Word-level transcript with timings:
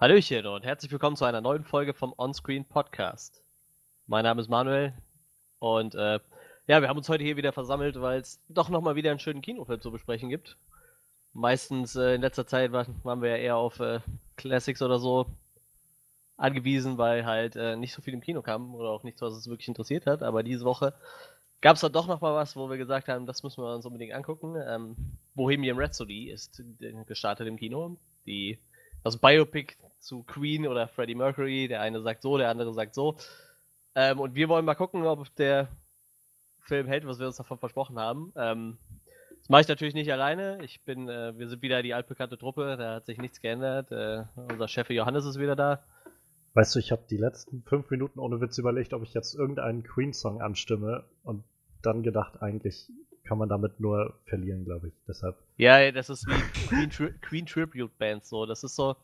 Hallöchen 0.00 0.46
und 0.46 0.64
herzlich 0.64 0.90
willkommen 0.90 1.14
zu 1.14 1.26
einer 1.26 1.42
neuen 1.42 1.62
Folge 1.62 1.92
vom 1.92 2.14
Onscreen 2.16 2.64
Podcast. 2.64 3.42
Mein 4.06 4.24
Name 4.24 4.40
ist 4.40 4.48
Manuel 4.48 4.94
und 5.58 5.94
äh, 5.94 6.18
ja, 6.66 6.80
wir 6.80 6.88
haben 6.88 6.96
uns 6.96 7.10
heute 7.10 7.22
hier 7.22 7.36
wieder 7.36 7.52
versammelt, 7.52 8.00
weil 8.00 8.18
es 8.18 8.40
doch 8.48 8.70
nochmal 8.70 8.96
wieder 8.96 9.10
einen 9.10 9.18
schönen 9.18 9.42
Kinofilm 9.42 9.82
zu 9.82 9.90
besprechen 9.90 10.30
gibt. 10.30 10.56
Meistens 11.34 11.96
äh, 11.96 12.14
in 12.14 12.22
letzter 12.22 12.46
Zeit 12.46 12.72
waren, 12.72 12.98
waren 13.02 13.20
wir 13.20 13.28
ja 13.28 13.36
eher 13.36 13.56
auf 13.56 13.78
äh, 13.80 14.00
Classics 14.36 14.80
oder 14.80 14.98
so 14.98 15.26
angewiesen, 16.38 16.96
weil 16.96 17.26
halt 17.26 17.56
äh, 17.56 17.76
nicht 17.76 17.92
so 17.92 18.00
viel 18.00 18.14
im 18.14 18.22
Kino 18.22 18.40
kam 18.40 18.74
oder 18.74 18.88
auch 18.88 19.02
nichts, 19.02 19.20
was 19.20 19.34
uns 19.34 19.50
wirklich 19.50 19.68
interessiert 19.68 20.06
hat. 20.06 20.22
Aber 20.22 20.42
diese 20.42 20.64
Woche 20.64 20.94
gab 21.60 21.74
es 21.74 21.82
dann 21.82 21.92
doch 21.92 22.06
nochmal 22.06 22.32
was, 22.32 22.56
wo 22.56 22.70
wir 22.70 22.78
gesagt 22.78 23.08
haben, 23.08 23.26
das 23.26 23.42
müssen 23.42 23.62
wir 23.62 23.74
uns 23.74 23.84
unbedingt 23.84 24.14
angucken. 24.14 24.56
Ähm, 24.66 24.96
Bohemian 25.34 25.78
Rhapsody 25.78 26.30
ist 26.30 26.62
gestartet 27.04 27.46
im 27.46 27.58
Kino. 27.58 27.98
Die, 28.24 28.58
das 29.04 29.18
Biopic 29.18 29.74
zu 30.00 30.22
Queen 30.24 30.66
oder 30.66 30.88
Freddie 30.88 31.14
Mercury. 31.14 31.68
Der 31.68 31.80
eine 31.80 32.00
sagt 32.00 32.22
so, 32.22 32.38
der 32.38 32.48
andere 32.48 32.74
sagt 32.74 32.94
so. 32.94 33.16
Ähm, 33.94 34.20
und 34.20 34.34
wir 34.34 34.48
wollen 34.48 34.64
mal 34.64 34.74
gucken, 34.74 35.04
ob 35.04 35.34
der 35.36 35.68
Film 36.60 36.86
hält, 36.86 37.06
was 37.06 37.18
wir 37.18 37.26
uns 37.26 37.36
davon 37.36 37.58
versprochen 37.58 37.98
haben. 37.98 38.32
Ähm, 38.36 38.78
das 39.38 39.48
mache 39.48 39.62
ich 39.62 39.68
natürlich 39.68 39.94
nicht 39.94 40.12
alleine. 40.12 40.62
Ich 40.62 40.82
bin, 40.82 41.08
äh, 41.08 41.36
wir 41.38 41.48
sind 41.48 41.62
wieder 41.62 41.82
die 41.82 41.94
altbekannte 41.94 42.38
Truppe, 42.38 42.76
da 42.76 42.96
hat 42.96 43.06
sich 43.06 43.18
nichts 43.18 43.40
geändert. 43.40 43.90
Äh, 43.90 44.24
unser 44.36 44.68
Chef 44.68 44.90
Johannes 44.90 45.24
ist 45.24 45.38
wieder 45.38 45.56
da. 45.56 45.82
Weißt 46.54 46.74
du, 46.74 46.78
ich 46.80 46.90
habe 46.90 47.02
die 47.08 47.16
letzten 47.16 47.62
fünf 47.62 47.90
Minuten 47.90 48.18
ohne 48.18 48.40
Witz 48.40 48.58
überlegt, 48.58 48.92
ob 48.92 49.02
ich 49.02 49.14
jetzt 49.14 49.34
irgendeinen 49.34 49.84
Queen-Song 49.84 50.42
anstimme 50.42 51.04
und 51.22 51.44
dann 51.82 52.02
gedacht, 52.02 52.42
eigentlich 52.42 52.90
kann 53.24 53.38
man 53.38 53.48
damit 53.48 53.78
nur 53.78 54.18
verlieren, 54.24 54.64
glaube 54.64 54.88
ich. 54.88 54.94
Deshalb. 55.06 55.36
Ja, 55.56 55.92
das 55.92 56.10
ist 56.10 56.26
wie 56.26 56.68
Queen, 56.68 56.90
Tri 56.90 57.12
Queen 57.20 57.46
Tribute 57.46 57.96
Bands 57.98 58.28
so. 58.28 58.46
Das 58.46 58.64
ist 58.64 58.74
so. 58.74 58.96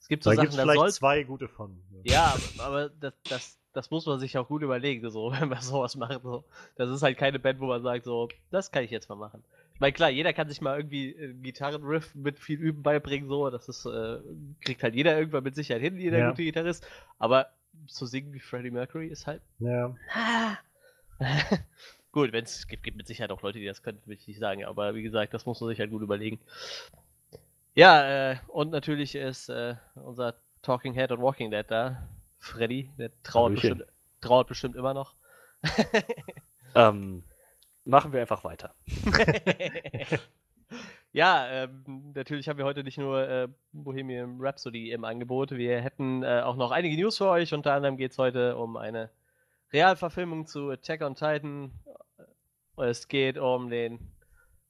Es 0.00 0.08
gibt 0.08 0.24
so 0.24 0.30
da 0.30 0.36
Sachen, 0.36 0.46
gibt's 0.46 0.60
vielleicht 0.60 0.80
soll... 0.80 0.92
zwei 0.92 1.22
gute 1.22 1.48
von. 1.48 1.78
Ja, 2.04 2.34
aber 2.58 2.88
das, 2.88 3.14
das, 3.28 3.58
das 3.72 3.90
muss 3.90 4.06
man 4.06 4.18
sich 4.18 4.36
auch 4.38 4.48
gut 4.48 4.62
überlegen, 4.62 5.08
so, 5.10 5.32
wenn 5.38 5.48
man 5.48 5.60
sowas 5.60 5.96
macht. 5.96 6.22
So. 6.22 6.44
Das 6.76 6.90
ist 6.90 7.02
halt 7.02 7.18
keine 7.18 7.38
Band, 7.38 7.60
wo 7.60 7.66
man 7.66 7.82
sagt, 7.82 8.04
so, 8.04 8.28
das 8.50 8.72
kann 8.72 8.84
ich 8.84 8.90
jetzt 8.90 9.08
mal 9.08 9.16
machen. 9.16 9.44
Ich 9.74 9.80
meine, 9.80 9.92
klar, 9.92 10.10
jeder 10.10 10.32
kann 10.32 10.48
sich 10.48 10.60
mal 10.60 10.76
irgendwie 10.76 11.16
einen 11.16 11.42
Gitarrenriff 11.42 12.14
mit 12.14 12.38
viel 12.38 12.58
Üben 12.58 12.82
beibringen, 12.82 13.28
so. 13.28 13.48
Das 13.50 13.68
ist, 13.68 13.86
äh, 13.86 14.18
kriegt 14.60 14.82
halt 14.82 14.94
jeder 14.94 15.18
irgendwann 15.18 15.44
mit 15.44 15.54
Sicherheit 15.54 15.82
hin, 15.82 15.98
jeder 15.98 16.18
ja. 16.18 16.30
gute 16.30 16.44
Gitarrist. 16.44 16.86
Aber 17.18 17.48
zu 17.86 18.06
singen 18.06 18.32
wie 18.32 18.40
Freddie 18.40 18.70
Mercury 18.70 19.08
ist 19.08 19.26
halt. 19.26 19.42
Ja. 19.58 19.96
gut, 22.12 22.32
wenn 22.32 22.44
es 22.44 22.66
gibt, 22.66 22.82
gibt 22.82 22.96
mit 22.96 23.06
Sicherheit 23.06 23.30
auch 23.30 23.42
Leute, 23.42 23.58
die 23.58 23.66
das 23.66 23.82
können, 23.82 24.00
will 24.06 24.16
ich 24.16 24.26
nicht 24.26 24.40
sagen. 24.40 24.64
Aber 24.64 24.94
wie 24.94 25.02
gesagt, 25.02 25.32
das 25.34 25.46
muss 25.46 25.60
man 25.60 25.70
sich 25.70 25.80
halt 25.80 25.90
gut 25.90 26.02
überlegen. 26.02 26.38
Ja, 27.74 28.32
äh, 28.32 28.36
und 28.48 28.70
natürlich 28.70 29.14
ist 29.14 29.48
äh, 29.48 29.76
unser 29.94 30.34
Talking 30.62 30.92
Head 30.92 31.12
und 31.12 31.22
Walking 31.22 31.50
Dead 31.50 31.64
da. 31.68 32.08
Freddy, 32.38 32.90
der 32.98 33.10
trauert, 33.22 33.54
bestimmt, 33.54 33.84
trauert 34.20 34.48
bestimmt 34.48 34.74
immer 34.74 34.94
noch. 34.94 35.14
ähm, 36.74 37.22
machen 37.84 38.12
wir 38.12 38.20
einfach 38.20 38.44
weiter. 38.44 38.74
ja, 41.12 41.46
ähm, 41.48 42.12
natürlich 42.14 42.48
haben 42.48 42.58
wir 42.58 42.64
heute 42.64 42.82
nicht 42.82 42.98
nur 42.98 43.28
äh, 43.28 43.48
Bohemian 43.72 44.38
Rhapsody 44.40 44.90
im 44.90 45.04
Angebot. 45.04 45.50
Wir 45.50 45.80
hätten 45.80 46.22
äh, 46.22 46.40
auch 46.40 46.56
noch 46.56 46.70
einige 46.70 46.96
News 46.96 47.18
für 47.18 47.28
euch. 47.28 47.52
Unter 47.52 47.74
anderem 47.74 47.98
geht 47.98 48.12
es 48.12 48.18
heute 48.18 48.56
um 48.56 48.78
eine 48.78 49.10
Realverfilmung 49.72 50.46
zu 50.46 50.70
Attack 50.70 51.02
on 51.02 51.14
Titan. 51.14 51.72
Es 52.78 53.06
geht 53.06 53.36
um 53.36 53.68
den 53.68 54.12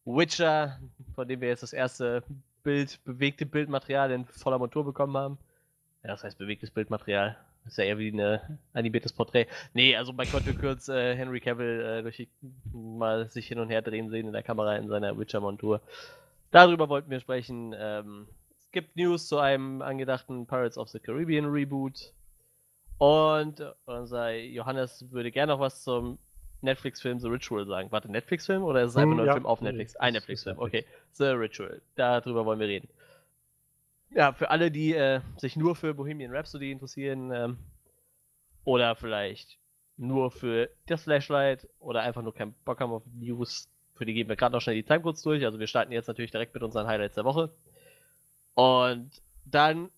Witcher, 0.04 0.80
von 1.14 1.28
dem 1.28 1.40
wir 1.40 1.48
jetzt 1.48 1.62
das 1.62 1.72
erste 1.72 2.25
Bild, 2.62 3.00
bewegte 3.04 3.47
Bildmaterial 3.47 4.10
in 4.10 4.25
voller 4.25 4.59
Montur 4.59 4.84
bekommen 4.84 5.16
haben. 5.16 5.38
Ja, 6.03 6.10
das 6.10 6.25
heißt 6.25 6.38
bewegtes 6.38 6.71
Bildmaterial. 6.71 7.37
Das 7.65 7.75
ist 7.75 7.76
ja 7.78 7.84
eher 7.84 7.98
wie 7.98 8.10
ein 8.10 8.59
animiertes 8.72 9.12
Porträt. 9.12 9.47
Nee, 9.75 9.94
also 9.97 10.12
man 10.12 10.31
konnte 10.31 10.54
kurz 10.54 10.88
äh, 10.88 11.15
Henry 11.15 11.41
Cavill 11.41 11.81
äh, 11.81 12.03
durch 12.03 12.16
die, 12.16 12.28
mal 12.72 13.28
sich 13.28 13.49
hin 13.49 13.59
und 13.59 13.69
her 13.69 13.82
drehen 13.82 14.09
sehen 14.09 14.26
in 14.26 14.32
der 14.32 14.43
Kamera 14.43 14.76
in 14.76 14.88
seiner 14.88 15.19
Witcher-Montur. 15.19 15.82
Darüber 16.50 16.88
wollten 16.88 17.10
wir 17.10 17.20
sprechen. 17.20 17.75
Ähm, 17.78 18.28
es 18.59 18.70
gibt 18.72 18.97
News 18.97 19.28
zu 19.28 19.38
einem 19.38 19.82
angedachten 19.82 20.47
Pirates 20.47 20.78
of 20.78 20.88
the 20.88 21.00
Caribbean 21.00 21.47
Reboot. 21.47 22.15
Und 22.99 23.65
unser 23.84 24.34
Johannes 24.34 25.10
würde 25.10 25.31
gerne 25.31 25.53
noch 25.53 25.60
was 25.60 25.82
zum 25.82 26.19
Netflix-Film 26.62 27.21
The 27.21 27.28
Ritual 27.28 27.66
sagen. 27.66 27.91
Warte, 27.91 28.10
Netflix-Film 28.10 28.62
oder 28.62 28.82
ist 28.82 28.91
es 28.91 28.97
einfach 28.97 29.15
nur 29.15 29.25
ein 29.25 29.26
ja, 29.26 29.32
Film 29.34 29.47
auf 29.47 29.60
Netflix? 29.60 29.97
Ein 29.97 30.15
Netflix-Film, 30.15 30.59
okay. 30.59 30.84
The 31.12 31.25
Ritual. 31.25 31.81
Darüber 31.97 32.44
wollen 32.44 32.60
wir 32.60 32.69
reden 32.69 32.88
ja, 34.10 34.32
für 34.32 34.50
alle, 34.50 34.70
die 34.70 34.94
äh, 34.94 35.20
sich 35.37 35.56
nur 35.56 35.76
für 35.76 35.94
Bohemian 35.94 36.34
Rhapsody 36.34 36.72
interessieren 36.72 37.31
ähm, 37.32 37.59
oder 38.65 38.97
vielleicht 38.97 39.59
nur 39.97 40.31
für 40.31 40.70
das 40.87 41.04
Flashlight 41.04 41.69
oder 41.78 42.03
einfach 42.03 42.22
nur 42.22 42.34
keinen 42.34 42.54
Bock 42.65 42.81
haben 42.81 42.93
auf 42.93 43.03
News, 43.15 43.69
für 43.94 44.04
die 44.04 44.15
geben 44.15 44.28
wir 44.28 44.37
gerade 44.37 44.54
noch 44.54 44.60
schnell 44.60 44.76
die 44.76 44.82
Time 44.82 45.03
kurz 45.03 45.22
durch. 45.22 45.44
Also 45.44 45.59
wir 45.59 45.66
starten 45.66 45.93
jetzt 45.93 46.09
natürlich 46.09 46.31
direkt 46.31 46.54
mit 46.54 46.62
unseren 46.62 46.87
Highlights 46.87 47.15
der 47.16 47.25
Woche. 47.25 47.50
Und 48.54 49.10
dann 49.44 49.91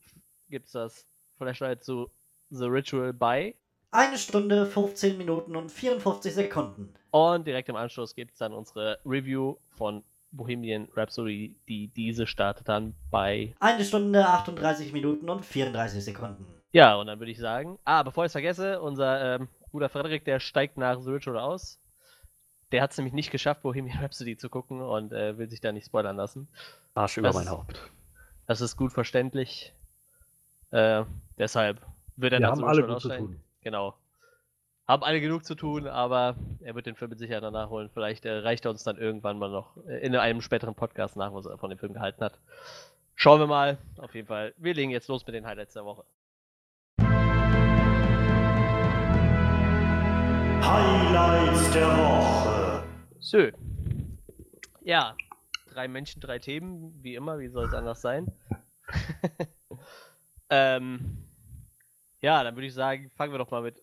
gibt 0.50 0.66
es 0.66 0.72
das 0.72 1.06
Flashlight 1.38 1.84
zu 1.84 2.10
The 2.50 2.66
Ritual 2.66 3.12
bei 3.12 3.54
eine 3.92 4.18
Stunde, 4.18 4.66
15 4.66 5.16
Minuten 5.18 5.54
und 5.54 5.70
54 5.70 6.34
Sekunden. 6.34 6.92
Und 7.10 7.46
direkt 7.46 7.68
im 7.68 7.76
Anschluss 7.76 8.14
gibt 8.14 8.32
es 8.32 8.38
dann 8.38 8.52
unsere 8.52 8.98
Review 9.04 9.56
von 9.76 10.02
Bohemian 10.32 10.88
Rhapsody, 10.96 11.54
die 11.68 11.88
diese 11.88 12.26
startet 12.26 12.68
dann 12.68 12.94
bei. 13.10 13.54
Eine 13.60 13.84
Stunde, 13.84 14.26
38 14.26 14.94
Minuten 14.94 15.28
und 15.28 15.44
34 15.44 16.02
Sekunden. 16.02 16.46
Ja, 16.72 16.96
und 16.96 17.06
dann 17.06 17.20
würde 17.20 17.30
ich 17.30 17.38
sagen, 17.38 17.78
ah, 17.84 18.02
bevor 18.02 18.24
ich 18.24 18.28
es 18.28 18.32
vergesse, 18.32 18.80
unser 18.80 19.36
ähm, 19.36 19.48
guter 19.70 19.90
Frederik, 19.90 20.24
der 20.24 20.40
steigt 20.40 20.78
nach 20.78 20.98
The 20.98 21.10
Ritual 21.10 21.38
aus. 21.38 21.78
Der 22.72 22.80
hat 22.80 22.92
es 22.92 22.96
nämlich 22.96 23.12
nicht 23.12 23.30
geschafft, 23.30 23.60
Bohemian 23.60 23.98
Rhapsody 23.98 24.38
zu 24.38 24.48
gucken 24.48 24.80
und 24.80 25.12
äh, 25.12 25.36
will 25.36 25.50
sich 25.50 25.60
da 25.60 25.70
nicht 25.70 25.84
spoilern 25.84 26.16
lassen. 26.16 26.48
Arsch 26.94 27.18
über 27.18 27.28
das, 27.28 27.36
mein 27.36 27.50
Haupt. 27.50 27.90
Das 28.46 28.62
ist 28.62 28.78
gut 28.78 28.94
verständlich. 28.94 29.74
Äh, 30.70 31.04
deshalb 31.36 31.82
wird 32.16 32.32
er 32.32 32.40
Wir 32.40 32.46
haben 32.46 32.64
alle 32.64 32.86
gut 32.86 33.02
zu 33.02 33.10
tun. 33.10 33.38
Genau 33.62 33.96
haben 34.88 35.04
alle 35.04 35.20
genug 35.20 35.44
zu 35.44 35.54
tun, 35.54 35.86
aber 35.86 36.36
er 36.60 36.74
wird 36.74 36.86
den 36.86 36.96
Film 36.96 37.10
mit 37.10 37.18
Sicherheit 37.18 37.42
noch 37.42 37.50
nachholen. 37.50 37.88
Vielleicht 37.92 38.24
äh, 38.24 38.38
reicht 38.38 38.64
er 38.64 38.70
uns 38.70 38.82
dann 38.82 38.98
irgendwann 38.98 39.38
mal 39.38 39.50
noch 39.50 39.76
äh, 39.86 40.04
in 40.04 40.14
einem 40.16 40.42
späteren 40.42 40.74
Podcast 40.74 41.16
nach, 41.16 41.32
was 41.32 41.46
er 41.46 41.56
von 41.58 41.70
dem 41.70 41.78
Film 41.78 41.94
gehalten 41.94 42.22
hat. 42.22 42.38
Schauen 43.14 43.40
wir 43.40 43.46
mal. 43.46 43.78
Auf 43.96 44.14
jeden 44.14 44.26
Fall. 44.26 44.54
Wir 44.56 44.74
legen 44.74 44.90
jetzt 44.90 45.08
los 45.08 45.24
mit 45.26 45.34
den 45.34 45.46
Highlights 45.46 45.74
der 45.74 45.84
Woche. 45.84 46.04
Highlights 50.62 51.72
der 51.72 51.88
Woche. 51.96 52.84
So. 53.20 53.48
Ja, 54.82 55.16
drei 55.72 55.86
Menschen, 55.86 56.20
drei 56.20 56.38
Themen, 56.38 56.92
wie 57.02 57.14
immer, 57.14 57.38
wie 57.38 57.48
soll 57.48 57.66
es 57.66 57.74
anders 57.74 58.02
sein? 58.02 58.32
ähm, 60.50 61.31
ja, 62.22 62.42
dann 62.42 62.56
würde 62.56 62.68
ich 62.68 62.74
sagen, 62.74 63.10
fangen 63.10 63.32
wir 63.32 63.38
doch 63.38 63.50
mal 63.50 63.62
mit 63.62 63.82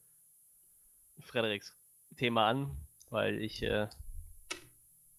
Frederiks 1.20 1.76
Thema 2.18 2.48
an, 2.48 2.72
weil 3.10 3.42
ich 3.42 3.62
äh, 3.62 3.88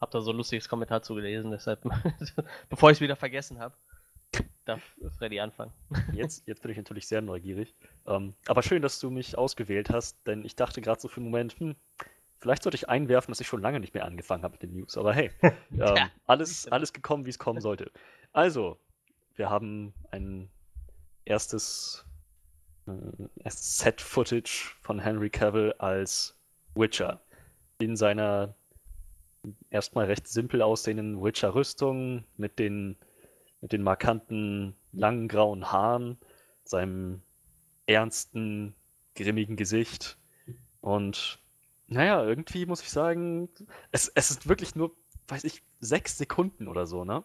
habe 0.00 0.10
da 0.10 0.20
so 0.20 0.32
ein 0.32 0.36
lustiges 0.36 0.68
Kommentar 0.68 1.02
zugelesen, 1.02 1.50
deshalb, 1.50 1.82
bevor 2.68 2.90
ich 2.90 2.96
es 2.96 3.00
wieder 3.00 3.16
vergessen 3.16 3.58
habe, 3.58 3.74
darf 4.64 4.80
Freddy 5.18 5.38
anfangen. 5.40 5.72
Jetzt, 6.12 6.46
jetzt 6.46 6.62
bin 6.62 6.70
ich 6.70 6.78
natürlich 6.78 7.06
sehr 7.06 7.20
neugierig. 7.20 7.74
Ähm, 8.06 8.34
aber 8.46 8.62
schön, 8.62 8.82
dass 8.82 8.98
du 9.00 9.10
mich 9.10 9.36
ausgewählt 9.36 9.90
hast, 9.90 10.26
denn 10.26 10.44
ich 10.44 10.56
dachte 10.56 10.80
gerade 10.80 11.00
so 11.00 11.08
für 11.08 11.16
einen 11.18 11.26
Moment, 11.26 11.58
hm, 11.60 11.76
vielleicht 12.38 12.62
sollte 12.62 12.76
ich 12.76 12.88
einwerfen, 12.88 13.32
dass 13.32 13.40
ich 13.40 13.48
schon 13.48 13.60
lange 13.60 13.80
nicht 13.80 13.92
mehr 13.92 14.06
angefangen 14.06 14.44
habe 14.44 14.52
mit 14.52 14.62
den 14.62 14.72
News. 14.72 14.96
Aber 14.96 15.12
hey, 15.12 15.30
ähm, 15.72 16.08
alles, 16.26 16.68
alles 16.68 16.92
gekommen, 16.92 17.26
wie 17.26 17.30
es 17.30 17.38
kommen 17.38 17.60
sollte. 17.60 17.90
Also, 18.32 18.78
wir 19.34 19.50
haben 19.50 19.92
ein 20.10 20.48
erstes 21.24 22.06
Set-Footage 23.44 24.76
von 24.82 24.98
Henry 24.98 25.30
Cavill 25.30 25.74
als 25.78 26.36
Witcher. 26.74 27.20
In 27.78 27.96
seiner 27.96 28.54
erstmal 29.70 30.06
recht 30.06 30.28
simpel 30.28 30.62
aussehenden 30.62 31.22
Witcher-Rüstung 31.22 32.24
mit 32.36 32.58
den, 32.58 32.96
mit 33.60 33.72
den 33.72 33.82
markanten 33.82 34.74
langen 34.92 35.28
grauen 35.28 35.70
Haaren, 35.70 36.18
seinem 36.64 37.22
ernsten, 37.86 38.74
grimmigen 39.14 39.56
Gesicht. 39.56 40.18
Und 40.80 41.38
naja, 41.88 42.24
irgendwie 42.24 42.66
muss 42.66 42.82
ich 42.82 42.90
sagen, 42.90 43.48
es, 43.90 44.08
es 44.14 44.30
ist 44.30 44.48
wirklich 44.48 44.74
nur, 44.76 44.94
weiß 45.28 45.44
ich, 45.44 45.62
sechs 45.80 46.18
Sekunden 46.18 46.68
oder 46.68 46.86
so, 46.86 47.04
ne? 47.04 47.24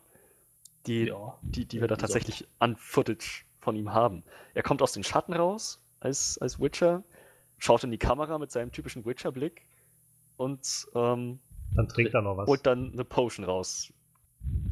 Die, 0.87 1.05
ja, 1.05 1.37
die, 1.41 1.65
die 1.65 1.81
wir 1.81 1.87
da 1.87 1.95
tatsächlich 1.95 2.47
an 2.59 2.75
Footage 2.75 3.45
von 3.65 3.75
ihm 3.75 3.93
haben. 3.93 4.23
Er 4.53 4.63
kommt 4.63 4.81
aus 4.81 4.93
den 4.93 5.03
Schatten 5.03 5.33
raus 5.33 5.81
als, 5.99 6.37
als 6.37 6.59
Witcher, 6.59 7.03
schaut 7.57 7.83
in 7.83 7.91
die 7.91 7.97
Kamera 7.97 8.37
mit 8.37 8.51
seinem 8.51 8.71
typischen 8.71 9.05
Witcher-Blick 9.05 9.67
und 10.37 10.87
ähm, 10.95 11.39
dann 11.75 11.87
trinkt 11.89 12.13
er 12.13 12.21
noch 12.21 12.37
was. 12.37 12.47
Holt 12.47 12.65
dann 12.65 12.93
eine 12.93 13.03
Potion 13.03 13.45
raus. 13.45 13.91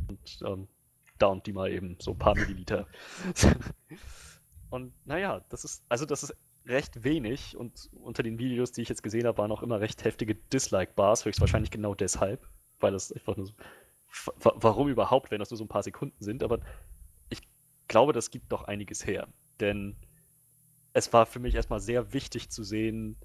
Und 0.07 0.39
ähm, 0.45 0.67
downt 1.19 1.45
die 1.45 1.53
mal 1.53 1.71
eben, 1.71 1.97
so 1.99 2.11
ein 2.11 2.19
paar 2.19 2.35
Milliliter. 2.35 2.87
Und 4.69 4.91
naja, 5.05 5.45
das 5.49 5.65
ist, 5.65 5.83
also 5.87 6.05
das 6.05 6.23
ist 6.23 6.35
recht 6.65 7.03
wenig 7.03 7.55
und 7.55 7.91
unter 7.93 8.23
den 8.23 8.39
Videos, 8.39 8.71
die 8.71 8.81
ich 8.81 8.89
jetzt 8.89 9.03
gesehen 9.03 9.27
habe, 9.27 9.37
waren 9.37 9.51
auch 9.51 9.61
immer 9.61 9.79
recht 9.79 10.03
heftige 10.03 10.33
Dislike-Bars, 10.33 11.25
höchstwahrscheinlich 11.25 11.69
genau 11.69 11.93
deshalb, 11.93 12.47
weil 12.79 12.93
das 12.93 13.11
einfach 13.11 13.37
nur 13.37 13.45
so, 13.45 13.53
warum 14.35 14.89
überhaupt, 14.89 15.29
wenn 15.29 15.37
das 15.37 15.51
nur 15.51 15.59
so 15.59 15.63
ein 15.63 15.67
paar 15.67 15.83
Sekunden 15.83 16.23
sind, 16.23 16.41
aber 16.41 16.59
glaube, 17.93 18.11
das 18.11 18.31
gibt 18.31 18.51
doch 18.51 18.63
einiges 18.63 19.05
her, 19.05 19.27
denn 19.59 19.95
es 20.93 21.13
war 21.13 21.27
für 21.27 21.37
mich 21.37 21.53
erstmal 21.53 21.79
sehr 21.79 22.11
wichtig 22.11 22.49
zu 22.49 22.63
sehen, 22.63 23.17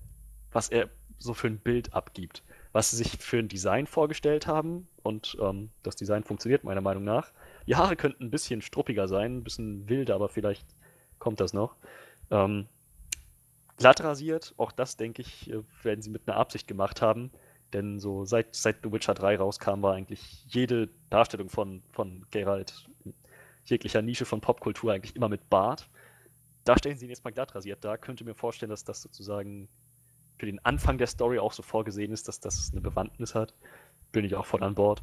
was 0.53 0.69
er 0.69 0.91
so 1.19 1.33
für 1.33 1.47
ein 1.47 1.59
Bild 1.59 1.95
abgibt, 1.95 2.43
was 2.73 2.91
sie 2.91 2.99
sich 2.99 3.17
für 3.17 3.39
ein 3.39 3.49
Design 3.49 3.87
vorgestellt 3.87 4.47
haben 4.47 4.87
und 5.03 5.39
ähm, 5.41 5.71
das 5.83 5.97
Design 5.97 6.23
funktioniert 6.23 6.65
meiner 6.65 6.83
Meinung 6.83 7.03
nach. 7.03 7.33
Die 7.67 7.77
Haare 7.77 7.97
könnten 7.97 8.25
ein 8.25 8.31
bisschen 8.31 8.61
struppiger 8.61 9.09
sein, 9.09 9.39
ein 9.39 9.43
bisschen 9.43 9.89
wilder, 9.89 10.15
aber 10.15 10.29
vielleicht 10.29 10.67
kommt 11.19 11.41
das 11.41 11.55
noch. 11.55 11.75
Ähm, 12.31 12.67
glatt 13.79 14.03
rasiert, 14.03 14.53
auch 14.59 14.73
das 14.73 14.99
denke 14.99 15.23
ich, 15.23 15.51
äh, 15.51 15.63
werden 15.83 16.03
sie 16.03 16.11
mit 16.11 16.29
einer 16.29 16.37
Absicht 16.37 16.69
gemacht 16.69 17.01
haben. 17.01 17.31
Denn 17.73 17.99
so 17.99 18.27
seit, 18.27 18.55
seit 18.55 18.83
The 18.83 18.93
Witcher 18.93 19.15
3 19.15 19.37
rauskam, 19.37 19.83
war 19.83 19.95
eigentlich 19.95 20.45
jede 20.47 20.91
Darstellung 21.09 21.49
von, 21.49 21.83
von 21.91 22.27
Geralt 22.31 22.89
jeglicher 23.71 24.03
Nische 24.03 24.25
von 24.25 24.41
Popkultur 24.41 24.93
eigentlich 24.93 25.17
immer 25.17 25.29
mit 25.29 25.49
Bart. 25.51 25.89
Da 26.65 26.77
stellen 26.77 26.99
sie 26.99 27.07
ihn 27.07 27.11
jetzt 27.11 27.25
mal 27.25 27.33
glatt 27.33 27.55
rasiert 27.55 27.85
da. 27.85 27.97
Könnte 27.97 28.25
mir 28.25 28.35
vorstellen, 28.35 28.71
dass 28.71 28.85
das 28.85 29.01
sozusagen 29.03 29.69
für 30.39 30.47
den 30.47 30.65
Anfang 30.65 30.99
der 30.99 31.07
Story 31.07 31.39
auch 31.39 31.53
so 31.53 31.63
vorgesehen 31.63 32.13
ist, 32.13 32.29
dass 32.29 32.41
das 32.41 32.71
eine 32.73 32.81
Bewandtnis 32.81 33.35
hat. 33.35 33.55
Bin 34.13 34.25
ich 34.25 34.35
auch 34.35 34.47
voll 34.47 34.63
an 34.63 34.75
Bord. 34.75 35.03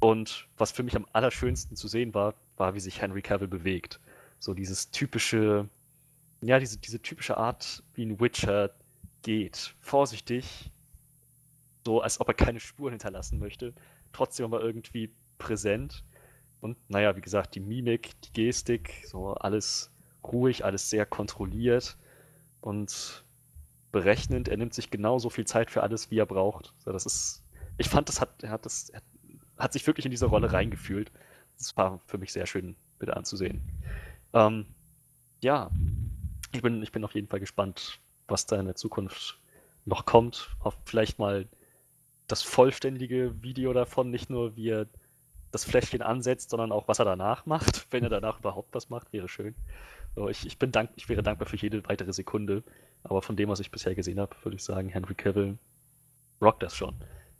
Und 0.00 0.48
was 0.56 0.72
für 0.72 0.82
mich 0.82 0.96
am 0.96 1.06
allerschönsten 1.12 1.76
zu 1.76 1.88
sehen 1.88 2.14
war, 2.14 2.34
war, 2.56 2.74
wie 2.74 2.80
sich 2.80 3.00
Henry 3.00 3.22
Cavill 3.22 3.48
bewegt. 3.48 4.00
So 4.38 4.54
dieses 4.54 4.90
typische, 4.90 5.68
ja, 6.40 6.58
diese, 6.58 6.78
diese 6.78 7.00
typische 7.00 7.36
Art, 7.36 7.82
wie 7.94 8.06
ein 8.06 8.20
Witcher 8.20 8.70
geht. 9.22 9.74
Vorsichtig, 9.80 10.70
so 11.84 12.00
als 12.00 12.20
ob 12.20 12.28
er 12.28 12.34
keine 12.34 12.60
Spuren 12.60 12.92
hinterlassen 12.92 13.38
möchte, 13.38 13.74
trotzdem 14.12 14.46
aber 14.46 14.62
irgendwie 14.62 15.10
präsent. 15.38 16.04
Und 16.64 16.78
naja, 16.88 17.14
wie 17.14 17.20
gesagt, 17.20 17.54
die 17.56 17.60
Mimik, 17.60 18.18
die 18.22 18.32
Gestik, 18.32 19.04
so 19.04 19.34
alles 19.34 19.92
ruhig, 20.22 20.64
alles 20.64 20.88
sehr 20.88 21.04
kontrolliert 21.04 21.98
und 22.62 23.22
berechnend. 23.92 24.48
Er 24.48 24.56
nimmt 24.56 24.72
sich 24.72 24.88
genauso 24.90 25.28
viel 25.28 25.44
Zeit 25.44 25.70
für 25.70 25.82
alles, 25.82 26.10
wie 26.10 26.18
er 26.18 26.24
braucht. 26.24 26.72
So, 26.78 26.90
das 26.90 27.04
ist, 27.04 27.44
ich 27.76 27.90
fand, 27.90 28.08
das 28.08 28.22
hat, 28.22 28.42
er 28.42 28.48
hat 28.48 28.64
das, 28.64 28.88
er 28.88 29.02
hat 29.58 29.74
sich 29.74 29.86
wirklich 29.86 30.06
in 30.06 30.10
diese 30.10 30.24
Rolle 30.24 30.54
reingefühlt. 30.54 31.12
Das 31.58 31.76
war 31.76 32.00
für 32.06 32.16
mich 32.16 32.32
sehr 32.32 32.46
schön 32.46 32.76
mit 32.98 33.10
anzusehen. 33.10 33.60
Ähm, 34.32 34.64
ja, 35.42 35.70
ich 36.52 36.62
bin, 36.62 36.82
ich 36.82 36.92
bin 36.92 37.04
auf 37.04 37.14
jeden 37.14 37.28
Fall 37.28 37.40
gespannt, 37.40 38.00
was 38.26 38.46
da 38.46 38.58
in 38.58 38.64
der 38.64 38.74
Zukunft 38.74 39.38
noch 39.84 40.06
kommt. 40.06 40.56
Auf 40.60 40.78
vielleicht 40.86 41.18
mal 41.18 41.46
das 42.26 42.42
vollständige 42.42 43.42
Video 43.42 43.74
davon, 43.74 44.10
nicht 44.10 44.30
nur 44.30 44.56
wie 44.56 44.70
er 44.70 44.86
das 45.54 45.64
Fläschchen 45.64 46.02
ansetzt, 46.02 46.50
sondern 46.50 46.72
auch 46.72 46.88
was 46.88 46.98
er 46.98 47.04
danach 47.04 47.46
macht. 47.46 47.86
Wenn 47.92 48.02
er 48.02 48.10
danach 48.10 48.40
überhaupt 48.40 48.74
was 48.74 48.90
macht, 48.90 49.12
wäre 49.12 49.28
schön. 49.28 49.54
So, 50.16 50.28
ich, 50.28 50.46
ich, 50.46 50.58
bin 50.58 50.72
dank, 50.72 50.90
ich 50.96 51.08
wäre 51.08 51.22
dankbar 51.22 51.48
für 51.48 51.56
jede 51.56 51.82
weitere 51.88 52.12
Sekunde. 52.12 52.62
Aber 53.04 53.22
von 53.22 53.36
dem, 53.36 53.48
was 53.48 53.60
ich 53.60 53.70
bisher 53.70 53.94
gesehen 53.94 54.20
habe, 54.20 54.34
würde 54.42 54.56
ich 54.56 54.64
sagen, 54.64 54.88
Henry 54.88 55.14
Cavill 55.14 55.58
rockt 56.40 56.62
das 56.62 56.76
schon. 56.76 56.94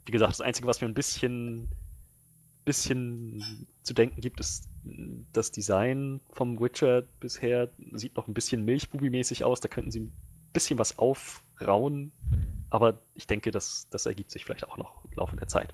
Wie 0.05 0.11
gesagt, 0.11 0.31
das 0.31 0.41
Einzige, 0.41 0.67
was 0.67 0.81
mir 0.81 0.87
ein 0.87 0.93
bisschen, 0.93 1.69
bisschen 2.63 3.67
zu 3.83 3.93
denken 3.93 4.21
gibt, 4.21 4.39
ist 4.39 4.69
das 5.33 5.51
Design 5.51 6.21
vom 6.31 6.59
Witcher 6.59 7.01
bisher 7.19 7.69
sieht 7.93 8.15
noch 8.15 8.27
ein 8.27 8.33
bisschen 8.33 8.65
Milchbubi-mäßig 8.65 9.43
aus. 9.43 9.59
Da 9.59 9.67
könnten 9.67 9.91
sie 9.91 10.01
ein 10.01 10.13
bisschen 10.53 10.77
was 10.79 10.97
aufrauen. 10.99 12.11
Aber 12.69 12.99
ich 13.13 13.27
denke, 13.27 13.51
das, 13.51 13.87
das 13.89 14.05
ergibt 14.05 14.31
sich 14.31 14.45
vielleicht 14.45 14.67
auch 14.67 14.77
noch 14.77 15.03
im 15.05 15.11
Laufe 15.17 15.35
der 15.35 15.47
Zeit. 15.47 15.73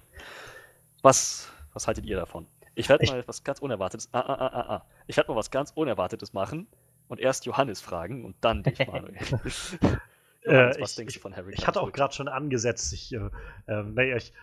Was, 1.02 1.52
was 1.74 1.88
haltet 1.88 2.06
ihr 2.06 2.18
davon? 2.18 2.48
Ich 2.76 2.90
werde 2.90 3.06
mal 3.08 3.24
was 3.28 3.44
ganz 3.44 3.60
Unerwartetes. 3.60 4.10
Ah, 4.14 4.22
ah, 4.22 4.34
ah, 4.36 4.48
ah, 4.48 4.76
ah. 4.76 4.86
Ich 5.08 5.18
werde 5.18 5.32
mal 5.32 5.38
was 5.38 5.52
ganz 5.52 5.72
Unerwartetes 5.72 6.34
machen 6.34 6.68
und 7.08 7.20
erst 7.20 7.46
Johannes 7.46 7.82
fragen 7.82 8.24
und 8.26 8.36
dann 8.42 8.64
dich, 8.64 8.80
Manuel. 8.88 9.16
Johannes, 10.44 10.80
was 10.80 10.92
ich, 10.92 10.96
denkst 10.96 11.14
du 11.16 11.20
von 11.20 11.36
Harry? 11.36 11.54
Ich 11.56 11.68
hatte 11.68 11.82
auch 11.82 11.92
gerade 11.92 12.14
schon 12.14 12.28
angesetzt. 12.28 12.94
Ich, 12.94 13.14
äh, 13.14 13.30
äh, 13.68 13.84
naja, 13.84 14.16
ich, 14.16 14.34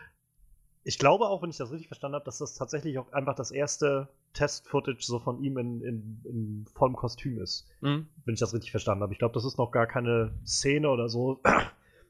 ich 0.85 0.99
glaube 0.99 1.27
auch, 1.27 1.43
wenn 1.43 1.51
ich 1.51 1.57
das 1.57 1.71
richtig 1.71 1.89
verstanden 1.89 2.15
habe, 2.15 2.25
dass 2.25 2.39
das 2.39 2.55
tatsächlich 2.55 2.99
auch 2.99 3.13
einfach 3.13 3.35
das 3.35 3.51
erste 3.51 4.09
Test-Footage 4.35 5.03
so 5.03 5.19
von 5.19 5.43
ihm 5.43 5.59
in, 5.59 5.83
in, 5.83 6.23
in 6.25 6.67
vollem 6.75 6.95
Kostüm 6.95 7.41
ist. 7.41 7.67
Mhm. 7.81 8.09
Wenn 8.25 8.35
ich 8.35 8.41
das 8.41 8.55
richtig 8.55 8.71
verstanden 8.71 9.03
habe. 9.03 9.13
Ich 9.13 9.19
glaube, 9.19 9.35
das 9.35 9.45
ist 9.45 9.59
noch 9.59 9.71
gar 9.71 9.87
keine 9.87 10.33
Szene 10.47 10.89
oder 10.89 11.09
so. 11.09 11.41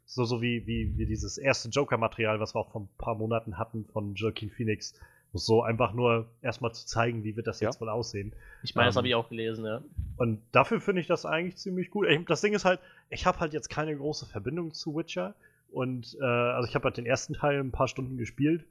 So, 0.09 0.25
so 0.25 0.41
wie, 0.41 0.67
wie, 0.67 0.97
wie 0.97 1.05
dieses 1.05 1.37
erste 1.37 1.69
Joker-Material, 1.69 2.41
was 2.41 2.55
wir 2.55 2.61
auch 2.61 2.73
vor 2.73 2.81
ein 2.81 2.89
paar 2.97 3.15
Monaten 3.15 3.59
hatten 3.59 3.85
von 3.85 4.15
Joaquin 4.15 4.51
Phoenix. 4.51 4.99
So 5.35 5.63
einfach 5.63 5.93
nur 5.93 6.27
erstmal 6.41 6.73
zu 6.73 6.87
zeigen, 6.87 7.23
wie 7.25 7.37
wird 7.37 7.47
das 7.47 7.61
ja. 7.61 7.69
jetzt 7.69 7.79
wohl 7.83 7.91
aussehen. 7.91 8.33
Ich 8.63 8.75
meine, 8.75 8.87
ähm, 8.87 8.89
das 8.89 8.97
habe 8.97 9.07
ich 9.09 9.15
auch 9.15 9.29
gelesen, 9.29 9.67
ja. 9.67 9.83
Und 10.17 10.41
dafür 10.53 10.81
finde 10.81 11.03
ich 11.03 11.07
das 11.07 11.27
eigentlich 11.27 11.59
ziemlich 11.59 11.91
gut. 11.91 12.07
Das 12.27 12.41
Ding 12.41 12.55
ist 12.55 12.65
halt, 12.65 12.81
ich 13.11 13.27
habe 13.27 13.39
halt 13.39 13.53
jetzt 13.53 13.69
keine 13.69 13.95
große 13.95 14.25
Verbindung 14.25 14.73
zu 14.73 14.97
Witcher. 14.97 15.35
Und 15.71 16.17
äh, 16.23 16.25
also 16.25 16.67
ich 16.67 16.75
habe 16.75 16.85
halt 16.85 16.97
den 16.97 17.05
ersten 17.05 17.35
Teil 17.35 17.61
ein 17.61 17.71
paar 17.71 17.89
Stunden 17.89 18.17
gespielt 18.17 18.65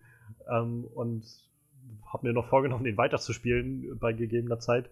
ähm, 0.52 0.86
und 0.96 1.24
habe 2.12 2.26
mir 2.26 2.34
noch 2.34 2.48
vorgenommen, 2.48 2.84
den 2.84 2.98
weiterzuspielen 2.98 4.00
bei 4.00 4.12
gegebener 4.12 4.58
Zeit. 4.58 4.90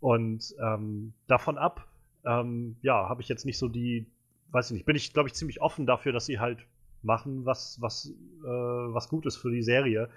Und 0.00 0.54
ähm, 0.58 1.12
davon 1.26 1.58
ab, 1.58 1.86
ähm, 2.24 2.76
ja, 2.80 3.10
habe 3.10 3.20
ich 3.20 3.28
jetzt 3.28 3.44
nicht 3.44 3.58
so 3.58 3.68
die, 3.68 4.06
weiß 4.52 4.70
ich 4.70 4.74
nicht, 4.74 4.86
bin 4.86 4.96
ich, 4.96 5.12
glaube 5.12 5.28
ich, 5.28 5.34
ziemlich 5.34 5.60
offen 5.60 5.86
dafür, 5.86 6.12
dass 6.12 6.26
sie 6.26 6.38
halt 6.38 6.66
machen, 7.02 7.46
was, 7.46 7.80
was, 7.80 8.12
äh, 8.42 8.46
was 8.46 9.08
gut 9.08 9.26
ist 9.26 9.36
für 9.36 9.50
die 9.50 9.62
Serie. 9.62 10.08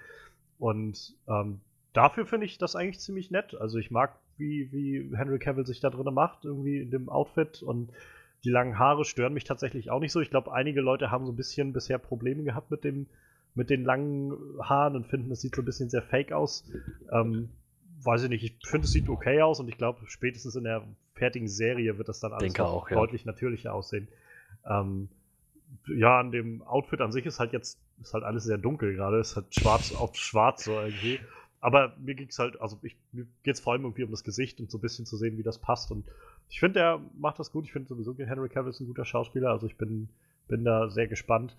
Und 0.58 1.14
ähm, 1.28 1.60
dafür 1.92 2.26
finde 2.26 2.46
ich 2.46 2.58
das 2.58 2.76
eigentlich 2.76 3.00
ziemlich 3.00 3.30
nett. 3.30 3.54
Also 3.54 3.78
ich 3.78 3.90
mag, 3.90 4.18
wie, 4.36 4.70
wie 4.72 5.16
Henry 5.16 5.38
Cavill 5.38 5.66
sich 5.66 5.80
da 5.80 5.90
drin 5.90 6.12
macht, 6.12 6.44
irgendwie 6.44 6.80
in 6.80 6.90
dem 6.90 7.08
Outfit 7.08 7.62
und 7.62 7.90
die 8.44 8.50
langen 8.50 8.78
Haare 8.78 9.04
stören 9.04 9.32
mich 9.32 9.44
tatsächlich 9.44 9.90
auch 9.90 10.00
nicht 10.00 10.12
so. 10.12 10.20
Ich 10.20 10.30
glaube, 10.30 10.52
einige 10.52 10.82
Leute 10.82 11.10
haben 11.10 11.24
so 11.24 11.32
ein 11.32 11.36
bisschen 11.36 11.72
bisher 11.72 11.98
Probleme 11.98 12.42
gehabt 12.42 12.70
mit 12.70 12.84
dem, 12.84 13.06
mit 13.54 13.70
den 13.70 13.84
langen 13.84 14.34
Haaren 14.60 14.96
und 14.96 15.06
finden, 15.06 15.30
das 15.30 15.40
sieht 15.40 15.54
so 15.54 15.62
ein 15.62 15.64
bisschen 15.64 15.88
sehr 15.88 16.02
fake 16.02 16.32
aus. 16.32 16.70
Ähm, 17.10 17.48
weiß 18.02 18.24
ich 18.24 18.28
nicht, 18.28 18.44
ich 18.44 18.68
finde, 18.68 18.84
es 18.84 18.92
sieht 18.92 19.08
okay 19.08 19.40
aus 19.40 19.60
und 19.60 19.68
ich 19.68 19.78
glaube, 19.78 20.00
spätestens 20.06 20.56
in 20.56 20.64
der 20.64 20.82
fertigen 21.14 21.48
Serie 21.48 21.96
wird 21.96 22.08
das 22.08 22.20
dann 22.20 22.32
alles 22.32 22.58
auch, 22.60 22.90
ja. 22.90 22.96
deutlich 22.96 23.24
natürlicher 23.24 23.72
aussehen. 23.72 24.08
Ähm, 24.66 25.08
ja, 25.86 26.20
an 26.20 26.30
dem 26.30 26.62
Outfit 26.62 27.00
an 27.00 27.12
sich 27.12 27.26
ist 27.26 27.40
halt 27.40 27.52
jetzt, 27.52 27.78
ist 28.00 28.14
halt 28.14 28.24
alles 28.24 28.44
sehr 28.44 28.58
dunkel 28.58 28.94
gerade, 28.94 29.18
ist 29.18 29.36
halt 29.36 29.54
schwarz 29.54 29.94
auf 29.94 30.14
schwarz 30.16 30.64
so 30.64 30.72
irgendwie. 30.72 31.18
Aber 31.60 31.94
mir 31.98 32.14
ging 32.14 32.28
es 32.28 32.38
halt, 32.38 32.60
also 32.60 32.78
ich, 32.82 32.96
mir 33.12 33.26
geht 33.42 33.54
es 33.54 33.60
vor 33.60 33.72
allem 33.72 33.84
irgendwie 33.84 34.04
um 34.04 34.10
das 34.10 34.22
Gesicht 34.22 34.60
und 34.60 34.70
so 34.70 34.78
ein 34.78 34.82
bisschen 34.82 35.06
zu 35.06 35.16
sehen, 35.16 35.38
wie 35.38 35.42
das 35.42 35.58
passt. 35.58 35.90
Und 35.90 36.04
ich 36.50 36.60
finde, 36.60 36.80
er 36.80 37.00
macht 37.16 37.38
das 37.38 37.50
gut. 37.50 37.64
Ich 37.64 37.72
finde 37.72 37.88
sowieso, 37.88 38.14
Henry 38.18 38.50
Cavill 38.50 38.70
ist 38.70 38.80
ein 38.80 38.86
guter 38.86 39.06
Schauspieler. 39.06 39.50
Also 39.50 39.66
ich 39.66 39.76
bin, 39.76 40.08
bin 40.46 40.64
da 40.64 40.90
sehr 40.90 41.06
gespannt. 41.06 41.56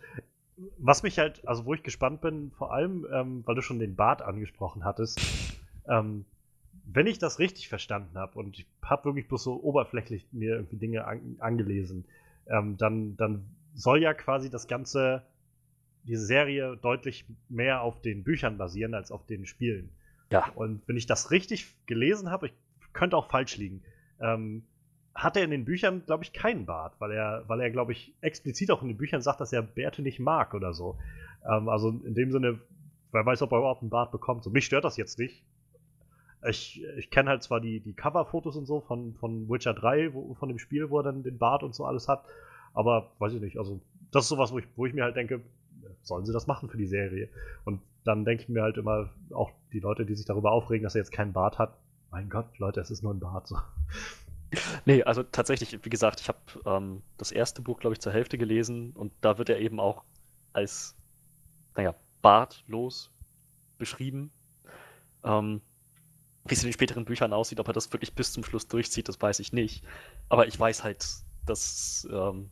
Was 0.78 1.02
mich 1.02 1.18
halt, 1.18 1.46
also 1.48 1.66
wo 1.66 1.74
ich 1.74 1.82
gespannt 1.82 2.22
bin, 2.22 2.52
vor 2.52 2.72
allem, 2.72 3.08
ähm, 3.12 3.42
weil 3.46 3.56
du 3.56 3.62
schon 3.62 3.80
den 3.80 3.96
Bart 3.96 4.22
angesprochen 4.22 4.86
hattest, 4.86 5.20
ähm, 5.88 6.26
wenn 6.86 7.08
ich 7.08 7.18
das 7.18 7.40
richtig 7.40 7.68
verstanden 7.68 8.18
habe 8.18 8.38
und 8.38 8.60
ich 8.60 8.68
habe 8.84 9.06
wirklich 9.06 9.28
bloß 9.28 9.44
so 9.44 9.62
oberflächlich 9.62 10.28
mir 10.32 10.56
irgendwie 10.56 10.78
Dinge 10.78 11.06
an, 11.06 11.38
angelesen, 11.40 12.06
ähm, 12.48 12.78
dann, 12.78 13.18
dann 13.18 13.46
soll 13.74 14.02
ja 14.02 14.14
quasi 14.14 14.50
das 14.50 14.68
Ganze 14.68 15.24
diese 16.04 16.26
Serie 16.26 16.78
deutlich 16.78 17.26
mehr 17.50 17.82
auf 17.82 18.02
den 18.02 18.24
Büchern 18.24 18.58
basieren 18.58 18.94
als 18.94 19.12
auf 19.12 19.26
den 19.26 19.46
Spielen. 19.46 19.90
Ja. 20.32 20.50
Und 20.56 20.88
wenn 20.88 20.98
ich 20.98 21.08
das 21.08 21.32
richtig 21.32 21.76
gelesen 21.86 22.30
habe, 22.30 22.48
ich 22.48 22.54
könnte 22.94 23.18
auch 23.18 23.30
falsch 23.30 23.58
liegen, 23.58 23.84
ähm, 24.20 24.64
hat 25.14 25.38
er 25.38 25.44
in 25.44 25.52
den 25.52 25.66
Büchern, 25.66 26.04
glaube 26.06 26.24
ich, 26.24 26.34
keinen 26.34 26.66
Bart, 26.66 26.96
weil 27.00 27.12
er, 27.12 27.44
weil 27.48 27.62
er, 27.62 27.72
glaube 27.72 27.94
ich, 27.94 28.14
explizit 28.22 28.70
auch 28.70 28.82
in 28.82 28.90
den 28.90 28.98
Büchern 28.98 29.22
sagt, 29.22 29.40
dass 29.40 29.54
er 29.54 29.62
Bärte 29.62 30.02
nicht 30.02 30.20
mag 30.20 30.54
oder 30.54 30.74
so. 30.74 31.00
Ähm, 31.50 31.70
also 31.70 31.90
in 31.90 32.14
dem 32.14 32.32
Sinne, 32.32 32.60
wer 33.12 33.26
weiß, 33.26 33.42
ob 33.42 33.52
er 33.54 33.60
überhaupt 33.60 33.82
einen 33.82 33.90
Bart 33.90 34.12
bekommt. 34.12 34.44
So, 34.44 34.50
mich 34.50 34.66
stört 34.66 34.84
das 34.84 34.98
jetzt 34.98 35.18
nicht. 35.18 35.44
Ich, 36.48 36.84
ich 36.98 37.10
kenne 37.10 37.30
halt 37.30 37.44
zwar 37.44 37.60
die, 37.60 37.80
die 37.80 37.94
Cover-Fotos 37.94 38.56
und 38.56 38.66
so 38.66 38.82
von, 38.82 39.16
von 39.16 39.50
Witcher 39.50 39.74
3, 39.74 40.14
wo, 40.14 40.34
von 40.36 40.50
dem 40.50 40.60
Spiel, 40.60 40.90
wo 40.90 41.00
er 41.00 41.04
dann 41.04 41.24
den 41.24 41.38
Bart 41.38 41.64
und 41.64 41.74
so 41.74 41.86
alles 41.86 42.08
hat, 42.08 42.24
aber 42.74 43.12
weiß 43.20 43.34
ich 43.34 43.42
nicht, 43.42 43.58
also 43.58 43.82
das 44.12 44.24
ist 44.24 44.30
sowas, 44.30 44.52
wo 44.52 44.60
ich, 44.60 44.66
wo 44.76 44.86
ich 44.86 44.94
mir 44.94 45.04
halt 45.04 45.16
denke, 45.16 45.42
sollen 46.04 46.26
sie 46.26 46.34
das 46.34 46.48
machen 46.48 46.70
für 46.70 46.78
die 46.78 46.88
Serie? 46.88 47.30
Und 47.64 47.82
dann 48.04 48.26
denke 48.26 48.44
ich 48.44 48.50
mir 48.50 48.62
halt 48.62 48.78
immer, 48.78 49.10
auch 49.34 49.52
die 49.74 49.80
Leute, 49.80 50.06
die 50.06 50.16
sich 50.16 50.26
darüber 50.26 50.52
aufregen, 50.52 50.84
dass 50.84 50.96
er 50.96 51.02
jetzt 51.02 51.12
keinen 51.12 51.34
Bart 51.34 51.58
hat, 51.58 51.78
mein 52.12 52.30
Gott, 52.30 52.58
Leute, 52.60 52.80
es 52.80 52.92
ist 52.92 53.04
nur 53.04 53.14
ein 53.14 53.20
Bart. 53.20 53.48
So. 53.48 53.58
Nee, 54.86 55.04
also 55.04 55.24
tatsächlich, 55.24 55.84
wie 55.84 55.90
gesagt, 55.90 56.22
ich 56.22 56.30
habe 56.30 56.40
ähm, 56.66 57.02
das 57.18 57.34
erste 57.34 57.62
Buch, 57.62 57.80
glaube 57.80 57.94
ich, 57.94 58.00
zur 58.00 58.14
Hälfte 58.14 58.38
gelesen 58.38 58.92
und 58.92 59.12
da 59.20 59.38
wird 59.38 59.50
er 59.50 59.60
eben 59.60 59.82
auch 59.82 60.04
als, 60.54 60.96
naja, 61.76 61.94
bartlos 62.22 63.12
beschrieben. 63.78 64.32
Ähm, 65.26 65.62
Wie 66.48 66.54
es 66.54 66.62
in 66.62 66.68
den 66.70 66.74
späteren 66.74 67.06
Büchern 67.06 67.34
aussieht, 67.34 67.60
ob 67.60 67.68
er 67.68 67.74
das 67.74 67.92
wirklich 67.92 68.14
bis 68.14 68.32
zum 68.34 68.44
Schluss 68.44 68.68
durchzieht, 68.68 69.08
das 69.10 69.20
weiß 69.22 69.40
ich 69.40 69.52
nicht. 69.54 69.84
Aber 70.30 70.48
ich 70.48 70.60
weiß 70.60 70.84
halt, 70.84 71.06
dass 71.46 72.08
ähm, 72.12 72.50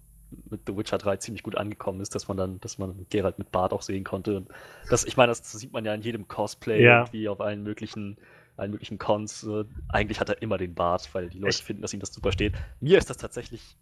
mit 0.50 0.62
The 0.68 0.76
Witcher 0.76 0.98
3 0.98 1.18
ziemlich 1.18 1.44
gut 1.44 1.56
angekommen 1.58 2.02
ist, 2.02 2.16
dass 2.16 2.28
man 2.28 2.38
dann, 2.38 2.60
dass 2.60 2.80
man 2.80 3.06
Geralt 3.10 3.38
mit 3.38 3.52
Bart 3.52 3.72
auch 3.72 3.84
sehen 3.84 4.04
konnte. 4.04 4.38
Und 4.38 4.50
das, 4.90 5.04
ich 5.06 5.16
meine, 5.16 5.30
das 5.32 5.52
sieht 5.52 5.74
man 5.74 5.86
ja 5.86 5.94
in 5.94 6.02
jedem 6.02 6.28
Cosplay 6.28 6.84
Ja. 6.84 7.02
irgendwie 7.02 7.30
auf 7.30 7.40
allen 7.40 7.62
möglichen, 7.62 8.18
allen 8.58 8.72
möglichen 8.72 8.98
Cons. 8.98 9.44
Äh, 9.44 9.66
eigentlich 9.90 10.20
hat 10.20 10.30
er 10.30 10.42
immer 10.42 10.58
den 10.58 10.74
Bart, 10.74 11.08
weil 11.14 11.30
die 11.30 11.38
Leute 11.38 11.58
Ich- 11.58 11.64
finden, 11.64 11.84
dass 11.84 11.94
ihm 11.94 12.00
das 12.00 12.12
super 12.12 12.32
steht. 12.32 12.54
Mir 12.80 12.98
ist 12.98 13.12
das 13.12 13.18
tatsächlich 13.18 13.78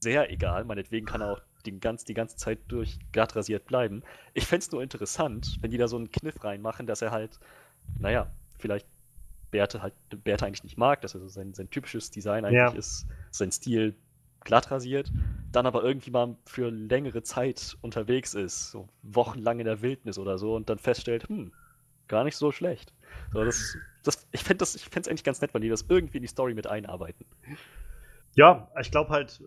sehr 0.00 0.30
egal. 0.30 0.64
Meinetwegen 0.64 1.06
kann 1.06 1.22
er 1.22 1.32
auch 1.32 1.40
die, 1.64 1.80
ganz, 1.80 2.04
die 2.04 2.12
ganze 2.12 2.36
Zeit 2.36 2.58
durch 2.68 2.98
glatt 3.12 3.34
rasiert 3.34 3.64
bleiben. 3.64 4.02
Ich 4.34 4.44
fände 4.46 4.62
es 4.64 4.70
nur 4.72 4.82
interessant, 4.82 5.56
wenn 5.62 5.70
die 5.70 5.78
da 5.78 5.88
so 5.88 5.96
einen 5.96 6.10
Kniff 6.10 6.44
reinmachen, 6.44 6.86
dass 6.86 7.00
er 7.00 7.10
halt, 7.12 7.40
naja, 7.98 8.30
vielleicht 8.58 8.86
Bärte 9.54 9.82
halt 9.82 9.94
Bärte 10.24 10.46
eigentlich 10.46 10.64
nicht 10.64 10.76
mag, 10.76 11.00
dass 11.00 11.14
er 11.14 11.20
so 11.20 11.28
sein, 11.28 11.54
sein 11.54 11.70
typisches 11.70 12.10
Design 12.10 12.44
eigentlich 12.44 12.74
Ja. 12.74 12.78
ist, 12.78 13.06
sein 13.30 13.52
Stil 13.52 13.94
glatt 14.40 14.72
rasiert, 14.72 15.12
dann 15.52 15.64
aber 15.64 15.84
irgendwie 15.84 16.10
mal 16.10 16.36
für 16.44 16.70
längere 16.70 17.22
Zeit 17.22 17.76
unterwegs 17.80 18.34
ist, 18.34 18.72
so 18.72 18.88
wochenlang 19.02 19.60
in 19.60 19.66
der 19.66 19.80
Wildnis 19.80 20.18
oder 20.18 20.38
so 20.38 20.56
und 20.56 20.68
dann 20.68 20.78
feststellt, 20.78 21.28
hm, 21.28 21.52
gar 22.08 22.24
nicht 22.24 22.36
so 22.36 22.50
schlecht. 22.50 22.92
So, 23.32 23.44
das, 23.44 23.78
das, 24.02 24.26
ich 24.32 24.42
fände 24.42 24.64
es 24.64 25.08
eigentlich 25.08 25.22
ganz 25.22 25.40
nett, 25.40 25.54
wenn 25.54 25.62
die 25.62 25.68
das 25.68 25.84
irgendwie 25.88 26.18
in 26.18 26.22
die 26.22 26.28
Story 26.28 26.52
mit 26.54 26.66
einarbeiten. 26.66 27.24
Ja, 28.34 28.68
ich 28.80 28.90
glaube 28.90 29.10
halt, 29.10 29.40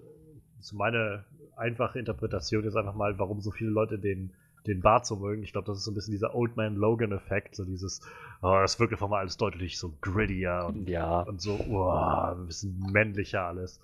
so 0.61 0.75
meine 0.77 1.25
einfache 1.57 1.99
Interpretation 1.99 2.63
ist 2.63 2.77
einfach 2.77 2.95
mal, 2.95 3.19
warum 3.19 3.41
so 3.41 3.51
viele 3.51 3.71
Leute 3.71 3.99
den, 3.99 4.33
den 4.67 4.81
Bart 4.81 5.05
so 5.05 5.15
mögen. 5.15 5.43
Ich 5.43 5.51
glaube, 5.53 5.65
das 5.67 5.77
ist 5.77 5.85
so 5.85 5.91
ein 5.91 5.95
bisschen 5.95 6.11
dieser 6.11 6.35
Old 6.35 6.55
Man 6.57 6.75
Logan-Effekt, 6.75 7.55
so 7.55 7.63
dieses, 7.65 8.01
oh, 8.41 8.51
das 8.61 8.79
wirkt 8.79 8.93
einfach 8.93 9.07
mal 9.07 9.19
alles 9.19 9.37
deutlich 9.37 9.77
so 9.79 9.93
grittier 10.01 10.65
und, 10.67 10.87
Ja, 10.89 11.21
und 11.21 11.41
so, 11.41 11.59
oh, 11.69 11.89
ein 11.89 12.45
bisschen 12.47 12.77
männlicher 12.91 13.43
alles. 13.43 13.79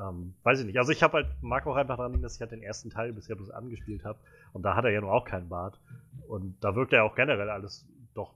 Ähm, 0.00 0.34
weiß 0.42 0.60
ich 0.60 0.66
nicht. 0.66 0.78
Also 0.78 0.92
ich 0.92 1.02
habe 1.02 1.14
halt, 1.14 1.26
mag 1.42 1.66
auch 1.66 1.76
einfach 1.76 1.96
daran, 1.96 2.20
dass 2.22 2.36
ich 2.36 2.40
halt 2.40 2.52
den 2.52 2.62
ersten 2.62 2.90
Teil 2.90 3.12
bisher 3.12 3.36
bloß 3.36 3.50
angespielt 3.50 4.04
habe 4.04 4.18
und 4.52 4.62
da 4.62 4.76
hat 4.76 4.84
er 4.84 4.90
ja 4.90 5.00
nur 5.00 5.12
auch 5.12 5.24
keinen 5.24 5.48
Bart. 5.48 5.78
Und 6.28 6.56
da 6.60 6.74
wirkt 6.76 6.92
er 6.92 7.04
auch 7.04 7.14
generell 7.14 7.50
alles 7.50 7.86
doch, 8.14 8.34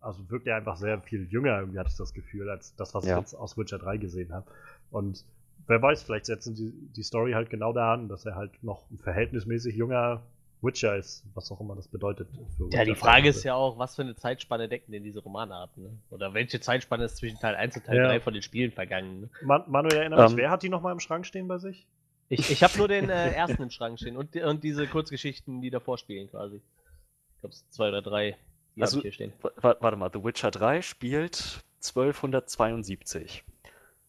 also 0.00 0.28
wirkt 0.30 0.46
er 0.46 0.56
einfach 0.56 0.76
sehr 0.76 1.00
viel 1.00 1.26
jünger, 1.30 1.58
irgendwie 1.60 1.78
hatte 1.78 1.90
ich 1.90 1.96
das 1.96 2.12
Gefühl, 2.14 2.50
als 2.50 2.74
das, 2.76 2.94
was 2.94 3.04
Ja. 3.06 3.14
ich 3.16 3.20
jetzt 3.20 3.34
aus 3.34 3.56
Witcher 3.56 3.78
3 3.78 3.96
gesehen 3.98 4.32
habe. 4.32 4.46
Und 4.90 5.24
wer 5.68 5.80
weiß, 5.80 6.02
vielleicht 6.02 6.26
setzen 6.26 6.54
die 6.56 6.72
die 6.96 7.02
Story 7.04 7.32
halt 7.32 7.50
genau 7.50 7.72
da 7.72 7.94
an, 7.94 8.08
dass 8.08 8.26
er 8.26 8.34
halt 8.34 8.50
noch 8.64 8.90
ein 8.90 8.98
verhältnismäßig 8.98 9.76
junger 9.76 10.22
Witcher 10.62 10.96
ist, 10.96 11.24
was 11.34 11.50
auch 11.50 11.60
immer 11.60 11.74
das 11.74 11.88
bedeutet. 11.88 12.28
für 12.56 12.68
Ja, 12.72 12.84
die 12.84 12.94
Frage 12.94 13.22
3. 13.24 13.28
ist 13.28 13.42
ja 13.44 13.54
auch, 13.54 13.78
was 13.78 13.96
für 13.96 14.02
eine 14.02 14.14
Zeitspanne 14.14 14.68
decken 14.68 14.92
denn 14.92 15.02
diese 15.02 15.20
Romane 15.20 15.54
ab, 15.54 15.76
ne? 15.76 15.90
Oder 16.10 16.34
welche 16.34 16.60
Zeitspanne 16.60 17.04
ist 17.04 17.16
zwischen 17.16 17.38
Teil 17.38 17.56
1 17.56 17.76
und 17.76 17.84
Teil 17.86 17.96
Ja. 17.96 18.06
3 18.08 18.20
von 18.20 18.32
den 18.32 18.42
Spielen 18.42 18.70
vergangen, 18.72 19.22
ne? 19.22 19.30
Man 19.42 19.64
Manuel, 19.68 19.96
erinnert 19.96 20.20
mich, 20.20 20.30
Ähm, 20.30 20.36
wer 20.36 20.50
hat 20.50 20.62
die 20.62 20.68
noch 20.68 20.80
mal 20.82 20.92
im 20.92 21.00
Schrank 21.00 21.26
stehen 21.26 21.48
bei 21.48 21.58
sich? 21.58 21.86
Ich, 22.28 22.50
ich 22.50 22.62
habe 22.62 22.78
nur 22.78 22.88
den 22.88 23.10
äh, 23.10 23.32
ersten 23.34 23.62
im 23.62 23.70
Schrank 23.70 23.98
stehen 23.98 24.16
und, 24.16 24.34
und 24.36 24.62
diese 24.64 24.86
Kurzgeschichten, 24.86 25.60
die 25.60 25.70
davor 25.70 25.98
spielen 25.98 26.30
quasi. 26.30 26.56
Ich 27.34 27.40
glaube, 27.40 27.52
es 27.52 27.58
sind 27.60 27.72
zwei 27.72 27.88
oder 27.88 28.00
drei, 28.02 28.36
die 28.76 28.82
Also- 28.82 29.00
hier 29.02 29.12
stehen. 29.12 29.32
wa- 29.60 29.76
warte 29.80 29.96
mal, 29.96 30.10
The 30.12 30.22
Witcher 30.22 30.50
3 30.52 30.80
spielt 30.82 31.60
1272. 31.80 33.44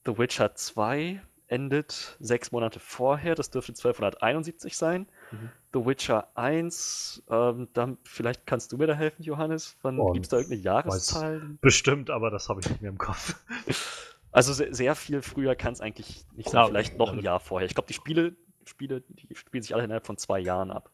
The 0.06 0.18
Witcher 0.18 0.54
2 0.56 1.22
endet 1.48 2.16
sechs 2.20 2.52
Monate 2.52 2.80
vorher, 2.80 3.36
das 3.36 3.50
dürfte 3.50 3.72
1271 3.74 4.78
sein. 4.78 5.08
Mhm. 5.34 5.50
The 5.74 5.86
Witcher 5.86 6.28
1, 6.36 7.24
ähm, 7.30 7.68
dann, 7.74 7.98
vielleicht 8.04 8.46
kannst 8.46 8.72
du 8.72 8.78
mir 8.78 8.88
da 8.88 8.94
helfen, 8.94 9.24
Johannes. 9.24 9.76
Wann 9.82 10.00
Oh, 10.00 10.12
gibt 10.12 10.26
es 10.26 10.30
da 10.30 10.38
irgendeine 10.38 10.62
Jahreszahl? 10.62 11.42
Bestimmt, 11.62 12.10
aber 12.10 12.30
das 12.30 12.48
habe 12.50 12.62
ich 12.62 12.70
nicht 12.70 12.82
mehr 12.82 12.92
im 12.92 12.98
Kopf. 12.98 13.36
Also 14.36 14.52
sehr, 14.52 14.74
sehr 14.74 14.96
viel 14.96 15.22
früher 15.22 15.54
kann 15.54 15.74
es 15.74 15.80
eigentlich 15.80 16.26
nicht 16.36 16.50
sein, 16.50 16.62
Ja, 16.62 16.66
vielleicht 16.66 16.98
noch 16.98 17.10
ein 17.10 17.18
also- 17.18 17.26
Jahr 17.26 17.40
vorher. 17.40 17.68
Ich 17.68 17.76
glaube, 17.76 17.86
die 17.88 17.94
Spiele, 17.94 18.36
Spiele, 18.66 19.02
die 19.02 19.36
spielen 19.36 19.62
sich 19.62 19.76
alle 19.76 19.84
innerhalb 19.84 20.08
von 20.08 20.18
zwei 20.18 20.40
Jahren 20.40 20.72
ab. 20.72 20.90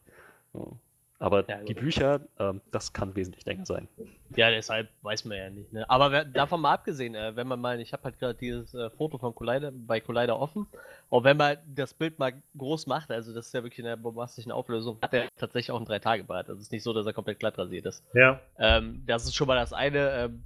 So. 0.52 0.76
Aber 1.20 1.46
Ja, 1.48 1.62
die. 1.62 1.74
Bücher, 1.74 2.22
ähm, 2.38 2.62
das 2.70 2.92
kann 2.94 3.14
wesentlich 3.14 3.44
länger 3.44 3.66
sein. 3.66 3.88
Ja, 4.36 4.50
deshalb 4.50 4.88
weiß 5.02 5.26
man 5.26 5.36
ja 5.36 5.50
nicht. 5.50 5.70
Ne? 5.70 5.88
Aber 5.88 6.10
wer, 6.10 6.24
davon 6.24 6.62
mal 6.62 6.72
abgesehen, 6.72 7.14
äh, 7.14 7.36
wenn 7.36 7.46
man 7.46 7.60
mal, 7.60 7.78
ich 7.78 7.92
habe 7.92 8.04
halt 8.04 8.18
gerade 8.18 8.34
dieses 8.34 8.72
äh, 8.72 8.88
Foto 8.90 9.18
von 9.18 9.34
Collider 9.34 9.70
bei 9.70 10.00
Collider 10.00 10.38
offen, 10.40 10.66
und 11.10 11.24
wenn 11.24 11.36
man 11.36 11.58
das 11.66 11.92
Bild 11.92 12.18
mal 12.18 12.32
groß 12.56 12.86
macht, 12.86 13.10
also 13.10 13.34
das 13.34 13.48
ist 13.48 13.52
ja 13.52 13.62
wirklich 13.62 13.80
in 13.80 13.86
einer 13.86 13.98
bombastischen 13.98 14.50
Auflösung, 14.50 14.98
hat 15.02 15.12
er 15.12 15.28
tatsächlich 15.36 15.72
auch 15.72 15.78
ein 15.78 15.84
Drei-Tage-Bart. 15.84 16.48
Also 16.48 16.58
es 16.58 16.66
ist 16.68 16.72
nicht 16.72 16.84
so, 16.84 16.92
dass 16.94 17.04
er 17.04 17.12
komplett 17.12 17.38
glatt 17.38 17.58
rasiert 17.58 17.84
ist. 17.84 18.02
Ja, 18.14 18.40
Ähm, 18.58 19.02
das 19.06 19.24
ist 19.24 19.34
schon 19.34 19.46
mal 19.46 19.56
das 19.56 19.72
eine. 19.74 20.10
Ähm, 20.12 20.44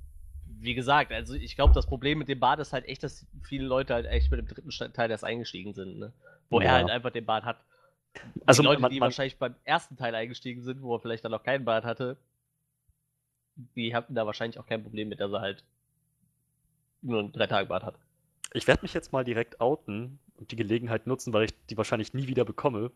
wie 0.61 0.75
gesagt, 0.75 1.13
also 1.13 1.35
ich 1.35 1.55
glaube, 1.55 1.75
das 1.75 1.87
Problem 1.87 2.19
mit 2.19 2.29
dem 2.29 2.41
Bart 2.41 2.59
ist 2.59 2.73
halt 2.73 2.87
echt, 2.87 3.05
dass 3.05 3.27
viele 3.43 3.67
Leute 3.67 3.95
halt 3.95 4.07
echt 4.07 4.31
mit 4.31 4.41
dem 4.41 4.49
dritten 4.49 4.93
Teil 4.93 5.11
erst 5.11 5.25
eingestiegen 5.25 5.73
sind, 5.75 5.99
ne? 5.99 6.13
Wo 6.51 6.59
er 6.59 6.67
Ja. 6.67 6.73
halt 6.73 6.91
einfach 6.91 7.11
den 7.11 7.27
Bart 7.27 7.45
hat. 7.45 7.59
Also 8.47 8.63
die 8.63 8.67
Leute, 8.69 8.81
man- 8.83 8.91
die 8.91 9.01
man- 9.01 9.09
wahrscheinlich 9.09 9.39
beim 9.39 9.55
ersten 9.65 9.97
Teil 9.97 10.15
eingestiegen 10.15 10.63
sind, 10.63 10.83
wo 10.83 10.95
er 10.97 11.01
vielleicht 11.01 11.25
dann 11.25 11.33
noch 11.33 11.43
keinen 11.43 11.65
Bart 11.65 11.85
hatte, 11.85 12.17
die 13.77 13.95
hatten 13.95 14.15
da 14.15 14.27
wahrscheinlich 14.27 14.59
auch 14.59 14.67
kein 14.67 14.83
Problem 14.83 15.09
mit, 15.09 15.21
dass 15.21 15.33
er 15.33 15.41
halt 15.41 15.65
nur 17.03 17.21
einen 17.21 17.33
Drei-Tage-Bart 17.33 17.85
hat. 17.85 17.95
Ich 18.53 18.67
werde 18.67 18.83
mich 18.83 18.95
jetzt 18.95 19.13
mal 19.13 19.25
direkt 19.25 19.61
outen 19.61 20.19
und 20.37 20.51
die 20.51 20.57
Gelegenheit 20.57 21.07
nutzen, 21.07 21.33
weil 21.33 21.45
ich 21.45 21.55
die 21.67 21.77
wahrscheinlich 21.77 22.15
nie 22.15 22.27
wieder 22.29 22.45
bekomme 22.45 22.91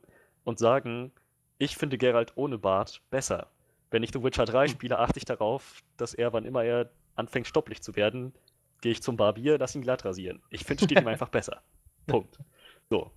und 0.45 0.59
sagen, 0.59 1.13
ich 1.59 1.77
finde 1.77 1.99
Geralt 1.99 2.33
ohne 2.37 2.59
Bart 2.59 3.01
besser. 3.11 3.49
Wenn 3.91 4.03
ich 4.03 4.13
The 4.13 4.23
Witcher 4.23 4.45
3 4.45 4.69
spiele, 4.69 4.99
achte 4.99 5.19
ich 5.19 5.25
darauf, 5.25 5.83
dass 5.97 6.15
er, 6.15 6.33
wann 6.33 6.45
immer 6.45 6.63
er 6.65 6.91
anfängt 7.17 7.47
stopplich 7.47 7.83
zu 7.83 7.97
werden, 7.97 8.33
gehe 8.81 8.93
ich 8.93 9.03
zum 9.03 9.17
Barbier, 9.17 9.59
lass 9.59 9.75
ihn 9.75 9.83
glatt 9.83 10.05
rasieren. 10.05 10.41
Ich 10.51 10.65
finde, 10.65 10.85
steht 10.85 11.01
ihm 11.01 11.07
einfach 11.09 11.29
besser. 11.29 11.63
Punkt. 12.07 12.39
So. 12.91 13.11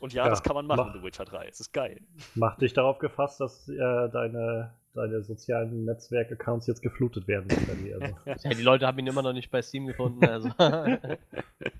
Und 0.00 0.12
ja, 0.14 0.24
Ja, 0.24 0.30
das 0.30 0.42
kann 0.42 0.54
man 0.54 0.66
machen 0.66 0.78
mach- 0.86 0.94
in 0.94 1.00
The 1.00 1.06
Witcher 1.06 1.24
3. 1.24 1.46
Es 1.48 1.60
ist 1.60 1.72
geil. 1.72 2.00
mach 2.34 2.56
dich 2.56 2.72
darauf 2.72 2.98
gefasst, 2.98 3.38
dass 3.40 3.68
äh, 3.68 3.76
deine, 3.76 4.72
deine 4.94 5.22
sozialen 5.22 5.84
Netzwerk-Accounts 5.84 6.66
jetzt 6.66 6.80
geflutet 6.82 7.28
werden. 7.28 7.46
bei 7.48 7.74
dir, 7.74 8.00
Also. 8.00 8.16
Ja, 8.48 8.54
die 8.54 8.62
Leute 8.62 8.86
haben 8.86 8.98
ihn 8.98 9.06
immer 9.06 9.22
noch 9.22 9.32
nicht 9.34 9.50
bei 9.50 9.60
Steam 9.62 9.86
gefunden, 9.86 10.24
also. 10.24 10.48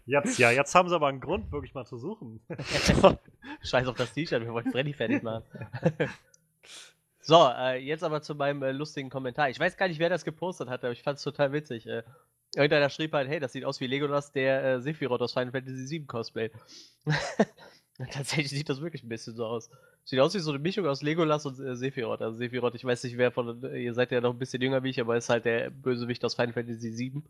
Jetzt, 0.07 0.39
ja, 0.39 0.50
jetzt 0.50 0.75
haben 0.75 0.89
sie 0.89 0.95
aber 0.95 1.07
einen 1.07 1.21
Grund, 1.21 1.50
wirklich 1.53 1.73
mal 1.73 1.87
zu 1.87 1.97
suchen. 1.97 2.41
Scheiß 3.62 3.87
auf 3.87 3.97
das 3.97 4.12
T-Shirt, 4.12 4.43
wir 4.43 4.53
wollten 4.53 4.73
Freddy 4.73 4.93
fertig 4.93 5.23
machen. 5.23 5.45
so, 7.21 7.49
äh, 7.57 7.77
jetzt 7.79 8.03
aber 8.03 8.21
zu 8.23 8.35
meinem 8.35 8.62
äh, 8.62 8.73
lustigen 8.73 9.09
Kommentar. 9.09 9.50
Ich 9.50 9.61
weiß 9.61 9.77
gar 9.77 9.87
nicht, 9.89 10.00
wer 10.00 10.09
das 10.09 10.25
gepostet 10.25 10.69
hat, 10.69 10.83
aber 10.85 10.93
ich 10.93 11.03
fand 11.03 11.19
es 11.19 11.25
total 11.25 11.53
witzig. 11.53 11.87
Äh, 11.87 12.03
irgendeiner 12.57 12.91
schrieb 12.91 13.12
halt, 13.12 13.29
hey, 13.29 13.39
das 13.41 13.53
sieht 13.53 13.65
aus 13.65 13.81
wie 13.81 13.87
Legolas, 13.87 14.33
der 14.33 14.65
äh, 14.65 14.81
Sephiroth 14.81 15.21
aus 15.23 15.33
Final 15.33 15.53
Fantasy 15.53 15.89
VII 15.99 16.07
Cosplay. 16.07 16.50
Tatsächlich 18.12 18.49
sieht 18.50 18.69
das 18.69 18.80
wirklich 18.80 19.02
ein 19.02 19.09
bisschen 19.09 19.35
so 19.35 19.47
aus. 19.47 19.71
Sieht 20.04 20.21
aus 20.21 20.35
wie 20.35 20.38
so 20.38 20.50
eine 20.50 20.59
Mischung 20.59 20.87
aus 20.87 21.02
Legolas 21.02 21.45
und 21.47 21.59
äh, 21.61 21.76
Sephiroth. 21.76 22.23
Also 22.23 22.38
Sephiroth, 22.38 22.75
ich 22.75 22.85
weiß 22.85 23.04
nicht, 23.04 23.19
wer 23.19 23.30
von, 23.30 23.62
äh, 23.64 23.83
ihr 23.83 23.95
seid 23.95 24.11
ja 24.11 24.21
noch 24.21 24.33
ein 24.33 24.38
bisschen 24.38 24.62
jünger 24.62 24.83
wie 24.83 24.90
ich, 24.90 25.00
aber 25.00 25.16
ist 25.16 25.28
halt 25.28 25.45
der 25.45 25.71
Bösewicht 25.71 26.25
aus 26.25 26.35
Final 26.35 26.52
Fantasy 26.52 26.97
VII. 26.97 27.23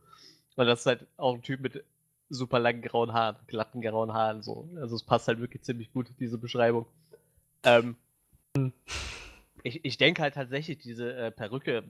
Und 0.57 0.67
das 0.67 0.81
ist 0.81 0.87
halt 0.87 1.07
auch 1.17 1.35
ein 1.35 1.43
Typ 1.43 1.61
mit 1.61 1.83
super 2.29 2.61
langen 2.61 2.83
grauen 2.83 3.13
Haaren, 3.13 3.37
glatten 3.49 3.81
grauen 3.81 4.13
Haaren 4.13 4.43
so. 4.43 4.69
Also 4.77 4.95
es 4.95 5.03
passt 5.03 5.27
halt 5.27 5.41
wirklich 5.41 5.63
ziemlich 5.63 5.93
gut, 5.93 6.07
diese 6.21 6.39
Beschreibung. 6.39 6.87
Ähm, 7.65 7.97
ich 9.63 9.85
ich 9.85 9.99
denke 9.99 10.23
halt 10.23 10.35
tatsächlich, 10.35 10.79
diese 10.79 11.13
äh, 11.15 11.31
Perücke, 11.33 11.83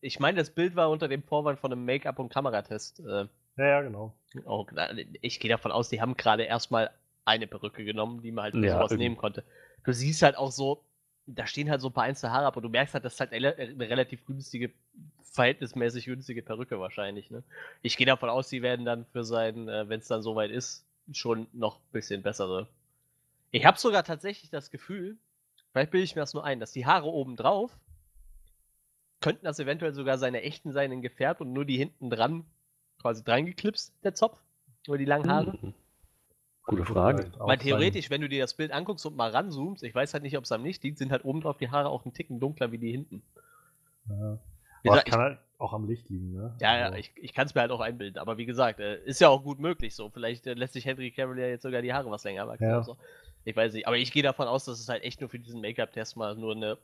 ich 0.00 0.18
meine, 0.18 0.38
das 0.38 0.50
Bild 0.50 0.74
war 0.74 0.90
unter 0.90 1.06
dem 1.06 1.22
Vorwand 1.22 1.60
von 1.60 1.72
einem 1.72 1.84
Make-up- 1.84 2.18
und 2.18 2.32
Kameratest. 2.32 3.00
Äh, 3.00 3.26
Ja, 3.56 3.66
ja, 3.66 3.82
genau. 3.82 4.12
auch, 4.44 4.66
ich 5.20 5.38
gehe 5.38 5.50
davon 5.50 5.70
aus, 5.70 5.88
die 5.88 6.00
haben 6.00 6.16
gerade 6.16 6.42
erstmal 6.42 6.90
eine 7.26 7.46
Perücke 7.46 7.84
genommen, 7.84 8.22
die 8.22 8.32
man 8.32 8.44
halt 8.44 8.54
Ja, 8.54 8.78
sowas 8.78 8.92
irgendwie. 8.92 9.04
nehmen 9.04 9.16
konnte. 9.16 9.44
Du 9.84 9.92
siehst 9.92 10.22
halt 10.22 10.36
auch 10.36 10.50
so, 10.50 10.82
da 11.26 11.46
stehen 11.46 11.70
halt 11.70 11.80
so 11.80 11.88
ein 11.88 11.92
paar 11.92 12.04
einzelne 12.04 12.32
Haare 12.32 12.46
ab 12.46 12.56
und 12.56 12.62
du 12.62 12.68
merkst 12.68 12.94
halt, 12.94 13.04
das 13.04 13.14
ist 13.14 13.20
halt 13.20 13.32
eine, 13.32 13.54
eine 13.54 13.88
relativ 13.88 14.24
günstige, 14.24 14.72
verhältnismäßig 15.32 16.06
günstige 16.06 16.42
Perücke 16.42 16.80
wahrscheinlich. 16.80 17.30
Ne? 17.30 17.42
Ich 17.82 17.96
gehe 17.96 18.06
davon 18.06 18.30
aus, 18.30 18.48
die 18.48 18.62
werden 18.62 18.86
dann 18.86 19.04
für 19.06 19.24
sein, 19.24 19.68
äh, 19.68 19.88
wenn 19.88 20.00
es 20.00 20.08
dann 20.08 20.22
soweit 20.22 20.50
ist, 20.50 20.86
schon 21.12 21.46
noch 21.52 21.76
ein 21.78 21.92
bisschen 21.92 22.22
bessere. 22.22 22.68
Ich 23.50 23.64
habe 23.64 23.78
sogar 23.78 24.02
tatsächlich 24.04 24.50
das 24.50 24.70
Gefühl, 24.70 25.16
vielleicht 25.72 25.90
bilde 25.90 26.04
ich 26.04 26.14
mir 26.14 26.22
das 26.22 26.34
nur 26.34 26.44
ein, 26.44 26.58
dass 26.60 26.72
die 26.72 26.86
Haare 26.86 27.06
oben 27.06 27.36
drauf 27.36 27.76
könnten 29.20 29.46
das 29.46 29.58
eventuell 29.58 29.92
sogar 29.92 30.18
seine 30.18 30.42
echten 30.42 30.72
sein 30.72 30.92
in 30.92 31.02
gefärbt 31.02 31.40
und 31.40 31.52
nur 31.52 31.64
die 31.64 31.78
hinten 31.78 32.10
dran 32.10 32.44
quasi 33.00 33.24
dran 33.24 33.46
geklipst, 33.46 33.92
der 34.04 34.14
Zopf, 34.14 34.40
über 34.86 34.98
die 34.98 35.04
langen 35.04 35.30
Haare. 35.30 35.52
Hm. 35.60 35.74
Gute 36.66 36.84
Frage. 36.84 37.30
Weil 37.38 37.58
theoretisch, 37.58 38.10
wenn 38.10 38.20
du 38.20 38.28
dir 38.28 38.42
das 38.42 38.54
Bild 38.54 38.72
anguckst 38.72 39.06
und 39.06 39.16
mal 39.16 39.30
ranzoomst, 39.30 39.84
ich 39.84 39.94
weiß 39.94 40.12
halt 40.14 40.24
nicht, 40.24 40.36
ob 40.36 40.44
es 40.44 40.52
am 40.52 40.64
Licht 40.64 40.82
liegt, 40.82 40.98
sind 40.98 41.12
halt 41.12 41.24
oben 41.24 41.40
drauf 41.40 41.56
die 41.58 41.70
Haare 41.70 41.88
auch 41.88 42.04
einen 42.04 42.12
Ticken 42.12 42.40
dunkler 42.40 42.72
wie 42.72 42.78
die 42.78 42.90
hinten. 42.90 43.22
Ja. 44.08 44.38
Wie 44.82 44.88
Aber 44.90 44.98
es 44.98 45.04
gesagt, 45.04 45.10
kann 45.10 45.20
halt 45.20 45.38
auch 45.58 45.72
am 45.72 45.86
Licht 45.88 46.08
liegen, 46.08 46.32
ne? 46.32 46.54
Ja, 46.60 46.76
ja, 46.76 46.84
Also, 46.86 46.98
ich, 46.98 47.12
ich 47.16 47.32
kann 47.32 47.46
es 47.46 47.54
mir 47.54 47.60
halt 47.60 47.70
auch 47.70 47.80
einbilden. 47.80 48.18
Aber 48.18 48.36
wie 48.36 48.46
gesagt, 48.46 48.80
äh, 48.80 48.98
ist 49.04 49.20
ja 49.20 49.28
auch 49.28 49.42
gut 49.42 49.58
möglich 49.60 49.94
so. 49.94 50.10
Vielleicht 50.10 50.46
äh, 50.46 50.54
lässt 50.54 50.72
sich 50.74 50.84
Henry 50.84 51.10
Cavill 51.12 51.38
ja 51.38 51.46
jetzt 51.46 51.62
sogar 51.62 51.82
die 51.82 51.92
Haare 51.94 52.10
was 52.10 52.24
länger 52.24 52.46
wachsen 52.48 52.64
Ja. 52.64 52.76
oder 52.76 52.84
so. 52.84 52.96
Ich 53.44 53.54
weiß 53.56 53.72
nicht. 53.72 53.86
Aber 53.86 53.96
ich 53.96 54.12
gehe 54.12 54.24
davon 54.24 54.48
aus, 54.48 54.64
dass 54.64 54.80
es 54.80 54.88
halt 54.88 55.04
echt 55.04 55.20
nur 55.20 55.30
für 55.30 55.38
diesen 55.38 55.60
Make-up-Test 55.60 56.16
mal 56.16 56.34
nur 56.34 56.54
eine 56.54 56.78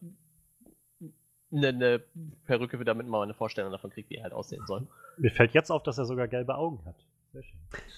eine, 1.53 1.69
eine 1.69 2.03
Perücke, 2.47 2.83
damit 2.83 3.07
man 3.07 3.11
mal 3.21 3.23
eine 3.25 3.35
Vorstellung 3.35 3.71
davon 3.73 3.91
kriegt, 3.91 4.09
wie 4.11 4.17
er 4.17 4.23
halt 4.25 4.33
aussehen 4.33 4.65
soll. 4.67 4.87
Mir 5.19 5.31
fällt 5.31 5.53
jetzt 5.53 5.71
auf, 5.71 5.83
dass 5.83 5.99
er 5.99 6.07
sogar 6.07 6.29
gelbe 6.29 6.55
Augen 6.55 6.83
hat. 6.87 6.97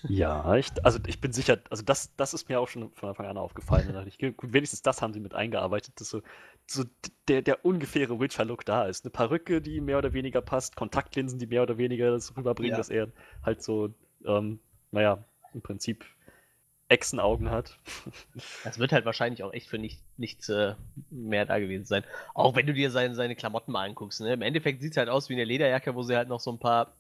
Ja, 0.08 0.54
ich, 0.56 0.70
also 0.84 0.98
ich 1.06 1.20
bin 1.20 1.32
sicher, 1.32 1.58
also 1.70 1.82
das, 1.82 2.14
das 2.16 2.34
ist 2.34 2.48
mir 2.48 2.60
auch 2.60 2.68
schon 2.68 2.92
von 2.92 3.08
Anfang 3.08 3.26
an 3.26 3.36
aufgefallen. 3.36 4.06
Ich, 4.06 4.18
gut, 4.18 4.52
wenigstens 4.52 4.82
das 4.82 5.02
haben 5.02 5.12
sie 5.12 5.20
mit 5.20 5.34
eingearbeitet, 5.34 6.00
dass 6.00 6.08
so, 6.10 6.22
so 6.66 6.84
der, 7.28 7.42
der 7.42 7.64
ungefähre 7.64 8.20
Witcher-Look 8.20 8.64
da 8.64 8.86
ist. 8.86 9.04
Eine 9.04 9.10
Perücke, 9.10 9.60
die 9.60 9.80
mehr 9.80 9.98
oder 9.98 10.12
weniger 10.12 10.40
passt, 10.40 10.76
Kontaktlinsen, 10.76 11.38
die 11.38 11.46
mehr 11.46 11.62
oder 11.62 11.78
weniger 11.78 12.10
das 12.10 12.36
rüberbringen, 12.36 12.72
Ja. 12.72 12.76
dass 12.76 12.90
er 12.90 13.08
halt 13.42 13.62
so, 13.62 13.92
ähm, 14.24 14.60
naja, 14.92 15.24
im 15.52 15.62
Prinzip 15.62 16.04
Echsenaugen 16.88 17.50
hat. 17.50 17.78
Das 18.64 18.78
wird 18.78 18.92
halt 18.92 19.04
wahrscheinlich 19.04 19.42
auch 19.42 19.52
echt 19.52 19.68
für 19.68 19.78
nicht, 19.78 20.02
nichts 20.16 20.48
äh, 20.48 20.74
mehr 21.10 21.46
da 21.46 21.58
gewesen 21.58 21.84
sein. 21.86 22.04
Auch 22.34 22.54
wenn 22.56 22.66
du 22.66 22.74
dir 22.74 22.90
seine, 22.90 23.14
seine 23.14 23.34
Klamotten 23.36 23.72
mal 23.72 23.88
anguckst. 23.88 24.20
Ne? 24.20 24.32
Im 24.32 24.42
Endeffekt 24.42 24.80
sieht 24.80 24.92
es 24.92 24.96
halt 24.96 25.08
aus 25.08 25.28
wie 25.28 25.34
eine 25.34 25.44
Lederjacke, 25.44 25.94
wo 25.94 26.02
sie 26.02 26.16
halt 26.16 26.28
noch 26.28 26.40
so 26.40 26.52
ein 26.52 26.58
paar 26.58 26.94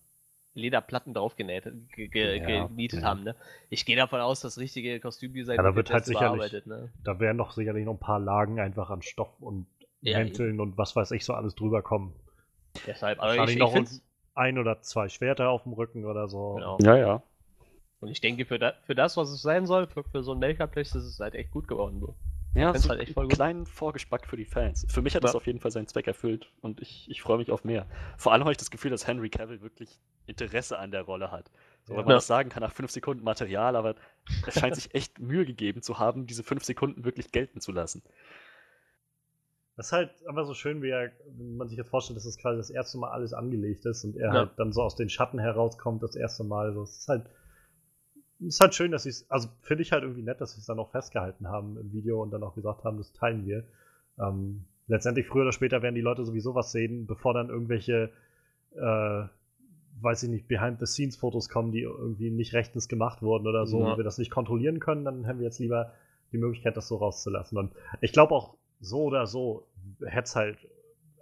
Lederplatten 0.54 1.14
draufgenäht, 1.14 1.64
ge, 1.94 2.08
ge, 2.08 2.38
Ja, 2.38 2.66
genietet 2.66 3.00
ja. 3.02 3.06
haben. 3.08 3.24
Ne? 3.24 3.34
Ich 3.70 3.84
gehe 3.84 3.96
davon 3.96 4.20
aus, 4.20 4.40
das 4.40 4.56
richtige 4.58 5.00
Kostümdesign 5.00 5.56
Ja, 5.56 5.62
da 5.62 5.74
wird 5.74 5.90
halt 5.90 6.04
sicherlich- 6.04 6.28
bearbeitet, 6.52 6.66
Ne? 6.66 6.90
Da 7.02 7.18
werden 7.18 7.38
doch 7.38 7.50
sicherlich 7.52 7.84
noch 7.84 7.94
ein 7.94 7.98
paar 8.00 8.20
Lagen 8.20 8.60
einfach 8.60 8.90
an 8.90 9.02
Stoff 9.02 9.40
und 9.40 9.66
Ja, 10.00 10.18
Mänteln 10.18 10.60
und 10.60 10.78
was 10.78 10.94
weiß 10.94 11.10
ich 11.12 11.24
so 11.24 11.34
alles 11.34 11.54
drüber 11.54 11.82
kommen. 11.82 12.14
Deshalb, 12.86 13.18
aber 13.20 13.32
ich, 13.32 13.38
Wahrscheinlich 13.38 13.56
ich 13.56 13.60
noch 13.60 13.72
find's- 13.72 14.02
ein 14.34 14.58
oder 14.58 14.80
zwei 14.80 15.08
Schwerter 15.08 15.48
auf 15.50 15.62
dem 15.64 15.72
Rücken 15.72 16.04
oder 16.04 16.28
so. 16.28 16.54
Genau. 16.54 16.78
Ja, 16.82 16.96
ja. 16.96 17.22
Und 18.00 18.08
ich 18.10 18.20
denke, 18.20 18.44
für, 18.44 18.58
da, 18.58 18.74
für 18.84 18.94
das, 18.94 19.16
was 19.16 19.30
es 19.30 19.40
sein 19.42 19.66
soll, 19.66 19.86
für, 19.86 20.04
für 20.04 20.22
so 20.22 20.32
ein 20.32 20.38
Make-up-Place, 20.40 20.94
ist 20.96 21.04
es 21.04 21.20
halt 21.20 21.34
echt 21.34 21.50
gut 21.52 21.66
geworden. 21.68 22.00
So. 22.00 22.14
Ja, 22.54 22.70
find's 22.72 22.84
so 22.84 22.90
halt 22.90 23.00
echt 23.00 23.12
voll 23.14 23.22
einen 23.24 23.28
gut. 23.30 23.36
kleinen 23.36 23.66
Vorgeschmack 23.66 24.26
für 24.26 24.36
die 24.36 24.44
Fans. 24.44 24.86
Für 24.88 25.02
mich 25.02 25.14
hat 25.16 25.24
das 25.24 25.32
Ja. 25.32 25.36
auf 25.38 25.46
jeden 25.46 25.60
Fall 25.60 25.70
seinen 25.70 25.86
Zweck 25.88 26.06
erfüllt 26.06 26.50
und 26.60 26.80
ich, 26.80 27.10
ich 27.10 27.20
freue 27.22 27.38
mich 27.38 27.50
auf 27.50 27.64
mehr. 27.64 27.86
Vor 28.16 28.32
allem 28.32 28.42
habe 28.42 28.52
ich 28.52 28.58
das 28.58 28.70
Gefühl, 28.70 28.90
dass 28.90 29.06
Henry 29.06 29.28
Cavill 29.30 29.60
wirklich 29.60 30.00
Interesse 30.26 30.78
an 30.78 30.90
der 30.90 31.02
Rolle 31.02 31.30
hat. 31.32 31.50
So, 31.84 31.92
Ja. 31.94 31.98
wenn 31.98 32.04
man 32.06 32.12
Ja. 32.12 32.16
das 32.18 32.26
sagen 32.26 32.48
kann 32.50 32.62
nach 32.62 32.72
fünf 32.72 32.90
Sekunden 32.90 33.24
Material, 33.24 33.76
aber 33.76 33.96
es 34.46 34.54
scheint 34.54 34.74
sich 34.76 34.94
echt 34.94 35.18
Mühe 35.18 35.44
gegeben 35.44 35.82
zu 35.82 35.98
haben, 35.98 36.26
diese 36.26 36.42
fünf 36.44 36.64
Sekunden 36.64 37.04
wirklich 37.04 37.32
gelten 37.32 37.60
zu 37.60 37.72
lassen. 37.72 38.02
Das 39.76 39.86
ist 39.86 39.92
halt 39.92 40.10
einfach 40.28 40.46
so 40.46 40.54
schön, 40.54 40.82
wie 40.82 40.90
er, 40.90 41.10
wenn 41.36 41.56
man 41.56 41.68
sich 41.68 41.76
jetzt 41.76 41.88
vorstellt, 41.90 42.16
dass 42.16 42.24
das 42.24 42.38
quasi 42.38 42.58
das 42.58 42.70
erste 42.70 42.96
Mal 42.98 43.10
alles 43.10 43.32
angelegt 43.32 43.84
ist 43.86 44.04
und 44.04 44.16
er 44.16 44.28
Ja. 44.28 44.32
halt 44.40 44.50
dann 44.56 44.72
so 44.72 44.82
aus 44.82 44.94
den 44.94 45.08
Schatten 45.08 45.40
herauskommt, 45.40 46.02
das 46.02 46.14
erste 46.14 46.44
Mal. 46.44 46.72
So, 46.72 46.82
es 46.84 46.98
ist 46.98 47.08
halt, 47.08 47.26
ist 48.46 48.60
halt 48.60 48.74
schön, 48.74 48.90
dass 48.90 49.04
sie 49.04 49.10
es, 49.10 49.30
also 49.30 49.48
finde 49.62 49.82
ich 49.82 49.92
halt 49.92 50.02
irgendwie 50.02 50.22
nett, 50.22 50.40
dass 50.40 50.52
sie 50.52 50.60
es 50.60 50.66
dann 50.66 50.78
auch 50.78 50.90
festgehalten 50.90 51.48
haben 51.48 51.76
im 51.78 51.92
Video 51.92 52.22
und 52.22 52.30
dann 52.30 52.42
auch 52.42 52.54
gesagt 52.54 52.84
haben, 52.84 52.98
das 52.98 53.12
teilen 53.12 53.46
wir. 53.46 53.64
Ähm, 54.18 54.64
letztendlich 54.86 55.26
früher 55.26 55.42
oder 55.42 55.52
später 55.52 55.82
werden 55.82 55.94
die 55.94 56.00
Leute 56.00 56.24
sowieso 56.24 56.54
was 56.54 56.72
sehen, 56.72 57.06
bevor 57.06 57.34
dann 57.34 57.48
irgendwelche, 57.48 58.10
äh, 58.76 59.22
weiß 60.00 60.24
ich 60.24 60.28
nicht, 60.30 60.48
Behind-the-Scenes-Fotos 60.48 61.48
kommen, 61.48 61.72
die 61.72 61.82
irgendwie 61.82 62.30
nicht 62.30 62.52
rechtens 62.52 62.88
gemacht 62.88 63.22
wurden 63.22 63.46
oder 63.46 63.66
so, 63.66 63.80
Ja. 63.80 63.92
und 63.92 63.96
wir 63.96 64.04
das 64.04 64.18
nicht 64.18 64.30
kontrollieren 64.30 64.80
können, 64.80 65.04
dann 65.04 65.26
haben 65.26 65.38
wir 65.38 65.44
jetzt 65.46 65.58
lieber 65.60 65.92
die 66.32 66.38
Möglichkeit, 66.38 66.76
das 66.76 66.88
so 66.88 66.96
rauszulassen. 66.96 67.56
Und 67.58 67.72
ich 68.00 68.12
glaube 68.12 68.34
auch, 68.34 68.56
so 68.80 69.04
oder 69.04 69.26
so 69.26 69.66
hätte 70.04 70.24
es 70.24 70.36
halt, 70.36 70.58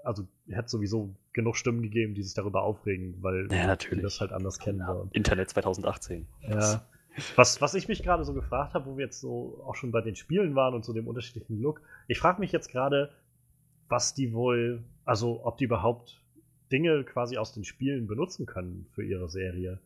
also 0.05 0.25
hätte 0.49 0.69
sowieso 0.69 1.15
genug 1.33 1.57
Stimmen 1.57 1.83
gegeben, 1.83 2.15
die 2.15 2.23
sich 2.23 2.35
darüber 2.35 2.63
aufregen, 2.63 3.17
weil 3.23 3.47
Ja, 3.53 3.77
die 3.77 4.01
das 4.01 4.21
halt 4.21 4.33
anders 4.33 4.59
kennen. 4.59 4.83
So. 4.87 5.09
Internet 5.13 5.51
2018. 5.51 6.27
Ja. 6.41 6.83
Was, 7.37 7.61
was 7.61 7.75
ich 7.75 7.89
mich 7.89 8.03
gerade 8.03 8.25
so 8.25 8.33
gefragt 8.33 8.75
habe, 8.75 8.87
wo 8.87 8.97
wir 8.97 9.05
jetzt 9.05 9.21
so 9.21 9.63
auch 9.67 9.75
schon 9.75 9.93
bei 9.93 10.01
den 10.01 10.17
Spielen 10.17 10.55
waren 10.55 10.75
und 10.75 10.85
so 10.85 10.93
dem 10.93 11.07
unterschiedlichen 11.07 11.61
Look, 11.61 11.83
ich 12.09 12.19
frage 12.19 12.41
mich 12.41 12.53
jetzt 12.53 12.71
gerade, 12.71 13.11
was 13.89 14.15
die 14.15 14.33
wohl, 14.33 14.83
also 15.05 15.45
ob 15.45 15.59
die 15.59 15.65
überhaupt 15.65 16.23
Dinge 16.71 17.05
quasi 17.05 17.37
aus 17.37 17.53
den 17.53 17.65
Spielen 17.65 18.07
benutzen 18.07 18.47
können 18.47 18.87
für 18.95 19.05
ihre 19.05 19.29
Serie. 19.29 19.79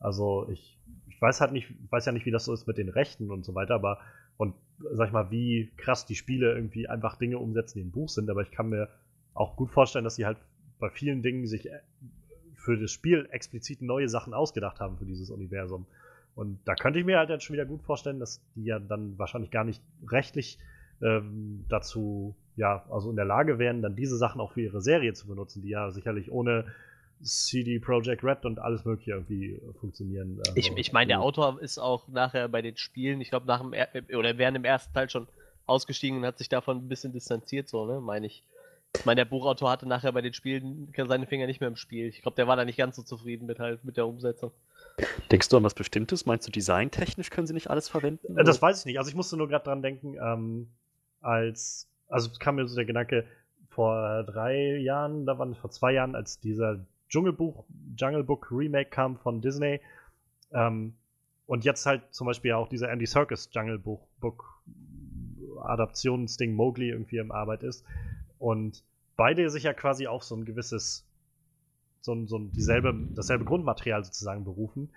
Also 0.00 0.48
ich, 0.50 0.76
ich 1.08 1.22
weiß 1.22 1.40
halt 1.40 1.52
nicht, 1.52 1.72
weiß 1.90 2.06
ja 2.06 2.12
nicht, 2.12 2.26
wie 2.26 2.32
das 2.32 2.44
so 2.44 2.52
ist 2.52 2.66
mit 2.66 2.78
den 2.78 2.88
Rechten 2.88 3.30
und 3.30 3.44
so 3.44 3.54
weiter, 3.54 3.74
aber 3.74 3.98
und 4.36 4.54
sag 4.92 5.06
ich 5.06 5.12
mal, 5.12 5.30
wie 5.30 5.70
krass 5.76 6.06
die 6.06 6.16
Spiele 6.16 6.52
irgendwie 6.52 6.88
einfach 6.88 7.16
Dinge 7.16 7.38
umsetzen, 7.38 7.78
die 7.78 7.82
im 7.82 7.92
Buch 7.92 8.08
sind, 8.08 8.28
aber 8.28 8.42
ich 8.42 8.50
kann 8.50 8.68
mir 8.68 8.88
auch 9.34 9.54
gut 9.54 9.70
vorstellen, 9.70 10.04
dass 10.04 10.16
sie 10.16 10.26
halt 10.26 10.38
bei 10.80 10.90
vielen 10.90 11.22
Dingen 11.22 11.46
sich 11.46 11.70
äh, 11.70 11.78
für 12.56 12.76
das 12.76 12.90
Spiel 12.90 13.28
explizit 13.30 13.82
neue 13.82 14.08
Sachen 14.08 14.34
ausgedacht 14.34 14.80
haben 14.80 14.98
für 14.98 15.04
dieses 15.04 15.30
Universum. 15.30 15.86
Und 16.34 16.60
da 16.64 16.74
könnte 16.74 16.98
ich 16.98 17.04
mir 17.04 17.18
halt 17.18 17.28
jetzt 17.28 17.44
schon 17.44 17.54
wieder 17.54 17.66
gut 17.66 17.82
vorstellen, 17.82 18.18
dass 18.18 18.40
die 18.54 18.64
ja 18.64 18.78
dann 18.78 19.18
wahrscheinlich 19.18 19.50
gar 19.50 19.64
nicht 19.64 19.82
rechtlich 20.10 20.58
ähm, 21.02 21.64
dazu, 21.68 22.34
ja, 22.56 22.84
also 22.90 23.10
in 23.10 23.16
der 23.16 23.24
Lage 23.24 23.58
wären, 23.58 23.82
dann 23.82 23.96
diese 23.96 24.16
Sachen 24.16 24.40
auch 24.40 24.52
für 24.52 24.62
ihre 24.62 24.80
Serie 24.80 25.12
zu 25.14 25.26
benutzen, 25.26 25.62
die 25.62 25.70
ja 25.70 25.90
sicherlich 25.90 26.30
ohne 26.30 26.66
CD 27.22 27.78
Projekt 27.78 28.24
Red 28.24 28.44
und 28.44 28.58
alles 28.58 28.84
Mögliche 28.84 29.12
irgendwie 29.12 29.52
äh, 29.52 29.72
funktionieren. 29.80 30.38
Also, 30.38 30.52
Ich, 30.56 30.72
ich 30.76 30.92
meine, 30.92 31.08
der. 31.08 31.20
Autor 31.20 31.60
ist 31.60 31.78
auch 31.78 32.08
nachher 32.08 32.48
bei 32.48 32.62
den 32.62 32.76
Spielen, 32.76 33.20
ich 33.20 33.30
glaube, 33.30 33.46
nach 33.46 33.60
dem 33.60 33.72
er 33.72 33.88
oder 34.16 34.38
während 34.38 34.56
dem 34.56 34.64
ersten 34.64 34.92
Teil 34.92 35.08
schon 35.08 35.28
ausgestiegen 35.66 36.18
und 36.18 36.26
hat 36.26 36.38
sich 36.38 36.48
davon 36.48 36.78
ein 36.78 36.88
bisschen 36.88 37.12
distanziert, 37.12 37.68
so, 37.68 37.86
ne, 37.86 38.00
meine 38.00 38.26
ich. 38.26 38.42
Ich 38.94 39.06
meine, 39.06 39.20
der 39.20 39.24
Buchautor 39.24 39.70
hatte 39.70 39.88
nachher 39.88 40.12
bei 40.12 40.20
den 40.20 40.34
Spielen 40.34 40.92
seine 40.94 41.26
Finger 41.26 41.46
nicht 41.46 41.60
mehr 41.60 41.68
im 41.68 41.76
Spiel. 41.76 42.08
Ich 42.08 42.20
glaube, 42.20 42.34
der 42.34 42.46
war 42.46 42.56
da 42.56 42.66
nicht 42.66 42.76
ganz 42.76 42.96
so 42.96 43.02
zufrieden 43.02 43.46
mit 43.46 43.58
halt 43.58 43.82
mit 43.84 43.96
der 43.96 44.06
Umsetzung. 44.06 44.52
Denkst 45.30 45.48
du 45.48 45.56
an 45.56 45.64
was 45.64 45.74
Bestimmtes? 45.74 46.26
Meinst 46.26 46.46
du, 46.46 46.52
designtechnisch 46.52 47.30
können 47.30 47.46
sie 47.46 47.54
nicht 47.54 47.70
alles 47.70 47.88
verwenden? 47.88 48.38
Äh, 48.38 48.44
Das 48.44 48.60
weiß 48.60 48.80
ich 48.80 48.86
nicht. 48.86 48.98
Also 48.98 49.08
ich 49.08 49.16
musste 49.16 49.36
nur 49.36 49.48
gerade 49.48 49.64
dran 49.64 49.82
denken, 49.82 50.16
ähm, 50.22 50.68
als, 51.20 51.88
also 52.08 52.30
kam 52.38 52.56
mir 52.56 52.66
so 52.66 52.76
der 52.76 52.84
Gedanke, 52.84 53.24
vor 53.70 54.24
drei 54.24 54.76
Jahren, 54.76 55.24
da 55.24 55.38
waren 55.38 55.52
es 55.52 55.58
vor 55.58 55.70
zwei 55.70 55.92
Jahren, 55.92 56.14
als 56.14 56.38
dieser 56.38 56.84
Dschungelbuch, 57.08 57.64
Jungle 57.96 58.22
Book 58.22 58.48
Remake 58.50 58.90
kam 58.90 59.16
von 59.16 59.40
Disney, 59.40 59.80
ähm, 60.52 60.94
und 61.46 61.64
jetzt 61.64 61.84
halt 61.86 62.02
zum 62.10 62.26
Beispiel 62.26 62.52
auch 62.52 62.68
dieser 62.68 62.90
Andy 62.90 63.06
Serkis 63.06 63.48
Jungle 63.52 63.78
Book, 63.78 64.00
Book 64.20 64.62
Adaptionsding 65.62 66.54
Mowgli 66.54 66.90
irgendwie 66.90 67.18
im 67.18 67.32
Arbeit 67.32 67.62
ist. 67.62 67.84
Und 68.38 68.82
beide 69.16 69.48
sich 69.50 69.64
ja 69.64 69.72
quasi 69.72 70.06
auf 70.06 70.22
so 70.22 70.34
ein 70.34 70.44
gewisses, 70.44 71.04
so 72.02 72.12
ein, 72.12 72.26
so 72.26 72.36
ein 72.36 72.52
dieselbe, 72.52 72.94
dasselbe 73.14 73.44
Grundmaterial 73.44 74.04
sozusagen 74.04 74.44
berufen. 74.44 74.90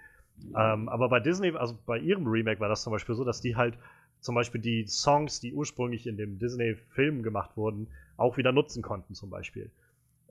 Ähm, 0.56 0.90
aber 0.90 1.08
bei 1.08 1.20
Disney, 1.20 1.52
also 1.52 1.78
bei 1.86 1.98
ihrem 1.98 2.28
Remake 2.28 2.60
war 2.60 2.68
das 2.68 2.84
zum 2.84 2.92
Beispiel 2.92 3.16
so, 3.16 3.24
dass 3.24 3.42
die 3.42 3.56
halt 3.56 3.78
zum 4.20 4.36
Beispiel 4.36 4.60
die 4.60 4.86
Songs, 4.88 5.40
die 5.40 5.54
ursprünglich 5.54 6.08
in 6.08 6.18
dem 6.18 6.40
Disney-Film 6.40 7.24
gemacht 7.24 7.56
wurden, 7.56 7.88
auch 8.18 8.38
wieder 8.38 8.52
nutzen 8.52 8.82
konnten, 8.82 9.14
zum 9.14 9.30
Beispiel. 9.30 9.70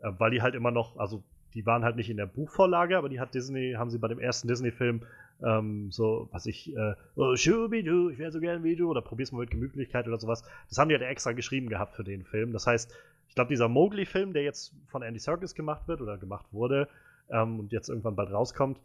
Äh, 0.02 0.10
weil 0.18 0.32
die 0.32 0.42
halt 0.42 0.54
immer 0.54 0.70
noch, 0.70 0.96
also 0.98 1.22
die 1.54 1.64
waren 1.64 1.84
halt 1.84 1.96
nicht 1.96 2.10
in 2.10 2.16
der 2.16 2.26
Buchvorlage, 2.26 2.98
aber 2.98 3.08
die 3.08 3.20
hat 3.20 3.34
Disney, 3.34 3.74
haben 3.78 3.90
sie 3.90 3.98
bei 3.98 4.08
dem 4.08 4.18
ersten 4.18 4.48
Disney-Film 4.48 5.02
ähm, 5.44 5.90
so, 5.90 6.28
was 6.32 6.46
ich, 6.46 6.74
äh, 6.74 6.94
oh, 7.16 7.36
Schubidu, 7.36 8.10
ich 8.10 8.18
wäre 8.18 8.32
so 8.32 8.40
gern 8.40 8.64
wie 8.64 8.76
du, 8.76 8.90
oder 8.90 9.02
probier's 9.02 9.32
mal 9.32 9.40
mit 9.40 9.50
Gemütlichkeit 9.50 10.06
oder 10.08 10.18
sowas. 10.18 10.44
Das 10.68 10.78
haben 10.78 10.88
die 10.88 10.94
halt 10.94 11.04
extra 11.04 11.32
geschrieben 11.32 11.68
gehabt 11.68 11.94
für 11.94 12.04
den 12.04 12.24
Film. 12.24 12.52
Das 12.52 12.66
heißt, 12.66 12.92
ich 13.28 13.34
glaube, 13.34 13.48
dieser 13.48 13.68
Mowgli-Film, 13.68 14.32
der 14.32 14.42
jetzt 14.42 14.74
von 14.88 15.02
Andy 15.02 15.20
Serkis 15.20 15.54
gemacht 15.54 15.86
wird 15.88 16.00
oder 16.00 16.18
gemacht 16.18 16.46
wurde 16.52 16.88
ähm, 17.30 17.60
und 17.60 17.72
jetzt 17.72 17.88
irgendwann 17.88 18.16
bald 18.16 18.32
rauskommt, 18.32 18.78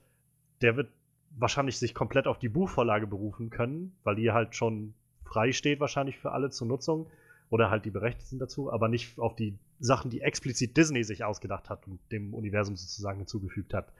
der 0.62 0.76
wird 0.76 0.90
wahrscheinlich 1.38 1.78
sich 1.78 1.94
komplett 1.94 2.28
auf 2.28 2.40
die 2.40 2.50
Buchvorlage 2.50 3.08
berufen 3.08 3.50
können, 3.50 3.96
weil 4.04 4.16
die 4.16 4.32
halt 4.32 4.56
schon 4.56 4.94
frei 5.24 5.52
steht 5.52 5.80
wahrscheinlich 5.80 6.18
für 6.18 6.32
alle 6.32 6.50
zur 6.50 6.68
Nutzung 6.68 7.08
oder 7.50 7.70
halt 7.70 7.86
die 7.86 7.92
berechtigt 7.92 8.28
sind 8.28 8.40
dazu, 8.40 8.72
aber 8.72 8.88
nicht 8.88 9.20
auf 9.20 9.36
die 9.36 9.58
Sachen, 9.80 10.12
die 10.12 10.22
explizit 10.22 10.76
Disney 10.76 11.04
sich 11.04 11.24
ausgedacht 11.24 11.70
hat 11.70 11.88
und 11.88 12.00
dem 12.12 12.34
Universum 12.34 12.76
sozusagen 12.76 13.20
hinzugefügt 13.20 13.74
hat. 13.74 13.92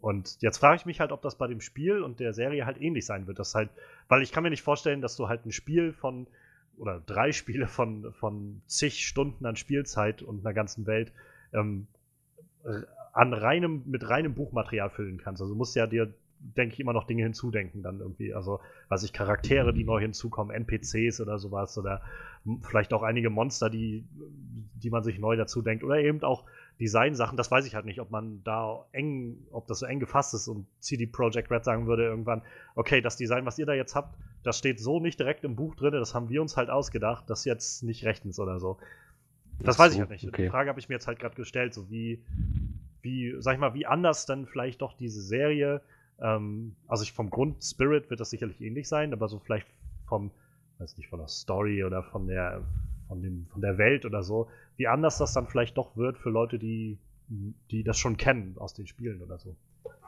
Und 0.00 0.38
jetzt 0.40 0.58
frage 0.58 0.76
ich 0.76 0.86
mich 0.86 1.00
halt, 1.00 1.12
ob 1.12 1.20
das 1.22 1.36
bei 1.36 1.46
dem 1.46 1.60
Spiel 1.60 2.02
und 2.02 2.20
der 2.20 2.32
Serie 2.32 2.64
halt 2.64 2.80
ähnlich 2.80 3.04
sein 3.04 3.26
wird. 3.26 3.38
Das 3.38 3.54
halt, 3.54 3.70
weil 4.08 4.22
ich 4.22 4.32
kann 4.32 4.42
mir 4.42 4.50
nicht 4.50 4.62
vorstellen, 4.62 5.02
dass 5.02 5.16
du 5.16 5.28
halt 5.28 5.44
ein 5.44 5.52
Spiel 5.52 5.92
von 5.92 6.26
oder 6.78 7.00
drei 7.04 7.32
Spiele 7.32 7.66
von, 7.66 8.12
von 8.14 8.62
zig 8.66 9.06
Stunden 9.06 9.44
an 9.46 9.56
Spielzeit 9.56 10.22
und 10.22 10.44
einer 10.44 10.54
ganzen 10.54 10.86
Welt 10.86 11.12
ähm, 11.52 11.86
äh, 12.64 12.82
an 13.12 13.34
reinem, 13.34 13.82
mit 13.86 14.08
reinem 14.08 14.34
Buchmaterial 14.34 14.90
füllen 14.90 15.18
kannst. 15.18 15.42
Also 15.42 15.52
du 15.52 15.58
musst 15.58 15.76
ja 15.76 15.86
dir, 15.86 16.14
denke 16.38 16.74
ich, 16.74 16.80
immer 16.80 16.92
noch 16.92 17.06
Dinge 17.06 17.24
hinzudenken 17.24 17.82
dann 17.82 18.00
irgendwie. 18.00 18.32
Also, 18.32 18.60
weiß 18.88 19.02
ich, 19.02 19.12
Charaktere, 19.12 19.74
die 19.74 19.84
neu 19.84 20.00
hinzukommen, 20.00 20.54
NPCs 20.54 21.20
oder 21.20 21.38
sowas 21.38 21.76
oder 21.76 22.02
vielleicht 22.62 22.92
auch 22.94 23.02
einige 23.02 23.28
Monster, 23.28 23.68
die, 23.68 24.06
die 24.74 24.90
man 24.90 25.02
sich 25.02 25.18
neu 25.18 25.36
dazu 25.36 25.60
denkt 25.60 25.84
oder 25.84 25.98
eben 25.98 26.22
auch 26.22 26.44
Designsachen. 26.80 27.36
Das 27.36 27.50
weiß 27.50 27.66
ich 27.66 27.74
halt 27.74 27.84
nicht, 27.84 28.00
ob 28.00 28.10
man 28.10 28.42
da 28.42 28.86
eng, 28.92 29.46
ob 29.50 29.66
das 29.66 29.80
so 29.80 29.86
eng 29.86 30.00
gefasst 30.00 30.34
ist 30.34 30.48
und 30.48 30.66
CD 30.80 31.06
Projekt 31.06 31.50
Red 31.50 31.64
sagen 31.64 31.86
würde 31.86 32.04
irgendwann, 32.04 32.42
okay, 32.74 33.00
das 33.00 33.16
Design, 33.16 33.44
was 33.44 33.58
ihr 33.58 33.66
da 33.66 33.74
jetzt 33.74 33.94
habt, 33.94 34.16
das 34.42 34.58
steht 34.58 34.80
so 34.80 34.98
nicht 34.98 35.20
direkt 35.20 35.44
im 35.44 35.56
Buch 35.56 35.74
drin, 35.76 35.92
das 35.92 36.14
haben 36.14 36.30
wir 36.30 36.40
uns 36.40 36.56
halt 36.56 36.70
ausgedacht, 36.70 37.28
das 37.28 37.40
ist 37.40 37.44
jetzt 37.44 37.82
nicht 37.82 38.04
rechtens 38.04 38.40
oder 38.40 38.58
so. 38.58 38.78
Das 39.58 39.76
Ach 39.76 39.80
weiß 39.80 39.92
ich 39.92 39.96
so, 39.96 40.00
halt 40.00 40.10
nicht. 40.10 40.26
okay. 40.26 40.44
Die 40.44 40.48
Frage 40.48 40.70
habe 40.70 40.80
ich 40.80 40.88
mir 40.88 40.94
jetzt 40.94 41.06
halt 41.06 41.18
gerade 41.18 41.34
gestellt, 41.34 41.74
so 41.74 41.90
wie, 41.90 42.24
wie, 43.02 43.34
sag 43.40 43.54
ich 43.54 43.60
mal, 43.60 43.74
wie 43.74 43.84
anders 43.84 44.24
dann 44.24 44.46
vielleicht 44.46 44.80
doch 44.80 44.94
diese 44.94 45.20
Serie, 45.20 45.82
ähm, 46.20 46.76
also 46.88 47.02
ich 47.02 47.12
vom 47.12 47.28
Grund 47.28 47.62
Spirit 47.62 48.08
wird 48.08 48.20
das 48.20 48.30
sicherlich 48.30 48.60
ähnlich 48.62 48.88
sein, 48.88 49.12
aber 49.12 49.28
so 49.28 49.38
vielleicht 49.38 49.66
vom, 50.06 50.30
weiß 50.78 50.96
nicht, 50.96 51.08
von 51.08 51.18
der 51.18 51.28
Story 51.28 51.84
oder 51.84 52.02
von 52.02 52.26
der, 52.26 52.62
von, 53.06 53.20
dem, 53.20 53.46
von 53.52 53.60
der 53.60 53.76
Welt 53.76 54.06
oder 54.06 54.22
so, 54.22 54.48
wie 54.80 54.88
anders 54.88 55.18
das 55.18 55.34
dann 55.34 55.46
vielleicht 55.46 55.76
doch 55.76 55.94
wird 55.94 56.16
für 56.16 56.30
Leute, 56.30 56.58
die, 56.58 56.96
die 57.70 57.84
das 57.84 57.98
schon 57.98 58.16
kennen 58.16 58.56
aus 58.56 58.72
den 58.72 58.86
Spielen 58.86 59.20
oder 59.22 59.38
so. 59.38 59.54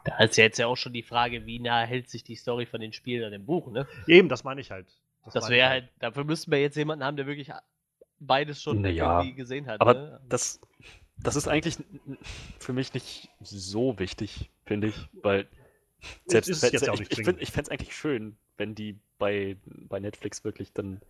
Da 0.04 0.18
ist 0.24 0.38
ja 0.38 0.44
jetzt 0.44 0.58
ja 0.58 0.66
auch 0.66 0.76
schon 0.78 0.94
die 0.94 1.02
Frage, 1.02 1.44
wie 1.44 1.58
nah 1.58 1.82
hält 1.82 2.08
sich 2.08 2.24
die 2.24 2.36
Story 2.36 2.64
von 2.64 2.80
den 2.80 2.94
Spielen 2.94 3.22
an 3.22 3.32
dem 3.32 3.44
Buch, 3.44 3.70
ne? 3.70 3.86
Eben, 4.06 4.30
das 4.30 4.44
meine 4.44 4.62
ich 4.62 4.70
halt. 4.70 4.86
Das, 5.26 5.44
ich 5.44 5.50
wäre 5.50 5.68
halt, 5.68 5.88
dafür 5.98 6.24
müssten 6.24 6.50
wir 6.50 6.58
jetzt 6.60 6.76
jemanden 6.76 7.04
haben, 7.04 7.18
der 7.18 7.26
wirklich 7.26 7.50
beides 8.18 8.62
schon 8.62 8.80
Naja, 8.80 9.20
irgendwie 9.20 9.34
gesehen 9.36 9.66
hat. 9.66 9.82
Aber 9.82 9.92
ne? 9.92 10.20
das, 10.30 10.58
das 11.18 11.36
ist 11.36 11.48
eigentlich 11.48 11.76
für 12.58 12.72
mich 12.72 12.94
nicht 12.94 13.28
so 13.42 13.98
wichtig, 13.98 14.50
finde 14.64 14.86
ich, 14.88 14.96
weil 15.22 15.46
selbst 16.26 16.48
ich, 16.48 16.62
nicht 16.62 17.12
ich, 17.12 17.24
find- 17.24 17.42
ich 17.42 17.52
fände 17.52 17.68
es 17.68 17.70
eigentlich 17.70 17.94
schön, 17.94 18.38
wenn 18.56 18.74
die 18.74 18.98
bei, 19.18 19.58
bei 19.66 20.00
Netflix 20.00 20.44
wirklich 20.44 20.72
dann 20.72 21.02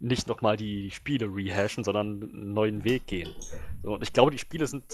nicht 0.00 0.26
nochmal 0.26 0.56
die 0.56 0.90
Spiele 0.90 1.26
rehashen, 1.26 1.84
sondern 1.84 2.22
einen 2.22 2.52
neuen 2.54 2.84
Weg 2.84 3.06
gehen. 3.06 3.34
So, 3.82 3.94
und 3.94 4.02
ich 4.02 4.12
glaube, 4.12 4.30
die 4.30 4.38
Spiele 4.38 4.66
sind 4.66 4.84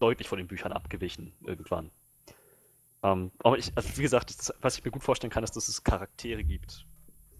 deutlich 0.00 0.28
von 0.28 0.38
den 0.38 0.48
Büchern 0.48 0.72
abgewichen 0.72 1.32
irgendwann. 1.44 1.90
Ähm, 3.02 3.30
aber 3.38 3.58
ich, 3.58 3.72
also 3.76 3.96
wie 3.96 4.02
gesagt, 4.02 4.30
das, 4.30 4.52
was 4.60 4.78
ich 4.78 4.84
mir 4.84 4.90
gut 4.90 5.02
vorstellen 5.02 5.30
kann, 5.30 5.44
ist, 5.44 5.56
dass 5.56 5.68
es 5.68 5.84
Charaktere 5.84 6.42
gibt, 6.42 6.86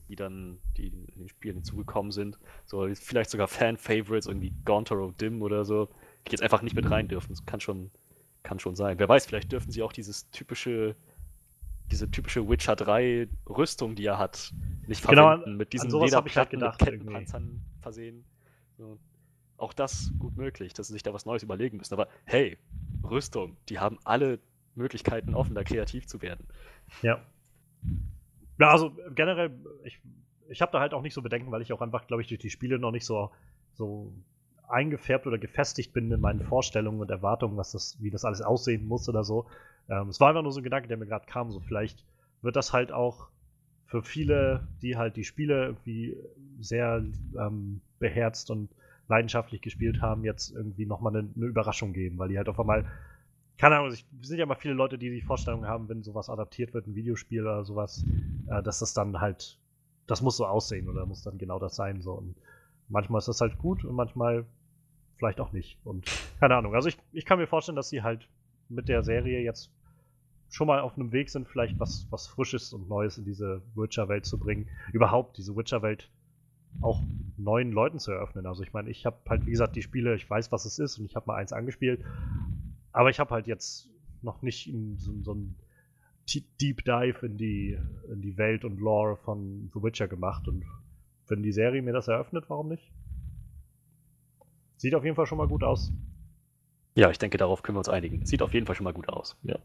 die 0.09 0.17
dann, 0.17 0.59
die 0.77 0.89
in 0.89 1.07
den 1.17 1.29
Spielen 1.29 1.57
hinzugekommen 1.57 2.13
sind. 2.13 2.39
So, 2.67 2.87
vielleicht 2.95 3.31
sogar 3.31 3.49
Fan-Favorites, 3.49 4.27
irgendwie 4.27 4.53
Gauntero 4.65 5.11
Dim 5.13 5.43
oder 5.43 5.65
so, 5.65 5.89
die 6.27 6.33
jetzt 6.33 6.43
einfach 6.43 6.63
nicht 6.63 6.77
mit 6.77 6.91
rein 6.91 7.09
dürfen. 7.09 7.31
Das 7.31 7.45
kann 7.47 7.61
schon, 7.61 7.91
kann 8.43 8.59
schon 8.59 8.77
sein. 8.77 8.99
Wer 8.99 9.09
weiß, 9.09 9.27
vielleicht 9.27 9.53
dürfen 9.53 9.71
sie 9.71 9.83
auch 9.83 9.93
dieses 9.93 10.31
typische, 10.31 10.97
diese 11.91 12.11
typische 12.11 12.49
Witcher 12.49 12.77
3 12.77 13.29
Rüstung, 13.49 13.95
die 13.95 14.05
er 14.07 14.19
hat, 14.19 14.53
nicht 14.87 15.07
Genau, 15.07 15.29
verwenden, 15.29 15.57
mit 15.57 15.73
diesen 15.73 15.93
halt 15.93 16.05
Lederplatten 16.05 16.59
gedacht 16.59 16.81
mit 16.81 16.89
irgendwie. 16.89 17.07
Kettenpanzern 17.07 17.61
versehen. 17.81 18.25
So. 18.79 18.99
Auch 19.57 19.73
das 19.73 20.13
gut 20.19 20.37
möglich, 20.37 20.73
dass 20.73 20.87
sie 20.87 20.95
sich 20.95 21.03
da 21.03 21.13
was 21.13 21.27
Neues 21.27 21.43
überlegen 21.43 21.77
müssen. 21.77 21.95
Aber 21.95 22.09
hey, 22.25 22.59
Rüstung, 23.05 23.57
die 23.69 23.79
haben 23.79 23.99
alle 24.05 24.39
Möglichkeiten 24.75 25.35
offen, 25.35 25.55
da 25.55 25.65
kreativ 25.65 26.07
zu 26.07 26.23
werden. 26.23 26.47
Ja. 27.03 27.21
Ja, 28.59 28.71
also 28.71 28.93
generell, 29.15 29.51
ich, 29.85 30.01
ich 30.49 30.61
habe 30.61 30.73
da 30.73 30.81
halt 30.81 30.95
auch 30.95 31.03
nicht 31.03 31.15
so 31.15 31.23
Bedenken, 31.23 31.51
weil 31.51 31.63
ich 31.63 31.73
auch 31.73 31.81
einfach, 31.81 32.07
glaube 32.07 32.23
ich, 32.23 32.29
durch 32.29 32.41
die 32.41 32.51
Spiele 32.51 32.79
noch 32.79 32.91
nicht 32.91 33.07
so, 33.07 33.31
so 33.73 34.13
eingefärbt 34.71 35.27
oder 35.27 35.39
gefestigt 35.39 35.93
bin 35.93 36.11
in 36.11 36.21
meinen 36.21 36.41
Vorstellungen 36.41 37.01
und 37.01 37.11
Erwartungen, 37.11 37.57
was 37.57 37.73
das, 37.73 37.97
wie 38.01 38.11
das 38.11 38.25
alles 38.25 38.43
aussehen 38.43 38.87
muss 38.87 39.09
oder 39.09 39.25
so. 39.25 39.47
Ähm, 39.89 40.09
es 40.09 40.21
war 40.21 40.29
einfach 40.29 40.43
nur 40.43 40.53
so 40.53 40.61
ein 40.61 40.65
Gedanke, 40.65 40.89
der 40.89 40.97
mir 40.97 41.07
gerade 41.07 41.27
kam, 41.27 41.51
so 41.51 41.61
vielleicht 41.61 42.05
wird 42.43 42.57
das 42.57 42.73
halt 42.73 42.93
auch 42.93 43.29
für 43.87 44.03
viele, 44.03 44.69
die 44.83 44.97
halt 44.97 45.17
die 45.17 45.25
Spiele 45.25 45.65
irgendwie 45.65 46.17
sehr 46.61 47.05
ähm, 47.39 47.81
beherzt 47.99 48.51
und 48.51 48.71
leidenschaftlich 49.09 49.61
gespielt 49.61 50.01
haben, 50.01 50.25
jetzt 50.25 50.55
irgendwie 50.55 50.87
nochmal 50.87 51.17
eine, 51.17 51.29
eine 51.35 51.47
Überraschung 51.47 51.93
geben, 51.93 52.19
weil 52.19 52.29
die 52.29 52.39
halt 52.39 52.49
auf 52.49 52.61
einmal 52.61 52.87
keine 53.61 53.77
Ahnung, 53.77 53.91
es 53.91 54.07
sind 54.23 54.39
ja 54.39 54.47
mal 54.47 54.55
viele 54.55 54.73
Leute, 54.73 54.97
die 54.97 55.11
die 55.11 55.21
Vorstellung 55.21 55.67
haben, 55.67 55.87
wenn 55.91 56.03
sowas 56.03 56.31
adaptiert 56.31 56.73
wird, 56.73 56.87
ein 56.87 56.95
Videospiel 56.95 57.43
oder 57.43 57.63
sowas, 57.63 58.07
äh, 58.47 58.63
dass 58.63 58.79
das 58.79 58.95
dann 58.95 59.21
halt, 59.21 59.59
das 60.07 60.23
muss 60.23 60.39
so 60.39 60.47
aussehen 60.47 60.89
oder 60.89 61.05
muss 61.05 61.23
dann 61.23 61.37
genau 61.37 61.59
das 61.59 61.77
sein. 61.77 62.01
So. 62.01 62.15
Und 62.15 62.37
manchmal 62.89 63.19
ist 63.19 63.29
das 63.29 63.43
halt 63.43 63.59
gut 63.59 63.85
und 63.85 63.95
manchmal 63.95 64.47
vielleicht 65.21 65.39
auch 65.39 65.53
nicht. 65.53 65.79
Und 65.85 66.11
keine 66.41 66.57
Ahnung. 66.57 66.75
Also 66.75 66.89
ich, 66.89 66.99
ich 67.13 67.27
kann 67.27 67.39
mir 67.39 67.47
vorstellen, 67.47 67.77
dass 67.77 67.91
sie 67.91 68.03
halt 68.03 68.27
mit 68.69 68.89
der 68.89 69.03
Serie 69.03 69.41
jetzt 69.43 69.71
schon 70.49 70.67
mal 70.67 70.81
auf 70.81 70.97
einem 70.97 71.13
Weg 71.13 71.29
sind, 71.29 71.47
vielleicht 71.47 71.79
was, 71.79 72.09
was 72.11 72.27
Frisches 72.27 72.73
und 72.73 72.89
Neues 72.89 73.19
in 73.19 73.25
diese 73.25 73.63
Witcher-Welt 73.75 74.25
zu 74.25 74.39
bringen. 74.39 74.69
Überhaupt 74.93 75.37
diese 75.37 75.55
Witcher-Welt 75.55 76.11
auch 76.81 77.03
neuen 77.37 77.71
Leuten 77.71 77.99
zu 77.99 78.13
eröffnen. 78.13 78.47
Also 78.47 78.63
ich 78.63 78.73
meine, 78.73 78.89
ich 78.89 79.05
habe 79.05 79.19
halt, 79.29 79.45
wie 79.45 79.51
gesagt, 79.51 79.77
die 79.77 79.83
Spiele, 79.83 80.15
ich 80.15 80.29
weiß, 80.29 80.51
was 80.53 80.65
es 80.65 80.79
ist 80.79 80.99
und 80.99 81.05
ich 81.05 81.15
habe 81.15 81.27
mal 81.27 81.37
eins 81.37 81.53
angespielt. 81.53 82.03
Aber 82.93 83.11
ich 83.11 83.21
habe 83.21 83.31
halt 83.31 83.47
jetzt 83.47 83.91
noch 84.23 84.41
nicht 84.41 84.69
in 84.69 84.97
so, 84.97 85.13
so 85.23 85.33
einen 85.33 85.55
Deep 86.61 86.85
Dive 86.85 87.27
in 87.27 87.37
die, 87.37 87.79
in 88.11 88.23
die 88.23 88.39
Welt 88.39 88.65
und 88.65 88.81
Lore 88.81 89.17
von 89.19 89.71
The 89.75 89.83
Witcher 89.83 90.09
gemacht. 90.09 90.49
Und 90.49 90.65
wenn 91.29 91.43
die 91.43 91.53
Serie 91.53 91.83
mir 91.83 91.93
das 91.93 92.09
eröffnet, 92.09 92.47
warum 92.49 92.69
nicht? 92.69 92.91
Sieht 94.81 94.95
auf 94.95 95.05
jeden 95.05 95.15
Fall 95.15 95.27
schon 95.27 95.37
mal 95.37 95.47
gut 95.47 95.63
aus. 95.63 95.93
Ja, 96.95 97.11
ich 97.11 97.19
denke, 97.19 97.37
darauf 97.37 97.63
können 97.63 97.77
wir 97.77 97.81
uns 97.81 97.91
einigen. 97.91 98.25
Sieht 98.25 98.41
auf 98.41 98.55
jeden 98.55 98.65
Fall 98.65 98.75
schon 98.75 98.85
mal 98.85 98.95
gut 98.95 99.11
aus. 99.11 99.37
Ja. 99.43 99.59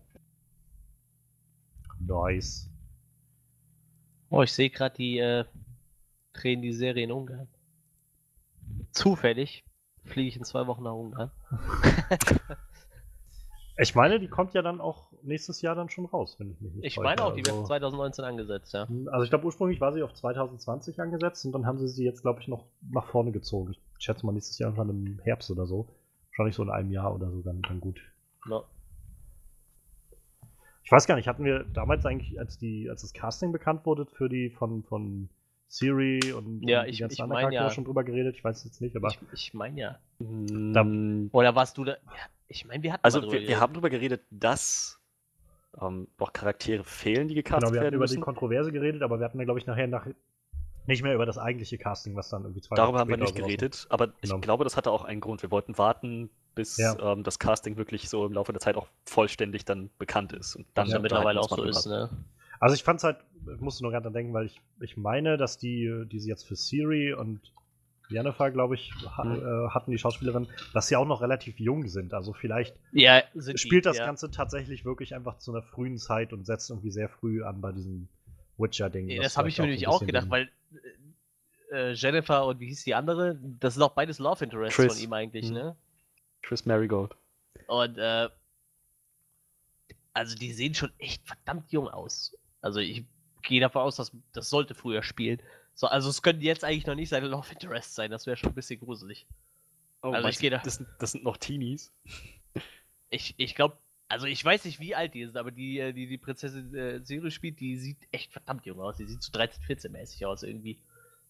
Nice. 1.99 2.69
Oh, 4.29 4.41
ich 4.41 4.51
sehe 4.51 4.69
gerade, 4.69 4.93
die 4.97 5.19
äh, 5.19 5.45
drehen 6.33 6.61
die 6.61 6.73
Serie 6.73 7.05
in 7.05 7.13
Ungarn. 7.13 7.47
Zufällig 8.91 9.63
fliege 10.03 10.27
ich 10.27 10.35
in 10.35 10.43
zwei 10.43 10.67
Wochen 10.67 10.83
nach 10.83 10.91
Ungarn. 10.91 11.31
Ich 13.77 13.93
meine, 13.93 14.19
die 14.19 14.29
kommt 14.29 14.53
ja 14.53 14.61
dann 14.61 14.79
auch 14.79 15.11
nächstes 15.25 15.61
Jahr 15.61 15.75
dann 15.75 15.89
schon 15.89 16.05
raus, 16.05 16.35
wenn 16.39 16.51
ich 16.51 16.61
mich 16.61 16.73
nicht 16.73 16.85
Ich 16.85 16.97
meine 16.97 17.23
auch, 17.23 17.33
die 17.33 17.41
Also- 17.45 17.57
wird 17.57 17.67
2019 17.67 18.25
angesetzt, 18.25 18.73
ja. 18.73 18.87
Also 19.11 19.23
ich 19.23 19.29
glaube, 19.29 19.45
ursprünglich 19.45 19.81
war 19.81 19.91
sie 19.93 20.03
auf 20.03 20.13
2020 20.13 20.99
angesetzt 21.01 21.45
und 21.45 21.51
dann 21.51 21.65
haben 21.65 21.77
sie 21.79 21.87
sie 21.87 22.03
jetzt, 22.05 22.21
glaube 22.21 22.41
ich, 22.41 22.47
noch 22.47 22.65
nach 22.91 23.05
vorne 23.07 23.31
gezogen. 23.31 23.71
Ich 23.97 24.05
schätze 24.05 24.25
mal 24.25 24.31
nächstes 24.31 24.57
Jahr 24.59 24.69
irgendwann 24.71 24.89
im 24.89 25.19
Herbst 25.23 25.49
oder 25.51 25.65
so. 25.65 25.87
Wahrscheinlich 26.31 26.55
so 26.55 26.63
in 26.63 26.69
einem 26.69 26.91
Jahr 26.91 27.13
oder 27.15 27.29
so 27.31 27.41
dann, 27.41 27.61
dann 27.61 27.79
gut. 27.79 27.99
No. 28.45 28.63
Ich 30.83 30.91
weiß 30.91 31.07
gar 31.07 31.15
nicht, 31.15 31.27
hatten 31.27 31.43
wir 31.43 31.63
damals 31.63 32.05
eigentlich, 32.05 32.39
als 32.39 32.57
die, 32.57 32.89
als 32.89 33.01
das 33.01 33.13
Casting 33.13 33.51
bekannt 33.51 33.85
wurde 33.85 34.05
für 34.05 34.29
die 34.29 34.51
von, 34.51 34.83
von 34.83 35.29
Siri 35.67 36.19
und, 36.33 36.61
Ja, 36.67 36.81
und 36.81 36.85
die 36.87 36.91
ich- 36.91 36.99
ganzen 36.99 37.13
ich 37.13 37.23
anderen 37.23 37.35
mein 37.37 37.41
Charaktere 37.45 37.63
ja. 37.63 37.69
schon 37.71 37.85
drüber 37.85 38.03
geredet? 38.03 38.35
Ich 38.35 38.43
weiß 38.43 38.63
jetzt 38.65 38.81
nicht, 38.81 38.95
aber 38.95 39.07
Ich, 39.09 39.19
ich 39.33 39.53
meine 39.55 39.79
ja. 39.81 39.99
Mm, 40.19 41.29
Oder 41.31 41.55
warst 41.55 41.77
du 41.79 41.85
da? 41.85 41.93
Ja, 41.93 41.97
ich 42.47 42.65
meine, 42.65 42.83
wir 42.83 42.93
hatten 42.93 43.03
Also 43.03 43.19
drüber 43.21 43.33
wir, 43.33 43.47
wir 43.47 43.59
haben 43.59 43.73
darüber 43.73 43.89
geredet, 43.89 44.21
dass 44.29 44.99
ähm, 45.81 46.07
noch 46.19 46.33
Charaktere 46.33 46.83
fehlen, 46.83 47.27
die 47.27 47.35
gecastet 47.35 47.63
genau, 47.63 47.73
wir 47.73 47.79
hatten 47.79 47.85
werden 47.85 47.95
über 47.95 48.05
die 48.05 48.13
müssen. 48.13 48.21
Kontroverse 48.21 48.71
geredet, 48.71 49.01
aber 49.01 49.19
wir 49.19 49.25
hatten 49.25 49.39
ja, 49.39 49.45
glaube 49.45 49.59
ich, 49.59 49.65
nachher 49.65 49.87
nach, 49.87 50.07
nicht 50.87 51.03
mehr 51.03 51.15
über 51.15 51.25
das 51.25 51.37
eigentliche 51.37 51.77
Casting, 51.77 52.15
was 52.15 52.29
dann 52.29 52.43
irgendwie 52.43 52.61
zwei 52.61 52.75
Darüber 52.75 52.99
haben 52.99 53.09
wir 53.09 53.17
nicht 53.17 53.35
geredet, 53.35 53.87
aber 53.89 54.07
Genau. 54.21 54.35
ich 54.35 54.41
glaube, 54.41 54.63
das 54.63 54.77
hatte 54.77 54.91
auch 54.91 55.03
einen 55.03 55.21
Grund. 55.21 55.41
Wir 55.41 55.51
wollten 55.51 55.77
warten, 55.77 56.29
bis 56.53 56.77
Ja. 56.77 56.97
ähm, 57.13 57.23
das 57.23 57.39
Casting 57.39 57.77
wirklich 57.77 58.07
so 58.09 58.25
im 58.25 58.33
Laufe 58.33 58.53
der 58.53 58.61
Zeit 58.61 58.75
auch 58.77 58.87
vollständig 59.05 59.65
dann 59.65 59.89
bekannt 59.97 60.31
ist. 60.33 60.55
Und 60.55 60.67
dann 60.73 60.87
ja 60.87 60.99
mittlerweile 60.99 61.39
auch 61.39 61.49
so 61.49 61.63
ist, 61.63 61.85
ne? 61.87 62.09
Also 62.59 62.75
ich 62.75 62.83
fand's 62.83 63.03
halt, 63.03 63.17
ich 63.53 63.59
musste 63.59 63.83
nur 63.83 63.91
gerade 63.91 64.03
dran 64.03 64.13
denken, 64.13 64.33
weil 64.33 64.45
ich, 64.45 64.61
ich 64.79 64.95
meine, 64.95 65.35
dass 65.37 65.57
die, 65.57 66.05
die 66.09 66.19
sie 66.19 66.29
jetzt 66.29 66.47
für 66.47 66.55
Siri 66.55 67.13
und 67.13 67.51
Jennifer, 68.07 68.51
glaube 68.51 68.75
ich, 68.75 68.93
ha, 69.17 69.23
Mhm. 69.23 69.65
äh, 69.65 69.69
hatten 69.69 69.91
die 69.91 69.97
Schauspielerin, 69.97 70.47
dass 70.73 70.87
sie 70.87 70.95
auch 70.95 71.05
noch 71.05 71.21
relativ 71.21 71.59
jung 71.59 71.87
sind. 71.87 72.13
Also 72.13 72.33
vielleicht 72.33 72.75
Ja, 72.91 73.23
sind 73.33 73.59
spielt 73.59 73.85
die, 73.85 73.89
das 73.89 73.97
ja. 73.97 74.05
Ganze 74.05 74.29
tatsächlich 74.31 74.85
wirklich 74.85 75.15
einfach 75.15 75.37
zu 75.39 75.51
einer 75.51 75.63
frühen 75.63 75.97
Zeit 75.97 76.31
und 76.33 76.45
setzt 76.45 76.69
irgendwie 76.69 76.91
sehr 76.91 77.09
früh 77.09 77.43
an 77.43 77.61
bei 77.61 77.71
diesem 77.71 78.07
Witcher-Ding. 78.57 79.09
Was 79.17 79.25
das 79.25 79.37
habe 79.37 79.49
ich 79.49 79.57
mir 79.57 79.65
nämlich 79.65 79.87
auch 79.87 80.05
gedacht, 80.05 80.29
weil 80.29 80.49
äh, 81.71 81.93
Jennifer 81.93 82.45
und 82.45 82.59
wie 82.59 82.67
hieß 82.67 82.83
die 82.83 82.93
andere? 82.93 83.39
Das 83.59 83.73
sind 83.73 83.83
auch 83.83 83.93
beides 83.93 84.19
Love 84.19 84.43
Interests 84.43 84.75
Chris. 84.75 84.93
von 84.93 85.03
ihm 85.03 85.13
eigentlich, 85.13 85.47
Mhm. 85.49 85.53
ne? 85.55 85.75
Chris 86.43 86.65
Marigold. 86.65 87.15
Und 87.67 87.97
äh, 87.97 88.29
also 90.13 90.35
die 90.35 90.53
sehen 90.53 90.73
schon 90.73 90.91
echt 90.99 91.25
verdammt 91.27 91.71
jung 91.71 91.87
aus. 91.89 92.37
Also 92.61 92.79
ich 92.79 93.03
gehe 93.41 93.59
davon 93.61 93.81
aus, 93.81 93.95
dass 93.95 94.11
das 94.33 94.49
sollte 94.49 94.75
früher 94.75 95.03
spielen. 95.03 95.41
So, 95.75 95.87
also 95.87 96.09
es 96.09 96.21
könnte 96.21 96.43
jetzt 96.45 96.63
eigentlich 96.63 96.85
noch 96.85 96.95
nicht 96.95 97.09
seine 97.09 97.27
Love 97.27 97.51
Interest 97.51 97.93
sein, 97.95 98.09
das 98.09 98.25
wäre 98.25 98.37
schon 98.37 98.49
ein 98.51 98.55
bisschen 98.55 98.79
gruselig. 98.79 99.25
Oh, 100.01 100.11
Also 100.11 100.29
ich 100.29 100.39
gehe 100.39 100.49
da- 100.49 100.59
das, 100.59 100.75
sind, 100.75 100.87
das 100.99 101.11
sind 101.11 101.23
noch 101.23 101.37
Teenies. 101.37 101.91
Ich, 103.09 103.33
ich 103.37 103.55
glaube, 103.55 103.77
also 104.07 104.25
ich 104.25 104.43
weiß 104.43 104.65
nicht, 104.65 104.79
wie 104.79 104.95
alt 104.95 105.13
die 105.13 105.21
ist, 105.21 105.35
aber 105.35 105.51
die, 105.51 105.79
äh, 105.79 105.91
die 105.93 106.07
die 106.07 106.17
Prinzessin 106.17 106.73
äh, 106.75 106.99
Siri 107.03 107.31
spielt, 107.31 107.59
die 107.59 107.77
sieht 107.77 107.97
echt 108.11 108.31
verdammt 108.31 108.65
jung 108.65 108.79
aus. 108.79 108.97
Die 108.97 109.05
sieht 109.05 109.21
so 109.21 109.31
13, 109.31 109.63
14 109.63 109.91
mäßig 109.91 110.25
aus 110.25 110.43
irgendwie. 110.43 110.77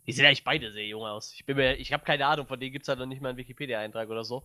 Die 0.06 0.12
sehen 0.12 0.26
eigentlich 0.26 0.44
beide 0.44 0.72
sehr 0.72 0.86
jung 0.86 1.04
aus. 1.04 1.34
Ich 1.34 1.46
bin 1.46 1.58
mir, 1.58 1.76
ich 1.78 1.92
habe 1.94 2.06
keine 2.06 2.26
Ahnung, 2.28 2.48
von 2.48 2.60
denen 2.60 2.72
gibt 2.72 2.84
es 2.84 2.90
halt 2.90 3.00
noch 3.00 3.06
nicht 3.08 3.22
mal 3.22 3.30
einen 3.30 3.38
Wikipedia-Eintrag 3.38 4.10
oder 4.10 4.24
so. 4.24 4.44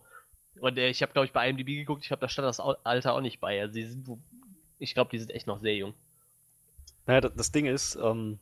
Und 0.59 0.77
äh, 0.77 0.89
ich 0.89 1.01
habe, 1.01 1.13
glaube 1.13 1.25
ich, 1.27 1.31
bei 1.33 1.47
IMDb 1.49 1.67
geguckt, 1.67 2.01
ich 2.03 2.07
glaube, 2.07 2.21
da 2.21 2.29
stand 2.29 2.47
das 2.47 2.59
Alter 2.59 3.13
auch 3.13 3.21
nicht 3.21 3.39
bei. 3.39 3.61
Also 3.61 3.73
die 3.75 3.83
sind, 3.85 4.07
ich 4.79 4.93
glaube, 4.93 5.11
die 5.11 5.19
sind 5.19 5.31
echt 5.31 5.45
noch 5.47 5.59
sehr 5.61 5.75
jung. 5.75 5.93
Naja, 7.05 7.21
das, 7.21 7.51
Ding 7.51 7.65
ist, 7.65 7.95
ähm, 7.95 8.39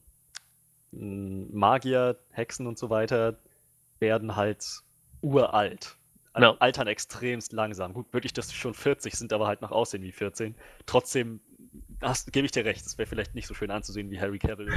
Magier, 0.91 2.17
Hexen 2.31 2.67
und 2.67 2.77
so 2.77 2.89
weiter 2.89 3.37
werden 3.99 4.35
halt 4.35 4.65
uralt. 5.21 5.95
Al- 6.33 6.43
Ja. 6.43 6.55
Altern 6.59 6.87
extremst 6.87 7.53
langsam. 7.53 7.93
Gut, 7.93 8.11
wirklich, 8.13 8.33
dass 8.33 8.49
sie 8.49 8.55
schon 8.55 8.73
40 8.73 9.15
sind, 9.15 9.33
aber 9.33 9.47
halt 9.47 9.61
nach 9.61 9.71
Aussehen 9.71 10.03
wie 10.03 10.11
14. 10.11 10.55
Trotzdem 10.85 11.41
hast- 12.01 12.31
gebe 12.31 12.45
ich 12.45 12.51
dir 12.51 12.65
recht, 12.65 12.85
es 12.85 12.97
wäre 12.97 13.07
vielleicht 13.07 13.35
nicht 13.35 13.47
so 13.47 13.53
schön 13.53 13.71
anzusehen, 13.71 14.09
wie 14.11 14.19
Harry 14.19 14.39
Cavill 14.39 14.71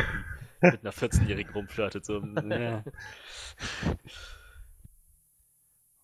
mit 0.60 0.80
einer 0.80 0.92
14-Jährigen 0.92 1.52
rumflirtet. 1.52 2.04
So, 2.04 2.20
ja. 2.20 2.82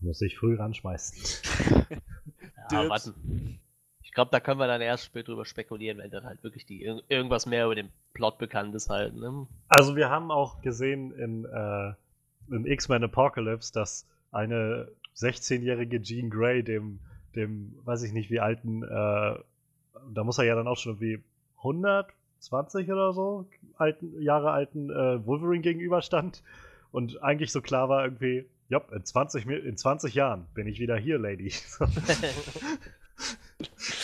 Muss 0.01 0.21
ich 0.23 0.37
früh 0.39 0.57
ranschmeißen. 0.57 1.19
Ja, 2.71 2.87
warten. 2.89 3.59
Ich 4.09 4.15
glaube, 4.15 4.31
da 4.33 4.41
können 4.41 4.59
wir 4.59 4.67
dann 4.67 4.81
erst 4.81 5.05
später 5.05 5.27
drüber 5.27 5.45
spekulieren, 5.45 5.99
wenn 5.99 6.11
dann 6.11 6.25
halt 6.25 6.43
wirklich 6.43 6.65
die 6.65 6.89
irg- 6.89 7.03
irgendwas 7.09 7.45
mehr 7.45 7.67
über 7.67 7.75
den 7.75 7.91
Plot 8.15 8.39
bekannt 8.39 8.75
ist 8.75 8.89
halt. 8.89 9.15
Ne? 9.15 9.47
Also 9.69 9.97
wir 9.97 10.09
haben 10.09 10.31
auch 10.31 10.63
gesehen 10.63 11.13
in, 11.13 11.45
äh, 11.45 11.93
in 12.51 12.65
X-Men 12.67 13.05
Apocalypse, 13.05 13.71
dass 13.73 14.07
eine 14.33 14.89
16-jährige 15.15 16.01
Jean 16.01 16.31
Grey 16.31 16.63
dem, 16.63 17.01
dem, 17.37 17.79
weiß 17.85 18.03
ich 18.03 18.13
nicht 18.15 18.31
wie 18.31 18.41
alten, 18.41 18.83
äh, 18.83 18.87
da 18.89 20.25
muss 20.25 20.39
er 20.39 20.45
ja 20.47 20.55
dann 20.55 20.67
auch 20.69 20.79
schon 20.79 20.93
irgendwie 20.95 21.23
120 21.59 22.91
oder 22.91 23.13
so 23.13 23.47
alten, 23.77 24.21
Jahre 24.23 24.53
alten 24.53 24.89
äh, 24.91 25.25
Wolverine 25.27 25.61
gegenüberstand 25.61 26.43
und 26.93 27.23
eigentlich 27.23 27.53
so 27.53 27.61
klar 27.61 27.91
war 27.91 28.05
irgendwie, 28.05 28.47
ja, 28.71 28.81
in 28.91 29.05
20, 29.05 29.45
Mi- 29.45 29.59
in 29.59 29.77
20 29.77 30.15
Jahren 30.15 30.47
bin 30.55 30.67
ich 30.67 30.81
wieder 30.81 30.97
hier, 30.97 31.19
Lady. 31.19 31.53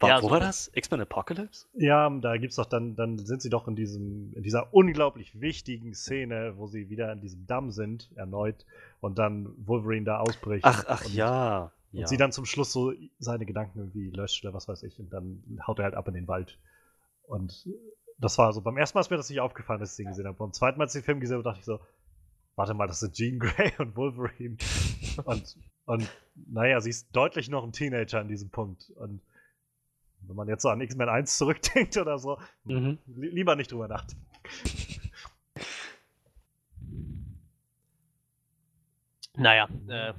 War, 0.00 0.08
Ja, 0.08 0.16
wo 0.22 0.28
so- 0.28 0.30
war 0.30 0.40
das? 0.40 0.70
X-Men 0.74 1.00
Apocalypse? 1.00 1.66
Ja, 1.74 2.08
da 2.08 2.36
gibt's 2.36 2.56
doch 2.56 2.66
dann, 2.66 2.94
dann 2.94 3.18
sind 3.18 3.42
sie 3.42 3.50
doch 3.50 3.66
in 3.66 3.74
diesem, 3.74 4.32
in 4.34 4.42
dieser 4.42 4.72
unglaublich 4.72 5.40
wichtigen 5.40 5.94
Szene, 5.94 6.54
wo 6.56 6.66
sie 6.66 6.88
wieder 6.88 7.12
in 7.12 7.20
diesem 7.20 7.46
Damm 7.46 7.70
sind, 7.72 8.10
erneut, 8.14 8.64
und 9.00 9.18
dann 9.18 9.52
Wolverine 9.66 10.04
da 10.04 10.20
ausbricht. 10.20 10.64
Ach, 10.64 10.84
ach 10.86 11.04
und, 11.04 11.14
ja. 11.14 11.72
Und 11.92 12.00
ja. 12.00 12.06
sie 12.06 12.16
dann 12.16 12.32
zum 12.32 12.44
Schluss 12.44 12.72
so 12.72 12.92
seine 13.18 13.46
Gedanken 13.46 13.78
irgendwie 13.78 14.10
löscht 14.10 14.44
oder 14.44 14.54
was 14.54 14.68
weiß 14.68 14.82
ich, 14.84 15.00
und 15.00 15.12
dann 15.12 15.42
haut 15.66 15.78
er 15.78 15.84
halt 15.86 15.94
ab 15.94 16.06
in 16.08 16.14
den 16.14 16.28
Wald. 16.28 16.58
Und 17.26 17.68
das 18.18 18.38
war 18.38 18.52
so, 18.52 18.60
beim 18.60 18.76
ersten 18.76 18.96
Mal 18.96 19.00
ist 19.00 19.10
mir 19.10 19.16
das 19.16 19.30
nicht 19.30 19.40
aufgefallen, 19.40 19.80
dass 19.80 19.92
ich 19.92 20.04
den 20.04 20.10
gesehen 20.10 20.26
habe. 20.26 20.36
Beim 20.36 20.52
zweiten 20.52 20.78
Mal, 20.78 20.84
als 20.84 20.94
ich 20.94 21.02
den 21.02 21.06
Film 21.06 21.20
gesehen 21.20 21.36
habe, 21.36 21.44
dachte 21.44 21.60
ich 21.60 21.64
so, 21.64 21.80
warte 22.56 22.74
mal, 22.74 22.86
das 22.86 23.00
sind 23.00 23.14
Jean 23.14 23.38
Grey 23.38 23.72
und 23.78 23.96
Wolverine. 23.96 24.56
und, 25.24 25.56
und 25.86 26.08
naja, 26.34 26.80
sie 26.80 26.90
ist 26.90 27.08
deutlich 27.12 27.48
noch 27.48 27.64
ein 27.64 27.72
Teenager 27.72 28.20
an 28.20 28.28
diesem 28.28 28.50
Punkt. 28.50 28.90
Und 28.96 29.20
wenn 30.28 30.36
man 30.36 30.48
jetzt 30.48 30.62
so 30.62 30.68
an 30.68 30.80
X-Men 30.80 31.08
1 31.08 31.36
zurückdenkt 31.38 31.96
oder 31.96 32.18
so, 32.18 32.38
Mhm. 32.64 32.98
li 33.06 33.28
lieber 33.28 33.56
nicht 33.56 33.72
drüber 33.72 33.88
nachdenken. 33.88 34.24
Naja, 39.36 39.68
äh, 39.88 40.12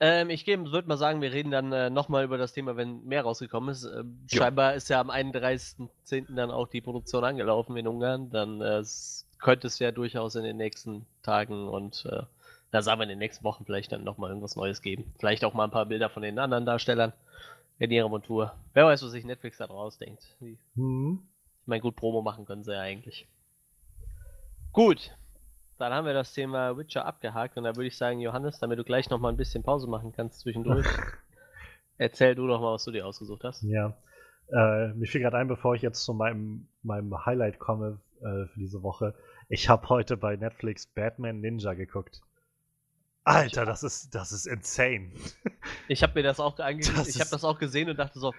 ähm, 0.00 0.30
ich 0.30 0.46
würde 0.46 0.88
mal 0.88 0.96
sagen, 0.96 1.20
wir 1.20 1.32
reden 1.32 1.50
dann 1.50 1.72
äh, 1.72 1.90
nochmal 1.90 2.24
über 2.24 2.38
das 2.38 2.52
Thema, 2.52 2.76
wenn 2.76 3.04
mehr 3.04 3.22
rausgekommen 3.22 3.70
ist. 3.70 3.84
Ähm. 3.84 4.20
Scheinbar 4.32 4.74
ist 4.74 4.88
ja 4.88 5.00
am 5.00 5.10
31.10. 5.10 6.34
dann 6.36 6.50
auch 6.50 6.68
die 6.68 6.80
Produktion 6.80 7.24
angelaufen 7.24 7.76
in 7.76 7.88
Ungarn. 7.88 8.30
Dann 8.30 8.60
äh, 8.60 8.82
könnte 9.38 9.66
es 9.66 9.78
ja 9.78 9.90
durchaus 9.90 10.36
in 10.36 10.44
den 10.44 10.56
nächsten 10.56 11.04
Tagen 11.22 11.68
und 11.68 12.06
äh, 12.10 12.22
da 12.70 12.82
sagen 12.82 13.00
wir 13.00 13.04
in 13.04 13.08
den 13.08 13.18
nächsten 13.18 13.44
Wochen 13.44 13.64
vielleicht 13.64 13.90
dann 13.92 14.04
nochmal 14.04 14.30
irgendwas 14.30 14.56
Neues 14.56 14.82
geben. 14.82 15.12
Vielleicht 15.18 15.44
auch 15.44 15.54
mal 15.54 15.64
ein 15.64 15.70
paar 15.70 15.86
Bilder 15.86 16.10
von 16.10 16.22
den 16.22 16.38
anderen 16.38 16.66
Darstellern 16.66 17.12
in 17.78 17.90
ihrer 17.90 18.08
Montur. 18.08 18.54
Wer 18.74 18.86
weiß, 18.86 19.02
was 19.02 19.12
sich 19.12 19.24
Netflix 19.24 19.58
da 19.58 19.66
draus 19.66 19.98
denkt. 19.98 20.36
Die 20.40 20.58
Hm. 20.74 21.20
ich 21.62 21.66
meine, 21.66 21.80
gut 21.80 21.96
Promo 21.96 22.22
machen 22.22 22.44
können 22.44 22.64
sie 22.64 22.72
ja 22.72 22.80
eigentlich. 22.80 23.28
Gut, 24.72 25.16
dann 25.78 25.92
haben 25.92 26.06
wir 26.06 26.12
das 26.12 26.32
Thema 26.32 26.76
Witcher 26.76 27.06
abgehakt 27.06 27.56
und 27.56 27.64
da 27.64 27.76
würde 27.76 27.86
ich 27.86 27.96
sagen, 27.96 28.20
Johannes, 28.20 28.58
damit 28.58 28.78
du 28.78 28.84
gleich 28.84 29.08
noch 29.10 29.20
mal 29.20 29.28
ein 29.28 29.36
bisschen 29.36 29.62
Pause 29.62 29.88
machen 29.88 30.12
kannst 30.12 30.40
zwischendurch, 30.40 30.86
erzähl 31.98 32.34
du 32.34 32.46
doch 32.46 32.60
mal, 32.60 32.74
was 32.74 32.84
du 32.84 32.90
dir 32.90 33.06
ausgesucht 33.06 33.44
hast. 33.44 33.62
Ja. 33.62 33.96
Äh, 34.50 34.94
mir 34.94 35.06
fiel 35.06 35.20
gerade 35.20 35.36
ein, 35.36 35.48
bevor 35.48 35.74
ich 35.74 35.82
jetzt 35.82 36.04
zu 36.04 36.14
meinem, 36.14 36.68
meinem 36.82 37.24
Highlight 37.24 37.58
komme 37.58 38.00
äh, 38.20 38.46
für 38.46 38.58
diese 38.58 38.82
Woche. 38.82 39.14
Ich 39.48 39.68
habe 39.68 39.88
heute 39.88 40.16
bei 40.16 40.36
Netflix 40.36 40.86
Batman 40.86 41.40
Ninja 41.40 41.74
geguckt. 41.74 42.22
Alter, 43.28 43.66
das 43.66 43.82
ist, 43.82 44.14
das 44.14 44.32
ist 44.32 44.46
insane. 44.46 45.10
Ich 45.86 46.02
habe 46.02 46.14
mir 46.14 46.22
das 46.22 46.40
auch 46.40 46.58
ange 46.58 46.80
Das 46.80 47.08
ich 47.08 47.20
habe 47.20 47.30
das 47.30 47.44
auch 47.44 47.58
gesehen 47.58 47.90
und 47.90 47.98
dachte 47.98 48.18
so, 48.18 48.32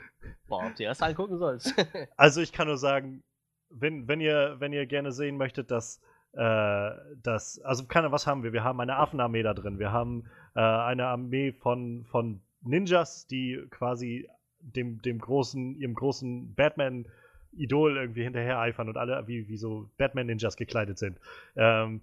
boah, 0.47 0.65
ob 0.65 0.75
du 0.75 0.83
das 0.83 1.01
angucken 1.01 1.37
sollst. 1.37 1.73
Also 2.17 2.41
ich 2.41 2.51
kann 2.51 2.67
nur 2.67 2.77
sagen, 2.77 3.23
wenn, 3.69 4.07
wenn, 4.07 4.19
ihr, 4.19 4.55
wenn 4.57 4.73
ihr 4.73 4.87
gerne 4.87 5.11
sehen 5.11 5.37
möchtet, 5.37 5.69
dass, 5.69 6.01
äh, 6.33 6.91
dass 7.21 7.59
also 7.59 7.85
keine, 7.85 8.11
was 8.11 8.25
haben 8.25 8.41
wir? 8.41 8.51
Wir 8.51 8.63
haben 8.63 8.79
eine 8.81 8.95
Affenarmee 8.95 9.43
da 9.43 9.53
drin. 9.53 9.77
Wir 9.77 9.91
haben 9.91 10.25
äh, 10.55 10.59
eine 10.59 11.05
Armee 11.05 11.51
von, 11.51 12.05
von 12.05 12.41
Ninjas, 12.61 13.27
die 13.27 13.63
quasi 13.69 14.27
dem, 14.59 15.01
dem 15.03 15.19
großen, 15.19 15.75
ihrem 15.75 15.93
großen 15.93 16.55
Batman-Idol 16.55 17.95
irgendwie 17.95 18.23
hinterher 18.23 18.57
eifern 18.59 18.89
und 18.89 18.97
alle 18.97 19.27
wie, 19.27 19.47
wie 19.47 19.57
so 19.57 19.87
Batman-Ninjas 19.97 20.57
gekleidet 20.57 20.97
sind. 20.97 21.19
Ähm, 21.55 22.01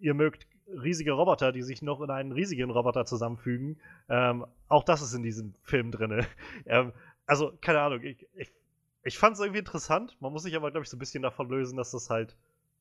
ihr 0.00 0.14
mögt 0.14 0.46
riesige 0.68 1.12
Roboter, 1.12 1.52
die 1.52 1.62
sich 1.62 1.82
noch 1.82 2.00
in 2.00 2.10
einen 2.10 2.32
riesigen 2.32 2.70
Roboter 2.70 3.04
zusammenfügen. 3.04 3.80
Ähm, 4.08 4.46
auch 4.68 4.84
das 4.84 5.02
ist 5.02 5.14
in 5.14 5.22
diesem 5.22 5.54
Film 5.62 5.90
drin. 5.90 6.26
ähm, 6.66 6.92
also, 7.26 7.52
keine 7.60 7.80
Ahnung, 7.80 8.02
ich, 8.02 8.26
ich 8.34 8.52
ich 9.04 9.18
fand 9.18 9.34
es 9.34 9.40
irgendwie 9.40 9.58
interessant. 9.58 10.16
Man 10.20 10.32
muss 10.32 10.42
sich 10.42 10.56
aber, 10.56 10.70
glaube 10.70 10.84
ich, 10.84 10.90
so 10.90 10.96
ein 10.96 11.00
bisschen 11.00 11.22
davon 11.22 11.48
lösen, 11.48 11.76
dass 11.76 11.90
das 11.90 12.10
halt 12.10 12.36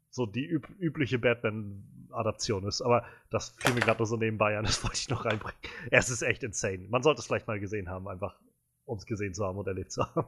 so 0.10 0.26
die 0.26 0.46
üb 0.46 0.68
übliche 0.80 1.18
Batman-Adaption 1.20 2.68
ist. 2.68 2.82
Aber 2.82 3.06
das 3.30 3.56
fiel 3.58 3.74
mir 3.74 3.80
gerade 3.80 4.00
nur 4.00 4.08
so 4.08 4.18
nebenbei 4.18 4.58
an, 4.58 4.66
das 4.66 4.84
wollte 4.84 4.98
ich 4.98 5.10
noch 5.10 5.26
reinbringen. 5.26 5.60
Es 5.90 6.10
ist 6.10 6.22
echt 6.22 6.44
insane. 6.44 6.88
Man 6.90 7.04
sollte 7.04 7.20
es 7.20 7.28
vielleicht 7.28 7.48
mal 7.48 7.60
gesehen 7.60 7.90
haben, 7.90 8.08
einfach 8.08 8.40
um 8.86 8.98
es 8.98 9.06
gesehen 9.06 9.34
zu 9.34 9.46
haben 9.46 9.58
und 9.58 9.68
erlebt 9.68 9.92
zu 9.92 10.04
haben. 10.04 10.28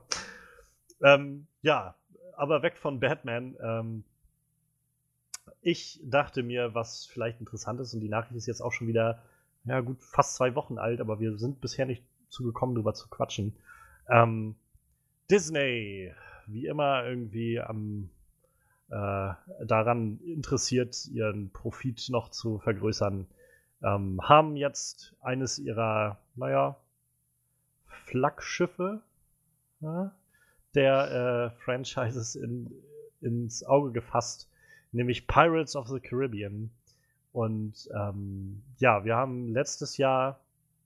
ähm, 1.02 1.48
ja, 1.62 1.96
aber 2.36 2.63
weg 2.63 2.78
von 2.78 3.00
Batman. 3.00 3.56
Ähm, 3.62 4.04
ich 5.63 5.99
dachte 6.04 6.43
mir, 6.43 6.76
was 6.76 7.06
vielleicht 7.06 7.39
interessant 7.39 7.80
ist, 7.80 7.93
und 7.93 8.02
die 8.02 8.10
Nachricht 8.10 8.36
ist 8.36 8.47
jetzt 8.47 8.62
auch 8.62 8.71
schon 8.71 8.88
wieder, 8.88 9.23
ja 9.65 9.80
gut, 9.80 10.04
fast 10.04 10.36
zwei 10.36 10.56
Wochen 10.56 10.78
alt, 10.78 11.02
aber 11.02 11.19
wir 11.19 11.38
sind 11.38 11.62
bisher 11.62 11.86
nicht 11.86 12.04
zugekommen, 12.30 12.76
drüber 12.76 12.93
zu 12.93 13.08
quatschen. 13.10 13.56
Ähm, 14.10 14.56
Disney, 15.32 16.12
wie 16.47 16.67
immer 16.67 17.06
irgendwie 17.06 17.60
am 17.60 18.10
äh, 18.89 19.34
daran 19.65 20.19
interessiert, 20.19 21.08
ihren 21.08 21.49
Profit 21.52 22.10
noch 22.10 22.30
zu 22.30 22.60
vergrößern, 22.60 23.26
ähm, 23.82 24.19
haben 24.21 24.56
jetzt 24.56 25.15
eines 25.21 25.60
ihrer, 25.60 26.19
naja, 26.36 26.78
Flaggschiffe 27.88 29.02
ja, 29.80 30.12
der 30.76 31.54
äh, 31.56 31.63
Franchises 31.63 32.36
in, 32.36 32.71
ins 33.21 33.63
Auge 33.63 33.91
gefasst, 33.91 34.49
nämlich 34.93 35.27
Pirates 35.27 35.75
of 35.75 35.88
the 35.88 35.99
Caribbean. 35.99 36.69
Und 37.32 37.89
ähm, 37.93 38.62
ja, 38.77 39.03
wir 39.03 39.15
haben 39.15 39.53
letztes 39.53 39.97
Jahr, 39.97 40.39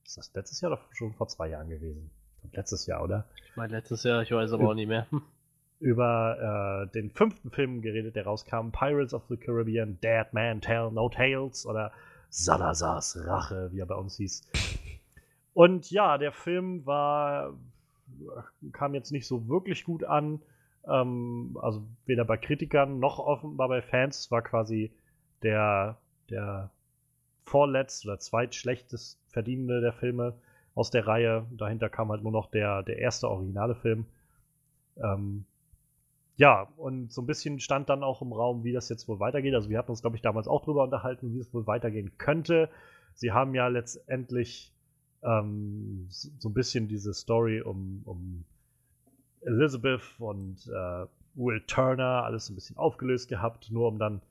ist 0.05 0.17
das 0.17 0.33
letztes 0.33 0.61
Jahr 0.61 0.71
oder 0.71 0.81
schon 0.93 1.13
vor 1.13 1.27
zwei 1.27 1.49
Jahren 1.49 1.69
gewesen? 1.69 2.09
Letztes 2.53 2.85
Jahr, 2.85 3.03
oder? 3.03 3.25
ich 3.57 3.59
meine, 3.59 3.73
letztes 3.73 4.03
Jahr, 4.03 4.21
ich 4.21 4.31
weiß 4.31 4.53
aber 4.53 4.69
auch 4.69 4.73
nicht 4.75 4.87
mehr. 4.87 5.07
Über 5.79 6.87
äh, 6.87 6.91
den 6.93 7.09
fünften 7.11 7.51
Film 7.51 7.81
geredet, 7.81 8.15
der 8.15 8.25
rauskam, 8.25 8.69
Pirates 8.71 9.13
of 9.13 9.23
the 9.29 9.37
Caribbean, 9.37 9.99
Dead 10.01 10.25
Man 10.31 10.61
Tell 10.61 10.91
No 10.91 11.09
Tales 11.09 11.65
oder 11.65 11.91
Salazars 12.29 13.17
Rache, 13.25 13.69
wie 13.71 13.79
er 13.79 13.85
bei 13.85 13.95
uns 13.95 14.17
hieß. 14.17 14.43
Und 15.53 15.89
ja, 15.89 16.17
der 16.19 16.31
Film 16.31 16.85
war, 16.85 17.53
kam 18.73 18.93
jetzt 18.93 19.11
nicht 19.11 19.27
so 19.27 19.47
wirklich 19.47 19.83
gut 19.83 20.03
an, 20.03 20.39
ähm, 20.89 21.57
also 21.61 21.83
weder 22.05 22.25
bei 22.25 22.37
Kritikern 22.37 22.99
noch 22.99 23.19
offenbar 23.19 23.67
bei 23.67 23.81
Fans, 23.81 24.31
war 24.31 24.41
quasi 24.41 24.91
der, 25.43 25.97
der 26.29 26.71
vorletzt 27.43 28.05
oder 28.05 28.19
zweitschlechtest 28.19 29.19
verdienende 29.29 29.81
der 29.81 29.93
Filme 29.93 30.33
aus 30.75 30.91
der 30.91 31.07
Reihe. 31.07 31.45
Dahinter 31.51 31.89
kam 31.89 32.11
halt 32.11 32.23
nur 32.23 32.31
noch 32.31 32.49
der, 32.49 32.83
der 32.83 32.99
erste 32.99 33.29
originale 33.29 33.75
Film. 33.75 34.05
Ähm, 34.97 35.45
ja, 36.37 36.67
und 36.77 37.11
so 37.11 37.21
ein 37.21 37.25
bisschen 37.25 37.59
stand 37.59 37.89
dann 37.89 38.03
auch 38.03 38.21
im 38.21 38.31
Raum, 38.31 38.63
wie 38.63 38.73
das 38.73 38.89
jetzt 38.89 39.07
wohl 39.07 39.19
weitergeht. 39.19 39.55
Also 39.55 39.69
wir 39.69 39.77
hatten 39.77 39.89
uns, 39.91 40.01
glaube 40.01 40.15
ich, 40.15 40.21
damals 40.21 40.47
auch 40.47 40.63
drüber 40.63 40.83
unterhalten, 40.83 41.33
wie 41.33 41.39
es 41.39 41.53
wohl 41.53 41.65
weitergehen 41.65 42.11
könnte. 42.17 42.69
Sie 43.15 43.31
haben 43.31 43.55
ja 43.55 43.67
letztendlich 43.67 44.71
ähm, 45.23 46.05
so 46.09 46.29
so 46.37 46.49
ein 46.49 46.53
bisschen 46.53 46.87
diese 46.87 47.13
Story 47.13 47.61
um, 47.61 48.03
um 48.05 48.45
Elizabeth 49.41 50.01
und 50.19 50.67
äh, 50.67 51.05
Will 51.35 51.61
Turner 51.67 52.23
alles 52.23 52.49
ein 52.49 52.55
bisschen 52.55 52.77
aufgelöst 52.77 53.29
gehabt, 53.29 53.71
nur 53.71 53.87
um 53.87 53.99
dann 53.99 54.21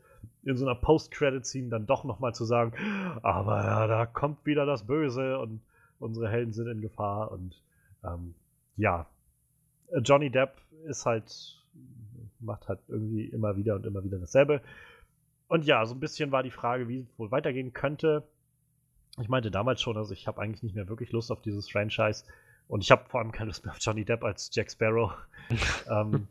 in 0.43 0.57
so 0.57 0.67
einer 0.67 0.75
Post-Credit-Scene 0.75 1.69
dann 1.69 1.87
doch 1.87 2.05
nochmal 2.05 2.35
zu 2.35 2.45
sagen, 2.45 2.73
aber 3.23 3.65
ja, 3.65 3.87
da 3.87 4.07
kommt 4.07 4.45
wieder 4.47 4.67
das 4.67 4.87
Böse 4.87 5.39
und 5.39 5.61
unsere 5.99 6.29
Helden 6.29 6.53
sind 6.53 6.69
in 6.69 6.81
Gefahr 6.81 7.33
und 7.33 7.61
ähm, 8.05 8.35
ja, 8.77 9.07
Johnny 10.03 10.31
Depp 10.31 10.53
ist 10.87 11.07
halt, 11.07 11.65
macht 12.41 12.69
halt 12.69 12.81
irgendwie 12.89 13.25
immer 13.25 13.57
wieder 13.57 13.77
und 13.77 13.87
immer 13.87 14.05
wieder 14.05 14.19
dasselbe. 14.19 14.61
Und 15.49 15.65
ja, 15.65 15.85
so 15.87 15.95
ein 15.95 16.01
bisschen 16.01 16.33
war 16.33 16.43
die 16.43 16.51
Frage, 16.51 16.89
wie 16.89 17.01
es 17.01 17.19
wohl 17.19 17.31
weitergehen 17.31 17.73
könnte. 17.73 18.25
Ich 19.21 19.29
meinte 19.29 19.51
damals 19.51 19.81
schon, 19.81 19.97
also 19.97 20.13
ich 20.13 20.27
habe 20.27 20.41
eigentlich 20.41 20.63
nicht 20.63 20.75
mehr 20.75 20.89
wirklich 20.89 21.13
Lust 21.13 21.31
auf 21.31 21.41
dieses 21.41 21.71
Franchise 21.71 22.25
und 22.69 22.83
ich 22.83 22.91
habe 22.91 23.05
vor 23.09 23.21
allem 23.21 23.33
keine 23.33 23.49
Lust 23.49 23.65
mehr 23.65 23.73
auf 23.75 23.79
Johnny 23.81 24.05
Depp 24.05 24.25
als 24.25 24.51
Jack 24.53 24.71
Sparrow. 24.71 25.13
ähm, 25.91 26.29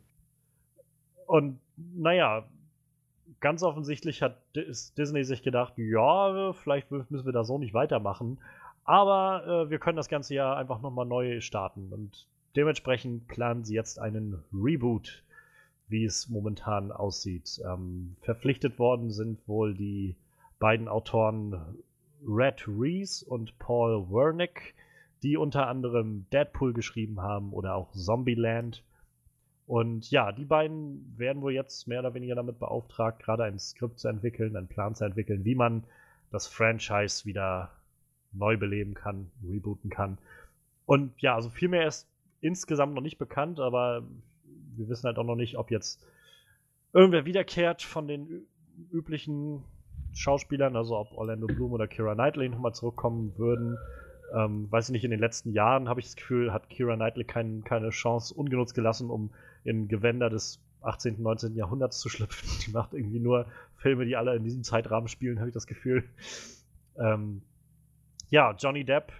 und 1.26 1.58
naja, 1.76 2.46
ganz 3.40 3.62
offensichtlich 3.62 4.22
hat 4.22 4.40
Dis- 4.54 4.94
Disney 4.94 5.24
sich 5.24 5.42
gedacht, 5.42 5.74
ja, 5.76 6.52
vielleicht 6.52 6.90
müssen 6.90 7.24
wir 7.26 7.32
da 7.32 7.44
so 7.44 7.58
nicht 7.58 7.74
weitermachen, 7.74 8.38
aber 8.84 9.66
äh, 9.66 9.70
wir 9.70 9.78
können 9.78 9.96
das 9.96 10.08
Ganze 10.08 10.34
ja 10.34 10.54
einfach 10.54 10.80
nochmal 10.80 11.06
neu 11.06 11.40
starten 11.40 11.92
und 11.92 12.26
dementsprechend 12.54 13.26
planen 13.28 13.64
sie 13.64 13.74
jetzt 13.74 13.98
einen 13.98 14.42
Reboot. 14.52 15.22
wie 15.88 16.04
es 16.04 16.28
momentan 16.28 16.90
aussieht. 16.92 17.60
Ähm, 17.64 18.16
verpflichtet 18.22 18.78
worden 18.78 19.10
sind 19.10 19.46
wohl 19.46 19.74
die 19.74 20.16
beiden 20.58 20.88
Autoren 20.88 21.78
Red 22.26 22.64
Reese 22.66 23.24
und 23.24 23.56
Paul 23.58 24.08
Wernick, 24.10 24.74
die 25.26 25.36
unter 25.36 25.66
anderem 25.66 26.24
Deadpool 26.32 26.72
geschrieben 26.72 27.20
haben 27.20 27.52
oder 27.52 27.74
auch 27.74 27.90
Zombieland. 27.90 28.84
Und 29.66 30.08
ja, 30.12 30.30
die 30.30 30.44
beiden 30.44 31.18
werden 31.18 31.42
wohl 31.42 31.52
jetzt 31.52 31.88
mehr 31.88 31.98
oder 31.98 32.14
weniger 32.14 32.36
damit 32.36 32.60
beauftragt, 32.60 33.24
gerade 33.24 33.42
ein 33.42 33.58
Skript 33.58 33.98
zu 33.98 34.06
entwickeln, 34.06 34.56
einen 34.56 34.68
Plan 34.68 34.94
zu 34.94 35.04
entwickeln, 35.04 35.44
wie 35.44 35.56
man 35.56 35.82
das 36.30 36.46
Franchise 36.46 37.24
wieder 37.24 37.72
neu 38.30 38.56
beleben 38.56 38.94
kann, 38.94 39.32
rebooten 39.44 39.90
kann. 39.90 40.18
Und 40.84 41.20
ja, 41.20 41.34
also 41.34 41.50
viel 41.50 41.68
mehr 41.68 41.88
ist 41.88 42.08
insgesamt 42.40 42.94
noch 42.94 43.02
nicht 43.02 43.18
bekannt, 43.18 43.58
aber 43.58 44.04
wir 44.76 44.88
wissen 44.88 45.08
halt 45.08 45.18
auch 45.18 45.24
noch 45.24 45.34
nicht, 45.34 45.58
ob 45.58 45.72
jetzt 45.72 46.06
irgendwer 46.92 47.24
wiederkehrt 47.24 47.82
von 47.82 48.06
den 48.06 48.46
üblichen 48.92 49.64
Schauspielern, 50.12 50.76
also 50.76 50.96
ob 50.96 51.10
Orlando 51.10 51.48
Bloom 51.48 51.72
oder 51.72 51.88
Kira 51.88 52.14
Knightley 52.14 52.48
nochmal 52.48 52.74
zurückkommen 52.74 53.36
würden. 53.36 53.76
Ähm, 54.34 54.70
weiß 54.70 54.88
ich 54.88 54.92
nicht, 54.92 55.04
in 55.04 55.10
den 55.10 55.20
letzten 55.20 55.52
Jahren 55.52 55.88
habe 55.88 56.00
ich 56.00 56.06
das 56.06 56.16
Gefühl, 56.16 56.52
hat 56.52 56.68
Kira 56.68 56.96
Knightley 56.96 57.24
kein, 57.24 57.62
keine 57.64 57.90
Chance 57.90 58.34
ungenutzt 58.34 58.74
gelassen, 58.74 59.10
um 59.10 59.30
in 59.64 59.88
Gewänder 59.88 60.30
des 60.30 60.60
18., 60.82 61.20
19. 61.20 61.54
Jahrhunderts 61.54 62.00
zu 62.00 62.08
schlüpfen. 62.08 62.48
Die 62.66 62.70
macht 62.70 62.92
irgendwie 62.94 63.20
nur 63.20 63.46
Filme, 63.76 64.04
die 64.04 64.16
alle 64.16 64.34
in 64.34 64.44
diesem 64.44 64.62
Zeitrahmen 64.62 65.08
spielen, 65.08 65.38
habe 65.38 65.48
ich 65.48 65.54
das 65.54 65.66
Gefühl. 65.66 66.04
Ähm, 66.98 67.42
ja, 68.30 68.54
Johnny 68.58 68.84
Depp, 68.84 69.12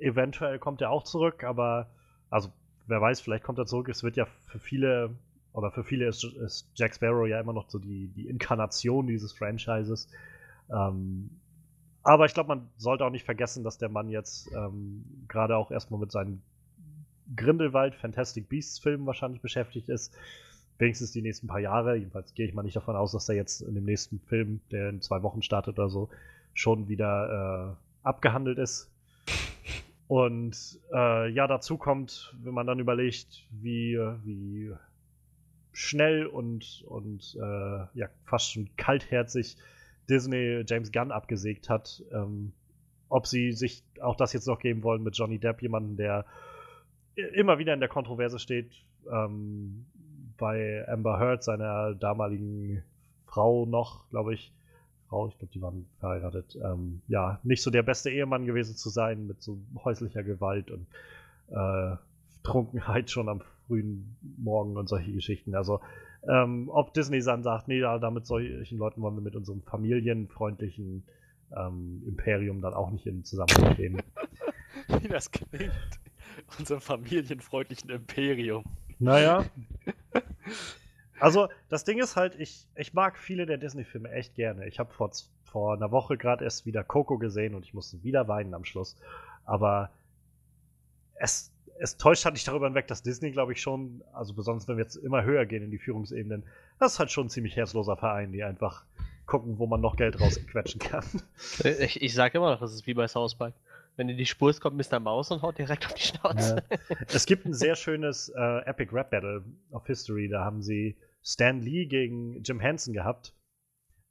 eventuell 0.00 0.58
kommt 0.58 0.80
er 0.80 0.90
auch 0.90 1.04
zurück, 1.04 1.44
aber 1.44 1.90
also 2.30 2.52
wer 2.86 3.00
weiß, 3.00 3.20
vielleicht 3.20 3.44
kommt 3.44 3.58
er 3.58 3.66
zurück. 3.66 3.88
Es 3.88 4.02
wird 4.02 4.16
ja 4.16 4.26
für 4.46 4.58
viele, 4.58 5.16
oder 5.52 5.70
für 5.70 5.84
viele 5.84 6.06
ist, 6.06 6.24
ist 6.24 6.70
Jack 6.74 6.94
Sparrow 6.94 7.26
ja 7.26 7.40
immer 7.40 7.52
noch 7.52 7.68
so 7.70 7.78
die, 7.78 8.08
die 8.08 8.28
Inkarnation 8.28 9.06
dieses 9.06 9.32
Franchises. 9.32 10.08
Ähm, 10.70 11.30
aber 12.06 12.24
ich 12.24 12.34
glaube, 12.34 12.48
man 12.48 12.68
sollte 12.76 13.04
auch 13.04 13.10
nicht 13.10 13.24
vergessen, 13.24 13.64
dass 13.64 13.78
der 13.78 13.88
Mann 13.88 14.08
jetzt 14.08 14.48
ähm, 14.54 15.04
gerade 15.26 15.56
auch 15.56 15.72
erstmal 15.72 15.98
mit 15.98 16.12
seinen 16.12 16.40
Grindelwald 17.34 17.96
Fantastic 17.96 18.48
Beasts 18.48 18.78
Filmen 18.78 19.06
wahrscheinlich 19.06 19.42
beschäftigt 19.42 19.88
ist. 19.88 20.16
Wenigstens 20.78 21.10
die 21.10 21.20
nächsten 21.20 21.48
paar 21.48 21.58
Jahre. 21.58 21.96
Jedenfalls 21.96 22.32
gehe 22.34 22.46
ich 22.46 22.54
mal 22.54 22.62
nicht 22.62 22.76
davon 22.76 22.94
aus, 22.94 23.10
dass 23.10 23.28
er 23.28 23.34
jetzt 23.34 23.60
in 23.60 23.74
dem 23.74 23.84
nächsten 23.84 24.20
Film, 24.20 24.60
der 24.70 24.90
in 24.90 25.02
zwei 25.02 25.24
Wochen 25.24 25.42
startet 25.42 25.80
oder 25.80 25.88
so, 25.88 26.08
schon 26.54 26.88
wieder 26.88 27.74
äh, 27.74 28.06
abgehandelt 28.06 28.58
ist. 28.58 28.88
Und 30.06 30.78
äh, 30.94 31.28
ja, 31.30 31.48
dazu 31.48 31.76
kommt, 31.76 32.36
wenn 32.40 32.54
man 32.54 32.68
dann 32.68 32.78
überlegt, 32.78 33.48
wie, 33.50 33.98
wie 34.22 34.72
schnell 35.72 36.26
und, 36.26 36.84
und 36.86 37.36
äh, 37.42 37.98
ja, 37.98 38.08
fast 38.26 38.52
schon 38.52 38.70
kaltherzig 38.76 39.56
Disney 40.08 40.62
James 40.66 40.92
Gunn 40.92 41.10
abgesägt 41.10 41.68
hat, 41.68 42.02
ähm, 42.12 42.52
ob 43.08 43.26
sie 43.26 43.52
sich 43.52 43.84
auch 44.00 44.16
das 44.16 44.32
jetzt 44.32 44.46
noch 44.46 44.58
geben 44.58 44.82
wollen 44.82 45.02
mit 45.02 45.16
Johnny 45.16 45.38
Depp, 45.38 45.62
jemanden, 45.62 45.96
der 45.96 46.24
immer 47.14 47.58
wieder 47.58 47.72
in 47.72 47.80
der 47.80 47.88
Kontroverse 47.88 48.38
steht, 48.38 48.70
ähm, 49.10 49.86
bei 50.36 50.86
Amber 50.88 51.18
Heard, 51.18 51.42
seiner 51.42 51.94
damaligen 51.94 52.82
Frau 53.26 53.66
noch, 53.66 54.08
glaube 54.10 54.34
ich, 54.34 54.52
Frau, 55.08 55.28
ich 55.28 55.38
glaube, 55.38 55.52
die 55.52 55.62
waren 55.62 55.86
verheiratet, 56.00 56.58
ähm, 56.62 57.00
ja, 57.06 57.38
nicht 57.44 57.62
so 57.62 57.70
der 57.70 57.82
beste 57.82 58.10
Ehemann 58.10 58.44
gewesen 58.44 58.76
zu 58.76 58.90
sein 58.90 59.26
mit 59.26 59.40
so 59.40 59.58
häuslicher 59.84 60.22
Gewalt 60.22 60.70
und 60.70 60.86
äh, 61.48 61.96
Trunkenheit 62.42 63.10
schon 63.10 63.28
am 63.28 63.42
frühen 63.66 64.16
Morgen 64.36 64.76
und 64.76 64.88
solche 64.88 65.12
Geschichten. 65.12 65.54
Also, 65.54 65.80
ähm, 66.28 66.68
ob 66.68 66.92
Disney 66.94 67.20
dann 67.22 67.42
sagt, 67.42 67.68
nee, 67.68 67.78
ja, 67.78 67.98
damit 67.98 68.26
solchen 68.26 68.78
Leuten 68.78 69.02
wollen 69.02 69.14
wir 69.14 69.22
mit 69.22 69.36
unserem 69.36 69.62
familienfreundlichen 69.62 71.04
ähm, 71.56 72.02
Imperium 72.06 72.60
dann 72.60 72.74
auch 72.74 72.90
nicht 72.90 73.06
in 73.06 73.24
Zusammenhang 73.24 73.74
stehen. 73.74 74.02
Wie 75.00 75.08
das 75.08 75.30
klingt. 75.30 75.72
Unserem 76.58 76.80
familienfreundlichen 76.80 77.90
Imperium. 77.90 78.64
Naja. 78.98 79.44
Also, 81.18 81.48
das 81.70 81.84
Ding 81.84 81.98
ist 81.98 82.16
halt, 82.16 82.38
ich, 82.38 82.68
ich 82.74 82.92
mag 82.92 83.16
viele 83.18 83.46
der 83.46 83.56
Disney-Filme 83.56 84.10
echt 84.10 84.34
gerne. 84.34 84.66
Ich 84.66 84.78
habe 84.78 84.92
vor, 84.92 85.10
vor 85.44 85.74
einer 85.74 85.90
Woche 85.90 86.18
gerade 86.18 86.44
erst 86.44 86.66
wieder 86.66 86.84
Coco 86.84 87.16
gesehen 87.16 87.54
und 87.54 87.64
ich 87.64 87.72
musste 87.72 88.02
wieder 88.02 88.28
weinen 88.28 88.52
am 88.52 88.66
Schluss. 88.66 88.96
Aber 89.46 89.90
es, 91.14 91.52
es 91.78 91.96
täuscht 91.96 92.24
halt 92.24 92.34
nicht 92.34 92.46
darüber 92.48 92.66
hinweg, 92.66 92.86
dass 92.86 93.02
Disney, 93.02 93.30
glaube 93.30 93.52
ich, 93.52 93.60
schon, 93.60 94.02
also 94.12 94.34
besonders 94.34 94.68
wenn 94.68 94.76
wir 94.76 94.84
jetzt 94.84 94.96
immer 94.96 95.24
höher 95.24 95.46
gehen 95.46 95.62
in 95.62 95.70
die 95.70 95.78
Führungsebenen, 95.78 96.44
das 96.78 96.94
ist 96.94 96.98
halt 96.98 97.10
schon 97.10 97.26
ein 97.26 97.30
ziemlich 97.30 97.56
herzloser 97.56 97.96
Verein, 97.96 98.32
die 98.32 98.42
einfach 98.42 98.84
gucken, 99.26 99.58
wo 99.58 99.66
man 99.66 99.80
noch 99.80 99.96
Geld 99.96 100.20
rausquetschen 100.20 100.80
kann. 100.80 101.04
Ich, 101.64 102.00
ich 102.00 102.14
sage 102.14 102.38
immer 102.38 102.50
noch, 102.50 102.60
das 102.60 102.72
ist 102.72 102.86
wie 102.86 102.94
bei 102.94 103.08
South 103.08 103.34
Park. 103.34 103.54
Wenn 103.96 104.08
in 104.08 104.16
die 104.18 104.26
Spur 104.26 104.50
ist, 104.50 104.60
kommt 104.60 104.76
Mr. 104.76 105.00
Maus 105.00 105.30
und 105.30 105.42
haut 105.42 105.58
direkt 105.58 105.86
auf 105.86 105.94
die 105.94 106.02
Schnauze. 106.02 106.62
Ja. 106.70 106.96
Es 107.08 107.26
gibt 107.26 107.46
ein 107.46 107.54
sehr 107.54 107.76
schönes 107.76 108.28
äh, 108.28 108.58
Epic 108.66 108.94
Rap 108.94 109.10
Battle 109.10 109.42
of 109.70 109.86
History. 109.86 110.28
Da 110.28 110.44
haben 110.44 110.62
sie 110.62 110.96
Stan 111.22 111.60
Lee 111.60 111.86
gegen 111.86 112.42
Jim 112.42 112.60
Henson 112.60 112.92
gehabt, 112.92 113.34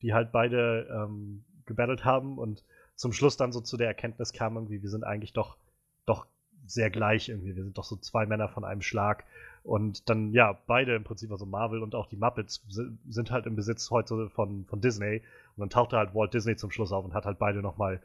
die 0.02 0.14
halt 0.14 0.32
beide 0.32 0.88
ähm, 0.92 1.46
gebattelt 1.66 2.04
haben 2.04 2.38
und 2.38 2.64
zum 2.96 3.14
Schluss 3.14 3.38
dann 3.38 3.52
so 3.52 3.62
zu 3.62 3.78
der 3.78 3.88
Erkenntnis 3.88 4.34
kamen, 4.34 4.58
irgendwie, 4.58 4.82
wir 4.82 4.90
sind 4.90 5.04
eigentlich 5.04 5.34
doch, 5.34 5.58
doch 6.06 6.26
sehr 6.66 6.90
gleich 6.90 7.30
irgendwie. 7.30 7.56
Wir 7.56 7.64
sind 7.64 7.78
doch 7.78 7.84
so 7.84 7.96
zwei 7.96 8.26
Männer 8.26 8.50
von 8.50 8.64
einem 8.64 8.82
Schlag. 8.82 9.24
Und 9.64 10.10
dann, 10.10 10.32
ja, 10.32 10.60
beide 10.68 10.96
im 10.96 11.04
Prinzip, 11.04 11.32
also 11.32 11.46
Marvel 11.46 11.82
und 11.82 11.96
auch 11.96 12.08
die 12.08 12.18
Muppets, 12.18 12.64
sind 13.10 13.32
halt 13.32 13.46
im 13.48 13.56
Besitz 13.56 13.90
heute 13.90 14.30
von, 14.30 14.66
von 14.66 14.82
Disney. 14.82 15.22
Und 15.56 15.62
dann 15.62 15.70
tauchte 15.70 15.98
halt 15.98 16.14
Walt 16.14 16.34
Disney 16.34 16.56
zum 16.56 16.72
Schluss 16.72 16.92
auf 16.92 17.04
und 17.04 17.14
hat 17.14 17.26
halt 17.26 17.40
beide 17.40 17.62
nochmal 17.62 18.02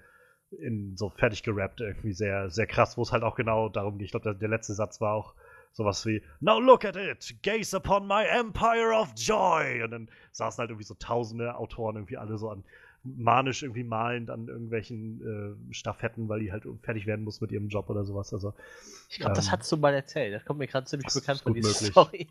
in 0.59 0.97
so 0.97 1.11
fertig 1.11 1.43
gerappt, 1.43 1.81
irgendwie 1.81 2.13
sehr, 2.13 2.51
sehr 2.51 2.67
krass, 2.67 2.97
wo 2.97 3.03
es 3.03 3.13
halt 3.13 3.23
auch 3.23 3.37
genau 3.37 3.69
darum 3.69 3.99
geht. 3.99 4.07
Ich 4.07 4.11
glaube, 4.11 4.25
der, 4.25 4.35
der, 4.35 4.49
letzte 4.49 4.75
Satz 4.75 5.01
war 5.01 5.15
auch 5.15 5.35
sowas 5.73 6.05
wie 6.07 6.23
Now 6.41 6.59
look 6.59 6.85
at 6.85 6.97
it, 6.97 7.37
gaze 7.43 7.77
upon 7.77 8.07
my 8.07 8.25
empire 8.25 8.93
of 8.93 9.13
joy. 9.17 9.83
Und 9.83 9.91
dann 9.93 10.09
saßen 10.33 10.61
halt 10.61 10.71
irgendwie 10.71 10.87
so 10.87 10.95
tausende 10.95 11.55
Autoren 11.55 11.97
irgendwie 11.97 12.17
alle 12.17 12.37
so 12.39 12.51
an 12.51 12.65
manisch 13.03 13.63
irgendwie 13.63 13.85
malend 13.85 14.31
an 14.31 14.49
irgendwelchen 14.49 15.69
äh, 15.71 15.75
Staffetten, 15.75 16.29
weil 16.29 16.41
die 16.41 16.53
halt 16.53 16.65
fertig 16.83 17.07
werden 17.07 17.25
muss 17.25 17.41
mit 17.41 17.53
ihrem 17.53 17.69
Job 17.69 17.89
oder 17.89 18.05
sowas. 18.05 18.33
Also, 18.33 18.55
ich 19.09 19.19
glaube, 19.19 19.33
ähm, 19.33 19.37
das 19.37 19.51
hast 19.51 19.71
du 19.73 19.77
mal 19.77 19.95
erzählt. 19.95 20.35
Das 20.35 20.45
kommt 20.45 20.59
mir 20.59 20.67
gerade 20.67 20.87
ziemlich 20.87 21.13
bekannt 21.13 21.41
vor, 21.41 21.55
diese 21.55 21.73
Story. 21.73 22.29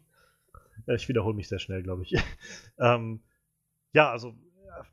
Ich 0.88 1.10
wiederhole 1.10 1.36
mich 1.36 1.48
sehr 1.48 1.60
schnell, 1.60 1.84
glaube 1.84 2.04
ich. 2.04 2.16
ähm, 2.80 3.22
ja, 3.94 4.12
also 4.12 4.36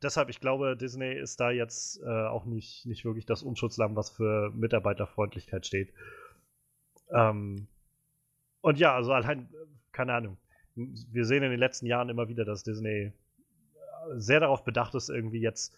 deshalb, 0.02 0.28
ich 0.30 0.40
glaube, 0.40 0.76
Disney 0.76 1.14
ist 1.14 1.40
da 1.40 1.50
jetzt 1.50 2.00
äh, 2.02 2.26
auch 2.26 2.44
nicht, 2.44 2.86
nicht 2.86 3.04
wirklich 3.04 3.26
das 3.26 3.42
Unschutzlamm, 3.42 3.96
was 3.96 4.10
für 4.10 4.50
Mitarbeiterfreundlichkeit 4.54 5.66
steht. 5.66 5.92
Ähm, 7.10 7.68
und 8.60 8.78
ja, 8.78 8.94
also 8.94 9.12
allein, 9.12 9.48
keine 9.92 10.14
Ahnung. 10.14 10.38
Wir 10.74 11.24
sehen 11.24 11.42
in 11.42 11.50
den 11.50 11.60
letzten 11.60 11.86
Jahren 11.86 12.08
immer 12.08 12.28
wieder, 12.28 12.44
dass 12.44 12.62
Disney 12.62 13.12
sehr 14.14 14.40
darauf 14.40 14.64
bedacht 14.64 14.94
ist, 14.94 15.08
irgendwie 15.08 15.40
jetzt 15.40 15.76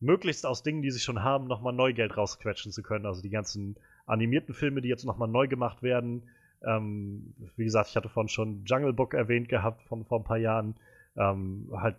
möglichst 0.00 0.46
aus 0.46 0.62
Dingen, 0.62 0.82
die 0.82 0.90
sie 0.90 1.00
schon 1.00 1.22
haben, 1.22 1.46
nochmal 1.46 1.72
Neugeld 1.72 2.16
rausquetschen 2.16 2.72
zu 2.72 2.82
können. 2.82 3.06
Also 3.06 3.22
die 3.22 3.30
ganzen 3.30 3.76
animierten 4.06 4.54
Filme, 4.54 4.80
die 4.80 4.88
jetzt 4.88 5.04
nochmal 5.04 5.28
neu 5.28 5.48
gemacht 5.48 5.82
werden. 5.82 6.24
Ähm, 6.62 7.34
wie 7.56 7.64
gesagt, 7.64 7.90
ich 7.90 7.96
hatte 7.96 8.08
vorhin 8.08 8.28
schon 8.28 8.64
Jungle 8.64 8.92
Book 8.92 9.14
erwähnt 9.14 9.48
gehabt 9.48 9.82
von 9.82 10.04
vor 10.04 10.20
ein 10.20 10.24
paar 10.24 10.38
Jahren. 10.38 10.76
Ähm, 11.16 11.68
halt 11.72 11.96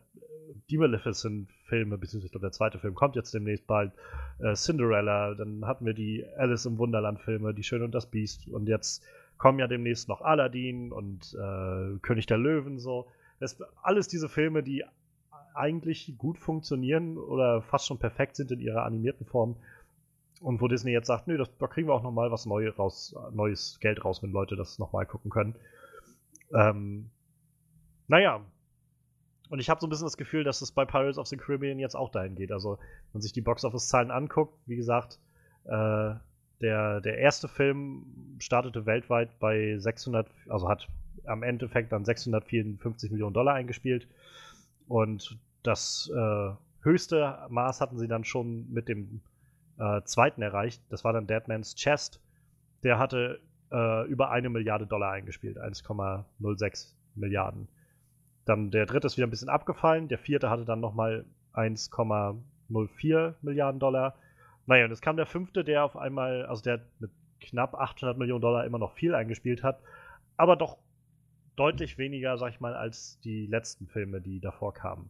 die 0.70 0.78
Maleficent-Filme, 0.78 1.98
beziehungsweise 1.98 2.28
ich 2.28 2.32
glaube, 2.32 2.46
der 2.46 2.52
zweite 2.52 2.80
Film 2.80 2.96
kommt 2.96 3.16
jetzt 3.16 3.34
demnächst 3.34 3.68
bald. 3.68 3.92
Äh, 4.40 4.54
Cinderella, 4.54 5.34
dann 5.34 5.66
hatten 5.66 5.86
wir 5.86 5.94
die 5.94 6.26
Alice 6.38 6.66
im 6.66 6.78
Wunderland-Filme, 6.78 7.54
Die 7.54 7.64
Schöne 7.64 7.86
und 7.86 7.94
das 7.94 8.08
Biest. 8.08 8.48
Und 8.48 8.68
jetzt 8.68 9.04
kommen 9.38 9.60
ja 9.60 9.68
demnächst 9.68 10.08
noch 10.08 10.22
Aladdin 10.22 10.92
und 10.92 11.34
äh, 11.34 11.98
König 12.02 12.26
der 12.26 12.38
Löwen 12.38 12.80
so. 12.80 13.08
Das, 13.40 13.62
alles 13.82 14.08
diese 14.08 14.30
Filme, 14.30 14.64
die 14.64 14.84
eigentlich 15.56 16.16
gut 16.18 16.38
funktionieren 16.38 17.18
oder 17.18 17.62
fast 17.62 17.88
schon 17.88 17.98
perfekt 17.98 18.36
sind 18.36 18.52
in 18.52 18.60
ihrer 18.60 18.84
animierten 18.84 19.26
Form. 19.26 19.58
Und 20.42 20.62
wo 20.62 20.68
Disney 20.68 20.92
jetzt 20.92 21.08
sagt, 21.08 21.28
nö, 21.28 21.38
das, 21.38 21.50
da 21.58 21.68
kriegen 21.68 21.88
wir 21.88 21.94
auch 21.94 22.04
nochmal 22.04 22.32
was 22.32 22.46
Neues, 22.46 22.78
raus, 22.78 23.16
neues 23.32 23.80
Geld 23.80 24.04
raus, 24.04 24.22
wenn 24.22 24.32
Leute 24.32 24.56
das 24.56 24.80
nochmal 24.80 25.06
gucken 25.06 25.32
können. 25.32 25.56
Ähm, 26.54 27.10
naja, 28.08 28.46
und 29.50 29.60
ich 29.60 29.70
habe 29.70 29.80
so 29.80 29.88
ein 29.88 29.90
bisschen 29.90 30.06
das 30.06 30.18
Gefühl, 30.18 30.44
dass 30.44 30.62
es 30.62 30.72
bei 30.72 30.86
Pirates 30.86 31.18
of 31.18 31.28
the 31.28 31.38
Caribbean 31.38 31.80
jetzt 31.80 31.96
auch 31.96 32.10
dahin 32.10 32.36
geht. 32.36 32.52
Also, 32.52 32.78
wenn 32.78 33.14
man 33.14 33.22
sich 33.22 33.34
die 33.34 33.42
Box-Office-Zahlen 33.42 34.12
anguckt, 34.12 34.58
wie 34.66 34.76
gesagt, 34.76 35.20
äh, 35.66 36.16
der, 36.62 37.02
der 37.02 37.18
erste 37.18 37.48
Film 37.48 38.38
startete 38.40 38.86
weltweit 38.86 39.40
bei 39.40 39.78
600, 39.78 40.28
also 40.50 40.68
hat 40.68 40.88
am 41.26 41.44
Endeffekt 41.44 41.92
dann 41.92 42.06
654 42.06 43.12
Millionen 43.12 43.34
Dollar 43.34 43.56
eingespielt. 43.56 44.08
Und 44.88 45.38
das 45.68 46.12
äh, 46.16 46.52
höchste 46.82 47.48
Maß 47.50 47.82
hatten 47.82 47.98
sie 47.98 48.08
dann 48.08 48.24
schon 48.24 48.72
mit 48.72 48.88
dem 48.88 49.22
äh, 49.78 50.02
zweiten 50.04 50.42
erreicht. 50.42 50.82
Das 50.90 51.04
war 51.04 51.14
dann 51.14 51.28
Deadman's 51.28 51.76
Chest. 51.76 52.22
Der 52.84 53.00
hatte 53.00 53.42
äh, 53.72 54.08
über 54.08 54.30
eine 54.32 54.50
Milliarde 54.50 54.88
Dollar 54.88 55.12
eingespielt, 55.12 55.58
1,06 55.58 56.94
Milliarden. 57.16 57.68
Dann 58.46 58.72
der 58.72 58.86
dritte 58.86 59.08
ist 59.08 59.18
wieder 59.18 59.28
ein 59.28 59.32
bisschen 59.32 59.50
abgefallen. 59.50 60.08
Der 60.08 60.20
vierte 60.20 60.50
hatte 60.50 60.66
dann 60.66 60.80
nochmal 60.80 61.26
1,04 61.54 63.34
Milliarden 63.42 63.80
Dollar. 63.80 64.16
Naja, 64.68 64.86
und 64.86 64.92
jetzt 64.92 65.02
kam 65.02 65.18
der 65.18 65.26
fünfte, 65.26 65.64
der 65.64 65.84
auf 65.84 65.98
einmal, 65.98 66.46
also 66.46 66.62
der 66.62 66.82
mit 67.00 67.12
knapp 67.42 67.76
800 67.76 68.18
Millionen 68.18 68.42
Dollar 68.42 68.66
immer 68.66 68.80
noch 68.80 68.94
viel 68.94 69.14
eingespielt 69.14 69.64
hat, 69.64 69.80
aber 70.38 70.56
doch 70.56 70.78
deutlich 71.56 71.98
weniger, 71.98 72.38
sag 72.38 72.52
ich 72.52 72.60
mal, 72.60 72.74
als 72.74 73.20
die 73.22 73.46
letzten 73.46 73.88
Filme, 73.88 74.22
die 74.22 74.40
davor 74.40 74.74
kamen. 74.74 75.10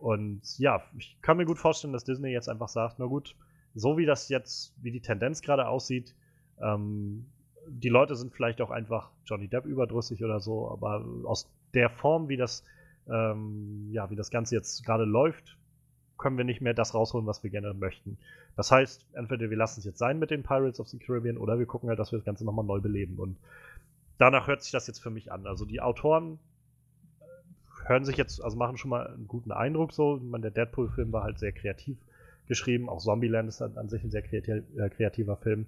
Und 0.00 0.58
ja, 0.58 0.82
ich 0.98 1.16
kann 1.20 1.36
mir 1.36 1.44
gut 1.44 1.58
vorstellen, 1.58 1.92
dass 1.92 2.04
Disney 2.04 2.30
jetzt 2.30 2.48
einfach 2.48 2.68
sagt, 2.68 2.98
na 2.98 3.06
gut, 3.06 3.36
so 3.74 3.98
wie 3.98 4.06
das 4.06 4.28
jetzt, 4.28 4.72
wie 4.82 4.90
die 4.90 5.00
Tendenz 5.00 5.42
gerade 5.42 5.68
aussieht, 5.68 6.14
ähm, 6.60 7.26
die 7.68 7.90
Leute 7.90 8.16
sind 8.16 8.32
vielleicht 8.32 8.60
auch 8.62 8.70
einfach 8.70 9.10
Johnny 9.26 9.46
Depp 9.46 9.66
überdrüssig 9.66 10.24
oder 10.24 10.40
so, 10.40 10.70
aber 10.70 11.04
aus 11.24 11.48
der 11.74 11.90
Form, 11.90 12.28
wie 12.28 12.36
das, 12.36 12.64
ähm, 13.08 13.90
ja, 13.92 14.10
wie 14.10 14.16
das 14.16 14.30
Ganze 14.30 14.56
jetzt 14.56 14.84
gerade 14.84 15.04
läuft, 15.04 15.56
können 16.16 16.36
wir 16.36 16.44
nicht 16.44 16.60
mehr 16.60 16.74
das 16.74 16.94
rausholen, 16.94 17.26
was 17.26 17.42
wir 17.42 17.50
gerne 17.50 17.72
möchten. 17.74 18.18
Das 18.56 18.70
heißt, 18.72 19.06
entweder 19.12 19.50
wir 19.50 19.56
lassen 19.56 19.80
es 19.80 19.86
jetzt 19.86 19.98
sein 19.98 20.18
mit 20.18 20.30
den 20.30 20.42
Pirates 20.42 20.80
of 20.80 20.88
the 20.88 20.98
Caribbean 20.98 21.38
oder 21.38 21.58
wir 21.58 21.66
gucken 21.66 21.88
halt, 21.88 21.98
dass 21.98 22.10
wir 22.12 22.18
das 22.18 22.26
Ganze 22.26 22.44
nochmal 22.44 22.64
neu 22.64 22.80
beleben. 22.80 23.18
Und 23.18 23.36
danach 24.18 24.46
hört 24.46 24.62
sich 24.62 24.72
das 24.72 24.86
jetzt 24.86 25.02
für 25.02 25.10
mich 25.10 25.30
an. 25.30 25.46
Also 25.46 25.64
die 25.64 25.80
Autoren 25.80 26.38
hören 27.90 28.04
sich 28.04 28.16
jetzt, 28.16 28.42
also 28.42 28.56
machen 28.56 28.78
schon 28.78 28.90
mal 28.90 29.06
einen 29.08 29.28
guten 29.28 29.52
Eindruck 29.52 29.92
so. 29.92 30.18
Meine, 30.22 30.50
der 30.50 30.64
Deadpool-Film 30.64 31.12
war 31.12 31.24
halt 31.24 31.38
sehr 31.38 31.52
kreativ 31.52 31.98
geschrieben. 32.46 32.88
Auch 32.88 33.00
Zombieland 33.00 33.48
ist 33.48 33.60
an, 33.60 33.88
sich 33.88 34.02
ein 34.02 34.10
sehr 34.10 34.22
kreativ, 34.22 34.62
äh, 34.78 34.88
kreativer 34.88 35.36
Film. 35.36 35.66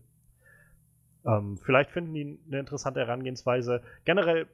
Ähm, 1.27 1.59
vielleicht 1.59 1.91
finden 1.91 2.15
die 2.15 2.39
eine 2.47 2.61
interessante 2.61 3.01
Herangehensweise. 3.01 3.83
Generell, 4.05 4.47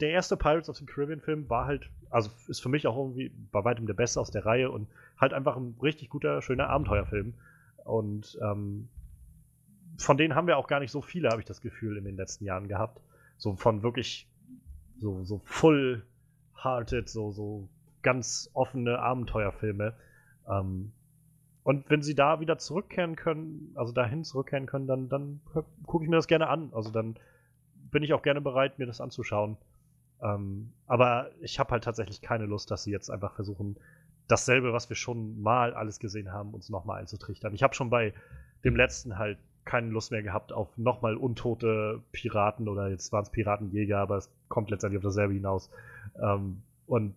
der 0.00 0.10
erste 0.10 0.36
Pirates 0.36 0.68
of 0.68 0.76
the 0.76 0.86
Caribbean-Film 0.86 1.48
war 1.48 1.66
halt, 1.66 1.90
also 2.10 2.30
ist 2.48 2.60
für 2.60 2.68
mich 2.68 2.86
auch 2.86 2.96
irgendwie 2.96 3.32
bei 3.50 3.64
weitem 3.64 3.86
der 3.86 3.94
beste 3.94 4.20
aus 4.20 4.30
der 4.30 4.44
Reihe 4.44 4.70
und 4.70 4.86
halt 5.18 5.32
einfach 5.32 5.56
ein 5.56 5.74
richtig 5.82 6.10
guter, 6.10 6.42
schöner 6.42 6.68
Abenteuerfilm. 6.68 7.34
Und 7.84 8.38
ähm, 8.42 8.88
von 9.96 10.18
denen 10.18 10.34
haben 10.34 10.46
wir 10.46 10.58
auch 10.58 10.68
gar 10.68 10.80
nicht 10.80 10.90
so 10.90 11.00
viele, 11.00 11.30
habe 11.30 11.40
ich 11.40 11.46
das 11.46 11.62
Gefühl, 11.62 11.96
in 11.96 12.04
den 12.04 12.16
letzten 12.16 12.44
Jahren 12.44 12.68
gehabt. 12.68 13.00
So 13.38 13.56
von 13.56 13.82
wirklich 13.82 14.28
so, 14.98 15.24
so 15.24 15.40
full-hearted, 16.62 17.08
so, 17.08 17.30
so 17.30 17.68
ganz 18.02 18.50
offene 18.54 18.98
Abenteuerfilme. 18.98 19.94
Ähm, 20.48 20.92
und 21.64 21.88
wenn 21.90 22.02
sie 22.02 22.14
da 22.14 22.40
wieder 22.40 22.58
zurückkehren 22.58 23.14
können, 23.14 23.72
also 23.76 23.92
dahin 23.92 24.24
zurückkehren 24.24 24.66
können, 24.66 24.86
dann, 24.86 25.08
dann 25.08 25.40
gucke 25.86 26.04
ich 26.04 26.10
mir 26.10 26.16
das 26.16 26.26
gerne 26.26 26.48
an. 26.48 26.70
Also 26.74 26.90
dann 26.90 27.16
bin 27.90 28.02
ich 28.02 28.12
auch 28.14 28.22
gerne 28.22 28.40
bereit, 28.40 28.78
mir 28.78 28.86
das 28.86 29.00
anzuschauen. 29.00 29.56
Ähm, 30.20 30.72
aber 30.86 31.30
ich 31.40 31.58
habe 31.60 31.70
halt 31.70 31.84
tatsächlich 31.84 32.20
keine 32.20 32.46
Lust, 32.46 32.70
dass 32.70 32.84
sie 32.84 32.90
jetzt 32.90 33.10
einfach 33.10 33.34
versuchen, 33.34 33.76
dasselbe, 34.26 34.72
was 34.72 34.88
wir 34.88 34.96
schon 34.96 35.40
mal 35.40 35.74
alles 35.74 35.98
gesehen 35.98 36.32
haben, 36.32 36.54
uns 36.54 36.68
nochmal 36.68 37.00
einzutrichtern. 37.00 37.54
Ich 37.54 37.62
habe 37.62 37.74
schon 37.74 37.90
bei 37.90 38.12
dem 38.64 38.74
letzten 38.74 39.18
halt 39.18 39.38
keine 39.64 39.88
Lust 39.88 40.10
mehr 40.10 40.22
gehabt 40.22 40.52
auf 40.52 40.76
nochmal 40.76 41.16
untote 41.16 42.00
Piraten 42.12 42.68
oder 42.68 42.88
jetzt 42.88 43.12
waren 43.12 43.22
es 43.22 43.30
Piratenjäger, 43.30 43.98
aber 43.98 44.16
es 44.16 44.30
kommt 44.48 44.70
letztendlich 44.70 44.98
auf 44.98 45.04
dasselbe 45.04 45.34
hinaus. 45.34 45.70
Ähm, 46.20 46.62
und 46.86 47.14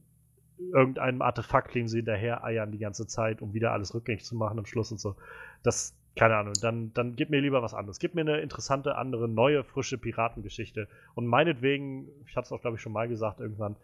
irgendeinem 0.71 1.21
Artefakt 1.21 1.69
kleben 1.69 1.87
sie 1.87 1.97
hinterher 1.97 2.43
eiern 2.43 2.71
die 2.71 2.77
ganze 2.77 3.07
Zeit, 3.07 3.41
um 3.41 3.53
wieder 3.53 3.71
alles 3.71 3.93
rückgängig 3.93 4.23
zu 4.23 4.35
machen 4.35 4.59
am 4.59 4.65
Schluss 4.65 4.91
und 4.91 4.99
so. 4.99 5.15
Das, 5.63 5.95
keine 6.15 6.35
Ahnung, 6.35 6.53
dann, 6.61 6.93
dann 6.93 7.15
gib 7.15 7.29
mir 7.29 7.41
lieber 7.41 7.61
was 7.61 7.73
anderes. 7.73 7.99
Gib 7.99 8.15
mir 8.15 8.21
eine 8.21 8.39
interessante, 8.39 8.95
andere, 8.95 9.27
neue, 9.27 9.63
frische 9.63 9.97
Piratengeschichte. 9.97 10.87
Und 11.13 11.25
meinetwegen, 11.25 12.07
ich 12.27 12.35
hatte 12.37 12.45
es 12.45 12.51
auch, 12.51 12.61
glaube 12.61 12.77
ich, 12.77 12.81
schon 12.81 12.93
mal 12.93 13.07
gesagt, 13.07 13.39
irgendwann, 13.39 13.75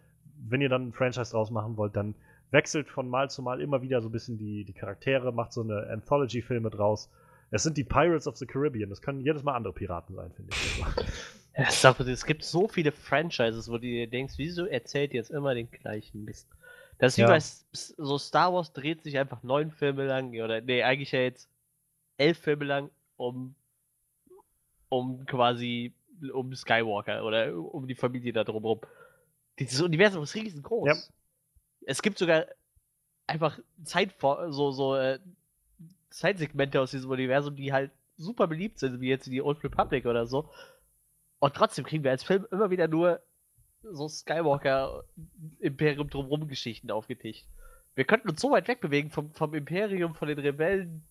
wenn 0.48 0.60
ihr 0.60 0.68
dann 0.68 0.88
ein 0.88 0.92
Franchise 0.92 1.32
draus 1.32 1.50
machen 1.50 1.76
wollt, 1.76 1.94
dann 1.96 2.14
wechselt 2.50 2.88
von 2.88 3.08
Mal 3.08 3.30
zu 3.30 3.42
Mal 3.42 3.60
immer 3.60 3.82
wieder 3.82 4.00
so 4.00 4.08
ein 4.08 4.12
bisschen 4.12 4.38
die, 4.38 4.64
die 4.64 4.72
Charaktere, 4.72 5.32
macht 5.32 5.52
so 5.52 5.62
eine 5.62 5.88
Anthology-Filme 5.90 6.70
draus. 6.70 7.10
Es 7.52 7.62
sind 7.62 7.76
die 7.76 7.84
Pirates 7.84 8.26
of 8.26 8.36
the 8.36 8.46
Caribbean. 8.46 8.88
Das 8.88 9.02
können 9.02 9.20
jedes 9.20 9.42
Mal 9.42 9.54
andere 9.54 9.74
Piraten 9.74 10.16
sein, 10.16 10.32
finde 10.32 10.50
ich. 10.54 10.80
Mal, 11.84 12.08
es 12.08 12.24
gibt 12.24 12.44
so 12.44 12.66
viele 12.66 12.92
Franchises, 12.92 13.68
wo 13.68 13.74
du 13.74 13.80
dir 13.80 14.06
denkst, 14.08 14.34
wieso 14.38 14.64
erzählt 14.64 15.12
ihr 15.12 15.18
jetzt 15.18 15.30
immer 15.30 15.54
den 15.54 15.70
gleichen 15.70 16.24
Mist? 16.24 16.48
Das 16.98 17.12
ist 17.12 17.18
Ja. 17.18 17.26
wie 17.28 17.32
bei 17.32 17.40
so 17.40 18.18
Star 18.18 18.54
Wars 18.54 18.72
dreht 18.72 19.02
sich 19.02 19.18
einfach 19.18 19.42
neun 19.42 19.70
Filme 19.70 20.06
lang, 20.06 20.30
oder 20.40 20.62
nee, 20.62 20.82
eigentlich 20.82 21.12
ja 21.12 21.20
jetzt 21.20 21.50
elf 22.16 22.38
Filme 22.38 22.64
lang 22.64 22.90
um, 23.16 23.54
um 24.88 25.26
quasi 25.26 25.92
um 26.32 26.54
Skywalker 26.54 27.22
oder 27.24 27.54
um 27.54 27.86
die 27.86 27.94
Familie 27.94 28.32
da 28.32 28.44
drumherum. 28.44 28.80
Dieses 29.58 29.82
Universum 29.82 30.22
ist 30.22 30.34
riesengroß. 30.34 30.88
Ja. 30.88 30.94
Es 31.84 32.00
gibt 32.00 32.16
sogar 32.16 32.46
einfach 33.26 33.58
Zeit 33.84 34.14
so, 34.20 34.70
so 34.70 34.96
äh, 34.96 35.18
Zeitsegmente 36.12 36.80
aus 36.80 36.90
diesem 36.90 37.10
Universum, 37.10 37.56
die 37.56 37.72
halt 37.72 37.90
super 38.16 38.46
beliebt 38.46 38.78
sind, 38.78 39.00
wie 39.00 39.08
jetzt 39.08 39.26
die 39.26 39.42
Old 39.42 39.62
Republic 39.64 40.06
oder 40.06 40.26
so. 40.26 40.50
Und 41.38 41.54
trotzdem 41.54 41.84
kriegen 41.84 42.04
wir 42.04 42.10
als 42.10 42.22
Film 42.22 42.46
immer 42.50 42.70
wieder 42.70 42.86
nur 42.88 43.20
so 43.82 44.08
Skywalker 44.08 45.04
Imperium 45.58 46.08
drumherum 46.08 46.46
Geschichten 46.46 46.90
aufgetischt. 46.90 47.46
Wir 47.94 48.04
könnten 48.04 48.30
uns 48.30 48.40
so 48.40 48.50
weit 48.50 48.68
wegbewegen 48.68 49.10
vom, 49.10 49.32
vom 49.32 49.54
Imperium, 49.54 50.14
von 50.14 50.28
den 50.28 50.38
Rebellen. 50.38 51.02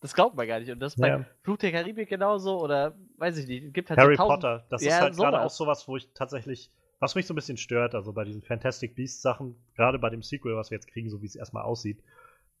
Das 0.00 0.14
glaubt 0.14 0.36
man 0.36 0.46
gar 0.46 0.58
nicht. 0.58 0.70
Und 0.70 0.80
das 0.80 0.96
bei 0.96 1.08
Ja. 1.08 1.24
Fluch 1.42 1.58
der 1.58 1.72
Karibik 1.72 2.08
genauso 2.08 2.60
oder 2.60 2.94
weiß 3.18 3.36
ich 3.38 3.46
nicht. 3.46 3.64
Es 3.64 3.72
gibt 3.72 3.90
halt 3.90 3.98
Harry 4.00 4.16
so 4.16 4.26
Potter, 4.26 4.64
das 4.70 4.82
Ja, 4.82 4.96
ist 4.96 5.00
halt 5.00 5.16
gerade 5.16 5.40
auch 5.40 5.50
sowas, 5.50 5.86
wo 5.86 5.96
ich 5.96 6.08
tatsächlich, 6.14 6.70
was 6.98 7.14
mich 7.14 7.26
so 7.26 7.34
ein 7.34 7.36
bisschen 7.36 7.56
stört, 7.56 7.94
also 7.94 8.12
bei 8.12 8.24
diesen 8.24 8.42
Fantastic 8.42 8.96
Beasts 8.96 9.22
Sachen, 9.22 9.54
gerade 9.76 9.98
bei 9.98 10.10
dem 10.10 10.22
Sequel, 10.22 10.56
was 10.56 10.70
wir 10.70 10.76
jetzt 10.76 10.88
kriegen, 10.88 11.10
so 11.10 11.22
wie 11.22 11.26
es 11.26 11.36
erstmal 11.36 11.62
aussieht. 11.64 12.02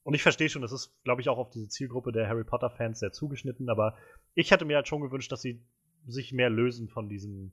Und 0.04 0.14
ich 0.14 0.22
verstehe 0.22 0.50
schon, 0.50 0.62
das 0.62 0.72
ist, 0.72 0.92
glaube 1.02 1.22
ich, 1.22 1.28
auch 1.28 1.38
auf 1.38 1.50
diese 1.50 1.68
Zielgruppe 1.68 2.12
der 2.12 2.28
Harry 2.28 2.44
Potter 2.44 2.70
Fans 2.70 3.00
sehr 3.00 3.12
zugeschnitten, 3.12 3.70
aber 3.70 3.96
ich 4.34 4.50
hätte 4.50 4.66
mir 4.66 4.76
halt 4.76 4.86
schon 4.86 5.00
gewünscht, 5.00 5.32
dass 5.32 5.40
sie 5.40 5.62
sich 6.06 6.32
mehr 6.32 6.50
lösen 6.50 6.88
von 6.88 7.08
diesem, 7.08 7.52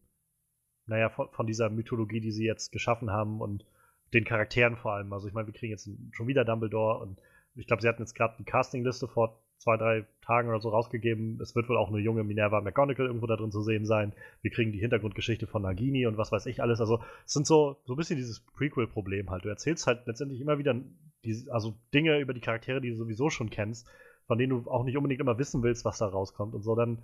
naja, 0.86 1.10
von, 1.10 1.30
von 1.32 1.47
dieser 1.47 1.70
Mythologie, 1.70 2.20
die 2.20 2.32
sie 2.32 2.45
jetzt 2.45 2.74
geschaffen 2.74 3.10
haben 3.10 3.39
und 3.39 3.66
den 4.14 4.26
Charakteren 4.26 4.76
vor 4.76 4.93
allem. 4.93 5.14
Also 5.14 5.30
ich 5.30 5.34
meine, 5.34 5.47
wir 5.47 5.54
kriegen 5.54 5.72
jetzt 5.72 5.89
schon 6.12 6.28
wieder 6.28 6.43
Dumbledore 6.43 6.99
und 6.99 7.22
ich 7.56 7.68
glaube, 7.68 7.82
sie 7.82 7.88
hatten 7.88 8.02
jetzt 8.02 8.16
gerade 8.16 8.36
die 8.38 8.43
Castingliste 8.43 9.08
vor 9.08 9.41
zwei, 9.58 9.78
drei 9.78 10.06
Tagen 10.22 10.49
oder 10.49 10.60
so 10.60 10.70
rausgegeben. 10.70 11.39
Es 11.39 11.56
wird 11.56 11.70
wohl 11.70 11.78
auch 11.78 11.89
eine 11.89 11.99
junge 11.99 12.24
Minerva 12.24 12.62
McGonagall 12.62 13.06
irgendwo 13.06 13.28
da 13.28 13.38
drin 13.38 13.52
zu 13.52 13.62
sehen 13.62 13.86
sein. 13.86 14.14
Wir 14.41 14.52
kriegen 14.52 14.72
die 14.72 14.80
Hintergrundgeschichte 14.80 15.47
von 15.47 15.62
Nagini 15.62 16.08
und 16.08 16.18
was 16.18 16.32
weiß 16.32 16.47
ich 16.47 16.62
alles. 16.62 16.82
Also 16.82 17.02
es 17.26 17.34
sind 17.34 17.45
so, 17.45 17.78
so 17.86 17.93
ein 17.93 17.97
bisschen 17.97 18.18
dieses 18.18 18.39
Prequel-Problem 18.39 19.30
halt. 19.30 19.45
Du 19.45 19.49
erzählst 19.49 19.88
halt 19.88 20.08
letztendlich 20.08 20.41
immer 20.41 20.58
wieder 20.58 20.76
die, 21.24 21.47
also 21.51 21.76
Dinge 21.93 22.19
über 22.19 22.34
die 22.34 22.41
Charaktere, 22.41 22.82
die 22.82 22.89
du 22.89 22.95
sowieso 22.97 23.30
schon 23.30 23.49
kennst, 23.49 23.88
von 24.28 24.38
denen 24.38 24.63
du 24.63 24.69
auch 24.72 24.84
nicht 24.84 24.97
unbedingt 24.97 25.22
immer 25.22 25.38
wissen 25.38 25.63
willst, 25.63 25.86
was 25.86 25.97
da 25.99 26.07
rauskommt 26.07 26.53
und 26.55 26.63
so. 26.63 26.76
Dann 26.76 27.03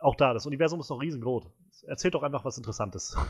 auch 0.00 0.14
da, 0.14 0.32
das 0.32 0.46
Universum 0.46 0.80
ist 0.80 0.90
noch 0.90 1.00
riesengroß. 1.02 1.44
Erzählt 1.86 2.14
doch 2.14 2.22
einfach 2.22 2.44
was 2.44 2.58
Interessantes. 2.58 3.16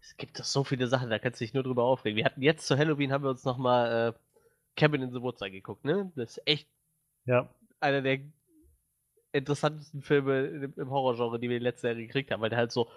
Es 0.00 0.16
gibt 0.16 0.38
doch 0.38 0.44
so 0.44 0.62
viele 0.64 0.86
Sachen, 0.86 1.10
da 1.10 1.18
kannst 1.18 1.40
du 1.40 1.44
dich 1.44 1.54
nur 1.54 1.64
drüber 1.64 1.82
aufregen. 1.84 2.16
Wir 2.16 2.24
hatten 2.24 2.40
jetzt 2.40 2.66
zu 2.66 2.78
Halloween, 2.78 3.12
haben 3.12 3.24
wir 3.24 3.30
uns 3.30 3.44
nochmal 3.44 4.14
äh, 4.14 4.18
Cabin 4.76 5.02
in 5.02 5.12
the 5.12 5.20
Woods 5.20 5.42
angeguckt, 5.42 5.84
ne? 5.84 6.12
Das 6.14 6.36
ist 6.36 6.42
echt 6.46 6.68
Ja. 7.26 7.48
einer 7.80 8.00
der 8.00 8.20
interessantesten 9.32 10.00
Filme 10.00 10.70
im, 10.76 10.90
Horrorgenre, 10.90 11.38
die 11.40 11.50
wir 11.50 11.60
letztes 11.60 11.82
Jahr 11.82 11.94
gekriegt 11.96 12.30
haben, 12.30 12.40
weil 12.40 12.50
der 12.50 12.58
halt 12.60 12.72
so, 12.72 12.88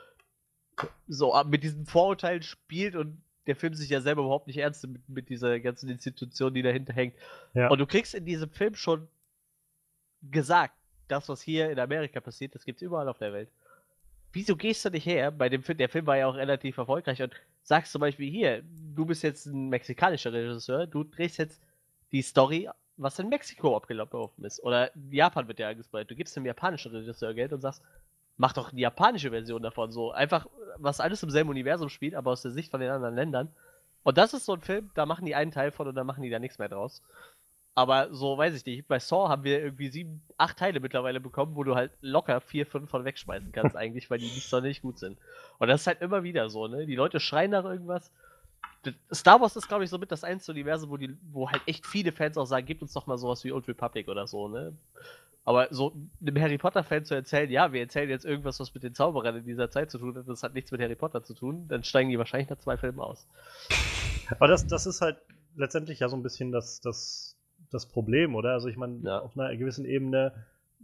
so 1.07 1.33
mit 1.45 1.63
diesen 1.63 1.85
Vorurteilen 1.85 2.43
spielt 2.43 2.95
und 2.95 3.21
der 3.47 3.55
Film 3.55 3.73
sich 3.73 3.89
ja 3.89 4.01
selber 4.01 4.21
überhaupt 4.21 4.47
nicht 4.47 4.57
ernst 4.57 4.87
mit, 4.87 5.07
mit 5.09 5.29
dieser 5.29 5.59
ganzen 5.59 5.89
Institution, 5.89 6.53
die 6.53 6.61
dahinter 6.61 6.93
hängt. 6.93 7.15
Ja. 7.53 7.69
Und 7.69 7.79
du 7.79 7.85
kriegst 7.85 8.13
in 8.13 8.25
diesem 8.25 8.49
Film 8.49 8.75
schon 8.75 9.07
gesagt, 10.21 10.75
das, 11.07 11.27
was 11.27 11.41
hier 11.41 11.69
in 11.69 11.79
Amerika 11.79 12.19
passiert, 12.19 12.55
das 12.55 12.65
gibt's 12.65 12.81
überall 12.81 13.09
auf 13.09 13.17
der 13.17 13.33
Welt. 13.33 13.49
Wieso 14.33 14.55
gehst 14.55 14.85
du 14.85 14.89
nicht 14.89 15.05
her? 15.05 15.31
Bei 15.31 15.49
dem 15.49 15.63
Film, 15.63 15.77
der 15.77 15.89
Film 15.89 16.05
war 16.05 16.17
ja 16.17 16.27
auch 16.27 16.35
relativ 16.35 16.77
erfolgreich 16.77 17.21
und 17.21 17.33
sagst 17.63 17.91
zum 17.91 17.99
Beispiel 17.99 18.29
hier, 18.29 18.63
du 18.95 19.05
bist 19.05 19.23
jetzt 19.23 19.45
ein 19.45 19.69
mexikanischer 19.69 20.31
Regisseur, 20.31 20.87
du 20.87 21.03
drehst 21.03 21.37
jetzt 21.37 21.61
die 22.11 22.21
Story, 22.21 22.69
was 22.97 23.19
in 23.19 23.29
Mexiko 23.29 23.75
abgelaufen 23.75 24.45
ist. 24.45 24.63
Oder 24.63 24.91
Japan 25.09 25.47
wird 25.47 25.59
ja 25.59 25.69
angesprochen. 25.69 26.07
Du 26.07 26.15
gibst 26.15 26.37
einem 26.37 26.45
japanischen 26.45 26.91
Regisseur 26.91 27.33
Geld 27.33 27.51
und 27.51 27.61
sagst, 27.61 27.81
mach 28.41 28.53
doch 28.53 28.71
die 28.71 28.81
japanische 28.81 29.29
Version 29.29 29.61
davon. 29.61 29.91
So 29.91 30.11
einfach, 30.11 30.47
was 30.77 30.99
alles 30.99 31.21
im 31.21 31.29
selben 31.29 31.51
Universum 31.51 31.89
spielt, 31.89 32.15
aber 32.15 32.31
aus 32.31 32.41
der 32.41 32.49
Sicht 32.49 32.71
von 32.71 32.81
den 32.81 32.89
anderen 32.89 33.13
Ländern. 33.13 33.49
Und 34.01 34.17
das 34.17 34.33
ist 34.33 34.45
so 34.45 34.53
ein 34.53 34.61
Film, 34.61 34.89
da 34.95 35.05
machen 35.05 35.27
die 35.27 35.35
einen 35.35 35.51
Teil 35.51 35.71
von 35.71 35.87
und 35.87 35.93
dann 35.93 36.07
machen 36.07 36.23
die 36.23 36.29
da 36.31 36.39
nichts 36.39 36.57
mehr 36.57 36.67
draus. 36.67 37.03
Aber 37.75 38.11
so 38.11 38.35
weiß 38.35 38.55
ich 38.55 38.65
nicht. 38.65 38.87
Bei 38.87 38.97
Saw 38.97 39.29
haben 39.29 39.43
wir 39.43 39.61
irgendwie 39.61 39.89
sieben, 39.89 40.23
acht 40.37 40.57
Teile 40.57 40.79
mittlerweile 40.79 41.19
bekommen, 41.19 41.55
wo 41.55 41.63
du 41.63 41.75
halt 41.75 41.91
locker 42.01 42.41
vier, 42.41 42.65
fünf 42.65 42.89
von 42.89 43.05
wegschmeißen 43.05 43.51
kannst, 43.51 43.75
eigentlich, 43.77 44.09
weil 44.09 44.17
die 44.17 44.25
nicht 44.25 44.49
sonderlich 44.49 44.81
gut 44.81 44.97
sind. 44.97 45.19
Und 45.59 45.67
das 45.67 45.81
ist 45.81 45.87
halt 45.87 46.01
immer 46.01 46.23
wieder 46.23 46.49
so, 46.49 46.67
ne? 46.67 46.87
Die 46.87 46.95
Leute 46.95 47.19
schreien 47.19 47.51
nach 47.51 47.63
irgendwas. 47.63 48.11
Star 49.13 49.39
Wars 49.39 49.55
ist, 49.55 49.67
glaube 49.67 49.83
ich, 49.83 49.91
somit 49.91 50.11
das 50.11 50.23
einzige 50.23 50.53
Universum, 50.53 50.89
wo, 50.89 50.97
die, 50.97 51.15
wo 51.31 51.47
halt 51.51 51.61
echt 51.67 51.85
viele 51.85 52.11
Fans 52.11 52.39
auch 52.39 52.45
sagen, 52.45 52.65
gebt 52.65 52.81
uns 52.81 52.93
doch 52.93 53.05
mal 53.05 53.19
sowas 53.19 53.43
wie 53.43 53.51
Old 53.51 53.67
Republic 53.67 54.07
oder 54.07 54.25
so, 54.25 54.47
ne? 54.47 54.75
Aber 55.43 55.67
so 55.71 55.93
einem 56.21 56.39
Harry 56.39 56.57
Potter-Fan 56.57 57.03
zu 57.05 57.15
erzählen, 57.15 57.49
ja, 57.49 57.73
wir 57.73 57.81
erzählen 57.81 58.09
jetzt 58.09 58.25
irgendwas, 58.25 58.59
was 58.59 58.73
mit 58.73 58.83
den 58.83 58.93
Zauberern 58.93 59.37
in 59.37 59.45
dieser 59.45 59.71
Zeit 59.71 59.89
zu 59.89 59.97
tun 59.97 60.15
hat, 60.15 60.27
das 60.27 60.43
hat 60.43 60.53
nichts 60.53 60.71
mit 60.71 60.81
Harry 60.81 60.95
Potter 60.95 61.23
zu 61.23 61.33
tun, 61.33 61.67
dann 61.67 61.83
steigen 61.83 62.09
die 62.09 62.17
wahrscheinlich 62.19 62.49
nach 62.49 62.59
zwei 62.59 62.77
Filmen 62.77 62.99
aus. 62.99 63.27
Aber 64.37 64.47
das, 64.47 64.67
das 64.67 64.85
ist 64.85 65.01
halt 65.01 65.17
letztendlich 65.55 65.99
ja 65.99 66.09
so 66.09 66.15
ein 66.15 66.23
bisschen 66.23 66.51
das, 66.51 66.79
das, 66.81 67.35
das 67.71 67.87
Problem, 67.87 68.35
oder? 68.35 68.51
Also 68.53 68.67
ich 68.67 68.77
meine, 68.77 68.99
Ja. 69.03 69.19
auf 69.19 69.37
einer 69.37 69.55
gewissen 69.57 69.85
Ebene 69.85 70.33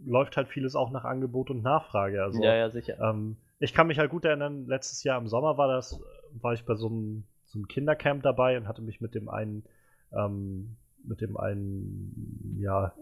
läuft 0.04 0.36
halt 0.36 0.48
vieles 0.48 0.74
auch 0.74 0.90
nach 0.90 1.04
Angebot 1.04 1.50
und 1.50 1.62
Nachfrage. 1.62 2.22
Also 2.22 2.42
ja, 2.42 2.54
ja, 2.54 2.70
sicher. 2.70 2.98
Ähm, 3.00 3.36
ich 3.60 3.74
kann 3.74 3.86
mich 3.86 3.98
halt 3.98 4.10
gut 4.10 4.24
erinnern, 4.24 4.66
letztes 4.66 5.02
Jahr 5.04 5.20
im 5.20 5.28
Sommer 5.28 5.56
war 5.56 5.68
das, 5.68 6.00
war 6.32 6.52
ich 6.52 6.64
bei 6.64 6.74
so 6.74 6.88
einem, 6.88 7.24
so 7.46 7.58
einem 7.58 7.68
Kindercamp 7.68 8.22
dabei 8.22 8.56
und 8.56 8.68
hatte 8.68 8.82
mich 8.82 9.00
mit 9.00 9.14
dem 9.14 9.28
einen, 9.28 9.64
ähm, 10.12 10.76
mit 11.04 11.20
dem 11.20 11.36
einen, 11.36 12.56
ja, 12.60 12.92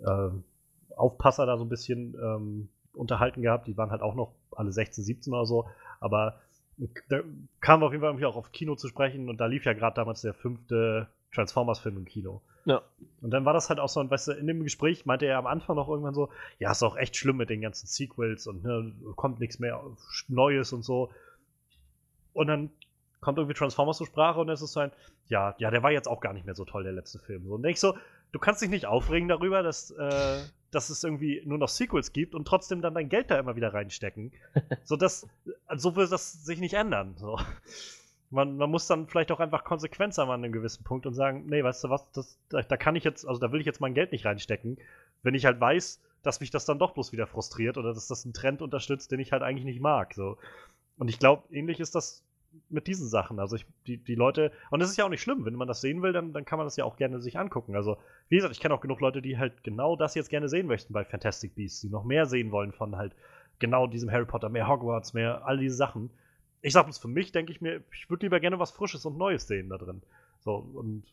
äh, 0.00 0.30
Aufpasser 0.96 1.46
da 1.46 1.56
so 1.56 1.64
ein 1.64 1.68
bisschen 1.68 2.14
ähm, 2.14 2.68
unterhalten 2.94 3.42
gehabt. 3.42 3.66
Die 3.66 3.76
waren 3.76 3.90
halt 3.90 4.02
auch 4.02 4.14
noch 4.14 4.32
alle 4.52 4.72
16, 4.72 5.04
17 5.04 5.32
oder 5.32 5.46
so, 5.46 5.68
aber 6.00 6.40
da 7.08 7.20
kamen 7.60 7.82
wir 7.82 7.86
auf 7.86 7.92
jeden 7.92 8.00
Fall 8.00 8.10
irgendwie 8.10 8.26
auch 8.26 8.36
auf 8.36 8.52
Kino 8.52 8.74
zu 8.74 8.88
sprechen 8.88 9.28
und 9.28 9.38
da 9.38 9.46
lief 9.46 9.64
ja 9.64 9.74
gerade 9.74 9.94
damals 9.94 10.22
der 10.22 10.34
fünfte 10.34 11.08
Transformers-Film 11.32 11.98
im 11.98 12.04
Kino. 12.04 12.40
Ja. 12.64 12.82
Und 13.20 13.30
dann 13.30 13.44
war 13.44 13.52
das 13.52 13.68
halt 13.68 13.80
auch 13.80 13.88
so, 13.88 14.00
und 14.00 14.10
weißt 14.10 14.28
du, 14.28 14.32
in 14.32 14.46
dem 14.46 14.62
Gespräch 14.62 15.06
meinte 15.06 15.26
er 15.26 15.38
am 15.38 15.46
Anfang 15.46 15.76
noch 15.76 15.88
irgendwann 15.88 16.14
so, 16.14 16.30
ja, 16.58 16.70
ist 16.70 16.82
auch 16.82 16.96
echt 16.96 17.16
schlimm 17.16 17.36
mit 17.36 17.50
den 17.50 17.60
ganzen 17.60 17.86
Sequels 17.86 18.46
und 18.46 18.62
ne, 18.62 18.92
kommt 19.16 19.40
nichts 19.40 19.58
mehr 19.58 19.82
Neues 20.28 20.72
und 20.72 20.82
so. 20.82 21.10
Und 22.32 22.46
dann 22.46 22.70
kommt 23.20 23.38
irgendwie 23.38 23.54
Transformers 23.54 23.98
zur 23.98 24.06
Sprache 24.06 24.40
und 24.40 24.48
es 24.48 24.62
ist 24.62 24.72
so 24.72 24.80
ein, 24.80 24.92
ja, 25.28 25.54
ja, 25.58 25.70
der 25.70 25.82
war 25.82 25.90
jetzt 25.90 26.08
auch 26.08 26.20
gar 26.20 26.32
nicht 26.32 26.46
mehr 26.46 26.54
so 26.54 26.64
toll, 26.64 26.82
der 26.82 26.92
letzte 26.92 27.18
Film. 27.18 27.46
So, 27.46 27.54
und 27.54 27.64
ich 27.64 27.80
so, 27.80 27.96
du 28.32 28.38
kannst 28.38 28.62
dich 28.62 28.70
nicht 28.70 28.86
aufregen 28.86 29.28
darüber, 29.28 29.62
dass, 29.62 29.90
äh, 29.90 30.40
dass 30.70 30.90
es 30.90 31.02
irgendwie 31.02 31.42
nur 31.44 31.58
noch 31.58 31.68
Sequels 31.68 32.12
gibt 32.12 32.34
und 32.34 32.46
trotzdem 32.46 32.80
dann 32.82 32.94
dein 32.94 33.08
Geld 33.08 33.30
da 33.30 33.38
immer 33.38 33.56
wieder 33.56 33.74
reinstecken. 33.74 34.32
so, 34.84 34.96
das, 34.96 35.26
so 35.76 35.96
wird 35.96 36.12
das 36.12 36.44
sich 36.44 36.60
nicht 36.60 36.74
ändern. 36.74 37.14
So. 37.16 37.38
Man, 38.30 38.56
man 38.56 38.70
muss 38.70 38.86
dann 38.86 39.08
vielleicht 39.08 39.32
auch 39.32 39.40
einfach 39.40 39.64
konsequent 39.64 40.14
sein 40.14 40.28
an 40.28 40.44
einem 40.44 40.52
gewissen 40.52 40.84
Punkt 40.84 41.06
und 41.06 41.14
sagen, 41.14 41.46
nee, 41.46 41.64
weißt 41.64 41.84
du 41.84 41.90
was, 41.90 42.10
das, 42.12 42.38
da, 42.48 42.62
da 42.62 42.76
kann 42.76 42.94
ich 42.94 43.02
jetzt, 43.02 43.26
also 43.26 43.40
da 43.40 43.50
will 43.50 43.60
ich 43.60 43.66
jetzt 43.66 43.80
mein 43.80 43.94
Geld 43.94 44.12
nicht 44.12 44.24
reinstecken, 44.24 44.78
wenn 45.22 45.34
ich 45.34 45.44
halt 45.44 45.60
weiß, 45.60 46.00
dass 46.22 46.40
mich 46.40 46.50
das 46.50 46.64
dann 46.64 46.78
doch 46.78 46.92
bloß 46.92 47.12
wieder 47.12 47.26
frustriert 47.26 47.76
oder 47.76 47.92
dass 47.92 48.06
das 48.06 48.24
einen 48.24 48.34
Trend 48.34 48.62
unterstützt, 48.62 49.10
den 49.10 49.20
ich 49.20 49.32
halt 49.32 49.42
eigentlich 49.42 49.64
nicht 49.64 49.80
mag. 49.80 50.14
So. 50.14 50.38
Und 50.96 51.08
ich 51.08 51.18
glaube, 51.18 51.42
ähnlich 51.52 51.80
ist 51.80 51.94
das 51.94 52.22
mit 52.68 52.86
diesen 52.86 53.08
Sachen. 53.08 53.38
Also 53.38 53.56
ich, 53.56 53.66
die, 53.86 53.98
die 53.98 54.14
Leute, 54.14 54.52
und 54.70 54.80
es 54.80 54.90
ist 54.90 54.96
ja 54.96 55.04
auch 55.04 55.10
nicht 55.10 55.22
schlimm, 55.22 55.44
wenn 55.44 55.54
man 55.54 55.68
das 55.68 55.80
sehen 55.80 56.02
will, 56.02 56.12
dann, 56.12 56.32
dann 56.32 56.44
kann 56.44 56.58
man 56.58 56.66
das 56.66 56.76
ja 56.76 56.84
auch 56.84 56.96
gerne 56.96 57.20
sich 57.20 57.38
angucken. 57.38 57.76
Also, 57.76 57.98
wie 58.28 58.36
gesagt, 58.36 58.54
ich 58.54 58.60
kenne 58.60 58.74
auch 58.74 58.80
genug 58.80 59.00
Leute, 59.00 59.22
die 59.22 59.38
halt 59.38 59.62
genau 59.62 59.96
das 59.96 60.14
jetzt 60.14 60.30
gerne 60.30 60.48
sehen 60.48 60.66
möchten 60.66 60.92
bei 60.92 61.04
Fantastic 61.04 61.54
Beasts, 61.54 61.80
die 61.80 61.88
noch 61.88 62.04
mehr 62.04 62.26
sehen 62.26 62.50
wollen 62.50 62.72
von 62.72 62.96
halt 62.96 63.14
genau 63.58 63.86
diesem 63.86 64.10
Harry 64.10 64.24
Potter, 64.24 64.48
mehr 64.48 64.68
Hogwarts, 64.68 65.14
mehr 65.14 65.46
all 65.46 65.58
diese 65.58 65.76
Sachen. 65.76 66.10
Ich 66.62 66.72
sag 66.72 66.84
bloß 66.84 66.98
für 66.98 67.08
mich, 67.08 67.32
denke 67.32 67.52
ich 67.52 67.60
mir, 67.60 67.82
ich 67.92 68.10
würde 68.10 68.26
lieber 68.26 68.40
gerne 68.40 68.58
was 68.58 68.70
Frisches 68.70 69.04
und 69.06 69.16
Neues 69.16 69.46
sehen 69.46 69.68
da 69.68 69.78
drin. 69.78 70.02
So, 70.40 70.54
und 70.56 71.04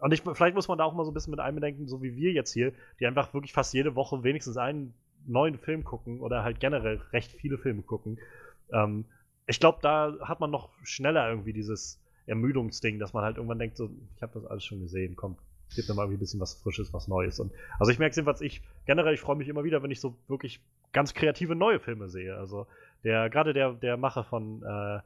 und 0.00 0.12
ich, 0.12 0.22
vielleicht 0.22 0.56
muss 0.56 0.66
man 0.66 0.78
da 0.78 0.84
auch 0.84 0.94
mal 0.94 1.04
so 1.04 1.12
ein 1.12 1.14
bisschen 1.14 1.30
mit 1.30 1.38
einbedenken, 1.38 1.86
so 1.86 2.02
wie 2.02 2.16
wir 2.16 2.32
jetzt 2.32 2.52
hier, 2.52 2.72
die 2.98 3.06
einfach 3.06 3.32
wirklich 3.34 3.52
fast 3.52 3.72
jede 3.72 3.94
Woche 3.94 4.24
wenigstens 4.24 4.56
einen 4.56 4.94
neuen 5.28 5.58
Film 5.58 5.84
gucken 5.84 6.18
oder 6.18 6.42
halt 6.42 6.58
generell 6.58 7.00
recht 7.12 7.30
viele 7.30 7.56
Filme 7.56 7.82
gucken. 7.82 8.18
Ähm, 8.72 9.04
ich 9.46 9.60
glaube, 9.60 9.78
da 9.82 10.16
hat 10.22 10.40
man 10.40 10.50
noch 10.50 10.70
schneller 10.82 11.28
irgendwie 11.28 11.52
dieses 11.52 12.00
Ermüdungsding, 12.26 12.98
dass 12.98 13.12
man 13.12 13.24
halt 13.24 13.36
irgendwann 13.36 13.58
denkt, 13.58 13.76
so, 13.76 13.90
ich 14.16 14.22
habe 14.22 14.32
das 14.34 14.46
alles 14.46 14.64
schon 14.64 14.80
gesehen, 14.80 15.16
komm, 15.16 15.36
gib 15.74 15.88
mir 15.88 15.94
mal 15.94 16.02
irgendwie 16.04 16.18
ein 16.18 16.20
bisschen 16.20 16.40
was 16.40 16.54
Frisches, 16.54 16.92
was 16.92 17.08
Neues. 17.08 17.40
Und 17.40 17.52
also 17.78 17.90
ich 17.90 17.98
merke 17.98 18.14
jedenfalls, 18.14 18.40
ich 18.40 18.62
generell, 18.86 19.14
ich 19.14 19.20
freue 19.20 19.36
mich 19.36 19.48
immer 19.48 19.64
wieder, 19.64 19.82
wenn 19.82 19.90
ich 19.90 20.00
so 20.00 20.14
wirklich 20.28 20.60
ganz 20.92 21.14
kreative 21.14 21.54
neue 21.54 21.80
Filme 21.80 22.08
sehe. 22.08 22.36
Also 22.36 22.66
der, 23.04 23.30
gerade 23.30 23.52
der, 23.52 23.72
der 23.72 23.96
Macher 23.96 24.24
von, 24.24 24.62
äh, 24.62 25.00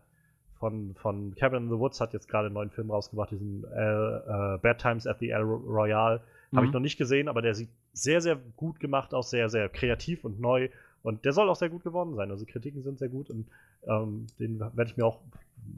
von, 0.59 0.95
von 0.97 1.35
Cabin 1.37 1.65
in 1.65 1.69
the 1.71 1.79
Woods 1.79 2.01
hat 2.01 2.13
jetzt 2.13 2.29
gerade 2.29 2.47
einen 2.47 2.55
neuen 2.55 2.71
Film 2.71 2.91
rausgebracht, 2.91 3.31
diesen 3.31 3.65
äh, 3.65 3.79
äh, 3.79 4.59
Bad 4.59 4.79
Times 4.81 5.07
at 5.07 5.19
the 5.21 5.31
El 5.31 5.43
Royale. 5.43 6.21
Habe 6.55 6.65
ich 6.67 6.71
Mhm. 6.71 6.75
noch 6.75 6.81
nicht 6.81 6.97
gesehen, 6.97 7.29
aber 7.29 7.43
der 7.43 7.55
sieht 7.55 7.69
sehr, 7.93 8.21
sehr 8.21 8.37
gut 8.57 8.79
gemacht 8.81 9.15
aus, 9.15 9.31
sehr, 9.31 9.49
sehr 9.49 9.69
kreativ 9.69 10.25
und 10.25 10.41
neu. 10.41 10.69
Und 11.07 11.25
der 11.25 11.33
soll 11.33 11.49
auch 11.49 11.55
sehr 11.55 11.71
gut 11.71 11.85
geworden 11.85 12.17
sein. 12.17 12.33
Also 12.33 12.45
Kritiken 12.47 12.83
sind 12.83 12.99
sehr 12.99 13.09
gut 13.09 13.31
und 13.31 13.47
ähm, 13.87 14.27
den 14.41 14.59
werde 14.59 14.91
ich 14.91 14.97
mir 14.97 15.07
auch, 15.07 15.21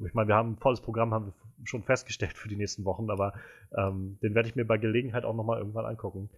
ich 0.03 0.14
meine, 0.14 0.26
wir 0.26 0.35
haben 0.35 0.53
ein 0.53 0.57
volles 0.57 0.81
Programm, 0.81 1.12
haben 1.12 1.26
wir 1.26 1.66
schon 1.66 1.83
festgestellt 1.83 2.33
für 2.33 2.49
die 2.49 2.57
nächsten 2.57 2.87
Wochen, 2.87 3.11
aber 3.11 3.35
ähm, 3.76 4.16
den 4.22 4.35
werde 4.35 4.49
ich 4.49 4.57
mir 4.57 4.64
bei 4.64 4.79
Gelegenheit 4.79 5.26
auch 5.26 5.35
nochmal 5.35 5.59
irgendwann 5.59 5.85
angucken. 5.85 6.31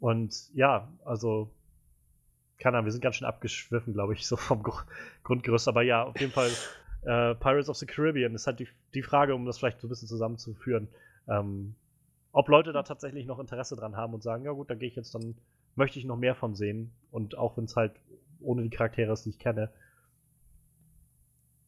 Und 0.00 0.50
ja, 0.54 0.88
also, 1.04 1.50
keine 2.56 2.78
Ahnung, 2.78 2.86
wir 2.86 2.92
sind 2.92 3.02
ganz 3.02 3.16
schön 3.16 3.28
abgeschwiffen, 3.28 3.92
glaube 3.92 4.14
ich, 4.14 4.26
so 4.26 4.36
vom 4.36 4.62
Gru 4.62 4.72
Grundgerüst. 5.22 5.68
Aber 5.68 5.82
ja, 5.82 6.04
auf 6.04 6.18
jeden 6.18 6.32
Fall, 6.32 6.48
äh, 7.02 7.34
Pirates 7.34 7.68
of 7.68 7.76
the 7.76 7.84
Caribbean 7.84 8.34
ist 8.34 8.46
halt 8.46 8.60
die, 8.60 8.68
die 8.94 9.02
Frage, 9.02 9.34
um 9.34 9.44
das 9.44 9.58
vielleicht 9.58 9.78
so 9.78 9.88
ein 9.88 9.90
bisschen 9.90 10.08
zusammenzuführen, 10.08 10.88
ähm, 11.28 11.74
ob 12.32 12.48
Leute 12.48 12.72
da 12.72 12.82
tatsächlich 12.82 13.26
noch 13.26 13.38
Interesse 13.38 13.76
dran 13.76 13.94
haben 13.94 14.14
und 14.14 14.22
sagen, 14.22 14.42
ja 14.46 14.52
gut, 14.52 14.70
da 14.70 14.74
gehe 14.74 14.88
ich 14.88 14.96
jetzt 14.96 15.14
dann, 15.14 15.34
möchte 15.74 15.98
ich 15.98 16.04
noch 16.04 16.16
mehr 16.16 16.34
von 16.34 16.54
sehen. 16.54 16.92
Und 17.10 17.36
auch 17.36 17.56
wenn 17.56 17.64
es 17.64 17.76
halt 17.76 17.92
ohne 18.40 18.62
die 18.62 18.70
Charaktere 18.70 19.12
ist, 19.12 19.24
die 19.24 19.30
ich 19.30 19.38
kenne. 19.38 19.70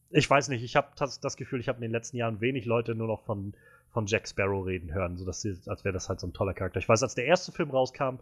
Ich 0.09 0.29
weiß 0.29 0.49
nicht, 0.49 0.63
ich 0.63 0.75
habe 0.75 0.89
das, 0.97 1.19
das 1.19 1.37
Gefühl, 1.37 1.59
ich 1.59 1.67
habe 1.67 1.77
in 1.77 1.83
den 1.83 1.91
letzten 1.91 2.17
Jahren 2.17 2.41
wenig 2.41 2.65
Leute 2.65 2.95
nur 2.95 3.07
noch 3.07 3.23
von, 3.23 3.53
von 3.91 4.05
Jack 4.05 4.27
Sparrow 4.27 4.65
reden 4.65 4.93
hören, 4.93 5.17
so 5.17 5.25
dass 5.25 5.41
sie, 5.41 5.57
als 5.67 5.83
wäre 5.83 5.93
das 5.93 6.09
halt 6.09 6.19
so 6.19 6.27
ein 6.27 6.33
toller 6.33 6.53
Charakter. 6.53 6.79
Ich 6.79 6.87
weiß, 6.87 7.03
als 7.03 7.15
der 7.15 7.25
erste 7.25 7.51
Film 7.51 7.71
rauskam, 7.71 8.17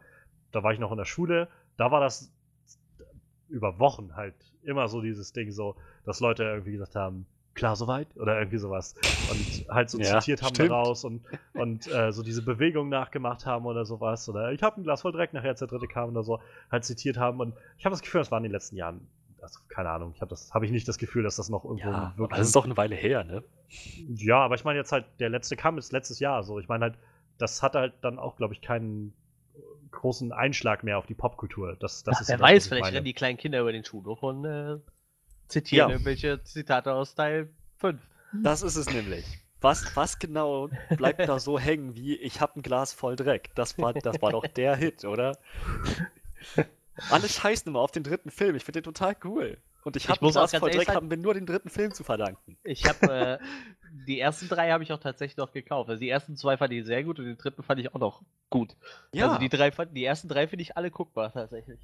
da 0.52 0.64
war 0.64 0.72
ich 0.72 0.80
noch 0.80 0.92
in 0.92 0.98
der 0.98 1.06
Schule, 1.06 1.48
da 1.78 1.92
war 1.92 2.00
das 2.00 2.32
über 3.50 3.80
Wochen 3.80 4.16
halt 4.16 4.36
immer 4.64 4.88
so 4.88 5.02
dieses 5.02 5.34
Ding 5.34 5.52
so, 5.52 5.76
dass 6.06 6.20
Leute 6.20 6.44
irgendwie 6.44 6.72
gesagt 6.72 6.96
haben, 6.96 7.26
klar 7.56 7.76
soweit 7.76 8.16
oder 8.18 8.38
irgendwie 8.40 8.58
sowas 8.58 8.96
und 9.26 9.64
halt 9.70 9.90
so 9.90 10.00
Ja, 10.00 10.00
zitiert 10.00 10.42
haben 10.42 10.56
stimmt. 10.56 10.70
daraus 10.70 11.04
und, 11.04 11.26
und 11.56 11.88
äh, 11.88 12.12
so 12.12 12.24
diese 12.24 12.42
Bewegung 12.44 12.90
nachgemacht 12.90 13.46
haben 13.46 13.66
oder 13.66 13.86
sowas 13.86 14.28
oder 14.30 14.52
ich 14.52 14.64
habe 14.64 14.82
ein 14.82 14.84
Glas 14.84 15.02
voll 15.02 15.12
Dreck 15.12 15.34
nachher 15.34 15.50
als 15.50 15.60
der 15.60 15.68
dritte 15.68 15.88
kam 15.88 16.10
oder 16.10 16.24
so 16.24 16.40
halt 16.72 16.86
zitiert 16.86 17.18
haben 17.18 17.40
und 17.40 17.56
ich 17.78 17.86
habe 17.86 17.94
das 17.94 18.02
Gefühl, 18.02 18.22
das 18.22 18.32
war 18.32 18.38
in 18.40 18.44
den 18.44 18.52
letzten 18.52 18.76
Jahren 18.76 19.08
also, 19.42 19.60
keine 19.68 19.90
Ahnung, 19.90 20.14
ich 20.16 20.22
habe 20.22 20.30
das 20.30 20.54
habe 20.54 20.66
ich 20.66 20.72
nicht 20.72 20.88
das 20.88 20.98
Gefühl, 20.98 21.24
dass 21.24 21.36
das 21.36 21.50
noch 21.50 21.66
irgendwo 21.66 21.92
Ja, 21.92 22.14
wirklich 22.16 22.40
das 22.40 22.48
ist 22.48 22.56
doch 22.56 22.66
eine 22.66 22.78
Weile 22.78 22.96
her, 22.96 23.24
ne? 23.24 23.44
ja, 24.16 24.38
aber 24.44 24.56
ich 24.56 24.64
meine 24.64 24.80
jetzt 24.80 24.92
halt, 24.92 25.06
der 25.20 25.30
letzte 25.30 25.56
kam 25.56 25.76
jetzt 25.76 25.92
letztes 25.92 26.20
Jahr. 26.20 26.44
So, 26.44 26.60
ich 26.60 26.68
meine 26.68 26.86
halt, 26.86 26.98
das 27.38 27.62
hat 27.64 27.76
halt 27.76 27.94
dann 28.02 28.20
auch, 28.20 28.36
glaube 28.38 28.54
ich, 28.54 28.62
keinen 28.62 29.14
großen 29.92 30.32
Einschlag 30.32 30.84
mehr 30.84 30.98
auf 30.98 31.06
die 31.06 31.16
Popkultur. 31.16 31.76
Das, 31.80 32.04
das 32.04 32.16
Ach, 32.16 32.22
ist 32.22 32.30
wer 32.30 32.40
weiß, 32.40 32.68
vielleicht 32.68 32.94
rennen 32.94 33.06
die 33.06 33.14
kleinen 33.14 33.38
Kinder 33.38 33.60
über 33.62 33.72
den 33.74 33.84
Schulhof 33.84 34.24
und 34.24 34.46
äh, 34.46 34.78
zitieren 35.48 35.90
Ja. 35.90 35.94
irgendwelche 35.94 36.44
Zitate 36.44 36.94
aus 36.94 37.16
Teil 37.16 37.50
5. 37.78 38.02
Das 38.42 38.62
ist 38.62 38.76
es 38.76 38.90
nämlich. 38.92 39.26
Was, 39.62 39.96
was 39.96 40.20
genau 40.20 40.70
bleibt 40.98 41.22
da 41.22 41.40
so 41.40 41.58
hängen 41.58 41.96
wie 41.96 42.16
ich 42.18 42.42
habe 42.42 42.60
ein 42.60 42.64
Glas 42.64 42.92
voll 42.94 43.16
Dreck? 43.16 43.52
Das 43.56 43.78
war, 43.78 43.94
das 43.94 44.22
war 44.22 44.32
doch 44.32 44.46
der 44.46 44.76
Hit, 44.76 45.06
oder? 45.06 45.38
Alle 47.10 47.30
scheißen 47.30 47.70
immer 47.70 47.80
auf 47.80 47.92
den 47.92 48.04
dritten 48.04 48.30
Film. 48.30 48.56
Ich 48.56 48.66
finde 48.66 48.82
den 48.82 48.94
total 48.94 49.16
cool. 49.24 49.58
Und 49.84 49.96
ich 49.96 50.04
Ich 50.06 50.10
habe 50.10 50.26
ein 50.26 50.32
Glas 50.32 50.56
voll 50.56 50.72
Dreck, 50.72 50.90
haben 50.90 51.10
wir 51.10 51.18
nur 51.18 51.34
den 51.34 51.46
dritten 51.46 51.70
Film 51.70 51.94
zu 51.94 52.04
verdanken. 52.04 52.58
Ich 52.64 52.86
habe 52.86 53.10
äh, 53.10 53.40
die 54.08 54.20
ersten 54.20 54.50
drei 54.50 54.72
habe 54.72 54.84
ich 54.84 54.92
auch 54.92 55.00
tatsächlich 55.00 55.38
noch 55.38 55.52
gekauft. 55.52 55.90
Also 55.90 56.00
die 56.00 56.10
ersten 56.10 56.36
zwei 56.36 56.58
fand 56.58 56.74
ich 56.74 56.86
sehr 56.86 57.04
gut 57.04 57.20
und 57.20 57.26
den 57.26 57.38
dritten 57.38 57.64
fand 57.64 57.80
ich 57.80 57.94
auch 57.94 58.00
noch 58.00 58.22
gut. 58.50 58.76
Also 59.16 59.38
die 59.38 59.50
drei 59.50 59.72
fand, 59.72 59.96
die 59.96 60.04
ersten 60.04 60.28
drei 60.28 60.48
finde 60.48 60.64
ich 60.64 60.76
alle 60.78 60.92
guckbar 60.92 61.32
tatsächlich. 61.32 61.80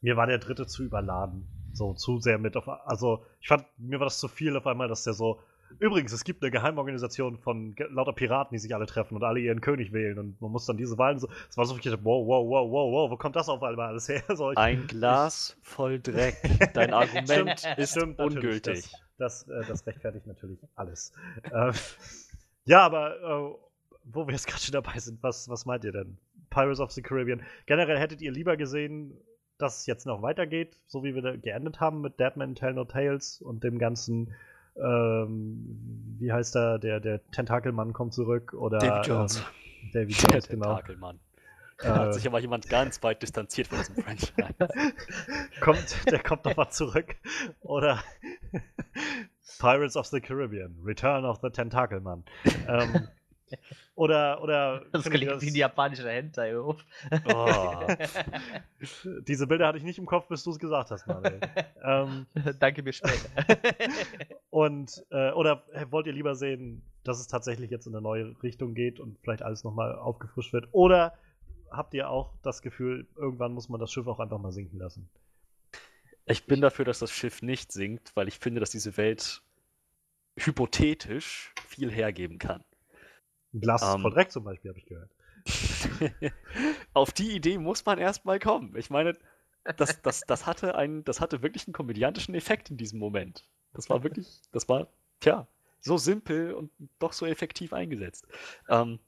Mir 0.00 0.16
war 0.16 0.26
der 0.26 0.38
dritte 0.38 0.66
zu 0.66 0.82
überladen. 0.82 1.46
So, 1.72 1.94
zu 1.94 2.18
sehr 2.18 2.38
mit 2.38 2.56
auf. 2.56 2.68
Also, 2.68 3.24
ich 3.40 3.48
fand, 3.48 3.64
mir 3.78 3.98
war 4.00 4.06
das 4.06 4.18
zu 4.18 4.28
viel 4.28 4.56
auf 4.56 4.66
einmal, 4.66 4.88
dass 4.88 5.04
der 5.04 5.14
so. 5.14 5.40
Übrigens, 5.78 6.12
es 6.12 6.24
gibt 6.24 6.42
eine 6.42 6.50
Geheimorganisation 6.50 7.38
von 7.38 7.76
lauter 7.90 8.12
Piraten, 8.12 8.54
die 8.54 8.58
sich 8.58 8.74
alle 8.74 8.86
treffen 8.86 9.14
und 9.14 9.22
alle 9.22 9.38
ihren 9.38 9.60
König 9.60 9.92
wählen 9.92 10.18
und 10.18 10.40
man 10.40 10.50
muss 10.50 10.66
dann 10.66 10.76
diese 10.76 10.98
Wahlen 10.98 11.20
so. 11.20 11.28
Es 11.48 11.56
war 11.56 11.64
so 11.64 11.76
viel, 11.76 11.92
wow, 12.02 12.26
wow, 12.26 12.44
wow, 12.44 12.70
wow, 12.70 12.92
wow, 12.92 13.10
wo 13.12 13.16
kommt 13.16 13.36
das 13.36 13.48
auf 13.48 13.62
einmal 13.62 13.88
alles 13.88 14.08
her? 14.08 14.22
So, 14.34 14.50
ich, 14.50 14.58
Ein 14.58 14.86
Glas 14.88 15.56
voll 15.62 16.00
Dreck. 16.00 16.36
Dein 16.74 16.92
Argument 16.92 17.60
Stimmt, 17.60 17.78
ist 17.78 17.90
stimmt 17.92 18.18
ungültig. 18.18 18.90
Das, 19.16 19.46
das, 19.46 19.48
äh, 19.48 19.68
das 19.68 19.86
rechtfertigt 19.86 20.26
natürlich 20.26 20.58
alles. 20.74 21.12
ähm, 21.52 21.72
ja, 22.64 22.80
aber 22.80 23.16
äh, 23.20 23.54
wo 24.04 24.26
wir 24.26 24.32
jetzt 24.32 24.48
gerade 24.48 24.60
schon 24.60 24.72
dabei 24.72 24.98
sind, 24.98 25.22
was, 25.22 25.48
was 25.48 25.66
meint 25.66 25.84
ihr 25.84 25.92
denn? 25.92 26.18
Pirates 26.50 26.80
of 26.80 26.90
the 26.90 27.02
Caribbean. 27.02 27.42
Generell 27.66 27.98
hättet 27.98 28.20
ihr 28.22 28.32
lieber 28.32 28.56
gesehen, 28.56 29.16
dass 29.62 29.80
es 29.80 29.86
jetzt 29.86 30.06
noch 30.06 30.22
weitergeht, 30.22 30.76
so 30.86 31.02
wie 31.04 31.14
wir 31.14 31.22
da 31.22 31.36
geendet 31.36 31.80
haben 31.80 32.00
mit 32.00 32.18
Deadman 32.18 32.54
Tell 32.54 32.74
No 32.74 32.84
Tales 32.84 33.40
und 33.40 33.62
dem 33.64 33.78
ganzen, 33.78 34.32
ähm, 34.76 36.16
wie 36.18 36.32
heißt 36.32 36.56
er, 36.56 36.78
der, 36.78 37.00
der 37.00 37.20
Tentakelmann 37.30 37.92
kommt 37.92 38.14
zurück 38.14 38.54
oder 38.54 38.78
David 38.78 39.06
Jones. 39.06 39.36
Ähm, 39.38 39.44
David 39.92 40.22
Der 40.22 40.30
Jones, 40.30 40.48
genau. 40.48 40.66
Tentakelmann. 40.74 41.20
Da 41.78 41.94
hat 41.96 42.08
Äh, 42.08 42.12
sich 42.12 42.26
aber 42.26 42.38
jemand 42.40 42.68
ganz 42.68 43.02
weit 43.02 43.22
distanziert 43.22 43.68
von 43.68 43.78
diesem 43.78 43.96
Franchise. 44.02 44.32
kommt, 45.60 45.96
der 46.10 46.22
kommt 46.22 46.44
noch 46.44 46.56
mal 46.56 46.68
zurück. 46.70 47.16
Oder 47.62 48.02
Pirates 49.58 49.96
of 49.96 50.06
the 50.06 50.20
Caribbean, 50.20 50.76
Return 50.84 51.24
of 51.24 51.38
the 51.42 51.48
Tentakelmann. 51.50 52.24
ähm, 52.68 53.08
oder, 53.94 54.42
oder. 54.42 54.82
Das 54.92 55.04
klingt 55.04 55.40
wie 55.42 55.48
ein 55.48 55.54
japanischer 55.54 56.10
Hentai-Hof. 56.10 56.84
Oh. 57.32 57.86
Diese 59.26 59.46
Bilder 59.46 59.66
hatte 59.66 59.78
ich 59.78 59.84
nicht 59.84 59.98
im 59.98 60.06
Kopf, 60.06 60.28
bis 60.28 60.42
du 60.44 60.50
es 60.50 60.58
gesagt 60.58 60.90
hast, 60.90 61.06
Manuel. 61.06 61.40
ähm, 61.84 62.26
Danke, 62.58 62.82
bis 62.82 62.96
später. 62.96 63.56
und, 64.50 65.04
äh, 65.10 65.30
oder 65.32 65.64
wollt 65.90 66.06
ihr 66.06 66.12
lieber 66.12 66.34
sehen, 66.34 66.82
dass 67.04 67.20
es 67.20 67.28
tatsächlich 67.28 67.70
jetzt 67.70 67.86
in 67.86 67.94
eine 67.94 68.02
neue 68.02 68.34
Richtung 68.42 68.74
geht 68.74 69.00
und 69.00 69.18
vielleicht 69.22 69.42
alles 69.42 69.64
nochmal 69.64 69.96
aufgefrischt 69.96 70.52
wird? 70.52 70.68
Oder 70.72 71.14
habt 71.70 71.94
ihr 71.94 72.10
auch 72.10 72.34
das 72.42 72.62
Gefühl, 72.62 73.06
irgendwann 73.16 73.52
muss 73.52 73.68
man 73.68 73.80
das 73.80 73.90
Schiff 73.92 74.06
auch 74.06 74.20
einfach 74.20 74.38
mal 74.38 74.52
sinken 74.52 74.78
lassen? 74.78 75.08
Ich 76.26 76.46
bin 76.46 76.60
dafür, 76.60 76.84
dass 76.84 76.98
das 76.98 77.10
Schiff 77.10 77.42
nicht 77.42 77.72
sinkt, 77.72 78.14
weil 78.14 78.28
ich 78.28 78.38
finde, 78.38 78.60
dass 78.60 78.70
diese 78.70 78.96
Welt 78.96 79.42
hypothetisch 80.36 81.52
viel 81.66 81.90
hergeben 81.90 82.38
kann. 82.38 82.64
Ein 83.52 83.60
Glas 83.60 83.82
Ähm. 83.82 84.02
voll 84.02 84.12
Dreck 84.12 84.30
zum 84.30 84.44
Beispiel, 84.44 84.70
habe 84.70 84.78
ich 84.78 84.86
gehört. 84.86 85.10
Auf 86.92 87.12
die 87.12 87.34
Idee 87.34 87.58
muss 87.58 87.84
man 87.84 87.98
erstmal 87.98 88.38
kommen. 88.38 88.76
Ich 88.76 88.90
meine, 88.90 89.16
das, 89.76 90.00
das, 90.02 90.22
das, 90.26 90.46
hatte 90.46 90.74
einen, 90.74 91.04
das 91.04 91.20
hatte 91.20 91.42
wirklich 91.42 91.66
einen 91.66 91.74
komödiantischen 91.74 92.34
Effekt 92.34 92.70
in 92.70 92.76
diesem 92.76 92.98
Moment. 92.98 93.44
Das 93.72 93.88
war 93.88 94.02
wirklich, 94.02 94.40
das 94.52 94.68
war, 94.68 94.88
tja, 95.20 95.46
so 95.80 95.96
simpel 95.96 96.52
und 96.54 96.70
doch 96.98 97.12
so 97.12 97.26
effektiv 97.26 97.72
eingesetzt. 97.72 98.26
Ähm, 98.68 98.98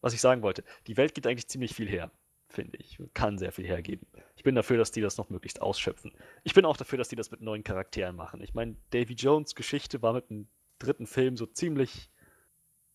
was 0.00 0.14
ich 0.14 0.20
sagen 0.20 0.42
wollte, 0.42 0.64
die 0.86 0.96
Welt 0.96 1.14
gibt 1.14 1.26
eigentlich 1.26 1.48
ziemlich 1.48 1.74
viel 1.74 1.88
her, 1.88 2.10
finde 2.48 2.76
ich. 2.78 2.98
Kann 3.14 3.38
sehr 3.38 3.52
viel 3.52 3.66
hergeben. 3.66 4.06
Ich 4.36 4.42
bin 4.42 4.54
dafür, 4.54 4.76
dass 4.76 4.90
die 4.90 5.00
das 5.00 5.16
noch 5.16 5.30
möglichst 5.30 5.62
ausschöpfen. 5.62 6.12
Ich 6.42 6.54
bin 6.54 6.64
auch 6.64 6.76
dafür, 6.76 6.98
dass 6.98 7.08
die 7.08 7.16
das 7.16 7.30
mit 7.30 7.40
neuen 7.40 7.64
Charakteren 7.64 8.16
machen. 8.16 8.42
Ich 8.42 8.54
meine, 8.54 8.76
Davy 8.90 9.14
Jones 9.14 9.54
Geschichte 9.54 10.02
war 10.02 10.12
mit 10.12 10.30
dem 10.30 10.48
dritten 10.78 11.06
Film 11.06 11.36
so 11.36 11.46
ziemlich, 11.46 12.10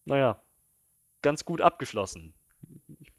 naja, 0.05 0.41
ganz 1.21 1.45
gut 1.45 1.61
abgeschlossen. 1.61 2.33
Ich 2.99 3.11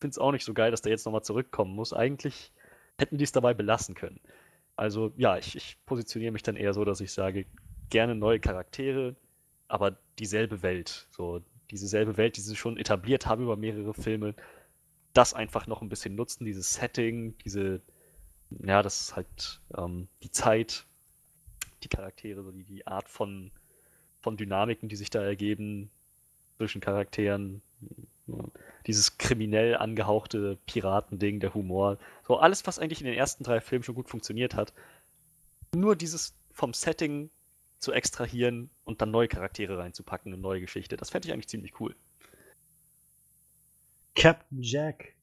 finde 0.00 0.12
es 0.12 0.18
auch 0.18 0.32
nicht 0.32 0.44
so 0.44 0.54
geil, 0.54 0.70
dass 0.70 0.82
der 0.82 0.92
jetzt 0.92 1.04
nochmal 1.04 1.22
zurückkommen 1.22 1.74
muss. 1.74 1.92
Eigentlich 1.92 2.52
hätten 2.98 3.18
die 3.18 3.24
es 3.24 3.32
dabei 3.32 3.54
belassen 3.54 3.94
können. 3.94 4.20
Also 4.76 5.12
ja, 5.16 5.36
ich, 5.38 5.56
ich 5.56 5.78
positioniere 5.86 6.32
mich 6.32 6.42
dann 6.42 6.56
eher 6.56 6.74
so, 6.74 6.84
dass 6.84 7.00
ich 7.00 7.12
sage, 7.12 7.46
gerne 7.90 8.14
neue 8.14 8.40
Charaktere, 8.40 9.16
aber 9.68 9.98
dieselbe 10.18 10.62
Welt. 10.62 11.06
So, 11.10 11.42
diese 11.70 11.86
selbe 11.86 12.16
Welt, 12.16 12.36
die 12.36 12.40
sie 12.40 12.56
schon 12.56 12.76
etabliert 12.76 13.26
haben 13.26 13.44
über 13.44 13.56
mehrere 13.56 13.94
Filme, 13.94 14.34
das 15.12 15.34
einfach 15.34 15.66
noch 15.66 15.82
ein 15.82 15.88
bisschen 15.88 16.14
nutzen, 16.14 16.44
dieses 16.44 16.72
Setting, 16.74 17.36
diese, 17.44 17.82
ja, 18.50 18.82
das 18.82 19.00
ist 19.00 19.16
halt 19.16 19.60
ähm, 19.76 20.08
die 20.22 20.30
Zeit, 20.30 20.86
die 21.82 21.88
Charaktere, 21.88 22.42
so 22.42 22.50
die, 22.50 22.64
die 22.64 22.86
Art 22.86 23.08
von, 23.08 23.50
von 24.20 24.36
Dynamiken, 24.36 24.88
die 24.88 24.96
sich 24.96 25.10
da 25.10 25.22
ergeben 25.22 25.90
zwischen 26.62 26.80
Charakteren, 26.80 27.60
dieses 28.86 29.18
kriminell 29.18 29.76
angehauchte 29.76 30.58
Piratending, 30.66 31.40
der 31.40 31.54
Humor, 31.54 31.98
so 32.24 32.36
alles, 32.36 32.64
was 32.68 32.78
eigentlich 32.78 33.00
in 33.00 33.06
den 33.06 33.16
ersten 33.16 33.42
drei 33.42 33.60
Filmen 33.60 33.82
schon 33.82 33.96
gut 33.96 34.08
funktioniert 34.08 34.54
hat, 34.54 34.72
nur 35.74 35.96
dieses 35.96 36.36
vom 36.52 36.72
Setting 36.72 37.30
zu 37.80 37.90
extrahieren 37.90 38.70
und 38.84 39.02
dann 39.02 39.10
neue 39.10 39.26
Charaktere 39.26 39.76
reinzupacken, 39.76 40.32
eine 40.32 40.40
neue 40.40 40.60
Geschichte, 40.60 40.96
das 40.96 41.10
fände 41.10 41.26
ich 41.26 41.34
eigentlich 41.34 41.48
ziemlich 41.48 41.80
cool. 41.80 41.96
Captain 44.14 44.62
Jack. 44.62 45.16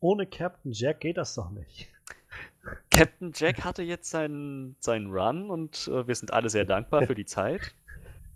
Ohne 0.00 0.26
Captain 0.26 0.72
Jack 0.72 1.00
geht 1.00 1.16
das 1.16 1.34
doch 1.34 1.50
nicht. 1.50 1.88
Captain 2.90 3.32
Jack 3.34 3.64
hatte 3.64 3.82
jetzt 3.82 4.10
seinen, 4.10 4.76
seinen 4.80 5.10
Run 5.10 5.48
und 5.48 5.88
äh, 5.88 6.06
wir 6.06 6.14
sind 6.14 6.34
alle 6.34 6.50
sehr 6.50 6.66
dankbar 6.66 7.06
für 7.06 7.14
die 7.14 7.24
Zeit. 7.24 7.72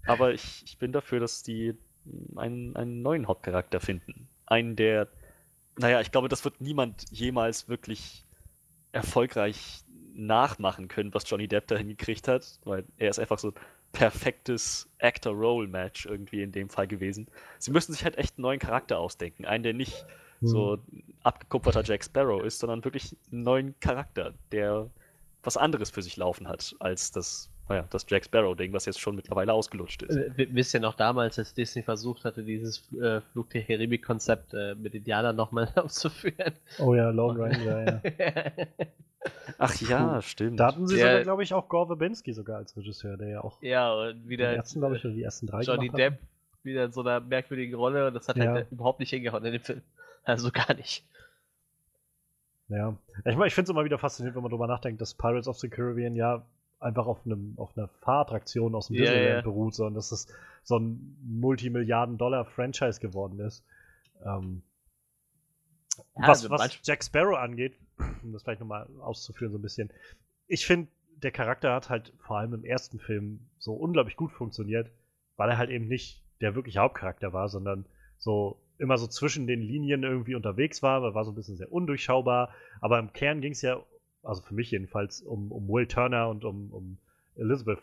Aber 0.07 0.32
ich, 0.32 0.62
ich 0.64 0.78
bin 0.78 0.93
dafür, 0.93 1.20
dass 1.20 1.43
die 1.43 1.76
einen, 2.37 2.77
einen 2.77 3.03
neuen 3.03 3.27
Hauptcharakter 3.27 3.81
finden. 3.81 4.29
Einen, 4.47 4.77
der, 4.77 5.09
naja, 5.79 6.01
ich 6.01 6.11
glaube, 6.11 6.29
das 6.29 6.45
wird 6.45 6.61
niemand 6.61 7.05
jemals 7.11 7.69
wirklich 7.69 8.25
erfolgreich 8.93 9.85
nachmachen 10.15 10.89
können, 10.89 11.15
was 11.15 11.29
Johnny 11.29 11.49
Depp 11.49 11.69
da 11.69 11.77
hingekriegt 11.77 12.29
hat, 12.29 12.59
weil 12.65 12.85
er 12.97 13.11
ist 13.11 13.19
einfach 13.19 13.39
so 13.39 13.49
ein 13.49 13.55
perfektes 13.93 14.89
Actor-Role-Match 14.99 16.07
irgendwie 16.07 16.43
in 16.43 16.53
dem 16.53 16.69
Fall 16.69 16.87
gewesen. 16.87 17.29
Sie 17.59 17.71
müssen 17.71 17.93
sich 17.93 18.05
halt 18.05 18.19
echt 18.19 18.37
einen 18.37 18.43
neuen 18.43 18.59
Charakter 18.59 18.99
ausdenken. 18.99 19.45
Einen, 19.45 19.63
der 19.63 19.75
nicht 19.75 20.05
so 20.43 20.79
abgekupferter 21.23 21.83
Jack 21.85 22.05
Sparrow 22.05 22.43
ist, 22.43 22.59
sondern 22.59 22.85
wirklich 22.85 23.17
einen 23.31 23.43
neuen 23.43 23.81
Charakter, 23.81 24.33
der 24.53 24.89
was 25.43 25.57
anderes 25.57 25.91
für 25.91 26.03
sich 26.03 26.17
laufen 26.17 26.49
hat, 26.49 26.75
als 26.81 27.13
das, 27.13 27.51
naja, 27.71 27.87
das 27.89 28.05
Jack 28.09 28.25
Sparrow-Ding, 28.25 28.73
was 28.73 28.85
jetzt 28.85 29.01
schon 29.01 29.16
mittlerweile 29.16 29.53
ausgelutscht 29.55 30.03
ist. 30.03 30.16
Äh, 30.16 30.37
w- 30.37 30.49
Wisst 30.51 30.75
ihr 30.75 30.81
noch 30.81 30.95
damals, 30.95 31.39
als 31.39 31.55
Disney 31.55 31.83
versucht 31.83 32.25
hatte, 32.25 32.43
dieses 32.43 32.93
äh, 33.01 33.21
Flug 33.33 33.49
der 33.51 33.62
Karibik-Konzept 33.62 34.53
äh, 34.53 34.75
mit 34.75 34.95
Indianern 34.95 35.37
nochmal 35.37 35.68
aufzuführen? 35.77 36.53
Oh 36.79 36.95
ja, 36.95 37.11
Lone 37.11 37.39
Ranger, 37.41 37.83
ja. 38.18 38.51
Ach 39.59 39.75
ja, 39.83 40.21
stimmt. 40.23 40.59
Da 40.61 40.66
hatten 40.68 40.87
sie 40.87 40.97
Der- 40.97 41.07
sogar, 41.09 41.23
glaube 41.23 41.43
ich, 41.43 41.55
auch 41.55 41.68
Gore 41.68 41.87
Verbinski 41.87 42.33
sogar 42.33 42.57
als 42.59 42.77
Regisseur, 42.77 43.16
der 43.16 43.29
ja 43.29 43.41
auch 43.45 43.62
ja, 43.62 43.93
und 43.95 44.23
die 44.25 44.29
wieder 44.31 44.53
ersten, 44.53 44.81
glaube 44.81 44.97
ich, 44.97 45.03
die 45.03 45.23
ersten 45.23 45.47
drei 45.47 45.61
Johnny. 45.62 45.89
Depp 45.91 46.18
wieder 46.62 46.85
in 46.85 46.93
so 46.93 47.01
einer 47.03 47.21
merkwürdigen 47.21 47.75
Rolle 47.75 48.09
und 48.09 48.14
das 48.14 48.29
hat 48.29 48.37
Ja. 48.37 48.53
halt 48.53 48.73
überhaupt 48.73 49.01
nicht 49.01 49.11
hingehauen 49.11 49.45
in 49.45 49.53
dem 49.53 49.62
Film. 49.62 49.81
Also 50.25 50.51
gar 50.51 50.75
nicht. 50.75 51.05
Ja. 52.68 52.95
Ich, 53.25 53.37
mein, 53.37 53.49
ich 53.49 53.55
finde 53.55 53.64
es 53.64 53.71
immer 53.71 53.85
wieder 53.85 53.99
faszinierend, 53.99 54.37
wenn 54.37 54.43
man 54.43 54.51
darüber 54.51 54.66
nachdenkt, 54.66 55.01
dass 55.01 55.14
Pirates 55.14 55.49
of 55.49 55.59
the 55.59 55.68
Caribbean 55.68 56.14
ja 56.14 56.43
einfach 56.81 57.07
auf, 57.07 57.24
einem, 57.26 57.55
auf 57.57 57.76
einer 57.76 57.89
Fahrattraktion 58.01 58.74
aus 58.74 58.89
dem 58.89 58.97
Ja, 58.97 59.03
Disneyland 59.05 59.37
ja. 59.37 59.41
beruht, 59.43 59.74
sondern 59.74 59.95
dass 59.95 60.12
es 60.12 60.28
so 60.62 60.78
ein 60.78 61.16
Multimilliarden-Dollar-Franchise 61.24 63.01
geworden 63.01 63.41
ist. 63.41 63.64
Ähm, 64.24 64.62
Ja, 66.16 66.28
was, 66.28 66.45
also 66.45 66.51
was 66.51 66.78
Jack 66.83 67.05
Sparrow 67.05 67.37
angeht, 67.39 67.76
um 68.22 68.33
das 68.33 68.43
vielleicht 68.43 68.61
nochmal 68.61 68.89
auszuführen 69.01 69.53
so 69.53 69.59
ein 69.59 69.62
bisschen, 69.62 69.91
ich 70.47 70.66
finde, 70.66 70.89
der 71.22 71.33
Charakter 71.33 71.74
hat 71.74 71.91
halt 71.91 72.12
vor 72.18 72.39
allem 72.39 72.55
im 72.55 72.64
ersten 72.64 72.99
Film 72.99 73.41
so 73.59 73.74
unglaublich 73.74 74.16
gut 74.16 74.33
funktioniert, 74.33 74.91
weil 75.37 75.51
er 75.51 75.59
halt 75.59 75.70
eben 75.70 75.87
nicht 75.89 76.22
der 76.41 76.55
wirkliche 76.55 76.81
Hauptcharakter 76.81 77.33
war, 77.33 77.49
sondern 77.49 77.85
so 78.18 78.61
immer 78.78 78.97
so 78.97 79.07
zwischen 79.07 79.47
den 79.47 79.61
Linien 79.61 80.03
irgendwie 80.03 80.35
unterwegs 80.35 80.83
war, 80.83 81.03
er 81.03 81.14
war 81.14 81.24
so 81.24 81.33
ein 81.33 81.35
bisschen 81.35 81.57
sehr 81.57 81.70
undurchschaubar, 81.70 82.55
aber 82.81 82.99
im 82.99 83.12
Kern 83.12 83.43
ging 83.43 83.53
es 83.53 83.61
ja, 83.62 83.83
also 84.23 84.43
für 84.43 84.55
mich 84.55 84.71
jedenfalls, 84.71 85.23
um, 85.23 85.51
um 85.53 85.68
Will 85.68 85.87
Turner 85.87 86.29
und 86.29 86.45
um, 86.45 86.73
um 86.73 86.99
Elizabeth 87.37 87.79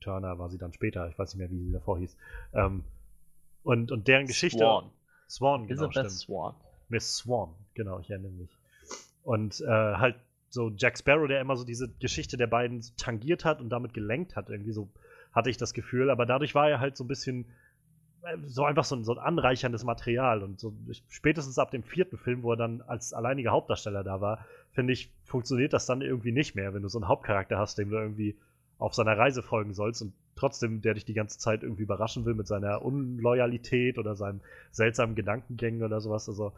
Turner 0.00 0.38
war 0.38 0.48
sie 0.48 0.58
dann 0.58 0.72
später, 0.72 1.08
ich 1.08 1.18
weiß 1.18 1.34
nicht 1.34 1.38
mehr, 1.38 1.50
wie 1.50 1.66
sie 1.66 1.72
davor 1.72 1.98
hieß. 1.98 2.16
Ähm, 2.54 2.84
und, 3.62 3.90
und 3.90 4.08
deren 4.08 4.26
Geschichte. 4.26 4.58
Swan. 4.58 4.90
Swan, 5.28 5.66
genau, 5.66 5.84
Elizabeth. 5.84 6.10
Swan. 6.10 6.54
Miss 6.88 7.16
Swan, 7.16 7.54
genau, 7.74 7.98
ich 8.00 8.10
erinnere 8.10 8.32
mich. 8.32 8.50
Und 9.24 9.60
äh, 9.60 9.66
halt 9.66 10.16
so 10.50 10.70
Jack 10.76 10.98
Sparrow, 10.98 11.26
der 11.26 11.40
immer 11.40 11.56
so 11.56 11.64
diese 11.64 11.88
Geschichte 12.00 12.36
der 12.36 12.46
beiden 12.46 12.84
tangiert 12.96 13.44
hat 13.44 13.60
und 13.60 13.70
damit 13.70 13.92
gelenkt 13.92 14.36
hat, 14.36 14.48
irgendwie 14.48 14.72
so 14.72 14.88
hatte 15.32 15.50
ich 15.50 15.56
das 15.56 15.74
Gefühl. 15.74 16.10
Aber 16.10 16.26
dadurch 16.26 16.54
war 16.54 16.70
er 16.70 16.80
halt 16.80 16.96
so 16.96 17.04
ein 17.04 17.08
bisschen 17.08 17.46
so 18.46 18.64
einfach 18.64 18.84
so 18.84 18.96
ein, 18.96 19.04
so 19.04 19.12
ein 19.12 19.18
anreicherndes 19.18 19.84
Material. 19.84 20.42
Und 20.42 20.60
so 20.60 20.74
spätestens 21.08 21.58
ab 21.58 21.70
dem 21.70 21.82
vierten 21.82 22.18
Film, 22.18 22.42
wo 22.42 22.52
er 22.52 22.56
dann 22.56 22.82
als 22.82 23.12
alleiniger 23.12 23.50
Hauptdarsteller 23.50 24.04
da 24.04 24.20
war, 24.20 24.44
finde 24.72 24.92
ich, 24.92 25.12
funktioniert 25.24 25.72
das 25.72 25.86
dann 25.86 26.02
irgendwie 26.02 26.32
nicht 26.32 26.54
mehr, 26.54 26.74
wenn 26.74 26.82
du 26.82 26.88
so 26.88 26.98
einen 26.98 27.08
Hauptcharakter 27.08 27.58
hast, 27.58 27.78
dem 27.78 27.90
du 27.90 27.96
irgendwie 27.96 28.36
auf 28.78 28.94
seiner 28.94 29.16
Reise 29.16 29.42
folgen 29.42 29.72
sollst 29.72 30.02
und 30.02 30.12
trotzdem 30.34 30.82
der 30.82 30.94
dich 30.94 31.06
die 31.06 31.14
ganze 31.14 31.38
Zeit 31.38 31.62
irgendwie 31.62 31.84
überraschen 31.84 32.26
will 32.26 32.34
mit 32.34 32.46
seiner 32.46 32.82
Unloyalität 32.82 33.98
oder 33.98 34.14
seinen 34.14 34.42
seltsamen 34.70 35.14
Gedankengängen 35.14 35.82
oder 35.82 36.00
sowas. 36.00 36.28
Also 36.28 36.52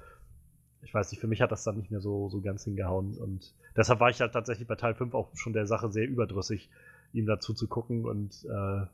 ich 0.82 0.92
weiß 0.92 1.10
nicht, 1.10 1.20
für 1.20 1.26
mich 1.26 1.40
hat 1.40 1.52
das 1.52 1.64
dann 1.64 1.76
nicht 1.76 1.90
mehr 1.90 2.00
so, 2.00 2.28
so 2.28 2.40
ganz 2.40 2.64
hingehauen. 2.64 3.16
Und 3.16 3.54
deshalb 3.76 4.00
war 4.00 4.10
ich 4.10 4.20
halt 4.20 4.32
tatsächlich 4.32 4.66
bei 4.66 4.74
Teil 4.74 4.94
5 4.94 5.14
auch 5.14 5.28
schon 5.34 5.52
der 5.52 5.66
Sache 5.66 5.90
sehr 5.90 6.08
überdrüssig, 6.08 6.70
ihm 7.12 7.26
dazu 7.26 7.54
zu 7.54 7.68
gucken. 7.68 8.04
Und 8.04 8.44
äh, 8.44 8.86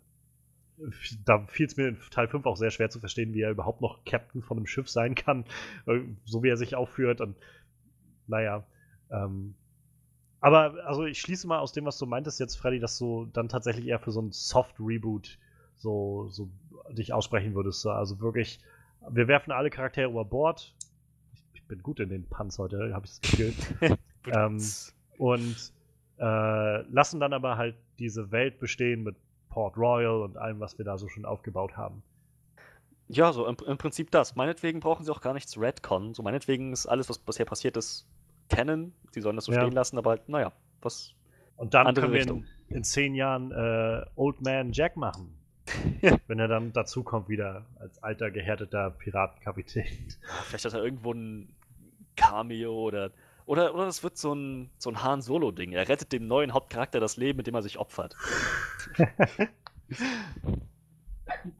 da 1.24 1.46
fiel 1.46 1.66
es 1.66 1.76
mir 1.76 1.88
in 1.88 1.98
Teil 2.10 2.28
5 2.28 2.46
auch 2.46 2.56
sehr 2.56 2.70
schwer 2.70 2.90
zu 2.90 3.00
verstehen, 3.00 3.32
wie 3.32 3.42
er 3.42 3.50
überhaupt 3.50 3.80
noch 3.80 4.04
Captain 4.04 4.42
von 4.42 4.56
einem 4.56 4.66
Schiff 4.66 4.88
sein 4.88 5.14
kann, 5.14 5.44
äh, 5.86 6.00
so 6.24 6.42
wie 6.42 6.48
er 6.48 6.56
sich 6.56 6.74
aufführt. 6.74 7.20
Und 7.20 7.36
naja, 8.26 8.66
ähm, 9.10 9.54
aber 10.40 10.84
also 10.86 11.04
ich 11.04 11.20
schließe 11.20 11.46
mal 11.46 11.58
aus 11.58 11.72
dem, 11.72 11.84
was 11.86 11.98
du 11.98 12.06
meintest 12.06 12.40
jetzt, 12.40 12.56
Freddy, 12.56 12.80
dass 12.80 12.98
du 12.98 13.26
dann 13.32 13.48
tatsächlich 13.48 13.86
eher 13.86 13.98
für 13.98 14.10
so 14.10 14.20
ein 14.20 14.30
Soft-Reboot 14.30 15.38
so, 15.76 16.28
so 16.28 16.50
dich 16.90 17.12
aussprechen 17.12 17.54
würdest. 17.54 17.80
So, 17.80 17.90
Also 17.90 18.20
wirklich, 18.20 18.60
wir 19.08 19.28
werfen 19.28 19.52
alle 19.52 19.70
Charaktere 19.70 20.10
über 20.10 20.24
Bord. 20.24 20.74
Ich, 21.32 21.44
ich 21.54 21.66
bin 21.66 21.82
gut 21.82 22.00
in 22.00 22.08
den 22.08 22.28
Punts 22.28 22.58
heute, 22.58 22.92
habe 22.92 23.06
ich 23.06 23.12
das 23.12 23.20
Gefühl. 23.22 23.54
ähm, 24.26 24.58
und 25.18 25.72
äh, 26.18 26.82
lassen 26.90 27.20
dann 27.20 27.32
aber 27.32 27.56
halt 27.56 27.76
diese 27.98 28.30
Welt 28.30 28.58
bestehen 28.58 29.02
mit 29.02 29.16
Port 29.54 29.76
Royal 29.76 30.20
und 30.22 30.36
allem, 30.36 30.58
was 30.58 30.78
wir 30.78 30.84
da 30.84 30.98
so 30.98 31.08
schon 31.08 31.24
aufgebaut 31.24 31.76
haben. 31.76 32.02
Ja, 33.06 33.32
so 33.32 33.46
im, 33.46 33.56
im 33.68 33.78
Prinzip 33.78 34.10
das. 34.10 34.34
Meinetwegen 34.34 34.80
brauchen 34.80 35.04
sie 35.04 35.12
auch 35.12 35.20
gar 35.20 35.32
nichts 35.32 35.56
Redcon. 35.56 36.12
So 36.12 36.24
meinetwegen 36.24 36.72
ist 36.72 36.86
alles, 36.86 37.08
was 37.08 37.20
bisher 37.20 37.46
passiert 37.46 37.76
ist, 37.76 38.04
Canon. 38.48 38.92
Sie 39.12 39.20
sollen 39.20 39.36
das 39.36 39.44
so 39.44 39.52
Ja. 39.52 39.60
stehen 39.60 39.72
lassen, 39.72 39.96
aber 39.96 40.10
halt, 40.10 40.28
naja, 40.28 40.50
was. 40.82 41.14
Und 41.56 41.72
dann 41.72 41.94
können 41.94 42.12
wir 42.12 42.22
in, 42.22 42.44
in 42.68 42.82
zehn 42.82 43.14
Jahren 43.14 43.52
äh, 43.52 44.04
Old 44.16 44.40
Man 44.40 44.72
Jack 44.72 44.96
machen. 44.96 45.38
Wenn 46.26 46.40
er 46.40 46.48
dann 46.48 46.72
dazukommt 46.72 47.28
wieder 47.28 47.64
als 47.78 48.02
alter, 48.02 48.32
gehärteter 48.32 48.90
Piratenkapitän. 48.90 49.86
Vielleicht 50.46 50.64
hat 50.64 50.74
er 50.74 50.82
irgendwo 50.82 51.12
ein 51.12 51.54
Cameo 52.16 52.72
oder. 52.74 53.12
Oder, 53.46 53.74
oder 53.74 53.86
es 53.86 54.02
wird 54.02 54.16
so 54.16 54.34
ein, 54.34 54.70
so 54.78 54.90
ein 54.90 55.02
Han 55.02 55.20
Solo-Ding. 55.20 55.72
Er 55.72 55.88
rettet 55.88 56.12
dem 56.12 56.26
neuen 56.26 56.54
Hauptcharakter 56.54 56.98
das 57.00 57.16
Leben, 57.16 57.36
mit 57.36 57.46
dem 57.46 57.54
er 57.54 57.62
sich 57.62 57.78
opfert. 57.78 58.16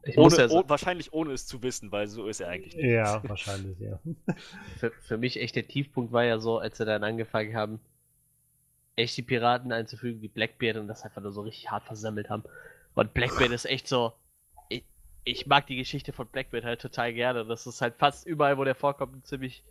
Ich 0.03 0.15
muss 0.15 0.33
Ohne, 0.33 0.47
ja 0.47 0.49
oh, 0.51 0.63
wahrscheinlich 0.67 1.13
ohne 1.13 1.33
es 1.33 1.45
zu 1.45 1.61
wissen, 1.61 1.91
weil 1.91 2.07
so 2.07 2.27
ist 2.27 2.39
er 2.39 2.49
eigentlich 2.49 2.75
nicht. 2.75 2.85
Ja, 2.85 3.21
wahrscheinlich, 3.27 3.79
ja. 3.79 3.99
für, 4.77 4.91
für 5.01 5.17
mich 5.17 5.39
echt 5.39 5.55
der 5.55 5.67
Tiefpunkt 5.67 6.11
war 6.11 6.23
ja 6.23 6.39
so, 6.39 6.59
als 6.59 6.77
sie 6.77 6.85
dann 6.85 7.03
angefangen 7.03 7.55
haben, 7.55 7.79
echt 8.95 9.17
die 9.17 9.21
Piraten 9.21 9.71
einzufügen 9.71 10.21
wie 10.21 10.27
Blackbeard 10.27 10.77
und 10.77 10.87
das 10.87 11.03
einfach 11.03 11.21
nur 11.21 11.31
so 11.31 11.41
richtig 11.41 11.69
hart 11.69 11.83
versammelt 11.83 12.29
haben. 12.29 12.43
Und 12.93 13.13
Blackbeard 13.13 13.51
ist 13.51 13.65
echt 13.65 13.87
so. 13.87 14.13
Ich, 14.69 14.83
ich 15.23 15.47
mag 15.47 15.67
die 15.67 15.75
Geschichte 15.75 16.13
von 16.13 16.27
Blackbeard 16.27 16.63
halt 16.63 16.81
total 16.81 17.13
gerne. 17.13 17.45
Das 17.45 17.67
ist 17.67 17.81
halt 17.81 17.95
fast 17.97 18.25
überall, 18.25 18.57
wo 18.57 18.63
der 18.63 18.75
vorkommt, 18.75 19.15
ein 19.15 19.23
ziemlich 19.23 19.63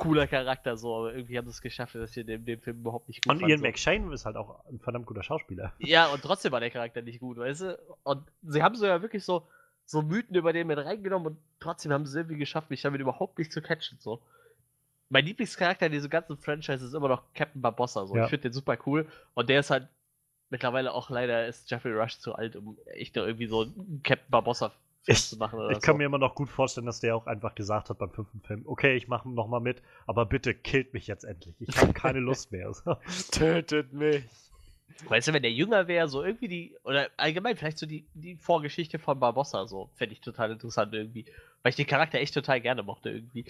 cooler 0.00 0.26
Charakter 0.26 0.76
so, 0.76 0.96
aber 0.96 1.14
irgendwie 1.14 1.38
haben 1.38 1.46
sie 1.46 1.52
es 1.52 1.60
geschafft, 1.60 1.94
dass 1.94 2.16
ich 2.16 2.24
den, 2.24 2.44
den 2.44 2.60
Film 2.60 2.80
überhaupt 2.80 3.08
nicht 3.08 3.22
gut 3.22 3.32
Und 3.32 3.40
fand, 3.40 3.50
Ian 3.50 3.60
so. 3.60 3.66
McShane 3.66 4.12
ist 4.12 4.24
halt 4.24 4.36
auch 4.36 4.64
ein 4.66 4.78
verdammt 4.78 5.06
guter 5.06 5.22
Schauspieler. 5.22 5.72
Ja, 5.78 6.08
und 6.08 6.22
trotzdem 6.22 6.52
war 6.52 6.60
der 6.60 6.70
Charakter 6.70 7.02
nicht 7.02 7.20
gut, 7.20 7.36
weißt 7.36 7.60
du? 7.62 7.78
Und 8.02 8.22
sie 8.42 8.62
haben 8.62 8.74
so 8.74 8.86
ja 8.86 9.02
wirklich 9.02 9.24
so, 9.24 9.46
so 9.84 10.02
Mythen 10.02 10.34
über 10.36 10.52
den 10.52 10.66
mit 10.66 10.78
reingenommen 10.78 11.28
und 11.28 11.38
trotzdem 11.60 11.92
haben 11.92 12.06
sie 12.06 12.10
es 12.10 12.16
irgendwie 12.16 12.38
geschafft, 12.38 12.70
mich 12.70 12.82
damit 12.82 13.00
überhaupt 13.00 13.38
nicht 13.38 13.52
zu 13.52 13.60
catchen. 13.60 13.98
So. 14.00 14.20
Mein 15.08 15.24
Lieblingscharakter 15.24 15.86
in 15.86 15.92
diesem 15.92 16.10
ganzen 16.10 16.36
Franchise 16.38 16.84
ist 16.84 16.94
immer 16.94 17.08
noch 17.08 17.22
Captain 17.34 17.60
Barbossa. 17.60 18.06
So. 18.06 18.16
Ja. 18.16 18.24
Ich 18.24 18.30
finde 18.30 18.48
den 18.48 18.52
super 18.52 18.78
cool. 18.86 19.06
Und 19.34 19.48
der 19.50 19.60
ist 19.60 19.70
halt 19.70 19.88
mittlerweile 20.50 20.92
auch 20.92 21.10
leider 21.10 21.46
ist 21.46 21.70
Jeffrey 21.70 21.92
Rush 21.92 22.18
zu 22.18 22.34
alt, 22.34 22.56
um 22.56 22.78
echt 22.86 23.16
noch 23.16 23.24
irgendwie 23.24 23.46
so 23.46 23.62
einen 23.62 24.00
Captain 24.02 24.30
Barbossa 24.30 24.72
Ich- 25.06 25.28
zu 25.28 25.36
machen 25.36 25.58
oder 25.58 25.70
Ich 25.70 25.80
kann 25.80 25.94
so. 25.94 25.98
mir 25.98 26.04
immer 26.04 26.18
noch 26.18 26.34
gut 26.34 26.48
vorstellen, 26.50 26.86
dass 26.86 27.00
der 27.00 27.16
auch 27.16 27.26
einfach 27.26 27.54
gesagt 27.54 27.90
hat 27.90 27.98
beim 27.98 28.10
fünften 28.10 28.40
Film, 28.42 28.62
okay, 28.66 28.96
ich 28.96 29.08
mache 29.08 29.28
noch 29.28 29.48
mal 29.48 29.60
mit, 29.60 29.82
aber 30.06 30.26
bitte 30.26 30.54
killt 30.54 30.92
mich 30.94 31.06
jetzt 31.06 31.24
endlich. 31.24 31.54
Ich 31.60 31.76
habe 31.78 31.92
keine 31.92 32.20
Lust 32.20 32.52
mehr. 32.52 32.70
So. 32.74 32.96
Tötet 33.32 33.92
mich! 33.92 34.24
Weißt 35.08 35.28
du, 35.28 35.32
wenn 35.32 35.42
der 35.42 35.52
jünger 35.52 35.88
wäre, 35.88 36.08
so 36.08 36.22
irgendwie 36.22 36.48
die, 36.48 36.76
oder 36.84 37.08
allgemein 37.16 37.56
vielleicht 37.56 37.78
so 37.78 37.86
die, 37.86 38.04
die 38.12 38.36
Vorgeschichte 38.36 38.98
von 38.98 39.18
Barbossa, 39.18 39.66
so, 39.66 39.88
fände 39.94 40.12
ich 40.12 40.20
total 40.20 40.50
interessant 40.50 40.92
irgendwie. 40.92 41.24
Weil 41.62 41.70
ich 41.70 41.76
den 41.76 41.86
Charakter 41.86 42.18
echt 42.18 42.34
total 42.34 42.60
gerne 42.60 42.82
mochte 42.82 43.08
irgendwie. 43.10 43.46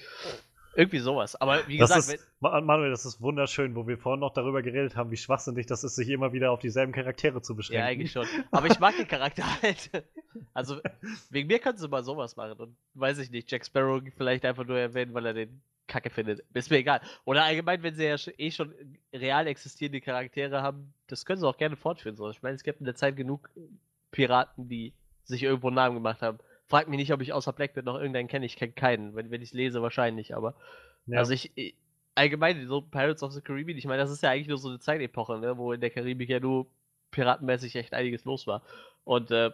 Irgendwie 0.74 0.98
sowas. 1.00 1.34
Aber 1.40 1.66
wie 1.68 1.78
Das 1.78 1.92
gesagt, 1.94 2.20
ist, 2.20 2.28
Ma- 2.40 2.60
Manuel, 2.60 2.90
das 2.90 3.04
ist 3.04 3.20
wunderschön, 3.20 3.74
wo 3.74 3.86
wir 3.86 3.98
vorhin 3.98 4.20
noch 4.20 4.32
darüber 4.32 4.62
geredet 4.62 4.96
haben, 4.96 5.10
wie 5.10 5.16
schwachsinnig 5.16 5.66
das 5.66 5.82
ist, 5.84 5.96
sich 5.96 6.08
immer 6.08 6.32
wieder 6.32 6.52
auf 6.52 6.60
dieselben 6.60 6.92
Charaktere 6.92 7.42
zu 7.42 7.56
beschränken. 7.56 7.80
ja, 7.82 7.86
eigentlich 7.86 8.12
schon. 8.12 8.26
Aber 8.52 8.66
ich 8.68 8.78
mag 8.78 8.96
den 8.96 9.08
Charakter 9.08 9.42
halt. 9.62 9.90
Also, 10.54 10.80
wegen 11.30 11.48
mir 11.48 11.58
können 11.58 11.76
sie 11.78 11.88
mal 11.88 12.04
sowas 12.04 12.36
machen. 12.36 12.52
Und 12.58 12.76
weiß 12.94 13.18
ich 13.18 13.30
nicht, 13.30 13.50
Jack 13.50 13.66
Sparrow 13.66 14.00
vielleicht 14.16 14.44
einfach 14.44 14.64
nur 14.64 14.78
erwähnen, 14.78 15.12
weil 15.12 15.26
er 15.26 15.34
den 15.34 15.60
Kacke 15.88 16.08
findet. 16.08 16.44
Ist 16.54 16.70
mir 16.70 16.76
egal. 16.78 17.00
Oder 17.24 17.42
allgemein, 17.42 17.82
wenn 17.82 17.96
sie 17.96 18.04
ja 18.04 18.14
eh 18.38 18.50
schon 18.52 18.72
real 19.12 19.48
existierende 19.48 20.00
Charaktere 20.00 20.62
haben, 20.62 20.94
das 21.08 21.24
können 21.26 21.40
sie 21.40 21.48
auch 21.48 21.56
gerne 21.56 21.74
fortführen. 21.76 22.14
So. 22.16 22.30
Ich 22.30 22.42
meine, 22.42 22.54
es 22.54 22.62
gibt 22.62 22.78
in 22.78 22.84
der 22.86 22.94
Zeit 22.94 23.16
genug 23.16 23.50
Piraten, 24.12 24.68
die 24.68 24.92
sich 25.24 25.42
irgendwo 25.42 25.66
einen 25.66 25.76
Namen 25.76 25.96
gemacht 25.96 26.22
haben. 26.22 26.38
Frag 26.70 26.88
mich 26.88 26.98
nicht, 26.98 27.12
ob 27.12 27.20
ich 27.20 27.32
außer 27.32 27.52
Blackbeard 27.52 27.84
noch 27.84 27.96
irgendeinen 27.96 28.28
kenne. 28.28 28.46
Ich 28.46 28.56
kenne 28.56 28.72
keinen. 28.72 29.14
Wenn, 29.14 29.30
wenn 29.30 29.42
ich 29.42 29.50
es 29.50 29.54
lese, 29.54 29.82
wahrscheinlich. 29.82 30.34
Aber 30.34 30.54
Ja. 31.06 31.18
also 31.18 31.32
ich, 31.32 31.50
ich 31.56 31.74
allgemein 32.14 32.66
so 32.66 32.80
Pirates 32.80 33.22
of 33.22 33.32
the 33.32 33.40
Caribbean, 33.40 33.76
ich 33.76 33.86
meine, 33.86 34.00
das 34.02 34.10
ist 34.10 34.22
ja 34.22 34.30
eigentlich 34.30 34.48
nur 34.48 34.58
so 34.58 34.68
eine 34.68 34.78
Zeitepoche, 34.78 35.38
ne, 35.38 35.58
wo 35.58 35.72
in 35.72 35.80
der 35.80 35.90
Karibik 35.90 36.28
ja 36.30 36.40
nur 36.40 36.66
piratenmäßig 37.10 37.74
echt 37.76 37.92
einiges 37.92 38.24
los 38.24 38.46
war. 38.46 38.62
Und 39.04 39.30
äh, 39.30 39.50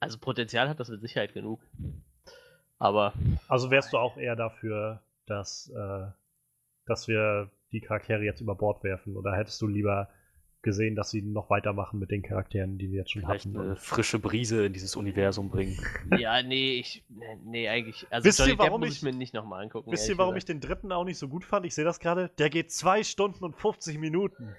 also 0.00 0.18
Potenzial 0.18 0.68
hat 0.68 0.78
das 0.80 0.88
mit 0.88 1.00
Sicherheit 1.00 1.34
genug. 1.34 1.60
Aber 2.78 3.12
Also 3.48 3.70
wärst 3.70 3.92
du 3.92 3.98
auch 3.98 4.16
eher 4.16 4.36
dafür, 4.36 5.02
dass, 5.26 5.70
äh, 5.70 6.06
dass 6.86 7.08
wir 7.08 7.50
die 7.72 7.80
Charaktere 7.80 8.22
jetzt 8.22 8.40
über 8.40 8.54
Bord 8.54 8.84
werfen? 8.84 9.16
Oder 9.16 9.34
hättest 9.34 9.60
du 9.62 9.66
lieber 9.66 10.08
gesehen, 10.64 10.96
dass 10.96 11.10
sie 11.10 11.22
noch 11.22 11.48
weitermachen 11.50 12.00
mit 12.00 12.10
den 12.10 12.22
Charakteren, 12.22 12.76
die 12.78 12.90
wir 12.90 12.98
jetzt 12.98 13.12
schon 13.12 13.22
Vielleicht 13.22 13.46
hatten? 13.46 13.56
eine 13.60 13.76
frische 13.76 14.18
Brise 14.18 14.66
in 14.66 14.72
dieses 14.72 14.96
Universum 14.96 15.48
bringen. 15.50 15.78
ja, 16.18 16.42
nee, 16.42 16.72
ich 16.80 17.04
nee, 17.44 17.68
eigentlich. 17.68 18.06
Also 18.10 18.24
Wisst 18.26 18.40
ihr, 18.44 18.58
warum 18.58 18.80
muss 18.80 18.90
ich- 18.90 18.96
ich 18.96 19.02
mir 19.04 19.12
nicht 19.12 19.32
nochmal 19.34 19.62
angucken. 19.62 19.92
Wisst 19.92 20.08
ihr, 20.08 20.18
warum 20.18 20.34
ich 20.34 20.46
gesagt. 20.46 20.64
den 20.64 20.68
dritten 20.68 20.90
auch 20.90 21.04
nicht 21.04 21.18
so 21.18 21.28
gut 21.28 21.44
fand? 21.44 21.64
Ich 21.66 21.74
sehe 21.76 21.84
das 21.84 22.00
gerade. 22.00 22.30
Der 22.38 22.50
geht 22.50 22.72
zwei 22.72 23.04
Stunden 23.04 23.44
und 23.44 23.54
50 23.56 23.98
Minuten. 23.98 24.52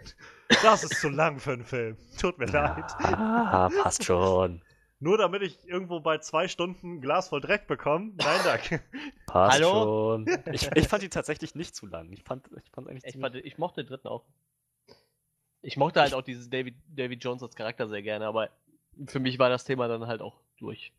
Das 0.64 0.84
ist 0.84 1.01
zu 1.01 1.10
lang 1.10 1.39
für 1.39 1.51
einen 1.53 1.66
Film. 1.66 1.97
Tut 2.18 2.38
mir 2.38 2.45
leid. 2.45 2.86
Ah, 2.99 3.70
passt 3.82 4.03
schon. 4.06 4.62
Nur 5.01 5.18
damit 5.18 5.41
ich 5.41 5.68
irgendwo 5.68 5.99
bei 5.99 6.20
zwei 6.20 6.47
Stunden 6.47 6.95
ein 6.95 7.01
Glas 7.01 7.28
voll 7.28 7.41
Dreck 7.41 7.68
bekomme? 7.68 8.14
Nein, 8.16 8.39
danke. 8.45 8.82
Passt 9.28 9.58
Hallo? 9.62 10.24
schon. 10.26 10.53
Ich, 10.53 10.72
ich 10.74 10.88
fand 10.88 11.03
ihn 11.03 11.10
tatsächlich 11.10 11.53
nicht 11.53 11.76
zu 11.76 11.86
lang. 11.86 12.12
Ich 12.14 12.24
fand, 12.24 12.47
ich 12.64 12.72
fand 12.72 12.88
eigentlich 12.88 13.03
Ich, 13.06 13.20
fand, 13.20 13.36
ich 13.36 13.58
mochte 13.58 13.84
den 13.84 13.89
dritten 13.89 14.08
auch. 14.08 14.24
Ich 15.66 15.78
mochte 15.78 15.99
halt 15.99 16.13
auch 16.13 16.22
diesen 16.22 16.51
David, 16.51 16.76
David 16.95 17.24
Jones 17.24 17.41
als 17.41 17.55
Charakter 17.55 17.88
sehr 17.88 18.03
gerne, 18.03 18.28
aber 18.28 18.49
für 19.07 19.20
mich 19.20 19.39
war 19.39 19.49
das 19.49 19.66
Thema 19.66 19.88
dann 19.88 20.05
halt 20.05 20.22
auch 20.22 20.36
durch. 20.59 20.91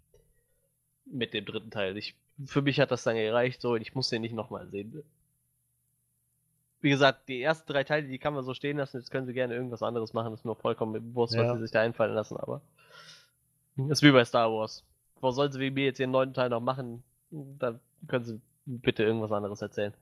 Mit 1.04 1.34
dem 1.34 1.44
dritten 1.44 1.70
Teil. 1.70 1.96
Ich, 1.96 2.16
für 2.46 2.62
mich 2.62 2.80
hat 2.80 2.90
das 2.90 3.04
dann 3.04 3.14
gereicht 3.14 3.60
so 3.60 3.74
und 3.74 3.80
ich 3.80 3.94
muss 3.94 4.08
den 4.08 4.22
nicht 4.22 4.34
nochmal 4.34 4.66
sehen. 4.66 5.04
Wie 6.80 6.90
gesagt, 6.90 7.28
die 7.28 7.40
ersten 7.40 7.72
drei 7.72 7.84
Teile, 7.84 8.08
die 8.08 8.18
kann 8.18 8.34
man 8.34 8.44
so 8.44 8.54
stehen 8.54 8.76
lassen, 8.76 8.96
jetzt 8.98 9.12
können 9.12 9.26
sie 9.28 9.32
gerne 9.34 9.54
irgendwas 9.54 9.84
anderes 9.84 10.12
machen, 10.14 10.32
das 10.32 10.40
ist 10.40 10.44
mir 10.44 10.56
vollkommen 10.56 10.92
bewusst, 10.94 11.34
Ja. 11.34 11.44
was 11.44 11.58
sie 11.58 11.62
sich 11.62 11.70
da 11.70 11.82
einfallen 11.82 12.14
lassen, 12.14 12.36
aber. 12.36 12.60
Das 13.76 13.98
ist 13.98 14.02
wie 14.02 14.10
bei 14.10 14.24
Star 14.24 14.50
Wars. 14.52 14.82
Wo 15.20 15.30
sollen 15.30 15.52
sie 15.52 15.60
wegen 15.60 15.74
mir 15.74 15.84
jetzt 15.84 16.00
ihren 16.00 16.10
neunten 16.10 16.34
Teil 16.34 16.48
noch 16.48 16.60
machen? 16.60 17.04
Dann 17.30 17.78
können 18.08 18.24
sie 18.24 18.40
bitte 18.66 19.04
irgendwas 19.04 19.30
anderes 19.30 19.62
erzählen. 19.62 19.94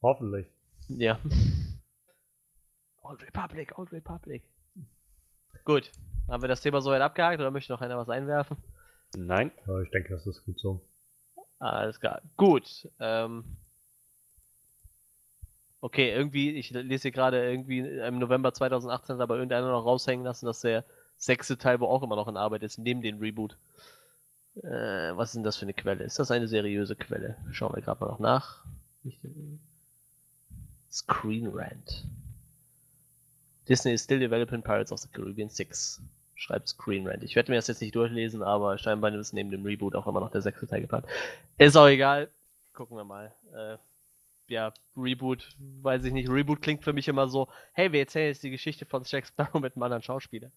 Hoffentlich. 0.00 0.46
Ja. 0.88 1.18
Old 3.04 3.22
Republic, 3.22 3.78
Old 3.78 3.92
Republic. 3.92 4.42
Gut. 5.64 5.90
Haben 6.28 6.42
wir 6.42 6.48
das 6.48 6.62
Thema 6.62 6.80
soweit 6.80 7.02
abgehakt 7.02 7.38
oder 7.38 7.50
möchte 7.50 7.72
noch 7.72 7.80
einer 7.80 7.98
was 7.98 8.08
einwerfen? 8.08 8.56
Nein. 9.16 9.50
Ja, 9.66 9.80
ich 9.80 9.90
denke, 9.90 10.10
das 10.10 10.26
ist 10.26 10.44
gut 10.44 10.58
so. 10.58 10.80
Alles 11.58 12.00
klar. 12.00 12.22
Gut. 12.36 12.88
Ähm. 12.98 13.44
Okay, 15.80 16.10
irgendwie, 16.10 16.52
ich 16.52 16.70
lese 16.70 17.02
hier 17.02 17.10
gerade 17.12 17.46
irgendwie 17.50 17.80
im 17.80 18.18
November 18.18 18.54
2018 18.54 19.16
hat 19.16 19.20
aber 19.20 19.36
irgendeiner 19.36 19.70
noch 19.70 19.84
raushängen 19.84 20.24
lassen, 20.24 20.46
dass 20.46 20.62
der 20.62 20.84
sechste 21.18 21.58
Teil 21.58 21.78
wo 21.80 21.86
auch 21.86 22.02
immer 22.02 22.16
noch 22.16 22.26
in 22.26 22.38
Arbeit 22.38 22.62
ist, 22.62 22.78
neben 22.78 23.02
dem 23.02 23.18
Reboot. 23.18 23.58
Äh, 24.56 25.14
was 25.14 25.30
ist 25.30 25.34
denn 25.34 25.44
das 25.44 25.56
für 25.56 25.66
eine 25.66 25.74
Quelle? 25.74 26.04
Ist 26.04 26.18
das 26.18 26.30
eine 26.30 26.48
seriöse 26.48 26.96
Quelle? 26.96 27.36
Schauen 27.52 27.74
wir 27.74 27.82
gerade 27.82 28.00
mal 28.00 28.10
noch 28.10 28.18
nach. 28.18 28.64
Screen 30.90 31.48
Rant. 31.48 32.06
Disney 33.68 33.92
is 33.92 34.02
still 34.02 34.18
developing 34.18 34.62
Pirates 34.62 34.92
of 34.92 35.00
the 35.00 35.08
Caribbean 35.08 35.48
6. 35.48 36.02
Schreibt 36.36 36.68
Screen 36.68 37.06
Rant. 37.06 37.22
Ich 37.22 37.36
werde 37.36 37.50
mir 37.52 37.56
das 37.56 37.68
jetzt 37.68 37.80
nicht 37.80 37.94
durchlesen, 37.94 38.42
aber 38.42 38.76
scheinbar 38.76 39.14
ist 39.14 39.32
neben 39.32 39.50
dem 39.50 39.64
Reboot 39.64 39.94
auch 39.94 40.06
immer 40.06 40.20
noch 40.20 40.30
der 40.30 40.42
sechste 40.42 40.66
Teil 40.66 40.82
geplant. 40.82 41.06
Ist 41.58 41.76
auch 41.76 41.86
egal. 41.86 42.28
Gucken 42.72 42.96
wir 42.96 43.04
mal. 43.04 43.32
Äh, 43.54 43.78
ja, 44.48 44.72
Reboot, 44.96 45.48
weiß 45.82 46.04
ich 46.04 46.12
nicht. 46.12 46.28
Reboot 46.28 46.60
klingt 46.60 46.84
für 46.84 46.92
mich 46.92 47.08
immer 47.08 47.28
so, 47.28 47.48
hey, 47.72 47.92
wir 47.92 48.00
erzählen 48.00 48.28
jetzt 48.28 48.42
die 48.42 48.50
Geschichte 48.50 48.84
von 48.84 49.04
Jack 49.06 49.26
Sparrow 49.26 49.60
mit 49.60 49.76
einem 49.76 49.84
anderen 49.84 50.02
Schauspieler. 50.02 50.50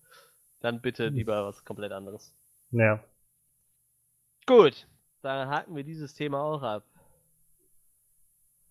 Dann 0.60 0.82
bitte 0.82 1.08
lieber 1.08 1.45
was 1.45 1.64
komplett 1.64 1.91
anderes. 1.91 2.34
Ja. 2.72 3.03
Gut, 4.45 4.88
dann 5.22 5.47
haken 5.49 5.76
wir 5.76 5.84
dieses 5.84 6.14
Thema 6.14 6.41
auch 6.41 6.64
ab. 6.64 6.84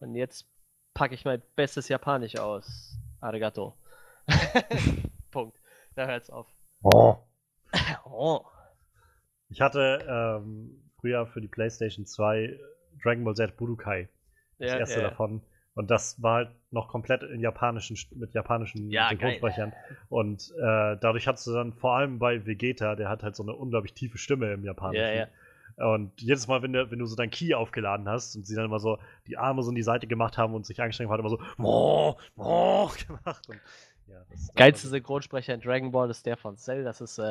Und 0.00 0.14
jetzt 0.14 0.46
packe 0.94 1.14
ich 1.14 1.24
mein 1.24 1.42
bestes 1.54 1.88
Japanisch 1.88 2.36
aus. 2.36 2.96
Arigato. 3.20 3.74
Punkt. 5.30 5.58
Da 5.94 6.06
hört's 6.06 6.30
auf. 6.30 6.46
Oh. 6.82 7.16
Oh. 8.04 8.40
Ich 9.48 9.60
hatte 9.60 10.04
ähm, 10.08 10.90
früher 11.00 11.26
für 11.26 11.40
die 11.40 11.48
PlayStation 11.48 12.06
2 12.06 12.58
Dragon 13.02 13.24
Ball 13.24 13.34
Z 13.34 13.56
Budokai, 13.56 14.08
das 14.58 14.70
Ja, 14.70 14.78
erste 14.78 15.00
ja. 15.02 15.10
davon. 15.10 15.42
Und 15.74 15.90
das 15.90 16.22
war 16.22 16.36
halt 16.36 16.50
noch 16.70 16.88
komplett 16.88 17.22
in 17.22 17.40
japanischen, 17.40 17.98
mit 18.14 18.32
japanischen 18.32 18.90
Ja, 18.90 19.08
Synchronsprechern. 19.10 19.74
Und 20.08 20.50
äh, 20.56 20.96
dadurch 20.98 21.28
hattest 21.28 21.46
du 21.48 21.52
dann 21.52 21.74
vor 21.74 21.96
allem 21.96 22.18
bei 22.18 22.46
Vegeta, 22.46 22.94
der 22.96 23.10
hat 23.10 23.22
halt 23.22 23.36
so 23.36 23.42
eine 23.42 23.52
unglaublich 23.52 23.92
tiefe 23.92 24.16
Stimme 24.16 24.52
im 24.54 24.64
Japanischen. 24.64 25.04
Ja, 25.04 25.28
ja. 25.76 25.90
Und 25.92 26.18
jedes 26.22 26.48
Mal, 26.48 26.62
wenn 26.62 26.72
du, 26.72 26.90
wenn 26.90 26.98
du 26.98 27.04
so 27.04 27.16
dein 27.16 27.30
Key 27.30 27.52
aufgeladen 27.54 28.08
hast 28.08 28.34
und 28.36 28.46
sie 28.46 28.54
dann 28.54 28.64
immer 28.64 28.78
so 28.78 28.98
die 29.26 29.36
Arme 29.36 29.62
so 29.62 29.68
in 29.68 29.74
die 29.74 29.82
Seite 29.82 30.06
gemacht 30.06 30.38
haben 30.38 30.54
und 30.54 30.64
sich 30.64 30.80
angestrengt 30.80 31.10
haben, 31.10 31.18
hat 31.18 31.20
immer 31.20 31.28
so 31.28 31.42
Mo, 31.58 32.18
Mo 32.36 32.90
gemacht. 33.06 33.46
Und, 33.50 33.60
ja, 34.08 34.22
Geilste 34.54 34.88
Synchronsprecher 34.88 35.54
in 35.54 35.60
Dragon 35.60 35.90
Ball 35.90 36.08
ist 36.10 36.24
der 36.26 36.36
von 36.36 36.56
Cell, 36.56 36.84
das 36.84 37.00
ist 37.00 37.18
äh, 37.18 37.22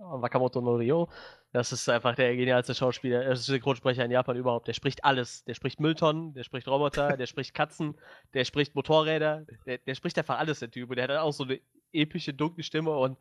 Wakamoto 0.00 0.60
no 0.60 0.74
Ryo. 0.76 1.08
Das 1.52 1.70
ist 1.72 1.88
einfach 1.88 2.16
der 2.16 2.34
genialste 2.34 2.74
Schauspieler, 2.74 3.24
äh, 3.26 3.36
Synchronsprecher 3.36 4.04
in 4.04 4.10
Japan 4.10 4.36
überhaupt. 4.36 4.66
Der 4.66 4.72
spricht 4.72 5.04
alles. 5.04 5.44
Der 5.44 5.54
spricht 5.54 5.78
Mülltonnen, 5.78 6.34
der 6.34 6.42
spricht 6.42 6.66
Roboter, 6.66 7.16
der 7.16 7.26
spricht 7.26 7.54
Katzen, 7.54 7.96
der 8.34 8.44
spricht 8.44 8.74
Motorräder, 8.74 9.46
der, 9.64 9.78
der 9.78 9.94
spricht 9.94 10.18
einfach 10.18 10.38
alles, 10.38 10.58
der 10.58 10.70
Typ. 10.70 10.90
Und 10.90 10.96
der 10.96 11.04
hat 11.08 11.16
auch 11.16 11.32
so 11.32 11.44
eine 11.44 11.60
epische, 11.92 12.34
dunkle 12.34 12.64
Stimme 12.64 12.90
und 12.90 13.16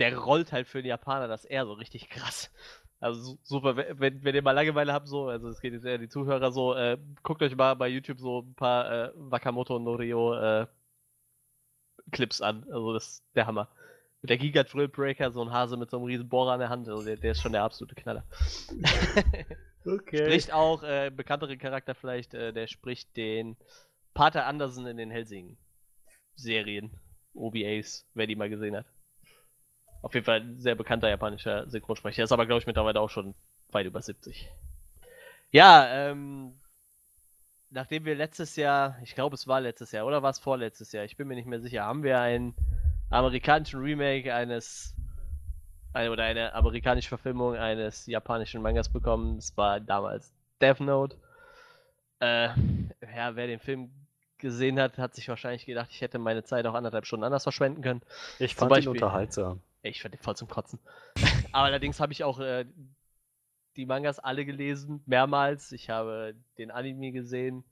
der 0.00 0.16
rollt 0.18 0.50
halt 0.50 0.66
für 0.66 0.82
den 0.82 0.88
Japaner 0.88 1.28
das 1.28 1.44
eher 1.44 1.64
so 1.66 1.74
richtig 1.74 2.08
krass. 2.08 2.50
Also 2.98 3.20
su- 3.22 3.38
super, 3.44 3.76
we- 3.76 3.94
wenn, 3.98 4.24
wenn 4.24 4.34
ihr 4.34 4.42
mal 4.42 4.50
Langeweile 4.52 4.92
habt, 4.92 5.06
so, 5.06 5.28
also 5.28 5.48
es 5.48 5.60
geht 5.60 5.72
jetzt 5.72 5.84
eher 5.84 5.98
die 5.98 6.08
Zuhörer 6.08 6.50
so, 6.50 6.74
äh, 6.74 6.98
guckt 7.22 7.42
euch 7.42 7.54
mal 7.54 7.74
bei 7.74 7.88
YouTube 7.88 8.18
so 8.18 8.40
ein 8.40 8.54
paar 8.54 8.90
äh, 8.90 9.10
Wakamoto 9.14 9.78
Norio 9.78 10.34
äh, 10.34 10.66
Clips 12.10 12.40
an. 12.40 12.64
Also 12.70 12.92
das 12.92 13.08
ist 13.08 13.24
der 13.34 13.46
Hammer. 13.46 13.68
Mit 14.22 14.30
der 14.30 14.38
Giga 14.38 14.64
Drill 14.64 14.88
Breaker, 14.88 15.30
so 15.30 15.42
ein 15.42 15.50
Hase 15.50 15.76
mit 15.76 15.90
so 15.90 15.96
einem 15.96 16.06
riesen 16.06 16.28
Bohrer 16.28 16.52
an 16.52 16.60
der 16.60 16.68
Hand, 16.68 16.88
also 16.88 17.02
der, 17.02 17.16
der 17.16 17.32
ist 17.32 17.40
schon 17.40 17.52
der 17.52 17.62
absolute 17.62 17.94
Knaller. 17.94 18.24
Okay. 19.86 20.18
Spricht 20.18 20.52
auch 20.52 20.82
äh, 20.82 21.10
bekanntere 21.10 21.56
Charakter 21.56 21.94
vielleicht, 21.94 22.34
äh, 22.34 22.52
der 22.52 22.66
spricht 22.66 23.16
den 23.16 23.56
Pater 24.12 24.46
Andersen 24.46 24.86
in 24.86 24.96
den 24.96 25.10
Helsing-Serien. 25.10 26.90
OBAs, 27.32 28.06
wer 28.14 28.26
die 28.26 28.36
mal 28.36 28.50
gesehen 28.50 28.76
hat. 28.76 28.86
Auf 30.02 30.14
jeden 30.14 30.26
Fall 30.26 30.40
ein 30.40 30.58
sehr 30.58 30.74
bekannter 30.74 31.08
japanischer 31.08 31.68
Synchronsprecher. 31.68 32.24
Ist 32.24 32.32
aber, 32.32 32.46
glaube 32.46 32.60
ich, 32.60 32.66
mittlerweile 32.66 33.00
auch 33.00 33.10
schon 33.10 33.34
weit 33.68 33.86
über 33.86 34.02
70. 34.02 34.50
Ja, 35.52 36.10
ähm, 36.10 36.58
nachdem 37.70 38.04
wir 38.04 38.14
letztes 38.14 38.56
Jahr, 38.56 38.96
ich 39.02 39.14
glaube, 39.14 39.34
es 39.34 39.46
war 39.46 39.60
letztes 39.60 39.92
Jahr 39.92 40.06
oder 40.06 40.22
war 40.22 40.30
es 40.30 40.38
vorletztes 40.38 40.92
Jahr, 40.92 41.04
ich 41.04 41.16
bin 41.16 41.28
mir 41.28 41.34
nicht 41.36 41.46
mehr 41.46 41.60
sicher, 41.60 41.84
haben 41.84 42.02
wir 42.02 42.20
einen 42.20 42.54
amerikanischen 43.10 43.80
Remake 43.80 44.32
eines 44.34 44.94
eine, 45.92 46.10
oder 46.12 46.24
eine 46.24 46.54
amerikanische 46.54 47.08
Verfilmung 47.08 47.56
eines 47.56 48.06
japanischen 48.06 48.62
Mangas 48.62 48.88
bekommen. 48.88 49.38
Es 49.38 49.56
war 49.56 49.80
damals 49.80 50.32
Death 50.60 50.80
Note. 50.80 51.16
Äh, 52.20 52.48
ja, 53.16 53.34
wer 53.34 53.46
den 53.46 53.58
Film 53.58 53.90
gesehen 54.38 54.78
hat, 54.78 54.98
hat 54.98 55.14
sich 55.14 55.28
wahrscheinlich 55.28 55.66
gedacht, 55.66 55.88
ich 55.90 56.00
hätte 56.00 56.18
meine 56.18 56.44
Zeit 56.44 56.66
auch 56.66 56.74
anderthalb 56.74 57.06
Stunden 57.06 57.24
anders 57.24 57.42
verschwenden 57.42 57.82
können. 57.82 58.02
Ich 58.38 58.52
Zum 58.56 58.68
fand 58.68 58.70
ihn 58.70 58.74
Beispiel- 58.74 58.90
unterhaltsam. 58.90 59.60
Ich 59.82 60.02
fand 60.02 60.14
den 60.14 60.20
voll 60.20 60.36
zum 60.36 60.48
Kotzen. 60.48 60.78
Aber 61.52 61.64
allerdings 61.64 62.00
habe 62.00 62.12
ich 62.12 62.22
auch 62.22 62.38
äh, 62.38 62.66
die 63.76 63.86
Mangas 63.86 64.18
alle 64.18 64.44
gelesen, 64.44 65.02
mehrmals. 65.06 65.72
Ich 65.72 65.90
habe 65.90 66.34
den 66.58 66.70
Anime 66.70 67.12
gesehen. 67.12 67.64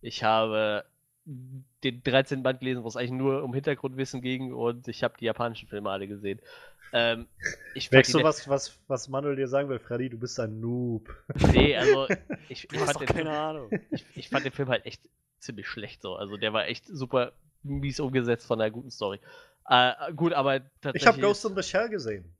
Ich 0.00 0.22
habe 0.22 0.84
den 1.26 2.02
13. 2.02 2.42
Band 2.42 2.60
gelesen, 2.60 2.84
wo 2.84 2.88
es 2.88 2.96
eigentlich 2.96 3.12
nur 3.12 3.42
um 3.42 3.52
Hintergrundwissen 3.52 4.22
ging 4.22 4.52
und 4.52 4.86
ich 4.86 5.02
habe 5.02 5.14
die 5.18 5.24
japanischen 5.24 5.68
Filme 5.68 5.90
alle 5.90 6.06
gesehen. 6.06 6.40
Ähm, 6.92 7.26
ich 7.74 7.90
Merkst 7.90 8.14
du, 8.14 8.22
was, 8.22 8.48
was, 8.48 8.78
was 8.86 9.08
Manuel 9.08 9.34
dir 9.34 9.48
sagen 9.48 9.68
will, 9.68 9.80
Freddy? 9.80 10.08
Du 10.08 10.18
bist 10.18 10.38
ein 10.38 10.60
Noob. 10.60 11.12
Nee, 11.52 11.76
also 11.76 12.06
ich, 12.48 12.72
ich, 12.72 12.78
fand 12.78 13.00
den 13.00 13.06
keine 13.06 13.22
Film, 13.22 13.28
Ahnung. 13.28 13.70
ich, 13.90 14.04
ich 14.14 14.28
fand 14.28 14.44
den 14.44 14.52
Film 14.52 14.68
halt 14.68 14.86
echt 14.86 15.02
ziemlich 15.40 15.66
schlecht 15.66 16.02
so. 16.02 16.14
Also 16.14 16.36
der 16.36 16.52
war 16.52 16.68
echt 16.68 16.86
super 16.86 17.32
mies 17.64 17.98
umgesetzt 17.98 18.46
von 18.46 18.60
einer 18.60 18.70
guten 18.70 18.92
Story. 18.92 19.18
Äh, 19.68 20.12
gut, 20.14 20.32
aber 20.32 20.60
tatsächlich. 20.80 21.02
Ich 21.02 21.06
habe 21.08 21.20
Ghost 21.20 21.44
in 21.44 21.56
the 21.56 21.62
Shell 21.62 21.88
gesehen. 21.88 22.35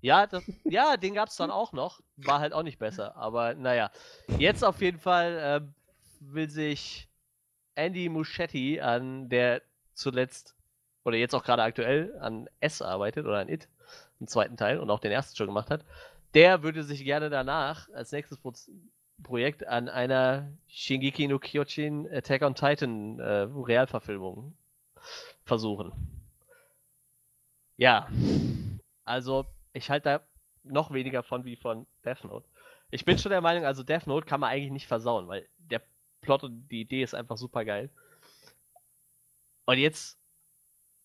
Ja, 0.00 0.26
das, 0.26 0.42
ja, 0.64 0.96
den 0.96 1.14
gab's 1.14 1.36
dann 1.36 1.50
auch 1.50 1.72
noch. 1.72 2.00
War 2.16 2.40
halt 2.40 2.52
auch 2.52 2.62
nicht 2.62 2.78
besser. 2.78 3.16
Aber 3.16 3.54
naja. 3.54 3.90
Jetzt 4.38 4.64
auf 4.64 4.80
jeden 4.80 4.98
Fall 4.98 5.38
ähm, 5.40 5.74
will 6.20 6.48
sich 6.48 7.08
Andy 7.74 8.08
Muschietti 8.08 8.80
an 8.80 9.28
der 9.28 9.62
zuletzt 9.94 10.54
oder 11.04 11.16
jetzt 11.16 11.34
auch 11.34 11.44
gerade 11.44 11.62
aktuell 11.62 12.16
an 12.20 12.48
S 12.60 12.82
arbeitet 12.82 13.26
oder 13.26 13.38
an 13.38 13.48
It, 13.48 13.68
im 14.20 14.26
zweiten 14.26 14.56
Teil 14.56 14.78
und 14.78 14.90
auch 14.90 15.00
den 15.00 15.12
ersten 15.12 15.36
schon 15.36 15.46
gemacht 15.46 15.70
hat. 15.70 15.84
Der 16.34 16.62
würde 16.62 16.84
sich 16.84 17.04
gerne 17.04 17.30
danach 17.30 17.88
als 17.92 18.12
nächstes 18.12 18.38
Pro 18.38 18.52
Projekt 19.22 19.66
an 19.66 19.90
einer 19.90 20.50
Shingeki 20.68 21.28
no 21.28 21.38
Kyojin 21.38 22.08
Attack 22.10 22.40
on 22.40 22.54
Titan 22.54 23.18
äh, 23.18 23.48
Realverfilmung 23.52 24.54
versuchen. 25.44 25.92
Ja, 27.76 28.08
also 29.04 29.44
ich 29.72 29.90
halte 29.90 30.04
da 30.04 30.20
noch 30.64 30.92
weniger 30.92 31.22
von 31.22 31.44
wie 31.44 31.56
von 31.56 31.86
Death 32.04 32.24
Note. 32.24 32.46
Ich 32.90 33.04
bin 33.04 33.18
schon 33.18 33.30
der 33.30 33.40
Meinung, 33.40 33.64
also 33.64 33.82
Death 33.82 34.06
Note 34.06 34.26
kann 34.26 34.40
man 34.40 34.50
eigentlich 34.50 34.72
nicht 34.72 34.86
versauen, 34.86 35.28
weil 35.28 35.48
der 35.58 35.82
Plot 36.20 36.44
und 36.44 36.68
die 36.68 36.82
Idee 36.82 37.02
ist 37.02 37.14
einfach 37.14 37.36
super 37.36 37.64
geil. 37.64 37.88
Und 39.64 39.78
jetzt 39.78 40.18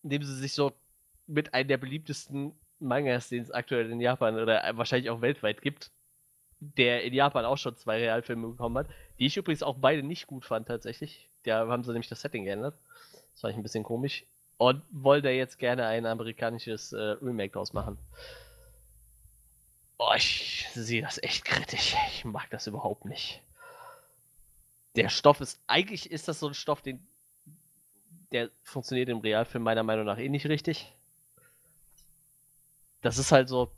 nehmen 0.02 0.26
sie 0.26 0.36
sich 0.36 0.54
so 0.54 0.74
mit 1.28 1.54
einem 1.54 1.68
der 1.68 1.78
beliebtesten 1.78 2.54
Mangas, 2.80 3.30
den 3.30 3.44
es 3.44 3.52
aktuell 3.52 3.92
in 3.92 4.02
Japan 4.02 4.40
oder 4.40 4.62
wahrscheinlich 4.78 5.10
auch 5.10 5.22
weltweit 5.22 5.62
gibt, 5.62 5.92
der 6.60 7.04
in 7.04 7.14
Japan 7.14 7.46
auch 7.46 7.58
schon 7.58 7.76
zwei 7.76 7.98
Realfilme 7.98 8.48
bekommen 8.50 8.78
hat, 8.78 8.88
die 9.20 9.28
ich 9.28 9.38
übrigens 9.38 9.64
auch 9.64 9.78
beide 9.80 10.04
nicht 10.04 10.28
gut 10.28 10.46
fand 10.46 10.68
tatsächlich. 10.68 11.30
Da 11.44 11.68
haben 11.68 11.84
sie 11.84 11.92
nämlich 11.92 12.10
das 12.10 12.22
Setting 12.22 12.46
geändert. 12.46 12.76
Das 13.34 13.42
fand 13.42 13.52
ich 13.52 13.58
ein 13.58 13.64
bisschen 13.64 13.84
komisch. 13.84 14.26
Und 14.58 14.82
wollen 14.92 15.24
da 15.24 15.30
jetzt 15.30 15.60
gerne 15.60 15.86
ein 15.86 16.06
amerikanisches 16.06 16.94
äh, 16.94 17.18
Remake 17.22 17.54
draus 17.54 17.74
machen. 17.74 17.98
Boah, 19.98 20.16
ich 20.16 20.68
sehe 20.74 21.02
das 21.02 21.22
echt 21.24 21.46
kritisch. 21.46 21.96
Ich 22.10 22.26
mag 22.26 22.50
das 22.50 22.68
überhaupt 22.68 23.06
nicht. 23.06 23.42
Der 24.96 25.10
Stoff 25.10 25.42
ist, 25.42 25.60
eigentlich 25.68 26.12
ist 26.12 26.28
das 26.28 26.40
so 26.40 26.48
ein 26.48 26.54
Stoff, 26.54 26.82
den, 26.82 27.06
der 28.32 28.50
funktioniert 28.64 29.10
im 29.10 29.20
Realfilm 29.20 29.64
meiner 29.64 29.84
Meinung 29.84 30.06
nach 30.06 30.18
eh 30.18 30.30
nicht 30.30 30.48
richtig. 30.48 30.92
Das 33.02 33.18
ist 33.18 33.32
halt 33.32 33.50
so, 33.50 33.72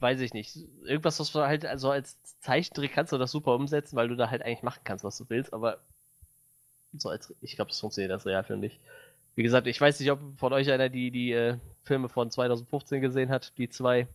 weiß 0.00 0.20
ich 0.20 0.32
nicht, 0.32 0.56
irgendwas, 0.84 1.20
was 1.20 1.32
du 1.32 1.40
halt 1.40 1.66
also 1.66 1.90
als 1.90 2.16
Zeichentrick 2.40 2.92
kannst 2.92 3.12
du 3.12 3.18
das 3.18 3.30
super 3.30 3.54
umsetzen, 3.54 3.96
weil 3.96 4.08
du 4.08 4.16
da 4.16 4.30
halt 4.30 4.42
eigentlich 4.42 4.62
machen 4.62 4.80
kannst, 4.84 5.04
was 5.04 5.18
du 5.18 5.28
willst, 5.28 5.52
aber 5.52 5.80
so 6.92 7.08
als, 7.08 7.34
ich 7.40 7.56
glaube, 7.56 7.70
das 7.70 7.80
funktioniert 7.80 8.12
als 8.12 8.26
Realfilm 8.26 8.60
nicht. 8.60 8.80
Wie 9.34 9.42
gesagt, 9.42 9.66
ich 9.66 9.80
weiß 9.80 10.00
nicht, 10.00 10.10
ob 10.10 10.20
von 10.38 10.52
euch 10.52 10.70
einer 10.70 10.88
die, 10.88 11.10
die 11.10 11.32
äh, 11.32 11.56
Filme 11.84 12.08
von 12.08 12.30
2015 12.30 13.00
gesehen 13.00 13.30
hat, 13.30 13.56
die 13.58 13.68
zwei. 13.68 14.08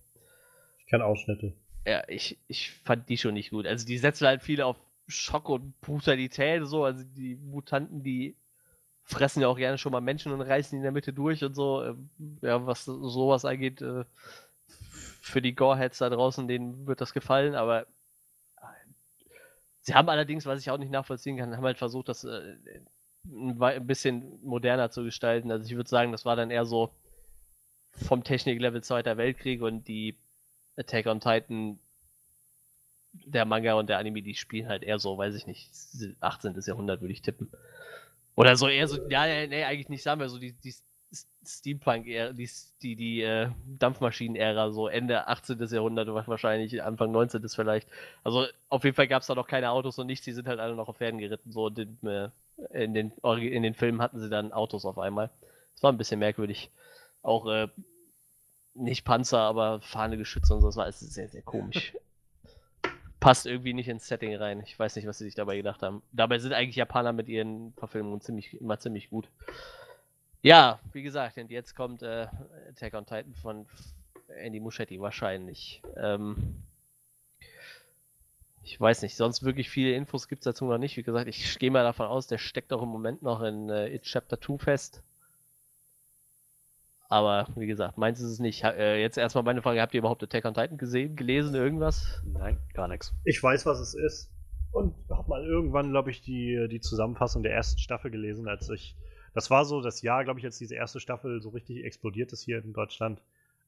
Ich 0.86 0.90
kenne 0.92 1.06
Ausschnitte. 1.06 1.54
Ja, 1.86 2.04
ich, 2.08 2.38
ich 2.48 2.72
fand 2.72 3.10
die 3.10 3.18
schon 3.18 3.34
nicht 3.34 3.52
gut. 3.52 3.66
Also 3.66 3.86
die 3.86 3.98
setzen 3.98 4.28
halt 4.28 4.44
viel 4.44 4.62
auf 4.62 4.78
Schock 5.08 5.50
und 5.50 5.80
Brutalität 5.82 6.66
so. 6.66 6.84
Also 6.84 7.04
die 7.04 7.36
Mutanten, 7.36 8.04
die 8.04 8.36
fressen 9.04 9.42
ja 9.42 9.48
auch 9.48 9.58
gerne 9.58 9.78
schon 9.78 9.92
mal 9.92 10.02
Menschen 10.02 10.32
und 10.32 10.42
reißen 10.42 10.72
die 10.72 10.78
in 10.78 10.84
der 10.84 10.92
Mitte 10.92 11.14
durch 11.14 11.44
und 11.44 11.54
so. 11.56 11.84
Ähm, 11.84 12.10
Ja, 12.42 12.66
was 12.66 12.86
sowas 12.86 13.46
angeht, 13.46 13.82
äh, 13.82 14.06
für 14.68 15.42
die 15.42 15.56
Goreheads 15.56 16.00
da 16.00 16.10
draußen, 16.10 16.48
denen 16.48 16.86
wird 16.88 17.02
das 17.02 17.14
gefallen, 17.14 17.56
aber 17.56 17.84
äh, 18.58 18.66
sie 19.82 19.96
haben 19.96 20.10
allerdings, 20.10 20.46
was 20.46 20.60
ich 20.60 20.70
auch 20.70 20.78
nicht 20.78 20.92
nachvollziehen 20.92 21.38
kann, 21.38 21.56
haben 21.56 21.64
halt 21.64 21.78
versucht, 21.78 22.10
das 22.10 22.24
äh, 22.24 22.58
ein 23.28 23.88
bisschen 23.88 24.40
moderner 24.44 24.92
zu 24.92 25.04
gestalten. 25.04 25.52
Also 25.52 25.66
ich 25.66 25.76
würde 25.76 25.90
sagen, 25.90 26.12
das 26.12 26.26
war 26.26 26.36
dann 26.36 26.52
eher 26.52 26.66
so 26.66 26.92
vom 27.92 28.24
Techniklevel 28.24 28.84
Zweiter 28.84 29.18
Weltkrieg 29.18 29.62
und 29.62 29.88
die 29.88 30.20
Attack 30.78 31.06
on 31.08 31.20
Titan, 31.20 31.80
der 33.14 33.46
Manga 33.46 33.76
und 33.76 33.88
der 33.88 33.98
Anime, 33.98 34.22
die 34.22 34.36
spielen 34.36 34.68
halt 34.68 34.84
eher 34.84 35.00
so, 35.00 35.18
weiß 35.18 35.36
ich 35.36 35.48
nicht, 35.48 35.72
18. 36.20 36.56
Jahrhundert 36.66 37.02
würde 37.02 37.14
ich 37.14 37.22
tippen. 37.22 37.50
Oder 38.36 38.58
so 38.58 38.68
eher 38.68 38.88
so, 38.88 39.08
ja, 39.10 39.26
nee, 39.48 39.64
eigentlich 39.64 39.90
nicht, 39.90 40.04
sagen 40.04 40.20
wir 40.20 40.28
so, 40.28 40.38
die, 40.38 40.52
die 40.52 40.74
Steampunk-Ära, 41.46 42.34
die, 42.34 42.50
die, 42.82 42.96
die 42.96 43.22
äh, 43.22 43.50
Dampfmaschinen-Ära, 43.66 44.72
so 44.72 44.88
Ende 44.88 45.28
18. 45.28 45.60
Jahrhundert, 45.68 46.08
wahrscheinlich 46.28 46.84
Anfang 46.84 47.12
19. 47.12 47.48
vielleicht. 47.50 47.88
Also 48.24 48.46
auf 48.70 48.84
jeden 48.84 48.96
Fall 48.96 49.08
gab 49.08 49.22
es 49.22 49.28
da 49.28 49.36
noch 49.36 49.48
keine 49.48 49.70
Autos 49.70 49.98
und 50.00 50.08
nichts, 50.08 50.26
die 50.26 50.34
sind 50.34 50.48
halt 50.48 50.60
alle 50.60 50.76
noch 50.76 50.90
auf 50.90 50.98
Pferden 50.98 51.20
geritten. 51.20 51.52
So 51.52 51.68
in, 51.68 51.98
äh, 52.06 52.30
in, 52.72 52.94
den, 52.94 53.12
in 53.12 53.64
den 53.64 53.74
Filmen 53.74 54.02
hatten 54.02 54.20
sie 54.20 54.30
dann 54.30 54.52
Autos 54.52 54.86
auf 54.86 54.98
einmal. 54.98 55.30
Das 55.74 55.84
war 55.84 55.92
ein 55.92 55.98
bisschen 55.98 56.20
merkwürdig. 56.20 56.72
Auch 57.22 57.48
äh, 57.48 57.68
nicht 58.76 59.06
Panzer, 59.06 59.40
aber 59.40 59.82
fahrende 59.82 60.18
Geschütze 60.18 60.54
und 60.54 60.62
so, 60.62 60.68
das 60.68 60.76
war 60.76 60.84
alles 60.84 61.00
sehr, 61.00 61.30
sehr 61.30 61.42
komisch. 61.42 61.94
Passt 63.20 63.46
irgendwie 63.48 63.74
nicht 63.74 63.88
ins 63.88 64.08
Setting 64.08 64.36
rein. 64.36 64.62
Ich 64.62 64.78
weiß 64.78 64.96
nicht, 64.96 65.08
was 65.08 65.18
sie 65.18 65.24
sich 65.24 65.36
dabei 65.36 65.58
gedacht 65.58 65.82
haben. 65.82 66.04
Dabei 66.12 66.38
sind 66.38 66.54
eigentlich 66.54 66.76
Japaner 66.76 67.12
mit 67.12 67.28
ihren 67.28 67.74
Verfilmungen 67.74 68.22
ziemlich, 68.22 68.60
immer 68.62 68.78
ziemlich 68.78 69.10
gut. 69.10 69.30
Ja, 70.44 70.80
wie 70.94 71.02
gesagt, 71.02 71.38
und 71.38 71.50
jetzt 71.50 71.76
kommt 71.76 72.04
äh, 72.04 72.28
Attack 72.70 72.94
on 72.94 73.06
Titan 73.06 73.34
von 73.42 73.66
Andy 74.28 74.60
Muschietti 74.60 75.00
wahrscheinlich. 75.00 75.82
Ähm, 75.98 76.62
ich 78.62 78.80
weiß 78.80 79.02
nicht, 79.02 79.16
sonst 79.16 79.44
wirklich 79.44 79.70
viele 79.70 79.94
Infos 79.94 80.28
gibt 80.28 80.42
es 80.42 80.46
dazu 80.46 80.66
noch 80.66 80.78
nicht. 80.78 80.98
Wie 80.98 81.04
gesagt, 81.04 81.28
ich 81.28 81.58
gehe 81.58 81.72
mal 81.72 81.84
davon 81.84 82.08
aus, 82.08 82.28
der 82.28 82.38
steckt 82.38 82.74
auch 82.74 82.84
im 82.84 82.90
Moment 82.90 83.24
noch 83.24 83.42
in 83.42 83.70
äh, 83.70 83.94
It 83.94 84.04
Chapter 84.04 84.40
2 84.40 84.58
fest. 84.58 85.02
Aber 87.10 87.48
wie 87.56 87.68
gesagt, 87.68 87.98
meins 87.98 88.20
ist 88.20 88.30
es 88.32 88.40
nicht. 88.40 88.64
Ha- 88.64 88.72
Äh, 88.72 89.02
jetzt 89.02 89.18
erstmal 89.18 89.44
meine 89.44 89.62
Frage: 89.62 89.82
Habt 89.82 89.94
ihr 89.94 90.00
überhaupt 90.00 90.24
Attack 90.24 90.46
on 90.46 90.54
Titan 90.54 90.78
gesehen, 90.78 91.16
gelesen, 91.16 91.54
irgendwas? 91.56 92.22
Nein, 92.26 92.58
gar 92.74 92.88
nichts. 92.88 93.14
Ich 93.24 93.42
weiß, 93.42 93.66
was 93.66 93.80
es 93.80 93.94
ist. 93.94 94.32
Und 94.72 94.94
hab 95.10 95.28
mal 95.30 95.46
irgendwann, 95.46 95.92
glaube 95.92 96.12
ich, 96.12 96.22
die, 96.22 96.68
die 96.70 96.82
Zusammenfassung 96.82 97.44
der 97.44 97.54
ersten 97.54 97.80
Staffel 97.80 98.12
gelesen, 98.12 98.48
als 98.48 98.70
ich. 98.70 98.96
Das 99.34 99.50
war 99.50 99.64
so 99.66 99.82
das 99.82 100.02
Jahr, 100.02 100.24
glaube 100.24 100.40
ich, 100.40 100.46
als 100.46 100.58
diese 100.58 100.76
erste 100.76 101.00
Staffel 101.00 101.42
so 101.42 101.50
richtig 101.50 101.84
explodiert 101.86 102.34
ist 102.34 102.44
hier 102.44 102.64
in 102.64 102.74
Deutschland. 102.74 103.22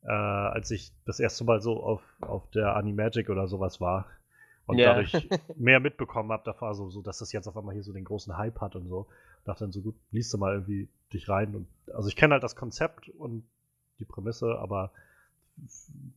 Äh, 0.03 0.11
als 0.11 0.69
ich 0.71 0.91
das 1.05 1.19
erste 1.19 1.43
Mal 1.43 1.61
so 1.61 1.81
auf, 1.81 2.01
auf 2.21 2.49
der 2.51 2.75
Animagic 2.75 3.29
oder 3.29 3.47
sowas 3.47 3.79
war. 3.79 4.05
Und 4.65 4.79
Ja. 4.79 4.85
dadurch 4.93 5.29
mehr 5.55 5.79
mitbekommen 5.79 6.31
habe, 6.31 6.43
da 6.45 6.59
war 6.59 6.73
so, 6.75 6.89
so, 6.89 7.01
dass 7.01 7.19
das 7.19 7.31
jetzt 7.31 7.47
auf 7.47 7.55
einmal 7.57 7.73
hier 7.73 7.83
so 7.83 7.93
den 7.93 8.03
großen 8.03 8.37
Hype 8.37 8.59
hat 8.59 8.75
und 8.75 8.87
so. 8.87 9.07
Dachte 9.45 9.63
dann 9.63 9.71
so, 9.71 9.81
gut, 9.81 9.95
liest 10.11 10.33
du 10.33 10.37
mal 10.37 10.53
irgendwie 10.55 10.89
dich 11.13 11.29
rein. 11.29 11.55
Und, 11.55 11.67
also 11.93 12.07
ich 12.07 12.15
kenne 12.15 12.33
halt 12.33 12.43
das 12.43 12.55
Konzept 12.55 13.09
und 13.09 13.43
die 13.99 14.05
Prämisse, 14.05 14.57
aber 14.59 14.91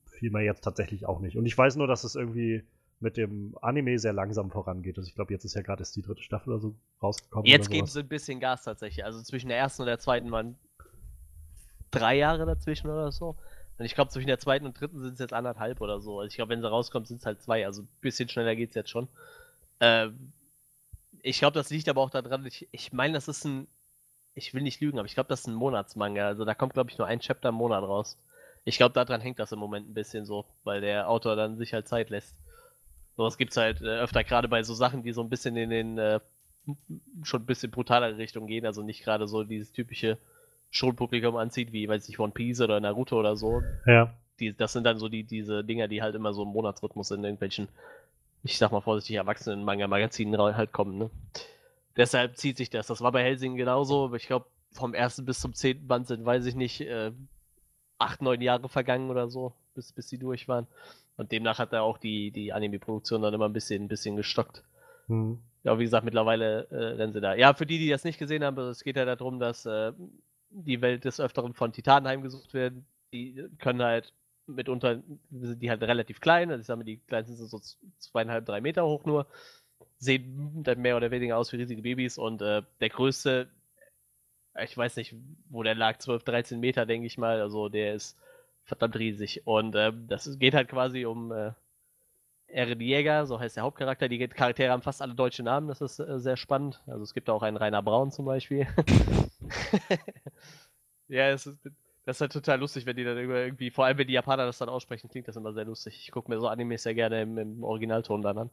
fiel 0.06 0.30
mir 0.30 0.42
jetzt 0.42 0.62
tatsächlich 0.62 1.06
auch 1.06 1.20
nicht. 1.20 1.36
Und 1.36 1.46
ich 1.46 1.56
weiß 1.56 1.76
nur, 1.76 1.86
dass 1.86 2.04
es 2.04 2.14
irgendwie 2.14 2.62
mit 3.00 3.16
dem 3.16 3.56
Anime 3.62 3.98
sehr 3.98 4.12
langsam 4.12 4.50
vorangeht. 4.50 4.98
Also 4.98 5.08
ich 5.08 5.14
glaube, 5.14 5.32
jetzt 5.32 5.44
ist 5.44 5.54
ja 5.54 5.62
gerade 5.62 5.80
erst 5.80 5.96
die 5.96 6.02
dritte 6.02 6.22
Staffel 6.22 6.50
oder 6.50 6.60
so 6.60 6.74
rausgekommen. 7.02 7.46
Jetzt 7.46 7.70
geben 7.70 7.86
sie 7.86 8.00
ein 8.00 8.08
bisschen 8.08 8.40
Gas 8.40 8.64
tatsächlich. 8.64 9.04
Also 9.04 9.22
zwischen 9.22 9.48
der 9.48 9.56
ersten 9.56 9.82
und 9.82 9.86
der 9.86 9.98
zweiten 9.98 10.30
waren 10.30 10.58
drei 11.90 12.16
Jahre 12.16 12.44
dazwischen 12.44 12.90
oder 12.90 13.10
so. 13.10 13.36
Und 13.78 13.86
ich 13.86 13.94
glaube, 13.94 14.10
zwischen 14.10 14.26
der 14.26 14.38
zweiten 14.38 14.66
und 14.66 14.78
dritten 14.78 15.00
sind 15.00 15.14
es 15.14 15.18
jetzt 15.18 15.32
anderthalb 15.32 15.80
oder 15.80 16.00
so. 16.00 16.20
Also 16.20 16.28
ich 16.28 16.36
glaube, 16.36 16.50
wenn 16.50 16.60
sie 16.60 16.68
rauskommt, 16.68 17.08
sind 17.08 17.20
es 17.20 17.26
halt 17.26 17.40
zwei. 17.40 17.64
Also 17.64 17.82
ein 17.82 17.88
bisschen 18.02 18.28
schneller 18.28 18.54
geht 18.54 18.68
es 18.70 18.74
jetzt 18.74 18.90
schon. 18.90 19.08
Ähm, 19.80 20.32
ich 21.22 21.38
glaube, 21.38 21.54
das 21.54 21.70
liegt 21.70 21.88
aber 21.88 22.02
auch 22.02 22.10
daran, 22.10 22.44
ich, 22.44 22.68
ich 22.70 22.92
meine, 22.92 23.14
das 23.14 23.28
ist 23.28 23.44
ein, 23.46 23.66
ich 24.34 24.54
will 24.54 24.62
nicht 24.62 24.80
lügen, 24.80 24.98
aber 24.98 25.06
ich 25.06 25.14
glaube, 25.14 25.28
das 25.28 25.40
ist 25.40 25.46
ein 25.46 25.54
Monatsmanga. 25.54 26.26
Also 26.26 26.44
da 26.44 26.54
kommt, 26.54 26.74
glaube 26.74 26.90
ich, 26.90 26.98
nur 26.98 27.06
ein 27.06 27.20
Chapter 27.20 27.50
im 27.50 27.56
Monat 27.56 27.82
raus. 27.82 28.18
Ich 28.64 28.76
glaube, 28.76 28.94
daran 28.94 29.20
hängt 29.20 29.38
das 29.38 29.52
im 29.52 29.58
Moment 29.58 29.88
ein 29.88 29.94
bisschen 29.94 30.26
so, 30.26 30.44
weil 30.64 30.80
der 30.80 31.08
Autor 31.08 31.36
dann 31.36 31.56
sich 31.56 31.72
halt 31.72 31.88
Zeit 31.88 32.10
lässt. 32.10 32.34
Sowas 33.16 33.38
gibt 33.38 33.52
es 33.52 33.56
halt 33.56 33.80
äh, 33.82 34.00
öfter, 34.00 34.24
gerade 34.24 34.48
bei 34.48 34.62
so 34.62 34.74
Sachen, 34.74 35.02
die 35.02 35.12
so 35.12 35.22
ein 35.22 35.30
bisschen 35.30 35.56
in 35.56 35.70
den 35.70 35.98
äh, 35.98 36.20
schon 37.22 37.42
ein 37.42 37.46
bisschen 37.46 37.70
brutalere 37.70 38.18
Richtung 38.18 38.46
gehen, 38.46 38.66
also 38.66 38.82
nicht 38.82 39.02
gerade 39.02 39.26
so 39.26 39.44
dieses 39.44 39.72
typische 39.72 40.18
Schulpublikum 40.70 41.36
anzieht, 41.36 41.72
wie, 41.72 41.88
weiß 41.88 42.08
ich, 42.08 42.18
One 42.18 42.32
Piece 42.32 42.60
oder 42.60 42.78
Naruto 42.80 43.18
oder 43.18 43.36
so. 43.36 43.62
Ja. 43.86 44.14
Die, 44.38 44.56
das 44.56 44.72
sind 44.72 44.84
dann 44.84 44.98
so 44.98 45.08
die, 45.08 45.24
diese 45.24 45.64
Dinger, 45.64 45.88
die 45.88 46.02
halt 46.02 46.14
immer 46.14 46.32
so 46.32 46.44
im 46.44 46.50
Monatsrhythmus 46.50 47.10
in 47.10 47.24
irgendwelchen, 47.24 47.68
ich 48.42 48.56
sag 48.56 48.72
mal 48.72 48.80
vorsichtig, 48.80 49.16
erwachsenen 49.16 49.64
Manga-Magazinen 49.64 50.40
halt 50.40 50.72
kommen, 50.72 50.96
ne? 50.96 51.10
Deshalb 52.00 52.38
zieht 52.38 52.56
sich 52.56 52.70
das. 52.70 52.86
Das 52.86 53.02
war 53.02 53.12
bei 53.12 53.22
Helsing 53.22 53.56
genauso, 53.56 54.06
aber 54.06 54.16
ich 54.16 54.26
glaube, 54.26 54.46
vom 54.72 54.94
ersten 54.94 55.26
bis 55.26 55.38
zum 55.38 55.52
zehnten 55.52 55.86
Band 55.86 56.06
sind, 56.06 56.24
weiß 56.24 56.46
ich 56.46 56.54
nicht, 56.54 56.80
äh, 56.80 57.12
acht, 57.98 58.22
neun 58.22 58.40
Jahre 58.40 58.70
vergangen 58.70 59.10
oder 59.10 59.28
so, 59.28 59.52
bis, 59.74 59.92
bis 59.92 60.06
die 60.06 60.16
durch 60.16 60.48
waren. 60.48 60.66
Und 61.18 61.30
demnach 61.30 61.58
hat 61.58 61.74
er 61.74 61.82
auch 61.82 61.98
die, 61.98 62.30
die 62.30 62.54
Anime-Produktion 62.54 63.20
dann 63.20 63.34
immer 63.34 63.50
ein 63.50 63.52
bisschen, 63.52 63.84
ein 63.84 63.88
bisschen 63.88 64.16
gestockt. 64.16 64.64
Hm. 65.08 65.40
Ja, 65.62 65.78
wie 65.78 65.84
gesagt, 65.84 66.06
mittlerweile 66.06 66.68
äh, 66.70 66.94
rennen 66.94 67.12
sie 67.12 67.20
da. 67.20 67.34
Ja, 67.34 67.52
für 67.52 67.66
die, 67.66 67.78
die 67.78 67.90
das 67.90 68.04
nicht 68.04 68.18
gesehen 68.18 68.44
haben, 68.44 68.56
es 68.56 68.82
geht 68.82 68.96
ja 68.96 69.04
darum, 69.04 69.38
dass 69.38 69.66
äh, 69.66 69.92
die 70.48 70.80
Welt 70.80 71.04
des 71.04 71.20
Öfteren 71.20 71.52
von 71.52 71.70
Titanen 71.70 72.08
heimgesucht 72.08 72.54
werden. 72.54 72.86
Die 73.12 73.44
können 73.58 73.82
halt 73.82 74.14
mitunter, 74.46 75.02
sind 75.30 75.60
die 75.60 75.68
halt 75.68 75.82
relativ 75.82 76.22
klein, 76.22 76.50
also 76.50 76.62
ich 76.62 76.66
sag 76.66 76.78
mal, 76.78 76.84
die 76.84 76.96
kleinsten 76.96 77.36
sind 77.36 77.50
so 77.50 77.60
zweieinhalb, 77.98 78.46
drei 78.46 78.62
Meter 78.62 78.86
hoch 78.86 79.04
nur, 79.04 79.26
sehen 80.00 80.62
dann 80.64 80.80
mehr 80.80 80.96
oder 80.96 81.10
weniger 81.10 81.36
aus 81.36 81.52
wie 81.52 81.56
riesige 81.56 81.82
Babys 81.82 82.18
und 82.18 82.42
äh, 82.42 82.62
der 82.80 82.88
größte, 82.88 83.48
ich 84.62 84.76
weiß 84.76 84.96
nicht, 84.96 85.14
wo 85.50 85.62
der 85.62 85.74
lag, 85.74 85.98
12, 85.98 86.24
13 86.24 86.58
Meter, 86.58 86.86
denke 86.86 87.06
ich 87.06 87.18
mal, 87.18 87.40
also 87.40 87.68
der 87.68 87.94
ist 87.94 88.18
verdammt 88.64 88.96
riesig 88.96 89.46
und 89.46 89.76
ähm, 89.76 90.06
das 90.08 90.38
geht 90.38 90.54
halt 90.54 90.68
quasi 90.68 91.04
um 91.04 91.30
äh, 91.32 91.52
Erin 92.48 92.80
Jäger, 92.80 93.26
so 93.26 93.38
heißt 93.38 93.56
der 93.56 93.62
Hauptcharakter. 93.62 94.08
Die 94.08 94.26
Charaktere 94.26 94.72
haben 94.72 94.82
fast 94.82 95.02
alle 95.02 95.14
deutsche 95.14 95.42
Namen, 95.42 95.68
das 95.68 95.80
ist 95.80 96.00
äh, 96.00 96.18
sehr 96.18 96.36
spannend. 96.36 96.80
Also 96.86 97.02
es 97.04 97.14
gibt 97.14 97.30
auch 97.30 97.42
einen 97.42 97.56
Rainer 97.56 97.82
Braun 97.82 98.10
zum 98.10 98.24
Beispiel. 98.24 98.66
ja, 101.08 101.28
es 101.30 101.46
ist, 101.46 101.58
das 102.10 102.16
ist 102.16 102.22
halt 102.22 102.32
total 102.32 102.58
lustig, 102.58 102.86
wenn 102.86 102.96
die 102.96 103.04
dann 103.04 103.16
irgendwie, 103.16 103.70
vor 103.70 103.84
allem 103.84 103.96
wenn 103.96 104.08
die 104.08 104.14
Japaner 104.14 104.44
das 104.44 104.58
dann 104.58 104.68
aussprechen, 104.68 105.08
klingt 105.08 105.28
das 105.28 105.36
immer 105.36 105.52
sehr 105.52 105.64
lustig. 105.64 105.96
Ich 106.02 106.10
gucke 106.10 106.28
mir 106.28 106.40
so 106.40 106.48
Animes 106.48 106.82
sehr 106.82 106.94
gerne 106.94 107.22
im, 107.22 107.38
im 107.38 107.62
Originalton 107.62 108.20
dann 108.20 108.36
an. 108.36 108.50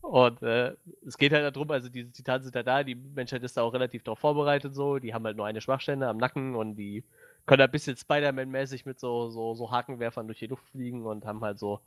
Und 0.00 0.42
äh, 0.42 0.74
es 1.06 1.16
geht 1.16 1.32
halt 1.32 1.54
darum, 1.54 1.70
also 1.70 1.88
diese 1.88 2.10
Titanen 2.10 2.42
sind 2.42 2.56
da 2.56 2.64
da, 2.64 2.82
die 2.82 2.96
Menschheit 2.96 3.44
ist 3.44 3.56
da 3.56 3.62
auch 3.62 3.72
relativ 3.72 4.02
darauf 4.02 4.18
vorbereitet 4.18 4.74
so, 4.74 4.98
die 4.98 5.14
haben 5.14 5.24
halt 5.24 5.36
nur 5.36 5.46
eine 5.46 5.60
Schwachstelle 5.60 6.08
am 6.08 6.16
Nacken 6.16 6.56
und 6.56 6.74
die 6.74 7.04
können 7.46 7.62
ein 7.62 7.70
bisschen 7.70 7.96
Spider-Man-mäßig 7.96 8.84
mit 8.84 8.98
so, 8.98 9.30
so, 9.30 9.54
so 9.54 9.70
Hakenwerfern 9.70 10.26
durch 10.26 10.40
die 10.40 10.48
Luft 10.48 10.64
fliegen 10.72 11.06
und 11.06 11.24
haben 11.24 11.42
halt 11.42 11.60
so 11.60 11.78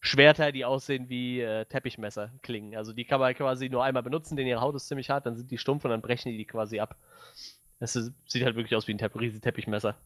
Schwerter, 0.00 0.52
die 0.52 0.66
aussehen 0.66 1.08
wie 1.08 1.40
äh, 1.40 1.64
Teppichmesser 1.64 2.30
klingen. 2.42 2.76
Also 2.76 2.92
die 2.92 3.06
kann 3.06 3.20
man 3.20 3.32
quasi 3.34 3.70
nur 3.70 3.84
einmal 3.84 4.02
benutzen, 4.02 4.36
denn 4.36 4.46
ihre 4.46 4.60
Haut 4.60 4.74
ist 4.74 4.86
ziemlich 4.86 5.08
hart, 5.08 5.24
dann 5.24 5.34
sind 5.34 5.50
die 5.50 5.56
stumpf 5.56 5.86
und 5.86 5.92
dann 5.92 6.02
brechen 6.02 6.30
die 6.30 6.36
die 6.36 6.44
quasi 6.44 6.78
ab. 6.78 6.94
Es 7.80 7.94
sieht 7.94 8.44
halt 8.44 8.56
wirklich 8.56 8.76
aus 8.76 8.86
wie 8.86 8.92
ein 8.92 8.98
Tepp 8.98 9.18
riesen 9.18 9.40
Teppichmesser. 9.40 9.96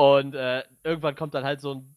Und 0.00 0.34
äh, 0.34 0.62
irgendwann 0.82 1.14
kommt 1.14 1.34
dann 1.34 1.44
halt 1.44 1.60
so 1.60 1.74
ein 1.74 1.94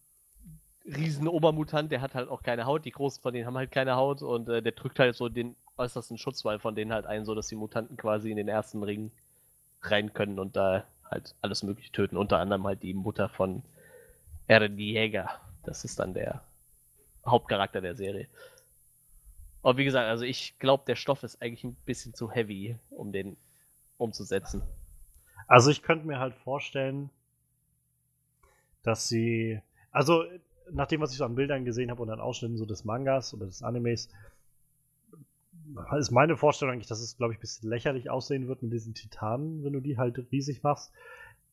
riesen 0.84 1.26
Obermutant, 1.26 1.90
der 1.90 2.02
hat 2.02 2.16
halt 2.16 2.28
auch 2.28 2.44
keine 2.44 2.66
Haut. 2.66 2.84
Die 2.84 2.92
Großen 2.92 3.22
von 3.22 3.34
denen 3.34 3.46
haben 3.48 3.56
halt 3.56 3.72
keine 3.72 3.96
Haut 3.96 4.22
und 4.22 4.50
äh, 4.50 4.62
der 4.62 4.74
drückt 4.74 5.00
halt 5.00 5.16
so 5.16 5.30
den 5.30 5.56
äußersten 5.78 6.18
Schutzwall 6.18 6.60
von 6.60 6.76
denen 6.76 6.92
halt 6.92 7.06
ein, 7.06 7.24
so 7.24 7.34
dass 7.34 7.48
die 7.48 7.56
Mutanten 7.56 7.96
quasi 7.96 8.30
in 8.30 8.36
den 8.36 8.50
ersten 8.50 8.84
Ring 8.84 9.14
rein 9.84 10.14
können 10.14 10.38
und 10.38 10.58
da 10.58 10.84
halt 11.10 11.34
alles 11.42 11.64
mögliche 11.64 11.94
töten. 11.94 12.18
Unter 12.18 12.40
anderem 12.40 12.68
halt 12.68 12.84
die 12.84 12.94
Mutter 12.94 13.30
von 13.30 13.64
Eren 14.48 14.78
Jäger. 14.78 15.40
Das 15.64 15.86
ist 15.86 15.98
dann 15.98 16.14
der 16.14 16.44
Hauptcharakter 17.26 17.80
der 17.80 17.96
Serie. 17.96 18.28
Aber 19.62 19.78
wie 19.78 19.86
gesagt, 19.86 20.10
also 20.10 20.26
ich 20.26 20.60
glaube, 20.60 20.84
der 20.88 20.98
Stoff 20.98 21.24
ist 21.24 21.42
eigentlich 21.42 21.64
ein 21.64 21.78
bisschen 21.86 22.14
zu 22.14 22.30
heavy, 22.30 22.76
um 22.90 23.14
den 23.14 23.38
umzusetzen. 23.98 24.62
Also 25.48 25.72
ich 25.72 25.82
könnte 25.82 26.06
mir 26.06 26.20
halt 26.20 26.36
vorstellen, 26.36 27.10
dass 28.84 29.08
sie, 29.08 29.62
also 29.92 30.24
nach 30.72 30.88
dem, 30.88 31.02
was 31.02 31.12
ich 31.12 31.18
so 31.18 31.26
an 31.26 31.36
Bildern 31.36 31.66
gesehen 31.66 31.92
habe 31.92 32.02
und 32.02 32.10
an 32.10 32.20
Ausschnitten 32.20 32.58
so 32.58 32.66
des 32.66 32.86
Mangas 32.86 33.34
oder 33.34 33.46
des 33.46 33.64
Animes, 33.64 34.10
ist 35.98 36.12
meine 36.12 36.38
Vorstellung 36.38 36.74
eigentlich, 36.74 36.88
dass 36.88 37.00
es, 37.00 37.18
glaube 37.18 37.34
ich, 37.34 37.40
ein 37.40 37.42
bisschen 37.42 37.70
lächerlich 37.70 38.10
aussehen 38.10 38.48
wird 38.48 38.62
mit 38.62 38.74
diesen 38.74 38.94
Titanen, 38.94 39.64
wenn 39.64 39.74
du 39.74 39.80
die 39.80 39.98
halt 39.98 40.18
riesig 40.32 40.64
machst. 40.64 40.92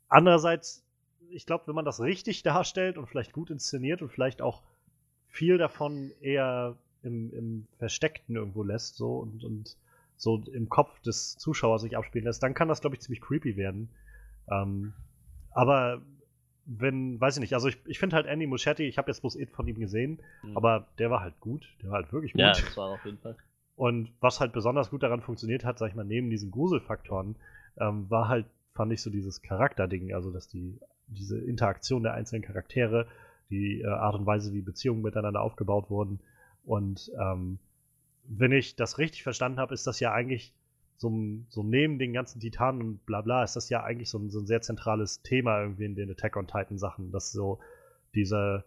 Andererseits, 0.09 0.85
ich 1.31 1.47
glaube, 1.47 1.67
wenn 1.69 1.75
man 1.75 1.85
das 1.85 2.01
richtig 2.01 2.43
darstellt 2.43 2.99
und 2.99 3.07
vielleicht 3.07 3.33
gut 3.33 3.51
inszeniert 3.51 4.03
und 4.03 4.11
vielleicht 4.11 4.43
auch 4.43 4.63
viel 5.29 5.59
davon 5.59 6.13
eher 6.21 6.77
im, 7.03 7.33
im 7.33 7.67
Versteckten 7.79 8.37
irgendwo 8.37 8.63
lässt, 8.63 8.97
so 8.97 9.19
und, 9.19 9.45
und 9.45 9.77
so 10.17 10.43
im 10.53 10.69
Kopf 10.69 11.01
des 11.01 11.39
Zuschauers 11.39 11.83
sich 11.83 11.97
abspielen 11.97 12.27
lässt, 12.27 12.43
dann 12.43 12.53
kann 12.53 12.69
das, 12.69 12.81
glaube 12.81 12.97
ich, 12.97 13.01
ziemlich 13.01 13.23
creepy 13.23 13.57
werden. 13.57 13.89
Ähm, 14.51 14.93
aber 15.53 16.03
wenn, 16.79 17.21
weiß 17.21 17.37
ich 17.37 17.41
nicht, 17.41 17.55
also 17.55 17.67
ich, 17.69 17.79
ich 17.87 17.99
finde 17.99 18.15
halt 18.17 18.27
Andy 18.27 18.47
Muschietti, 18.47 18.85
ich 18.85 18.97
habe 18.97 19.11
jetzt 19.11 19.21
bloß 19.21 19.35
It 19.37 19.51
von 19.51 19.67
ihm 19.67 19.79
gesehen, 19.81 20.21
Mhm. 20.43 20.57
aber 20.57 20.87
der 20.99 21.11
war 21.11 21.21
halt 21.21 21.39
gut, 21.41 21.69
der 21.83 21.91
war 21.91 21.97
halt 22.03 22.13
wirklich 22.13 22.33
gut. 22.33 22.41
Ja, 22.41 22.53
das 22.53 22.77
war 22.77 22.91
auf 22.91 23.05
jeden 23.05 23.19
Fall. 23.19 23.37
Und 23.77 24.13
was 24.21 24.41
halt 24.41 24.53
besonders 24.53 24.91
gut 24.91 25.03
daran 25.03 25.21
funktioniert 25.21 25.65
hat, 25.65 25.79
sag 25.79 25.89
ich 25.89 25.95
mal, 25.97 26.05
neben 26.05 26.31
diesen 26.31 26.51
Gruselfaktoren, 26.51 27.35
ähm, 27.79 28.09
war 28.11 28.29
halt, 28.29 28.47
fand 28.75 28.93
ich 28.93 29.03
so 29.03 29.11
dieses 29.11 29.43
Charakterding, 29.43 30.15
also 30.15 30.31
dass 30.31 30.47
die, 30.49 30.79
diese 31.09 31.39
Interaktion 31.39 32.03
der 32.05 32.15
einzelnen 32.15 32.43
Charaktere, 32.43 33.07
die 33.51 33.81
äh, 33.81 33.87
Art 33.87 34.15
und 34.15 34.27
Weise, 34.27 34.53
wie 34.53 34.61
Beziehungen 34.61 35.03
miteinander 35.03 35.41
aufgebaut 35.41 35.91
wurden. 35.91 36.21
Und 36.65 37.11
ähm, 37.19 37.59
wenn 38.29 38.53
ich 38.53 38.77
das 38.77 38.99
richtig 38.99 39.23
verstanden 39.25 39.59
habe, 39.59 39.75
ist 39.75 39.87
das 39.89 39.99
ja 39.99 40.13
eigentlich 40.13 40.53
so, 41.01 41.11
so 41.49 41.63
neben 41.63 41.99
den 41.99 42.13
ganzen 42.13 42.41
Titanen 42.41 42.83
und 42.83 43.07
bla 43.07 43.23
bla, 43.23 43.43
ist 43.43 43.57
das 43.57 43.71
ja 43.71 43.83
eigentlich 43.83 44.11
so 44.11 44.19
ein, 44.19 44.29
so 44.29 44.39
ein 44.39 44.47
sehr 44.47 44.61
zentrales 44.61 45.23
Thema 45.23 45.63
irgendwie 45.63 45.87
in 45.87 45.95
den 45.95 46.11
Attack 46.11 46.37
on 46.37 46.47
Titan 46.47 46.77
Sachen, 46.77 47.11
dass 47.11 47.33
so 47.33 47.59
diese, 48.15 48.65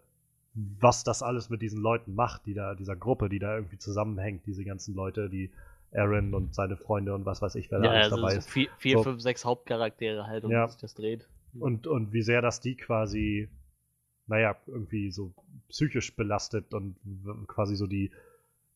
was 0.56 1.04
das 1.04 1.22
alles 1.22 1.52
mit 1.52 1.62
diesen 1.62 1.80
Leuten 1.80 2.16
macht, 2.16 2.48
die 2.48 2.56
da, 2.56 2.74
dieser 2.74 2.96
Gruppe, 2.96 3.30
die 3.30 3.38
da 3.38 3.56
irgendwie 3.56 3.78
zusammenhängt, 3.78 4.48
diese 4.48 4.64
ganzen 4.66 4.96
Leute, 4.96 5.30
die 5.30 5.52
Aaron 5.94 6.34
und 6.34 6.56
seine 6.56 6.76
Freunde 6.76 7.14
und 7.14 7.24
was 7.28 7.44
weiß 7.44 7.54
ich, 7.54 7.70
wer 7.70 7.78
da 7.80 7.86
Ja, 7.86 7.92
alles 7.92 8.10
also 8.10 8.16
dabei 8.16 8.34
so 8.34 8.40
ist. 8.40 8.50
vier, 8.50 8.70
vier 8.80 8.98
So. 8.98 9.04
fünf, 9.04 9.22
sechs 9.22 9.46
Hauptcharaktere 9.46 10.26
halt, 10.26 10.44
um 10.44 10.52
Ja. 10.52 10.68
sich 10.68 10.82
das 10.82 10.96
dreht. 10.96 11.28
Und, 11.60 11.86
und 11.86 12.14
wie 12.14 12.24
sehr 12.24 12.42
das 12.42 12.62
die 12.62 12.76
quasi, 12.76 13.48
naja, 14.26 14.56
irgendwie 14.66 15.12
so 15.12 15.32
psychisch 15.70 16.16
belastet 16.16 16.74
und 16.74 16.96
quasi 17.46 17.76
so 17.76 17.86
die, 17.86 18.10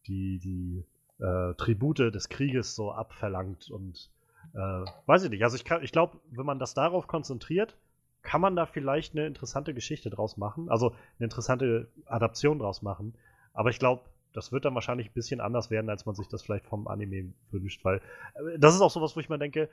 die, 0.06 0.38
die 0.38 0.84
äh, 1.20 1.54
Tribute 1.56 2.00
des 2.14 2.30
Krieges 2.30 2.76
so 2.76 2.92
abverlangt 2.92 3.70
und 3.72 4.10
äh, 4.54 4.58
weiß 5.06 5.24
ich 5.24 5.30
nicht. 5.30 5.44
Also 5.44 5.56
ich, 5.56 5.66
kann- 5.66 5.84
ich 5.84 5.92
glaube, 5.92 6.20
wenn 6.32 6.46
man 6.46 6.60
das 6.60 6.74
darauf 6.74 7.08
konzentriert, 7.08 7.76
kann 8.24 8.42
man 8.42 8.56
da 8.56 8.66
vielleicht 8.66 9.14
eine 9.16 9.26
interessante 9.26 9.74
Geschichte 9.74 10.10
draus 10.10 10.38
machen, 10.38 10.70
also 10.70 10.90
eine 10.90 11.26
interessante 11.26 11.88
Adaption 12.06 12.60
draus 12.60 12.82
machen. 12.82 13.14
Aber 13.54 13.70
ich 13.70 13.80
glaube, 13.80 14.04
das 14.34 14.52
wird 14.52 14.66
dann 14.66 14.76
wahrscheinlich 14.76 15.08
ein 15.10 15.14
bisschen 15.14 15.40
anders 15.40 15.72
werden, 15.72 15.90
als 15.90 16.06
man 16.06 16.14
sich 16.16 16.28
das 16.28 16.42
vielleicht 16.44 16.66
vom 16.66 16.88
Anime 16.88 17.34
wünscht, 17.52 17.84
weil 17.86 17.98
äh, 18.36 18.60
das 18.60 18.76
ist 18.76 18.82
auch 18.82 18.92
sowas, 18.92 19.16
wo 19.16 19.20
ich 19.20 19.30
mir 19.30 19.40
denke, 19.40 19.70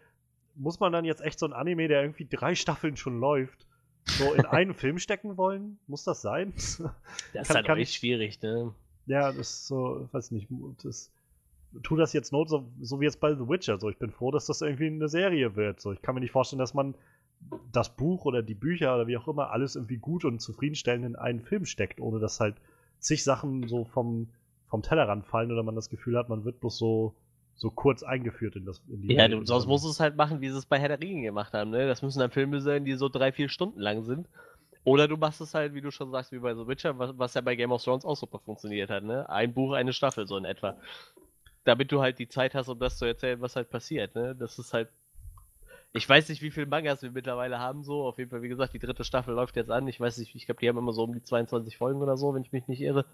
muss 0.55 0.79
man 0.81 0.93
dann 0.93 1.05
jetzt 1.05 1.21
echt 1.21 1.39
so 1.39 1.47
ein 1.47 1.53
Anime, 1.53 1.89
der 1.89 2.03
irgendwie 2.03 2.27
drei 2.27 2.55
Staffeln 2.55 2.97
schon 2.97 3.19
läuft, 3.19 3.67
so 4.05 4.33
in 4.35 4.47
einen 4.47 4.73
Film 4.75 4.99
stecken 4.99 5.37
wollen? 5.37 5.79
Muss 5.89 6.05
das 6.05 6.23
sein? 6.23 6.53
Das 6.55 6.79
Kann- 7.33 7.43
ist 7.43 7.51
halt 7.51 7.69
echt 7.69 7.95
schwierig, 7.95 8.41
ne? 8.41 8.73
ja, 9.07 9.33
das 9.33 9.51
ist 9.51 9.67
so, 9.67 10.09
weiß 10.13 10.31
nicht, 10.31 10.47
das 10.83 11.11
tu 11.83 11.97
das 11.97 12.13
jetzt 12.13 12.33
not, 12.33 12.49
so, 12.49 12.65
so 12.81 13.01
wie 13.01 13.05
jetzt 13.05 13.21
bei 13.21 13.35
The 13.35 13.49
Witcher. 13.49 13.79
So, 13.79 13.89
ich 13.91 13.99
bin 13.99 14.11
froh, 14.11 14.31
dass 14.31 14.47
das 14.47 14.61
irgendwie 14.63 14.87
eine 14.87 15.09
Serie 15.09 15.57
wird. 15.57 15.81
So, 15.81 15.93
ich 15.93 16.03
kann 16.03 16.15
mir 16.15 16.21
nicht 16.21 16.31
vorstellen, 16.33 16.61
dass 16.61 16.75
man 16.75 16.95
das 17.73 17.95
Buch 17.95 18.25
oder 18.25 18.43
die 18.43 18.55
Bücher 18.55 18.95
oder 18.95 19.07
wie 19.07 19.17
auch 19.17 19.29
immer 19.29 19.51
alles 19.51 19.77
irgendwie 19.77 19.99
gut 19.99 20.25
und 20.25 20.41
zufriedenstellend 20.41 21.05
in 21.05 21.17
einen 21.17 21.41
Film 21.43 21.67
steckt, 21.67 22.01
ohne 22.01 22.19
dass 22.21 22.41
halt 22.41 22.57
zig 23.01 23.23
Sachen 23.23 23.69
so 23.69 23.85
vom, 23.85 24.29
vom 24.69 24.83
Tellerrand 24.83 25.27
fallen 25.27 25.53
oder 25.53 25.63
man 25.63 25.75
das 25.75 25.91
Gefühl 25.91 26.17
hat, 26.17 26.29
man 26.29 26.45
wird 26.45 26.61
bloß 26.61 26.79
so, 26.79 27.15
so 27.55 27.71
kurz 27.71 28.03
eingeführt 28.03 28.57
in, 28.57 28.65
das, 28.65 28.83
in 28.89 29.03
die 29.03 29.13
Ja, 29.13 29.29
Welt. 29.29 29.33
du, 29.33 29.45
sonst 29.45 29.67
musst 29.67 29.85
du 29.85 29.91
es 29.91 30.01
halt 30.01 30.17
machen, 30.17 30.41
wie 30.41 30.49
sie 30.49 30.57
es 30.59 30.67
bei 30.67 30.79
Herr 30.79 30.89
der 30.89 31.01
Ringe 31.01 31.23
gemacht 31.23 31.53
haben, 31.53 31.71
ne? 31.71 31.87
Das 31.87 32.03
müssen 32.03 32.19
dann 32.19 32.31
Filme 32.31 32.61
sein, 32.61 32.85
die 32.85 32.95
so 32.95 33.09
drei, 33.09 33.33
vier 33.33 33.49
Stunden 33.49 33.81
lang 33.81 34.05
sind. 34.05 34.29
Oder 34.85 35.09
du 35.09 35.17
machst 35.17 35.41
es 35.41 35.55
halt, 35.55 35.75
wie 35.75 35.81
du 35.81 35.91
schon 35.91 36.11
sagst, 36.11 36.33
wie 36.33 36.39
bei 36.39 36.55
The 36.55 36.67
Witcher, 36.67 36.99
was, 36.99 37.13
was 37.19 37.35
ja 37.35 37.41
bei 37.41 37.57
Game 37.57 37.73
of 37.73 37.83
Thrones 37.83 38.05
auch 38.05 38.17
super 38.17 38.39
funktioniert 38.39 38.91
hat, 38.91 39.05
ne? 39.05 39.29
Ein 39.29 39.53
Buch, 39.55 39.73
eine 39.75 39.93
Staffel, 39.93 40.27
so 40.27 40.37
in 40.37 40.45
etwa. 40.45 40.77
Damit 41.65 41.93
du 41.93 42.01
halt 42.01 42.19
die 42.19 42.29
Zeit 42.29 42.55
hast, 42.55 42.69
um 42.69 42.79
das 42.79 42.99
zu 42.99 43.05
erzählen, 43.07 43.41
was 43.41 43.57
halt 43.57 43.71
passiert, 43.71 44.15
ne? 44.15 44.35
Das 44.35 44.59
ist 44.59 44.73
halt. 44.73 44.89
Ich 45.97 46.09
weiß 46.09 46.29
nicht, 46.29 46.43
wie 46.43 46.51
viele 46.51 46.67
Mangas 46.67 47.03
wir 47.03 47.13
mittlerweile 47.13 47.61
haben, 47.61 47.85
so. 47.85 48.05
Auf 48.05 48.19
jeden 48.19 48.31
Fall, 48.31 48.43
wie 48.43 48.49
gesagt, 48.49 48.75
die 48.75 48.81
dritte 48.81 49.05
Staffel 49.05 49.35
läuft 49.35 49.57
jetzt 49.57 49.71
an. 49.71 49.87
Ich 49.87 50.01
weiß 50.01 50.19
nicht, 50.19 50.35
ich 50.35 50.47
glaube, 50.47 50.61
die 50.61 50.69
haben 50.69 50.77
immer 50.77 50.93
so 50.93 51.05
um 51.05 51.15
die 51.15 51.23
22 51.23 51.77
Folgen 51.77 52.03
oder 52.03 52.17
so, 52.17 52.35
wenn 52.35 52.43
ich 52.43 52.53
mich 52.53 52.67
nicht 52.67 52.81
irre. 52.81 53.05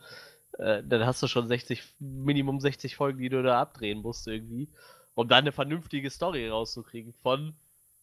Äh, 0.59 0.83
dann 0.85 1.05
hast 1.05 1.23
du 1.23 1.27
schon 1.27 1.47
60, 1.47 1.83
Minimum 2.01 2.59
60 2.59 2.97
Folgen, 2.97 3.19
die 3.19 3.29
du 3.29 3.43
da 3.43 3.61
abdrehen 3.61 4.01
musst 4.01 4.27
irgendwie. 4.27 4.69
Um 5.15 5.29
dann 5.29 5.41
eine 5.41 5.53
vernünftige 5.53 6.09
Story 6.11 6.49
rauszukriegen 6.49 7.13
von 7.23 7.55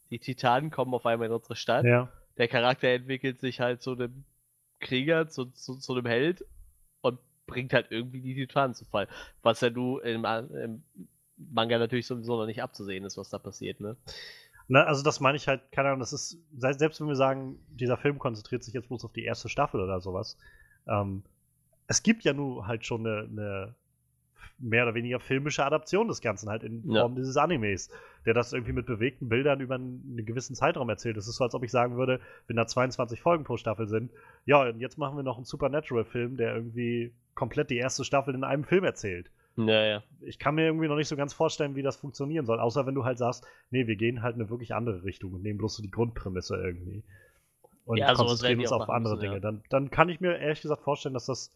die 0.09 0.19
Titanen 0.19 0.69
kommen 0.69 0.93
auf 0.93 1.05
einmal 1.05 1.27
in 1.27 1.33
unsere 1.33 1.55
Stadt. 1.55 1.85
Ja. 1.85 2.09
Der 2.37 2.47
Charakter 2.47 2.87
entwickelt 2.87 3.39
sich 3.39 3.59
halt 3.59 3.81
zu 3.81 3.93
einem 3.93 4.23
Krieger, 4.79 5.27
zu, 5.27 5.45
zu, 5.45 5.77
zu 5.77 5.93
einem 5.93 6.05
Held 6.05 6.45
bringt 7.47 7.73
halt 7.73 7.87
irgendwie 7.89 8.21
die 8.21 8.35
Titanen 8.35 8.75
zu 8.75 8.85
Fall. 8.85 9.07
Was 9.41 9.61
ja 9.61 9.69
du 9.69 9.99
im, 9.99 10.25
im 10.25 10.83
Manga 11.37 11.77
natürlich 11.77 12.07
sowieso 12.07 12.37
noch 12.37 12.45
nicht 12.45 12.61
abzusehen 12.61 13.05
ist, 13.05 13.17
was 13.17 13.29
da 13.29 13.39
passiert, 13.39 13.79
ne? 13.79 13.95
Na, 14.67 14.83
also 14.83 15.01
das 15.01 15.19
meine 15.21 15.37
ich 15.37 15.47
halt, 15.47 15.71
keine 15.71 15.89
Ahnung, 15.89 16.01
das 16.01 16.11
ist, 16.13 16.37
se- 16.57 16.73
selbst 16.73 16.99
wenn 16.99 17.07
wir 17.07 17.15
sagen, 17.15 17.57
dieser 17.69 17.95
Film 17.97 18.19
konzentriert 18.19 18.63
sich 18.63 18.73
jetzt 18.73 18.89
bloß 18.89 19.05
auf 19.05 19.13
die 19.13 19.23
erste 19.23 19.47
Staffel 19.49 19.79
oder 19.81 20.01
sowas, 20.01 20.37
ähm, 20.87 21.23
es 21.87 22.03
gibt 22.03 22.23
ja 22.25 22.33
nur 22.33 22.67
halt 22.67 22.85
schon 22.85 23.07
eine, 23.07 23.19
eine 23.31 23.75
mehr 24.59 24.83
oder 24.83 24.95
weniger 24.95 25.19
filmische 25.19 25.63
Adaption 25.65 26.07
des 26.07 26.21
Ganzen 26.21 26.49
halt 26.49 26.63
in 26.63 26.83
Ja. 26.89 27.01
Form 27.01 27.15
dieses 27.15 27.37
Animes, 27.37 27.89
der 28.25 28.33
das 28.33 28.53
irgendwie 28.53 28.73
mit 28.73 28.85
bewegten 28.85 29.29
Bildern 29.29 29.59
über 29.59 29.75
einen, 29.75 30.25
gewissen 30.25 30.55
Zeitraum 30.55 30.89
erzählt. 30.89 31.17
Das 31.17 31.27
ist 31.27 31.35
so, 31.35 31.43
als 31.43 31.53
ob 31.53 31.63
ich 31.63 31.71
sagen 31.71 31.97
würde, 31.97 32.19
wenn 32.47 32.55
da 32.55 32.65
22 32.65 33.21
Folgen 33.21 33.43
pro 33.43 33.57
Staffel 33.57 33.87
sind, 33.87 34.11
ja, 34.45 34.63
und 34.67 34.79
jetzt 34.79 34.97
machen 34.97 35.15
wir 35.15 35.23
noch 35.23 35.37
einen 35.37 35.45
Supernatural-Film, 35.45 36.37
der 36.37 36.55
irgendwie 36.55 37.13
komplett 37.35 37.69
die 37.69 37.77
erste 37.77 38.03
Staffel 38.03 38.33
in 38.33 38.43
einem 38.43 38.63
Film 38.63 38.83
erzählt 38.83 39.29
Naja. 39.55 40.03
ich 40.21 40.39
kann 40.39 40.55
mir 40.55 40.65
irgendwie 40.65 40.87
noch 40.87 40.95
nicht 40.95 41.07
so 41.07 41.15
ganz 41.15 41.33
vorstellen, 41.33 41.75
wie 41.75 41.83
das 41.83 41.97
funktionieren 41.97 42.45
soll. 42.45 42.59
Außer 42.59 42.85
wenn 42.87 42.95
du 42.95 43.05
halt 43.05 43.17
sagst, 43.19 43.45
nee, 43.69 43.85
wir 43.87 43.95
gehen 43.95 44.23
halt 44.23 44.35
eine 44.35 44.49
wirklich 44.49 44.73
andere 44.73 45.03
Richtung 45.03 45.33
und 45.33 45.43
nehmen 45.43 45.59
bloß 45.59 45.75
so 45.75 45.83
die 45.83 45.91
Grundprämisse 45.91 46.55
irgendwie. 46.55 47.03
Und 47.85 47.97
Ja, 47.97 48.13
konzentrieren 48.13 48.59
uns 48.59 48.71
auf 48.71 48.89
andere 48.89 49.15
müssen, 49.15 49.25
ja. 49.25 49.29
Dinge. 49.31 49.41
Dann, 49.41 49.63
dann 49.69 49.89
kann 49.91 50.09
ich 50.09 50.19
mir 50.19 50.37
ehrlich 50.37 50.61
gesagt 50.61 50.81
vorstellen, 50.81 51.13
dass 51.13 51.25
das 51.27 51.53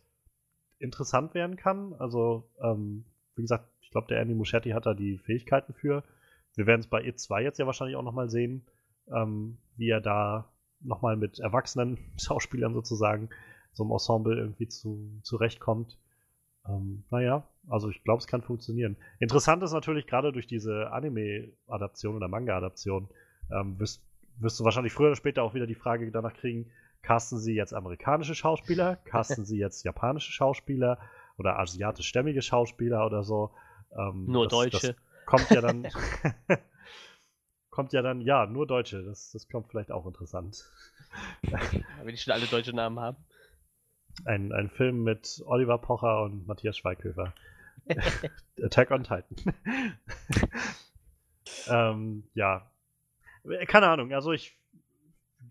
interessant 0.81 1.33
werden 1.33 1.55
kann. 1.55 1.93
Also, 1.93 2.49
ähm, 2.61 3.05
wie 3.35 3.41
gesagt, 3.41 3.69
ich 3.81 3.91
glaube, 3.91 4.07
der 4.07 4.21
Andy 4.21 4.33
Muschetti 4.33 4.71
hat 4.71 4.85
da 4.85 4.93
die 4.93 5.17
Fähigkeiten 5.17 5.73
für. 5.73 6.03
Wir 6.55 6.65
werden 6.65 6.81
es 6.81 6.87
bei 6.87 7.01
E2 7.01 7.41
jetzt 7.41 7.59
ja 7.59 7.65
wahrscheinlich 7.65 7.95
auch 7.95 8.03
nochmal 8.03 8.29
sehen, 8.29 8.65
ähm, 9.13 9.57
wie 9.77 9.89
er 9.89 10.01
da 10.01 10.51
nochmal 10.81 11.15
mit 11.15 11.39
erwachsenen 11.39 11.97
Schauspielern 12.17 12.73
sozusagen 12.73 13.29
so 13.73 13.83
im 13.83 13.91
Ensemble 13.91 14.37
irgendwie 14.37 14.67
zu, 14.67 15.19
zurechtkommt. 15.23 15.97
Ähm, 16.67 17.03
naja, 17.09 17.47
also 17.67 17.89
ich 17.89 18.03
glaube, 18.03 18.19
es 18.19 18.27
kann 18.27 18.41
funktionieren. 18.41 18.97
Interessant 19.19 19.63
ist 19.63 19.73
natürlich 19.73 20.07
gerade 20.07 20.31
durch 20.31 20.47
diese 20.47 20.91
Anime-Adaption 20.91 22.15
oder 22.15 22.27
Manga-Adaption, 22.27 23.09
ähm, 23.51 23.79
wirst, 23.79 24.03
wirst 24.37 24.59
du 24.59 24.63
wahrscheinlich 24.63 24.93
früher 24.93 25.07
oder 25.07 25.15
später 25.15 25.43
auch 25.43 25.53
wieder 25.53 25.67
die 25.67 25.75
Frage 25.75 26.11
danach 26.11 26.33
kriegen, 26.33 26.69
casten 27.01 27.39
sie 27.39 27.53
jetzt 27.55 27.73
amerikanische 27.73 28.35
Schauspieler, 28.35 28.95
casten 28.97 29.45
sie 29.45 29.57
jetzt 29.57 29.83
japanische 29.83 30.31
Schauspieler 30.31 30.99
oder 31.37 31.59
asiatischstämmige 31.59 32.41
Schauspieler 32.41 33.05
oder 33.05 33.23
so. 33.23 33.51
Ähm, 33.97 34.25
Nur 34.25 34.45
das- 34.45 34.51
Deutsche. 34.51 34.87
Das 34.93 34.95
kommt 35.25 35.49
ja 35.51 35.61
dann, 35.61 35.87
kommt 37.69 37.93
ja 37.93 38.01
dann, 38.01 38.21
ja, 38.21 38.45
nur 38.45 38.67
Deutsche. 38.67 39.03
Das, 39.03 39.31
das 39.31 39.47
kommt 39.47 39.67
vielleicht 39.69 39.91
auch 39.91 40.05
interessant. 40.05 40.63
Wenn 41.41 42.07
die 42.07 42.17
schon 42.17 42.33
alle 42.33 42.45
deutsche 42.45 42.73
Namen 42.73 42.99
haben. 42.99 43.17
Ein, 44.25 44.51
ein 44.51 44.69
Film 44.69 45.03
mit 45.03 45.41
Oliver 45.45 45.77
Pocher 45.77 46.23
und 46.23 46.45
Matthias 46.47 46.77
Schweighöfer. 46.77 47.33
Attack 48.61 48.91
on 48.91 49.03
Titan. 49.03 49.25
ähm, 51.67 52.23
ja. 52.33 52.69
Keine 53.67 53.87
Ahnung, 53.87 54.13
also 54.13 54.31
ich 54.33 54.57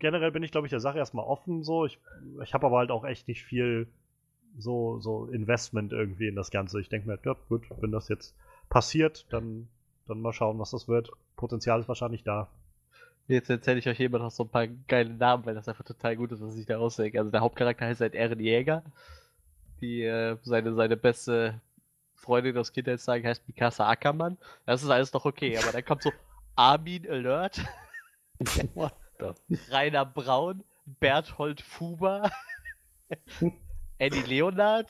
generell 0.01 0.31
bin 0.31 0.43
ich, 0.43 0.51
glaube 0.51 0.67
ich, 0.67 0.71
der 0.71 0.79
Sache 0.79 0.97
erstmal 0.97 1.25
offen 1.25 1.63
so. 1.63 1.85
Ich, 1.85 1.99
ich 2.43 2.53
habe 2.53 2.65
aber 2.65 2.79
halt 2.79 2.91
auch 2.91 3.05
echt 3.05 3.27
nicht 3.27 3.43
viel 3.43 3.87
so, 4.57 4.99
so 4.99 5.27
Investment 5.27 5.93
irgendwie 5.93 6.27
in 6.27 6.35
das 6.35 6.51
Ganze. 6.51 6.81
Ich 6.81 6.89
denke 6.89 7.07
mir, 7.07 7.17
ja, 7.23 7.35
gut, 7.47 7.63
wenn 7.79 7.91
das 7.91 8.09
jetzt 8.09 8.35
passiert, 8.69 9.25
dann, 9.29 9.69
dann 10.07 10.21
mal 10.21 10.33
schauen, 10.33 10.59
was 10.59 10.71
das 10.71 10.87
wird. 10.87 11.11
Potenzial 11.37 11.79
ist 11.79 11.87
wahrscheinlich 11.87 12.23
da. 12.23 12.49
Jetzt 13.27 13.49
erzähle 13.49 13.79
ich 13.79 13.87
euch 13.87 13.97
hier 13.97 14.07
immer 14.07 14.19
noch 14.19 14.31
so 14.31 14.43
ein 14.43 14.49
paar 14.49 14.67
geile 14.67 15.13
Namen, 15.13 15.45
weil 15.45 15.55
das 15.55 15.69
einfach 15.69 15.85
total 15.85 16.17
gut 16.17 16.31
ist, 16.31 16.41
was 16.41 16.57
ich 16.57 16.65
da 16.65 16.77
ausdenke. 16.77 17.19
Also 17.19 17.31
der 17.31 17.41
Hauptcharakter 17.41 17.85
heißt 17.85 18.01
halt 18.01 18.15
Eren 18.15 18.39
Jäger. 18.39 18.83
Die, 19.79 20.03
äh, 20.03 20.37
seine, 20.43 20.73
seine 20.73 20.97
beste 20.97 21.61
Freundin 22.15 22.57
aus 22.57 22.73
Kindheitstagen 22.73 23.25
heißt 23.25 23.47
Mikasa 23.47 23.87
Ackermann. 23.87 24.37
Das 24.65 24.83
ist 24.83 24.89
alles 24.89 25.13
noch 25.13 25.25
okay, 25.25 25.57
aber 25.57 25.71
dann 25.71 25.85
kommt 25.85 26.03
so 26.03 26.11
Armin 26.55 27.09
Alert, 27.09 27.63
What 28.75 28.93
Rainer 29.69 30.05
Braun, 30.05 30.63
Berthold 30.85 31.61
Fuber, 31.61 32.31
Eddie 33.97 34.21
Leonard, 34.23 34.89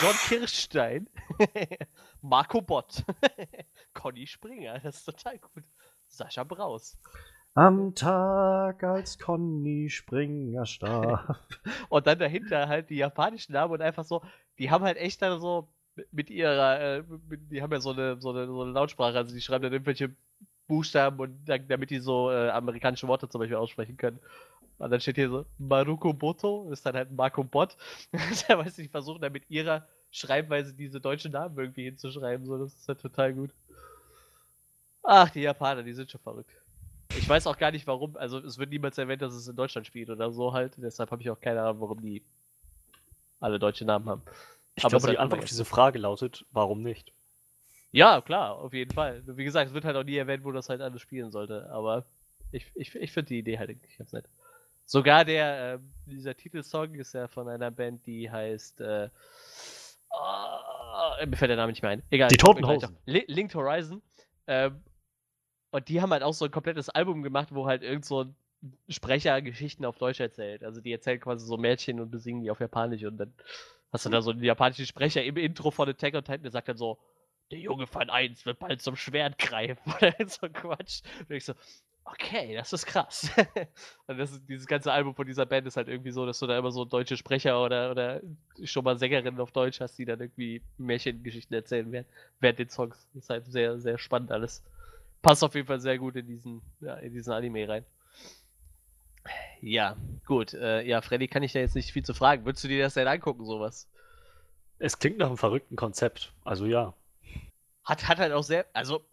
John 0.00 0.14
Kirschstein, 0.26 1.08
Marco 2.22 2.60
Bott, 2.60 3.04
Conny 3.94 4.26
Springer, 4.26 4.78
das 4.80 4.96
ist 4.96 5.04
total 5.04 5.38
gut. 5.38 5.64
Sascha 6.08 6.44
Braus. 6.44 6.98
Am 7.54 7.94
Tag, 7.94 8.82
als 8.84 9.18
Conny 9.18 9.90
Springer 9.90 10.64
starb. 10.64 11.38
Und 11.88 12.06
dann 12.06 12.18
dahinter 12.18 12.68
halt 12.68 12.88
die 12.90 12.96
japanischen 12.96 13.52
Namen 13.52 13.74
und 13.74 13.82
einfach 13.82 14.04
so, 14.04 14.22
die 14.58 14.70
haben 14.70 14.84
halt 14.84 14.96
echt 14.96 15.20
dann 15.22 15.40
so 15.40 15.68
mit- 15.96 16.12
mit 16.12 16.30
ihrer, 16.30 16.80
äh, 16.80 17.02
mit, 17.28 17.50
die 17.50 17.60
haben 17.60 17.72
ja 17.72 17.80
so 17.80 17.90
eine, 17.90 18.20
so 18.20 18.30
eine, 18.30 18.46
so 18.46 18.62
eine 18.62 18.72
Lautsprache, 18.72 19.16
also 19.18 19.34
die 19.34 19.40
schreiben 19.40 19.64
dann 19.64 19.72
irgendwelche 19.72 20.14
Buchstaben 20.68 21.18
und 21.18 21.34
damit 21.46 21.90
die 21.90 21.98
so 21.98 22.30
äh, 22.30 22.50
amerikanische 22.50 23.08
Worte 23.08 23.28
zum 23.28 23.40
Beispiel 23.40 23.56
aussprechen 23.56 23.96
können. 23.96 24.20
Und 24.78 24.90
dann 24.90 25.00
steht 25.00 25.16
hier 25.16 25.28
so, 25.28 25.44
Maruko 25.58 26.12
Boto, 26.12 26.70
ist 26.70 26.86
dann 26.86 26.94
halt 26.94 27.10
Marco 27.10 27.42
Bott. 27.42 27.76
Der 28.48 28.58
weiß 28.58 28.78
nicht, 28.78 28.92
versuchen 28.92 29.20
dann 29.20 29.32
mit 29.32 29.50
ihrer 29.50 29.86
Schreibweise 30.10 30.72
diese 30.72 31.00
deutschen 31.00 31.32
Namen 31.32 31.58
irgendwie 31.58 31.84
hinzuschreiben, 31.84 32.46
so, 32.46 32.58
das 32.58 32.74
ist 32.74 32.88
halt 32.88 33.00
total 33.00 33.34
gut. 33.34 33.50
Ach, 35.02 35.28
die 35.30 35.40
Japaner, 35.40 35.82
die 35.82 35.92
sind 35.92 36.10
schon 36.10 36.20
verrückt. 36.20 36.50
Ich 37.16 37.28
weiß 37.28 37.46
auch 37.46 37.56
gar 37.58 37.70
nicht 37.70 37.86
warum, 37.86 38.16
also 38.16 38.38
es 38.38 38.58
wird 38.58 38.70
niemals 38.70 38.98
erwähnt, 38.98 39.22
dass 39.22 39.34
es 39.34 39.48
in 39.48 39.56
Deutschland 39.56 39.86
spielt 39.86 40.10
oder 40.10 40.30
so 40.30 40.52
halt, 40.52 40.74
deshalb 40.76 41.10
habe 41.10 41.22
ich 41.22 41.30
auch 41.30 41.40
keine 41.40 41.62
Ahnung, 41.62 41.80
warum 41.80 42.00
die 42.00 42.22
alle 43.40 43.58
deutsche 43.58 43.84
Namen 43.84 44.08
haben. 44.08 44.22
Ich 44.74 44.84
Aber 44.84 44.90
glaube, 44.90 45.06
die 45.06 45.08
halt 45.08 45.18
Antwort 45.18 45.42
auf 45.42 45.48
diese 45.48 45.64
Frage 45.64 45.98
lautet, 45.98 46.44
warum 46.52 46.82
nicht? 46.82 47.12
Ja, 47.92 48.20
klar, 48.20 48.56
auf 48.56 48.72
jeden 48.72 48.92
Fall. 48.92 49.22
Wie 49.26 49.44
gesagt, 49.44 49.68
es 49.68 49.74
wird 49.74 49.84
halt 49.84 49.96
auch 49.96 50.04
nie 50.04 50.16
erwähnt, 50.16 50.44
wo 50.44 50.52
das 50.52 50.68
halt 50.68 50.80
alles 50.80 51.00
spielen 51.00 51.30
sollte, 51.30 51.68
aber 51.70 52.04
ich, 52.52 52.66
ich, 52.74 52.94
ich 52.94 53.12
finde 53.12 53.28
die 53.28 53.38
Idee 53.38 53.58
halt 53.58 53.70
eigentlich 53.70 53.96
ganz 53.96 54.12
nett. 54.12 54.26
Sogar 54.84 55.24
der, 55.24 55.74
äh, 55.74 55.78
dieser 56.06 56.34
Titelsong 56.34 56.94
ist 56.94 57.12
ja 57.12 57.28
von 57.28 57.48
einer 57.48 57.70
Band, 57.70 58.06
die 58.06 58.30
heißt, 58.30 58.80
äh, 58.80 59.08
ah, 60.10 61.16
mir 61.26 61.36
fällt 61.36 61.50
der 61.50 61.56
Name 61.56 61.72
nicht 61.72 61.82
mehr 61.82 61.90
ein. 61.90 62.02
Egal. 62.10 62.28
Die 62.28 62.36
Toten 62.36 62.66
Hosen. 62.66 62.96
Linked 63.04 63.54
Horizon. 63.54 64.00
Ähm, 64.46 64.80
und 65.70 65.88
die 65.88 66.00
haben 66.00 66.10
halt 66.10 66.22
auch 66.22 66.32
so 66.32 66.46
ein 66.46 66.50
komplettes 66.50 66.88
Album 66.88 67.22
gemacht, 67.22 67.48
wo 67.52 67.66
halt 67.66 67.82
irgend 67.82 68.06
so 68.06 68.24
ein 68.24 68.36
Sprecher 68.88 69.40
Geschichten 69.42 69.84
auf 69.84 69.98
Deutsch 69.98 70.20
erzählt. 70.20 70.64
Also 70.64 70.80
die 70.80 70.92
erzählen 70.92 71.20
quasi 71.20 71.46
so 71.46 71.58
Märchen 71.58 72.00
und 72.00 72.10
besingen 72.10 72.42
die 72.42 72.50
auf 72.50 72.60
Japanisch 72.60 73.04
und 73.04 73.18
dann 73.18 73.32
hast 73.92 74.06
du 74.06 74.10
da 74.10 74.22
so 74.22 74.30
einen 74.30 74.42
japanischen 74.42 74.86
Sprecher 74.86 75.22
im 75.22 75.36
Intro 75.36 75.70
von 75.70 75.88
Attack 75.88 76.14
on 76.14 76.24
Titan, 76.24 76.42
der 76.42 76.50
sagt 76.50 76.68
dann 76.68 76.76
so, 76.76 76.98
der 77.50 77.58
Junge 77.58 77.86
von 77.86 78.10
1 78.10 78.46
wird 78.46 78.58
bald 78.58 78.82
zum 78.82 78.96
Schwert 78.96 79.38
greifen 79.38 79.92
oder 79.98 80.14
so 80.26 80.48
Quatsch. 80.48 81.02
Und 81.28 81.34
ich 81.34 81.44
so, 81.44 81.54
okay, 82.04 82.54
das 82.54 82.72
ist 82.72 82.86
krass. 82.86 83.30
und 84.06 84.18
das 84.18 84.40
dieses 84.46 84.66
ganze 84.66 84.92
Album 84.92 85.14
von 85.14 85.26
dieser 85.26 85.46
Band 85.46 85.66
ist 85.66 85.76
halt 85.76 85.88
irgendwie 85.88 86.10
so, 86.10 86.26
dass 86.26 86.38
du 86.38 86.46
da 86.46 86.58
immer 86.58 86.70
so 86.70 86.84
deutsche 86.84 87.16
Sprecher 87.16 87.62
oder, 87.62 87.90
oder 87.90 88.20
schon 88.64 88.84
mal 88.84 88.98
Sängerinnen 88.98 89.40
auf 89.40 89.52
Deutsch 89.52 89.80
hast, 89.80 89.98
die 89.98 90.04
dann 90.04 90.20
irgendwie 90.20 90.62
Märchengeschichten 90.78 91.54
erzählen 91.54 91.90
werden, 91.92 92.06
während 92.40 92.58
den 92.58 92.68
Songs. 92.68 93.06
Das 93.14 93.24
ist 93.24 93.30
halt 93.30 93.46
sehr, 93.46 93.78
sehr 93.78 93.98
spannend 93.98 94.32
alles. 94.32 94.62
Passt 95.22 95.42
auf 95.42 95.54
jeden 95.54 95.66
Fall 95.66 95.80
sehr 95.80 95.98
gut 95.98 96.16
in 96.16 96.26
diesen, 96.26 96.62
ja, 96.80 96.94
in 96.94 97.12
diesen 97.12 97.32
Anime 97.32 97.68
rein. 97.68 97.84
Ja, 99.60 99.96
gut. 100.26 100.54
Äh, 100.54 100.82
ja, 100.82 101.00
Freddy 101.00 101.28
kann 101.28 101.42
ich 101.42 101.52
da 101.52 101.58
jetzt 101.58 101.74
nicht 101.74 101.92
viel 101.92 102.04
zu 102.04 102.14
fragen. 102.14 102.44
Würdest 102.44 102.64
du 102.64 102.68
dir 102.68 102.82
das 102.82 102.94
denn 102.94 103.08
angucken, 103.08 103.44
sowas? 103.44 103.88
Es 104.78 104.98
klingt 104.98 105.18
nach 105.18 105.26
einem 105.26 105.36
verrückten 105.36 105.76
Konzept. 105.76 106.32
Also 106.44 106.66
ja. 106.66 106.94
Hat, 107.88 108.06
hat 108.06 108.18
halt 108.18 108.32
auch 108.32 108.42
sehr, 108.42 108.66
also 108.74 109.04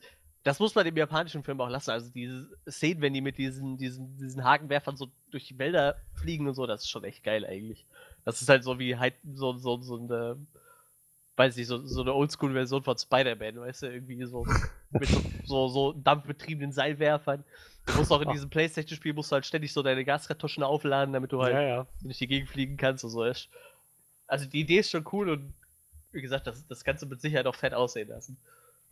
das 0.43 0.59
muss 0.59 0.75
man 0.75 0.85
dem 0.85 0.97
japanischen 0.97 1.43
Film 1.43 1.61
auch 1.61 1.69
lassen. 1.69 1.91
Also 1.91 2.11
diese 2.11 2.47
Szenen, 2.69 3.01
wenn 3.01 3.13
die 3.13 3.21
mit 3.21 3.37
diesen, 3.37 3.77
diesen, 3.77 4.17
diesen 4.17 4.43
Hakenwerfern 4.43 4.97
so 4.97 5.07
durch 5.31 5.47
die 5.47 5.57
Wälder 5.57 5.95
fliegen 6.13 6.47
und 6.47 6.53
so, 6.53 6.67
das 6.67 6.81
ist 6.81 6.89
schon 6.89 7.03
echt 7.03 7.23
geil 7.23 7.45
eigentlich. 7.45 7.85
Das 8.25 8.41
ist 8.41 8.49
halt 8.49 8.63
so 8.63 8.77
wie 8.77 8.97
halt 8.97 9.15
so, 9.33 9.57
so, 9.57 9.81
so 9.81 9.97
eine 9.97 10.37
weiß 11.37 11.55
nicht, 11.57 11.67
so, 11.67 11.85
so 11.85 12.01
eine 12.01 12.13
Oldschool-Version 12.13 12.83
von 12.83 12.97
Spider-Man, 12.97 13.59
weißt 13.59 13.83
du, 13.83 13.87
irgendwie 13.87 14.23
so 14.25 14.45
mit 14.91 15.09
so, 15.09 15.21
so, 15.45 15.67
so 15.67 15.93
dampfbetriebenen 15.93 16.71
Seilwerfern. 16.71 17.43
Du 17.85 17.93
musst 17.93 18.11
auch 18.11 18.21
in 18.21 18.31
diesem 18.31 18.49
Playstation-Spiel 18.49 19.13
musst 19.13 19.31
du 19.31 19.35
halt 19.35 19.45
ständig 19.45 19.73
so 19.73 19.83
deine 19.83 20.05
Gaskartuschen 20.05 20.63
aufladen, 20.63 21.13
damit 21.13 21.31
du 21.31 21.41
halt 21.41 21.53
Ja, 21.53 21.61
ja. 21.61 21.87
durch 22.01 22.17
die 22.17 22.27
Gegend 22.27 22.49
fliegen 22.49 22.77
kannst 22.77 23.03
und 23.03 23.11
so. 23.11 23.21
Also 24.27 24.45
die 24.45 24.61
Idee 24.61 24.79
ist 24.79 24.89
schon 24.89 25.05
cool 25.11 25.29
und 25.29 25.53
wie 26.11 26.21
gesagt, 26.21 26.47
das, 26.47 26.65
das 26.67 26.83
kannst 26.83 27.03
du 27.03 27.07
mit 27.07 27.21
Sicherheit 27.21 27.45
auch 27.45 27.55
fett 27.55 27.73
aussehen 27.73 28.07
lassen. 28.07 28.37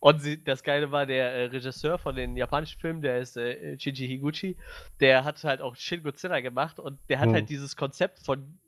Und 0.04 0.22
sie, 0.22 0.44
das 0.44 0.64
Geile 0.64 0.92
war, 0.92 1.06
der 1.06 1.32
äh, 1.32 1.46
Regisseur 1.46 1.98
von 1.98 2.14
den 2.14 2.36
japanischen 2.36 2.78
Filmen, 2.78 3.02
der 3.02 3.20
ist 3.20 3.38
äh, 3.38 3.80
Shinji 3.80 4.06
Higuchi, 4.06 4.58
der 5.00 5.24
hat 5.24 5.42
halt 5.46 5.62
auch 5.62 5.78
Shin 5.78 6.04
Godzilla 6.04 6.42
gemacht 6.42 6.78
und 6.78 7.00
der 7.08 7.22
hat 7.22 7.28
Hm. 7.28 7.36
halt 7.36 7.50
dieses 7.50 7.78
Konzept 7.78 8.20
von, 8.20 8.60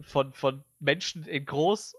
von, 0.00 0.32
von 0.32 0.64
Menschen 0.80 1.26
in 1.26 1.44
groß, 1.44 1.94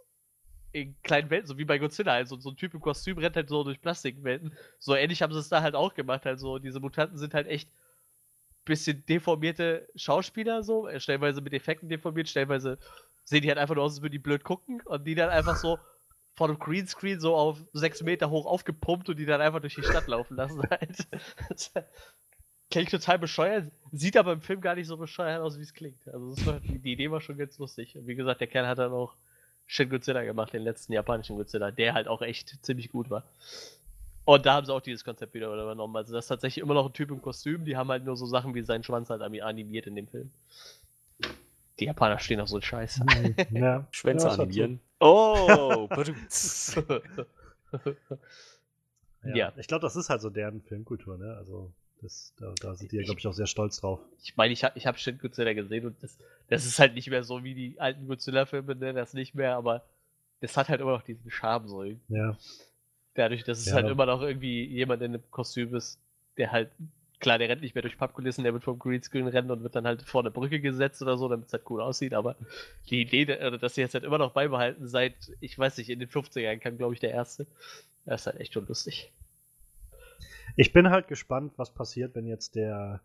in 0.72 0.96
kleinen 1.04 1.30
Welten, 1.30 1.46
so 1.46 1.60
wie 1.60 1.66
bei 1.66 1.78
Godzilla, 1.78 2.14
also 2.14 2.36
so 2.40 2.50
ein 2.50 2.56
Typ 2.58 2.74
im 2.74 2.82
Kostüm 2.82 3.20
rennt 3.20 3.36
halt 3.36 3.48
so 3.48 3.64
durch 3.64 3.80
Plastikwelten. 3.80 4.58
So 4.80 4.96
ähnlich 4.96 5.22
haben 5.22 5.32
sie 5.32 5.38
es 5.40 5.50
da 5.50 5.62
halt 5.62 5.76
auch 5.76 5.94
gemacht. 5.94 6.26
Also 6.26 6.58
diese 6.58 6.80
Mutanten 6.80 7.20
sind 7.20 7.36
halt 7.36 7.46
echt 7.46 7.70
bisschen 8.66 9.06
deformierte 9.06 9.88
Schauspieler, 9.96 10.64
so, 10.64 10.88
äh, 10.88 11.00
stellenweise 11.00 11.42
mit 11.42 11.54
Effekten 11.54 11.90
deformiert, 11.90 12.28
stellenweise 12.28 12.80
sehen 13.24 13.44
die 13.44 13.50
halt 13.50 13.60
einfach 13.60 13.76
nur 13.76 13.84
aus, 13.84 13.94
als 13.94 14.02
würden 14.02 14.14
die 14.14 14.18
blöd 14.20 14.44
gucken 14.44 14.82
und 14.86 15.06
die 15.06 15.14
dann 15.14 15.30
einfach 15.30 15.58
so 15.58 15.78
vor 16.36 16.48
dem 16.48 16.60
Greenscreen 16.60 17.20
so 17.20 17.36
auf 17.36 17.58
sechs 17.74 18.04
Meter 18.04 18.30
hoch 18.30 18.46
aufgepumpt 18.46 19.10
und 19.10 19.18
die 19.18 19.26
dann 19.26 19.42
einfach 19.42 19.62
durch 19.62 19.76
die 19.76 19.84
Stadt 19.84 20.08
laufen 20.08 20.36
lassen. 20.36 20.62
Halt. 20.70 21.08
Klingt 22.70 22.92
total 22.92 23.20
bescheuert, 23.20 23.72
sieht 23.92 24.18
aber 24.18 24.34
im 24.34 24.42
Film 24.42 24.60
gar 24.60 24.76
nicht 24.76 24.88
so 24.88 24.98
bescheuert 24.98 25.42
aus, 25.42 25.58
wie 25.58 25.64
es 25.64 25.74
klingt. 25.74 26.08
Also 26.08 26.46
war, 26.46 26.60
die, 26.60 26.92
Idee 26.92 27.10
war 27.12 27.22
schon 27.22 27.38
ganz 27.38 27.58
lustig. 27.58 27.98
Und 27.98 28.08
wie 28.08 28.16
gesagt, 28.16 28.42
der 28.42 28.48
Kerl 28.48 28.68
hat 28.68 28.80
dann 28.80 28.92
auch 28.92 29.16
Shin 29.68 29.90
Godzilla 29.90 30.24
gemacht, 30.24 30.52
den 30.54 30.64
letzten 30.64 30.94
japanischen 30.94 31.38
Godzilla, 31.38 31.72
der 31.72 31.94
halt 31.94 32.08
auch 32.08 32.22
echt 32.22 32.66
ziemlich 32.66 32.92
gut 32.92 33.10
war. 33.10 33.24
Und 34.26 34.46
da 34.46 34.56
haben 34.56 34.66
sie 34.66 34.74
auch 34.74 34.82
dieses 34.82 35.06
Konzept 35.06 35.36
wieder 35.36 35.54
übernommen. 35.54 35.96
Also 35.96 36.14
das 36.14 36.26
ist 36.26 36.30
tatsächlich 36.30 36.64
immer 36.64 36.74
noch 36.74 36.88
ein 36.88 36.94
Typ 36.94 37.12
im 37.12 37.22
Kostüm, 37.22 37.64
die 37.64 37.78
haben 37.78 37.90
halt 37.90 38.04
nur 38.04 38.18
so 38.18 38.26
Sachen 38.26 38.56
wie 38.56 38.64
seinen 38.64 38.84
Schwanz 38.84 39.10
halt 39.10 39.22
animiert 39.22 39.86
in 39.88 39.96
dem 39.96 40.08
Film. 40.08 40.32
Die 41.80 41.86
Japaner 41.86 42.20
stehen 42.20 42.40
auf 42.40 42.48
so 42.50 42.56
einen 42.56 42.64
Scheiß. 42.64 43.02
ja. 43.52 43.86
Schwänze 43.92 44.28
Ja, 44.28 44.34
hat 44.34 44.40
animieren. 44.40 44.80
Oh. 45.00 45.88
Ja. 49.24 49.36
Ja. 49.36 49.54
Ich 49.58 49.68
glaube, 49.68 49.82
das 49.82 49.96
ist 49.96 50.10
halt 50.10 50.22
so 50.22 50.30
deren 50.30 50.62
Filmkultur, 50.62 51.18
ne? 51.18 51.36
Also, 51.38 51.72
das, 52.02 52.34
da, 52.38 52.54
da 52.62 52.76
sind 52.76 52.92
die 52.92 52.98
ja, 52.98 53.04
glaube 53.04 53.20
ich, 53.20 53.26
auch 53.28 53.34
sehr 53.34 53.48
stolz 53.48 53.80
drauf. 53.82 54.00
Ich 54.22 54.38
meine, 54.38 54.54
ich 54.54 54.64
habe 54.64 54.78
ich 54.78 54.86
hab 54.86 55.00
Shin 55.00 55.18
Godzilla 55.18 55.54
gesehen 55.54 55.88
und 55.88 55.96
das, 56.04 56.18
das 56.48 56.66
ist 56.66 56.78
halt 56.80 56.94
nicht 56.94 57.10
mehr 57.10 57.24
so 57.24 57.44
wie 57.44 57.56
die 57.56 57.80
alten 57.80 58.08
Godzilla-Filme, 58.08 58.76
ne? 58.76 58.94
Das 58.94 59.14
nicht 59.16 59.34
mehr, 59.34 59.56
aber 59.56 59.84
das 60.42 60.56
hat 60.58 60.70
halt 60.70 60.80
immer 60.82 60.92
noch 60.92 61.02
diesen 61.02 61.32
Charme 61.32 61.68
so. 61.68 61.82
irgendwie. 61.84 62.14
Ja. 62.14 62.38
Dadurch, 63.16 63.44
dass 63.44 63.60
es 63.60 63.66
Ja. 63.68 63.76
halt 63.76 63.88
immer 63.88 64.06
noch 64.06 64.22
irgendwie 64.22 64.64
jemand 64.66 65.02
in 65.02 65.16
einem 65.16 65.24
Kostüm 65.32 65.74
ist, 65.74 65.98
der 66.38 66.52
halt, 66.52 66.70
klar, 67.26 67.40
der 67.40 67.50
rennt 67.50 67.64
nicht 67.64 67.74
mehr 67.74 67.82
durch 67.82 67.98
Pappkulissen, 67.98 68.44
der 68.44 68.54
wird 68.54 68.64
vom 68.64 68.78
Greenscreen 68.78 69.28
rennen 69.28 69.50
und 69.50 69.64
wird 69.64 69.76
dann 69.76 69.88
halt 69.88 70.04
vor 70.04 70.22
eine 70.22 70.30
Brücke 70.30 70.60
gesetzt 70.60 71.02
oder 71.02 71.18
so, 71.18 71.28
damit 71.28 71.48
es 71.48 71.54
halt 71.54 71.64
cool 71.72 71.82
aussieht, 71.82 72.14
aber 72.14 72.36
die 72.92 73.02
Idee, 73.02 73.26
dass 73.26 73.74
sie 73.74 73.82
jetzt 73.82 73.96
halt 73.96 74.04
immer 74.04 74.20
noch 74.20 74.32
beibehalten, 74.32 74.88
seit, 74.88 75.16
ich 75.40 75.58
weiß 75.58 75.80
nicht, 75.80 75.90
in 75.90 75.98
den 75.98 76.08
50ern 76.08 76.60
kam, 76.60 76.78
glaube 76.78 76.94
ich, 76.94 77.00
der 77.00 77.10
erste, 77.10 77.48
das 78.06 78.22
ist 78.22 78.28
halt 78.28 78.40
echt 78.40 78.54
schon 78.54 78.68
lustig. 78.68 79.12
Ich 80.56 80.72
bin 80.72 80.92
halt 80.92 81.08
gespannt, 81.08 81.54
was 81.58 81.74
passiert, 81.74 82.14
wenn 82.14 82.28
jetzt 82.28 82.54
der 82.54 83.02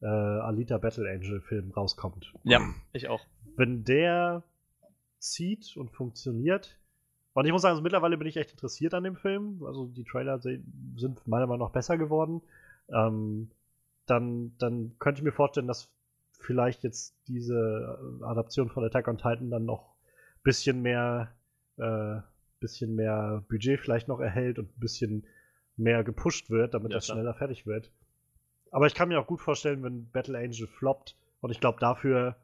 äh, 0.00 0.06
Alita 0.06 0.78
Battle 0.78 1.10
Angel 1.10 1.40
Film 1.40 1.72
rauskommt. 1.72 2.32
Ja, 2.44 2.60
ich 2.92 3.08
auch. 3.08 3.26
Wenn 3.56 3.82
der 3.82 4.44
zieht 5.18 5.76
und 5.76 5.90
funktioniert, 5.90 6.78
und 7.32 7.44
ich 7.44 7.50
muss 7.50 7.62
sagen, 7.62 7.72
also 7.72 7.82
mittlerweile 7.82 8.16
bin 8.16 8.28
ich 8.28 8.36
echt 8.36 8.52
interessiert 8.52 8.94
an 8.94 9.02
dem 9.02 9.16
Film. 9.16 9.64
Also 9.66 9.86
die 9.86 10.04
Trailer 10.04 10.38
sind 10.38 11.26
meiner 11.26 11.48
Meinung 11.48 11.66
nach 11.66 11.72
besser 11.72 11.98
geworden. 11.98 12.40
Ähm, 12.88 13.50
dann, 14.06 14.56
dann 14.58 14.96
könnte 14.98 15.20
ich 15.20 15.24
mir 15.24 15.32
vorstellen, 15.32 15.66
dass 15.66 15.90
vielleicht 16.38 16.82
jetzt 16.84 17.16
diese 17.26 17.98
äh, 18.20 18.24
Adaption 18.24 18.68
von 18.68 18.84
Attack 18.84 19.08
on 19.08 19.18
Titan 19.18 19.50
dann 19.50 19.64
noch 19.64 19.94
ein 20.36 20.42
bisschen 20.42 20.82
mehr, 20.82 21.32
äh, 21.76 22.20
bisschen 22.60 22.94
mehr 22.94 23.44
Budget 23.48 23.80
vielleicht 23.80 24.08
noch 24.08 24.20
erhält 24.20 24.58
und 24.58 24.76
ein 24.76 24.80
bisschen 24.80 25.26
mehr 25.76 26.04
gepusht 26.04 26.50
wird, 26.50 26.74
damit 26.74 26.92
Ja, 26.92 26.98
das 26.98 27.06
schneller 27.06 27.34
fertig 27.34 27.66
wird. 27.66 27.90
Aber 28.70 28.86
ich 28.86 28.94
kann 28.94 29.08
mir 29.08 29.20
auch 29.20 29.26
gut 29.26 29.40
vorstellen, 29.40 29.82
wenn 29.82 30.10
Battle 30.10 30.38
Angel 30.38 30.66
floppt, 30.66 31.16
und 31.40 31.50
ich 31.50 31.60
glaube, 31.60 31.78
dafür 31.78 32.36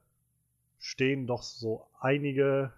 stehen 0.79 1.27
doch 1.27 1.43
so 1.43 1.87
einige 2.01 2.73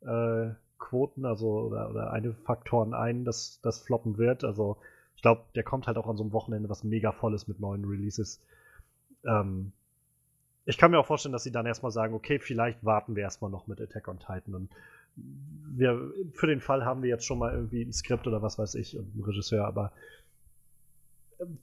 äh, 0.00 0.50
Quoten, 0.78 1.24
also 1.24 1.60
oder, 1.60 1.90
oder 1.90 2.10
einige 2.10 2.34
Faktoren 2.34 2.94
ein, 2.94 3.24
dass 3.24 3.60
das 3.62 3.80
floppen 3.80 4.16
wird. 4.16 4.44
Also 4.44 4.78
ich 5.18 5.22
glaube, 5.22 5.42
der 5.56 5.64
kommt 5.64 5.88
halt 5.88 5.98
auch 5.98 6.06
an 6.06 6.16
so 6.16 6.22
einem 6.22 6.32
Wochenende, 6.32 6.68
was 6.68 6.84
mega 6.84 7.10
voll 7.10 7.34
ist 7.34 7.48
mit 7.48 7.58
neuen 7.58 7.84
Releases. 7.84 8.40
Ähm, 9.26 9.72
ich 10.64 10.78
kann 10.78 10.92
mir 10.92 11.00
auch 11.00 11.06
vorstellen, 11.06 11.32
dass 11.32 11.42
sie 11.42 11.50
dann 11.50 11.66
erstmal 11.66 11.90
sagen, 11.90 12.14
okay, 12.14 12.38
vielleicht 12.38 12.84
warten 12.84 13.16
wir 13.16 13.24
erstmal 13.24 13.50
noch 13.50 13.66
mit 13.66 13.80
Attack 13.80 14.06
on 14.06 14.20
Titan 14.20 14.54
und 14.54 14.70
wir, 15.16 16.12
für 16.34 16.46
den 16.46 16.60
Fall 16.60 16.84
haben 16.84 17.02
wir 17.02 17.08
jetzt 17.08 17.24
schon 17.26 17.40
mal 17.40 17.52
irgendwie 17.52 17.82
ein 17.82 17.92
Skript 17.92 18.28
oder 18.28 18.42
was 18.42 18.60
weiß 18.60 18.76
ich 18.76 18.96
und 18.96 19.12
einen 19.12 19.24
Regisseur, 19.24 19.66
aber 19.66 19.90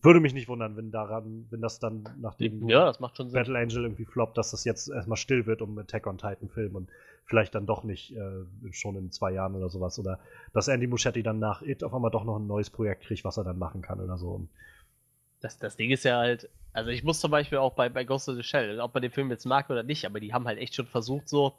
würde 0.01 0.19
mich 0.19 0.33
nicht 0.33 0.49
wundern, 0.49 0.75
wenn 0.75 0.91
daran, 0.91 1.47
wenn 1.49 1.61
das 1.61 1.79
dann 1.79 2.03
nachdem 2.19 2.67
Ja, 2.67 2.87
das. 2.87 2.99
Battle 3.31 3.57
Angel 3.57 3.83
irgendwie 3.83 4.03
floppt, 4.03 4.37
dass 4.37 4.51
das 4.51 4.65
jetzt 4.65 4.89
erstmal 4.89 5.15
still 5.15 5.45
wird 5.45 5.61
um 5.61 5.77
Attack 5.77 6.07
on 6.07 6.17
Titan 6.17 6.49
Film 6.49 6.75
und 6.75 6.89
vielleicht 7.25 7.55
dann 7.55 7.65
doch 7.65 7.83
nicht 7.83 8.15
äh, 8.15 8.45
schon 8.71 8.95
in 8.95 9.11
zwei 9.11 9.31
Jahren 9.31 9.55
oder 9.55 9.69
sowas. 9.69 9.97
Oder 9.99 10.19
dass 10.53 10.67
Andy 10.67 10.87
Muschietti 10.87 11.23
dann 11.23 11.39
nach 11.39 11.61
It 11.61 11.83
auf 11.83 11.93
einmal 11.93 12.11
doch 12.11 12.23
noch 12.23 12.37
ein 12.37 12.47
neues 12.47 12.69
Projekt 12.69 13.03
kriegt, 13.03 13.23
was 13.23 13.37
er 13.37 13.43
dann 13.43 13.57
machen 13.57 13.81
kann 13.81 13.99
oder 13.99 14.17
so. 14.17 14.29
Und 14.29 14.49
Das, 15.41 15.57
das 15.57 15.75
Ding 15.75 15.91
ist 15.91 16.03
ja 16.03 16.17
halt, 16.17 16.49
also 16.73 16.89
ich 16.89 17.03
muss 17.03 17.19
zum 17.19 17.31
Beispiel 17.31 17.57
auch 17.57 17.73
bei, 17.73 17.89
bei 17.89 18.03
Ghost 18.03 18.29
of 18.29 18.35
the 18.35 18.43
Shell, 18.43 18.79
ob 18.79 18.93
man 18.93 19.01
den 19.01 19.11
Film 19.11 19.29
jetzt 19.31 19.45
mag 19.45 19.69
oder 19.69 19.83
nicht, 19.83 20.05
aber 20.05 20.19
die 20.19 20.33
haben 20.33 20.45
halt 20.45 20.59
echt 20.59 20.75
schon 20.75 20.87
versucht, 20.87 21.29
so 21.29 21.53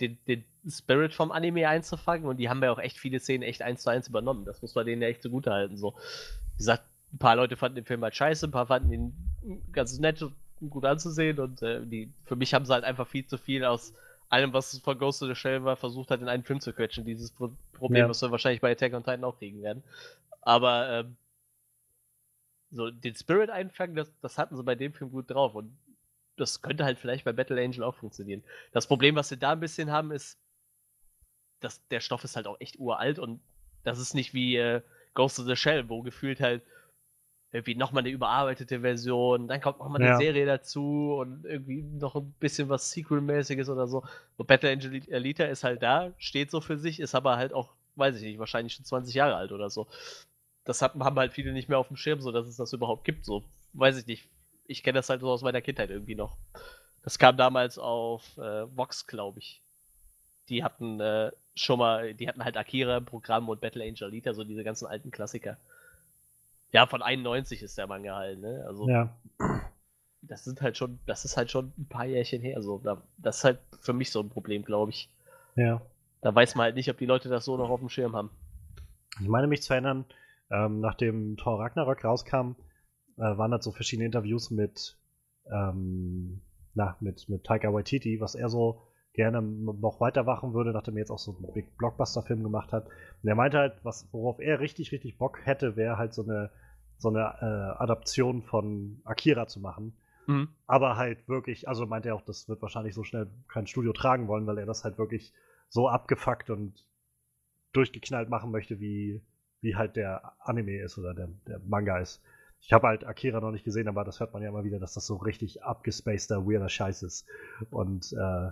den, 0.00 0.18
den 0.26 0.44
Spirit 0.68 1.12
vom 1.12 1.30
Anime 1.30 1.68
einzufangen 1.68 2.26
und 2.26 2.38
die 2.38 2.48
haben 2.48 2.62
ja 2.62 2.72
auch 2.72 2.78
echt 2.78 2.98
viele 2.98 3.20
Szenen 3.20 3.42
echt 3.42 3.62
eins 3.62 3.82
zu 3.82 3.90
eins 3.90 4.08
übernommen. 4.08 4.44
Das 4.44 4.60
muss 4.62 4.74
man 4.74 4.86
denen 4.86 5.02
ja 5.02 5.08
echt 5.08 5.22
zugute 5.22 5.52
halten. 5.52 5.76
So. 5.76 5.94
Wie 6.52 6.58
gesagt, 6.58 6.84
ein 7.12 7.18
paar 7.18 7.36
Leute 7.36 7.56
fanden 7.56 7.76
den 7.76 7.84
Film 7.84 8.02
halt 8.02 8.16
scheiße, 8.16 8.46
ein 8.46 8.50
paar 8.50 8.66
fanden 8.66 8.92
ihn 8.92 9.62
ganz 9.72 9.98
nett 9.98 10.20
und 10.22 10.34
gut 10.70 10.84
anzusehen 10.84 11.38
und 11.38 11.62
äh, 11.62 11.84
die, 11.86 12.12
für 12.24 12.36
mich 12.36 12.54
haben 12.54 12.64
sie 12.64 12.72
halt 12.72 12.84
einfach 12.84 13.06
viel 13.06 13.26
zu 13.26 13.38
viel 13.38 13.64
aus 13.64 13.92
allem, 14.28 14.52
was 14.52 14.78
von 14.78 14.98
Ghost 14.98 15.22
of 15.22 15.28
the 15.28 15.34
Shell 15.34 15.64
war, 15.64 15.76
versucht 15.76 16.10
hat, 16.10 16.20
in 16.20 16.28
einen 16.28 16.44
Film 16.44 16.60
zu 16.60 16.72
quetschen. 16.72 17.04
Dieses 17.04 17.30
Pro 17.30 17.52
Problem, 17.74 18.02
Ja. 18.04 18.08
was 18.08 18.22
wir 18.22 18.30
wahrscheinlich 18.30 18.60
bei 18.60 18.72
Attack 18.72 18.92
on 18.94 19.02
Titan 19.04 19.24
auch 19.24 19.38
kriegen 19.38 19.62
werden. 19.62 19.82
Aber 20.42 20.88
ähm, 20.90 21.16
so 22.70 22.90
den 22.90 23.14
Spirit 23.14 23.50
einfangen, 23.50 23.94
das, 23.96 24.12
das 24.20 24.38
hatten 24.38 24.56
sie 24.56 24.62
bei 24.62 24.74
dem 24.74 24.92
Film 24.92 25.10
gut 25.10 25.30
drauf 25.30 25.54
und 25.54 25.76
das 26.36 26.62
könnte 26.62 26.84
halt 26.84 26.98
vielleicht 26.98 27.24
bei 27.24 27.32
Battle 27.32 27.62
Angel 27.62 27.84
auch 27.84 27.94
funktionieren. 27.94 28.42
Das 28.72 28.86
Problem, 28.86 29.14
was 29.14 29.28
sie 29.28 29.36
da 29.36 29.52
ein 29.52 29.60
bisschen 29.60 29.90
haben, 29.92 30.10
ist, 30.10 30.38
dass 31.60 31.86
der 31.88 32.00
Stoff 32.00 32.24
ist 32.24 32.36
halt 32.36 32.46
auch 32.46 32.60
echt 32.60 32.78
uralt 32.78 33.18
und 33.18 33.40
das 33.84 33.98
ist 33.98 34.14
nicht 34.14 34.34
wie 34.34 34.56
äh, 34.56 34.82
Ghost 35.14 35.38
of 35.38 35.46
the 35.46 35.56
Shell, 35.56 35.88
wo 35.88 36.02
gefühlt 36.02 36.40
halt 36.40 36.62
irgendwie 37.54 37.76
nochmal 37.76 38.02
eine 38.02 38.10
überarbeitete 38.10 38.80
Version, 38.80 39.46
dann 39.46 39.60
kommt 39.60 39.78
nochmal 39.78 40.00
eine 40.00 40.10
Ja. 40.10 40.16
Serie 40.16 40.44
dazu 40.44 41.14
und 41.20 41.44
irgendwie 41.44 41.82
noch 41.82 42.16
ein 42.16 42.34
bisschen 42.40 42.68
was 42.68 42.90
Sequel-mäßiges 42.90 43.68
oder 43.70 43.86
so. 43.86 44.02
Und 44.36 44.48
Battle 44.48 44.72
Angel 44.72 45.00
Alita 45.12 45.44
ist 45.44 45.62
halt 45.62 45.80
da, 45.80 46.12
steht 46.18 46.50
so 46.50 46.60
für 46.60 46.76
sich, 46.76 46.98
ist 46.98 47.14
aber 47.14 47.36
halt 47.36 47.52
auch, 47.52 47.72
weiß 47.94 48.16
ich 48.16 48.22
nicht, 48.22 48.40
wahrscheinlich 48.40 48.74
schon 48.74 48.84
20 48.84 49.14
Jahre 49.14 49.36
alt 49.36 49.52
oder 49.52 49.70
so. 49.70 49.86
Das 50.64 50.82
hat, 50.82 50.94
haben 50.96 51.16
halt 51.16 51.32
viele 51.32 51.52
nicht 51.52 51.68
mehr 51.68 51.78
auf 51.78 51.86
dem 51.86 51.96
Schirm, 51.96 52.20
so 52.20 52.32
dass 52.32 52.48
es 52.48 52.56
das 52.56 52.72
überhaupt 52.72 53.04
gibt. 53.04 53.24
So, 53.24 53.44
weiß 53.74 53.98
ich 53.98 54.06
nicht. 54.06 54.28
Ich 54.66 54.82
kenne 54.82 54.98
das 54.98 55.08
halt 55.08 55.20
so 55.20 55.30
aus 55.30 55.42
meiner 55.42 55.60
Kindheit 55.60 55.90
irgendwie 55.90 56.16
noch. 56.16 56.36
Das 57.04 57.20
kam 57.20 57.36
damals 57.36 57.78
auf 57.78 58.36
äh, 58.36 58.66
Vox, 58.76 59.06
glaube 59.06 59.38
ich. 59.38 59.62
Die 60.48 60.64
hatten 60.64 60.98
äh, 60.98 61.30
schon 61.54 61.78
mal, 61.78 62.14
die 62.14 62.26
hatten 62.28 62.42
halt 62.42 62.56
Akira 62.56 62.96
im 62.96 63.04
Programm 63.04 63.48
und 63.48 63.60
Battle 63.60 63.84
Angel 63.84 64.08
Alita, 64.08 64.34
so 64.34 64.42
diese 64.42 64.64
ganzen 64.64 64.86
alten 64.86 65.12
Klassiker. 65.12 65.56
Ja, 66.74 66.86
von 66.86 67.02
91 67.02 67.62
ist 67.62 67.78
der 67.78 67.86
Manga 67.86 68.16
halt, 68.16 68.40
ne? 68.40 68.64
Also 68.66 68.88
ja, 68.88 69.16
das 70.28 70.44
sind 70.44 70.60
halt 70.60 70.76
schon, 70.76 70.98
das 71.06 71.24
ist 71.24 71.36
halt 71.36 71.50
schon 71.50 71.72
ein 71.78 71.86
paar 71.88 72.04
Jährchen 72.04 72.42
her. 72.42 72.62
So, 72.62 72.78
da, 72.78 73.02
das 73.18 73.38
ist 73.38 73.44
halt 73.44 73.60
für 73.80 73.92
mich 73.92 74.10
so 74.10 74.20
ein 74.20 74.28
Problem, 74.28 74.64
glaube 74.64 74.90
ich. 74.90 75.08
ja. 75.56 75.80
Da 76.20 76.34
weiß 76.34 76.54
man 76.54 76.64
halt 76.64 76.76
nicht, 76.76 76.88
ob 76.88 76.96
die 76.96 77.04
Leute 77.04 77.28
das 77.28 77.44
so 77.44 77.58
noch 77.58 77.68
auf 77.68 77.80
dem 77.80 77.90
Schirm 77.90 78.16
haben. 78.16 78.30
Ich 79.20 79.28
meine 79.28 79.46
mich 79.46 79.62
zu 79.62 79.74
erinnern, 79.74 80.06
ähm, 80.50 80.80
nachdem 80.80 81.36
Thor 81.36 81.60
Ragnarok 81.60 82.02
rauskam, 82.02 82.56
äh, 83.18 83.36
waren 83.36 83.52
halt 83.52 83.62
so 83.62 83.72
verschiedene 83.72 84.06
Interviews 84.06 84.50
mit, 84.50 84.96
ähm, 85.52 86.40
na, 86.72 86.96
mit, 87.00 87.28
mit 87.28 87.44
Taika 87.44 87.72
Waititi, 87.74 88.20
was 88.22 88.34
er 88.34 88.48
so 88.48 88.80
gerne 89.12 89.42
noch 89.42 90.00
weiter 90.00 90.24
machen 90.24 90.54
würde, 90.54 90.72
nachdem 90.72 90.96
er 90.96 91.00
jetzt 91.00 91.10
auch 91.10 91.18
so 91.18 91.36
einen 91.36 91.52
Big 91.52 91.76
Blockbuster-Film 91.76 92.42
gemacht 92.42 92.72
hat. 92.72 92.86
Und 93.22 93.28
er 93.28 93.34
meinte 93.34 93.58
halt, 93.58 93.74
was, 93.82 94.08
worauf 94.10 94.40
er 94.40 94.60
richtig, 94.60 94.92
richtig 94.92 95.18
Bock 95.18 95.44
hätte, 95.44 95.76
wäre 95.76 95.98
halt 95.98 96.14
so 96.14 96.24
eine, 96.24 96.50
so 97.04 97.10
eine 97.10 97.36
äh, 97.40 97.82
Adaption 97.82 98.42
von 98.42 99.00
Akira 99.04 99.46
zu 99.46 99.60
machen. 99.60 99.94
Mhm. 100.26 100.48
Aber 100.66 100.96
halt 100.96 101.28
wirklich, 101.28 101.68
also 101.68 101.86
meinte 101.86 102.08
er 102.08 102.16
auch, 102.16 102.22
das 102.22 102.48
wird 102.48 102.62
wahrscheinlich 102.62 102.94
so 102.94 103.04
schnell 103.04 103.30
kein 103.48 103.66
Studio 103.66 103.92
tragen 103.92 104.26
wollen, 104.26 104.46
weil 104.46 104.58
er 104.58 104.66
das 104.66 104.84
halt 104.84 104.98
wirklich 104.98 105.32
so 105.68 105.88
abgefuckt 105.88 106.50
und 106.50 106.84
durchgeknallt 107.72 108.28
machen 108.30 108.50
möchte, 108.50 108.80
wie, 108.80 109.20
wie 109.60 109.76
halt 109.76 109.96
der 109.96 110.32
Anime 110.40 110.80
ist 110.80 110.98
oder 110.98 111.14
der, 111.14 111.28
der 111.46 111.60
Manga 111.60 111.98
ist. 111.98 112.22
Ich 112.60 112.72
habe 112.72 112.86
halt 112.86 113.04
Akira 113.04 113.40
noch 113.40 113.50
nicht 113.50 113.64
gesehen, 113.64 113.88
aber 113.88 114.04
das 114.04 114.20
hört 114.20 114.32
man 114.32 114.42
ja 114.42 114.48
immer 114.48 114.64
wieder, 114.64 114.78
dass 114.78 114.94
das 114.94 115.06
so 115.06 115.16
richtig 115.16 115.62
abgespaceder, 115.62 116.46
weirder 116.46 116.70
Scheiß 116.70 117.02
ist. 117.02 117.26
Und 117.70 118.12
äh, 118.14 118.50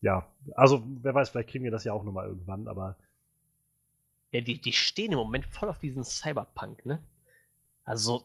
ja, 0.00 0.26
also 0.56 0.82
wer 1.02 1.14
weiß, 1.14 1.30
vielleicht 1.30 1.50
kriegen 1.50 1.64
wir 1.64 1.70
das 1.70 1.84
ja 1.84 1.92
auch 1.92 2.02
nochmal 2.02 2.26
irgendwann, 2.26 2.66
aber 2.66 2.96
Ja, 4.32 4.40
die, 4.40 4.60
die 4.60 4.72
stehen 4.72 5.12
im 5.12 5.18
Moment 5.18 5.46
voll 5.46 5.68
auf 5.68 5.78
diesen 5.78 6.04
Cyberpunk, 6.04 6.86
ne? 6.86 7.00
Also, 7.90 8.22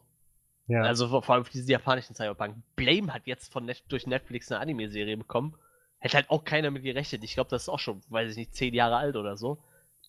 ja. 0.67 0.83
also 0.83 1.07
vor 1.07 1.27
allem 1.31 1.41
auf 1.41 1.49
diesen 1.49 1.67
japanischen 1.67 2.13
Cyberpunk. 2.13 2.57
Blame 2.75 3.11
hat 3.11 3.25
jetzt 3.25 3.51
von 3.51 3.65
Net 3.65 3.83
durch 3.89 4.05
Netflix 4.05 4.51
eine 4.51 4.61
Anime-Serie 4.61 5.17
bekommen. 5.17 5.55
Hätte 5.97 6.17
halt 6.17 6.29
auch 6.29 6.43
keiner 6.43 6.69
mit 6.69 6.83
gerechnet. 6.83 7.23
Ich 7.23 7.33
glaube, 7.33 7.49
das 7.49 7.63
ist 7.63 7.69
auch 7.69 7.79
schon, 7.79 8.03
weiß 8.09 8.29
ich 8.29 8.37
nicht, 8.37 8.53
zehn 8.53 8.75
Jahre 8.75 8.97
alt 8.97 9.15
oder 9.15 9.37
so. 9.37 9.57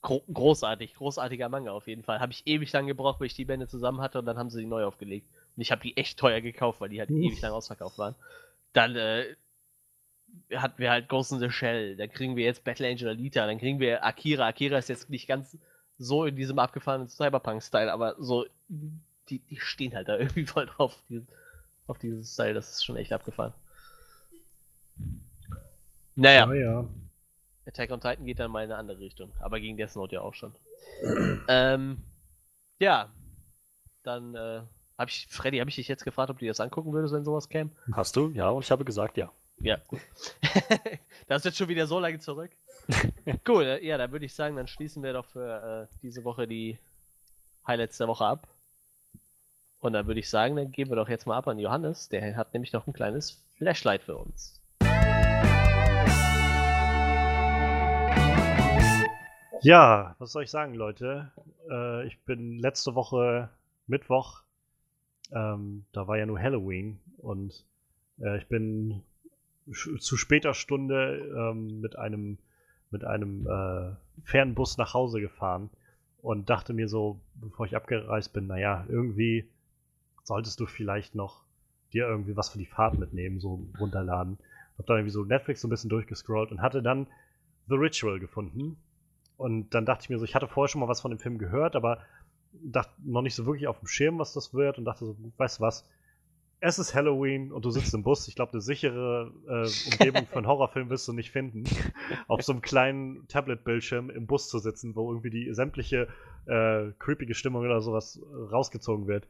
Gro 0.03 0.23
großartig, 0.31 0.95
großartiger 0.95 1.49
Manga 1.49 1.73
auf 1.73 1.87
jeden 1.89 2.03
Fall. 2.03 2.21
Habe 2.21 2.33
ich 2.33 2.47
ewig 2.47 2.71
lang 2.73 2.87
gebraucht, 2.87 3.19
bis 3.19 3.33
ich 3.33 3.37
die 3.37 3.47
Bände 3.47 3.67
zusammen 3.67 4.03
hatte 4.03 4.19
und 4.19 4.27
dann 4.27 4.37
haben 4.37 4.51
sie 4.51 4.61
die 4.61 4.67
neu 4.67 4.85
aufgelegt. 4.85 5.27
Und 5.57 5.63
ich 5.63 5.73
habe 5.73 5.81
die 5.81 5.97
echt 5.97 6.19
teuer 6.19 6.43
gekauft, 6.43 6.83
weil 6.83 6.91
die 6.91 7.01
halt 7.01 7.11
ewig 7.11 7.41
lang 7.41 7.53
ausverkauft 7.53 7.97
waren. 7.97 8.15
Dann 8.75 8.95
äh, 8.95 9.37
hatten 10.55 10.79
wir 10.79 10.91
halt 10.91 11.09
Ghost 11.09 11.33
in 11.33 11.39
the 11.39 11.51
Shell, 11.51 11.97
dann 11.97 12.11
kriegen 12.11 12.37
wir 12.37 12.45
jetzt 12.45 12.63
Battle 12.63 12.87
Angel 12.87 13.09
Alita, 13.09 13.47
dann 13.47 13.59
kriegen 13.59 13.81
wir 13.81 14.05
Akira. 14.05 14.47
Akira 14.47 14.77
ist 14.77 14.91
jetzt 14.91 15.09
nicht 15.09 15.27
ganz 15.27 15.57
so 15.97 16.27
in 16.27 16.37
diesem 16.37 16.59
abgefahrenen 16.59 17.09
Cyberpunk-Style, 17.09 17.91
aber 17.91 18.17
so, 18.19 18.45
die, 19.29 19.39
die 19.39 19.59
stehen 19.59 19.95
halt 19.95 20.09
da 20.09 20.17
irgendwie 20.19 20.47
voll 20.47 20.67
drauf, 20.67 20.95
auf 20.95 21.03
diesen, 21.09 21.29
auf 21.87 21.99
diesen 21.99 22.25
Style, 22.25 22.55
das 22.55 22.71
ist 22.71 22.85
schon 22.85 22.97
echt 22.97 23.13
abgefahren. 23.13 23.53
Naja, 26.15 26.53
ja, 26.53 26.55
ja. 26.55 26.89
Attack 27.67 27.91
on 27.91 28.01
Titan 28.01 28.25
geht 28.25 28.39
dann 28.39 28.51
mal 28.51 28.65
in 28.65 28.71
eine 28.71 28.79
andere 28.79 28.99
Richtung, 29.01 29.33
aber 29.41 29.61
gegen 29.61 29.77
Death 29.77 29.97
Note 29.97 30.15
ja 30.15 30.21
auch 30.23 30.35
schon. 30.35 30.55
ähm, 31.49 31.99
ja, 32.79 33.11
dann 34.03 34.35
äh, 34.35 34.63
habe 34.99 35.11
ich, 35.11 35.27
Freddy, 35.29 35.59
habe 35.59 35.69
ich 35.69 35.77
dich 35.77 35.89
jetzt 35.89 36.05
gefragt, 36.05 36.31
ob 36.31 36.39
du 36.39 36.45
dir 36.45 36.51
das 36.51 36.61
angucken 36.61 36.93
würdest, 36.93 37.13
wenn 37.13 37.25
sowas 37.25 37.49
käme? 37.49 37.71
Hast 37.93 38.17
du? 38.17 38.31
Ja, 38.31 38.51
und 38.51 38.65
ich 38.65 38.71
habe 38.71 38.85
gesagt, 38.85 39.17
ja. 39.17 39.31
Ja, 39.59 39.79
gut. 39.89 40.01
das 41.29 41.39
ist 41.39 41.45
jetzt 41.45 41.59
schon 41.59 41.69
wieder 41.69 41.87
so 41.87 41.99
lange 41.99 42.19
zurück. 42.19 42.51
cool, 43.49 43.65
äh, 43.65 43.87
ja, 43.87 43.99
dann 43.99 44.13
würde 44.13 44.27
ich 44.27 44.35
sagen, 44.35 44.57
dann 44.57 44.69
schließen 44.69 45.03
wir 45.03 45.13
doch 45.13 45.27
für 45.27 45.89
äh, 45.91 45.97
diese 46.03 46.25
Woche 46.25 46.47
die 46.47 46.79
Highlights 47.67 47.99
der 47.99 48.09
Woche 48.09 48.25
ab. 48.25 48.47
Und 49.81 49.93
dann 49.93 50.07
würde 50.07 50.21
ich 50.21 50.31
sagen, 50.31 50.57
dann 50.57 50.73
geben 50.73 50.91
wir 50.91 50.97
doch 50.97 51.09
jetzt 51.09 51.27
mal 51.27 51.37
ab 51.37 51.49
an 51.49 51.59
Johannes. 51.59 52.09
Der 52.09 52.37
hat 52.37 52.53
nämlich 52.55 52.73
noch 52.73 52.87
ein 52.87 52.93
kleines 52.93 53.43
Flashlight 53.57 54.03
für 54.03 54.17
uns. 54.17 54.61
Ja, 59.63 60.15
was 60.19 60.33
soll 60.33 60.45
ich 60.45 60.51
sagen, 60.51 60.75
Leute? 60.75 61.33
Äh, 61.71 62.07
ich 62.07 62.19
bin 62.21 62.59
letzte 62.59 62.95
Woche 62.95 63.51
Mittwoch, 63.87 64.43
ähm, 65.33 65.85
da 65.93 66.07
war 66.07 66.19
ja 66.19 66.27
nur 66.27 66.41
Halloween 66.41 67.01
und 67.19 67.65
äh, 68.21 68.39
ich 68.39 68.47
bin 68.49 69.03
zu 69.99 70.17
später 70.17 70.55
Stunde 70.55 71.19
ähm, 71.37 71.81
mit 71.81 71.99
einem 71.99 72.39
mit 72.93 73.05
einem 73.05 73.47
äh, 73.47 73.97
Fernbus 74.23 74.79
nach 74.79 74.95
Hause 74.95 75.21
gefahren 75.21 75.71
und 76.23 76.49
dachte 76.49 76.73
mir 76.73 76.89
so, 76.89 77.21
bevor 77.35 77.67
ich 77.67 77.75
abgereist 77.75 78.33
bin, 78.33 78.47
naja, 78.47 78.87
irgendwie 78.89 79.49
solltest 80.27 80.59
du 80.61 80.67
vielleicht 80.67 81.15
noch 81.15 81.45
dir 81.93 82.07
irgendwie 82.07 82.37
was 82.37 82.51
für 82.51 82.59
die 82.59 82.67
Fahrt 82.67 82.99
mitnehmen, 82.99 83.41
so 83.41 83.67
runterladen. 83.79 84.39
Hab 84.77 84.87
dann 84.87 84.99
irgendwie 84.99 85.13
so 85.13 85.25
Netflix 85.25 85.61
so 85.61 85.69
ein 85.69 85.71
bisschen 85.71 85.89
durchgescrollt 85.91 86.51
und 86.51 86.61
hatte 86.61 86.83
dann 86.83 87.07
The 87.69 87.77
Ritual 87.77 88.19
gefunden. 88.19 88.77
Und 89.37 89.71
dann 89.71 89.87
dachte 89.87 90.03
ich 90.03 90.11
mir 90.11 90.19
so, 90.19 90.25
ich 90.25 90.35
hatte 90.35 90.49
vorher 90.49 90.69
schon 90.69 90.81
mal 90.81 90.89
was 90.89 91.01
von 91.01 91.11
dem 91.11 91.21
Film 91.21 91.39
gehört, 91.39 91.77
aber 91.77 92.01
dachte 92.53 92.93
noch 93.05 93.23
nicht 93.23 93.35
so 93.35 93.47
wirklich 93.47 93.69
auf 93.69 93.79
dem 93.79 93.87
Schirm, 93.87 94.19
was 94.19 94.33
das 94.33 94.53
wird 94.53 94.79
und 94.79 94.85
dachte 94.85 95.05
so, 95.05 95.17
weißt 95.37 95.59
du 95.59 95.63
was, 95.63 95.89
es 96.59 96.79
ist 96.79 96.95
Halloween 96.95 97.53
und 97.53 97.65
du 97.65 97.71
sitzt 97.71 97.93
im 97.95 98.03
Bus. 98.03 98.27
Ich 98.29 98.35
glaube, 98.35 98.53
eine 98.53 98.63
sichere 98.63 99.31
äh, 99.47 99.91
Umgebung 99.93 100.27
für 100.27 100.37
einen 100.37 100.47
Horrorfilm 100.47 100.89
wirst 100.89 101.07
du 101.07 101.13
nicht 101.13 101.31
finden. 101.31 101.65
Auf 102.29 102.43
so 102.43 102.53
einem 102.53 102.63
kleinen 102.63 103.29
Tablet-Bildschirm 103.29 104.11
im 104.11 104.27
Bus 104.27 104.49
zu 104.49 104.59
sitzen, 104.59 104.97
wo 104.97 105.11
irgendwie 105.11 105.31
die 105.31 105.53
sämtliche 105.53 106.09
äh, 106.47 106.93
creepige 106.99 107.35
Stimmung 107.35 107.63
oder 107.63 107.81
sowas 107.83 108.21
rausgezogen 108.51 109.07
wird. 109.07 109.29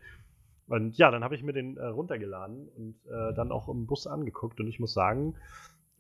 Und 0.69 0.99
ja, 0.99 1.11
dann 1.11 1.23
habe 1.23 1.35
ich 1.35 1.43
mir 1.43 1.53
den 1.53 1.77
äh, 1.77 1.87
runtergeladen 1.87 2.69
und 2.69 2.97
äh, 3.07 3.35
dann 3.35 3.53
auch 3.53 3.69
im 3.69 3.87
Bus 3.87 4.07
angeguckt 4.07 4.59
und 4.61 4.67
ich 4.67 4.81
muss 4.81 4.93
sagen, 4.93 5.37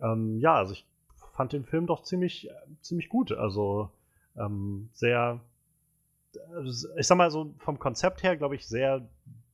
ähm, 0.01 0.39
ja, 0.41 0.55
also 0.55 0.73
ich 0.73 0.87
fand 1.33 1.53
den 1.53 1.65
Film 1.65 1.87
doch 1.87 2.03
ziemlich, 2.03 2.49
äh, 2.49 2.53
ziemlich 2.81 3.09
gut. 3.09 3.33
Also 3.33 3.91
ähm, 4.37 4.89
sehr, 4.93 5.41
äh, 6.35 6.69
ich 6.99 7.07
sag 7.07 7.17
mal 7.17 7.31
so 7.31 7.55
vom 7.59 7.79
Konzept 7.79 8.23
her, 8.23 8.37
glaube 8.37 8.57
ich, 8.57 8.67
sehr 8.67 9.09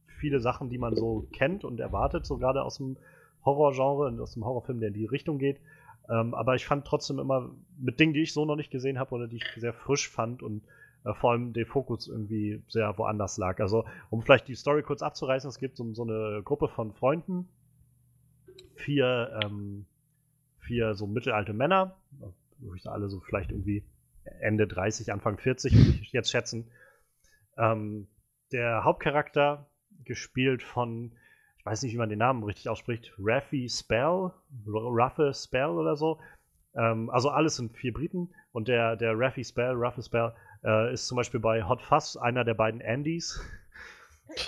viele 0.06 0.40
Sachen, 0.40 0.70
die 0.70 0.78
man 0.78 0.94
so 0.96 1.28
kennt 1.32 1.64
und 1.64 1.80
erwartet, 1.80 2.24
so 2.24 2.38
gerade 2.38 2.62
aus 2.62 2.78
dem 2.78 2.96
Horrorgenre 3.44 4.06
und 4.06 4.20
aus 4.20 4.34
dem 4.34 4.44
Horrorfilm, 4.44 4.80
der 4.80 4.88
in 4.88 4.94
die 4.94 5.06
Richtung 5.06 5.38
geht. 5.38 5.60
Ähm, 6.08 6.34
aber 6.34 6.54
ich 6.54 6.66
fand 6.66 6.86
trotzdem 6.86 7.18
immer 7.18 7.50
mit 7.78 8.00
Dingen, 8.00 8.12
die 8.12 8.22
ich 8.22 8.32
so 8.32 8.44
noch 8.44 8.56
nicht 8.56 8.70
gesehen 8.70 8.98
habe 8.98 9.14
oder 9.14 9.26
die 9.26 9.36
ich 9.36 9.44
sehr 9.56 9.72
frisch 9.72 10.08
fand 10.08 10.42
und 10.42 10.62
vor 11.18 11.32
allem 11.32 11.52
der 11.52 11.66
Fokus 11.66 12.08
irgendwie 12.08 12.62
sehr 12.68 12.96
woanders 12.96 13.36
lag. 13.38 13.58
Also, 13.60 13.84
um 14.10 14.22
vielleicht 14.22 14.48
die 14.48 14.54
Story 14.54 14.82
kurz 14.82 15.02
abzureißen, 15.02 15.48
es 15.48 15.58
gibt 15.58 15.76
so, 15.76 15.92
so 15.94 16.02
eine 16.02 16.42
Gruppe 16.44 16.68
von 16.68 16.92
Freunden, 16.92 17.48
vier, 18.74 19.40
ähm, 19.42 19.86
vier 20.60 20.94
so 20.94 21.06
mittelalte 21.06 21.52
Männer, 21.52 21.96
alle 22.84 23.08
so 23.08 23.20
vielleicht 23.20 23.50
irgendwie 23.50 23.84
Ende 24.40 24.66
30, 24.66 25.12
Anfang 25.12 25.38
40, 25.38 25.74
würde 25.74 25.98
ich 26.00 26.12
jetzt 26.12 26.30
schätzen. 26.30 26.70
Ähm, 27.56 28.06
der 28.52 28.84
Hauptcharakter, 28.84 29.66
gespielt 30.04 30.62
von, 30.62 31.12
ich 31.58 31.66
weiß 31.66 31.82
nicht, 31.82 31.92
wie 31.92 31.98
man 31.98 32.08
den 32.08 32.18
Namen 32.18 32.42
richtig 32.42 32.68
ausspricht, 32.68 33.12
Raffi 33.18 33.68
Spell, 33.68 34.30
Raffe 34.66 35.32
Spell 35.34 35.70
oder 35.70 35.96
so. 35.96 36.20
Ähm, 36.74 37.10
also 37.10 37.30
alles 37.30 37.56
sind 37.56 37.76
vier 37.76 37.92
Briten 37.92 38.34
und 38.52 38.68
der, 38.68 38.96
der 38.96 39.18
Raffi 39.18 39.44
Spell, 39.44 39.74
Raffe 39.74 40.02
Spell, 40.02 40.32
äh, 40.64 40.92
ist 40.92 41.06
zum 41.06 41.16
Beispiel 41.16 41.40
bei 41.40 41.64
Hot 41.64 41.82
Fuzz 41.82 42.16
einer 42.16 42.44
der 42.44 42.54
beiden 42.54 42.82
Andys 42.82 43.40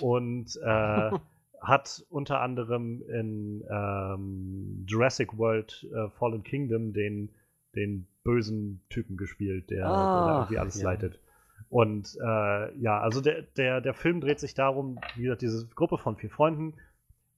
und 0.01 0.57
äh, 0.63 1.11
hat 1.61 2.05
unter 2.11 2.41
anderem 2.41 3.03
in 3.09 3.65
ähm, 3.71 4.85
Jurassic 4.87 5.37
World 5.39 5.87
äh, 5.95 6.09
Fallen 6.11 6.43
Kingdom 6.43 6.93
den, 6.93 7.31
den 7.75 8.07
bösen 8.23 8.83
Typen 8.91 9.17
gespielt, 9.17 9.71
der, 9.71 9.79
der 9.79 9.87
Ah, 9.87 10.37
irgendwie 10.41 10.59
alles 10.59 10.81
ja. 10.81 10.91
leitet. 10.91 11.21
Und 11.69 12.17
äh, 12.23 12.79
ja, 12.79 13.01
also 13.01 13.21
der, 13.21 13.43
der, 13.57 13.81
der 13.81 13.95
Film 13.95 14.21
dreht 14.21 14.39
sich 14.39 14.55
darum, 14.55 14.99
wie 15.17 15.23
gesagt, 15.23 15.43
diese 15.43 15.67
Gruppe 15.75 15.99
von 15.99 16.17
vier 16.17 16.31
Freunden. 16.31 16.75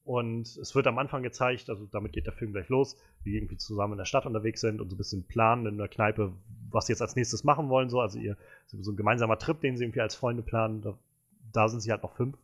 Und 0.06 0.46
es 0.46 0.72
wird 0.76 0.86
am 0.86 0.98
Anfang 0.98 1.24
gezeigt, 1.24 1.68
also 1.68 1.84
damit 1.90 2.12
geht 2.12 2.26
der 2.26 2.32
Film 2.32 2.52
gleich 2.52 2.68
los, 2.68 2.96
wie 3.24 3.32
die 3.32 3.38
irgendwie 3.38 3.56
zusammen 3.56 3.94
in 3.94 3.98
der 3.98 4.04
Stadt 4.04 4.24
unterwegs 4.24 4.60
sind 4.60 4.80
und 4.80 4.88
so 4.88 4.94
ein 4.94 4.98
bisschen 4.98 5.24
planen 5.24 5.66
in 5.66 5.78
der 5.78 5.88
Kneipe, 5.88 6.32
was 6.70 6.86
sie 6.86 6.92
jetzt 6.92 7.02
als 7.02 7.16
nächstes 7.16 7.42
machen 7.42 7.68
wollen. 7.68 7.90
So. 7.90 8.00
Also 8.00 8.20
ihr 8.20 8.36
so 8.68 8.92
ein 8.92 8.96
gemeinsamer 8.96 9.36
Trip, 9.36 9.60
den 9.60 9.76
sie 9.76 9.82
irgendwie 9.82 10.00
als 10.00 10.14
Freunde 10.14 10.44
planen. 10.44 10.80
Da, 10.80 10.94
da 11.52 11.68
sind 11.68 11.80
sie 11.80 11.90
halt 11.90 12.04
noch 12.04 12.14
fünf. 12.14 12.38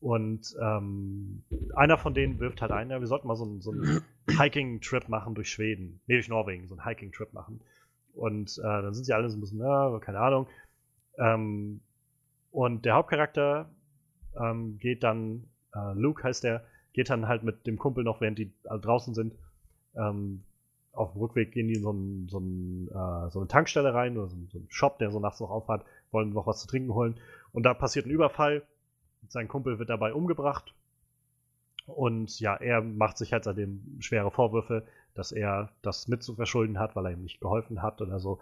Und 0.00 0.54
ähm, 0.62 1.42
einer 1.74 1.98
von 1.98 2.14
denen 2.14 2.38
wirft 2.38 2.62
halt 2.62 2.70
ein, 2.70 2.90
ja, 2.90 3.00
wir 3.00 3.08
sollten 3.08 3.26
mal 3.26 3.34
so 3.34 3.44
einen, 3.44 3.60
so 3.60 3.72
einen 3.72 4.02
Hiking-Trip 4.28 5.08
machen 5.08 5.34
durch 5.34 5.50
Schweden. 5.50 6.00
Nee, 6.06 6.14
durch 6.14 6.28
Norwegen, 6.28 6.68
so 6.68 6.74
einen 6.76 6.84
Hiking-Trip 6.84 7.32
machen. 7.32 7.60
Und 8.14 8.56
äh, 8.58 8.62
dann 8.62 8.94
sind 8.94 9.04
sie 9.04 9.12
alle 9.12 9.28
so 9.28 9.36
ein 9.36 9.40
bisschen, 9.40 9.58
ja, 9.58 9.98
keine 9.98 10.20
Ahnung. 10.20 10.46
Ähm, 11.18 11.80
und 12.52 12.84
der 12.84 12.94
Hauptcharakter 12.94 13.68
ähm, 14.40 14.78
geht 14.78 15.02
dann, 15.02 15.44
äh, 15.74 15.92
Luke 15.94 16.22
heißt 16.22 16.44
der, 16.44 16.64
geht 16.92 17.10
dann 17.10 17.28
halt 17.28 17.42
mit 17.42 17.66
dem 17.66 17.78
Kumpel 17.78 18.04
noch, 18.04 18.20
während 18.20 18.38
die 18.38 18.52
alle 18.64 18.80
draußen 18.80 19.14
sind, 19.14 19.34
ähm, 19.94 20.42
auf 20.92 21.12
dem 21.12 21.20
Rückweg 21.20 21.52
gehen 21.52 21.68
die 21.68 21.74
in 21.74 21.82
so, 21.82 21.90
einen, 21.90 22.28
so, 22.28 22.38
einen, 22.38 22.88
äh, 22.88 23.30
so 23.30 23.38
eine 23.38 23.48
Tankstelle 23.48 23.94
rein 23.94 24.16
oder 24.18 24.28
so, 24.28 24.36
einen- 24.36 24.48
so 24.48 24.58
einen 24.58 24.70
Shop, 24.70 24.98
der 24.98 25.10
so 25.10 25.20
nachts 25.20 25.38
noch 25.40 25.50
aufhat, 25.50 25.84
wollen 26.10 26.30
noch 26.30 26.46
was 26.46 26.60
zu 26.60 26.66
trinken 26.66 26.92
holen. 26.94 27.20
Und 27.52 27.62
da 27.64 27.74
passiert 27.74 28.06
ein 28.06 28.10
Überfall. 28.10 28.62
Sein 29.28 29.48
Kumpel 29.48 29.78
wird 29.78 29.90
dabei 29.90 30.12
umgebracht. 30.14 30.74
Und 31.86 32.38
ja, 32.40 32.54
er 32.56 32.82
macht 32.82 33.16
sich 33.16 33.32
halt 33.32 33.44
seitdem 33.44 33.96
schwere 34.00 34.30
Vorwürfe, 34.30 34.86
dass 35.14 35.32
er 35.32 35.70
das 35.82 36.08
mit 36.08 36.22
zu 36.22 36.34
verschulden 36.34 36.78
hat, 36.78 36.96
weil 36.96 37.06
er 37.06 37.12
ihm 37.12 37.22
nicht 37.22 37.40
geholfen 37.40 37.82
hat 37.82 38.00
oder 38.02 38.18
so. 38.20 38.40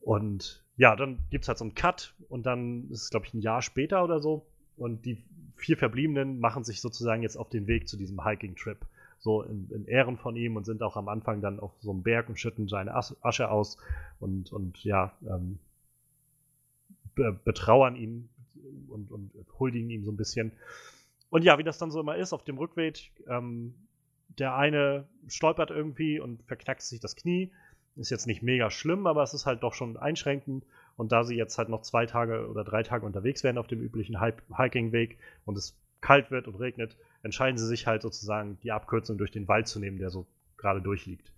Und 0.00 0.64
ja, 0.76 0.94
dann 0.94 1.18
gibt 1.30 1.44
es 1.44 1.48
halt 1.48 1.58
so 1.58 1.64
einen 1.64 1.74
Cut 1.74 2.14
und 2.28 2.46
dann 2.46 2.88
ist 2.90 3.02
es, 3.02 3.10
glaube 3.10 3.26
ich, 3.26 3.34
ein 3.34 3.40
Jahr 3.40 3.62
später 3.62 4.04
oder 4.04 4.20
so. 4.20 4.46
Und 4.76 5.04
die 5.04 5.24
vier 5.58 5.76
Verbliebenen 5.76 6.40
machen 6.40 6.64
sich 6.64 6.80
sozusagen 6.80 7.22
jetzt 7.22 7.36
auf 7.36 7.48
den 7.48 7.66
Weg 7.66 7.88
zu 7.88 7.96
diesem 7.96 8.24
Hiking-Trip. 8.24 8.78
So 9.20 9.42
in, 9.42 9.68
in 9.70 9.84
Ehren 9.86 10.16
von 10.16 10.36
ihm 10.36 10.56
und 10.56 10.64
sind 10.64 10.82
auch 10.82 10.96
am 10.96 11.08
Anfang 11.08 11.40
dann 11.40 11.58
auf 11.58 11.72
so 11.80 11.90
einem 11.90 12.02
Berg 12.02 12.28
und 12.28 12.38
schütten 12.38 12.68
seine 12.68 12.94
As- 12.94 13.16
Asche 13.20 13.50
aus 13.50 13.76
und, 14.20 14.52
und 14.52 14.82
ja, 14.84 15.12
ähm, 15.28 15.58
be 17.16 17.38
betrauern 17.44 17.96
ihn 17.96 18.28
und, 18.88 19.10
und 19.10 19.32
huldigen 19.58 19.90
ihm 19.90 20.04
so 20.04 20.12
ein 20.12 20.16
bisschen. 20.16 20.52
Und 21.30 21.42
ja, 21.42 21.58
wie 21.58 21.64
das 21.64 21.78
dann 21.78 21.90
so 21.90 22.00
immer 22.00 22.16
ist, 22.16 22.32
auf 22.32 22.44
dem 22.44 22.58
Rückweg, 22.58 23.10
ähm, 23.26 23.74
der 24.38 24.54
eine 24.54 25.04
stolpert 25.26 25.70
irgendwie 25.70 26.20
und 26.20 26.42
verknackt 26.44 26.82
sich 26.82 27.00
das 27.00 27.16
Knie. 27.16 27.50
Ist 27.96 28.10
jetzt 28.10 28.28
nicht 28.28 28.42
mega 28.42 28.70
schlimm, 28.70 29.08
aber 29.08 29.24
es 29.24 29.34
ist 29.34 29.46
halt 29.46 29.64
doch 29.64 29.74
schon 29.74 29.96
einschränkend. 29.96 30.64
Und 30.98 31.12
da 31.12 31.22
sie 31.22 31.36
jetzt 31.36 31.56
halt 31.58 31.68
noch 31.68 31.82
zwei 31.82 32.06
Tage 32.06 32.48
oder 32.50 32.64
drei 32.64 32.82
Tage 32.82 33.06
unterwegs 33.06 33.44
wären 33.44 33.56
auf 33.56 33.68
dem 33.68 33.80
üblichen 33.80 34.20
Hi- 34.20 34.32
Hiking-Weg 34.54 35.16
und 35.46 35.56
es 35.56 35.78
kalt 36.00 36.32
wird 36.32 36.48
und 36.48 36.56
regnet, 36.56 36.96
entscheiden 37.22 37.56
sie 37.56 37.66
sich 37.66 37.86
halt 37.86 38.02
sozusagen 38.02 38.58
die 38.64 38.72
Abkürzung 38.72 39.16
durch 39.16 39.30
den 39.30 39.46
Wald 39.46 39.68
zu 39.68 39.78
nehmen, 39.78 39.98
der 39.98 40.10
so 40.10 40.26
gerade 40.56 40.82
durchliegt. 40.82 41.32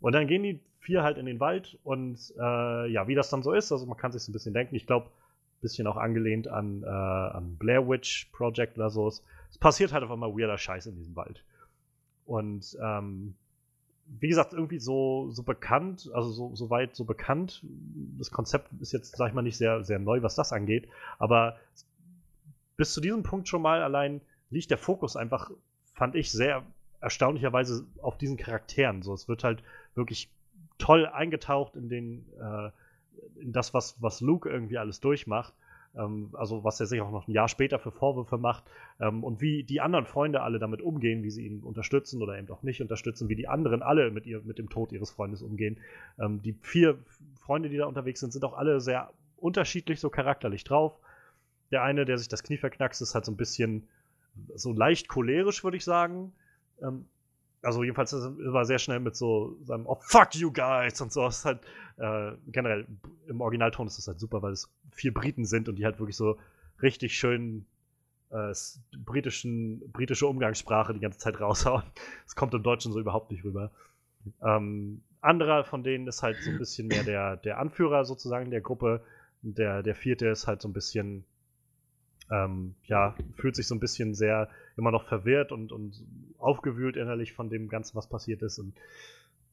Und 0.00 0.12
dann 0.12 0.26
gehen 0.26 0.42
die 0.42 0.60
vier 0.80 1.02
halt 1.02 1.16
in 1.16 1.24
den 1.24 1.40
Wald 1.40 1.78
und 1.82 2.18
äh, 2.38 2.86
ja, 2.90 3.08
wie 3.08 3.14
das 3.14 3.30
dann 3.30 3.42
so 3.42 3.52
ist, 3.52 3.72
also 3.72 3.86
man 3.86 3.96
kann 3.96 4.12
sich 4.12 4.22
so 4.22 4.30
ein 4.30 4.34
bisschen 4.34 4.52
denken, 4.52 4.74
ich 4.74 4.86
glaube, 4.86 5.06
ein 5.06 5.60
bisschen 5.62 5.86
auch 5.86 5.96
angelehnt 5.96 6.46
an, 6.46 6.82
äh, 6.82 6.86
an 6.86 7.56
Blair 7.56 7.88
Witch 7.88 8.28
Project 8.32 8.76
oder 8.76 8.90
so. 8.90 9.08
Es 9.08 9.22
passiert 9.58 9.94
halt 9.94 10.04
auf 10.04 10.10
einmal 10.10 10.36
weirder 10.36 10.58
Scheiß 10.58 10.84
in 10.86 10.96
diesem 10.96 11.16
Wald. 11.16 11.42
Und 12.26 12.76
ähm, 12.82 13.34
wie 14.06 14.28
gesagt, 14.28 14.52
irgendwie 14.52 14.78
so, 14.78 15.30
so 15.30 15.42
bekannt, 15.42 16.10
also 16.14 16.30
so, 16.30 16.54
so 16.54 16.70
weit 16.70 16.94
so 16.94 17.04
bekannt. 17.04 17.64
Das 18.18 18.30
Konzept 18.30 18.70
ist 18.80 18.92
jetzt, 18.92 19.16
sag 19.16 19.28
ich 19.28 19.34
mal, 19.34 19.42
nicht 19.42 19.56
sehr, 19.56 19.82
sehr 19.84 19.98
neu, 19.98 20.22
was 20.22 20.34
das 20.34 20.52
angeht, 20.52 20.88
aber 21.18 21.56
bis 22.76 22.92
zu 22.92 23.00
diesem 23.00 23.22
Punkt 23.22 23.48
schon 23.48 23.62
mal 23.62 23.82
allein 23.82 24.20
liegt 24.50 24.70
der 24.70 24.78
Fokus 24.78 25.16
einfach, 25.16 25.50
fand 25.94 26.14
ich, 26.14 26.30
sehr 26.30 26.64
erstaunlicherweise 27.00 27.84
auf 28.02 28.18
diesen 28.18 28.36
Charakteren. 28.36 29.02
So, 29.02 29.12
es 29.14 29.28
wird 29.28 29.44
halt 29.44 29.62
wirklich 29.94 30.30
toll 30.78 31.06
eingetaucht 31.06 31.76
in 31.76 31.88
den, 31.88 32.26
äh, 32.40 32.70
in 33.40 33.52
das, 33.52 33.74
was, 33.74 33.96
was 34.00 34.20
Luke 34.20 34.48
irgendwie 34.48 34.78
alles 34.78 35.00
durchmacht. 35.00 35.54
Ähm, 35.96 36.30
also 36.32 36.64
was 36.64 36.80
er 36.80 36.86
sich 36.86 37.00
auch 37.00 37.10
noch 37.10 37.28
ein 37.28 37.32
Jahr 37.32 37.48
später 37.48 37.78
für 37.78 37.90
Vorwürfe 37.90 38.38
macht 38.38 38.64
ähm, 39.00 39.24
und 39.24 39.40
wie 39.40 39.64
die 39.64 39.80
anderen 39.80 40.06
Freunde 40.06 40.42
alle 40.42 40.58
damit 40.58 40.82
umgehen, 40.82 41.22
wie 41.22 41.30
sie 41.30 41.46
ihn 41.46 41.60
unterstützen 41.62 42.22
oder 42.22 42.38
eben 42.38 42.50
auch 42.50 42.62
nicht 42.62 42.80
unterstützen, 42.80 43.28
wie 43.28 43.36
die 43.36 43.48
anderen 43.48 43.82
alle 43.82 44.10
mit, 44.10 44.26
ihr, 44.26 44.42
mit 44.42 44.58
dem 44.58 44.68
Tod 44.68 44.92
ihres 44.92 45.10
Freundes 45.10 45.42
umgehen. 45.42 45.78
Ähm, 46.18 46.42
die 46.42 46.54
vier 46.62 46.98
Freunde, 47.40 47.68
die 47.68 47.76
da 47.76 47.86
unterwegs 47.86 48.20
sind, 48.20 48.32
sind 48.32 48.44
auch 48.44 48.54
alle 48.54 48.80
sehr 48.80 49.10
unterschiedlich 49.36 50.00
so 50.00 50.10
charakterlich 50.10 50.64
drauf. 50.64 50.98
Der 51.70 51.82
eine, 51.82 52.04
der 52.04 52.18
sich 52.18 52.28
das 52.28 52.42
Knie 52.42 52.56
verknackst, 52.56 53.02
ist 53.02 53.14
halt 53.14 53.24
so 53.24 53.32
ein 53.32 53.36
bisschen 53.36 53.88
so 54.54 54.72
leicht 54.72 55.08
cholerisch, 55.08 55.64
würde 55.64 55.76
ich 55.76 55.84
sagen. 55.84 56.32
Ähm, 56.82 57.06
also 57.64 57.82
jedenfalls 57.82 58.12
war 58.12 58.64
sehr 58.64 58.78
schnell 58.78 59.00
mit 59.00 59.16
so 59.16 59.56
seinem 59.62 59.86
Oh 59.86 59.98
fuck 60.00 60.34
you 60.34 60.52
guys 60.52 61.00
und 61.00 61.12
so. 61.12 61.22
Das 61.22 61.38
ist 61.38 61.44
halt 61.44 61.60
äh, 61.96 62.32
generell 62.48 62.86
im 63.26 63.40
Originalton 63.40 63.86
ist 63.86 63.98
das 63.98 64.08
halt 64.08 64.20
super, 64.20 64.42
weil 64.42 64.52
es 64.52 64.70
vier 64.92 65.12
Briten 65.12 65.44
sind 65.44 65.68
und 65.68 65.76
die 65.76 65.84
halt 65.84 65.98
wirklich 65.98 66.16
so 66.16 66.38
richtig 66.82 67.16
schön 67.16 67.66
äh, 68.30 68.52
britischen, 68.98 69.80
britische 69.92 70.26
Umgangssprache 70.26 70.92
die 70.92 71.00
ganze 71.00 71.18
Zeit 71.18 71.40
raushauen. 71.40 71.84
Das 72.24 72.36
kommt 72.36 72.54
im 72.54 72.62
Deutschen 72.62 72.92
so 72.92 73.00
überhaupt 73.00 73.30
nicht 73.30 73.44
rüber. 73.44 73.70
Ähm, 74.42 75.02
anderer 75.20 75.64
von 75.64 75.82
denen 75.82 76.06
ist 76.06 76.22
halt 76.22 76.36
so 76.42 76.50
ein 76.50 76.58
bisschen 76.58 76.88
mehr 76.88 77.04
der, 77.04 77.36
der 77.36 77.58
Anführer 77.58 78.04
sozusagen 78.04 78.50
der 78.50 78.60
Gruppe. 78.60 79.02
Der, 79.42 79.82
der 79.82 79.94
vierte 79.94 80.26
ist 80.28 80.46
halt 80.46 80.62
so 80.62 80.68
ein 80.68 80.72
bisschen, 80.72 81.24
ähm, 82.30 82.74
ja, 82.86 83.14
fühlt 83.36 83.56
sich 83.56 83.66
so 83.66 83.74
ein 83.74 83.80
bisschen 83.80 84.14
sehr 84.14 84.48
immer 84.76 84.90
noch 84.90 85.06
verwirrt 85.06 85.52
und, 85.52 85.72
und 85.72 86.02
aufgewühlt 86.38 86.96
innerlich 86.96 87.32
von 87.32 87.50
dem 87.50 87.68
Ganzen, 87.68 87.96
was 87.96 88.08
passiert 88.08 88.42
ist. 88.42 88.58
Und 88.58 88.74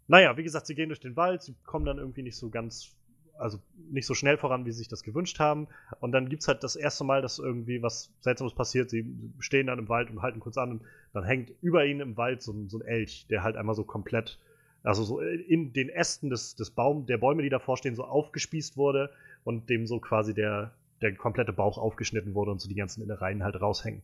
naja, 0.08 0.36
wie 0.38 0.44
gesagt, 0.44 0.68
sie 0.68 0.76
gehen 0.76 0.90
durch 0.90 1.00
den 1.00 1.16
Wald, 1.16 1.42
sie 1.42 1.56
kommen 1.66 1.86
dann 1.86 1.98
irgendwie 1.98 2.24
nicht 2.24 2.38
so 2.38 2.50
ganz, 2.50 2.96
also 3.38 3.60
nicht 3.92 4.06
so 4.06 4.14
schnell 4.14 4.38
voran, 4.38 4.66
wie 4.66 4.72
sie 4.72 4.80
sich 4.80 4.88
das 4.88 5.04
gewünscht 5.04 5.40
haben. 5.40 5.68
Und 6.00 6.12
dann 6.12 6.30
gibt 6.30 6.42
es 6.42 6.48
halt 6.48 6.64
das 6.64 6.76
erste 6.76 7.04
Mal, 7.04 7.22
dass 7.22 7.40
irgendwie 7.40 7.82
was 7.82 8.12
Seltsames 8.22 8.54
passiert. 8.54 8.90
Sie 8.90 9.06
stehen 9.40 9.68
dann 9.68 9.80
im 9.80 9.90
Wald 9.90 10.10
und 10.10 10.22
halten 10.22 10.40
kurz 10.40 10.58
an 10.58 10.72
und 10.72 10.82
dann 11.14 11.24
hängt 11.24 11.52
über 11.62 11.86
ihnen 11.86 12.00
im 12.02 12.18
Wald 12.18 12.42
so, 12.42 12.52
ein- 12.52 12.70
so 12.70 12.80
ein 12.80 12.86
Elch, 12.86 13.26
der 13.30 13.44
halt 13.44 13.56
einmal 13.58 13.76
so 13.76 13.84
komplett, 13.84 14.40
also 14.84 15.04
so 15.04 15.20
in 15.20 15.74
den 15.74 15.90
Ästen 15.90 16.30
des, 16.30 16.56
des 16.56 16.72
Baum, 16.72 17.06
der 17.06 17.18
Bäume, 17.18 17.44
die 17.44 17.50
davor 17.50 17.78
stehen, 17.78 17.96
so 17.96 18.04
aufgespießt 18.04 18.78
wurde 18.78 19.12
und 19.44 19.70
dem 19.70 19.88
so 19.88 20.00
quasi 20.00 20.34
der, 20.34 20.74
der 21.02 21.16
komplette 21.16 21.54
Bauch 21.54 21.78
aufgeschnitten 21.78 22.36
wurde 22.36 22.52
und 22.52 22.62
so 22.62 22.70
die 22.70 22.76
ganzen 22.76 23.02
Innereien 23.02 23.44
halt 23.44 23.60
raushängen. 23.60 24.02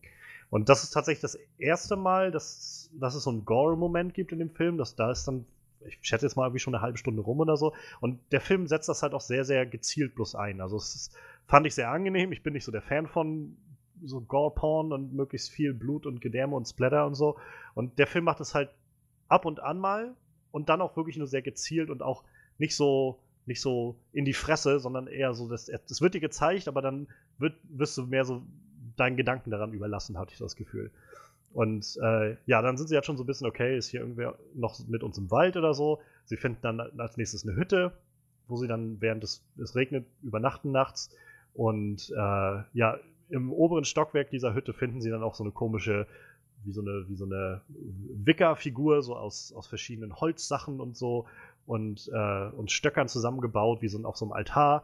Und 0.50 0.70
das 0.70 0.84
ist 0.84 0.92
tatsächlich 0.92 1.22
das 1.22 1.38
erste 1.58 1.96
Mal, 1.96 2.32
dass, 2.32 2.90
dass 2.94 3.16
es 3.16 3.24
so 3.24 3.30
einen 3.30 3.46
Gore-Moment 3.46 4.14
gibt 4.14 4.32
in 4.32 4.40
dem 4.40 4.50
Film. 4.50 4.78
Dass 4.78 4.96
da 4.96 5.12
ist 5.12 5.28
dann, 5.28 5.46
ich 5.86 5.98
schätze 6.02 6.26
jetzt 6.26 6.36
mal 6.36 6.46
irgendwie 6.46 6.60
schon 6.60 6.74
eine 6.74 6.82
halbe 6.82 6.98
Stunde 6.98 7.22
rum 7.22 7.40
oder 7.40 7.58
so. 7.58 7.74
Und 8.00 8.20
der 8.32 8.42
Film 8.42 8.68
setzt 8.68 8.88
das 8.88 9.04
halt 9.04 9.14
auch 9.14 9.22
sehr, 9.22 9.44
sehr 9.44 9.66
gezielt 9.66 10.16
bloß 10.16 10.36
ein. 10.36 10.62
Also 10.62 10.78
es 10.78 10.96
ist, 10.96 11.18
fand 11.48 11.68
ich 11.68 11.76
sehr 11.76 11.92
angenehm. 11.92 12.32
Ich 12.32 12.44
bin 12.44 12.54
nicht 12.54 12.64
so 12.64 12.72
der 12.72 12.82
Fan 12.82 13.08
von 13.08 13.58
so 14.04 14.22
Gore-Porn 14.22 14.94
und 14.94 15.14
möglichst 15.14 15.50
viel 15.50 15.74
Blut 15.74 16.06
und 16.06 16.22
Gedärme 16.22 16.56
und 16.56 16.66
Splatter 16.66 17.06
und 17.06 17.16
so. 17.16 17.38
Und 17.74 18.00
der 18.00 18.08
Film 18.08 18.26
macht 18.26 18.40
es 18.40 18.56
halt 18.56 18.70
ab 19.28 19.46
und 19.46 19.60
an 19.60 19.80
mal 19.80 20.16
und 20.52 20.70
dann 20.70 20.82
auch 20.82 20.96
wirklich 20.96 21.18
nur 21.18 21.28
sehr 21.28 21.42
gezielt 21.42 21.90
und 21.90 22.02
auch 22.02 22.24
nicht 22.58 22.76
so 22.76 23.20
nicht 23.48 23.62
so 23.62 23.96
in 24.12 24.26
die 24.26 24.34
Fresse, 24.34 24.80
sondern 24.80 25.08
eher 25.08 25.34
so, 25.34 25.50
dass 25.50 25.66
das 25.66 26.02
wird 26.02 26.14
dir 26.14 26.20
gezeigt, 26.20 26.68
aber 26.68 26.82
dann 26.82 27.08
wird, 27.38 27.56
wirst 27.70 27.98
du 27.98 28.06
mehr 28.06 28.26
so 28.26 28.44
deinen 28.98 29.18
Gedanken 29.18 29.52
daran 29.52 29.74
überlassen, 29.74 30.18
hatte 30.18 30.34
ich 30.34 30.40
das 30.40 30.56
Gefühl. 30.56 30.92
Und 31.54 31.98
äh, 32.04 32.36
ja, 32.46 32.62
dann 32.62 32.78
sind 32.78 32.88
sie 32.88 32.96
halt 32.96 33.06
schon 33.06 33.18
so 33.18 33.24
ein 33.24 33.28
bisschen, 33.28 33.48
okay, 33.48 33.78
ist 33.78 33.90
hier 33.90 34.02
irgendwer 34.02 34.38
noch 34.54 34.78
mit 34.88 35.02
uns 35.02 35.18
im 35.18 35.32
Wald 35.32 35.56
oder 35.56 35.74
so. 35.74 36.02
Sie 36.26 36.38
finden 36.38 36.60
dann 36.62 36.80
als 36.80 37.18
nächstes 37.18 37.48
eine 37.48 37.56
Hütte, 37.56 37.94
wo 38.48 38.58
sie 38.58 38.68
dann, 38.68 39.02
während 39.02 39.24
es, 39.24 39.44
es 39.58 39.76
regnet, 39.76 40.06
übernachten 40.22 40.72
nachts. 40.72 41.10
Und 41.54 42.12
äh, 42.12 42.64
ja, 42.74 43.00
im 43.30 43.52
oberen 43.52 43.86
Stockwerk 43.86 44.30
dieser 44.30 44.54
Hütte 44.54 44.74
finden 44.74 45.02
sie 45.02 45.10
dann 45.10 45.24
auch 45.24 45.36
so 45.36 45.44
eine 45.44 45.52
komische, 45.52 46.06
wie 46.64 46.72
so 46.72 46.82
eine, 46.82 47.06
wie 47.08 47.16
so 47.16 47.26
eine 47.26 47.62
Wickerfigur, 47.70 49.02
so 49.02 49.16
aus, 49.16 49.54
aus 49.54 49.68
verschiedenen 49.68 50.16
Holzsachen 50.20 50.80
und 50.80 50.98
so 50.98 51.26
und, 51.68 52.10
äh, 52.12 52.48
und 52.48 52.72
Stöckern 52.72 53.08
zusammengebaut, 53.08 53.82
wie 53.82 53.90
so 53.90 54.00
ein, 54.00 54.06
auf 54.06 54.18
so 54.18 54.26
einem 54.26 54.32
Altar. 54.32 54.84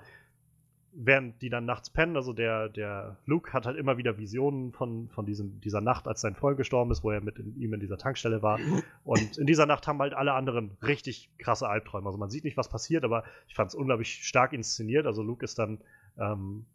Während 0.96 1.42
die 1.42 1.50
dann 1.50 1.66
nachts 1.66 1.90
pennen, 1.90 2.16
also 2.16 2.34
der, 2.34 2.70
der 2.70 3.18
Luke 3.26 3.52
hat 3.52 3.66
halt 3.66 3.78
immer 3.78 3.98
wieder 3.98 4.20
Visionen 4.20 4.74
von, 4.74 5.10
von 5.10 5.26
diesem, 5.26 5.60
dieser 5.60 5.82
Nacht, 5.82 6.08
als 6.08 6.22
sein 6.22 6.36
Freund 6.36 6.56
gestorben 6.56 6.92
ist, 6.92 7.04
wo 7.04 7.10
er 7.10 7.22
mit 7.22 7.40
in, 7.40 7.56
ihm 7.60 7.74
in 7.74 7.80
dieser 7.80 7.98
Tankstelle 7.98 8.44
war. 8.44 8.60
Und 9.04 9.40
in 9.40 9.48
dieser 9.48 9.66
Nacht 9.66 9.88
haben 9.88 10.00
halt 10.00 10.14
alle 10.14 10.34
anderen 10.34 10.78
richtig 10.86 11.32
krasse 11.40 11.68
Albträume. 11.68 12.06
Also 12.06 12.20
man 12.20 12.30
sieht 12.30 12.44
nicht, 12.44 12.58
was 12.58 12.70
passiert, 12.70 13.06
aber 13.06 13.24
ich 13.48 13.56
fand 13.56 13.70
es 13.70 13.76
unglaublich 13.76 14.24
stark 14.24 14.54
inszeniert. 14.54 15.08
Also 15.08 15.24
Luke 15.24 15.44
ist 15.44 15.58
dann, 15.58 15.80
ähm, 16.20 16.66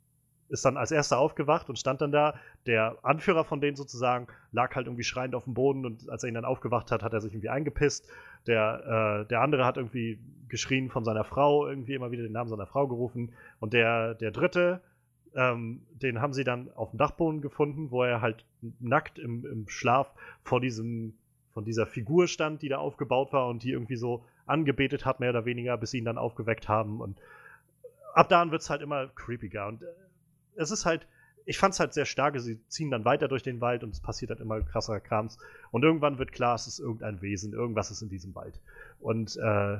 ist 0.48 0.64
dann 0.64 0.76
als 0.76 0.90
erster 0.90 1.18
aufgewacht 1.18 1.68
und 1.68 1.78
stand 1.78 2.00
dann 2.00 2.12
da. 2.12 2.34
Der 2.66 2.96
Anführer 3.02 3.44
von 3.44 3.60
denen 3.60 3.76
sozusagen 3.76 4.28
lag 4.52 4.74
halt 4.74 4.86
irgendwie 4.86 5.04
schreiend 5.04 5.34
auf 5.34 5.44
dem 5.44 5.54
Boden 5.54 5.84
und 5.84 6.08
als 6.08 6.22
er 6.22 6.28
ihn 6.28 6.34
dann 6.34 6.44
aufgewacht 6.44 6.90
hat, 6.90 7.02
hat 7.02 7.12
er 7.12 7.20
sich 7.20 7.32
irgendwie 7.32 7.50
eingepisst. 7.50 8.08
Der, 8.46 9.24
äh, 9.24 9.28
der 9.28 9.40
andere 9.40 9.64
hat 9.64 9.76
irgendwie 9.76 10.18
geschrien 10.48 10.88
von 10.88 11.04
seiner 11.04 11.24
Frau, 11.24 11.66
irgendwie 11.66 11.94
immer 11.94 12.10
wieder 12.10 12.22
den 12.22 12.32
Namen 12.32 12.48
seiner 12.48 12.66
Frau 12.66 12.88
gerufen. 12.88 13.34
Und 13.60 13.74
der, 13.74 14.14
der 14.14 14.30
dritte, 14.30 14.80
ähm, 15.34 15.82
den 15.90 16.20
haben 16.20 16.32
sie 16.32 16.44
dann 16.44 16.70
auf 16.74 16.90
dem 16.90 16.98
Dachboden 16.98 17.40
gefunden, 17.40 17.90
wo 17.90 18.02
er 18.02 18.20
halt 18.20 18.44
nackt 18.80 19.18
im, 19.18 19.44
im 19.44 19.68
Schlaf 19.68 20.12
vor 20.42 20.60
diesem, 20.60 21.14
von 21.52 21.64
dieser 21.64 21.86
Figur 21.86 22.26
stand, 22.26 22.62
die 22.62 22.68
da 22.68 22.78
aufgebaut 22.78 23.32
war 23.32 23.48
und 23.48 23.62
die 23.62 23.72
irgendwie 23.72 23.96
so 23.96 24.24
angebetet 24.46 25.04
hat, 25.04 25.20
mehr 25.20 25.30
oder 25.30 25.44
weniger, 25.44 25.76
bis 25.76 25.90
sie 25.90 25.98
ihn 25.98 26.04
dann 26.06 26.18
aufgeweckt 26.18 26.68
haben. 26.68 27.00
Und 27.00 27.18
ab 28.14 28.28
da 28.28 28.50
wird 28.50 28.62
es 28.62 28.70
halt 28.70 28.80
immer 28.80 29.08
creepiger. 29.08 29.68
Und 29.68 29.82
äh, 29.82 29.86
es 30.58 30.70
ist 30.70 30.84
halt, 30.84 31.06
ich 31.46 31.56
fand 31.56 31.72
es 31.72 31.80
halt 31.80 31.94
sehr 31.94 32.04
stark. 32.04 32.38
Sie 32.40 32.60
ziehen 32.68 32.90
dann 32.90 33.04
weiter 33.04 33.28
durch 33.28 33.42
den 33.42 33.60
Wald 33.60 33.82
und 33.84 33.90
es 33.90 34.00
passiert 34.00 34.30
halt 34.30 34.40
immer 34.40 34.60
krasser 34.60 35.00
Krams. 35.00 35.38
Und 35.70 35.82
irgendwann 35.82 36.18
wird 36.18 36.32
klar, 36.32 36.54
es 36.54 36.66
ist 36.66 36.78
irgendein 36.78 37.22
Wesen, 37.22 37.52
irgendwas 37.52 37.90
ist 37.90 38.02
in 38.02 38.10
diesem 38.10 38.34
Wald. 38.34 38.60
Und 39.00 39.36
äh, 39.36 39.78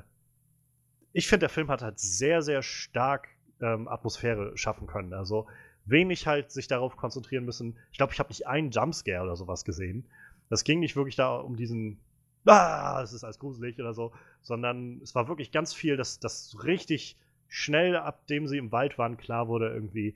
ich 1.13 1.29
finde, 1.29 1.41
der 1.41 1.49
Film 1.49 1.69
hat 1.69 1.83
halt 1.83 1.99
sehr, 1.99 2.43
sehr 2.43 2.63
stark 2.63 3.29
ähm, 3.61 3.89
Atmosphäre 3.89 4.57
schaffen 4.57 4.87
können. 4.87 5.13
Also 5.13 5.47
wenig 5.85 6.27
halt 6.27 6.53
sich 6.53 6.69
darauf 6.69 6.97
konzentrieren 6.97 7.45
müssen. 7.45 7.77
Ich 7.91 7.99
glaube, 7.99 8.13
ich 8.13 8.19
habe 8.19 8.29
nicht 8.29 8.47
einen 8.47 8.71
Jumpscare 8.71 9.25
oder 9.25 9.37
sowas 9.37 9.65
gesehen. 9.65 10.07
Das 10.49 10.65
ging 10.65 10.81
nicht 10.81 10.97
wirklich 10.97 11.17
da 11.17 11.37
um 11.37 11.57
diesen, 11.57 11.99
ah, 12.47 13.01
es 13.03 13.13
ist 13.13 13.25
alles 13.25 13.39
gruselig 13.39 13.79
oder 13.81 13.95
so, 13.95 14.13
sondern 14.43 15.01
es 15.03 15.15
war 15.15 15.29
wirklich 15.29 15.51
ganz 15.51 15.75
viel, 15.75 15.97
dass 15.97 16.21
das 16.21 16.57
richtig 16.65 17.19
schnell, 17.49 17.97
ab 17.97 18.27
dem 18.27 18.47
sie 18.47 18.59
im 18.59 18.73
Wald 18.73 18.99
waren, 18.99 19.17
klar 19.17 19.49
wurde, 19.49 19.69
irgendwie, 19.69 20.15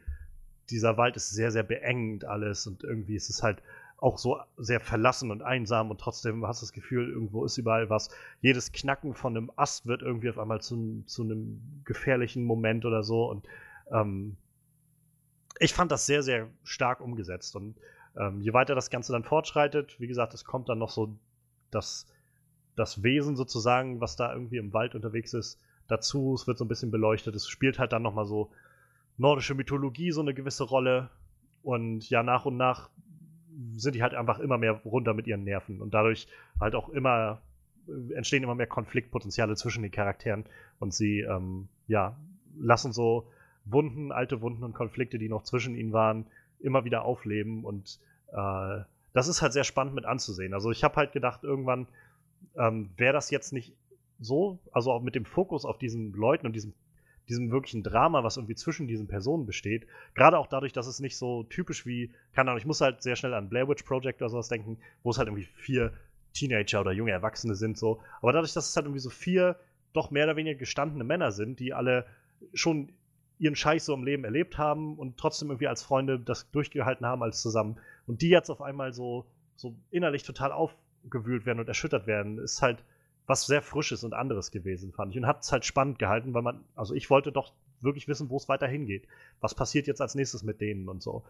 dieser 0.71 0.97
Wald 0.97 1.17
ist 1.17 1.31
sehr, 1.31 1.51
sehr 1.51 1.63
beengend 1.63 2.25
alles 2.25 2.67
und 2.67 2.85
irgendwie 2.85 3.17
ist 3.17 3.31
es 3.31 3.43
halt 3.43 3.63
auch 3.99 4.19
so 4.19 4.41
sehr 4.57 4.81
verlassen 4.81 5.31
und 5.31 5.43
einsam 5.43 5.91
und 5.91 6.01
trotzdem 6.01 6.45
hast 6.47 6.61
du 6.61 6.67
das 6.67 6.73
Gefühl, 6.73 7.09
irgendwo 7.09 7.45
ist 7.45 7.59
überall 7.59 7.89
was. 7.89 8.11
Jedes 8.41 8.73
Knacken 8.73 9.15
von 9.15 9.37
einem 9.37 9.53
Ast 9.57 9.87
wird 9.87 10.03
irgendwie 10.03 10.29
auf 10.29 10.39
einmal 10.39 10.61
zu, 10.61 11.05
zu 11.07 11.23
einem 11.23 11.83
gefährlichen 11.85 12.45
Moment 12.45 12.85
oder 12.85 13.03
so 13.03 13.31
und 13.31 13.47
ähm, 13.93 14.37
ich 15.61 15.75
fand 15.75 15.93
das 15.93 16.07
sehr, 16.07 16.23
sehr 16.23 16.49
stark 16.65 17.01
umgesetzt 17.01 17.55
und 17.55 17.77
ähm, 18.17 18.41
je 18.41 18.53
weiter 18.53 18.75
das 18.75 18.91
Ganze 18.91 19.13
dann 19.13 19.25
fortschreitet, 19.25 20.01
wie 20.01 20.09
gesagt, 20.09 20.35
es 20.35 20.45
kommt 20.45 20.69
dann 20.69 20.79
noch 20.79 20.91
so 20.91 21.17
das, 21.71 22.07
das 22.75 23.03
Wesen 23.03 23.37
sozusagen, 23.37 24.01
was 24.01 24.17
da 24.17 24.33
irgendwie 24.33 24.57
im 24.57 24.73
Wald 24.73 24.95
unterwegs 24.95 25.33
ist, 25.33 25.61
dazu. 25.89 26.35
Es 26.35 26.47
wird 26.47 26.59
so 26.59 26.65
ein 26.65 26.69
bisschen 26.69 26.91
beleuchtet. 26.91 27.35
Es 27.35 27.49
spielt 27.49 27.79
halt 27.79 27.93
dann 27.93 28.03
nochmal 28.03 28.27
so 28.27 28.51
nordische 29.19 29.55
Mythologie 29.55 30.13
so 30.13 30.21
eine 30.21 30.35
gewisse 30.35 30.65
Rolle. 30.65 31.11
Und 31.63 32.09
ja, 32.11 32.23
nach 32.23 32.45
und 32.45 32.57
nach 32.57 32.91
sind 33.75 33.95
die 33.95 34.03
halt 34.03 34.15
einfach 34.15 34.39
immer 34.39 34.59
mehr 34.59 34.73
runter 34.85 35.15
mit 35.15 35.27
ihren 35.27 35.45
Nerven. 35.45 35.81
Und 35.81 35.95
dadurch 35.95 36.27
halt 36.61 36.75
auch 36.75 36.89
immer 36.89 37.41
äh, 37.89 38.15
entstehen 38.15 38.43
immer 38.43 38.55
mehr 38.55 38.67
Konfliktpotenziale 38.67 39.57
zwischen 39.57 39.83
den 39.83 39.93
Charakteren. 39.93 40.45
Und 40.79 40.95
sie, 40.95 41.21
ähm, 41.21 41.69
ja, 41.87 42.17
lassen 42.59 42.93
so 42.93 43.29
Wunden, 43.65 44.13
alte 44.13 44.41
Wunden 44.41 44.65
und 44.65 44.75
Konflikte, 44.75 45.19
die 45.19 45.29
noch 45.29 45.45
zwischen 45.45 45.77
ihnen 45.77 45.93
waren, 45.93 46.27
immer 46.61 46.85
wieder 46.85 47.05
aufleben. 47.05 47.65
Und 47.65 48.01
äh, 48.33 48.81
das 49.13 49.29
ist 49.29 49.43
halt 49.43 49.53
sehr 49.53 49.65
spannend 49.65 49.95
mit 49.95 50.05
anzusehen. 50.05 50.55
Also 50.55 50.71
ich 50.71 50.85
habe 50.85 50.97
halt 50.97 51.13
gedacht, 51.13 51.45
irgendwann 51.45 51.87
ähm, 52.57 52.91
wäre 52.97 53.13
das 53.13 53.31
jetzt 53.31 53.53
nicht 53.53 53.75
so, 54.21 54.59
also 54.73 54.93
auch 54.93 55.03
mit 55.03 55.15
dem 55.15 55.25
Fokus 55.25 55.65
auf 55.65 55.79
diesen 55.79 56.13
Leuten 56.13 56.47
und 56.47 56.55
diesem, 56.55 56.73
diesem 57.29 57.51
wirklichen 57.51 57.83
Drama, 57.83 58.25
was 58.25 58.37
irgendwie 58.37 58.55
zwischen 58.55 58.89
diesen 58.89 59.07
Personen 59.07 59.47
besteht. 59.47 59.87
Gerade 60.15 60.39
auch 60.39 60.47
dadurch, 60.47 60.73
dass 60.73 60.87
es 60.87 61.01
nicht 61.01 61.17
so 61.17 61.45
typisch 61.45 61.87
wie, 61.87 62.11
keine 62.33 62.51
Ahnung, 62.51 62.59
ich 62.59 62.67
muss 62.67 62.81
halt 62.81 63.03
sehr 63.03 63.17
schnell 63.17 63.35
an 63.35 63.49
Blair 63.49 63.69
Witch 63.69 63.85
Project 63.85 64.21
oder 64.21 64.29
sowas 64.29 64.49
denken, 64.49 64.79
wo 65.03 65.11
es 65.11 65.19
halt 65.19 65.29
irgendwie 65.29 65.49
vier 65.55 65.93
Teenager 66.33 66.81
oder 66.81 66.93
junge 66.93 67.13
Erwachsene 67.13 67.55
sind, 67.55 67.79
so. 67.79 68.01
Aber 68.21 68.33
dadurch, 68.33 68.53
dass 68.53 68.69
es 68.69 68.77
halt 68.77 68.87
irgendwie 68.87 69.01
so 69.01 69.11
vier 69.11 69.57
doch 69.93 70.11
mehr 70.11 70.25
oder 70.25 70.37
weniger 70.37 70.59
gestandene 70.59 71.05
Männer 71.05 71.33
sind, 71.33 71.61
die 71.61 71.75
alle 71.75 72.07
schon 72.55 72.93
ihren 73.39 73.57
Scheiß 73.57 73.87
so 73.87 73.95
im 73.95 74.05
Leben 74.05 74.25
erlebt 74.25 74.57
haben 74.59 74.97
und 74.99 75.19
trotzdem 75.19 75.49
irgendwie 75.51 75.67
als 75.69 75.83
Freunde 75.83 76.19
das 76.19 76.51
durchgehalten 76.51 77.07
haben 77.07 77.23
als 77.23 77.43
zusammen. 77.43 77.77
Und 78.07 78.23
die 78.23 78.29
jetzt 78.29 78.51
auf 78.51 78.63
einmal 78.63 78.93
so, 78.93 79.27
so 79.57 79.75
innerlich 79.91 80.23
total 80.23 80.53
aufgewühlt 80.53 81.45
werden 81.45 81.59
und 81.61 81.69
erschüttert 81.69 82.07
werden, 82.07 82.39
ist 82.39 82.63
halt 82.63 82.85
was 83.33 83.47
sehr 83.47 83.63
Frisches 83.63 84.05
und 84.05 84.13
anderes 84.13 84.51
gewesen, 84.51 84.93
fand 84.93 85.13
ich. 85.13 85.19
Und 85.19 85.27
hat 85.27 85.41
es 85.41 85.51
halt 85.53 85.65
spannend 85.65 85.99
gehalten, 85.99 86.35
weil 86.35 86.43
man, 86.43 86.63
also 86.77 86.95
ich 86.95 87.09
wollte 87.09 87.33
doch 87.33 87.55
wirklich 87.81 88.07
wissen, 88.07 88.29
wo 88.29 88.37
es 88.37 88.47
weiter 88.47 88.69
hingeht. 88.69 89.09
Was 89.41 89.55
passiert 89.55 89.87
jetzt 89.87 90.03
als 90.03 90.15
nächstes 90.15 90.43
mit 90.43 90.61
denen 90.61 90.87
und 90.87 91.03
so. 91.03 91.25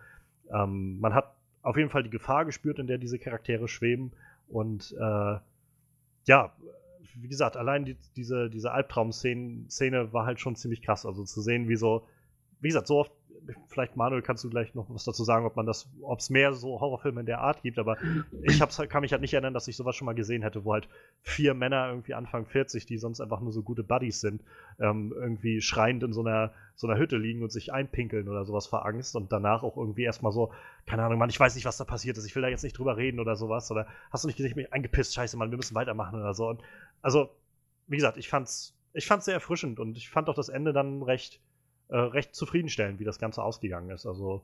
Ähm, 0.53 0.99
man 0.99 1.15
hat 1.15 1.37
auf 1.63 1.77
jeden 1.77 1.91
Fall 1.91 2.03
die 2.03 2.11
Gefahr 2.11 2.45
gespürt, 2.45 2.81
in 2.81 2.89
der 2.89 2.99
diese 2.99 3.21
Charaktere 3.21 3.69
schweben. 3.69 4.11
Und 4.49 4.93
äh, 4.99 5.39
ja, 6.25 6.53
wie 7.15 7.29
gesagt, 7.29 7.57
allein 7.57 7.85
die, 7.85 7.97
diese, 8.17 8.51
diese 8.51 8.73
Albtraum-Szene 8.73 10.13
war 10.13 10.27
halt 10.27 10.41
schon 10.41 10.57
ziemlich 10.57 10.83
krass. 10.83 11.07
Also 11.07 11.23
zu 11.23 11.41
sehen, 11.41 11.69
wie 11.69 11.77
so, 11.77 12.05
wie 12.61 12.69
gesagt, 12.69 12.89
so 12.89 12.99
oft, 12.99 13.13
vielleicht 13.67 13.97
Manuel, 13.97 14.23
kannst 14.23 14.45
du 14.45 14.51
gleich 14.51 14.75
noch 14.75 14.87
was 14.89 15.05
dazu 15.05 15.25
sagen, 15.25 15.47
ob 15.47 15.57
man 15.57 15.67
das, 15.67 15.91
ob 16.03 16.21
es 16.21 16.31
mehr 16.31 16.53
so 16.53 16.81
Horrorfilme 16.81 17.21
in 17.21 17.27
der 17.27 17.41
Art 17.41 17.63
gibt, 17.63 17.79
aber 17.79 17.97
ich 18.43 18.61
hab's, 18.61 18.79
halt, 18.79 18.91
kann 18.91 19.03
mich 19.03 19.13
halt 19.13 19.23
nicht 19.23 19.35
erinnern, 19.35 19.55
dass 19.55 19.69
ich 19.69 19.77
sowas 19.77 19.97
schon 19.97 20.07
mal 20.07 20.15
gesehen 20.15 20.43
hätte, 20.43 20.65
wo 20.65 20.73
halt 20.73 20.89
vier 21.23 21.55
Männer 21.55 21.89
irgendwie 21.89 22.15
Anfang 22.15 22.47
40, 22.47 22.87
die 22.87 22.99
sonst 22.99 23.21
einfach 23.21 23.41
nur 23.41 23.53
so 23.53 23.63
gute 23.63 23.83
Buddies 23.83 24.21
sind, 24.21 24.43
ähm, 24.79 25.13
irgendwie 25.17 25.61
schreiend 25.61 26.03
in 26.03 26.13
so 26.13 26.21
einer, 26.21 26.53
so 26.75 26.87
einer 26.87 26.99
Hütte 26.99 27.17
liegen 27.17 27.43
und 27.43 27.51
sich 27.51 27.73
einpinkeln 27.73 28.29
oder 28.29 28.45
sowas 28.45 28.67
vor 28.67 28.87
Angst 28.87 29.17
und 29.17 29.33
danach 29.33 29.63
auch 29.63 29.77
irgendwie 29.77 30.05
erstmal 30.05 30.33
so, 30.33 30.53
keine 30.87 31.03
Ahnung, 31.05 31.19
Mann, 31.19 31.31
ich 31.31 31.41
weiß 31.41 31.55
nicht, 31.55 31.65
was 31.65 31.77
da 31.77 31.85
passiert 31.85 32.19
ist, 32.19 32.27
ich 32.27 32.35
will 32.35 32.43
da 32.43 32.49
jetzt 32.49 32.65
nicht 32.65 32.79
drüber 32.79 32.97
reden 32.97 33.21
oder 33.21 33.37
sowas, 33.37 33.71
oder 33.71 33.87
hast 34.11 34.25
du 34.25 34.29
nicht 34.29 34.37
gesehen, 34.37 34.53
mich 34.57 34.73
eingepisst, 34.73 35.15
scheiße, 35.15 35.37
Mann, 35.37 35.51
wir 35.51 35.57
müssen 35.57 35.75
weitermachen 35.75 36.21
oder 36.21 36.35
so. 36.35 36.49
Und 36.49 36.63
also, 37.01 37.31
wie 37.87 37.97
gesagt, 37.97 38.17
ich 38.17 38.29
fand's, 38.29 38.75
ich 38.93 39.07
fand's 39.07 39.25
sehr 39.25 39.35
erfrischend 39.35 39.81
und 39.81 39.97
ich 39.97 40.11
fand 40.11 40.29
auch 40.29 40.35
das 40.35 40.49
Ende 40.49 40.73
dann 40.73 41.03
recht, 41.03 41.41
äh, 41.89 41.97
recht 41.97 42.35
zufriedenstellend, 42.35 43.01
wie 43.01 43.05
das 43.05 43.19
Ganze 43.19 43.43
ausgegangen 43.43 43.91
ist. 43.91 44.07
Also, 44.07 44.43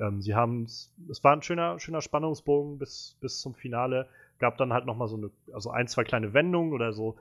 ähm, 0.00 0.22
sie 0.22 0.34
haben 0.34 0.64
es 0.64 0.92
war 1.22 1.32
ein 1.32 1.42
schöner, 1.42 1.78
schöner 1.78 2.00
Spannungsbogen 2.00 2.78
bis, 2.78 3.16
bis 3.20 3.40
zum 3.40 3.54
Finale. 3.54 4.08
Gab 4.38 4.56
dann 4.58 4.72
halt 4.72 4.86
nochmal 4.86 5.08
so 5.08 5.16
eine, 5.16 5.30
also 5.52 5.70
ein, 5.70 5.88
zwei 5.88 6.04
kleine 6.04 6.34
Wendungen 6.34 6.72
oder 6.72 6.92
so. 6.92 7.16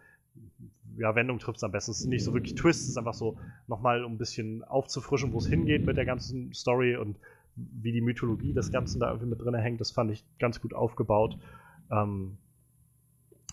Ja, 0.97 1.15
Wendung 1.15 1.39
trifft 1.39 1.57
es 1.57 1.63
am 1.63 1.71
besten. 1.71 1.91
Es 1.91 2.01
ist 2.01 2.05
nicht 2.07 2.23
so 2.23 2.33
wirklich 2.33 2.55
Twist, 2.55 2.83
es 2.83 2.89
ist 2.89 2.97
einfach 2.97 3.13
so 3.13 3.37
nochmal, 3.67 4.03
um 4.03 4.13
ein 4.13 4.17
bisschen 4.17 4.63
aufzufrischen, 4.63 5.33
wo 5.33 5.37
es 5.37 5.47
hingeht 5.47 5.85
mit 5.85 5.97
der 5.97 6.05
ganzen 6.05 6.53
Story 6.53 6.95
und 6.95 7.17
wie 7.55 7.91
die 7.91 8.01
Mythologie 8.01 8.53
des 8.53 8.71
Ganzen 8.71 8.99
da 8.99 9.07
irgendwie 9.07 9.29
mit 9.29 9.41
drin 9.41 9.55
hängt. 9.55 9.81
Das 9.81 9.91
fand 9.91 10.11
ich 10.11 10.23
ganz 10.39 10.61
gut 10.61 10.73
aufgebaut. 10.73 11.37
Ähm, 11.91 12.37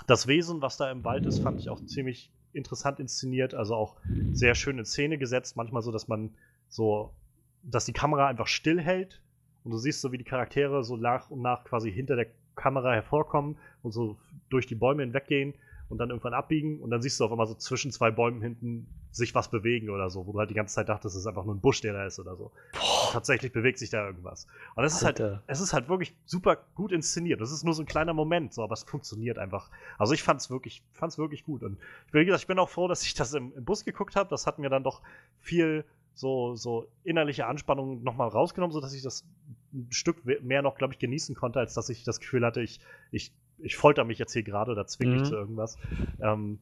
das 0.07 0.27
Wesen, 0.27 0.63
was 0.63 0.77
da 0.77 0.91
im 0.91 1.05
Wald 1.05 1.27
ist, 1.27 1.41
fand 1.41 1.59
ich 1.59 1.69
auch 1.69 1.85
ziemlich 1.85 2.33
interessant 2.53 3.01
inszeniert, 3.01 3.55
also 3.55 3.75
auch 3.75 3.97
sehr 4.33 4.55
schön 4.55 4.79
in 4.79 4.85
Szene 4.85 5.19
gesetzt, 5.19 5.57
manchmal 5.57 5.83
so, 5.83 5.93
dass 5.93 6.09
man 6.09 6.31
so, 6.69 7.13
dass 7.63 7.85
die 7.85 7.93
Kamera 7.93 8.27
einfach 8.27 8.47
stillhält 8.47 9.21
und 9.65 9.73
du 9.73 9.79
siehst 9.79 10.01
so, 10.01 10.13
wie 10.13 10.19
die 10.19 10.25
Charaktere 10.25 10.83
so 10.85 10.97
nach 10.97 11.31
und 11.31 11.43
nach 11.43 11.65
quasi 11.65 11.93
hinter 11.93 12.17
der 12.17 12.27
Kamera 12.55 12.93
hervorkommen 12.93 13.57
und 13.83 13.93
so 13.93 14.19
durch 14.49 14.67
die 14.67 14.75
Bäume 14.75 15.03
hinweggehen 15.03 15.55
und 15.89 15.99
dann 15.99 16.11
irgendwann 16.11 16.35
abbiegen. 16.35 16.81
Und 16.81 16.91
dann 16.91 17.03
siehst 17.03 17.21
du 17.21 17.25
auf 17.25 17.31
einmal 17.31 17.47
so 17.47 17.55
zwischen 17.55 17.91
zwei 17.91 18.11
Bäumen 18.11 18.43
hinten 18.43 18.89
sich 19.19 19.35
was 19.35 19.51
bewegen 19.51 19.91
oder 19.91 20.09
so, 20.09 20.27
wo 20.27 20.33
du 20.33 20.39
halt 20.39 20.49
die 20.49 20.55
ganze 20.55 20.75
Zeit 20.75 20.89
dachtest, 20.89 21.15
es 21.15 21.21
ist 21.23 21.27
einfach 21.27 21.45
nur 21.45 21.55
ein 21.55 21.61
Busch, 21.61 21.81
der 21.83 21.93
da 21.93 22.07
ist 22.07 22.19
oder 22.19 22.37
so. 22.37 22.53
Tatsächlich 23.13 23.53
bewegt 23.53 23.79
sich 23.79 23.91
da 23.91 24.07
irgendwas. 24.07 24.47
Und 24.75 24.85
es 24.85 24.95
ist 24.95 25.05
halt, 25.05 25.19
es 25.47 25.61
ist 25.61 25.73
halt 25.73 25.89
wirklich 25.89 26.17
super 26.25 26.57
gut 26.75 26.93
inszeniert. 26.93 27.41
Das 27.41 27.53
ist 27.53 27.65
nur 27.65 27.75
so 27.75 27.83
ein 27.83 27.87
kleiner 27.87 28.15
Moment, 28.15 28.55
so, 28.55 28.63
aber 28.63 28.73
es 28.73 28.85
funktioniert 28.85 29.39
einfach. 29.39 29.71
Also 29.99 30.15
ich 30.15 30.23
fand's 30.23 30.49
wirklich, 30.51 30.83
fand's 30.93 31.19
wirklich 31.19 31.45
gut. 31.45 31.63
Und 31.63 31.79
wie 32.13 32.25
gesagt, 32.25 32.43
ich 32.43 32.47
bin 32.49 32.59
auch 32.59 32.69
froh, 32.71 32.89
dass 32.89 33.03
ich 33.03 33.15
das 33.15 33.35
im, 33.35 33.53
im 33.55 33.65
Bus 33.65 33.85
geguckt 33.85 34.17
habe. 34.17 34.31
Das 34.31 34.47
hat 34.47 34.59
mir 34.59 34.71
dann 34.71 34.85
doch 34.85 35.03
viel 35.41 35.85
so, 36.15 36.57
so 36.57 36.89
innerliche 37.05 37.47
Anspannung 37.47 38.03
nochmal 38.03 38.29
rausgenommen, 38.29 38.73
sodass 38.73 38.93
ich 38.93 39.03
das 39.03 39.25
ein 39.73 39.87
Stück 39.91 40.25
mehr 40.43 40.63
noch, 40.63 40.77
glaube 40.77 40.93
ich, 40.93 40.99
genießen 40.99 41.35
konnte, 41.35 41.61
als 41.61 41.75
dass 41.75 41.89
ich 41.91 42.03
das 42.05 42.19
Gefühl 42.21 42.45
hatte, 42.45 42.61
ich, 42.61 42.81
ich, 43.13 43.33
ich 43.59 43.77
folter 43.77 44.05
mich 44.05 44.19
jetzt 44.19 44.33
hier 44.33 44.43
gerade 44.43 44.73
oder 44.73 44.87
zwinge 44.87 45.13
mich 45.13 45.23
Mhm. 45.23 45.27
zu 45.27 45.35
irgendwas. 45.37 45.77
Ähm, 46.21 46.59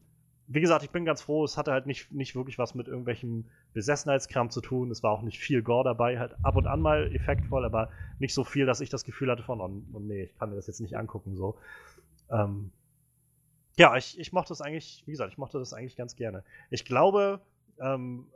wie 0.49 0.61
gesagt, 0.61 0.85
ich 0.85 0.91
bin 0.91 1.05
ganz 1.05 1.23
froh, 1.23 1.45
es 1.45 1.57
hatte 1.57 1.73
halt 1.73 1.87
nicht, 1.87 2.13
nicht 2.13 2.37
wirklich 2.37 2.59
was 2.59 2.75
mit 2.75 2.87
irgendwelchem 2.87 3.47
Besessenheitskram 3.73 4.51
zu 4.51 4.61
tun. 4.61 4.91
Es 4.91 5.03
war 5.03 5.11
auch 5.11 5.23
nicht 5.23 5.39
viel 5.39 5.63
Gore 5.63 5.85
dabei, 5.85 6.19
halt 6.19 6.37
ab 6.43 6.57
und 6.57 6.67
an 6.67 6.81
mal 6.81 7.13
effektvoll, 7.15 7.65
aber 7.65 7.91
nicht 8.19 8.35
so 8.35 8.45
viel, 8.45 8.67
dass 8.67 8.81
ich 8.81 8.91
das 8.91 9.05
Gefühl 9.05 9.31
hatte 9.31 9.43
von, 9.43 9.61
oh, 9.61 9.71
oh 9.93 9.99
nee, 9.99 10.25
ich 10.25 10.39
kann 10.39 10.51
mir 10.51 10.57
das 10.57 10.67
jetzt 10.67 10.81
nicht 10.81 10.97
angucken, 10.97 11.35
so. 11.35 11.57
Ähm, 12.31 12.71
ja, 13.77 13.97
ich, 13.97 14.19
ich 14.19 14.33
mochte 14.33 14.49
das 14.51 14.61
eigentlich, 14.61 15.03
wie 15.07 15.11
gesagt, 15.11 15.33
ich 15.33 15.39
mochte 15.39 15.59
das 15.59 15.75
eigentlich 15.75 15.97
ganz 15.97 16.17
gerne. 16.17 16.45
Ich 16.71 16.85
glaube, 16.85 17.41
ähm, 17.81 18.27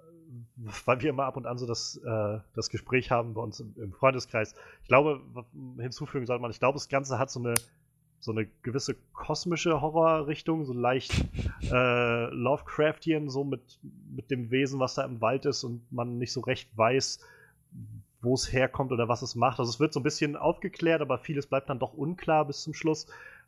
weil 0.84 1.00
wir 1.00 1.10
immer 1.10 1.24
ab 1.24 1.36
und 1.36 1.46
an 1.46 1.58
so 1.58 1.66
das, 1.66 1.96
äh, 2.04 2.38
das 2.54 2.70
Gespräch 2.70 3.10
haben 3.10 3.34
bei 3.34 3.40
uns 3.40 3.60
im, 3.60 3.74
im 3.76 3.92
Freundeskreis, 3.92 4.54
ich 4.82 4.88
glaube, 4.88 5.20
hinzufügen 5.78 6.26
sollte 6.26 6.42
man, 6.42 6.50
ich 6.50 6.58
glaube, 6.58 6.76
das 6.76 6.88
Ganze 6.88 7.18
hat 7.18 7.30
so 7.30 7.40
eine, 7.40 7.54
so 8.20 8.32
eine 8.32 8.46
gewisse 8.62 8.94
kosmische 9.12 9.80
Horrorrichtung, 9.80 10.64
so 10.64 10.72
leicht 10.72 11.12
äh, 11.72 12.26
Lovecraftian, 12.26 13.30
so 13.30 13.44
mit, 13.44 13.78
mit 14.14 14.30
dem 14.30 14.50
Wesen, 14.50 14.78
was 14.78 14.94
da 14.94 15.04
im 15.04 15.20
Wald 15.20 15.46
ist 15.46 15.64
und 15.64 15.90
man 15.90 16.18
nicht 16.18 16.32
so 16.32 16.40
recht 16.40 16.68
weiß, 16.76 17.20
wo 18.22 18.34
es 18.34 18.52
herkommt 18.52 18.92
oder 18.92 19.08
was 19.08 19.22
es 19.22 19.34
macht. 19.34 19.58
Also 19.58 19.70
es 19.70 19.80
wird 19.80 19.94
so 19.94 20.00
ein 20.00 20.04
bisschen 20.04 20.36
aufgeklärt, 20.36 21.00
aber 21.00 21.18
vieles 21.18 21.46
bleibt 21.46 21.70
dann 21.70 21.78
doch 21.78 21.94
unklar 21.94 22.44
bis 22.44 22.62
zum 22.62 22.74
Schluss. 22.74 23.06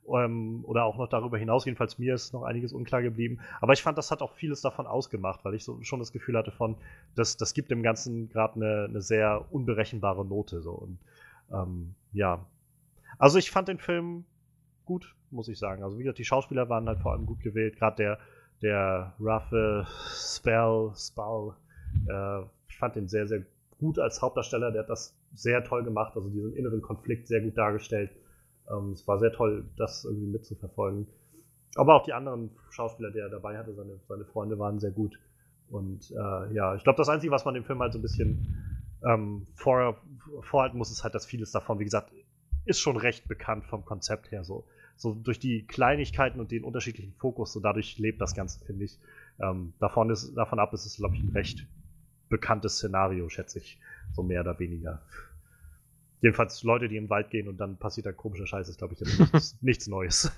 Ähm, 0.08 0.64
oder 0.64 0.84
auch 0.84 0.96
noch 0.98 1.08
darüber 1.08 1.38
hinaus, 1.38 1.64
jedenfalls 1.64 1.98
mir 1.98 2.14
ist 2.14 2.32
noch 2.32 2.42
einiges 2.42 2.72
unklar 2.72 3.02
geblieben. 3.02 3.38
Aber 3.60 3.72
ich 3.72 3.82
fand, 3.82 3.96
das 3.98 4.10
hat 4.10 4.20
auch 4.20 4.32
vieles 4.32 4.60
davon 4.60 4.86
ausgemacht, 4.86 5.44
weil 5.44 5.54
ich 5.54 5.62
so 5.62 5.80
schon 5.82 6.00
das 6.00 6.10
Gefühl 6.12 6.36
hatte 6.36 6.50
von, 6.50 6.76
das, 7.14 7.36
das 7.36 7.54
gibt 7.54 7.70
dem 7.70 7.84
Ganzen 7.84 8.28
gerade 8.28 8.56
eine, 8.56 8.86
eine 8.88 9.00
sehr 9.00 9.44
unberechenbare 9.50 10.24
Note. 10.24 10.60
So. 10.60 10.72
Und 10.72 10.98
ähm, 11.52 11.94
ja. 12.12 12.44
Also 13.18 13.38
ich 13.38 13.50
fand 13.50 13.68
den 13.68 13.78
Film 13.78 14.24
gut, 14.84 15.14
muss 15.30 15.48
ich 15.48 15.58
sagen. 15.58 15.82
Also 15.82 15.98
wie 15.98 16.02
gesagt, 16.02 16.18
die 16.18 16.24
Schauspieler 16.24 16.68
waren 16.68 16.88
halt 16.88 17.00
vor 17.00 17.12
allem 17.12 17.26
gut 17.26 17.40
gewählt. 17.40 17.76
Gerade 17.76 17.96
der, 17.96 18.18
der 18.62 19.14
Raffe 19.20 19.86
Spell, 19.88 20.92
Spell, 20.96 21.52
äh, 22.08 22.42
ich 22.68 22.78
fand 22.78 22.96
den 22.96 23.08
sehr, 23.08 23.26
sehr 23.26 23.44
gut 23.78 23.98
als 23.98 24.22
Hauptdarsteller. 24.22 24.70
Der 24.70 24.82
hat 24.82 24.90
das 24.90 25.16
sehr 25.34 25.64
toll 25.64 25.82
gemacht, 25.84 26.14
also 26.16 26.28
diesen 26.28 26.54
inneren 26.54 26.82
Konflikt 26.82 27.28
sehr 27.28 27.40
gut 27.40 27.56
dargestellt. 27.56 28.10
Ähm, 28.70 28.92
es 28.92 29.06
war 29.08 29.18
sehr 29.18 29.32
toll, 29.32 29.64
das 29.76 30.04
irgendwie 30.04 30.26
mitzuverfolgen. 30.26 31.06
Aber 31.76 31.94
auch 31.94 32.04
die 32.04 32.12
anderen 32.12 32.50
Schauspieler, 32.70 33.10
die 33.10 33.18
er 33.18 33.30
dabei 33.30 33.56
hatte, 33.56 33.74
seine, 33.74 33.98
seine 34.08 34.24
Freunde 34.24 34.58
waren 34.58 34.78
sehr 34.78 34.90
gut. 34.90 35.18
Und 35.70 36.10
äh, 36.10 36.54
ja, 36.54 36.74
ich 36.74 36.84
glaube, 36.84 36.98
das 36.98 37.08
Einzige, 37.08 37.32
was 37.32 37.44
man 37.46 37.54
dem 37.54 37.64
Film 37.64 37.80
halt 37.80 37.94
so 37.94 37.98
ein 37.98 38.02
bisschen 38.02 38.92
ähm, 39.04 39.46
vor, 39.54 39.96
vorhalten 40.42 40.76
muss, 40.76 40.90
ist 40.90 41.02
halt, 41.02 41.14
dass 41.14 41.24
vieles 41.24 41.50
davon, 41.50 41.78
wie 41.78 41.84
gesagt, 41.84 42.12
ist 42.64 42.80
schon 42.80 42.96
recht 42.96 43.28
bekannt 43.28 43.64
vom 43.66 43.84
Konzept 43.84 44.30
her. 44.30 44.44
So, 44.44 44.64
so 44.96 45.14
durch 45.14 45.38
die 45.38 45.66
Kleinigkeiten 45.66 46.40
und 46.40 46.50
den 46.50 46.64
unterschiedlichen 46.64 47.14
Fokus, 47.14 47.52
so 47.52 47.60
dadurch 47.60 47.98
lebt 47.98 48.20
das 48.20 48.34
Ganze, 48.34 48.64
finde 48.64 48.84
ich. 48.84 48.98
Ähm, 49.40 49.72
davon, 49.80 50.10
ist, 50.10 50.34
davon 50.34 50.58
ab 50.58 50.72
ist 50.74 50.86
es, 50.86 50.96
glaube 50.96 51.16
ich, 51.16 51.22
ein 51.22 51.30
recht 51.30 51.66
bekanntes 52.28 52.76
Szenario, 52.76 53.28
schätze 53.28 53.58
ich, 53.58 53.78
so 54.14 54.22
mehr 54.22 54.40
oder 54.42 54.58
weniger. 54.58 55.02
Jedenfalls 56.20 56.62
Leute, 56.62 56.88
die 56.88 56.96
im 56.96 57.10
Wald 57.10 57.30
gehen 57.30 57.48
und 57.48 57.58
dann 57.58 57.76
passiert 57.78 58.06
da 58.06 58.12
komischer 58.12 58.46
Scheiß, 58.46 58.68
ist, 58.68 58.78
glaube 58.78 58.94
ich, 58.94 59.00
nichts, 59.00 59.58
nichts 59.62 59.86
Neues. 59.88 60.30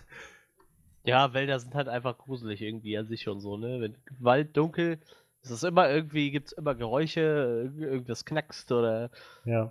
Ja, 1.04 1.34
Wälder 1.34 1.58
sind 1.60 1.74
halt 1.74 1.88
einfach 1.88 2.16
gruselig 2.16 2.62
irgendwie 2.62 2.96
an 2.96 3.06
sich 3.06 3.22
schon 3.22 3.40
so, 3.40 3.56
ne? 3.58 3.80
Wenn 3.80 3.96
Wald 4.18 4.56
dunkel, 4.56 4.98
es 5.42 5.50
ist 5.50 5.62
immer 5.62 5.90
irgendwie, 5.90 6.30
gibt's 6.30 6.52
immer 6.52 6.74
Geräusche, 6.74 7.70
irg- 7.70 7.82
irgendwas 7.86 8.24
knackst 8.24 8.72
oder 8.72 9.10
Ja. 9.44 9.70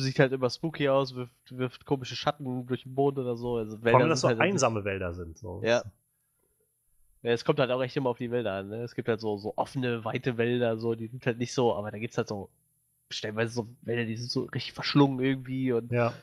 Sieht 0.00 0.18
halt 0.18 0.32
immer 0.32 0.48
spooky 0.48 0.88
aus, 0.88 1.14
wirft, 1.14 1.32
wirft 1.50 1.84
komische 1.84 2.16
Schatten 2.16 2.66
durch 2.66 2.84
den 2.84 2.94
Boden 2.94 3.18
oder 3.20 3.36
so. 3.36 3.56
Also 3.56 3.76
Vor 3.76 3.84
Wälder 3.84 3.98
allem, 3.98 4.08
dass 4.08 4.20
so 4.22 4.28
halt 4.28 4.40
einsame 4.40 4.84
Wälder 4.84 5.12
sind. 5.12 5.36
So. 5.38 5.60
Ja. 5.64 5.82
Ja, 7.22 7.30
es 7.32 7.44
kommt 7.44 7.60
halt 7.60 7.70
auch 7.70 7.82
echt 7.82 7.96
immer 7.96 8.10
auf 8.10 8.18
die 8.18 8.30
Wälder 8.30 8.52
an, 8.54 8.68
ne? 8.68 8.82
Es 8.82 8.94
gibt 8.94 9.08
halt 9.08 9.20
so, 9.20 9.36
so 9.38 9.52
offene, 9.56 10.04
weite 10.04 10.38
Wälder, 10.38 10.76
so, 10.78 10.94
die 10.94 11.06
sind 11.06 11.24
halt 11.24 11.38
nicht 11.38 11.52
so, 11.54 11.74
aber 11.76 11.90
da 11.90 11.98
gibt's 11.98 12.16
halt 12.18 12.26
so 12.28 12.48
stellenweise 13.10 13.52
so 13.52 13.68
Wälder, 13.82 14.06
die 14.06 14.16
sind 14.16 14.30
so 14.30 14.44
richtig 14.44 14.72
verschlungen 14.72 15.20
irgendwie 15.20 15.72
und 15.72 15.92
Ja. 15.92 16.14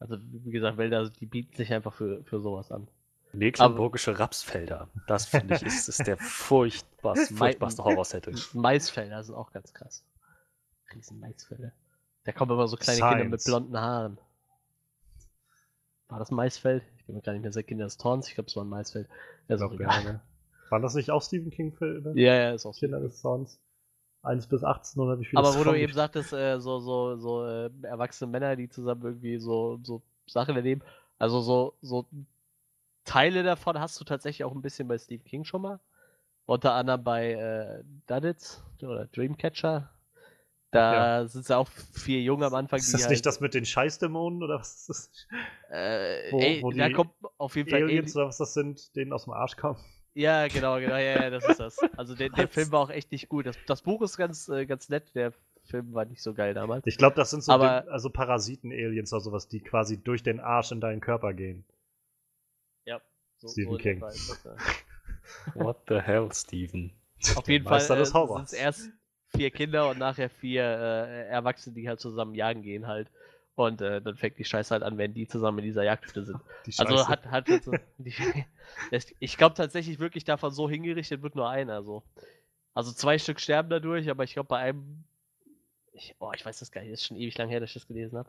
also 0.00 0.16
wie 0.20 0.50
gesagt, 0.50 0.76
Wälder, 0.76 1.08
die 1.08 1.24
bieten 1.26 1.54
sich 1.56 1.72
einfach 1.72 1.94
für, 1.94 2.22
für 2.24 2.40
sowas 2.40 2.70
an. 2.72 2.88
Mecklenburgische 3.32 4.18
Rapsfelder. 4.18 4.88
Das 5.06 5.26
finde 5.26 5.54
ich 5.56 5.62
ist, 5.62 5.88
ist 5.88 6.06
der 6.06 6.16
furchtbarst, 6.18 7.30
Mei- 7.32 7.38
furchtbarste 7.52 7.84
Horrorsetting. 7.84 8.36
Maisfelder 8.52 9.22
sind 9.24 9.34
auch 9.34 9.52
ganz 9.52 9.72
krass. 9.72 10.04
riesen 10.94 11.18
Maisfelder. 11.20 11.72
Da 12.24 12.32
kommen 12.32 12.52
immer 12.52 12.68
so 12.68 12.76
kleine 12.76 13.00
Kinder 13.00 13.24
mit 13.24 13.40
Science. 13.40 13.44
blonden 13.44 13.80
Haaren. 13.80 14.18
War 16.08 16.18
das 16.18 16.30
ein 16.30 16.36
Maisfeld? 16.36 16.82
Ich 16.98 17.06
bin 17.06 17.16
mir 17.16 17.22
gar 17.22 17.32
nicht 17.32 17.42
mehr 17.42 17.52
sicher. 17.52 17.66
Kinder 17.66 17.84
des 17.84 17.96
Torns, 17.96 18.28
ich 18.28 18.34
glaube, 18.34 18.48
es 18.48 18.56
war 18.56 18.64
ein 18.64 18.68
Maisfeld. 18.68 19.08
Ja, 19.48 19.56
ist 19.56 19.62
auch 19.62 19.72
egal. 19.72 20.04
ja. 20.04 20.12
Ne? 20.12 20.20
Waren 20.70 20.82
das 20.82 20.94
nicht 20.94 21.10
auch 21.10 21.22
Stephen 21.22 21.50
King-Filme? 21.50 22.12
Ja, 22.14 22.34
ja, 22.34 22.52
ist 22.52 22.66
auch. 22.66 22.74
Kinder 22.74 23.00
des 23.00 23.20
Zorns. 23.20 23.60
1 24.22 24.46
bis 24.46 24.64
18 24.64 25.02
oder 25.02 25.20
wie 25.20 25.24
viel? 25.26 25.38
Aber 25.38 25.54
wo 25.54 25.64
du 25.64 25.74
eben 25.74 25.92
sagtest, 25.92 26.32
äh, 26.32 26.58
so, 26.58 26.80
so, 26.80 27.16
so 27.16 27.44
äh, 27.46 27.70
erwachsene 27.82 28.30
Männer, 28.30 28.56
die 28.56 28.70
zusammen 28.70 29.02
irgendwie 29.02 29.38
so, 29.38 29.78
so 29.82 30.00
Sachen 30.26 30.56
erleben. 30.56 30.82
Also 31.18 31.40
so, 31.40 31.74
so 31.82 32.06
Teile 33.04 33.42
davon 33.42 33.78
hast 33.78 34.00
du 34.00 34.04
tatsächlich 34.04 34.44
auch 34.44 34.54
ein 34.54 34.62
bisschen 34.62 34.88
bei 34.88 34.98
Stephen 34.98 35.24
King 35.24 35.44
schon 35.44 35.62
mal. 35.62 35.78
Unter 36.46 36.72
anderem 36.72 37.04
bei 37.04 37.32
äh, 37.32 37.84
Duddits 38.06 38.62
oder 38.82 39.06
Dreamcatcher. 39.06 39.90
Da 40.74 41.26
sind 41.28 41.42
es 41.42 41.50
auch 41.50 41.68
vier 41.92 42.20
Junge 42.22 42.46
am 42.46 42.54
Anfang, 42.54 42.78
Ist 42.78 42.88
die 42.88 42.92
das 42.92 43.02
halt, 43.02 43.10
nicht 43.10 43.26
das 43.26 43.40
mit 43.40 43.54
den 43.54 43.64
Scheißdämonen 43.64 44.42
oder 44.42 44.58
was 44.58 44.74
ist 44.74 44.88
das? 44.88 45.26
äh, 45.70 46.32
wo- 46.32 46.40
ey, 46.40 46.62
wo 46.62 46.70
da 46.72 46.90
kommt 46.90 47.12
auf 47.38 47.56
jeden 47.56 47.70
Fall 47.70 47.82
Aliens 47.84 48.14
Ali- 48.14 48.20
oder 48.22 48.28
was 48.28 48.38
das 48.38 48.54
sind, 48.54 48.94
denen 48.96 49.12
aus 49.12 49.24
dem 49.24 49.32
Arsch 49.32 49.56
kommen? 49.56 49.78
Ja, 50.14 50.46
genau, 50.48 50.78
genau, 50.78 50.94
ja, 50.96 51.22
ja, 51.22 51.30
das 51.30 51.44
ist 51.48 51.58
das. 51.60 51.78
Also 51.96 52.14
der, 52.14 52.28
der? 52.28 52.46
Film 52.48 52.70
war 52.72 52.80
auch 52.80 52.90
echt 52.90 53.10
nicht 53.12 53.28
gut. 53.28 53.46
Das, 53.46 53.56
das 53.66 53.82
Buch 53.82 54.00
ist 54.02 54.16
ganz, 54.16 54.48
äh, 54.48 54.64
ganz 54.66 54.88
nett, 54.88 55.14
der 55.14 55.32
Film 55.64 55.92
war 55.94 56.04
nicht 56.04 56.22
so 56.22 56.34
geil 56.34 56.54
damals. 56.54 56.86
Ich 56.86 56.98
glaube, 56.98 57.16
das 57.16 57.30
sind 57.30 57.42
so 57.42 57.52
Aber- 57.52 57.80
den, 57.82 57.88
also 57.90 58.10
Parasiten-Aliens 58.10 59.12
oder 59.12 59.20
sowas, 59.20 59.48
die 59.48 59.60
quasi 59.60 60.00
durch 60.02 60.22
den 60.22 60.38
Arsch 60.40 60.70
in 60.72 60.80
deinen 60.80 61.00
Körper 61.00 61.34
gehen. 61.34 61.64
Ja, 62.84 63.00
so, 63.38 63.48
Stephen 63.48 63.78
King. 63.78 64.00
ja. 64.00 64.56
What 65.54 65.78
the 65.88 66.00
hell, 66.00 66.28
Steven? 66.32 66.92
Auf 67.36 67.48
jeden 67.48 67.64
Fall 67.64 67.78
Meister 67.78 67.94
äh, 67.94 67.98
des 67.98 68.10
sind 68.10 68.40
es 68.44 68.52
erst 68.52 68.90
vier 69.36 69.50
Kinder 69.50 69.90
und 69.90 69.98
nachher 69.98 70.30
vier 70.30 70.62
äh, 70.62 71.28
Erwachsene, 71.28 71.74
die 71.74 71.88
halt 71.88 72.00
zusammen 72.00 72.34
jagen 72.34 72.62
gehen 72.62 72.86
halt. 72.86 73.08
Und 73.56 73.80
äh, 73.80 74.02
dann 74.02 74.16
fängt 74.16 74.38
die 74.38 74.44
Scheiße 74.44 74.72
halt 74.72 74.82
an, 74.82 74.98
wenn 74.98 75.14
die 75.14 75.28
zusammen 75.28 75.58
in 75.60 75.64
dieser 75.64 75.84
Jagdhütte 75.84 76.24
sind. 76.24 76.40
Die 76.66 76.74
Also 76.76 77.06
hat, 77.06 77.26
hat 77.26 77.48
halt 77.48 77.64
so, 77.64 77.72
die, 77.98 78.14
ich 79.20 79.36
glaube 79.36 79.54
tatsächlich 79.54 79.98
wirklich 80.00 80.24
davon 80.24 80.52
so 80.52 80.68
hingerichtet 80.68 81.22
wird 81.22 81.36
nur 81.36 81.48
einer 81.48 81.82
so. 81.84 82.02
Also 82.74 82.92
zwei 82.92 83.18
Stück 83.18 83.40
sterben 83.40 83.70
dadurch, 83.70 84.10
aber 84.10 84.24
ich 84.24 84.32
glaube 84.32 84.48
bei 84.48 84.58
einem. 84.58 85.04
Ich, 85.92 86.16
oh, 86.18 86.32
ich 86.34 86.44
weiß 86.44 86.58
das 86.58 86.72
gar 86.72 86.80
nicht, 86.80 86.92
das 86.92 87.02
ist 87.02 87.06
schon 87.06 87.16
ewig 87.16 87.38
lang 87.38 87.48
her, 87.48 87.60
dass 87.60 87.70
ich 87.70 87.74
das 87.74 87.86
gelesen 87.86 88.18
habe. 88.18 88.28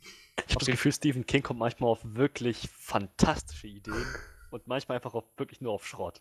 Ich 0.00 0.54
habe 0.54 0.58
das 0.58 0.66
Gefühl, 0.66 0.92
Stephen 0.92 1.26
King 1.26 1.42
kommt 1.42 1.60
manchmal 1.60 1.90
auf 1.90 2.00
wirklich 2.02 2.68
fantastische 2.70 3.68
Ideen 3.68 4.04
und 4.50 4.66
manchmal 4.66 4.96
einfach 4.96 5.14
auf, 5.14 5.24
wirklich 5.36 5.60
nur 5.60 5.72
auf 5.72 5.86
Schrott. 5.86 6.20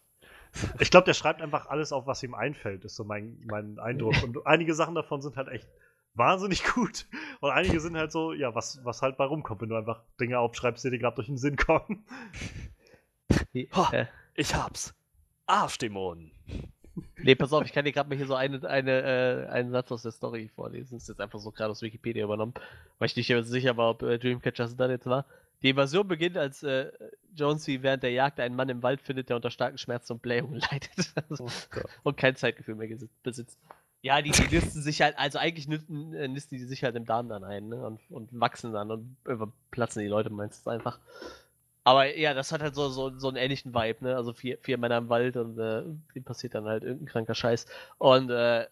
Ich 0.80 0.92
glaube, 0.92 1.06
der 1.06 1.14
schreibt 1.14 1.42
einfach 1.42 1.68
alles 1.68 1.92
auf, 1.92 2.08
was 2.08 2.24
ihm 2.24 2.34
einfällt, 2.34 2.86
ist 2.86 2.96
so 2.96 3.04
mein, 3.04 3.40
mein 3.46 3.80
Eindruck. 3.80 4.22
Und 4.24 4.46
einige 4.46 4.74
Sachen 4.74 4.96
davon 4.96 5.22
sind 5.22 5.38
halt 5.38 5.48
echt 5.50 5.68
wahnsinnig 6.14 6.64
gut. 6.74 7.06
Und 7.40 7.52
einige 7.52 7.80
sind 7.80 7.96
halt 7.96 8.12
so, 8.12 8.34
ja, 8.34 8.56
was, 8.56 8.80
was 8.84 9.02
halt 9.02 9.18
bei 9.18 9.26
rumkommt, 9.26 9.62
wenn 9.62 9.70
du 9.70 9.76
einfach 9.76 10.02
Dinge 10.20 10.40
aufschreibst, 10.40 10.84
die 10.86 10.90
dir 10.90 11.00
gerade 11.00 11.16
durch 11.16 11.28
den 11.28 11.38
Sinn 11.38 11.56
kommen. 11.56 12.06
Ha. 13.74 13.90
Äh, 13.92 14.06
Ich 14.36 14.54
hab's. 14.54 14.94
Arschdämonen. 15.46 16.32
nee, 17.18 17.36
pass 17.36 17.54
auf, 17.54 17.66
ich 17.66 17.74
kann 17.74 17.86
dir 17.86 17.92
gerade 17.92 18.10
mal 18.10 18.16
hier 18.18 18.28
so 18.28 18.36
eine, 18.36 18.68
eine, 18.68 19.02
äh, 19.02 19.50
einen 19.50 19.72
Satz 19.72 19.92
aus 19.92 20.02
der 20.04 20.12
Story 20.12 20.50
vorlesen. 20.54 20.96
Das 20.98 21.04
ist 21.04 21.10
jetzt 21.10 21.22
einfach 21.22 21.40
so 21.40 21.52
gerade 21.52 21.72
aus 21.72 21.82
Wikipedia 21.82 22.24
übernommen, 22.24 22.54
weil 23.00 23.08
ich 23.08 23.16
nicht 23.16 23.34
sicher 23.48 23.78
war, 23.78 23.92
ob 23.92 24.04
äh, 24.04 24.18
Dreamcatcher 24.20 24.70
da 24.76 24.90
jetzt 24.90 25.08
war. 25.08 25.26
Die 25.64 25.70
Invasion 25.70 26.08
beginnt, 26.08 26.38
als 26.38 26.64
äh, 26.64 26.92
Jonesy 27.36 27.82
während 27.82 28.04
der 28.04 28.12
Jagd 28.12 28.40
einen 28.40 28.56
Mann 28.56 28.70
im 28.70 28.84
Wald 28.84 29.02
findet, 29.02 29.30
der 29.30 29.36
unter 29.36 29.50
starken 29.50 29.78
Schmerzen 29.78 30.14
und 30.14 30.22
Blähungen 30.22 30.60
leidet. 30.72 31.14
Also, 31.30 31.46
Oh 31.46 31.82
und 32.04 32.18
kein 32.18 32.36
Zeitgefühl 32.36 32.76
mehr 32.76 32.90
besitzt. 33.24 33.60
Ja, 34.02 34.22
die, 34.22 34.32
die 34.32 34.56
nisten 34.56 34.82
sich 34.82 35.02
halt, 35.02 35.18
also 35.18 35.40
eigentlich 35.40 35.68
nisten, 35.68 36.14
äh, 36.14 36.28
nisten 36.28 36.58
die 36.58 36.64
sich 36.66 36.84
halt 36.84 36.96
im 36.96 37.06
Darm 37.06 37.30
dann 37.30 37.44
ein, 37.44 37.70
ne? 37.70 37.86
Und, 37.86 38.00
und 38.10 38.30
wachsen 38.40 38.72
dann 38.72 38.92
und 38.92 39.18
überplatzen 39.26 40.02
die 40.02 40.08
Leute 40.08 40.30
meistens 40.30 40.68
einfach. 40.68 41.00
Aber 41.84 42.18
ja, 42.18 42.34
das 42.34 42.52
hat 42.52 42.62
halt 42.62 42.76
so, 42.76 42.90
so, 42.90 43.18
so 43.18 43.30
einen 43.30 43.38
ähnlichen 43.38 43.74
Vibe, 43.74 44.04
ne? 44.04 44.16
Also 44.16 44.34
vier, 44.34 44.60
vier 44.62 44.78
Männer 44.78 44.98
im 44.98 45.10
Wald 45.10 45.36
und 45.38 45.58
äh, 45.58 45.84
dem 46.14 46.24
passiert 46.24 46.54
dann 46.54 46.66
halt 46.66 46.84
irgendein 46.84 47.08
kranker 47.08 47.34
Scheiß. 47.34 47.66
Und 47.98 48.30
äh, 48.30 48.68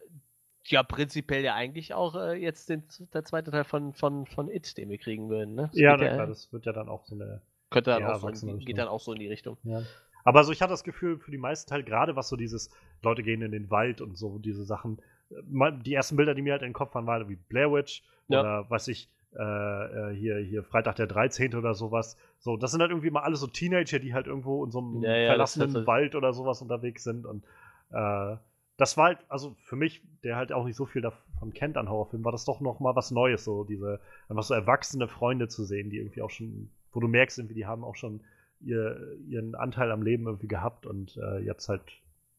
ja, 0.65 0.83
prinzipiell 0.83 1.43
ja 1.43 1.53
eigentlich 1.55 1.93
auch 1.93 2.15
äh, 2.15 2.33
jetzt 2.33 2.69
den, 2.69 2.83
der 3.13 3.23
zweite 3.23 3.51
Teil 3.51 3.63
von, 3.63 3.93
von, 3.93 4.25
von 4.25 4.49
It, 4.49 4.77
den 4.77 4.89
wir 4.89 4.97
kriegen 4.97 5.29
würden, 5.29 5.55
ne? 5.55 5.67
Das 5.71 5.79
Ja, 5.79 5.95
na 5.97 6.07
klar, 6.07 6.27
das 6.27 6.51
wird 6.51 6.65
ja 6.65 6.73
dann 6.73 6.89
auch 6.89 7.05
so 7.05 7.15
eine. 7.15 7.41
könnte 7.69 7.91
dann 7.91 8.01
ja, 8.01 8.15
auch 8.15 8.19
so, 8.33 8.47
in, 8.47 8.59
geht 8.59 8.77
dann 8.77 8.87
auch 8.87 8.99
so 8.99 9.13
in 9.13 9.19
die 9.19 9.27
Richtung. 9.27 9.57
Ja. 9.63 9.81
Aber 10.23 10.43
so, 10.43 10.51
ich 10.51 10.61
hatte 10.61 10.71
das 10.71 10.83
Gefühl, 10.83 11.19
für 11.19 11.29
die 11.31 11.37
meisten 11.37 11.69
Teil, 11.69 11.83
gerade 11.83 12.15
was 12.15 12.29
so 12.29 12.35
dieses, 12.35 12.71
Leute 13.03 13.21
gehen 13.21 13.41
in 13.43 13.51
den 13.51 13.69
Wald 13.69 14.01
und 14.01 14.17
so, 14.17 14.39
diese 14.39 14.63
Sachen, 14.65 14.97
äh, 15.29 15.71
die 15.83 15.93
ersten 15.93 16.15
Bilder, 16.15 16.33
die 16.33 16.41
mir 16.41 16.53
halt 16.53 16.63
in 16.63 16.69
den 16.69 16.73
Kopf 16.73 16.95
waren, 16.95 17.05
waren 17.05 17.29
wie 17.29 17.35
Blair 17.35 17.71
Witch 17.71 18.03
Ja. 18.27 18.39
oder 18.39 18.69
was 18.69 18.87
ich, 18.87 19.07
äh, 19.37 19.41
äh, 19.43 20.15
hier, 20.15 20.37
hier 20.39 20.63
Freitag 20.63 20.95
der 20.95 21.05
13. 21.07 21.53
oder 21.55 21.75
sowas. 21.75 22.17
So, 22.39 22.57
das 22.57 22.71
sind 22.71 22.81
halt 22.81 22.89
irgendwie 22.89 23.11
mal 23.11 23.21
alles 23.21 23.41
so 23.41 23.47
Teenager, 23.47 23.99
die 23.99 24.13
halt 24.15 24.25
irgendwo 24.27 24.63
in 24.65 24.71
so 24.71 24.79
einem 24.79 25.03
Ja, 25.03 25.09
ja, 25.11 25.17
das 25.37 25.53
verlassenen 25.53 25.75
halt- 25.75 25.87
Wald 25.87 26.15
oder 26.15 26.33
sowas 26.33 26.61
unterwegs 26.61 27.03
sind 27.03 27.25
und 27.27 27.43
äh, 27.91 28.35
das 28.77 28.97
war 28.97 29.05
halt, 29.05 29.19
also 29.29 29.55
für 29.63 29.75
mich, 29.75 30.01
der 30.23 30.35
halt 30.35 30.51
auch 30.51 30.65
nicht 30.65 30.75
so 30.75 30.85
viel 30.85 31.01
davon 31.01 31.53
kennt 31.53 31.77
an 31.77 31.89
Horrorfilmen, 31.89 32.25
war 32.25 32.31
das 32.31 32.45
doch 32.45 32.59
noch 32.61 32.79
mal 32.79 32.95
was 32.95 33.11
Neues, 33.11 33.43
so 33.45 33.63
diese, 33.63 33.99
einfach 34.29 34.43
so 34.43 34.53
erwachsene 34.53 35.07
Freunde 35.07 35.47
zu 35.47 35.63
sehen, 35.63 35.89
die 35.89 35.97
irgendwie 35.97 36.21
auch 36.21 36.29
schon, 36.29 36.69
wo 36.91 36.99
du 36.99 37.07
merkst, 37.07 37.37
irgendwie, 37.39 37.55
die 37.55 37.65
haben 37.65 37.83
auch 37.83 37.95
schon 37.95 38.21
ihr, 38.61 39.17
ihren 39.27 39.55
Anteil 39.55 39.91
am 39.91 40.01
Leben 40.03 40.25
irgendwie 40.25 40.47
gehabt 40.47 40.85
und 40.85 41.17
äh, 41.17 41.39
jetzt 41.39 41.69
halt 41.69 41.81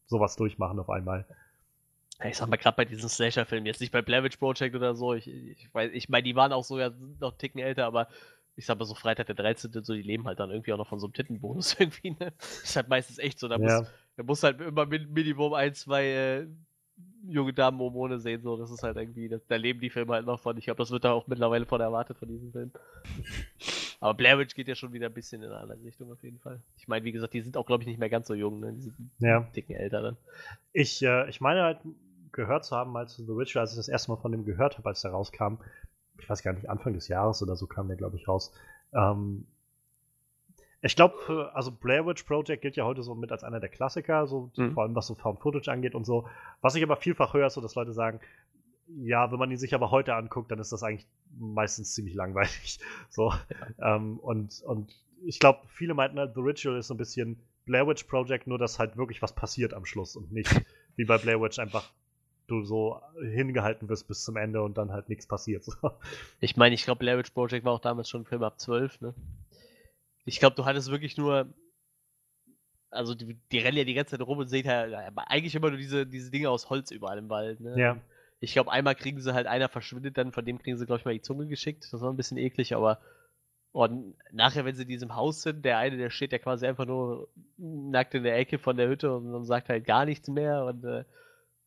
sowas 0.07 0.35
durchmachen 0.35 0.79
auf 0.79 0.89
einmal. 0.89 1.25
Ja, 2.19 2.25
Ich 2.29 2.37
sag 2.37 2.49
mal, 2.49 2.57
gerade 2.57 2.75
bei 2.75 2.85
diesen 2.85 3.09
Slasher-Filmen, 3.09 3.65
jetzt 3.65 3.79
nicht 3.81 3.91
bei 3.91 4.01
Blair 4.01 4.23
Witch 4.23 4.37
Project 4.37 4.75
oder 4.75 4.95
so, 4.95 5.13
ich, 5.13 5.27
ich 5.27 5.73
weiß, 5.73 5.91
ich 5.93 6.09
meine, 6.09 6.23
die 6.23 6.35
waren 6.35 6.51
auch 6.51 6.63
sogar 6.63 6.91
noch 7.19 7.31
einen 7.31 7.37
Ticken 7.37 7.59
älter, 7.59 7.85
aber 7.85 8.07
ich 8.55 8.65
sag 8.65 8.79
mal 8.79 8.85
so 8.85 8.95
Freitag 8.95 9.27
der 9.27 9.35
13. 9.35 9.83
so, 9.83 9.93
die 9.93 10.01
leben 10.01 10.25
halt 10.25 10.39
dann 10.39 10.49
irgendwie 10.49 10.73
auch 10.73 10.77
noch 10.77 10.87
von 10.87 10.99
so 10.99 11.05
einem 11.07 11.13
Tittenbonus 11.13 11.75
irgendwie, 11.79 12.11
ne? 12.11 12.33
Ist 12.63 12.75
halt 12.75 12.87
meistens 12.89 13.19
echt 13.19 13.39
so, 13.39 13.47
da 13.47 13.57
Ja. 13.57 13.59
muss, 13.59 13.83
da 14.17 14.23
muss 14.23 14.43
halt 14.43 14.59
immer 14.59 14.85
min 14.85 15.11
Minimum 15.13 15.53
ein, 15.53 15.73
zwei 15.73 16.05
äh, 16.05 16.47
junge 17.27 17.53
Damen 17.53 17.79
Hormone 17.79 18.19
sehen, 18.19 18.41
so, 18.41 18.57
das 18.57 18.71
ist 18.71 18.83
halt 18.83 18.97
irgendwie, 18.97 19.29
das, 19.29 19.45
da 19.47 19.55
leben 19.55 19.79
die 19.79 19.89
Filme 19.89 20.13
halt 20.13 20.25
noch 20.25 20.39
von, 20.39 20.57
ich 20.57 20.65
glaube, 20.65 20.79
das 20.79 20.91
wird 20.91 21.05
da 21.05 21.11
auch 21.11 21.27
mittlerweile 21.27 21.65
von 21.65 21.79
erwartet 21.79 22.17
von 22.17 22.27
diesen 22.27 22.51
Filmen. 22.51 22.71
Aber 23.99 24.13
Blair 24.13 24.37
Witch 24.37 24.53
geht 24.53 24.67
ja 24.67 24.75
schon 24.75 24.93
wieder 24.93 25.07
ein 25.07 25.13
bisschen 25.13 25.41
in 25.41 25.49
eine 25.49 25.59
andere 25.59 25.83
Richtung 25.83 26.11
auf 26.11 26.21
jeden 26.23 26.39
Fall. 26.39 26.61
Ich 26.77 26.87
meine, 26.87 27.03
wie 27.05 27.11
gesagt, 27.11 27.33
die 27.33 27.41
sind 27.41 27.57
auch, 27.57 27.65
glaube 27.65 27.83
ich, 27.83 27.87
nicht 27.87 27.99
mehr 27.99 28.09
ganz 28.09 28.27
so 28.27 28.35
jung, 28.35 28.59
ne? 28.59 28.73
Die 28.73 28.81
sind 28.81 28.95
Ja. 29.19 29.41
Ticken 29.53 29.75
älter 29.75 30.01
dann. 30.01 30.17
Ich, 30.71 31.01
äh, 31.01 31.27
ich 31.29 31.41
meine 31.41 31.63
halt 31.63 31.79
gehört 32.31 32.65
zu 32.65 32.75
haben, 32.75 32.95
als 32.95 33.17
The 33.17 33.27
Witcher, 33.27 33.61
als 33.61 33.71
ich 33.71 33.77
das 33.77 33.87
erste 33.87 34.11
Mal 34.11 34.17
von 34.17 34.31
dem 34.31 34.45
gehört 34.45 34.77
habe, 34.77 34.87
als 34.87 35.01
der 35.01 35.11
rauskam, 35.11 35.55
ich 36.19 36.29
weiß 36.29 36.43
gar 36.43 36.53
nicht, 36.53 36.69
Anfang 36.69 36.93
des 36.93 37.07
Jahres 37.07 37.41
oder 37.41 37.55
so 37.55 37.65
kam 37.65 37.87
der, 37.87 37.97
glaube 37.97 38.17
ich, 38.17 38.27
raus. 38.27 38.53
Ähm, 38.93 39.47
ich 40.81 40.95
glaube, 40.95 41.51
also 41.53 41.71
Blair 41.71 42.05
Witch 42.05 42.23
Project 42.23 42.61
gilt 42.61 42.75
ja 42.75 42.85
heute 42.85 43.01
so 43.03 43.15
mit 43.15 43.31
als 43.31 43.43
einer 43.43 43.59
der 43.59 43.69
Klassiker, 43.69 44.27
so 44.27 44.51
Mhm. 44.57 44.73
vor 44.73 44.83
allem 44.83 44.95
was 44.95 45.07
so 45.07 45.15
Found 45.15 45.39
Footage 45.39 45.71
angeht 45.71 45.95
und 45.95 46.05
so. 46.05 46.27
Was 46.61 46.75
ich 46.75 46.83
aber 46.83 46.95
vielfach 46.97 47.33
höre, 47.33 47.47
ist 47.47 47.55
so, 47.55 47.61
dass 47.61 47.75
Leute 47.75 47.93
sagen, 47.93 48.19
ja, 49.01 49.31
wenn 49.31 49.39
man 49.39 49.51
ihn 49.51 49.57
sich 49.57 49.73
aber 49.73 49.91
heute 49.91 50.15
anguckt, 50.15 50.49
dann 50.51 50.59
ist 50.59 50.71
das 50.71 50.83
eigentlich 50.83 51.07
meistens 51.37 51.93
ziemlich 51.93 52.15
langweilig. 52.15 52.79
So. 53.09 53.33
Ähm, 53.81 54.19
und, 54.19 54.61
und 54.65 54.93
ich 55.25 55.39
glaube, 55.39 55.59
viele 55.67 55.93
meinten 55.93 56.19
halt, 56.19 56.35
The 56.35 56.41
Ritual 56.41 56.77
ist 56.77 56.87
so 56.87 56.93
ein 56.93 56.97
bisschen 56.97 57.37
Blair 57.65 57.85
Witch 57.87 58.03
Project, 58.03 58.47
nur 58.47 58.57
dass 58.57 58.79
halt 58.79 58.95
wirklich 58.95 59.21
was 59.21 59.33
passiert 59.33 59.73
am 59.73 59.85
Schluss 59.85 60.15
und 60.15 60.31
nicht 60.31 60.49
wie 60.95 61.05
bei 61.05 61.17
Blair 61.17 61.41
Witch 61.41 61.59
einfach 61.59 61.91
du 62.47 62.63
so 62.63 63.01
hingehalten 63.21 63.89
wirst 63.89 64.07
bis 64.07 64.23
zum 64.23 64.37
Ende 64.37 64.61
und 64.61 64.77
dann 64.77 64.93
halt 64.93 65.09
nichts 65.09 65.27
passiert. 65.27 65.65
So. 65.65 65.73
Ich 66.39 66.55
meine, 66.55 66.75
ich 66.75 66.83
glaube, 66.85 66.99
Blair 66.99 67.17
Witch 67.17 67.31
Project 67.31 67.65
war 67.65 67.73
auch 67.73 67.81
damals 67.81 68.09
schon 68.09 68.21
ein 68.21 68.25
Film 68.25 68.43
ab 68.43 68.57
12, 68.57 69.01
ne? 69.01 69.13
Ich 70.27 70.39
glaube, 70.39 70.57
du 70.57 70.65
hattest 70.65 70.91
wirklich 70.91 71.15
nur. 71.17 71.47
Also, 72.89 73.15
die, 73.15 73.39
die 73.51 73.59
rennen 73.59 73.77
ja 73.77 73.83
die 73.85 73.93
ganze 73.93 74.17
Zeit 74.17 74.27
rum 74.27 74.39
und 74.39 74.49
sehen 74.49 74.67
halt 74.67 74.93
aber 74.93 75.29
eigentlich 75.29 75.55
immer 75.55 75.69
nur 75.69 75.77
diese, 75.77 76.05
diese 76.05 76.31
Dinge 76.31 76.49
aus 76.49 76.69
Holz 76.69 76.91
überall 76.91 77.17
im 77.17 77.29
Wald, 77.29 77.61
ne? 77.61 77.79
Ja. 77.79 77.97
Ich 78.39 78.53
glaube, 78.53 78.71
einmal 78.71 78.95
kriegen 78.95 79.19
sie 79.21 79.33
halt, 79.33 79.47
einer 79.47 79.69
verschwindet 79.69 80.17
dann, 80.17 80.31
von 80.31 80.45
dem 80.45 80.59
kriegen 80.59 80.77
sie, 80.77 80.85
glaube 80.85 80.99
ich, 80.99 81.05
mal 81.05 81.13
die 81.13 81.21
Zunge 81.21 81.47
geschickt. 81.47 81.87
Das 81.91 82.01
war 82.01 82.11
ein 82.11 82.17
bisschen 82.17 82.37
eklig, 82.37 82.75
aber. 82.75 82.99
Und 83.71 84.15
nachher, 84.31 84.65
wenn 84.65 84.75
sie 84.75 84.83
in 84.83 84.89
diesem 84.89 85.15
Haus 85.15 85.43
sind, 85.43 85.63
der 85.63 85.77
eine, 85.77 85.97
der 85.97 86.09
steht 86.09 86.31
ja 86.31 86.39
quasi 86.39 86.65
einfach 86.65 86.85
nur 86.85 87.29
nackt 87.57 88.13
in 88.15 88.23
der 88.23 88.37
Ecke 88.37 88.57
von 88.59 88.75
der 88.75 88.89
Hütte 88.89 89.15
und, 89.15 89.33
und 89.33 89.45
sagt 89.45 89.69
halt 89.69 89.85
gar 89.85 90.05
nichts 90.05 90.27
mehr. 90.27 90.65
Und, 90.65 90.83
äh, 90.83 91.03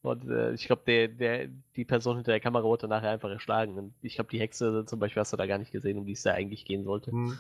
und 0.03 0.29
äh, 0.29 0.53
ich 0.53 0.67
glaube, 0.67 0.83
der, 0.87 1.09
der, 1.09 1.49
die 1.77 1.85
Person 1.85 2.17
hinter 2.17 2.33
der 2.33 2.41
Kamera 2.41 2.65
wurde 2.65 2.89
nachher 2.89 3.11
einfach 3.11 3.31
erschlagen. 3.31 3.79
Und 3.79 3.95
ich 4.03 4.17
glaube, 4.17 4.31
die 4.31 4.41
Hexe 4.41 4.85
zum 4.87 4.99
Beispiel 4.99 5.21
hast 5.21 5.33
du 5.33 5.37
da 5.37 5.47
gar 5.47 5.59
nicht 5.59 5.73
gesehen, 5.73 5.99
um 5.99 6.07
die 6.07 6.13
es 6.13 6.23
da 6.23 6.33
eigentlich 6.33 6.65
gehen 6.65 6.85
sollte. 6.85 7.13
Hm. 7.13 7.39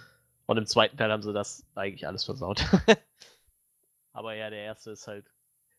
Und 0.50 0.56
im 0.56 0.66
zweiten 0.66 0.96
Teil 0.96 1.12
haben 1.12 1.22
sie 1.22 1.32
das 1.32 1.64
eigentlich 1.76 2.08
alles 2.08 2.24
versaut. 2.24 2.60
aber 4.12 4.34
ja, 4.34 4.50
der 4.50 4.64
erste 4.64 4.90
ist 4.90 5.06
halt. 5.06 5.30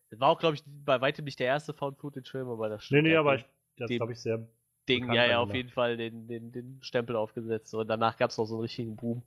Das 0.10 0.22
war 0.22 0.30
auch, 0.30 0.39
glaube 0.39 0.56
ich, 0.56 0.64
bei 0.65 1.02
weitem 1.02 1.26
nicht 1.26 1.41
der 1.41 1.48
erste 1.48 1.73
Found-Footage-Film, 1.73 2.48
aber 2.48 2.69
das 2.69 2.80
Nee, 2.84 2.85
stimmt 2.85 3.03
nee, 3.03 3.10
halt 3.10 3.19
aber 3.19 3.35
ich, 3.35 3.45
das 3.76 3.89
glaube 3.89 4.14
ich 4.14 4.22
sehr. 4.22 4.48
Ding, 4.88 5.11
ja, 5.11 5.26
ja, 5.26 5.41
auf 5.41 5.53
jeden 5.53 5.68
Fall 5.68 5.98
den, 5.98 6.26
den, 6.30 6.53
den 6.53 6.80
Stempel 6.84 7.18
aufgesetzt. 7.18 7.73
Und 7.76 7.89
danach 7.89 8.15
gab 8.15 8.30
es 8.30 8.38
noch 8.38 8.45
so 8.45 8.56
einen 8.56 8.61
richtigen 8.61 8.95
Boom. 8.95 9.23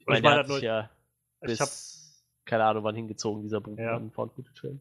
Ich 0.00 0.06
meine, 0.08 0.18
ich 0.18 0.22
der 0.22 0.30
meine 0.30 0.40
hat 0.40 0.48
sich 0.48 0.62
ja 0.62 0.90
Ich 1.42 1.60
habe 1.60 1.70
bis, 1.70 2.24
keine 2.44 2.64
Ahnung, 2.64 2.82
wann 2.82 2.96
hingezogen, 2.96 3.42
dieser 3.44 3.60
Boom 3.60 3.78
Ja. 3.78 3.94
an 3.98 4.10
Found 4.10 4.32
Footage 4.32 4.60
Film. 4.60 4.80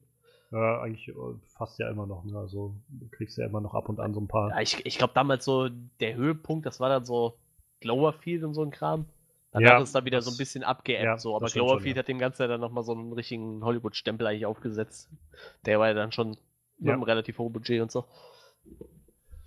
Ja, 0.50 0.82
eigentlich 0.82 1.08
äh, 1.10 1.14
fast 1.46 1.78
ja 1.78 1.92
immer 1.92 2.08
noch, 2.08 2.24
ne? 2.24 2.40
Also 2.40 2.74
du 2.88 3.08
kriegst 3.10 3.38
ja 3.38 3.46
immer 3.46 3.62
noch 3.62 3.76
ab 3.76 3.88
und 3.88 4.00
an 4.00 4.16
so 4.16 4.20
ein 4.20 4.28
paar. 4.28 4.50
Ja, 4.50 4.62
ich 4.62 4.84
ich 4.84 4.98
glaube 4.98 5.14
damals 5.14 5.46
so 5.46 5.70
der 6.00 6.16
Höhepunkt, 6.16 6.66
das 6.66 6.80
war 6.80 6.90
dann 6.90 7.06
so 7.06 7.38
Cloverfield 7.82 8.44
und 8.44 8.56
so 8.56 8.64
ein 8.64 8.72
Kram. 8.72 9.06
Dann 9.52 9.64
Ja, 9.64 9.76
hat 9.76 9.84
es 9.84 9.92
dann 9.92 10.06
wieder 10.06 10.22
so 10.22 10.30
ein 10.32 10.38
bisschen 10.38 10.64
abgeebbt, 10.64 11.04
ja, 11.04 11.18
so. 11.18 11.36
Aber 11.36 11.48
Cloverfield 11.48 11.96
ja. 11.96 12.02
hat 12.02 12.08
dem 12.08 12.20
Ganzen 12.20 12.48
dann 12.48 12.62
nochmal 12.62 12.84
so 12.84 12.94
einen 12.94 13.14
richtigen 13.14 13.64
Hollywood-Stempel 13.64 14.28
eigentlich 14.28 14.46
aufgesetzt. 14.46 15.10
Der 15.66 15.80
war 15.80 15.88
ja 15.88 15.94
dann 15.94 16.12
schon 16.12 16.38
mit 16.78 16.94
einem 16.94 17.04
relativ 17.04 17.40
hohen 17.40 17.52
Budget 17.52 17.82
und 17.82 17.92
so. 17.92 18.06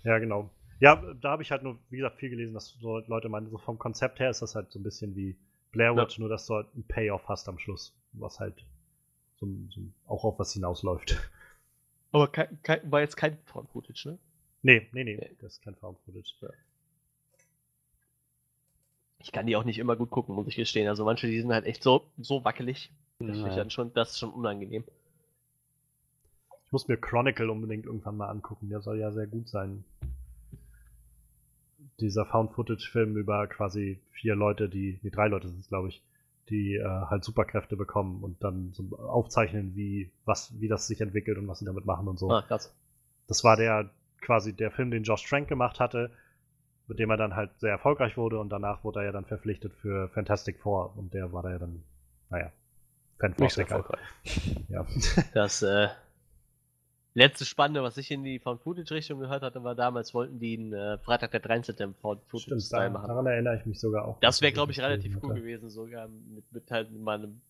Ja, 0.03 0.19
genau. 0.19 0.49
Ja, 0.79 1.01
da 1.21 1.31
habe 1.31 1.43
ich 1.43 1.51
halt 1.51 1.63
nur, 1.63 1.79
wie 1.89 1.97
gesagt, 1.97 2.17
viel 2.17 2.29
gelesen, 2.29 2.53
dass 2.53 2.75
so 2.81 2.99
Leute 3.07 3.29
meinen, 3.29 3.49
so 3.49 3.57
vom 3.57 3.79
Konzept 3.79 4.19
her 4.19 4.29
ist 4.29 4.41
das 4.41 4.55
halt 4.55 4.71
so 4.71 4.79
ein 4.79 4.83
bisschen 4.83 5.15
wie 5.15 5.37
Blair 5.71 5.95
Witch, 5.95 6.19
nur 6.19 6.27
dass 6.27 6.45
du 6.45 6.55
halt 6.55 6.67
einen 6.73 6.83
Payoff 6.83 7.27
hast 7.29 7.47
am 7.47 7.57
Schluss, 7.57 7.95
was 8.11 8.39
halt 8.39 8.65
so, 9.37 9.47
so 9.69 9.81
auch 10.07 10.25
auf 10.25 10.39
was 10.39 10.51
hinausläuft. 10.53 11.17
Aber 12.11 12.27
kein, 12.27 12.61
kein, 12.61 12.91
war 12.91 12.99
jetzt 12.99 13.15
kein 13.15 13.37
Found-Footage, 13.45 14.09
ne? 14.09 14.17
Nee, 14.61 14.87
nee, 14.91 15.03
nee, 15.03 15.35
das 15.39 15.53
ist 15.53 15.63
kein 15.63 15.75
Found 15.75 15.99
Footage. 15.99 16.33
Ich 19.23 19.31
kann 19.31 19.47
die 19.47 19.55
auch 19.55 19.63
nicht 19.63 19.79
immer 19.79 19.95
gut 19.95 20.09
gucken, 20.09 20.35
muss 20.35 20.47
ich 20.47 20.55
gestehen. 20.55 20.87
Also 20.87 21.05
manche, 21.05 21.27
die 21.27 21.39
sind 21.39 21.51
halt 21.51 21.65
echt 21.65 21.81
so, 21.81 22.05
so 22.19 22.43
wackelig. 22.43 22.91
Das, 23.19 23.37
Ja. 23.37 23.55
dann 23.55 23.69
schon, 23.69 23.93
das 23.93 24.11
ist 24.11 24.19
schon 24.19 24.31
unangenehm. 24.31 24.83
Ich 26.65 26.71
muss 26.71 26.87
mir 26.87 26.97
Chronicle 26.97 27.49
unbedingt 27.49 27.85
irgendwann 27.85 28.17
mal 28.17 28.29
angucken, 28.29 28.69
der 28.69 28.81
soll 28.81 28.99
ja 28.99 29.11
sehr 29.11 29.27
gut 29.27 29.47
sein. 29.47 29.85
Dieser 31.99 32.25
Found-Footage-Film 32.25 33.15
über 33.15 33.47
quasi 33.47 33.99
vier 34.11 34.35
Leute, 34.35 34.67
die, 34.67 34.99
nee, 35.03 35.09
drei 35.09 35.27
Leute 35.27 35.47
sind 35.47 35.59
es, 35.59 35.67
glaube 35.69 35.89
ich, 35.89 36.01
die 36.49 36.75
äh, 36.75 36.83
halt 36.83 37.23
Superkräfte 37.23 37.77
bekommen 37.77 38.23
und 38.23 38.43
dann 38.43 38.73
so 38.73 38.97
aufzeichnen, 38.97 39.75
wie, 39.75 40.11
was, 40.25 40.51
wie 40.59 40.67
das 40.67 40.87
sich 40.87 40.99
entwickelt 40.99 41.37
und 41.37 41.47
was 41.47 41.59
sie 41.59 41.65
damit 41.65 41.85
machen 41.85 42.07
und 42.07 42.19
so. 42.19 42.29
Ah, 42.29 42.41
krass. 42.41 42.75
Das 43.27 43.43
war 43.43 43.55
der 43.55 43.89
quasi 44.19 44.53
der 44.53 44.71
Film, 44.71 44.91
den 44.91 45.03
Josh 45.03 45.27
Trank 45.27 45.47
gemacht 45.47 45.79
hatte, 45.79 46.11
mit 46.93 46.99
dem 46.99 47.09
er 47.09 47.17
dann 47.17 47.35
halt 47.35 47.49
sehr 47.59 47.71
erfolgreich 47.71 48.17
wurde 48.17 48.39
und 48.39 48.49
danach 48.49 48.83
wurde 48.83 48.99
er 48.99 49.05
ja 49.07 49.11
dann 49.11 49.25
verpflichtet 49.25 49.73
für 49.81 50.09
Fantastic 50.09 50.59
Four 50.59 50.95
und 50.95 51.13
der 51.13 51.33
war 51.33 51.41
da 51.41 51.51
ja 51.51 51.57
dann, 51.57 51.83
naja, 52.29 52.51
Fan 53.19 53.33
Nicht 53.39 53.55
so 53.55 53.61
erfolgreich. 53.61 53.99
Ja. 54.69 54.85
Das 55.33 55.61
äh, 55.63 55.87
letzte 57.15 57.45
Spannende, 57.45 57.81
was 57.81 57.97
ich 57.97 58.11
in 58.11 58.23
die 58.23 58.37
Found-Footage-Richtung 58.39 59.19
gehört 59.19 59.41
hatte, 59.41 59.63
war 59.63 59.73
damals, 59.75 60.13
wollten 60.13 60.39
die 60.39 60.57
einen 60.57 60.73
äh, 60.73 60.97
Freitag 60.99 61.31
der 61.31 61.39
13. 61.39 61.73
im 61.73 61.75
Stimmt, 61.75 61.97
Found-Footage-Style 62.01 62.83
da, 62.83 62.89
machen. 62.91 63.07
daran 63.07 63.25
erinnere 63.25 63.57
ich 63.57 63.65
mich 63.65 63.79
sogar 63.79 64.05
auch. 64.05 64.19
Das 64.19 64.41
wäre, 64.41 64.51
glaube 64.51 64.71
ich, 64.71 64.79
relativ 64.81 65.17
cool 65.23 65.31
hatte. 65.31 65.39
gewesen, 65.41 65.69
sogar 65.69 66.07
mit, 66.07 66.51
mit 66.51 66.69
halt 66.69 66.91
meinem 66.91 67.41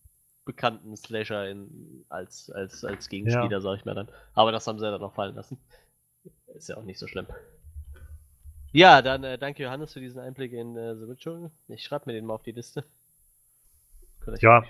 bekannten 0.44 0.96
Slasher 0.96 1.48
in, 1.50 2.04
als, 2.08 2.50
als, 2.50 2.84
als 2.84 3.08
Gegenspieler, 3.08 3.50
Ja. 3.50 3.60
sag 3.60 3.76
ich 3.78 3.84
mir 3.84 3.94
dann. 3.94 4.08
Aber 4.34 4.52
das 4.52 4.66
haben 4.66 4.78
sie 4.78 4.84
ja 4.84 4.90
dann 4.90 5.00
noch 5.00 5.14
fallen 5.14 5.34
lassen. 5.34 5.58
Ist 6.54 6.68
ja 6.68 6.76
auch 6.76 6.84
nicht 6.84 6.98
so 6.98 7.06
schlimm. 7.06 7.26
Ja, 8.74 9.02
dann 9.02 9.22
äh, 9.22 9.38
danke 9.38 9.62
Johannes 9.62 9.92
für 9.92 10.00
diesen 10.00 10.20
Einblick 10.20 10.52
in 10.52 10.76
äh, 10.76 10.96
The 10.96 11.08
Witcher. 11.08 11.52
Ich 11.68 11.84
schreibe 11.84 12.06
mir 12.06 12.12
den 12.12 12.26
mal 12.26 12.34
auf 12.34 12.42
die 12.42 12.50
Liste. 12.50 12.84
Vielleicht 14.20 14.42
Ja. 14.42 14.64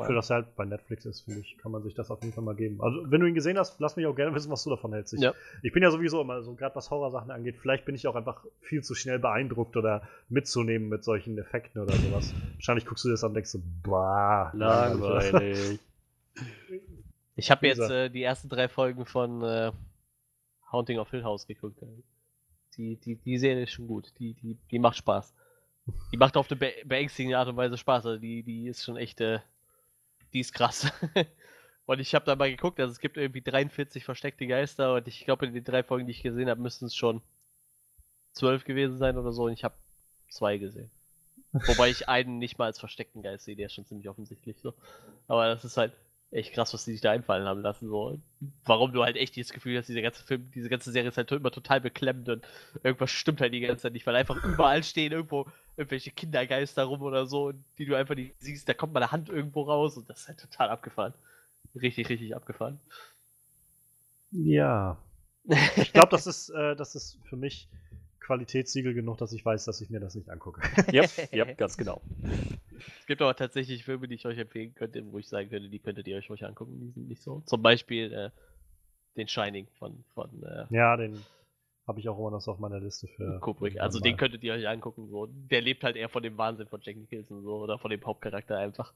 Dafür, 0.00 0.16
dass 0.16 0.30
er 0.30 0.36
halt 0.36 0.56
bei 0.56 0.64
Netflix 0.64 1.04
ist, 1.04 1.20
finde 1.20 1.40
ich, 1.40 1.58
kann 1.58 1.70
man 1.70 1.84
sich 1.84 1.94
das 1.94 2.10
auf 2.10 2.20
jeden 2.22 2.34
Fall 2.34 2.42
mal 2.42 2.56
geben. 2.56 2.82
Also, 2.82 3.08
wenn 3.08 3.20
du 3.20 3.26
ihn 3.28 3.34
gesehen 3.34 3.56
hast, 3.56 3.78
lass 3.78 3.94
mich 3.94 4.06
auch 4.06 4.16
gerne 4.16 4.34
wissen, 4.34 4.50
was 4.50 4.64
du 4.64 4.70
davon 4.70 4.92
hältst. 4.94 5.12
Ich, 5.14 5.20
Ja. 5.20 5.32
ich 5.62 5.72
bin 5.72 5.84
ja 5.84 5.92
sowieso 5.92 6.20
immer 6.20 6.42
so, 6.42 6.54
gerade 6.54 6.74
was 6.74 6.90
Horrorsachen 6.90 7.30
angeht, 7.30 7.56
vielleicht 7.56 7.84
bin 7.84 7.94
ich 7.94 8.08
auch 8.08 8.16
einfach 8.16 8.44
viel 8.60 8.82
zu 8.82 8.96
schnell 8.96 9.20
beeindruckt 9.20 9.76
oder 9.76 10.02
mitzunehmen 10.28 10.88
mit 10.88 11.04
solchen 11.04 11.38
Effekten 11.38 11.80
oder 11.80 11.94
sowas. 11.94 12.34
Wahrscheinlich 12.54 12.84
guckst 12.84 13.04
du 13.04 13.10
das 13.10 13.22
an 13.22 13.28
und 13.28 13.34
denkst 13.34 13.50
so, 13.50 13.60
bah, 13.84 14.50
Langweilig. 14.54 15.78
Ich 17.36 17.50
habe 17.52 17.66
jetzt 17.68 17.90
äh, 17.90 18.08
die 18.08 18.24
ersten 18.24 18.48
drei 18.48 18.68
Folgen 18.68 19.06
von 19.06 19.42
äh, 19.44 19.70
Haunting 20.72 20.98
of 20.98 21.10
Hill 21.10 21.22
House 21.22 21.46
geguckt. 21.46 21.80
Die, 22.76 22.96
die, 22.96 23.16
die 23.16 23.38
Serie 23.38 23.64
ist 23.64 23.72
schon 23.72 23.86
gut. 23.86 24.12
Die, 24.18 24.34
die, 24.34 24.56
die 24.70 24.78
macht 24.78 24.96
Spaß. 24.96 25.34
Die 26.12 26.16
macht 26.16 26.36
auf 26.36 26.50
eine 26.50 26.58
be 26.58 26.72
beängstigende 26.84 27.38
Art 27.38 27.48
und 27.48 27.56
Weise 27.56 27.76
Spaß. 27.76 28.06
Also 28.06 28.18
die, 28.20 28.42
die 28.42 28.68
ist 28.68 28.84
schon 28.84 28.96
echt, 28.96 29.20
äh, 29.20 29.40
die 30.32 30.40
ist 30.40 30.52
krass. 30.52 30.90
und 31.86 32.00
ich 32.00 32.14
habe 32.14 32.24
da 32.24 32.36
mal 32.36 32.50
geguckt, 32.50 32.80
also 32.80 32.92
es 32.92 33.00
gibt 33.00 33.16
irgendwie 33.16 33.42
43 33.42 34.04
versteckte 34.04 34.46
Geister 34.46 34.94
und 34.94 35.08
ich 35.08 35.24
glaube 35.24 35.46
in 35.46 35.54
den 35.54 35.64
drei 35.64 35.82
Folgen, 35.82 36.06
die 36.06 36.12
ich 36.12 36.22
gesehen 36.22 36.48
habe, 36.48 36.60
müssten 36.60 36.86
es 36.86 36.94
schon 36.94 37.20
zwölf 38.32 38.64
gewesen 38.64 38.98
sein 38.98 39.18
oder 39.18 39.32
so 39.32 39.44
und 39.44 39.52
ich 39.52 39.64
habe 39.64 39.74
zwei 40.30 40.58
gesehen. 40.58 40.90
Wobei 41.52 41.90
ich 41.90 42.08
einen 42.08 42.38
nicht 42.38 42.58
mal 42.58 42.66
als 42.66 42.78
versteckten 42.78 43.22
Geist 43.22 43.44
sehe, 43.44 43.56
der 43.56 43.66
ist 43.66 43.74
schon 43.74 43.84
ziemlich 43.84 44.08
offensichtlich 44.08 44.58
so. 44.58 44.72
Aber 45.28 45.46
das 45.46 45.64
ist 45.64 45.76
halt 45.76 45.92
echt 46.32 46.54
krass, 46.54 46.72
was 46.72 46.84
die 46.84 46.92
sich 46.92 47.00
da 47.00 47.10
einfallen 47.10 47.46
haben 47.46 47.60
lassen. 47.60 47.88
So. 47.88 48.18
Warum 48.64 48.92
du 48.92 49.04
halt 49.04 49.16
echt 49.16 49.36
dieses 49.36 49.52
Gefühl 49.52 49.78
hast, 49.78 49.88
dieser 49.88 50.02
ganze 50.02 50.24
Film, 50.24 50.50
diese 50.54 50.68
ganze 50.68 50.90
Serie 50.90 51.10
ist 51.10 51.16
halt 51.16 51.30
immer 51.30 51.50
total 51.50 51.80
beklemmt 51.80 52.28
und 52.28 52.44
irgendwas 52.82 53.10
stimmt 53.10 53.40
halt 53.40 53.52
die 53.52 53.60
ganze 53.60 53.82
Zeit 53.82 53.92
nicht, 53.92 54.06
weil 54.06 54.16
einfach 54.16 54.42
überall 54.42 54.82
stehen 54.82 55.12
irgendwo 55.12 55.46
irgendwelche 55.76 56.10
Kindergeister 56.10 56.84
rum 56.84 57.02
oder 57.02 57.26
so, 57.26 57.52
die 57.78 57.84
du 57.84 57.94
einfach 57.94 58.14
nicht 58.14 58.34
siehst, 58.38 58.68
da 58.68 58.74
kommt 58.74 58.94
mal 58.94 59.02
eine 59.02 59.12
Hand 59.12 59.28
irgendwo 59.28 59.62
raus 59.62 59.96
und 59.96 60.08
das 60.08 60.20
ist 60.20 60.28
halt 60.28 60.40
total 60.40 60.70
abgefahren. 60.70 61.14
Richtig, 61.74 62.08
richtig 62.08 62.34
abgefahren. 62.34 62.80
Ja. 64.30 64.98
Ich 65.76 65.92
glaube, 65.92 66.10
das 66.10 66.26
ist, 66.26 66.50
äh, 66.50 66.76
das 66.76 66.94
ist 66.94 67.18
für 67.24 67.36
mich 67.36 67.68
Qualitätssiegel 68.20 68.94
genug, 68.94 69.18
dass 69.18 69.32
ich 69.32 69.44
weiß, 69.44 69.64
dass 69.64 69.80
ich 69.80 69.90
mir 69.90 70.00
das 70.00 70.14
nicht 70.14 70.30
angucke. 70.30 70.62
Yep, 70.92 71.32
yep, 71.32 71.58
ganz 71.58 71.76
genau. 71.76 72.00
Es 73.00 73.06
gibt 73.06 73.22
aber 73.22 73.34
tatsächlich 73.34 73.84
Filme, 73.84 74.08
die 74.08 74.14
ich 74.14 74.26
euch 74.26 74.38
empfehlen 74.38 74.74
könnte, 74.74 75.04
wo 75.10 75.18
ich 75.18 75.28
sagen 75.28 75.48
könnte, 75.50 75.68
die 75.68 75.78
könntet 75.78 76.06
ihr 76.08 76.16
euch 76.16 76.30
ruhig 76.30 76.44
angucken, 76.44 76.78
die 76.80 76.90
sind 76.90 77.08
nicht 77.08 77.22
so. 77.22 77.42
Zum 77.46 77.62
Beispiel 77.62 78.12
äh, 78.12 78.30
den 79.16 79.28
Shining 79.28 79.66
von, 79.78 80.04
von 80.14 80.30
äh, 80.42 80.66
ja, 80.70 80.96
den 80.96 81.24
habe 81.86 81.98
ich 82.00 82.08
auch 82.08 82.18
immer 82.18 82.30
noch 82.30 82.46
auf 82.46 82.58
meiner 82.58 82.80
Liste 82.80 83.08
für. 83.08 83.40
Kubrick. 83.40 83.80
Also 83.80 83.98
den 83.98 84.16
könntet 84.16 84.42
ihr 84.44 84.54
euch 84.54 84.68
angucken. 84.68 85.08
So. 85.08 85.26
Der 85.26 85.60
lebt 85.60 85.82
halt 85.82 85.96
eher 85.96 86.08
von 86.08 86.22
dem 86.22 86.38
Wahnsinn 86.38 86.68
von 86.68 86.80
Jack 86.80 86.96
Nicholson 86.96 87.42
so, 87.42 87.56
oder 87.56 87.78
von 87.78 87.90
dem 87.90 88.04
Hauptcharakter 88.04 88.56
einfach. 88.56 88.92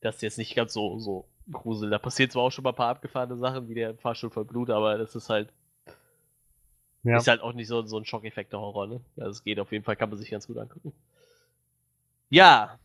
Das 0.00 0.16
ist 0.16 0.22
jetzt 0.22 0.38
nicht 0.38 0.54
ganz 0.54 0.72
so, 0.72 0.98
so 0.98 1.26
grusel. 1.50 1.90
Da 1.90 1.98
passiert 1.98 2.30
zwar 2.32 2.44
auch 2.44 2.50
schon 2.50 2.62
mal 2.62 2.70
ein 2.70 2.76
paar 2.76 2.90
abgefahrene 2.90 3.36
Sachen, 3.36 3.68
wie 3.68 3.74
der 3.74 3.96
Fahrstuhl 3.96 4.30
voll 4.30 4.44
Blut, 4.44 4.70
aber 4.70 4.98
das 4.98 5.16
ist 5.16 5.28
halt, 5.30 5.52
Ja. 7.02 7.16
ist 7.16 7.26
halt 7.26 7.40
auch 7.40 7.54
nicht 7.54 7.66
so, 7.66 7.82
so 7.82 7.98
ein 7.98 8.04
Schockeffekte-Horror, 8.04 8.86
ne? 8.86 9.00
Also 9.16 9.30
es 9.30 9.42
geht 9.42 9.58
auf 9.58 9.72
jeden 9.72 9.84
Fall, 9.84 9.96
kann 9.96 10.08
man 10.10 10.18
sich 10.18 10.30
ganz 10.30 10.46
gut 10.46 10.58
angucken. 10.58 10.92
Ja, 12.28 12.78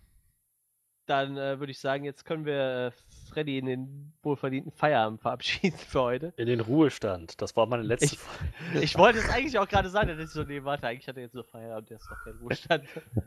dann 1.05 1.37
äh, 1.37 1.59
würde 1.59 1.71
ich 1.71 1.79
sagen, 1.79 2.03
jetzt 2.05 2.25
können 2.25 2.45
wir 2.45 2.87
äh, 2.87 2.91
Freddy 3.31 3.57
in 3.57 3.65
den 3.65 4.13
wohlverdienten 4.23 4.71
Feierabend 4.71 5.21
verabschieden 5.21 5.77
für 5.87 6.01
heute. 6.01 6.33
In 6.37 6.45
den 6.47 6.59
Ruhestand. 6.59 7.41
Das 7.41 7.55
war 7.55 7.65
meine 7.65 7.83
letzte 7.83 8.05
Ich- 8.15 8.19
Folge. 8.19 8.83
Ich 8.85 8.97
wollte 8.97 9.19
es 9.19 9.29
eigentlich 9.29 9.57
auch 9.59 9.67
gerade 9.67 9.89
sagen, 9.89 10.09
dass 10.09 10.19
ich 10.19 10.29
so, 10.29 10.43
nee, 10.43 10.63
warte, 10.63 10.87
eigentlich 10.87 11.07
hat 11.07 11.17
er 11.17 11.23
jetzt 11.23 11.33
so 11.33 11.43
Feierabend, 11.43 11.89
der 11.89 11.97
ist 11.97 12.07
doch 12.09 12.23
kein 12.23 12.35
Ruhestand. 12.37 12.85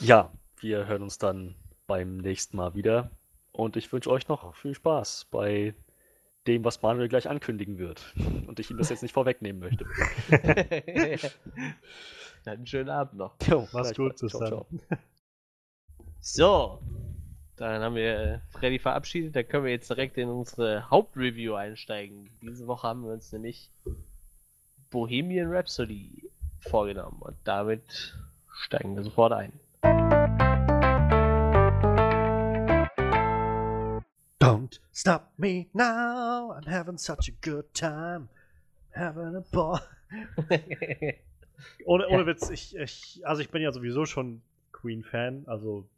Ja, 0.00 0.32
wir 0.60 0.86
hören 0.86 1.02
uns 1.02 1.18
dann 1.18 1.56
beim 1.88 2.18
nächsten 2.18 2.56
Mal 2.56 2.74
wieder. 2.76 3.10
Und 3.50 3.76
ich 3.76 3.92
wünsche 3.92 4.10
euch 4.10 4.28
noch 4.28 4.54
viel 4.54 4.74
Spaß 4.74 5.26
bei 5.30 5.74
dem, 6.46 6.64
was 6.64 6.82
Manuel 6.82 7.08
gleich 7.08 7.28
ankündigen 7.28 7.78
wird. 7.78 8.14
Und 8.46 8.60
ich 8.60 8.70
ihm 8.70 8.78
das 8.78 8.90
jetzt 8.90 9.02
nicht 9.02 9.12
vorwegnehmen 9.12 9.60
möchte. 9.60 9.84
Dann 12.44 12.58
einen 12.58 12.66
schönen 12.66 12.90
Abend 12.90 13.14
noch. 13.14 13.34
Jo, 13.48 13.66
Mach's 13.72 13.94
gut, 13.94 14.20
bis 14.20 14.30
Ciao, 14.32 14.46
ciao. 14.46 14.66
So, 16.20 16.82
dann 17.56 17.82
haben 17.82 17.94
wir 17.94 18.18
äh, 18.18 18.38
Freddy 18.50 18.78
verabschiedet. 18.78 19.36
Dann 19.36 19.46
können 19.46 19.64
wir 19.64 19.70
jetzt 19.70 19.88
direkt 19.88 20.18
in 20.18 20.28
unsere 20.28 20.90
Hauptreview 20.90 21.54
einsteigen. 21.54 22.28
Diese 22.42 22.66
Woche 22.66 22.88
haben 22.88 23.04
wir 23.04 23.12
uns 23.12 23.32
nämlich 23.32 23.70
Bohemian 24.90 25.50
Rhapsody 25.50 26.30
vorgenommen 26.60 27.18
und 27.20 27.36
damit 27.44 28.16
steigen 28.64 28.96
wir 28.96 29.04
sofort 29.04 29.32
ein. 29.32 29.52
Don't 34.40 34.80
stop 34.92 35.30
me 35.36 35.66
now. 35.72 36.52
I'm 36.52 36.68
having 36.68 36.98
such 36.98 37.28
a 37.28 37.32
good 37.42 37.72
time. 37.74 38.28
Having 38.94 39.36
a 39.36 39.44
ball. 39.52 39.80
Ohne, 41.84 42.06
ohne 42.08 42.26
Witz, 42.26 42.50
ich, 42.50 42.76
ich, 42.76 43.20
also 43.24 43.42
ich 43.42 43.50
bin 43.50 43.62
ja 43.62 43.72
sowieso 43.72 44.06
schon 44.06 44.42
Queen-Fan, 44.72 45.44
also 45.46 45.88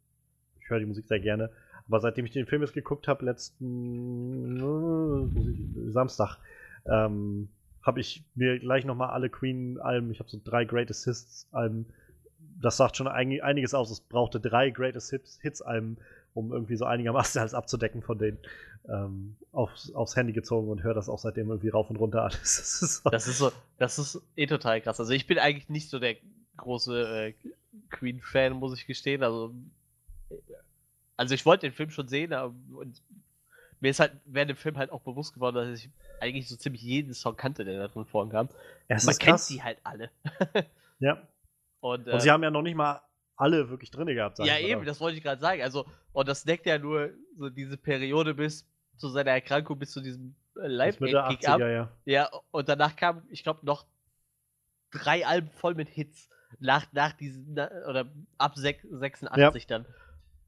höre 0.71 0.79
die 0.79 0.87
Musik 0.87 1.07
sehr 1.09 1.21
gerne. 1.21 1.51
Aber 1.89 2.01
seitdem 2.01 2.25
ich 2.25 2.33
den 2.33 2.47
Film 2.47 2.63
jetzt 2.63 2.75
geguckt 2.75 3.09
habe, 3.09 3.25
letzten 3.25 4.57
äh, 5.89 5.91
Samstag, 5.91 6.37
ähm, 6.87 7.49
habe 7.83 8.01
ich 8.01 8.23
mir 8.35 8.59
gleich 8.59 8.85
nochmal 8.85 9.11
alle 9.11 9.31
Queen-Alben, 9.31 10.11
ich 10.11 10.19
habe 10.21 10.29
so 10.29 10.39
drei 10.43 10.65
Greatest 10.65 11.05
Hits-Alben, 11.05 11.87
das 12.61 12.77
sagt 12.77 12.97
schon 12.97 13.09
eini- 13.09 13.41
einiges 13.41 13.73
aus. 13.75 13.91
Es 13.91 14.01
brauchte 14.01 14.39
drei 14.39 14.71
Greatest 14.71 15.11
Hits- 15.11 15.41
Hits-Alben, 15.41 15.97
um 16.35 16.53
irgendwie 16.53 16.77
so 16.77 16.85
einigermaßen 16.85 17.41
alles 17.41 17.55
abzudecken 17.55 18.03
von 18.03 18.19
denen. 18.19 18.39
Ähm, 18.89 19.37
aufs, 19.53 19.93
aufs 19.95 20.17
Handy 20.17 20.33
gezogen 20.33 20.69
und 20.69 20.83
höre 20.83 20.95
das 20.95 21.09
auch 21.09 21.19
seitdem 21.19 21.49
irgendwie 21.49 21.69
rauf 21.69 21.91
und 21.91 21.97
runter 21.97 22.23
alles. 22.25 22.41
Das 22.59 22.83
ist 22.83 23.03
so- 23.03 23.11
Das 23.11 23.27
ist 23.29 23.39
so, 23.39 23.51
das 23.79 23.99
ist 23.99 24.23
eh 24.37 24.47
total 24.47 24.81
krass. 24.81 25.01
Also 25.01 25.13
ich 25.13 25.27
bin 25.27 25.39
eigentlich 25.39 25.69
nicht 25.69 25.89
so 25.91 25.99
der 25.99 26.17
große 26.57 27.29
äh, 27.29 27.35
Queen-Fan, 27.91 28.53
muss 28.55 28.79
ich 28.79 28.87
gestehen. 28.87 29.23
Also, 29.23 29.55
also 31.21 31.35
ich 31.35 31.45
wollte 31.45 31.67
den 31.67 31.75
Film 31.75 31.91
schon 31.91 32.09
sehen, 32.09 32.33
aber 32.33 32.55
und 32.73 33.03
mir 33.81 33.91
ist 33.91 34.01
halt 34.01 34.13
während 34.25 34.51
dem 34.51 34.57
Film 34.57 34.77
halt 34.79 34.91
auch 34.91 35.03
bewusst 35.03 35.35
geworden, 35.35 35.57
dass 35.57 35.79
ich 35.79 35.91
eigentlich 36.21 36.49
so 36.49 36.57
ziemlich 36.57 36.83
jeden 36.83 37.13
Song 37.15 37.37
kannte, 37.37 37.65
der 37.65 37.79
da 37.79 37.89
drin 37.89 38.05
vorkam. 38.07 38.49
Es 38.89 39.05
Man 39.05 39.15
kennt 39.17 39.31
krass. 39.33 39.47
sie 39.47 39.63
halt 39.63 39.79
alle. 39.85 40.11
Ja. 40.99 41.27
Und, 41.81 42.07
äh, 42.07 42.13
Und 42.13 42.21
sie 42.21 42.31
haben 42.31 42.43
ja 42.43 42.51
noch 42.51 42.61
nicht 42.61 42.75
mal 42.75 43.01
alle 43.37 43.71
wirklich 43.71 43.91
drin 43.91 44.07
gehabt. 44.09 44.39
ja, 44.39 44.59
eben, 44.59 44.85
das 44.85 45.01
wollte 45.01 45.17
ich 45.17 45.23
gerade 45.23 45.41
sagen. 45.41 45.63
Also, 45.63 45.87
und 46.13 46.29
das 46.29 46.45
deckt 46.45 46.67
ja 46.67 46.79
nur 46.79 47.11
so 47.39 47.49
diese 47.49 47.79
Periode 47.79 48.35
bis 48.35 48.67
zu 48.99 49.09
seiner 49.09 49.31
Erkrankung, 49.31 49.79
bis 49.79 49.93
zu 49.93 50.03
diesem 50.03 50.35
äh, 50.57 50.69
Bis 50.87 51.01
Mitte 51.01 51.15
Live-Kick 51.17 51.49
ab. 51.49 51.61
80er, 51.61 51.71
ja. 51.73 51.91
Ja, 52.05 52.31
und 52.51 52.69
danach 52.69 52.97
kam, 52.97 53.23
ich 53.31 53.43
glaube, 53.43 53.65
noch 53.65 53.87
drei 54.91 55.27
Alben 55.27 55.49
voll 55.51 55.75
mit 55.75 55.89
Hits. 55.89 56.29
Nach, 56.59 56.85
nach 56.93 57.13
diesen, 57.15 57.53
oder 57.53 58.11
ab 58.37 58.57
sech- 58.57 58.85
86 58.91 59.67
dann. 59.69 59.87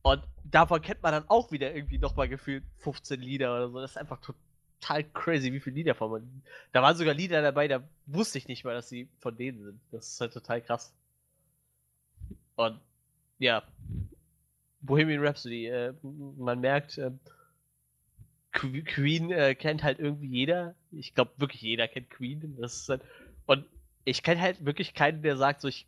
Und 0.03 0.23
davon 0.45 0.83
kennt 0.83 1.03
man 1.03 1.13
dann 1.13 1.29
auch 1.29 1.51
wieder 1.53 1.75
irgendwie 1.75 1.99
nochmal 1.99 2.29
gefühlt 2.29 2.65
15 2.79 3.21
Lieder 3.21 3.55
oder 3.55 3.69
so. 3.71 3.81
Das 3.81 3.93
ist 3.93 3.97
einfach 3.97 4.21
total 4.81 5.05
crazy, 5.15 5.53
wie 5.53 5.61
viele 5.61 5.77
Lieder 5.77 5.95
von 5.95 6.11
man. 6.11 6.43
Da 6.73 6.83
waren 6.83 6.97
sogar 6.97 7.15
Lieder 7.15 7.43
dabei, 7.43 7.69
da 7.69 7.83
wusste 8.07 8.39
ich 8.39 8.49
nicht 8.49 8.65
mal, 8.65 8.75
dass 8.75 8.89
sie 8.89 9.09
von 9.21 9.37
denen 9.37 9.63
sind. 9.63 9.81
Das 9.93 10.09
ist 10.09 10.21
halt 10.21 10.33
total 10.33 10.61
krass. 10.63 10.93
Und 12.57 12.81
ja, 13.39 13.63
Bohemian 14.83 15.21
Rhapsody, 15.25 15.67
äh, 15.67 15.95
man 16.03 16.61
merkt, 16.61 16.99
äh, 16.99 17.11
Que- 18.53 18.83
Queen 18.85 19.31
äh, 19.31 19.55
kennt 19.55 19.83
halt 19.83 19.99
irgendwie 19.99 20.27
jeder. 20.27 20.75
Ich 20.91 21.15
glaube 21.15 21.33
wirklich 21.39 21.63
jeder 21.63 21.89
kennt 21.89 22.11
Queen. 22.11 22.57
Das 22.61 22.75
ist 22.83 22.89
halt, 22.89 23.03
und 23.47 23.65
ich 24.05 24.23
kenne 24.23 24.41
halt 24.41 24.65
wirklich 24.65 24.95
keinen, 24.95 25.23
der 25.23 25.37
sagt 25.37 25.61
so, 25.63 25.69
ich 25.69 25.87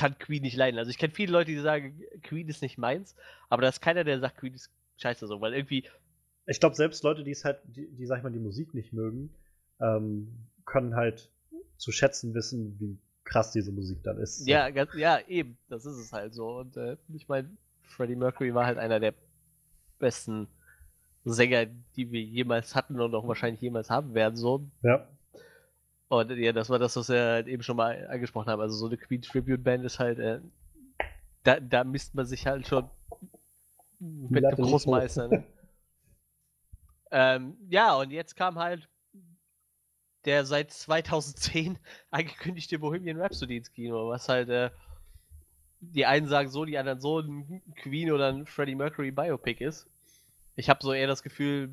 kann 0.00 0.18
Queen 0.18 0.42
nicht 0.42 0.56
leiden. 0.56 0.78
Also 0.78 0.90
ich 0.90 0.96
kenne 0.96 1.12
viele 1.12 1.32
Leute, 1.32 1.50
die 1.50 1.58
sagen, 1.58 2.02
Queen 2.22 2.48
ist 2.48 2.62
nicht 2.62 2.78
meins, 2.78 3.14
aber 3.50 3.60
da 3.60 3.68
ist 3.68 3.82
keiner, 3.82 4.02
der 4.02 4.18
sagt, 4.18 4.38
Queen 4.38 4.54
ist 4.54 4.70
scheiße 4.96 5.26
so, 5.26 5.42
weil 5.42 5.52
irgendwie, 5.52 5.84
Ich 6.46 6.58
glaube, 6.58 6.74
selbst 6.74 7.04
Leute, 7.04 7.22
die 7.22 7.32
es 7.32 7.44
halt, 7.44 7.60
die, 7.64 7.86
die, 7.86 8.06
sag 8.06 8.16
ich 8.16 8.22
mal, 8.22 8.32
die 8.32 8.38
Musik 8.38 8.72
nicht 8.72 8.94
mögen, 8.94 9.34
ähm, 9.78 10.46
können 10.64 10.96
halt 10.96 11.30
zu 11.76 11.92
schätzen 11.92 12.32
wissen, 12.32 12.76
wie 12.80 12.98
krass 13.24 13.52
diese 13.52 13.72
Musik 13.72 14.02
dann 14.02 14.16
ist. 14.16 14.46
ja, 14.46 14.70
ganz, 14.70 14.94
ja, 14.94 15.20
eben, 15.28 15.58
das 15.68 15.84
ist 15.84 15.98
es 15.98 16.12
halt 16.14 16.32
so. 16.32 16.48
Und 16.48 16.78
äh, 16.78 16.96
ich 17.12 17.28
meine, 17.28 17.50
Freddie 17.82 18.16
Mercury 18.16 18.54
war 18.54 18.64
halt 18.64 18.78
einer 18.78 19.00
der 19.00 19.12
besten 19.98 20.48
Sänger, 21.26 21.66
die 21.96 22.10
wir 22.10 22.22
jemals 22.22 22.74
hatten 22.74 22.98
und 22.98 23.14
auch 23.14 23.28
wahrscheinlich 23.28 23.60
jemals 23.60 23.90
haben 23.90 24.14
werden, 24.14 24.36
so. 24.36 24.64
Ja. 24.82 25.06
Und 26.10 26.28
ja, 26.38 26.52
das 26.52 26.68
war 26.68 26.80
das, 26.80 26.96
was 26.96 27.08
wir 27.08 27.22
halt 27.22 27.46
eben 27.46 27.62
schon 27.62 27.76
mal 27.76 28.08
angesprochen 28.08 28.48
haben. 28.50 28.60
Also 28.60 28.74
so 28.74 28.86
eine 28.86 28.96
Queen 28.96 29.22
Tribute 29.22 29.62
Band 29.62 29.84
ist 29.84 30.00
halt, 30.00 30.18
äh, 30.18 30.40
da, 31.44 31.60
da 31.60 31.84
misst 31.84 32.16
man 32.16 32.26
sich 32.26 32.48
halt 32.48 32.66
schon 32.66 32.90
mit 34.00 34.42
dem 34.42 34.48
nicht 34.48 34.56
Großmeister. 34.56 35.28
Ne? 35.28 35.44
ähm, 37.12 37.56
ja, 37.68 37.94
und 37.94 38.10
jetzt 38.10 38.34
kam 38.34 38.58
halt 38.58 38.88
der 40.24 40.44
seit 40.46 40.72
2010 40.72 41.78
angekündigte 42.10 42.80
Bohemian 42.80 43.20
Rhapsody 43.20 43.58
ins 43.58 43.70
Kino, 43.70 44.08
was 44.08 44.28
halt, 44.28 44.48
äh, 44.48 44.70
die 45.78 46.06
einen 46.06 46.26
sagen 46.26 46.50
so, 46.50 46.64
die 46.64 46.76
anderen 46.76 47.00
so, 47.00 47.20
ein 47.20 47.62
Queen 47.76 48.10
oder 48.10 48.32
ein 48.32 48.46
Freddie 48.46 48.74
Mercury 48.74 49.12
Biopic 49.12 49.64
ist. 49.64 49.86
Ich 50.56 50.68
habe 50.68 50.82
so 50.82 50.92
eher 50.92 51.06
das 51.06 51.22
Gefühl, 51.22 51.70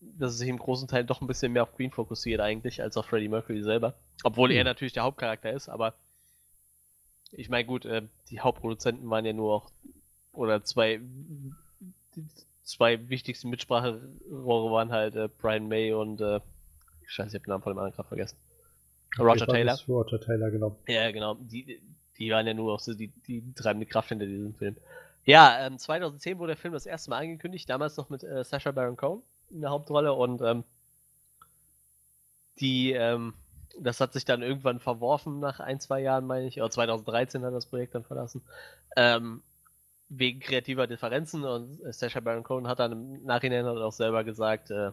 dass 0.00 0.32
es 0.32 0.38
sich 0.38 0.48
im 0.48 0.58
großen 0.58 0.88
Teil 0.88 1.04
doch 1.04 1.20
ein 1.20 1.26
bisschen 1.26 1.52
mehr 1.52 1.62
auf 1.62 1.74
Queen 1.74 1.90
fokussiert 1.90 2.40
eigentlich, 2.40 2.82
als 2.82 2.96
auf 2.96 3.06
Freddie 3.06 3.28
Mercury 3.28 3.62
selber. 3.62 3.94
Obwohl 4.24 4.52
er 4.52 4.60
Hm. 4.60 4.66
natürlich 4.66 4.92
der 4.92 5.04
Hauptcharakter 5.04 5.52
ist, 5.52 5.68
aber 5.68 5.94
ich 7.32 7.48
meine, 7.48 7.64
gut, 7.64 7.84
äh, 7.84 8.02
die 8.30 8.40
Hauptproduzenten 8.40 9.08
waren 9.10 9.24
ja 9.24 9.32
nur 9.32 9.54
auch, 9.54 9.70
oder 10.32 10.62
zwei, 10.64 11.00
die 12.14 12.26
zwei 12.62 13.08
wichtigsten 13.08 13.48
Mitspracherohre 13.50 14.72
waren 14.72 14.92
halt 14.92 15.16
äh, 15.16 15.28
Brian 15.28 15.68
May 15.68 15.92
und, 15.92 16.20
äh, 16.20 16.40
scheiße, 17.06 17.36
ich 17.36 17.40
hab 17.40 17.44
den 17.44 17.50
Namen 17.50 17.62
von 17.62 17.72
dem 17.72 17.78
anderen 17.78 17.94
gerade 17.94 18.08
vergessen. 18.08 18.36
Roger 19.18 19.46
Taylor. 19.46 19.78
Roger 19.88 20.20
Taylor, 20.20 20.50
genau. 20.50 20.76
Ja, 20.88 21.10
genau. 21.10 21.34
Die, 21.34 21.80
die 22.18 22.30
waren 22.30 22.46
ja 22.46 22.54
nur 22.54 22.74
auch 22.74 22.80
so 22.80 22.92
die, 22.94 23.08
die 23.26 23.54
treibende 23.54 23.86
Kraft 23.86 24.10
hinter 24.10 24.26
diesem 24.26 24.54
Film. 24.54 24.76
Ja, 25.24 25.66
ähm, 25.66 25.78
2010 25.78 26.38
wurde 26.38 26.52
der 26.52 26.56
Film 26.56 26.74
das 26.74 26.86
erste 26.86 27.10
Mal 27.10 27.18
angekündigt, 27.22 27.68
damals 27.68 27.96
noch 27.96 28.10
mit 28.10 28.22
äh, 28.22 28.44
Sacha 28.44 28.72
Baron 28.72 28.96
Cohen 28.96 29.22
in 29.50 29.60
der 29.60 29.70
Hauptrolle 29.70 30.12
und 30.12 30.42
ähm, 30.42 30.64
die, 32.60 32.92
ähm, 32.92 33.34
das 33.78 34.00
hat 34.00 34.12
sich 34.12 34.24
dann 34.24 34.42
irgendwann 34.42 34.80
verworfen 34.80 35.40
nach 35.40 35.60
ein, 35.60 35.80
zwei 35.80 36.00
Jahren, 36.00 36.26
meine 36.26 36.46
ich, 36.46 36.58
oder 36.60 36.70
2013 36.70 37.44
hat 37.44 37.54
das 37.54 37.66
Projekt 37.66 37.94
dann 37.94 38.04
verlassen, 38.04 38.42
ähm, 38.96 39.42
wegen 40.08 40.40
kreativer 40.40 40.86
Differenzen 40.86 41.44
und 41.44 41.80
Sacha 41.94 42.20
Baron 42.20 42.44
Cohen 42.44 42.68
hat 42.68 42.78
dann 42.80 42.92
im 42.92 43.24
Nachhinein 43.24 43.66
halt 43.66 43.78
auch 43.78 43.92
selber 43.92 44.24
gesagt, 44.24 44.70
äh, 44.70 44.92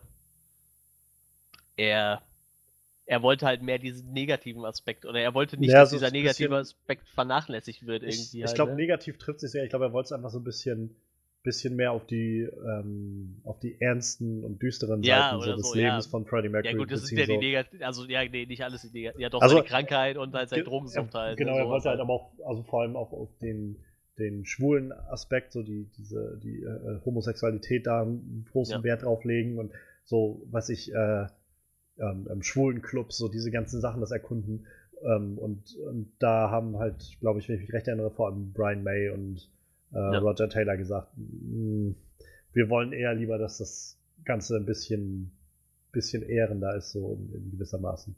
er 1.77 2.21
er 3.05 3.21
wollte 3.21 3.45
halt 3.45 3.61
mehr 3.61 3.79
diesen 3.79 4.13
negativen 4.13 4.65
Aspekt 4.65 5.05
oder 5.05 5.19
er 5.21 5.33
wollte 5.33 5.57
nicht, 5.57 5.71
Ja, 5.71 5.79
dass 5.79 5.89
so 5.89 5.97
dieser 5.97 6.11
negative 6.11 6.57
Aspekt 6.57 7.07
vernachlässigt 7.09 7.85
wird 7.85 8.03
Ich, 8.03 8.19
irgendwie. 8.27 8.45
ich 8.45 8.45
halt, 8.45 8.55
glaube, 8.55 8.71
ne? 8.71 8.75
negativ 8.75 9.17
trifft 9.17 9.39
sich 9.41 9.51
sehr. 9.51 9.63
Ich 9.63 9.69
glaube, 9.69 9.85
er 9.85 9.93
wollte 9.93 10.07
es 10.07 10.11
einfach 10.13 10.29
so 10.29 10.39
ein 10.39 10.43
bisschen, 10.43 10.95
bisschen 11.43 11.75
mehr 11.75 11.91
auf 11.91 12.05
die, 12.07 12.41
ähm, 12.41 13.41
auf 13.43 13.59
die 13.59 13.79
ernsten 13.81 14.43
und 14.43 14.61
düsteren 14.61 15.03
Ja, 15.03 15.33
Seiten 15.37 15.41
so 15.45 15.55
des 15.57 15.69
so, 15.69 15.75
Lebens 15.75 16.05
ja. 16.05 16.11
von 16.11 16.25
Freddie 16.25 16.49
Mercury 16.49 16.73
Ja 16.73 16.77
gut, 16.79 16.91
das 16.91 17.05
sind 17.05 17.17
ja 17.19 17.25
die 17.25 17.33
so. 17.33 17.39
negativen, 17.39 17.83
also 17.83 18.05
ja, 18.05 18.23
nee, 18.23 18.45
nicht 18.45 18.63
alles 18.63 18.81
die 18.81 18.91
negativ. 18.93 19.21
Ja 19.21 19.29
doch, 19.29 19.41
Also, 19.41 19.55
seine 19.55 19.67
Krankheit 19.67 20.17
und 20.17 20.33
halt 20.33 20.49
sein 20.49 20.59
Ge- 20.59 20.63
Drogensucht 20.63 21.13
er, 21.13 21.19
halt. 21.19 21.37
Genau, 21.37 21.57
er 21.57 21.67
wollte 21.67 21.89
halt 21.89 21.99
aber 21.99 22.13
auch, 22.13 22.31
also 22.45 22.63
vor 22.63 22.81
allem 22.81 22.95
auch 22.95 23.11
auf 23.11 23.29
den, 23.41 23.77
den 24.19 24.45
schwulen 24.45 24.91
Aspekt, 24.93 25.51
so 25.51 25.63
die, 25.63 25.89
diese, 25.97 26.39
die 26.41 26.63
äh, 26.63 26.99
Homosexualität 27.05 27.87
da 27.87 28.03
einen 28.03 28.45
großen 28.51 28.77
Ja. 28.77 28.83
Wert 28.83 29.03
drauf 29.03 29.23
legen 29.25 29.59
und 29.59 29.71
so, 30.05 30.41
was 30.49 30.69
ich, 30.69 30.93
äh, 30.93 31.25
ähm, 31.99 32.27
ähm, 32.31 32.41
schwulen 32.41 32.81
Clubs, 32.81 33.17
so 33.17 33.27
diese 33.27 33.51
ganzen 33.51 33.81
Sachen, 33.81 34.01
das 34.01 34.11
erkunden. 34.11 34.65
Ähm, 35.03 35.37
und, 35.37 35.75
und 35.75 36.11
da 36.19 36.49
haben 36.49 36.77
halt, 36.77 37.17
glaube 37.19 37.39
ich, 37.39 37.49
wenn 37.49 37.55
ich 37.55 37.61
mich 37.61 37.73
recht 37.73 37.87
erinnere, 37.87 38.11
vor 38.11 38.27
allem 38.27 38.53
Brian 38.53 38.83
May 38.83 39.09
und 39.09 39.49
äh, 39.93 39.97
Ja. 39.97 40.19
Roger 40.19 40.49
Taylor 40.49 40.77
gesagt, 40.77 41.09
"Mm, 41.15 41.91
wir 42.53 42.69
wollen 42.69 42.93
eher 42.93 43.13
lieber, 43.13 43.37
dass 43.37 43.57
das 43.57 43.97
Ganze 44.25 44.57
ein 44.57 44.65
bisschen, 44.65 45.31
bisschen 45.91 46.23
ehrender 46.23 46.75
ist, 46.75 46.91
so 46.91 47.13
in, 47.13 47.33
in 47.33 47.51
gewissermaßen. 47.51 48.15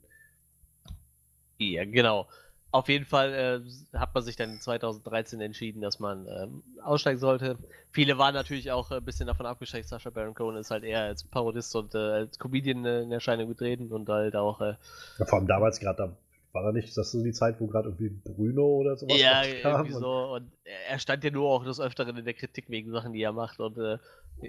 Ja, 1.58 1.86
genau. 1.86 2.28
Auf 2.72 2.90
jeden 2.90 3.06
Fall 3.06 3.34
äh, 3.34 3.98
hat 3.98 4.14
man 4.14 4.24
sich 4.24 4.36
dann 4.36 4.60
2013 4.60 5.40
entschieden, 5.40 5.80
dass 5.80 6.00
man 6.00 6.28
ähm, 6.28 6.62
aussteigen 6.84 7.20
sollte. 7.20 7.58
Viele 7.92 8.18
waren 8.18 8.34
natürlich 8.34 8.70
auch 8.72 8.92
äh, 8.92 8.96
ein 8.96 9.06
bisschen 9.06 9.28
davon 9.28 9.46
abgeschreckt. 9.46 9.88
Sascha 9.88 10.10
Baron 10.10 10.34
Cohen 10.34 10.58
ist 10.58 10.72
halt 10.72 10.84
eher 10.84 11.04
als 11.04 11.24
Parodist 11.24 11.74
und 11.78 11.96
äh, 11.96 12.00
als 12.00 12.38
Comedian 12.38 12.84
äh, 12.84 13.04
in 13.04 13.12
Erscheinung 13.14 13.48
getreten 13.48 13.94
und 13.94 14.10
halt 14.10 14.36
auch 14.36 14.60
äh, 14.60 14.74
Ja, 15.20 15.26
vor 15.26 15.40
allem 15.40 15.48
damals 15.48 15.80
gerade, 15.80 15.98
da 15.98 16.18
war 16.56 16.64
da 16.64 16.72
nicht, 16.72 16.98
das 16.98 17.12
so 17.12 17.22
die 17.24 17.34
Zeit, 17.34 17.60
wo 17.60 17.68
gerade 17.68 17.90
irgendwie 17.90 18.10
Bruno 18.10 18.66
oder 18.66 18.98
sowas 18.98 19.20
Ja, 19.22 19.44
irgendwie 19.44 19.94
und- 19.94 20.00
so. 20.00 20.34
Und 20.36 20.52
er 20.90 20.98
stand 20.98 21.24
ja 21.24 21.30
nur 21.30 21.48
auch 21.50 21.64
des 21.64 21.80
Öfteren 21.80 22.18
in 22.18 22.26
der 22.26 22.34
Kritik 22.34 22.70
wegen 22.70 22.92
Sachen, 22.92 23.14
die 23.14 23.22
er 23.22 23.32
macht. 23.34 23.60
Und 23.60 23.78
äh, 23.78 24.00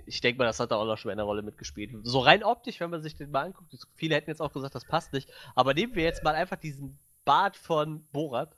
ich 0.07 0.21
denke 0.23 0.39
mal, 0.39 0.47
das 0.47 0.59
hat 0.61 0.71
da 0.71 0.77
auch 0.77 0.87
noch 0.87 0.97
schon 0.97 1.11
eine 1.11 1.23
Rolle 1.25 1.43
mitgespielt. 1.43 1.91
So 2.05 2.21
rein 2.21 2.43
optisch, 2.43 2.81
wenn 2.81 2.89
man 2.91 3.03
sich 3.03 3.17
den 3.17 3.31
mal 3.31 3.43
anguckt, 3.45 3.75
viele 3.97 4.15
hätten 4.15 4.31
jetzt 4.31 4.41
auch 4.41 4.53
gesagt, 4.53 4.75
das 4.75 4.85
passt 4.87 5.13
nicht. 5.13 5.29
Aber 5.55 5.75
nehmen 5.75 5.95
wir 5.95 6.05
jetzt 6.05 6.25
mal 6.25 6.35
einfach 6.35 6.57
diesen 6.57 6.99
Bart 7.25 7.57
von 7.57 8.05
Borat. 8.13 8.55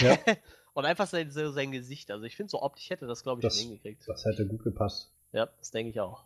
Ja. 0.00 0.16
und 0.74 0.84
einfach 0.84 1.06
sein, 1.06 1.30
sein 1.30 1.72
Gesicht. 1.72 2.10
Also 2.10 2.24
ich 2.24 2.36
finde, 2.36 2.50
so 2.50 2.62
optisch 2.62 2.90
hätte 2.90 3.06
das, 3.06 3.22
glaube 3.22 3.40
ich, 3.40 3.42
Das- 3.44 3.56
schon 3.58 3.68
hingekriegt. 3.70 4.02
Das 4.06 4.24
hätte 4.24 4.46
gut 4.46 4.62
gepasst. 4.62 5.10
Ja, 5.32 5.46
das 5.58 5.70
denke 5.72 5.90
ich 5.90 6.00
auch. 6.00 6.22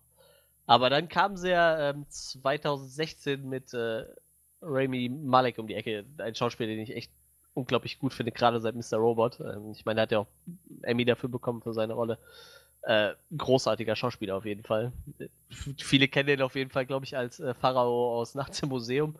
Aber 0.66 0.90
dann 0.90 1.08
kam 1.08 1.36
sie 1.38 1.48
ja 1.50 1.90
ähm, 1.90 2.04
2016 2.08 3.48
mit 3.48 3.72
äh, 3.74 4.04
Rami 4.60 5.08
Malek 5.08 5.58
um 5.58 5.66
die 5.66 5.74
Ecke. 5.74 6.04
Ein 6.18 6.34
Schauspieler, 6.34 6.68
den 6.68 6.80
ich 6.80 6.94
echt 6.94 7.10
unglaublich 7.54 7.98
gut 7.98 8.14
finde, 8.14 8.32
gerade 8.32 8.60
seit 8.60 8.74
Mr. 8.74 8.98
Robot. 8.98 9.40
Ähm, 9.40 9.72
ich 9.72 9.84
meine, 9.84 10.00
er 10.00 10.02
hat 10.02 10.12
ja 10.12 10.18
auch 10.20 10.26
Emmy 10.82 11.04
dafür 11.04 11.28
bekommen 11.28 11.62
für 11.62 11.72
seine 11.72 11.94
Rolle. 11.94 12.18
Äh, 12.82 13.14
großartiger 13.36 13.96
Schauspieler 13.96 14.36
auf 14.36 14.44
jeden 14.44 14.62
Fall. 14.62 14.92
Viele 15.78 16.08
kennen 16.08 16.28
ihn 16.28 16.42
auf 16.42 16.54
jeden 16.54 16.70
Fall, 16.70 16.86
glaube 16.86 17.04
ich, 17.04 17.16
als 17.16 17.40
äh, 17.40 17.54
Pharao 17.54 18.18
aus 18.18 18.34
Nachts 18.34 18.62
im 18.62 18.68
Museum. 18.68 19.16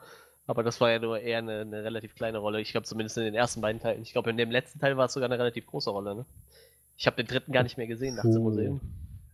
Aber 0.47 0.63
das 0.63 0.81
war 0.81 0.91
ja 0.91 0.99
nur 0.99 1.21
eher 1.21 1.39
eine, 1.39 1.61
eine 1.61 1.85
relativ 1.85 2.15
kleine 2.15 2.39
Rolle. 2.39 2.61
Ich 2.61 2.71
glaube 2.71 2.87
zumindest 2.87 3.19
in 3.19 3.25
den 3.25 3.35
ersten 3.35 3.61
beiden 3.61 3.83
Teilen. 3.83 4.01
Ich 4.01 4.13
glaube, 4.13 4.31
in 4.31 4.39
dem 4.39 4.51
letzten 4.51 4.79
Teil 4.79 4.97
war 4.97 5.07
es 5.07 5.13
sogar 5.13 5.29
eine 5.29 5.39
relativ 5.39 5.67
große 5.67 5.91
Rolle. 5.91 6.15
Ne? 6.15 6.25
Ich 6.97 7.07
habe 7.07 7.17
den 7.17 7.27
dritten 7.27 7.53
gar 7.53 7.63
nicht 7.63 7.77
mehr 7.77 7.87
gesehen, 7.87 8.15
Nachts 8.15 8.35
im. 8.35 8.43
Museum. 8.43 8.81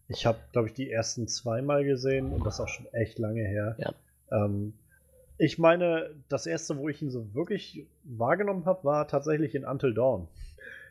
Ich 0.09 0.27
habe, 0.27 0.39
glaube 0.53 0.69
ich, 0.69 0.75
die 0.75 0.91
ersten 0.91 1.29
zweimal 1.29 1.85
gesehen 1.85 2.33
und 2.33 2.45
das 2.45 2.55
ist 2.55 2.61
auch 2.61 2.69
schon 2.69 2.87
echt 2.93 3.19
lange 3.19 3.43
her. 3.43 3.77
Ja. 3.79 3.95
Ähm, 4.33 4.75
ich 5.39 5.59
meine, 5.59 6.15
das 6.29 6.47
erste, 6.47 6.77
wo 6.79 6.89
ich 6.89 7.03
ihn 7.03 7.11
so 7.11 7.35
wirklich 7.35 7.87
wahrgenommen 8.05 8.65
habe, 8.67 8.85
war 8.85 9.09
tatsächlich 9.09 9.55
in 9.55 9.65
Until 9.65 9.95
Dawn. 9.95 10.29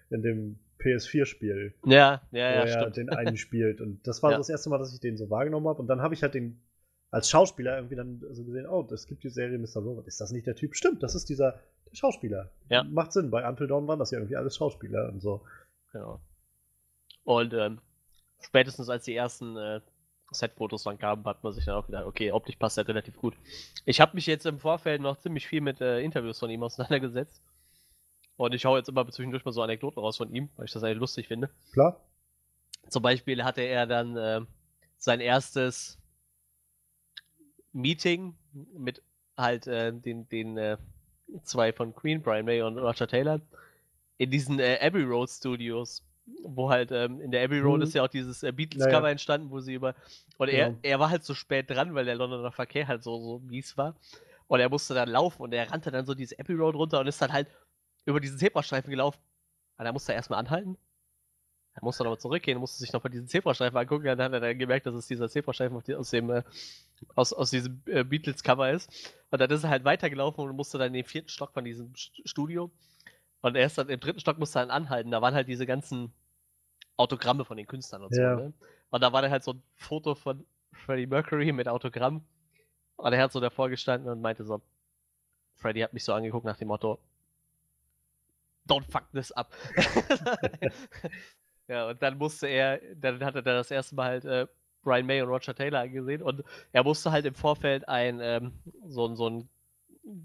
In 0.09 0.21
dem 0.21 0.59
PS4-Spiel, 0.79 1.73
Ja, 1.85 1.89
ja, 1.91 2.21
wo 2.31 2.37
ja, 2.37 2.49
er 2.49 2.67
stimmt. 2.67 2.97
den 2.97 3.09
einen 3.09 3.37
spielt. 3.37 3.79
Und 3.81 4.05
das 4.05 4.21
war 4.21 4.31
Ja. 4.31 4.37
das 4.37 4.49
erste 4.49 4.69
Mal, 4.69 4.77
dass 4.79 4.93
ich 4.93 4.99
den 4.99 5.17
so 5.17 5.29
wahrgenommen 5.29 5.67
habe. 5.67 5.81
Und 5.81 5.87
dann 5.87 6.01
habe 6.01 6.13
ich 6.13 6.21
halt 6.23 6.33
den 6.33 6.61
als 7.09 7.29
Schauspieler 7.29 7.75
irgendwie 7.77 7.95
dann 7.95 8.21
so 8.31 8.43
gesehen, 8.43 8.67
oh, 8.67 8.87
es 8.91 9.07
gibt 9.07 9.23
die 9.23 9.29
Serie 9.29 9.57
Mr. 9.59 9.81
Robot. 9.81 10.07
Ist 10.07 10.19
das 10.19 10.31
nicht 10.31 10.45
der 10.47 10.55
Typ? 10.55 10.75
Stimmt, 10.75 11.03
das 11.03 11.15
ist 11.15 11.29
dieser 11.29 11.59
der 11.89 11.95
Schauspieler. 11.95 12.51
Ja. 12.69 12.83
Macht 12.83 13.13
Sinn. 13.13 13.29
Bei 13.31 13.47
Until 13.47 13.67
Dawn 13.67 13.87
waren 13.87 13.99
das 13.99 14.11
ja 14.11 14.17
irgendwie 14.17 14.35
alles 14.35 14.57
Schauspieler 14.57 15.09
und 15.09 15.21
so. 15.21 15.45
Genau. 15.91 16.19
Und 17.23 17.53
ähm, 17.53 17.79
spätestens 18.41 18.89
als 18.89 19.05
die 19.05 19.15
ersten 19.15 19.55
äh, 19.55 19.79
Set-Fotos 20.33 20.83
dann 20.83 20.97
kamen, 20.97 21.25
hat 21.25 21.43
man 21.43 21.53
sich 21.53 21.65
dann 21.65 21.75
auch 21.75 21.85
gedacht, 21.85 22.05
okay, 22.05 22.31
optisch 22.31 22.55
passt 22.55 22.77
er 22.77 22.87
relativ 22.87 23.17
gut. 23.17 23.35
Ich 23.85 24.01
habe 24.01 24.15
mich 24.15 24.25
jetzt 24.25 24.45
im 24.45 24.59
Vorfeld 24.59 25.01
noch 25.01 25.19
ziemlich 25.19 25.47
viel 25.47 25.61
mit 25.61 25.81
äh, 25.81 25.99
Interviews 26.01 26.39
von 26.39 26.49
ihm 26.49 26.63
auseinandergesetzt. 26.63 27.41
Und 28.35 28.53
ich 28.53 28.65
hau 28.65 28.77
jetzt 28.77 28.89
immer 28.89 29.07
zwischendurch 29.09 29.45
mal 29.45 29.51
so 29.51 29.61
Anekdoten 29.61 29.99
raus 29.99 30.17
von 30.17 30.33
ihm, 30.33 30.49
weil 30.55 30.65
ich 30.65 30.71
das 30.71 30.83
eigentlich 30.83 30.99
lustig 30.99 31.27
finde. 31.27 31.49
Klar. 31.71 31.99
Zum 32.89 33.03
Beispiel 33.03 33.43
hatte 33.43 33.61
er 33.61 33.85
dann 33.85 34.17
äh, 34.17 34.41
sein 34.97 35.19
erstes 35.19 35.99
Meeting 37.71 38.35
mit 38.77 39.01
halt 39.37 39.67
äh, 39.67 39.93
den, 39.93 40.27
den 40.29 40.57
äh, 40.57 40.77
zwei 41.43 41.73
von 41.73 41.95
Queen, 41.95 42.21
Brian 42.21 42.45
May 42.45 42.61
und 42.61 42.77
Roger 42.77 43.07
Taylor, 43.07 43.41
in 44.17 44.29
diesen 44.29 44.59
äh, 44.59 44.79
Abbey 44.81 45.03
Road 45.03 45.29
Studios. 45.29 46.03
Wo 46.43 46.69
halt 46.69 46.91
ähm, 46.91 47.19
in 47.19 47.31
der 47.31 47.43
Abbey 47.43 47.59
Road 47.59 47.79
Mhm. 47.79 47.83
ist 47.83 47.93
ja 47.95 48.03
auch 48.03 48.07
dieses 48.07 48.43
äh, 48.43 48.47
Ja, 48.47 48.49
ja. 48.51 48.55
Beatles-Cover 48.55 49.09
entstanden, 49.09 49.49
wo 49.49 49.59
sie 49.59 49.73
über. 49.73 49.93
Und 50.37 50.47
er, 50.49 50.67
Genau. 50.69 50.79
er 50.81 50.99
war 50.99 51.09
halt 51.09 51.23
so 51.25 51.33
spät 51.33 51.69
dran, 51.69 51.93
weil 51.95 52.05
der 52.05 52.15
Londoner 52.15 52.51
Verkehr 52.51 52.87
halt 52.87 53.03
so, 53.03 53.19
so 53.19 53.39
mies 53.39 53.75
war. 53.77 53.95
Und 54.47 54.59
er 54.59 54.69
musste 54.69 54.93
dann 54.93 55.09
laufen 55.09 55.41
und 55.41 55.53
er 55.53 55.69
rannte 55.71 55.91
dann 55.91 56.05
so 56.05 56.13
diese 56.13 56.39
Abbey 56.39 56.53
Road 56.53 56.75
runter 56.75 56.99
und 56.99 57.07
ist 57.07 57.21
dann 57.21 57.33
halt 57.33 57.47
über 58.05 58.19
diesen 58.19 58.37
Zebrastreifen 58.37 58.89
gelaufen. 58.89 59.19
Und 59.77 59.85
da 59.85 59.91
musste 59.91 60.13
er 60.13 60.17
erstmal 60.17 60.39
anhalten. 60.39 60.77
Er 61.75 61.83
musste 61.83 62.03
nochmal 62.03 62.19
zurückgehen, 62.19 62.59
musste 62.59 62.77
sich 62.77 62.93
nochmal 62.93 63.09
diesen 63.11 63.27
Zebrastreifen 63.27 63.77
angucken. 63.77 64.05
Dann 64.05 64.21
hat 64.21 64.31
er 64.31 64.39
dann 64.39 64.59
gemerkt, 64.59 64.85
dass 64.85 64.93
es 64.95 65.07
dieser 65.07 65.27
Zebrastreifen 65.27 65.81
aus 65.97 66.09
dem 66.11 66.29
äh, 66.29 66.43
aus, 67.15 67.33
aus 67.33 67.49
diesem 67.49 67.81
äh, 67.87 68.03
Beatles-Cover 68.03 68.71
ist. 68.71 68.89
Und 69.31 69.39
dann 69.41 69.49
ist 69.49 69.63
er 69.63 69.71
halt 69.71 69.83
weitergelaufen 69.83 70.43
und 70.47 70.55
musste 70.55 70.77
dann 70.77 70.87
in 70.87 70.93
den 70.93 71.03
vierten 71.05 71.29
Stock 71.29 71.51
von 71.51 71.65
diesem 71.65 71.91
St- 71.93 72.21
Studio. 72.25 72.71
Und 73.43 73.55
erst 73.55 73.77
dann 73.77 73.89
im 73.89 73.99
dritten 73.99 74.19
Stock 74.19 74.39
musste 74.39 74.57
er 74.59 74.65
dann 74.65 74.71
anhalten. 74.71 75.11
Da 75.11 75.21
waren 75.21 75.35
halt 75.35 75.47
diese 75.47 75.65
ganzen 75.65 76.11
Autogramme 76.97 77.45
von 77.45 77.57
den 77.57 77.67
Künstlern 77.67 78.03
und 78.03 78.15
so. 78.15 78.21
Ja. 78.21 78.35
Ne? 78.35 78.53
Und 78.89 79.01
da 79.01 79.11
war 79.13 79.21
dann 79.21 79.31
halt 79.31 79.43
so 79.43 79.53
ein 79.53 79.61
Foto 79.75 80.15
von 80.15 80.45
Freddie 80.71 81.05
Mercury 81.07 81.51
mit 81.51 81.67
Autogramm. 81.67 82.23
Und 82.95 83.13
er 83.13 83.21
hat 83.21 83.31
so 83.31 83.39
davor 83.39 83.69
gestanden 83.69 84.09
und 84.11 84.21
meinte 84.21 84.43
so, 84.43 84.61
Freddie 85.55 85.83
hat 85.83 85.93
mich 85.93 86.03
so 86.03 86.13
angeguckt 86.13 86.45
nach 86.45 86.57
dem 86.57 86.69
Motto, 86.69 86.99
don't 88.67 88.89
fuck 88.89 89.03
this 89.11 89.31
up. 89.33 89.51
ja, 91.67 91.89
und 91.89 92.01
dann 92.01 92.17
musste 92.17 92.47
er, 92.47 92.79
dann 92.95 93.23
hat 93.23 93.35
er 93.35 93.41
das 93.41 93.71
erste 93.71 93.95
Mal 93.95 94.09
halt 94.09 94.25
äh, 94.25 94.47
Brian 94.83 95.05
May 95.05 95.21
und 95.21 95.29
Roger 95.29 95.55
Taylor 95.55 95.79
angesehen 95.81 96.21
und 96.21 96.43
er 96.71 96.83
musste 96.83 97.11
halt 97.11 97.25
im 97.25 97.35
Vorfeld 97.35 97.87
ein, 97.87 98.19
ähm, 98.21 98.53
so, 98.87 99.05
ein- 99.07 99.15
so 99.15 99.29
ein 99.29 99.49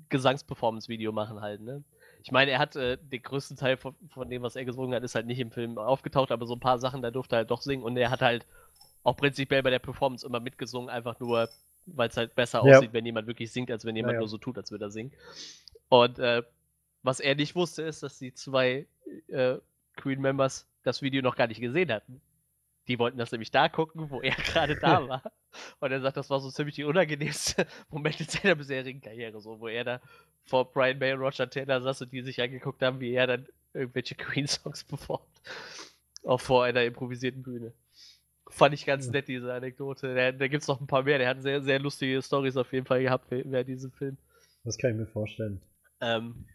Gesangsperformance-Video 0.09 1.13
machen 1.13 1.41
halt, 1.41 1.61
ne? 1.61 1.85
Ich 2.29 2.33
meine, 2.33 2.51
er 2.51 2.59
hat 2.59 2.77
äh, 2.77 2.99
den 2.99 3.23
größten 3.23 3.57
Teil 3.57 3.79
von, 3.79 3.95
von 4.11 4.29
dem, 4.29 4.43
was 4.43 4.55
er 4.55 4.67
gesungen 4.67 4.95
hat, 4.95 5.03
ist 5.03 5.15
halt 5.15 5.25
nicht 5.25 5.39
im 5.39 5.51
Film 5.51 5.79
aufgetaucht, 5.79 6.31
aber 6.31 6.45
so 6.45 6.55
ein 6.55 6.61
paar 6.61 6.79
Sachen, 6.79 7.01
da 7.01 7.11
durfte 7.11 7.37
er 7.37 7.39
halt 7.39 7.51
doch 7.51 7.63
singen 7.63 7.83
und 7.83 7.97
er 7.97 8.11
hat 8.11 8.21
halt 8.21 8.47
auch 9.03 9.17
prinzipiell 9.17 9.63
bei 9.63 9.71
der 9.71 9.79
Performance 9.79 10.27
immer 10.27 10.39
mitgesungen, 10.39 10.91
einfach 10.91 11.19
nur, 11.21 11.49
weil 11.87 12.11
es 12.11 12.19
halt 12.19 12.35
besser 12.35 12.63
Ja. 12.67 12.77
aussieht, 12.77 12.93
wenn 12.93 13.07
jemand 13.07 13.29
wirklich 13.29 13.51
singt, 13.51 13.71
als 13.71 13.87
wenn 13.87 13.97
jemand 13.97 14.17
ja. 14.17 14.19
nur 14.19 14.29
so 14.29 14.37
tut, 14.37 14.59
als 14.59 14.71
würde 14.71 14.85
er 14.85 14.91
singen. 14.91 15.11
Und 15.89 16.19
äh, 16.19 16.43
was 17.03 17.19
er 17.19 17.35
nicht 17.35 17.55
wusste, 17.55 17.81
ist, 17.85 18.03
dass 18.03 18.19
die 18.19 18.35
zwei 18.35 18.87
äh, 19.29 19.57
Queen-Members 19.97 20.69
das 20.83 21.01
Video 21.01 21.23
noch 21.23 21.35
gar 21.35 21.47
nicht 21.47 21.63
gesehen 21.63 21.91
hatten. 21.91 22.21
Die 22.89 22.99
wollten 22.99 23.17
das 23.17 23.33
nämlich 23.33 23.51
da 23.51 23.71
gucken, 23.71 24.11
wo 24.11 24.21
er 24.21 24.35
gerade 24.37 24.77
da 24.77 25.01
war. 25.09 25.23
Und 25.81 25.93
er 25.93 26.01
sagt, 26.01 26.17
das 26.17 26.31
war 26.31 26.41
so 26.41 26.51
ziemlich 26.51 26.75
die 26.75 26.85
unangenehmste 26.85 27.67
Moment 27.91 28.21
in 28.21 28.29
seiner 28.29 28.55
bisherigen 28.55 29.01
Karriere, 29.01 29.41
so, 29.41 29.61
wo 29.61 29.69
er 29.69 29.85
da 29.85 30.01
vor 30.45 30.73
Brian 30.73 30.99
May 30.99 31.13
und 31.13 31.21
Roger 31.21 31.49
Taylor 31.49 31.81
saß 31.81 32.03
und 32.03 32.13
die 32.13 32.23
sich 32.23 32.41
angeguckt 32.41 32.83
haben, 32.83 33.01
wie 33.01 33.13
er 33.13 33.27
dann 33.27 33.47
irgendwelche 33.75 34.15
Queen-Songs 34.17 34.85
performt. 34.85 35.25
Auch 36.25 36.41
vor 36.41 36.65
einer 36.65 36.85
improvisierten 36.85 37.43
Bühne. 37.43 37.73
Fand 38.51 38.75
ich 38.75 38.87
ganz 38.87 39.09
nett, 39.11 39.29
diese 39.29 39.53
Anekdote. 39.53 40.15
Da, 40.15 40.33
da 40.33 40.49
gibt 40.49 40.63
es 40.63 40.69
noch 40.69 40.81
ein 40.81 40.87
paar 40.87 41.03
mehr. 41.03 41.19
Der 41.19 41.29
hat 41.29 41.43
sehr, 41.43 41.61
sehr 41.63 41.79
lustige 41.79 42.23
Stories 42.23 42.57
auf 42.57 42.73
jeden 42.73 42.87
Fall 42.87 43.03
gehabt 43.03 43.31
während 43.31 43.69
diesem 43.69 43.93
Film. 43.93 44.17
Das 44.65 44.79
kann 44.79 44.93
ich 44.93 44.97
mir 44.97 45.07
vorstellen. 45.07 45.61
Ähm, 46.01 46.47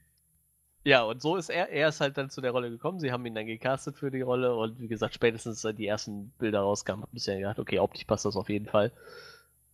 ja, 0.84 1.04
und 1.04 1.22
so 1.22 1.36
ist 1.36 1.50
er, 1.50 1.70
er 1.70 1.90
ist 1.90 2.02
halt 2.02 2.18
dann 2.18 2.30
zu 2.30 2.42
der 2.42 2.52
Rolle 2.52 2.70
gekommen. 2.70 3.00
Sie 3.00 3.12
haben 3.12 3.26
ihn 3.26 3.36
dann 3.36 3.46
gecastet 3.46 3.98
für 3.98 4.12
die 4.12 4.22
Rolle 4.22 4.56
und 4.56 4.80
wie 4.80 4.88
gesagt, 4.88 5.14
spätestens 5.14 5.66
als 5.66 5.76
die 5.78 5.88
ersten 5.88 6.32
Bilder 6.40 6.62
rauskamen, 6.62 7.04
hat 7.04 7.12
bisher 7.12 7.38
gedacht, 7.38 7.60
okay, 7.60 7.80
optisch 7.80 8.04
passt 8.06 8.26
das 8.26 8.36
auf 8.36 8.50
jeden 8.50 8.68
Fall. 8.68 8.92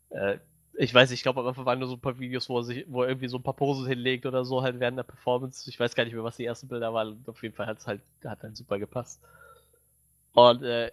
Äh, 0.10 0.38
ich 0.73 0.94
weiß, 0.94 1.11
ich 1.11 1.23
glaube, 1.23 1.41
am 1.41 1.48
Anfang 1.48 1.65
waren 1.65 1.80
nur 1.80 1.90
so 1.90 1.95
ein 1.95 1.99
paar 1.99 2.19
Videos, 2.19 2.48
wo 2.48 2.60
er 2.60 2.64
sich, 2.64 2.86
wo 2.88 3.03
er 3.03 3.10
irgendwie 3.10 3.27
so 3.27 3.38
ein 3.38 3.44
paar 3.44 3.53
Posen 3.53 3.86
hinlegt 3.86 4.26
oder 4.26 4.45
so, 4.45 4.61
halt 4.61 4.80
während 4.80 4.98
der 4.98 5.03
Performance. 5.03 5.69
Ich 5.69 5.80
weiß 5.80 5.94
gar 5.94 6.06
nicht 6.06 6.14
mehr, 6.14 6.23
was 6.23 6.38
die 6.38 6.45
ersten 6.45 6.69
Bilder 6.69 6.94
waren. 6.94 7.10
Und 7.10 7.27
auf 7.27 7.44
jeden 7.44 7.53
Fall 7.53 7.68
hat 7.68 7.80
es 7.80 7.88
halt, 7.88 8.02
hat 8.23 8.44
halt 8.44 8.56
super 8.56 8.80
gepasst. 8.80 9.19
Und 10.34 10.64
äh, 10.64 10.91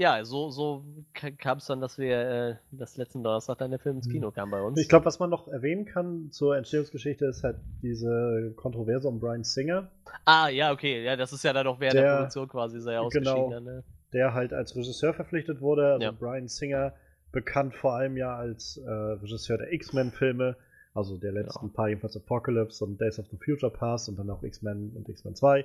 ja, 0.00 0.24
so, 0.24 0.50
so 0.50 0.84
kam 1.12 1.58
es 1.58 1.66
dann, 1.66 1.80
dass 1.80 1.98
wir 1.98 2.18
äh, 2.20 2.54
das 2.70 2.96
letzten 2.96 3.22
Donnerstag 3.24 3.58
dann 3.58 3.70
der 3.70 3.80
Film 3.80 3.96
ins 3.96 4.06
Mhm. 4.06 4.12
Kino 4.12 4.30
kam 4.30 4.50
bei 4.50 4.62
uns. 4.62 4.78
Ich 4.80 4.88
glaube, 4.88 5.04
was 5.06 5.18
man 5.18 5.28
noch 5.28 5.48
erwähnen 5.48 5.84
kann 5.86 6.30
zur 6.30 6.56
Entstehungsgeschichte 6.56 7.26
ist 7.26 7.42
halt 7.42 7.56
diese 7.82 8.52
Kontroverse 8.56 9.08
um 9.08 9.18
Brian 9.18 9.42
Singer, 9.44 9.90
Ah, 10.24 10.48
ja, 10.48 10.72
okay. 10.72 11.04
Ja, 11.04 11.16
das 11.16 11.32
ist 11.32 11.42
ja 11.42 11.52
dann 11.52 11.66
auch 11.66 11.80
während 11.80 11.94
der, 11.96 12.02
Der- 12.02 12.16
Produktion 12.16 12.48
quasi 12.48 12.80
sehr 12.80 12.94
genau. 12.94 13.06
ausgeschieden. 13.06 13.50
Dann, 13.50 13.64
ne? 13.64 13.84
der 14.12 14.32
halt 14.34 14.52
als 14.54 14.74
Regisseur 14.76 15.12
verpflichtet 15.12 15.60
wurde. 15.60 15.92
Also 15.94 16.04
Ja. 16.04 16.10
Brian 16.12 16.48
Singer, 16.48 16.94
bekannt 17.32 17.74
vor 17.74 17.94
allem 17.94 18.16
ja 18.16 18.34
als 18.36 18.78
äh, 18.78 18.88
Regisseur 18.90 19.58
der 19.58 19.70
X-Men-Filme, 19.72 20.56
also 20.94 21.18
der 21.18 21.32
letzten 21.32 21.72
paar, 21.72 21.88
jedenfalls 21.88 22.16
Apocalypse 22.16 22.82
und 22.84 22.98
Days 23.00 23.18
of 23.18 23.26
the 23.30 23.36
Future 23.36 23.70
Past 23.70 24.08
und 24.08 24.16
dann 24.18 24.30
auch 24.30 24.42
X-Men 24.42 24.92
und 24.96 25.08
X-Men 25.08 25.34
2. 25.34 25.64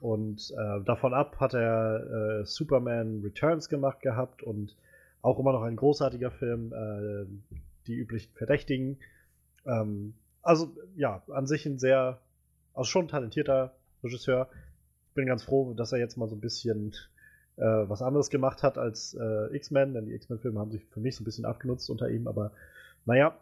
Und 0.00 0.52
äh, 0.56 0.84
davon 0.84 1.12
ab 1.12 1.40
hat 1.40 1.54
er 1.54 2.40
äh, 2.40 2.44
Superman 2.44 3.22
Returns 3.22 3.68
gemacht 3.68 4.00
gehabt 4.00 4.42
und 4.42 4.76
auch 5.22 5.38
immer 5.38 5.52
noch 5.52 5.62
ein 5.62 5.76
großartiger 5.76 6.30
Film, 6.30 6.72
äh, 6.72 7.26
die 7.86 7.96
üblichen 7.96 8.32
Verdächtigen. 8.34 8.98
Ähm, 9.66 10.14
also 10.42 10.72
ja, 10.96 11.22
an 11.28 11.46
sich 11.46 11.66
ein 11.66 11.78
sehr, 11.78 12.20
also 12.74 12.88
schon 12.88 13.08
talentierter 13.08 13.74
Regisseur. 14.04 14.48
Bin 15.14 15.26
ganz 15.26 15.42
froh, 15.42 15.74
dass 15.74 15.92
er 15.92 15.98
jetzt 15.98 16.16
mal 16.16 16.28
so 16.28 16.36
ein 16.36 16.40
bisschen 16.40 16.94
äh, 17.56 17.62
was 17.62 18.02
anderes 18.02 18.30
gemacht 18.30 18.62
hat 18.62 18.78
als 18.78 19.14
äh, 19.14 19.56
X-Men, 19.56 19.94
denn 19.94 20.06
die 20.06 20.14
X-Men-Filme 20.14 20.60
haben 20.60 20.70
sich 20.70 20.84
für 20.84 21.00
mich 21.00 21.16
so 21.16 21.22
ein 21.22 21.24
bisschen 21.24 21.44
abgenutzt 21.44 21.90
unter 21.90 22.08
ihm, 22.08 22.28
aber 22.28 22.52
naja. 23.04 23.36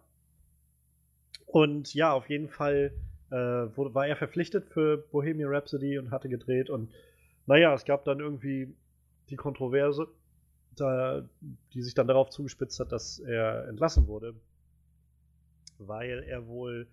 Und 1.45 1.93
ja, 1.93 2.13
auf 2.13 2.29
jeden 2.31 2.49
Fall 2.49 2.93
äh, 3.31 3.35
wurde, 3.77 3.95
war 3.95 4.07
er 4.07 4.17
verpflichtet 4.17 4.67
für 4.67 4.99
Bohemian 4.99 5.53
Rhapsody 5.53 5.99
und 5.99 6.11
hatte 6.11 6.29
gedreht 6.29 6.71
und 6.71 6.91
naja, 7.47 7.73
es 7.75 7.85
gab 7.85 8.05
dann 8.05 8.21
irgendwie 8.21 8.75
die 9.31 9.37
Kontroverse, 9.37 10.09
da, 10.77 11.25
die 11.73 11.83
sich 11.83 11.95
dann 11.95 12.07
darauf 12.07 12.31
zugespitzt 12.31 12.81
hat, 12.81 12.93
dass 12.93 13.19
er 13.19 13.69
entlassen 13.69 14.07
wurde, 14.09 14.35
weil 15.79 16.25
er 16.25 16.47
wohl 16.47 16.87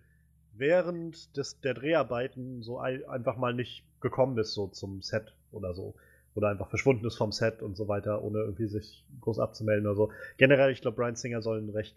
während 0.52 1.36
des, 1.36 1.60
der 1.60 1.74
Dreharbeiten 1.74 2.62
so 2.62 2.78
ein, 2.78 3.04
einfach 3.08 3.36
mal 3.36 3.54
nicht 3.54 3.84
gekommen 4.00 4.38
ist, 4.38 4.54
so 4.54 4.68
zum 4.68 5.02
Set 5.02 5.34
oder 5.50 5.74
so. 5.74 5.94
Oder 6.34 6.48
einfach 6.48 6.68
verschwunden 6.68 7.06
ist 7.06 7.16
vom 7.16 7.32
Set 7.32 7.62
und 7.62 7.76
so 7.76 7.86
weiter, 7.86 8.22
ohne 8.22 8.38
irgendwie 8.38 8.66
sich 8.66 9.04
groß 9.20 9.38
abzumelden 9.38 9.86
oder 9.86 9.94
so. 9.94 10.12
Generell, 10.36 10.72
ich 10.72 10.80
glaube, 10.80 10.96
Brian 10.96 11.14
Singer 11.14 11.42
soll 11.42 11.60
ein 11.60 11.70
recht. 11.70 11.96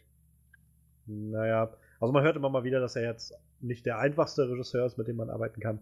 Naja, 1.08 1.72
also 2.00 2.12
man 2.14 2.24
hört 2.24 2.36
immer 2.36 2.50
mal 2.50 2.64
wieder, 2.64 2.80
dass 2.80 2.96
er 2.96 3.04
jetzt 3.04 3.34
nicht 3.62 3.86
der 3.86 4.00
einfachste 4.00 4.50
Regisseur 4.50 4.86
ist, 4.86 4.98
mit 4.98 5.08
dem 5.08 5.16
man 5.18 5.30
arbeiten 5.30 5.60
kann. 5.60 5.80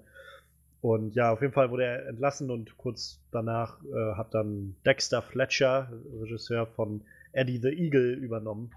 Und 0.81 1.15
ja, 1.15 1.31
auf 1.31 1.41
jeden 1.41 1.53
Fall 1.53 1.71
wurde 1.71 1.83
er 1.85 2.07
entlassen 2.07 2.51
und 2.51 2.77
kurz 2.77 3.19
danach 3.31 3.83
äh, 3.85 4.13
hat 4.15 4.33
dann 4.33 4.75
Dexter 4.85 5.21
Fletcher, 5.21 5.91
Regisseur 6.21 6.67
von 6.67 7.01
Eddie 7.31 7.57
the 7.57 7.69
Eagle, 7.69 8.13
übernommen 8.13 8.71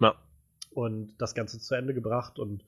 Ja. 0.00 0.14
und 0.72 1.14
das 1.18 1.34
Ganze 1.34 1.58
zu 1.58 1.74
Ende 1.74 1.94
gebracht. 1.94 2.38
Und 2.38 2.64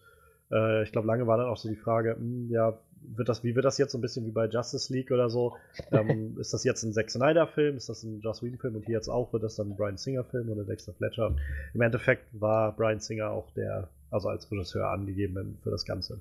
äh, 0.51 0.83
ich 0.83 0.93
glaube, 0.93 1.07
lange 1.07 1.27
war 1.27 1.37
dann 1.37 1.49
auch 1.49 1.59
so 1.59 1.69
die 1.69 1.77
Frage, 1.77 2.17
hm, 2.17 2.49
ja, 2.51 2.79
wird 3.07 3.29
das, 3.29 3.45
wie 3.45 3.55
wird 3.55 3.65
das 3.65 3.79
jetzt 3.79 3.93
so 3.93 3.99
ein 3.99 4.01
bisschen 4.01 4.27
wie 4.27 4.31
bei 4.31 4.47
Justice 4.47 4.93
League 4.93 5.11
oder 5.11 5.29
so? 5.31 5.57
Ähm, 5.93 6.37
ist 6.41 6.53
das 6.55 6.65
jetzt 6.65 6.83
ein 6.83 6.93
Zack 6.93 7.11
Snyder-Film? 7.11 7.77
Ist 7.77 7.89
das 7.89 8.03
ein 8.03 8.21
Joss 8.21 8.43
Whedon-Film? 8.43 8.77
Und 8.77 8.87
hier 8.87 8.95
jetzt 8.95 9.09
auch, 9.09 9.33
wird 9.33 9.43
das 9.43 9.57
dann 9.57 9.71
ein 9.71 9.77
Brian 9.77 9.97
Singer-Film 9.97 10.49
oder 10.49 10.65
Dexter 10.65 10.93
Fletcher? 10.95 11.29
Und 11.29 11.41
Im 11.75 11.81
Endeffekt 11.81 12.25
war 12.33 12.75
Brian 12.75 13.01
Singer 13.01 13.31
auch 13.31 13.51
der, 13.53 13.89
also 14.11 14.29
als 14.29 14.51
Regisseur 14.51 14.89
angegeben 14.91 15.59
für 15.63 15.71
das 15.71 15.85
Ganze. 15.85 16.21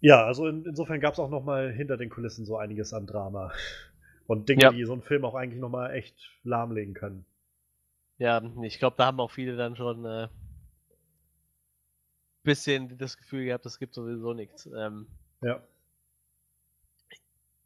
Ja, 0.00 0.24
also 0.24 0.46
in, 0.46 0.64
insofern 0.64 1.00
gab 1.00 1.14
es 1.14 1.18
auch 1.18 1.30
noch 1.30 1.44
mal 1.44 1.72
hinter 1.72 1.96
den 1.96 2.10
Kulissen 2.10 2.44
so 2.44 2.56
einiges 2.56 2.92
an 2.92 3.06
Drama. 3.06 3.52
Und 4.26 4.48
Dinge, 4.48 4.62
Ja. 4.62 4.70
die 4.70 4.84
so 4.84 4.92
einen 4.92 5.02
Film 5.02 5.24
auch 5.24 5.34
eigentlich 5.34 5.60
noch 5.60 5.70
mal 5.70 5.90
echt 5.92 6.16
lahmlegen 6.44 6.94
können. 6.94 7.24
Ja, 8.18 8.42
ich 8.62 8.78
glaube, 8.78 8.96
da 8.96 9.06
haben 9.06 9.20
auch 9.20 9.30
viele 9.30 9.56
dann 9.56 9.76
schon 9.76 10.04
äh, 10.04 10.28
bisschen 12.44 12.96
das 12.98 13.16
Gefühl 13.16 13.46
gehabt, 13.46 13.66
es 13.66 13.78
gibt 13.78 13.94
sowieso 13.94 14.32
nichts. 14.34 14.66
Ähm, 14.66 15.08
Ja. 15.42 15.60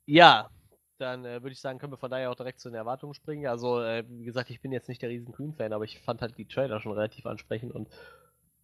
ja, 0.07 0.49
dann 0.99 1.25
äh, 1.25 1.43
würde 1.43 1.53
ich 1.53 1.61
sagen, 1.61 1.79
können 1.79 1.93
wir 1.93 1.99
von 1.99 2.11
daher 2.11 2.31
auch 2.31 2.35
direkt 2.37 2.61
zu 2.61 2.69
den 2.69 2.77
Erwartungen 2.77 3.15
springen. 3.15 3.47
Also, 3.47 3.81
äh, 3.83 4.05
wie 4.09 4.25
gesagt, 4.25 4.51
ich 4.51 4.61
bin 4.61 4.73
jetzt 4.73 4.89
nicht 4.89 5.03
der 5.03 5.11
riesen 5.11 5.33
Queen-Fan, 5.33 5.73
aber 5.73 5.85
ich 5.85 6.01
fand 6.01 6.23
halt 6.23 6.39
die 6.39 6.47
Trailer 6.47 6.81
schon 6.81 6.93
relativ 6.93 7.27
ansprechend 7.27 7.73
und 7.73 7.89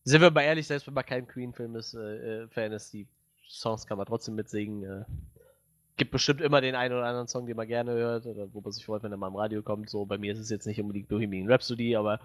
sind 0.04 0.20
wir 0.20 0.30
mal 0.30 0.42
ehrlich, 0.42 0.66
selbst 0.66 0.86
wenn 0.86 0.94
man 0.94 1.06
kein 1.06 1.26
Queen-Film 1.26 1.76
ist, 1.76 1.94
äh, 1.94 2.42
äh, 2.42 2.48
Fan 2.48 2.72
ist, 2.72 2.92
die 2.92 3.08
Songs 3.48 3.86
kann 3.86 3.98
man 3.98 4.06
trotzdem 4.06 4.34
mitsingen. 4.34 4.84
Äh, 4.84 5.04
gibt 5.96 6.10
bestimmt 6.10 6.40
immer 6.40 6.60
den 6.60 6.74
einen 6.74 6.94
oder 6.94 7.06
anderen 7.06 7.28
Song, 7.28 7.46
den 7.46 7.56
man 7.56 7.68
gerne 7.68 7.92
hört 7.92 8.26
oder 8.26 8.52
wo 8.52 8.60
man 8.60 8.72
sich 8.72 8.84
freut, 8.84 9.02
wenn 9.02 9.12
er 9.12 9.16
mal 9.16 9.28
im 9.28 9.36
Radio 9.36 9.62
kommt. 9.62 9.88
So, 9.88 10.04
bei 10.04 10.18
mir 10.18 10.32
ist 10.32 10.40
es 10.40 10.50
jetzt 10.50 10.66
nicht 10.66 10.80
unbedingt 10.80 11.08
Bohemian 11.08 11.50
Rhapsody, 11.50 11.96
aber 11.96 12.20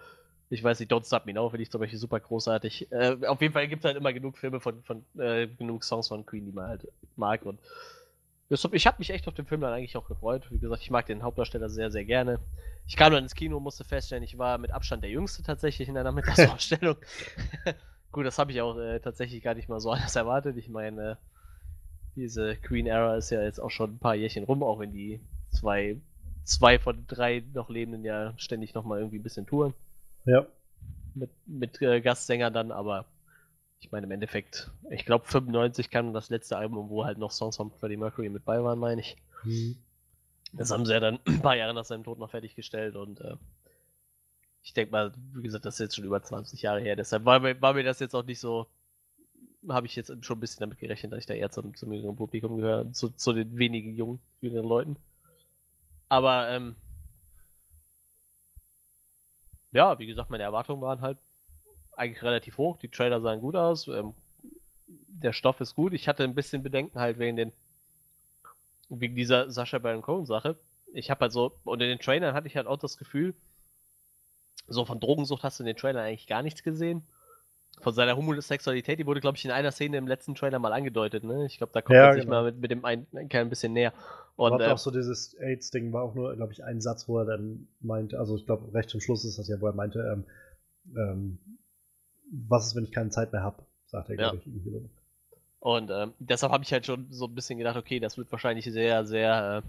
ich 0.50 0.64
weiß 0.64 0.80
nicht, 0.80 0.92
Don't 0.92 1.06
Stop 1.06 1.26
Me 1.26 1.34
Now 1.34 1.50
finde 1.50 1.64
ich 1.64 1.72
zum 1.72 1.80
Beispiel 1.80 2.00
super 2.00 2.20
großartig. 2.20 2.92
Äh, 2.92 3.18
auf 3.28 3.42
jeden 3.42 3.54
Fall 3.54 3.68
gibt 3.68 3.84
es 3.84 3.86
halt 3.86 3.98
immer 3.98 4.14
genug 4.14 4.38
Filme 4.38 4.60
von, 4.60 4.82
von 4.84 5.06
äh, 5.18 5.48
genug 5.48 5.84
Songs 5.84 6.08
von 6.08 6.26
Queen, 6.26 6.46
die 6.46 6.52
man 6.52 6.68
halt 6.68 6.88
mag 7.16 7.46
und 7.46 7.60
ich 8.72 8.88
habe 8.88 8.96
mich 8.98 9.12
echt 9.12 9.28
auf 9.28 9.36
den 9.36 9.46
Film 9.46 9.62
dann 9.62 9.74
eigentlich 9.74 9.96
auch 9.96 10.08
gefreut. 10.08 10.48
Wie 10.50 10.58
gesagt, 10.58 10.82
ich 10.82 10.90
mag 10.90 11.06
den 11.06 11.22
Hauptdarsteller 11.22 11.70
sehr, 11.70 11.92
sehr 11.92 12.04
gerne. 12.04 12.40
Ich 12.88 12.96
kam 12.96 13.14
dann 13.14 13.24
ins 13.24 13.36
Kino, 13.36 13.60
musste 13.60 13.84
feststellen, 13.84 14.24
ich 14.24 14.40
war 14.40 14.58
mit 14.58 14.72
Abstand 14.72 15.04
der 15.04 15.12
Jüngste 15.12 15.44
tatsächlich 15.44 15.88
in 15.88 15.94
der 15.94 16.04
Nachmittagsvorstellung. 16.04 16.96
Gut, 18.12 18.26
das 18.26 18.40
habe 18.40 18.52
ich 18.52 18.62
auch 18.62 18.78
äh, 18.78 19.00
tatsächlich 19.00 19.44
gar 19.44 19.54
nicht 19.54 19.70
mal 19.70 19.80
so 19.80 19.92
anders 19.92 20.16
erwartet. 20.16 20.58
Ich 20.58 20.68
meine, 20.68 21.18
diese 22.16 22.56
Queen 22.56 22.88
Era 22.88 23.18
ist 23.18 23.30
ja 23.30 23.42
jetzt 23.42 23.60
auch 23.60 23.70
schon 23.70 23.92
ein 23.92 24.00
paar 24.00 24.16
Jährchen 24.16 24.46
rum, 24.46 24.64
auch 24.64 24.80
wenn 24.80 24.92
die 24.92 25.20
zwei, 25.52 25.98
zwei 26.44 26.80
von 26.80 27.06
drei 27.06 27.44
noch 27.54 27.70
Lebenden 27.70 28.04
ja 28.04 28.34
ständig 28.38 28.74
nochmal 28.74 29.00
irgendwie 29.00 29.20
ein 29.20 29.24
bisschen 29.24 29.46
touren. 29.46 29.74
Ja. 30.30 30.46
Mit, 31.16 31.32
mit 31.48 31.82
äh, 31.82 32.02
Gastsängern 32.02 32.54
dann, 32.54 32.72
aber 32.72 33.06
ich 33.80 33.92
meine 33.92 34.06
im 34.06 34.12
Endeffekt, 34.12 34.70
ich 34.92 35.06
glaube 35.06 35.26
95 35.26 35.90
kam 35.90 36.14
das 36.14 36.30
letzte 36.30 36.58
Album, 36.58 36.90
wo 36.90 37.06
halt 37.06 37.18
noch 37.18 37.32
Songs 37.32 37.58
von 37.58 37.72
Freddie 37.72 37.98
Mercury 37.98 38.30
mit 38.30 38.46
bei 38.46 38.64
waren, 38.64 38.80
meine 38.80 39.02
ich. 39.02 39.18
Mhm. 39.44 39.78
Das 40.54 40.72
haben 40.72 40.86
sie 40.86 40.94
ja 40.94 41.00
dann 41.00 41.20
ein 41.26 41.42
paar 41.42 41.56
Jahre 41.56 41.74
nach 41.74 41.86
seinem 41.86 42.04
Tod 42.04 42.20
noch 42.20 42.30
fertiggestellt 42.30 42.96
und 42.96 43.22
äh, 43.22 43.36
ich 44.62 44.74
denke 44.74 44.92
mal, 44.92 45.14
wie 45.34 45.44
gesagt, 45.44 45.66
das 45.66 45.76
ist 45.76 45.80
jetzt 45.80 45.96
schon 45.96 46.06
über 46.06 46.22
20 46.22 46.62
Jahre 46.62 46.82
her, 46.82 46.96
deshalb 46.96 47.26
war 47.26 47.40
mir, 47.40 47.60
war 47.62 47.74
mir 47.74 47.84
das 47.84 48.00
jetzt 48.00 48.14
auch 48.14 48.26
nicht 48.26 48.40
so, 48.40 48.68
habe 49.68 49.88
ich 49.88 49.96
jetzt 49.96 50.14
schon 50.24 50.38
ein 50.38 50.42
bisschen 50.42 50.60
damit 50.60 50.78
gerechnet, 50.78 51.12
dass 51.12 51.20
ich 51.20 51.26
da 51.26 51.34
eher 51.34 51.50
zum, 51.50 51.76
zum 51.76 51.92
jüngeren 51.92 52.16
Publikum 52.16 52.58
gehöre, 52.58 52.92
zu, 52.92 53.10
zu 53.10 53.34
den 53.34 53.58
wenigen 53.58 53.96
jungen, 53.96 54.20
jüngeren 54.42 54.68
Leuten. 54.68 54.96
Aber, 56.08 56.50
ähm, 56.50 56.76
ja, 59.72 60.00
wie 60.00 60.08
gesagt, 60.08 60.30
meine 60.30 60.44
Erwartungen 60.44 60.82
waren 60.82 61.02
halt 61.02 61.18
eigentlich 61.96 62.24
relativ 62.24 62.58
hoch. 62.58 62.78
Die 62.78 62.90
Trailer 62.90 63.22
sahen 63.22 63.42
gut 63.42 63.56
aus. 63.56 63.88
Ähm, 63.88 64.14
der 64.88 65.34
Stoff 65.34 65.62
ist 65.62 65.76
gut. 65.76 65.94
Ich 65.94 66.08
hatte 66.08 66.24
ein 66.24 66.36
bisschen 66.36 66.64
Bedenken 66.64 67.00
halt 67.00 67.20
wegen 67.20 67.36
den 67.38 67.52
wegen 68.90 69.16
dieser 69.16 69.52
Sascha 69.52 69.78
Baron 69.78 70.02
Cohen 70.02 70.26
Sache. 70.26 70.56
Ich 70.94 71.12
habe 71.12 71.22
halt 71.22 71.32
so 71.32 71.54
und 71.64 71.82
in 71.82 71.90
den 71.90 72.00
Trailern 72.00 72.34
hatte 72.34 72.48
ich 72.48 72.56
halt 72.56 72.68
auch 72.68 72.78
das 72.78 72.98
Gefühl, 72.98 73.36
so 74.68 74.86
von 74.86 75.00
Drogensucht 75.00 75.44
hast 75.44 75.60
du 75.60 75.64
in 75.64 75.68
den 75.68 75.78
Trailern 75.78 76.06
eigentlich 76.06 76.28
gar 76.28 76.42
nichts 76.42 76.64
gesehen. 76.64 77.04
Von 77.82 77.94
seiner 77.94 78.18
Homosexualität, 78.18 79.00
die 79.00 79.06
wurde, 79.06 79.22
glaube 79.22 79.38
ich, 79.38 79.46
in 79.46 79.52
einer 79.52 79.72
Szene 79.72 79.98
im 79.98 80.08
letzten 80.08 80.36
Trailer 80.36 80.60
mal 80.60 80.74
angedeutet. 80.74 81.24
Ne? 81.24 81.46
Ich 81.46 81.58
glaube, 81.60 81.72
da 81.74 81.82
kommt 81.82 81.96
Ja, 81.96 82.08
er 82.08 82.14
sich 82.14 82.24
genau. 82.24 82.38
mal 82.38 82.44
mit, 82.46 82.58
mit 82.58 82.72
dem 82.72 82.84
einen 82.84 83.08
ein 83.14 83.50
bisschen 83.50 83.74
näher. 83.74 83.94
Und 84.40 84.54
Und 84.54 84.62
äh, 84.62 84.68
auch 84.68 84.78
so 84.78 84.90
dieses 84.90 85.34
AIDS-Ding 85.34 85.92
war 85.92 86.02
auch 86.02 86.16
nur, 86.16 86.34
glaube 86.34 86.54
ich, 86.54 86.64
ein 86.64 86.80
Satz, 86.80 87.10
wo 87.10 87.20
er 87.20 87.26
dann 87.26 87.68
meinte, 87.82 88.18
also 88.18 88.38
ich 88.38 88.46
glaube, 88.46 88.74
recht 88.74 88.90
zum 88.90 89.02
Schluss 89.02 89.26
ist 89.26 89.38
das 89.38 89.50
ja, 89.50 89.60
wo 89.60 89.68
er 89.68 89.74
meinte, 89.74 90.00
ähm, 90.00 90.24
ähm, 90.96 91.40
was 92.32 92.68
ist, 92.68 92.76
wenn 92.76 92.86
ich 92.86 92.94
keine 92.94 93.10
Zeit 93.10 93.34
mehr 93.34 93.44
habe, 93.44 93.64
sagt 93.88 94.10
er, 94.10 94.16
glaube 94.16 94.38
Ja. 94.38 94.42
ich, 94.42 94.48
irgendwie 94.48 94.70
so. 94.72 94.90
Und 95.60 95.92
ähm, 95.92 96.14
deshalb 96.20 96.54
habe 96.54 96.64
ich 96.64 96.72
halt 96.72 96.86
schon 96.86 97.08
so 97.12 97.26
ein 97.26 97.36
bisschen 97.36 97.58
gedacht, 97.58 97.76
okay, 97.76 98.00
das 98.00 98.18
wird 98.18 98.32
wahrscheinlich 98.32 98.64
sehr, 98.64 99.06
sehr 99.06 99.62
äh, 99.62 99.68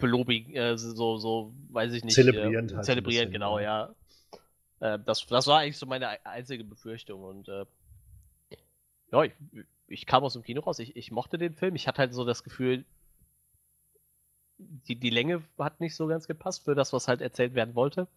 belobig, 0.00 0.54
äh, 0.56 0.78
so, 0.78 1.18
so, 1.18 1.52
weiß 1.72 1.92
ich 1.92 2.04
nicht. 2.04 2.14
Zelebrierend 2.14 2.72
äh, 2.72 2.76
halt 2.76 2.86
Zelebrierend, 2.86 3.32
genau, 3.32 3.58
ja. 3.58 3.94
ja. 4.80 4.94
Äh, 4.94 4.98
das, 5.04 5.26
das 5.26 5.46
war 5.46 5.58
eigentlich 5.58 5.76
so 5.76 5.84
meine 5.84 6.08
ei- 6.08 6.24
einzige 6.24 6.64
Befürchtung. 6.64 7.22
Und 7.22 7.48
äh, 7.48 7.66
ja, 9.12 9.24
ich, 9.24 9.32
ich 9.86 10.06
kam 10.06 10.24
aus 10.24 10.32
dem 10.34 10.42
Kino 10.42 10.60
raus, 10.62 10.78
ich, 10.78 10.96
ich 10.96 11.10
mochte 11.10 11.38
den 11.38 11.54
Film. 11.54 11.74
Ich 11.74 11.86
hatte 11.88 11.98
halt 11.98 12.14
so 12.14 12.24
das 12.24 12.44
Gefühl, 12.44 12.84
die, 14.58 14.96
die 14.96 15.10
Länge 15.10 15.42
hat 15.58 15.80
nicht 15.80 15.96
so 15.96 16.06
ganz 16.06 16.26
gepasst 16.26 16.64
für 16.64 16.74
das, 16.74 16.92
was 16.92 17.08
halt 17.08 17.20
erzählt 17.20 17.54
werden 17.54 17.74
wollte. 17.74 18.08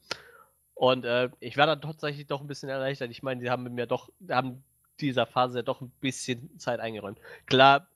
Und 0.73 1.05
äh, 1.05 1.29
ich 1.39 1.57
war 1.57 1.65
dann 1.65 1.81
tatsächlich 1.81 2.27
doch 2.27 2.41
ein 2.41 2.47
bisschen 2.47 2.69
erleichtert. 2.69 3.09
Ich 3.09 3.23
meine, 3.23 3.41
sie 3.41 3.49
haben 3.49 3.63
mir 3.73 3.87
doch, 3.87 4.09
haben 4.29 4.63
dieser 4.99 5.25
Phase 5.25 5.59
ja 5.59 5.63
doch 5.63 5.81
ein 5.81 5.91
bisschen 5.99 6.57
Zeit 6.59 6.79
eingeräumt. 6.79 7.19
Klar 7.45 7.87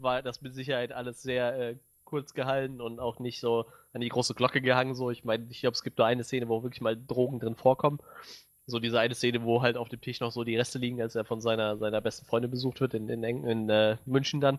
war 0.00 0.22
das 0.22 0.42
mit 0.42 0.54
Sicherheit 0.54 0.92
alles 0.92 1.22
sehr 1.22 1.56
äh, 1.58 1.76
kurz 2.04 2.34
gehalten 2.34 2.80
und 2.80 2.98
auch 2.98 3.18
nicht 3.18 3.40
so 3.40 3.66
an 3.92 4.00
die 4.00 4.08
große 4.08 4.34
Glocke 4.34 4.60
gehangen. 4.60 4.94
So, 4.94 5.10
ich 5.10 5.24
meine, 5.24 5.46
ich 5.50 5.60
glaube, 5.60 5.74
es 5.74 5.82
gibt 5.82 5.98
nur 5.98 6.06
eine 6.06 6.24
Szene, 6.24 6.48
wo 6.48 6.62
wirklich 6.62 6.80
mal 6.80 6.96
Drogen 6.96 7.38
drin 7.38 7.56
vorkommen. 7.56 8.00
So 8.66 8.80
diese 8.80 8.98
eine 8.98 9.14
Szene, 9.14 9.44
wo 9.44 9.62
halt 9.62 9.76
auf 9.76 9.88
dem 9.88 10.00
Tisch 10.00 10.20
noch 10.20 10.32
so 10.32 10.42
die 10.42 10.56
Reste 10.56 10.78
liegen, 10.78 11.00
als 11.00 11.14
er 11.14 11.24
von 11.24 11.40
seiner, 11.40 11.76
seiner 11.76 12.00
besten 12.00 12.26
Freundin 12.26 12.50
besucht 12.50 12.80
wird 12.80 12.94
in, 12.94 13.08
in, 13.08 13.22
in 13.22 13.70
äh, 13.70 13.96
München 14.06 14.40
dann. 14.40 14.58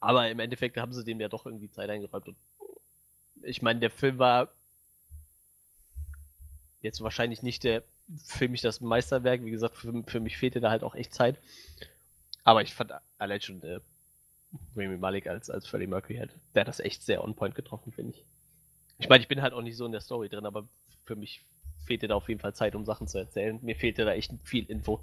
Aber 0.00 0.28
im 0.28 0.40
Endeffekt 0.40 0.76
haben 0.76 0.92
sie 0.92 1.04
dem 1.04 1.20
ja 1.20 1.28
doch 1.28 1.46
irgendwie 1.46 1.70
Zeit 1.70 1.90
eingeräumt. 1.90 2.28
Und 2.28 2.36
ich 3.42 3.62
meine, 3.62 3.80
der 3.80 3.90
Film 3.90 4.18
war 4.18 4.48
jetzt 6.80 7.00
wahrscheinlich 7.00 7.42
nicht 7.42 7.64
der 7.64 7.82
für 8.24 8.48
mich 8.48 8.60
das 8.60 8.80
Meisterwerk. 8.80 9.44
Wie 9.44 9.50
gesagt, 9.50 9.76
für, 9.76 10.02
für 10.06 10.20
mich 10.20 10.36
fehlte 10.36 10.60
da 10.60 10.70
halt 10.70 10.82
auch 10.82 10.94
echt 10.94 11.14
Zeit. 11.14 11.36
Aber 12.44 12.62
ich 12.62 12.74
fand 12.74 12.92
allein 13.18 13.40
schon 13.40 13.62
äh, 13.62 13.80
Rami 14.74 14.96
Malek 14.96 15.26
als, 15.26 15.50
als 15.50 15.66
Freddie 15.66 15.86
Mercury 15.86 16.16
halt, 16.16 16.30
der 16.54 16.62
hat 16.62 16.68
das 16.68 16.80
echt 16.80 17.02
sehr 17.02 17.22
on 17.22 17.34
point 17.34 17.54
getroffen, 17.54 17.92
finde 17.92 18.14
ich. 18.14 18.24
Ich 18.98 19.08
meine, 19.08 19.22
ich 19.22 19.28
bin 19.28 19.42
halt 19.42 19.52
auch 19.52 19.62
nicht 19.62 19.76
so 19.76 19.86
in 19.86 19.92
der 19.92 20.00
Story 20.00 20.28
drin, 20.28 20.46
aber 20.46 20.66
für 21.04 21.14
mich 21.14 21.44
fehlte 21.88 22.06
da 22.06 22.14
auf 22.14 22.28
jeden 22.28 22.40
Fall 22.40 22.54
Zeit, 22.54 22.76
um 22.76 22.84
Sachen 22.84 23.08
zu 23.08 23.18
erzählen. 23.18 23.58
Mir 23.62 23.74
fehlte 23.74 24.04
da 24.04 24.12
echt 24.12 24.32
viel 24.44 24.64
Info. 24.70 25.00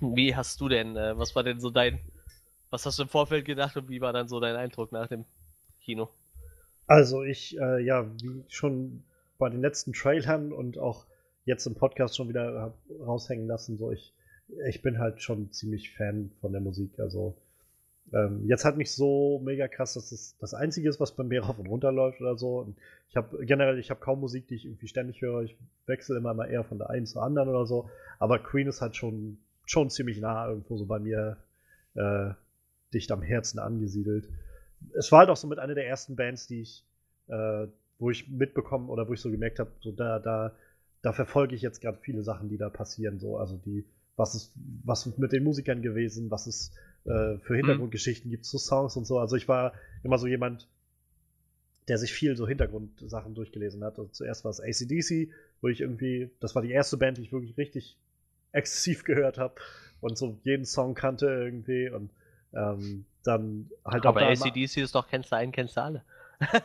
Wie 0.00 0.34
hast 0.34 0.60
du 0.60 0.68
denn, 0.68 0.96
äh, 0.96 1.16
was 1.16 1.36
war 1.36 1.42
denn 1.42 1.60
so 1.60 1.70
dein, 1.70 2.00
was 2.70 2.84
hast 2.84 2.98
du 2.98 3.04
im 3.04 3.08
Vorfeld 3.08 3.44
gedacht 3.44 3.76
und 3.76 3.88
wie 3.88 4.00
war 4.00 4.12
dann 4.12 4.28
so 4.28 4.40
dein 4.40 4.56
Eindruck 4.56 4.92
nach 4.92 5.08
dem 5.08 5.24
Kino? 5.80 6.08
Also 6.86 7.22
ich, 7.22 7.56
äh, 7.58 7.84
ja, 7.84 8.10
wie 8.20 8.44
schon 8.48 9.04
bei 9.38 9.48
den 9.48 9.60
letzten 9.60 9.92
Trailern 9.92 10.52
und 10.52 10.78
auch 10.78 11.06
jetzt 11.44 11.66
im 11.66 11.74
Podcast 11.74 12.16
schon 12.16 12.28
wieder 12.28 12.74
raushängen 13.00 13.46
lassen, 13.46 13.78
so 13.78 13.92
ich, 13.92 14.14
ich 14.68 14.82
bin 14.82 14.98
halt 14.98 15.22
schon 15.22 15.52
ziemlich 15.52 15.94
Fan 15.94 16.32
von 16.40 16.52
der 16.52 16.60
Musik. 16.60 16.98
Also 16.98 17.36
ähm, 18.12 18.46
jetzt 18.46 18.64
halt 18.64 18.76
nicht 18.76 18.92
so 18.92 19.40
mega 19.44 19.66
krass, 19.66 19.94
dass 19.94 20.12
es 20.12 20.36
das 20.38 20.54
Einzige 20.54 20.88
ist, 20.88 21.00
was 21.00 21.12
bei 21.12 21.24
mir 21.24 21.42
rauf 21.44 21.58
und 21.58 21.66
runter 21.66 21.92
läuft 21.92 22.20
oder 22.20 22.36
so. 22.36 22.60
Und 22.60 22.76
ich 23.08 23.16
habe 23.16 23.44
generell, 23.44 23.78
ich 23.78 23.90
habe 23.90 24.00
kaum 24.00 24.20
Musik, 24.20 24.46
die 24.48 24.54
ich 24.54 24.66
irgendwie 24.66 24.88
ständig 24.88 25.22
höre. 25.22 25.42
Ich 25.42 25.56
wechsle 25.86 26.16
immer 26.16 26.34
mal 26.34 26.46
eher 26.46 26.64
von 26.64 26.78
der 26.78 26.90
einen 26.90 27.06
zur 27.06 27.22
anderen 27.22 27.48
oder 27.48 27.66
so. 27.66 27.88
Aber 28.18 28.38
Queen 28.38 28.68
ist 28.68 28.80
halt 28.80 28.96
schon, 28.96 29.38
schon 29.64 29.90
ziemlich 29.90 30.20
nah 30.20 30.48
irgendwo 30.48 30.76
so 30.76 30.86
bei 30.86 30.98
mir 30.98 31.38
äh, 31.94 32.30
dicht 32.92 33.10
am 33.10 33.22
Herzen 33.22 33.58
angesiedelt. 33.58 34.28
Es 34.96 35.10
war 35.10 35.20
halt 35.20 35.30
auch 35.30 35.36
so 35.36 35.46
mit 35.46 35.58
einer 35.58 35.74
der 35.74 35.86
ersten 35.86 36.16
Bands, 36.16 36.46
die 36.46 36.60
ich, 36.60 36.84
äh, 37.28 37.66
wo 37.98 38.10
ich 38.10 38.28
mitbekommen 38.28 38.90
oder 38.90 39.08
wo 39.08 39.14
ich 39.14 39.20
so 39.20 39.30
gemerkt 39.30 39.58
habe, 39.58 39.70
so 39.80 39.92
da, 39.92 40.18
da, 40.18 40.52
da 41.02 41.12
verfolge 41.12 41.54
ich 41.54 41.62
jetzt 41.62 41.80
gerade 41.80 41.98
viele 42.00 42.22
Sachen, 42.22 42.48
die 42.48 42.58
da 42.58 42.68
passieren. 42.68 43.18
So, 43.18 43.38
also 43.38 43.56
die, 43.56 43.84
was 44.16 44.34
ist, 44.34 44.52
was 44.84 45.06
ist 45.06 45.18
mit 45.18 45.32
den 45.32 45.44
Musikern 45.44 45.82
gewesen, 45.82 46.30
was 46.30 46.46
es 46.46 46.72
äh, 47.04 47.38
für 47.38 47.56
Hintergrundgeschichten 47.56 48.30
gibt 48.30 48.44
zu 48.44 48.58
Songs 48.58 48.96
und 48.96 49.04
so. 49.06 49.18
Also 49.18 49.36
ich 49.36 49.48
war 49.48 49.72
immer 50.02 50.18
so 50.18 50.26
jemand, 50.26 50.68
der 51.88 51.98
sich 51.98 52.12
viel 52.12 52.36
so 52.36 52.48
Hintergrundsachen 52.48 53.34
durchgelesen 53.34 53.84
hat. 53.84 53.98
Also 53.98 54.10
zuerst 54.10 54.44
war 54.44 54.50
es 54.50 54.60
ACDC, 54.60 55.30
wo 55.60 55.68
ich 55.68 55.80
irgendwie, 55.80 56.30
das 56.40 56.54
war 56.54 56.62
die 56.62 56.70
erste 56.70 56.96
Band, 56.96 57.18
die 57.18 57.22
ich 57.22 57.32
wirklich 57.32 57.56
richtig 57.58 57.98
exzessiv 58.52 59.04
gehört 59.04 59.38
habe 59.38 59.54
und 60.00 60.16
so 60.16 60.38
jeden 60.44 60.64
Song 60.64 60.94
kannte 60.94 61.26
irgendwie 61.26 61.88
und 61.90 62.10
ähm, 62.54 63.04
dann 63.24 63.70
halt 63.84 64.06
Aber 64.06 64.20
da- 64.20 64.28
ACDC 64.30 64.76
ist 64.78 64.94
doch, 64.94 65.08
kennst 65.08 65.32
du 65.32 65.36
einen, 65.36 65.52
kennst 65.52 65.76
du 65.76 65.82
alle. 65.82 66.04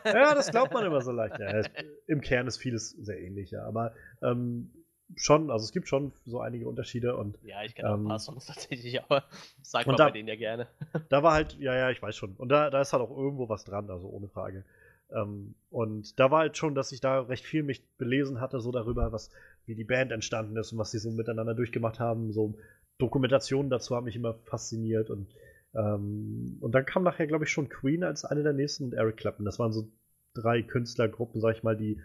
ja, 0.04 0.34
das 0.34 0.50
glaubt 0.50 0.72
man 0.72 0.84
immer 0.86 1.00
so 1.02 1.10
leicht. 1.12 1.38
Ja, 1.38 1.50
es- 1.58 1.70
Im 2.06 2.20
Kern 2.20 2.46
ist 2.46 2.56
vieles 2.58 2.90
sehr 2.90 3.20
ähnlich, 3.20 3.50
ja. 3.50 3.64
Aber 3.64 3.94
ähm, 4.22 4.70
schon, 5.16 5.50
also 5.50 5.64
es 5.64 5.72
gibt 5.72 5.88
schon 5.88 6.12
so 6.24 6.40
einige 6.40 6.68
Unterschiede 6.68 7.16
und 7.16 7.38
Ja, 7.42 7.62
ich 7.64 7.74
kenne 7.74 7.90
auch 7.90 7.94
ein 7.96 8.02
paar 8.02 8.18
Ähm, 8.18 8.18
Songs 8.18 8.46
tatsächlich, 8.46 9.02
aber 9.02 9.24
sag 9.62 9.86
mal 9.86 9.96
da- 9.96 10.06
bei 10.06 10.10
denen 10.10 10.28
ja 10.28 10.36
gerne. 10.36 10.66
da 11.08 11.22
war 11.22 11.32
halt, 11.34 11.58
ja, 11.58 11.74
ja, 11.74 11.90
ich 11.90 12.00
weiß 12.02 12.16
schon. 12.16 12.34
Und 12.36 12.48
da, 12.50 12.70
da 12.70 12.80
ist 12.80 12.92
halt 12.92 13.02
auch 13.02 13.10
irgendwo 13.16 13.48
was 13.48 13.64
dran, 13.64 13.90
also 13.90 14.08
ohne 14.08 14.28
Frage. 14.28 14.64
Ähm, 15.10 15.54
und 15.70 16.18
da 16.20 16.30
war 16.30 16.40
halt 16.40 16.56
schon, 16.56 16.74
dass 16.74 16.92
ich 16.92 17.00
da 17.00 17.20
recht 17.22 17.44
viel 17.44 17.62
mich 17.62 17.84
belesen 17.98 18.40
hatte, 18.40 18.60
so 18.60 18.70
darüber, 18.72 19.12
was, 19.12 19.30
wie 19.66 19.74
die 19.74 19.84
Band 19.84 20.12
entstanden 20.12 20.56
ist 20.56 20.72
und 20.72 20.78
was 20.78 20.92
sie 20.92 20.98
so 20.98 21.10
miteinander 21.10 21.54
durchgemacht 21.54 21.98
haben. 21.98 22.32
So 22.32 22.54
Dokumentationen 22.98 23.70
dazu 23.70 23.96
haben 23.96 24.04
mich 24.04 24.16
immer 24.16 24.34
fasziniert 24.44 25.10
und 25.10 25.28
ähm, 25.74 26.58
und 26.60 26.72
dann 26.74 26.84
kam 26.84 27.04
nachher, 27.04 27.26
glaube 27.28 27.44
ich, 27.44 27.50
schon 27.52 27.68
Queen 27.68 28.02
als 28.04 28.24
eine 28.24 28.42
der 28.42 28.52
nächsten 28.52 28.84
und 28.84 28.94
Eric 28.94 29.16
Clapton. 29.18 29.44
Das 29.44 29.58
waren 29.58 29.72
so 29.72 29.88
drei 30.34 30.62
Künstlergruppen, 30.62 31.40
sag 31.40 31.56
ich 31.56 31.62
mal, 31.62 31.76
die, 31.76 32.00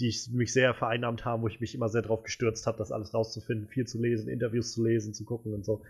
die 0.00 0.08
ich, 0.08 0.28
mich 0.30 0.52
sehr 0.52 0.74
vereinnahmt 0.74 1.24
haben, 1.24 1.42
wo 1.42 1.48
ich 1.48 1.60
mich 1.60 1.74
immer 1.74 1.88
sehr 1.88 2.02
drauf 2.02 2.22
gestürzt 2.22 2.66
habe, 2.66 2.78
das 2.78 2.90
alles 2.90 3.14
rauszufinden, 3.14 3.68
viel 3.68 3.86
zu 3.86 4.00
lesen, 4.00 4.28
Interviews 4.28 4.72
zu 4.72 4.82
lesen, 4.82 5.14
zu 5.14 5.24
gucken 5.24 5.54
und 5.54 5.64
so. 5.64 5.82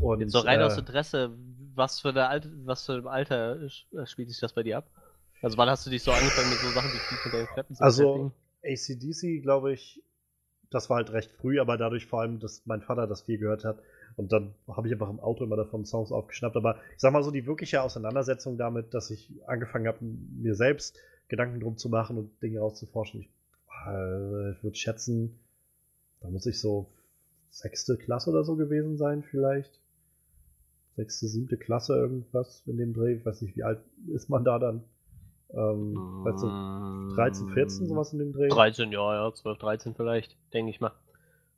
Und, 0.00 0.20
Jetzt 0.20 0.32
so 0.32 0.40
rein 0.40 0.60
äh, 0.60 0.64
aus 0.64 0.76
Interesse, 0.76 1.30
was 1.74 2.00
für, 2.00 2.08
eine 2.08 2.28
Alt 2.28 2.48
was 2.64 2.84
für 2.84 2.94
ein 2.94 3.06
Alter 3.06 3.62
äh, 3.62 4.06
spielt 4.06 4.28
sich 4.30 4.40
das 4.40 4.52
bei 4.52 4.62
dir 4.62 4.78
ab? 4.78 4.90
Also 5.42 5.56
wann 5.58 5.68
hast 5.68 5.86
du 5.86 5.90
dich 5.90 6.02
so 6.02 6.12
angefangen 6.12 6.48
mit 6.48 6.60
so 6.60 6.72
Sachen 6.72 6.92
wie 6.92 7.00
Keith 7.00 7.24
und 7.24 7.34
Eric 7.34 7.52
Clapton 7.52 7.76
zu 7.76 7.82
Also? 7.82 8.32
ACDC, 8.64 9.42
glaube 9.42 9.72
ich, 9.72 10.02
das 10.70 10.90
war 10.90 10.96
halt 10.96 11.12
recht 11.12 11.30
früh, 11.30 11.60
aber 11.60 11.76
dadurch 11.76 12.06
vor 12.06 12.22
allem, 12.22 12.40
dass 12.40 12.62
mein 12.66 12.82
Vater 12.82 13.06
das 13.06 13.22
viel 13.22 13.38
gehört 13.38 13.64
hat. 13.64 13.78
Und 14.16 14.32
dann 14.32 14.54
habe 14.66 14.88
ich 14.88 14.92
einfach 14.92 15.10
im 15.10 15.20
Auto 15.20 15.44
immer 15.44 15.56
davon 15.56 15.84
Songs 15.84 16.10
aufgeschnappt. 16.10 16.56
Aber 16.56 16.76
ich 16.94 17.00
sag 17.00 17.12
mal 17.12 17.22
so, 17.22 17.30
die 17.30 17.46
wirkliche 17.46 17.82
Auseinandersetzung 17.82 18.56
damit, 18.58 18.94
dass 18.94 19.10
ich 19.10 19.30
angefangen 19.46 19.86
habe, 19.86 19.98
mir 20.02 20.54
selbst 20.54 20.98
Gedanken 21.28 21.60
drum 21.60 21.76
zu 21.76 21.88
machen 21.88 22.18
und 22.18 22.42
Dinge 22.42 22.60
rauszuforschen, 22.60 23.20
ich, 23.20 23.30
äh, 23.86 24.52
ich 24.52 24.62
würde 24.62 24.76
schätzen, 24.76 25.38
da 26.20 26.28
muss 26.28 26.46
ich 26.46 26.60
so 26.60 26.88
sechste 27.50 27.96
Klasse 27.96 28.30
oder 28.30 28.44
so 28.44 28.56
gewesen 28.56 28.96
sein, 28.96 29.22
vielleicht. 29.22 29.80
Sechste, 30.96 31.28
siebte 31.28 31.56
Klasse, 31.56 31.94
irgendwas 31.94 32.62
in 32.66 32.78
dem 32.78 32.94
Dreh. 32.94 33.14
Ich 33.14 33.26
weiß 33.26 33.42
nicht, 33.42 33.56
wie 33.56 33.64
alt 33.64 33.80
ist 34.08 34.30
man 34.30 34.44
da 34.44 34.58
dann? 34.58 34.82
Ähm, 35.50 35.94
weißt 36.24 36.42
du, 36.42 37.14
13, 37.14 37.48
14, 37.50 37.86
sowas 37.86 38.12
in 38.12 38.18
dem 38.18 38.32
Dreh? 38.32 38.48
13, 38.48 38.92
ja, 38.92 39.14
ja, 39.14 39.32
12, 39.32 39.58
13 39.58 39.94
vielleicht, 39.94 40.36
denke 40.52 40.70
ich 40.70 40.80
mal. 40.80 40.92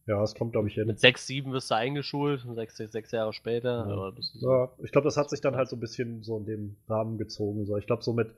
Ja, 0.07 0.23
es 0.23 0.35
kommt, 0.35 0.53
glaube 0.53 0.69
ich, 0.69 0.74
hin. 0.74 0.86
Mit 0.86 1.01
6, 1.01 1.27
7 1.27 1.53
wirst 1.53 1.70
du 1.70 1.74
eingeschult, 1.74 2.47
6, 2.51 2.77
6 2.77 3.12
Jahre 3.12 3.32
später. 3.35 3.86
Ja. 3.86 4.12
Ja, 4.40 4.70
ich 4.82 4.90
glaube, 4.90 5.05
das 5.05 5.19
hat 5.19 5.28
sich 5.28 5.43
dann 5.43 5.55
halt 5.55 5.69
so 5.69 5.77
ein 5.77 5.81
bisschen 5.81 6.23
so 6.23 6.39
in 6.39 6.47
dem 6.47 6.77
Rahmen 6.89 7.19
gezogen. 7.19 7.66
So. 7.66 7.77
Ich 7.77 7.86
glaube, 7.86 8.03
so 8.03 8.15
mit, 8.15 8.35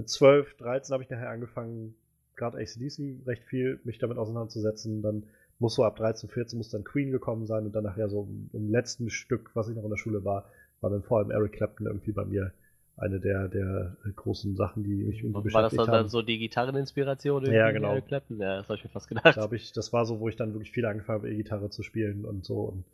mit 0.00 0.08
12, 0.08 0.56
13 0.56 0.94
habe 0.94 1.02
ich 1.02 1.10
nachher 1.10 1.28
angefangen, 1.28 1.94
gerade 2.34 2.56
ACDC 2.56 3.26
recht 3.26 3.44
viel 3.44 3.80
mich 3.84 3.98
damit 3.98 4.16
auseinanderzusetzen. 4.16 5.02
Dann 5.02 5.24
muss 5.58 5.74
so 5.74 5.84
ab 5.84 5.96
13, 5.96 6.30
14 6.30 6.56
muss 6.56 6.70
dann 6.70 6.84
Queen 6.84 7.10
gekommen 7.10 7.46
sein 7.46 7.66
und 7.66 7.72
dann 7.74 7.84
nachher 7.84 8.08
so 8.08 8.26
im, 8.54 8.70
letzten 8.70 9.10
Stück, 9.10 9.50
was 9.52 9.68
ich 9.68 9.76
noch 9.76 9.84
in 9.84 9.90
der 9.90 9.98
Schule 9.98 10.24
war, 10.24 10.46
war 10.80 10.88
dann 10.88 11.02
vor 11.02 11.18
allem 11.18 11.30
Eric 11.30 11.52
Clapton 11.52 11.86
irgendwie 11.86 12.12
bei 12.12 12.24
mir 12.24 12.52
eine 12.96 13.20
der, 13.20 13.48
der 13.48 13.96
großen 14.16 14.56
Sachen, 14.56 14.84
die 14.84 15.04
mich 15.04 15.22
irgendwie 15.22 15.34
War 15.52 15.62
das 15.62 15.72
beschäftigt 15.72 15.80
dann, 15.80 15.86
dann 15.86 16.04
haben. 16.04 16.08
so 16.08 16.22
die 16.22 16.38
Gitarreninspiration? 16.38 17.44
Ja, 17.52 17.70
genau. 17.72 17.90
Eric 17.90 18.06
Clapton? 18.06 18.40
Ja, 18.40 18.56
das 18.56 18.68
habe 18.68 18.78
ich 18.78 18.84
mir 18.84 18.90
fast 18.90 19.08
gedacht. 19.08 19.36
Da 19.36 19.52
ich, 19.52 19.72
das 19.72 19.92
war 19.92 20.06
so, 20.06 20.20
wo 20.20 20.30
ich 20.30 20.36
dann 20.36 20.54
wirklich 20.54 20.70
viel 20.70 20.86
angefangen 20.86 21.18
habe, 21.18 21.30
E-Gitarre 21.30 21.68
zu 21.68 21.82
spielen 21.82 22.24
und 22.24 22.46
so. 22.46 22.60
Und 22.60 22.84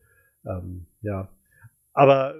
ähm, 0.45 0.87
ja. 1.03 1.29
Aber 1.93 2.35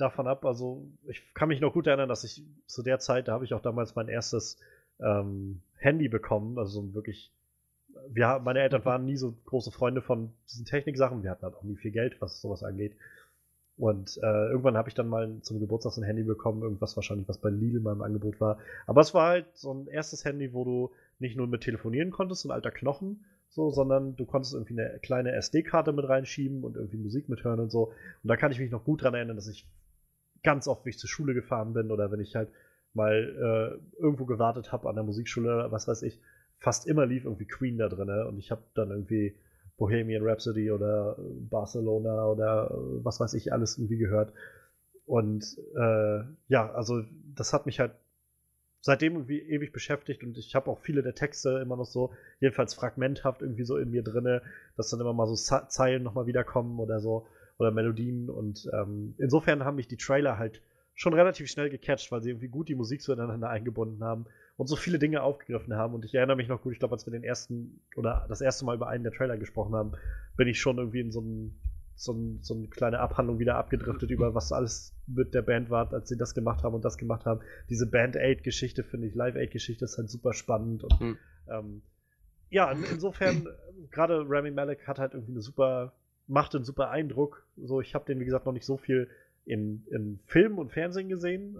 davon 0.00 0.26
ab, 0.26 0.44
also 0.44 0.88
ich 1.08 1.22
kann 1.34 1.48
mich 1.48 1.60
noch 1.60 1.72
gut 1.72 1.86
erinnern, 1.86 2.08
dass 2.08 2.24
ich 2.24 2.44
zu 2.66 2.82
der 2.82 2.98
Zeit, 2.98 3.28
da 3.28 3.32
habe 3.32 3.44
ich 3.44 3.54
auch 3.54 3.62
damals 3.62 3.94
mein 3.94 4.08
erstes 4.08 4.58
ähm, 5.00 5.60
Handy 5.76 6.08
bekommen, 6.08 6.58
also 6.58 6.82
so 6.82 6.94
wirklich. 6.94 7.32
Wir, 8.08 8.38
meine 8.38 8.60
Eltern 8.60 8.84
waren 8.84 9.04
nie 9.04 9.16
so 9.16 9.34
große 9.46 9.72
Freunde 9.72 10.00
von 10.00 10.32
diesen 10.48 10.64
Techniksachen. 10.64 11.22
Wir 11.22 11.30
hatten 11.30 11.42
halt 11.42 11.56
auch 11.56 11.64
nie 11.64 11.76
viel 11.76 11.90
Geld, 11.90 12.20
was 12.20 12.40
sowas 12.40 12.62
angeht. 12.62 12.96
Und 13.76 14.18
äh, 14.22 14.50
irgendwann 14.50 14.76
habe 14.76 14.88
ich 14.88 14.94
dann 14.94 15.08
mal 15.08 15.40
zum 15.40 15.58
Geburtstag 15.58 15.92
so 15.92 16.00
ein 16.00 16.04
Handy 16.04 16.22
bekommen, 16.22 16.62
irgendwas 16.62 16.96
wahrscheinlich, 16.96 17.28
was 17.28 17.38
bei 17.38 17.50
Lidl 17.50 17.80
mal 17.80 17.94
im 17.94 18.02
Angebot 18.02 18.40
war. 18.40 18.58
Aber 18.86 19.00
es 19.00 19.14
war 19.14 19.28
halt 19.28 19.46
so 19.54 19.72
ein 19.72 19.86
erstes 19.86 20.24
Handy, 20.24 20.52
wo 20.52 20.64
du 20.64 20.90
nicht 21.18 21.36
nur 21.36 21.46
mit 21.46 21.62
telefonieren 21.62 22.10
konntest, 22.10 22.44
ein 22.44 22.50
alter 22.50 22.70
Knochen, 22.70 23.24
so, 23.48 23.70
sondern 23.70 24.16
du 24.16 24.26
konntest 24.26 24.54
irgendwie 24.54 24.78
eine 24.78 24.98
kleine 25.00 25.32
SD-Karte 25.32 25.92
mit 25.92 26.08
reinschieben 26.08 26.62
und 26.62 26.76
irgendwie 26.76 26.98
Musik 26.98 27.28
mithören 27.28 27.58
und 27.58 27.70
so. 27.70 27.86
Und 28.22 28.28
da 28.28 28.36
kann 28.36 28.52
ich 28.52 28.60
mich 28.60 28.70
noch 28.70 28.84
gut 28.84 29.02
dran 29.02 29.14
erinnern, 29.14 29.36
dass 29.36 29.48
ich 29.48 29.66
ganz 30.42 30.68
oft, 30.68 30.84
wie 30.86 30.90
ich 30.90 30.98
zur 30.98 31.08
Schule 31.10 31.34
gefahren 31.34 31.72
bin 31.72 31.90
oder 31.90 32.10
wenn 32.10 32.20
ich 32.20 32.36
halt 32.36 32.48
mal 32.94 33.12
äh, 33.14 34.00
irgendwo 34.02 34.24
gewartet 34.26 34.72
habe 34.72 34.88
an 34.88 34.96
der 34.96 35.04
Musikschule 35.04 35.68
was 35.70 35.86
weiß 35.86 36.02
ich, 36.02 36.20
fast 36.58 36.86
immer 36.86 37.06
lief 37.06 37.24
irgendwie 37.24 37.46
Queen 37.46 37.78
da 37.78 37.88
drin. 37.88 38.08
Und 38.26 38.38
ich 38.38 38.50
habe 38.50 38.62
dann 38.74 38.90
irgendwie 38.90 39.36
Bohemian 39.76 40.22
Rhapsody 40.26 40.70
oder 40.70 41.16
Barcelona 41.50 42.26
oder 42.26 42.70
äh, 42.70 43.04
was 43.04 43.20
weiß 43.20 43.34
ich 43.34 43.52
alles 43.52 43.78
irgendwie 43.78 43.98
gehört. 43.98 44.32
Und 45.06 45.58
äh, 45.76 46.20
ja, 46.48 46.72
also 46.72 47.02
das 47.34 47.52
hat 47.52 47.66
mich 47.66 47.80
halt 47.80 47.92
seitdem 48.82 49.14
irgendwie 49.14 49.40
ewig 49.40 49.72
beschäftigt 49.72 50.22
und 50.22 50.38
ich 50.38 50.54
habe 50.54 50.70
auch 50.70 50.78
viele 50.78 51.02
der 51.02 51.14
Texte 51.14 51.58
immer 51.62 51.76
noch 51.76 51.84
so, 51.86 52.12
jedenfalls 52.40 52.74
fragmenthaft 52.74 53.42
irgendwie 53.42 53.64
so 53.64 53.76
in 53.76 53.90
mir 53.90 54.02
drinne, 54.02 54.42
dass 54.76 54.90
dann 54.90 55.00
immer 55.00 55.12
mal 55.12 55.26
so 55.26 55.34
Ze- 55.34 55.66
Zeilen 55.68 56.02
nochmal 56.02 56.26
wiederkommen 56.26 56.78
oder 56.80 57.00
so 57.00 57.26
oder 57.60 57.70
Melodien 57.70 58.30
und 58.30 58.68
ähm, 58.72 59.14
insofern 59.18 59.64
haben 59.64 59.76
mich 59.76 59.86
die 59.86 59.96
Trailer 59.96 60.38
halt 60.38 60.62
schon 60.94 61.14
relativ 61.14 61.48
schnell 61.48 61.70
gecatcht, 61.70 62.10
weil 62.10 62.22
sie 62.22 62.30
irgendwie 62.30 62.48
gut 62.48 62.68
die 62.68 62.74
Musik 62.74 63.02
so 63.02 63.12
ineinander 63.12 63.48
eingebunden 63.50 64.02
haben 64.02 64.26
und 64.56 64.66
so 64.66 64.76
viele 64.76 64.98
Dinge 64.98 65.22
aufgegriffen 65.22 65.74
haben 65.74 65.94
und 65.94 66.04
ich 66.04 66.14
erinnere 66.14 66.36
mich 66.36 66.48
noch 66.48 66.62
gut, 66.62 66.72
ich 66.72 66.78
glaube, 66.78 66.94
als 66.94 67.06
wir 67.06 67.12
den 67.12 67.22
ersten 67.22 67.80
oder 67.96 68.26
das 68.28 68.40
erste 68.40 68.64
Mal 68.64 68.74
über 68.74 68.88
einen 68.88 69.04
der 69.04 69.12
Trailer 69.12 69.36
gesprochen 69.36 69.74
haben, 69.74 69.92
bin 70.36 70.48
ich 70.48 70.60
schon 70.60 70.78
irgendwie 70.78 71.00
in 71.00 71.12
so 71.12 71.20
ein 71.20 71.60
so, 71.96 72.14
ein, 72.14 72.38
so 72.40 72.54
eine 72.54 72.68
kleine 72.68 72.98
Abhandlung 72.98 73.38
wieder 73.38 73.56
abgedriftet 73.56 74.10
über 74.10 74.34
was 74.34 74.52
alles 74.52 74.94
mit 75.06 75.34
der 75.34 75.42
Band 75.42 75.68
war, 75.68 75.92
als 75.92 76.08
sie 76.08 76.16
das 76.16 76.34
gemacht 76.34 76.64
haben 76.64 76.74
und 76.74 76.82
das 76.82 76.96
gemacht 76.96 77.26
haben. 77.26 77.40
Diese 77.68 77.86
Band 77.86 78.16
Aid 78.16 78.42
Geschichte 78.42 78.84
finde 78.84 79.06
ich, 79.06 79.14
Live 79.14 79.36
Aid 79.36 79.50
Geschichte 79.50 79.84
ist 79.84 79.98
halt 79.98 80.08
super 80.08 80.32
spannend 80.32 80.82
und 80.82 80.98
Hm. 80.98 81.18
ähm, 81.50 81.82
ja, 82.48 82.72
in, 82.72 82.82
insofern, 82.84 83.46
gerade 83.90 84.24
Rami 84.26 84.50
Malek 84.50 84.88
hat 84.88 84.98
halt 84.98 85.12
irgendwie 85.12 85.32
eine 85.32 85.42
super, 85.42 85.92
macht 86.30 86.54
einen 86.54 86.64
super 86.64 86.90
Eindruck. 86.90 87.44
So, 87.56 87.80
ich 87.80 87.94
habe 87.94 88.06
den, 88.06 88.20
wie 88.20 88.24
gesagt, 88.24 88.46
noch 88.46 88.52
nicht 88.52 88.64
so 88.64 88.76
viel 88.76 89.08
in, 89.44 89.84
in 89.90 90.20
Film 90.26 90.58
und 90.58 90.72
Fernsehen 90.72 91.08
gesehen. 91.08 91.56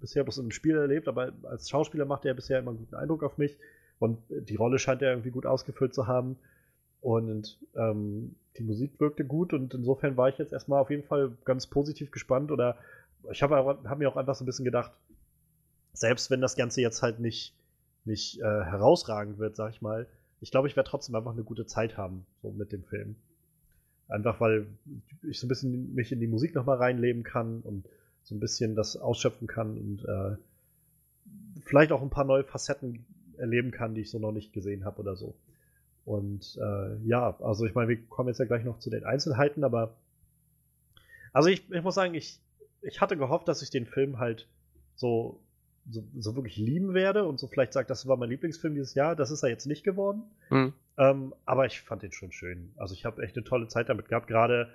Bisher 0.00 0.24
bloß 0.24 0.38
in 0.38 0.44
einem 0.44 0.50
Spiel 0.50 0.76
erlebt, 0.76 1.08
aber 1.08 1.32
als 1.44 1.70
Schauspieler 1.70 2.04
macht 2.04 2.24
er 2.24 2.34
bisher 2.34 2.58
immer 2.58 2.70
einen 2.70 2.80
guten 2.80 2.96
Eindruck 2.96 3.22
auf 3.22 3.38
mich. 3.38 3.56
Und 3.98 4.18
die 4.28 4.56
Rolle 4.56 4.78
scheint 4.78 5.02
er 5.02 5.10
irgendwie 5.10 5.30
gut 5.30 5.46
ausgefüllt 5.46 5.94
zu 5.94 6.06
haben. 6.06 6.36
Und 7.00 7.58
ähm, 7.76 8.34
die 8.56 8.64
Musik 8.64 8.98
wirkte 8.98 9.24
gut 9.24 9.52
und 9.52 9.72
insofern 9.72 10.16
war 10.16 10.28
ich 10.28 10.38
jetzt 10.38 10.52
erstmal 10.52 10.80
auf 10.80 10.90
jeden 10.90 11.04
Fall 11.04 11.30
ganz 11.44 11.68
positiv 11.68 12.10
gespannt. 12.10 12.50
Oder 12.50 12.76
ich 13.30 13.42
habe 13.42 13.56
hab 13.56 13.98
mir 13.98 14.08
auch 14.08 14.16
einfach 14.16 14.34
so 14.34 14.42
ein 14.42 14.46
bisschen 14.46 14.64
gedacht, 14.64 14.90
selbst 15.92 16.30
wenn 16.30 16.40
das 16.40 16.56
Ganze 16.56 16.80
jetzt 16.80 17.02
halt 17.02 17.20
nicht, 17.20 17.54
nicht 18.04 18.40
äh, 18.40 18.42
herausragend 18.42 19.38
wird, 19.38 19.54
sag 19.54 19.70
ich 19.70 19.80
mal, 19.80 20.06
ich 20.40 20.50
glaube, 20.50 20.68
ich 20.68 20.76
werde 20.76 20.90
trotzdem 20.90 21.14
einfach 21.14 21.32
eine 21.32 21.42
gute 21.44 21.66
Zeit 21.66 21.96
haben, 21.96 22.26
so 22.42 22.50
mit 22.50 22.72
dem 22.72 22.84
Film. 22.84 23.16
Einfach 24.08 24.40
weil 24.40 24.66
ich 25.28 25.38
so 25.38 25.46
ein 25.46 25.48
bisschen 25.48 25.94
mich 25.94 26.12
in 26.12 26.20
die 26.20 26.26
Musik 26.26 26.54
nochmal 26.54 26.78
reinleben 26.78 27.22
kann 27.22 27.60
und 27.60 27.84
so 28.22 28.34
ein 28.34 28.40
bisschen 28.40 28.74
das 28.74 28.96
ausschöpfen 28.96 29.46
kann 29.46 29.76
und 29.76 30.04
äh, 30.04 30.36
vielleicht 31.62 31.92
auch 31.92 32.02
ein 32.02 32.10
paar 32.10 32.24
neue 32.24 32.44
Facetten 32.44 33.04
erleben 33.36 33.70
kann, 33.70 33.94
die 33.94 34.00
ich 34.02 34.10
so 34.10 34.18
noch 34.18 34.32
nicht 34.32 34.52
gesehen 34.52 34.84
habe 34.84 35.00
oder 35.00 35.16
so. 35.16 35.34
Und 36.04 36.58
äh, 36.60 36.96
ja, 37.06 37.38
also 37.40 37.66
ich 37.66 37.74
meine, 37.74 37.88
wir 37.88 37.98
kommen 38.06 38.28
jetzt 38.28 38.38
ja 38.38 38.46
gleich 38.46 38.64
noch 38.64 38.78
zu 38.78 38.90
den 38.90 39.04
Einzelheiten, 39.04 39.62
aber 39.62 39.94
also 41.32 41.50
ich, 41.50 41.70
ich 41.70 41.82
muss 41.82 41.94
sagen, 41.94 42.14
ich, 42.14 42.40
ich 42.80 43.00
hatte 43.00 43.16
gehofft, 43.16 43.48
dass 43.48 43.62
ich 43.62 43.70
den 43.70 43.86
Film 43.86 44.18
halt 44.18 44.48
so, 44.96 45.40
so, 45.90 46.02
so 46.18 46.34
wirklich 46.34 46.56
lieben 46.56 46.94
werde 46.94 47.26
und 47.26 47.38
so 47.38 47.46
vielleicht 47.46 47.72
sagt, 47.72 47.90
das 47.90 48.06
war 48.06 48.16
mein 48.16 48.30
Lieblingsfilm 48.30 48.74
dieses 48.74 48.94
Jahr. 48.94 49.16
Das 49.16 49.30
ist 49.30 49.42
er 49.42 49.50
jetzt 49.50 49.66
nicht 49.66 49.84
geworden. 49.84 50.22
Hm. 50.48 50.72
Ähm, 50.98 51.32
aber 51.46 51.64
ich 51.66 51.80
fand 51.80 52.02
den 52.02 52.12
schon 52.12 52.32
schön. 52.32 52.72
Also 52.76 52.92
ich 52.92 53.04
habe 53.04 53.22
echt 53.22 53.36
eine 53.36 53.44
tolle 53.44 53.68
Zeit 53.68 53.88
damit 53.88 54.08
gehabt. 54.08 54.26
Gerade 54.26 54.74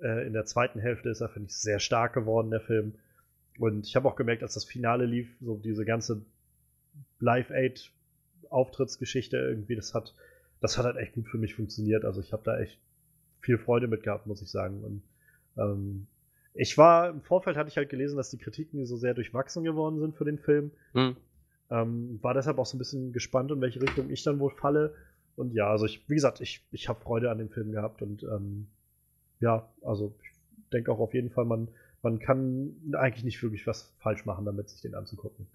äh, 0.00 0.26
in 0.26 0.34
der 0.34 0.44
zweiten 0.44 0.78
Hälfte 0.78 1.08
ist 1.08 1.22
er, 1.22 1.30
finde 1.30 1.48
ich, 1.48 1.56
sehr 1.56 1.80
stark 1.80 2.12
geworden, 2.12 2.50
der 2.50 2.60
Film. 2.60 2.92
Und 3.58 3.86
ich 3.86 3.96
habe 3.96 4.06
auch 4.06 4.16
gemerkt, 4.16 4.42
als 4.42 4.52
das 4.54 4.66
Finale 4.66 5.06
lief, 5.06 5.34
so 5.40 5.56
diese 5.56 5.86
ganze 5.86 6.20
Live-Aid-Auftrittsgeschichte 7.20 9.38
irgendwie, 9.38 9.76
das 9.76 9.94
hat, 9.94 10.14
das 10.60 10.76
hat 10.76 10.84
halt 10.84 10.98
echt 10.98 11.14
gut 11.14 11.28
für 11.28 11.38
mich 11.38 11.54
funktioniert. 11.54 12.04
Also 12.04 12.20
ich 12.20 12.34
habe 12.34 12.42
da 12.44 12.58
echt 12.58 12.78
viel 13.40 13.56
Freude 13.56 13.88
mit 13.88 14.02
gehabt, 14.02 14.26
muss 14.26 14.42
ich 14.42 14.50
sagen. 14.50 14.84
Und 14.84 15.02
ähm, 15.56 16.06
ich 16.54 16.76
war, 16.76 17.08
im 17.08 17.22
Vorfeld 17.22 17.56
hatte 17.56 17.70
ich 17.70 17.78
halt 17.78 17.88
gelesen, 17.88 18.18
dass 18.18 18.28
die 18.28 18.36
Kritiken 18.36 18.84
so 18.84 18.98
sehr 18.98 19.14
durchwachsen 19.14 19.64
geworden 19.64 20.00
sind 20.00 20.16
für 20.16 20.26
den 20.26 20.38
Film. 20.38 20.70
Hm. 20.92 21.16
Ähm, 21.70 22.18
war 22.20 22.34
deshalb 22.34 22.58
auch 22.58 22.66
so 22.66 22.76
ein 22.76 22.78
bisschen 22.78 23.14
gespannt, 23.14 23.50
in 23.50 23.62
welche 23.62 23.80
Richtung 23.80 24.10
ich 24.10 24.22
dann 24.22 24.38
wohl 24.38 24.50
falle. 24.50 24.94
Und 25.36 25.54
ja, 25.54 25.70
also 25.70 25.86
ich, 25.86 26.08
wie 26.08 26.14
gesagt, 26.14 26.40
ich, 26.40 26.64
ich 26.72 26.88
habe 26.88 27.00
Freude 27.00 27.30
an 27.30 27.38
dem 27.38 27.48
Film 27.48 27.72
gehabt 27.72 28.02
und 28.02 28.22
ähm, 28.22 28.68
ja, 29.40 29.68
also 29.82 30.14
ich 30.22 30.68
denke 30.72 30.92
auch 30.92 31.00
auf 31.00 31.14
jeden 31.14 31.30
Fall, 31.30 31.44
man, 31.44 31.68
man 32.02 32.18
kann 32.18 32.74
eigentlich 32.94 33.24
nicht 33.24 33.42
wirklich 33.42 33.66
was 33.66 33.94
falsch 33.98 34.24
machen, 34.24 34.44
damit 34.44 34.68
sich 34.68 34.82
den 34.82 34.94
anzugucken. 34.94 35.46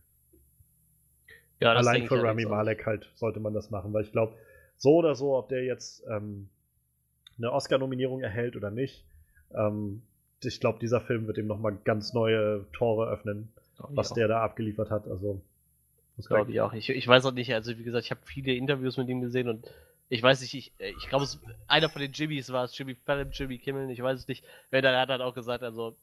Ja, 1.60 1.74
das 1.74 1.88
Allein 1.88 2.08
für 2.08 2.22
Rami. 2.22 2.46
Malek 2.46 2.86
halt 2.86 3.10
sollte 3.16 3.40
man 3.40 3.54
das 3.54 3.72
machen, 3.72 3.94
weil 3.94 4.04
ich 4.04 4.12
glaube, 4.12 4.36
so 4.78 4.96
oder 4.96 5.16
so, 5.16 5.36
ob 5.36 5.50
der 5.50 5.64
jetzt 5.64 6.04
ähm, 6.10 6.50
eine 7.38 7.52
Oscar-Nominierung 7.52 8.22
erhält 8.22 8.56
oder 8.56 8.70
nicht, 8.70 9.06
ähm, 9.54 10.04
ich 10.44 10.60
glaube, 10.60 10.80
dieser 10.80 11.02
Film 11.02 11.26
wird 11.28 11.38
ihm 11.38 11.48
nochmal 11.48 11.78
ganz 11.84 12.14
neue 12.14 12.66
Tore 12.74 13.10
öffnen, 13.10 13.52
ich 13.74 13.98
was 13.98 14.12
auch. 14.12 14.16
der 14.16 14.28
da 14.28 14.42
abgeliefert 14.44 14.92
hat. 14.92 15.08
Also, 15.08 15.42
Glaube 16.26 16.52
ich 16.52 16.62
auch. 16.62 16.74
Ich, 16.74 16.90
ich 16.90 17.08
weiß 17.08 17.26
auch 17.26 17.32
nicht, 17.32 17.54
also 17.54 17.78
wie 17.78 17.84
gesagt, 17.84 18.06
ich 18.06 18.12
habe 18.12 18.22
viele 18.26 18.54
Interviews 18.54 18.98
mit 18.98 19.08
ihm 19.10 19.22
gesehen 19.22 19.48
und 19.50 19.66
ich 20.10 20.24
weiß 20.24 20.42
nicht, 20.42 20.54
ich, 20.54 20.72
ich 20.80 21.10
glaube, 21.10 21.26
es- 21.26 21.40
einer 21.68 21.90
von 21.90 22.02
den 22.02 22.12
Jimmys 22.14 22.52
war 22.52 22.64
es, 22.64 22.76
Jimmy 22.78 22.96
Fallon, 22.96 23.30
Jimmy 23.32 23.58
Kimmel, 23.60 23.90
ich 23.92 24.02
weiß 24.02 24.20
es 24.22 24.28
nicht. 24.28 24.44
Wer 24.72 24.82
da 24.82 25.00
hat 25.00 25.10
dann 25.10 25.22
auch 25.22 25.36
gesagt, 25.36 25.64
also, 25.64 25.96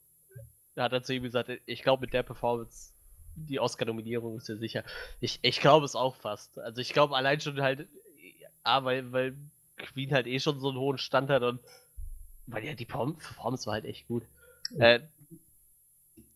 da 0.74 0.84
hat 0.84 0.92
er 0.92 1.02
zu 1.02 1.14
ihm 1.14 1.22
gesagt, 1.22 1.50
ich 1.66 1.82
glaube, 1.82 2.02
mit 2.02 2.12
der 2.12 2.22
Performance, 2.22 2.92
die 3.36 3.58
Oscar-Nominierung 3.58 4.36
ist 4.36 4.48
ja 4.48 4.56
sicher. 4.56 4.84
Ich, 5.20 5.40
ich 5.42 5.60
glaube 5.60 5.84
es 5.86 5.96
auch 5.96 6.14
fast. 6.16 6.58
Also, 6.58 6.80
ich 6.80 6.92
glaube 6.92 7.16
allein 7.16 7.40
schon 7.40 7.60
halt, 7.60 7.88
A, 8.62 8.84
weil, 8.84 9.10
weil 9.12 9.34
Queen 9.76 10.12
halt 10.12 10.26
eh 10.26 10.38
schon 10.38 10.60
so 10.60 10.68
einen 10.68 10.78
hohen 10.78 10.98
Stand 10.98 11.30
hat 11.30 11.42
und 11.42 11.58
weil 12.46 12.64
ja 12.64 12.74
die 12.74 12.84
Perform- 12.86 13.16
Performance 13.18 13.66
war 13.66 13.74
halt 13.74 13.84
echt 13.86 14.06
gut. 14.06 14.22
Äh, 14.78 15.00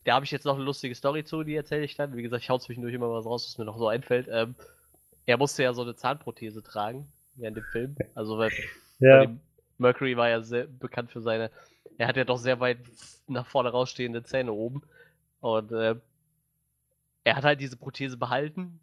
da 0.05 0.15
habe 0.15 0.25
ich 0.25 0.31
jetzt 0.31 0.45
noch 0.45 0.55
eine 0.55 0.65
lustige 0.65 0.95
Story 0.95 1.25
zu, 1.25 1.43
die 1.43 1.55
erzähle 1.55 1.85
ich 1.85 1.97
dann. 1.97 2.17
Wie 2.17 2.23
gesagt, 2.23 2.43
ich 2.43 2.51
hau 2.51 2.59
zwischendurch 2.59 2.95
immer 2.95 3.11
was 3.11 3.27
raus, 3.27 3.47
was 3.47 3.59
mir 3.59 3.65
noch 3.65 3.79
so 3.79 3.89
einfällt. 3.89 4.29
Ähm, 4.31 4.55
er 5.27 5.37
musste 5.37 5.63
ja 5.63 5.75
so 5.75 5.83
eine 5.83 5.95
Zahnprothese 5.95 6.63
tragen 6.63 7.07
während 7.35 7.57
dem 7.57 7.65
Film. 7.65 7.97
Also 8.15 8.39
weil 8.39 8.51
Ja. 9.01 9.27
Mercury 9.79 10.17
war 10.17 10.29
ja 10.29 10.41
sehr 10.43 10.67
bekannt 10.67 11.13
für 11.13 11.21
seine, 11.21 11.51
er 11.99 12.09
hat 12.09 12.17
ja 12.17 12.25
doch 12.25 12.39
sehr 12.39 12.59
weit 12.61 12.79
nach 13.29 13.47
vorne 13.47 13.71
rausstehende 13.71 14.23
Zähne 14.23 14.53
oben. 14.53 14.83
Und 15.41 15.71
äh, 15.73 15.95
er 17.25 17.37
hat 17.37 17.45
halt 17.45 17.61
diese 17.61 17.77
Prothese 17.77 18.17
behalten. 18.17 18.81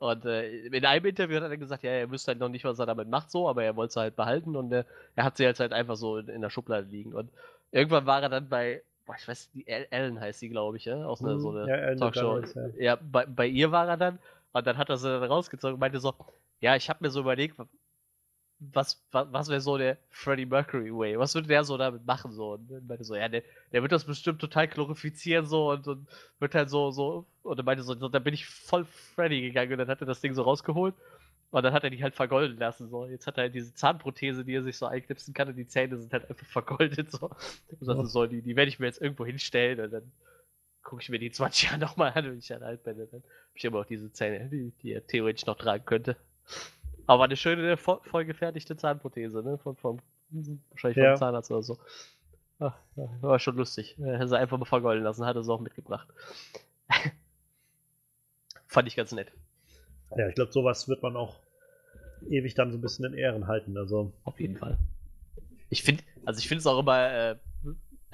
Und 0.00 0.24
äh, 0.24 0.66
in 0.66 0.84
einem 0.84 1.06
Interview 1.06 1.36
hat 1.36 1.50
er 1.50 1.56
gesagt, 1.56 1.84
ja, 1.84 1.90
er 1.90 2.10
wüsste 2.10 2.32
halt 2.32 2.40
noch 2.40 2.48
nicht, 2.48 2.64
was 2.64 2.78
er 2.78 2.86
damit 2.86 3.08
macht, 3.08 3.30
so, 3.30 3.48
aber 3.48 3.62
er 3.62 3.76
wollte 3.76 3.94
sie 3.94 4.00
halt 4.00 4.16
behalten 4.16 4.56
und 4.56 4.72
äh, 4.72 4.84
er 5.14 5.24
hat 5.24 5.36
sie 5.36 5.44
jetzt 5.44 5.60
halt 5.60 5.72
einfach 5.72 5.96
so 5.96 6.18
in, 6.18 6.28
in 6.28 6.40
der 6.40 6.50
Schublade 6.50 6.88
liegen. 6.88 7.14
Und 7.14 7.30
irgendwann 7.70 8.04
war 8.04 8.20
er 8.20 8.28
dann 8.28 8.48
bei, 8.48 8.82
boah, 9.06 9.16
ich 9.18 9.26
weiß, 9.28 9.50
die 9.52 9.66
El- 9.66 9.88
Ellen 9.90 10.20
heißt 10.20 10.40
sie, 10.40 10.48
glaube 10.48 10.76
ich, 10.76 10.84
ja, 10.86 11.04
aus 11.06 11.24
einer 11.24 11.38
so 11.38 11.50
Mhm, 11.50 11.50
eine 11.50 11.70
ja, 11.70 11.94
Talkshow. 11.96 12.40
DeGeneres, 12.40 12.54
ja. 12.54 12.68
Ja, 12.78 12.96
bei, 12.96 13.26
bei 13.26 13.46
ihr 13.46 13.70
war 13.72 13.88
er 13.88 13.96
dann 13.96 14.18
und 14.52 14.66
dann 14.66 14.78
hat 14.78 14.88
er 14.90 14.96
sie 14.98 15.08
dann 15.08 15.24
rausgezogen 15.30 15.74
und 15.74 15.80
meinte 15.80 16.00
so, 16.00 16.14
ja, 16.60 16.76
ich 16.76 16.88
habe 16.88 17.04
mir 17.04 17.10
so 17.10 17.20
überlegt, 17.20 17.56
was, 18.60 19.02
was, 19.12 19.26
was 19.32 19.48
wäre 19.48 19.60
so 19.60 19.76
der 19.76 19.98
Freddie 20.10 20.46
Mercury 20.46 20.90
Way? 20.90 21.18
Was 21.18 21.34
würde 21.34 21.48
der 21.48 21.64
so 21.64 21.76
damit 21.76 22.06
machen? 22.06 22.32
So? 22.32 22.52
Und 22.54 22.70
dann 22.70 22.86
meinte 22.86 23.04
so, 23.04 23.14
ja, 23.14 23.28
der, 23.28 23.42
der 23.72 23.82
wird 23.82 23.92
das 23.92 24.04
bestimmt 24.04 24.40
total 24.40 24.68
glorifizieren 24.68 25.46
so 25.46 25.70
und, 25.70 25.86
und 25.86 26.08
wird 26.38 26.54
halt 26.54 26.70
so, 26.70 26.90
so, 26.90 27.26
und 27.42 27.58
er 27.58 27.64
meinte 27.64 27.82
so, 27.82 27.94
dann 27.94 28.24
bin 28.24 28.32
ich 28.34 28.46
voll 28.46 28.84
Freddy 28.84 29.42
gegangen 29.42 29.72
und 29.72 29.78
dann 29.78 29.88
hat 29.88 30.00
er 30.00 30.06
das 30.06 30.20
Ding 30.20 30.34
so 30.34 30.42
rausgeholt 30.42 30.94
und 31.54 31.62
dann 31.62 31.72
hat 31.72 31.84
er 31.84 31.90
die 31.90 32.02
halt 32.02 32.14
vergolden 32.14 32.58
lassen. 32.58 32.88
So. 32.88 33.06
Jetzt 33.06 33.26
hat 33.26 33.36
er 33.38 33.44
halt 33.44 33.54
diese 33.54 33.72
Zahnprothese, 33.74 34.44
die 34.44 34.54
er 34.54 34.62
sich 34.62 34.76
so 34.76 34.86
einknipsen 34.86 35.32
kann 35.34 35.48
und 35.48 35.56
die 35.56 35.66
Zähne 35.66 35.96
sind 35.98 36.12
halt 36.12 36.28
einfach 36.28 36.46
vergoldet. 36.46 37.10
So. 37.12 37.28
Und 37.28 37.84
sagte 37.86 38.06
so, 38.06 38.26
die, 38.26 38.42
die 38.42 38.56
werde 38.56 38.68
ich 38.68 38.78
mir 38.80 38.86
jetzt 38.86 39.00
irgendwo 39.00 39.24
hinstellen 39.24 39.80
und 39.80 39.92
dann 39.92 40.12
gucke 40.82 41.00
ich 41.02 41.08
mir 41.10 41.18
die 41.18 41.30
20 41.32 41.64
Jahre 41.70 41.78
nochmal 41.78 42.12
an, 42.14 42.24
wenn 42.24 42.38
ich 42.38 42.48
dann 42.48 42.62
alt 42.62 42.82
bin. 42.84 42.98
Dann 42.98 43.06
habe 43.08 43.22
ich 43.54 43.64
immer 43.64 43.78
auch 43.80 43.86
diese 43.86 44.12
Zähne, 44.12 44.48
die, 44.48 44.72
die 44.82 44.92
er 44.92 45.06
theoretisch 45.06 45.46
noch 45.46 45.56
tragen 45.56 45.84
könnte. 45.84 46.16
Aber 47.06 47.24
eine 47.24 47.36
schöne, 47.36 47.76
vo- 47.76 48.02
voll 48.04 48.24
gefertigte 48.24 48.76
Zahnprothese, 48.76 49.42
ne? 49.42 49.58
Von, 49.58 49.76
vom, 49.76 50.00
wahrscheinlich 50.70 50.96
vom 50.96 51.04
Ja. 51.04 51.14
Zahnarzt 51.16 51.50
oder 51.50 51.62
so. 51.62 51.78
Ach, 52.58 52.74
war 53.20 53.38
schon 53.38 53.56
lustig. 53.56 53.96
Er 53.98 54.18
hat 54.18 54.28
sie 54.28 54.38
einfach 54.38 54.58
mal 54.58 54.64
vergolden 54.64 55.04
lassen, 55.04 55.24
hat 55.26 55.36
er 55.36 55.42
sie 55.44 55.52
auch 55.52 55.60
mitgebracht. 55.60 56.08
Fand 58.66 58.88
ich 58.88 58.96
ganz 58.96 59.12
nett. 59.12 59.30
Ja, 60.16 60.28
ich 60.28 60.34
glaube, 60.34 60.52
sowas 60.52 60.88
wird 60.88 61.02
man 61.02 61.16
auch 61.16 61.36
ewig 62.30 62.54
dann 62.54 62.72
so 62.72 62.78
ein 62.78 62.80
bisschen 62.80 63.04
in 63.04 63.14
Ehren 63.14 63.46
halten. 63.46 63.76
Also, 63.76 64.12
Auf 64.24 64.40
jeden 64.40 64.56
Fall. 64.56 64.78
Ich 65.70 65.82
finde, 65.82 66.02
also 66.24 66.38
ich 66.38 66.48
finde 66.48 66.60
es 66.60 66.66
auch 66.66 66.78
immer, 66.78 67.12
äh, 67.12 67.36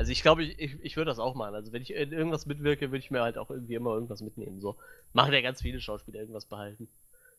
also 0.01 0.13
ich 0.13 0.23
glaube, 0.23 0.43
ich, 0.45 0.59
ich, 0.59 0.79
ich 0.83 0.97
würde 0.97 1.11
das 1.11 1.19
auch 1.19 1.35
machen. 1.35 1.55
Also 1.55 1.75
wenn 1.75 1.83
ich 1.83 1.93
in 1.93 2.13
irgendwas 2.13 2.47
mitwirke, 2.47 2.91
würde 2.91 3.05
ich 3.05 3.11
mir 3.11 3.21
halt 3.21 3.37
auch 3.37 3.51
irgendwie 3.51 3.75
immer 3.75 3.93
irgendwas 3.93 4.23
mitnehmen. 4.23 4.59
So 4.59 4.77
machen 5.13 5.35
ja 5.35 5.43
ganz 5.43 5.61
viele 5.61 5.79
Schauspieler 5.79 6.21
irgendwas 6.21 6.47
behalten. 6.47 6.89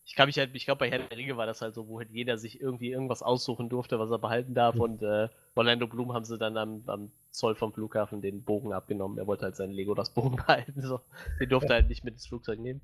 Ich 0.05 0.15
kann 0.15 0.27
mich 0.27 0.37
halt, 0.37 0.51
ich 0.53 0.65
glaube 0.65 0.77
bei 0.77 0.91
Herr 0.91 0.99
der 0.99 1.17
Ringe 1.17 1.37
war 1.37 1.47
das 1.47 1.61
halt 1.61 1.73
so, 1.73 1.87
wo 1.87 1.97
halt 1.97 2.11
jeder 2.11 2.37
sich 2.37 2.61
irgendwie 2.61 2.91
irgendwas 2.91 3.23
aussuchen 3.23 3.67
durfte, 3.67 3.97
was 3.97 4.11
er 4.11 4.19
behalten 4.19 4.53
darf. 4.53 4.75
Mhm. 4.75 4.81
Und 4.81 5.01
äh, 5.01 5.29
Orlando 5.55 5.87
Bloom 5.87 6.13
haben 6.13 6.25
sie 6.25 6.37
dann 6.37 6.55
am, 6.55 6.83
am 6.85 7.11
Zoll 7.31 7.55
vom 7.55 7.73
Flughafen 7.73 8.21
den 8.21 8.43
Bogen 8.43 8.73
abgenommen. 8.73 9.17
Er 9.17 9.25
wollte 9.25 9.45
halt 9.45 9.55
seinen 9.55 9.73
Lego 9.73 9.95
das 9.95 10.11
Bogen 10.11 10.35
behalten. 10.47 10.83
So. 10.83 11.01
Den 11.39 11.49
durfte 11.49 11.69
er 11.69 11.77
halt 11.77 11.89
nicht 11.89 12.03
mit 12.03 12.13
ins 12.13 12.27
Flugzeug 12.27 12.59
nehmen. 12.59 12.81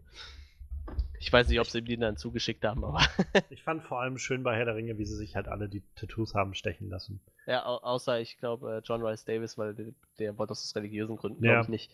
Ich 1.19 1.33
weiß 1.33 1.47
nicht, 1.49 1.59
ob 1.59 1.65
sie 1.67 1.79
ihm 1.79 1.85
den 1.85 2.01
dann 2.01 2.17
zugeschickt 2.17 2.63
haben, 2.63 2.83
aber 2.83 3.01
ich 3.49 3.63
fand 3.63 3.83
vor 3.83 3.99
allem 3.99 4.17
schön 4.19 4.43
bei 4.43 4.55
Herr 4.55 4.65
der 4.65 4.75
Ringe, 4.75 4.97
wie 4.97 5.05
sie 5.05 5.15
sich 5.15 5.35
halt 5.35 5.47
alle 5.47 5.67
die 5.67 5.81
Tattoos 5.95 6.35
haben 6.35 6.53
stechen 6.53 6.89
lassen. 6.89 7.19
Ja, 7.47 7.65
au 7.65 7.77
außer 7.77 8.19
ich 8.19 8.37
glaube 8.37 8.77
äh, 8.77 8.81
John 8.83 9.03
Rice 9.03 9.25
Davis, 9.25 9.57
weil 9.57 9.73
der, 9.73 9.87
der 10.19 10.37
wollte 10.37 10.51
aus 10.51 10.75
religiösen 10.75 11.15
Gründen, 11.17 11.43
Ja. 11.43 11.53
glaube 11.53 11.63
ich 11.63 11.69
nicht. 11.69 11.91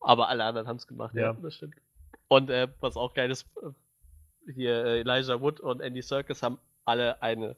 Aber 0.00 0.28
alle 0.28 0.44
anderen 0.44 0.68
haben 0.68 0.76
es 0.76 0.86
gemacht, 0.86 1.14
ja. 1.14 1.32
Ja. 1.32 1.36
das 1.42 1.54
stimmt. 1.56 1.74
Und 2.28 2.50
äh, 2.50 2.68
was 2.80 2.96
auch 2.96 3.14
geil 3.14 3.30
ist, 3.30 3.46
äh, 3.62 4.52
hier 4.52 4.84
äh, 4.84 5.00
Elijah 5.00 5.40
Wood 5.40 5.60
und 5.60 5.80
Andy 5.80 6.02
Serkis 6.02 6.42
haben 6.42 6.58
alle 6.84 7.20
eine, 7.22 7.56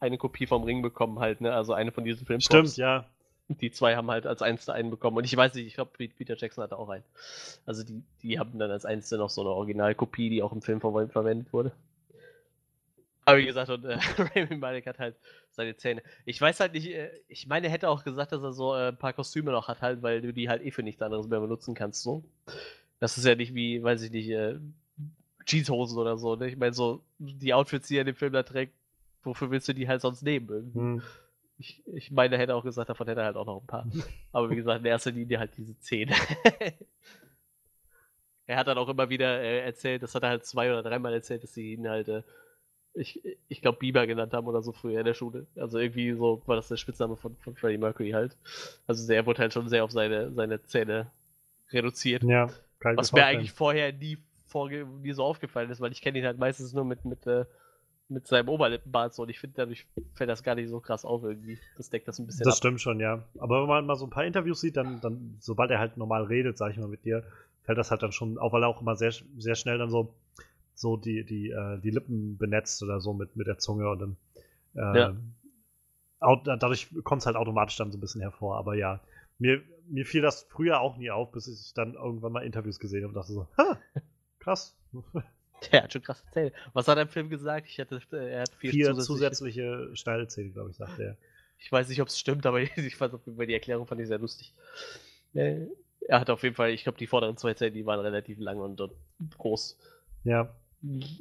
eine 0.00 0.18
Kopie 0.18 0.46
vom 0.46 0.62
Ring 0.64 0.82
bekommen 0.82 1.18
halt, 1.18 1.40
ne? 1.40 1.52
Also 1.52 1.72
eine 1.74 1.92
von 1.92 2.04
diesen 2.04 2.26
Filmen. 2.26 2.40
Stimmt, 2.40 2.76
ja. 2.76 3.06
Die 3.48 3.70
zwei 3.70 3.96
haben 3.96 4.10
halt 4.10 4.26
als 4.26 4.42
Einzelne 4.42 4.74
einen 4.74 4.90
bekommen. 4.90 5.16
Und 5.16 5.24
ich 5.24 5.36
weiß 5.36 5.54
nicht, 5.54 5.66
ich 5.66 5.74
glaube, 5.74 5.92
Peter 5.96 6.36
Jackson 6.36 6.62
hatte 6.62 6.78
auch 6.78 6.90
einen. 6.90 7.04
Also 7.64 7.82
die, 7.82 8.02
die 8.22 8.38
haben 8.38 8.58
dann 8.58 8.70
als 8.70 8.84
Einzelne 8.84 9.22
noch 9.22 9.30
so 9.30 9.40
eine 9.40 9.50
Originalkopie, 9.50 10.28
die 10.28 10.42
auch 10.42 10.52
im 10.52 10.60
Film 10.60 10.80
ver 10.80 11.08
verwendet 11.08 11.52
wurde. 11.52 11.72
Aber 13.28 13.38
wie 13.38 13.46
gesagt, 13.46 13.68
und 13.68 13.84
äh, 13.84 13.98
Rami 14.36 14.56
Malek 14.56 14.86
hat 14.86 14.98
halt 14.98 15.14
seine 15.50 15.76
Zähne. 15.76 16.02
Ich 16.24 16.40
weiß 16.40 16.60
halt 16.60 16.72
nicht, 16.72 16.88
äh, 16.88 17.10
ich 17.28 17.46
meine, 17.46 17.66
er 17.66 17.72
hätte 17.72 17.90
auch 17.90 18.02
gesagt, 18.02 18.32
dass 18.32 18.42
er 18.42 18.54
so 18.54 18.74
äh, 18.74 18.88
ein 18.88 18.96
paar 18.96 19.12
Kostüme 19.12 19.50
noch 19.50 19.68
hat, 19.68 19.82
halt, 19.82 20.02
weil 20.02 20.22
du 20.22 20.32
die 20.32 20.48
halt 20.48 20.64
eh 20.64 20.70
für 20.70 20.82
nichts 20.82 21.02
anderes 21.02 21.28
mehr 21.28 21.40
benutzen 21.40 21.74
kannst, 21.74 22.02
so. 22.02 22.24
Das 23.00 23.18
ist 23.18 23.26
ja 23.26 23.34
nicht 23.34 23.54
wie, 23.54 23.82
weiß 23.82 24.00
ich 24.00 24.12
nicht, 24.12 24.30
äh, 24.30 24.58
Jeanshosen 25.46 25.98
oder 25.98 26.16
so, 26.16 26.36
ne? 26.36 26.48
Ich 26.48 26.56
meine, 26.56 26.72
so, 26.72 27.02
die 27.18 27.52
Outfits, 27.52 27.88
die 27.88 27.98
er 27.98 28.00
in 28.00 28.06
dem 28.06 28.16
Film 28.16 28.32
da 28.32 28.42
trägt, 28.42 28.72
wofür 29.22 29.50
willst 29.50 29.68
du 29.68 29.74
die 29.74 29.88
halt 29.88 30.00
sonst 30.00 30.22
nehmen? 30.22 30.72
Hm. 30.74 31.02
Ich, 31.58 31.82
ich 31.86 32.10
meine, 32.10 32.36
er 32.36 32.40
hätte 32.40 32.54
auch 32.54 32.62
gesagt, 32.62 32.88
davon 32.88 33.08
hätte 33.08 33.20
er 33.20 33.26
halt 33.26 33.36
auch 33.36 33.46
noch 33.46 33.60
ein 33.60 33.66
paar. 33.66 33.86
Aber 34.32 34.50
wie 34.50 34.56
gesagt, 34.56 34.80
in 34.80 34.86
erster 34.86 35.10
Linie 35.10 35.38
halt 35.38 35.56
diese 35.56 35.78
Zähne. 35.80 36.14
er 38.46 38.56
hat 38.56 38.66
dann 38.66 38.78
auch 38.78 38.88
immer 38.88 39.10
wieder 39.10 39.40
äh, 39.40 39.60
erzählt, 39.60 40.02
das 40.02 40.14
hat 40.14 40.22
er 40.22 40.30
halt 40.30 40.46
zwei 40.46 40.70
oder 40.70 40.82
dreimal 40.82 41.12
erzählt, 41.12 41.42
dass 41.42 41.54
sie 41.54 41.74
ihn 41.74 41.88
halt, 41.88 42.08
äh, 42.08 42.22
ich, 42.94 43.22
ich 43.48 43.60
glaube, 43.60 43.78
Bieber 43.78 44.06
genannt 44.06 44.32
haben 44.32 44.46
oder 44.46 44.62
so 44.62 44.72
früher 44.72 45.00
in 45.00 45.04
der 45.04 45.14
Schule. 45.14 45.46
Also 45.56 45.78
irgendwie 45.78 46.12
so 46.14 46.42
war 46.46 46.56
das 46.56 46.68
der 46.68 46.76
Spitzname 46.76 47.16
von, 47.16 47.36
von 47.36 47.54
Freddie 47.54 47.78
Mercury 47.78 48.10
halt. 48.10 48.36
Also 48.86 49.12
er 49.12 49.26
wurde 49.26 49.40
halt 49.40 49.52
schon 49.52 49.68
sehr 49.68 49.84
auf 49.84 49.90
seine, 49.90 50.32
seine 50.32 50.62
Zähne 50.64 51.10
reduziert. 51.70 52.22
Ja, 52.22 52.48
Was 52.80 53.12
mir 53.12 53.26
eigentlich 53.26 53.52
vorher 53.52 53.92
nie, 53.92 54.18
vorge 54.46 54.86
nie 54.86 55.12
so 55.12 55.24
aufgefallen 55.24 55.70
ist, 55.70 55.80
weil 55.80 55.92
ich 55.92 56.00
kenne 56.00 56.18
ihn 56.18 56.24
halt 56.24 56.38
meistens 56.38 56.72
nur 56.72 56.84
mit, 56.84 57.04
mit, 57.04 57.26
äh, 57.26 57.44
mit 58.08 58.26
seinem 58.26 58.48
Oberlippenbart 58.48 59.14
so 59.14 59.22
und 59.22 59.28
ich 59.28 59.38
finde, 59.38 59.56
dadurch 59.56 59.86
fällt 60.14 60.30
das 60.30 60.42
gar 60.42 60.54
nicht 60.54 60.68
so 60.68 60.80
krass 60.80 61.04
auf 61.04 61.22
irgendwie. 61.22 61.58
Das 61.76 61.90
deckt 61.90 62.08
das 62.08 62.18
ein 62.18 62.26
bisschen 62.26 62.44
Das 62.44 62.54
ab. 62.54 62.58
stimmt 62.58 62.80
schon, 62.80 63.00
ja. 63.00 63.24
Aber 63.38 63.60
wenn 63.62 63.68
man 63.68 63.86
mal 63.86 63.96
so 63.96 64.06
ein 64.06 64.10
paar 64.10 64.24
Interviews 64.24 64.60
sieht, 64.60 64.76
dann, 64.76 65.00
dann 65.00 65.36
sobald 65.40 65.70
er 65.70 65.78
halt 65.78 65.96
normal 65.96 66.24
redet, 66.24 66.56
sag 66.56 66.72
ich 66.72 66.78
mal 66.78 66.88
mit 66.88 67.04
dir, 67.04 67.22
fällt 67.64 67.78
das 67.78 67.90
halt 67.90 68.02
dann 68.02 68.12
schon 68.12 68.38
auf, 68.38 68.52
weil 68.52 68.62
er 68.62 68.68
auch 68.68 68.80
immer 68.80 68.96
sehr, 68.96 69.12
sehr 69.36 69.54
schnell 69.54 69.78
dann 69.78 69.90
so, 69.90 70.14
so 70.74 70.96
die, 70.96 71.24
die, 71.24 71.50
äh, 71.50 71.78
die 71.80 71.90
Lippen 71.90 72.38
benetzt 72.38 72.82
oder 72.82 73.00
so 73.00 73.12
mit, 73.12 73.36
mit 73.36 73.46
der 73.46 73.58
Zunge 73.58 73.88
und 73.90 73.98
dann 73.98 74.16
äh, 74.74 74.98
Ja. 74.98 75.16
dadurch 76.20 76.88
kommt 77.04 77.22
es 77.22 77.26
halt 77.26 77.36
automatisch 77.36 77.76
dann 77.76 77.92
so 77.92 77.98
ein 77.98 78.00
bisschen 78.00 78.20
hervor. 78.22 78.56
Aber 78.56 78.74
ja, 78.74 79.00
mir, 79.38 79.62
mir 79.88 80.06
fiel 80.06 80.22
das 80.22 80.44
früher 80.44 80.80
auch 80.80 80.96
nie 80.96 81.10
auf, 81.10 81.30
bis 81.32 81.46
ich 81.46 81.74
dann 81.74 81.94
irgendwann 81.94 82.32
mal 82.32 82.44
Interviews 82.44 82.78
gesehen 82.78 83.02
habe 83.02 83.08
und 83.08 83.14
dachte 83.14 83.32
so, 83.32 83.48
ha, 83.58 83.78
krass. 84.38 84.76
Der 85.72 85.82
hat 85.82 85.92
schon 85.92 86.02
krasse 86.02 86.24
Zähne. 86.32 86.52
Was 86.72 86.88
hat 86.88 86.98
er 86.98 87.02
im 87.02 87.08
Film 87.08 87.30
gesagt? 87.30 87.66
Ich 87.68 87.78
hatte, 87.78 88.00
äh, 88.12 88.30
er 88.30 88.42
hat 88.42 88.50
vier, 88.58 88.70
Vier 88.70 88.86
zusätzliche. 88.94 89.06
zusätzliche 89.06 89.96
Schneidezähne, 89.96 90.50
glaube 90.50 90.70
ich, 90.70 90.76
sagte 90.76 91.02
er. 91.02 91.16
Ich 91.58 91.72
weiß 91.72 91.88
nicht, 91.88 92.00
ob 92.00 92.08
es 92.08 92.18
stimmt, 92.18 92.46
aber 92.46 92.60
ich 92.76 92.96
fand 92.96 93.14
auf 93.14 93.24
jeden 93.26 93.36
Fall 93.36 93.46
die 93.46 93.54
Erklärung 93.54 93.86
fand 93.86 94.00
ich 94.00 94.08
sehr 94.08 94.18
lustig. 94.18 94.52
Äh, 95.34 95.66
er 96.06 96.20
hat 96.20 96.30
auf 96.30 96.42
jeden 96.42 96.54
Fall, 96.54 96.70
ich 96.70 96.84
glaube, 96.84 96.98
die 96.98 97.06
vorderen 97.06 97.36
zwei 97.36 97.54
Zähne, 97.54 97.72
die 97.72 97.86
waren 97.86 98.00
relativ 98.00 98.38
lang 98.38 98.58
und, 98.58 98.80
und 98.80 98.92
groß. 99.36 99.78
Ja, 100.24 100.54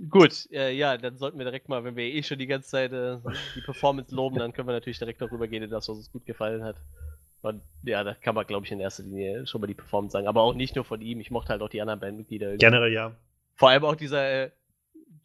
Gut, 0.09 0.47
äh, 0.51 0.72
ja, 0.72 0.97
dann 0.97 1.18
sollten 1.18 1.39
wir 1.39 1.45
direkt 1.45 1.68
mal, 1.68 1.84
wenn 1.84 1.95
wir 1.95 2.03
eh 2.03 2.22
schon 2.22 2.38
die 2.38 2.45
ganze 2.45 2.69
Zeit 2.69 2.93
äh, 2.93 3.18
die 3.55 3.61
Performance 3.61 4.14
loben, 4.14 4.38
dann 4.38 4.53
können 4.53 4.68
wir 4.68 4.73
natürlich 4.73 4.99
direkt 4.99 5.19
darüber 5.19 5.47
gehen, 5.47 5.64
in 5.64 5.72
das, 5.72 5.89
was 5.89 5.97
uns 5.97 6.11
gut 6.11 6.27
gefallen 6.27 6.64
hat. 6.64 6.76
Und 7.41 7.61
ja, 7.84 8.03
da 8.03 8.14
kann 8.14 8.35
man, 8.35 8.45
glaube 8.45 8.65
ich, 8.65 8.72
in 8.72 8.80
erster 8.80 9.03
Linie 9.03 9.47
schon 9.47 9.61
mal 9.61 9.68
die 9.68 9.73
Performance 9.73 10.14
sagen. 10.14 10.27
Aber 10.27 10.41
auch 10.41 10.53
nicht 10.53 10.76
nur 10.76 10.85
von 10.85 11.01
ihm, 11.01 11.19
ich 11.19 11.31
mochte 11.31 11.49
halt 11.49 11.61
auch 11.61 11.69
die 11.69 11.81
anderen 11.81 11.99
Bandmitglieder. 11.99 12.47
irgendwie. 12.47 12.65
generell 12.65 12.93
ja. 12.93 13.15
Vor 13.58 13.70
allem 13.70 13.84
auch 13.84 13.96
dieser 13.96 14.44
äh, 14.46 14.52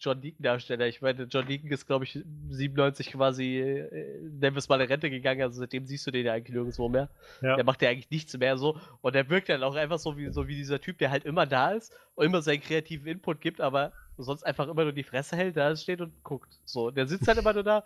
John 0.01 0.21
Deacon-Darsteller. 0.21 0.89
Ich 0.89 1.01
meine, 1.01 1.25
John 1.25 1.47
Deacon 1.47 1.71
ist, 1.71 1.87
glaube 1.87 2.05
ich, 2.05 2.19
97 2.51 3.13
quasi, 3.13 3.59
äh, 3.59 4.21
nennen 4.21 4.57
wir 4.57 4.59
es 4.59 4.69
mal, 4.69 4.81
in 4.81 4.89
Rente 4.89 5.11
gegangen. 5.11 5.43
Also 5.43 5.61
seitdem 5.61 5.87
siehst 5.87 6.07
du 6.07 6.11
den 6.11 6.27
ja 6.27 6.33
eigentlich 6.33 6.55
nirgendwo 6.55 6.89
mehr. 6.89 7.09
ja. 7.41 7.55
Der 7.55 7.65
macht 7.65 7.83
ja 7.83 7.91
eigentlich 7.91 8.11
nichts 8.11 8.37
mehr 8.37 8.57
so. 8.59 8.81
Und 9.01 9.15
der 9.15 9.31
wirkt 9.31 9.49
dann 9.49 9.63
auch 9.63 9.77
einfach 9.77 10.01
so 10.01 10.17
wie, 10.17 10.33
so 10.33 10.49
wie 10.49 10.57
dieser 10.57 10.81
Typ, 10.81 10.99
der 10.99 11.11
halt 11.11 11.25
immer 11.25 11.47
da 11.47 11.71
ist 11.71 11.95
und 12.17 12.27
immer 12.27 12.43
seinen 12.43 12.61
kreativen 12.61 13.07
Input 13.07 13.41
gibt, 13.41 13.61
aber 13.61 13.93
sonst 14.19 14.43
einfach 14.43 14.67
immer 14.69 14.83
nur 14.83 14.93
die 14.93 15.05
Fresse 15.05 15.37
hält, 15.37 15.57
da 15.57 15.75
steht 15.77 16.01
und 16.01 16.13
guckt. 16.25 16.59
So, 16.65 16.91
der 16.91 17.07
sitzt 17.07 17.29
halt 17.29 17.39
immer 17.39 17.53
nur 17.53 17.63
da, 17.63 17.85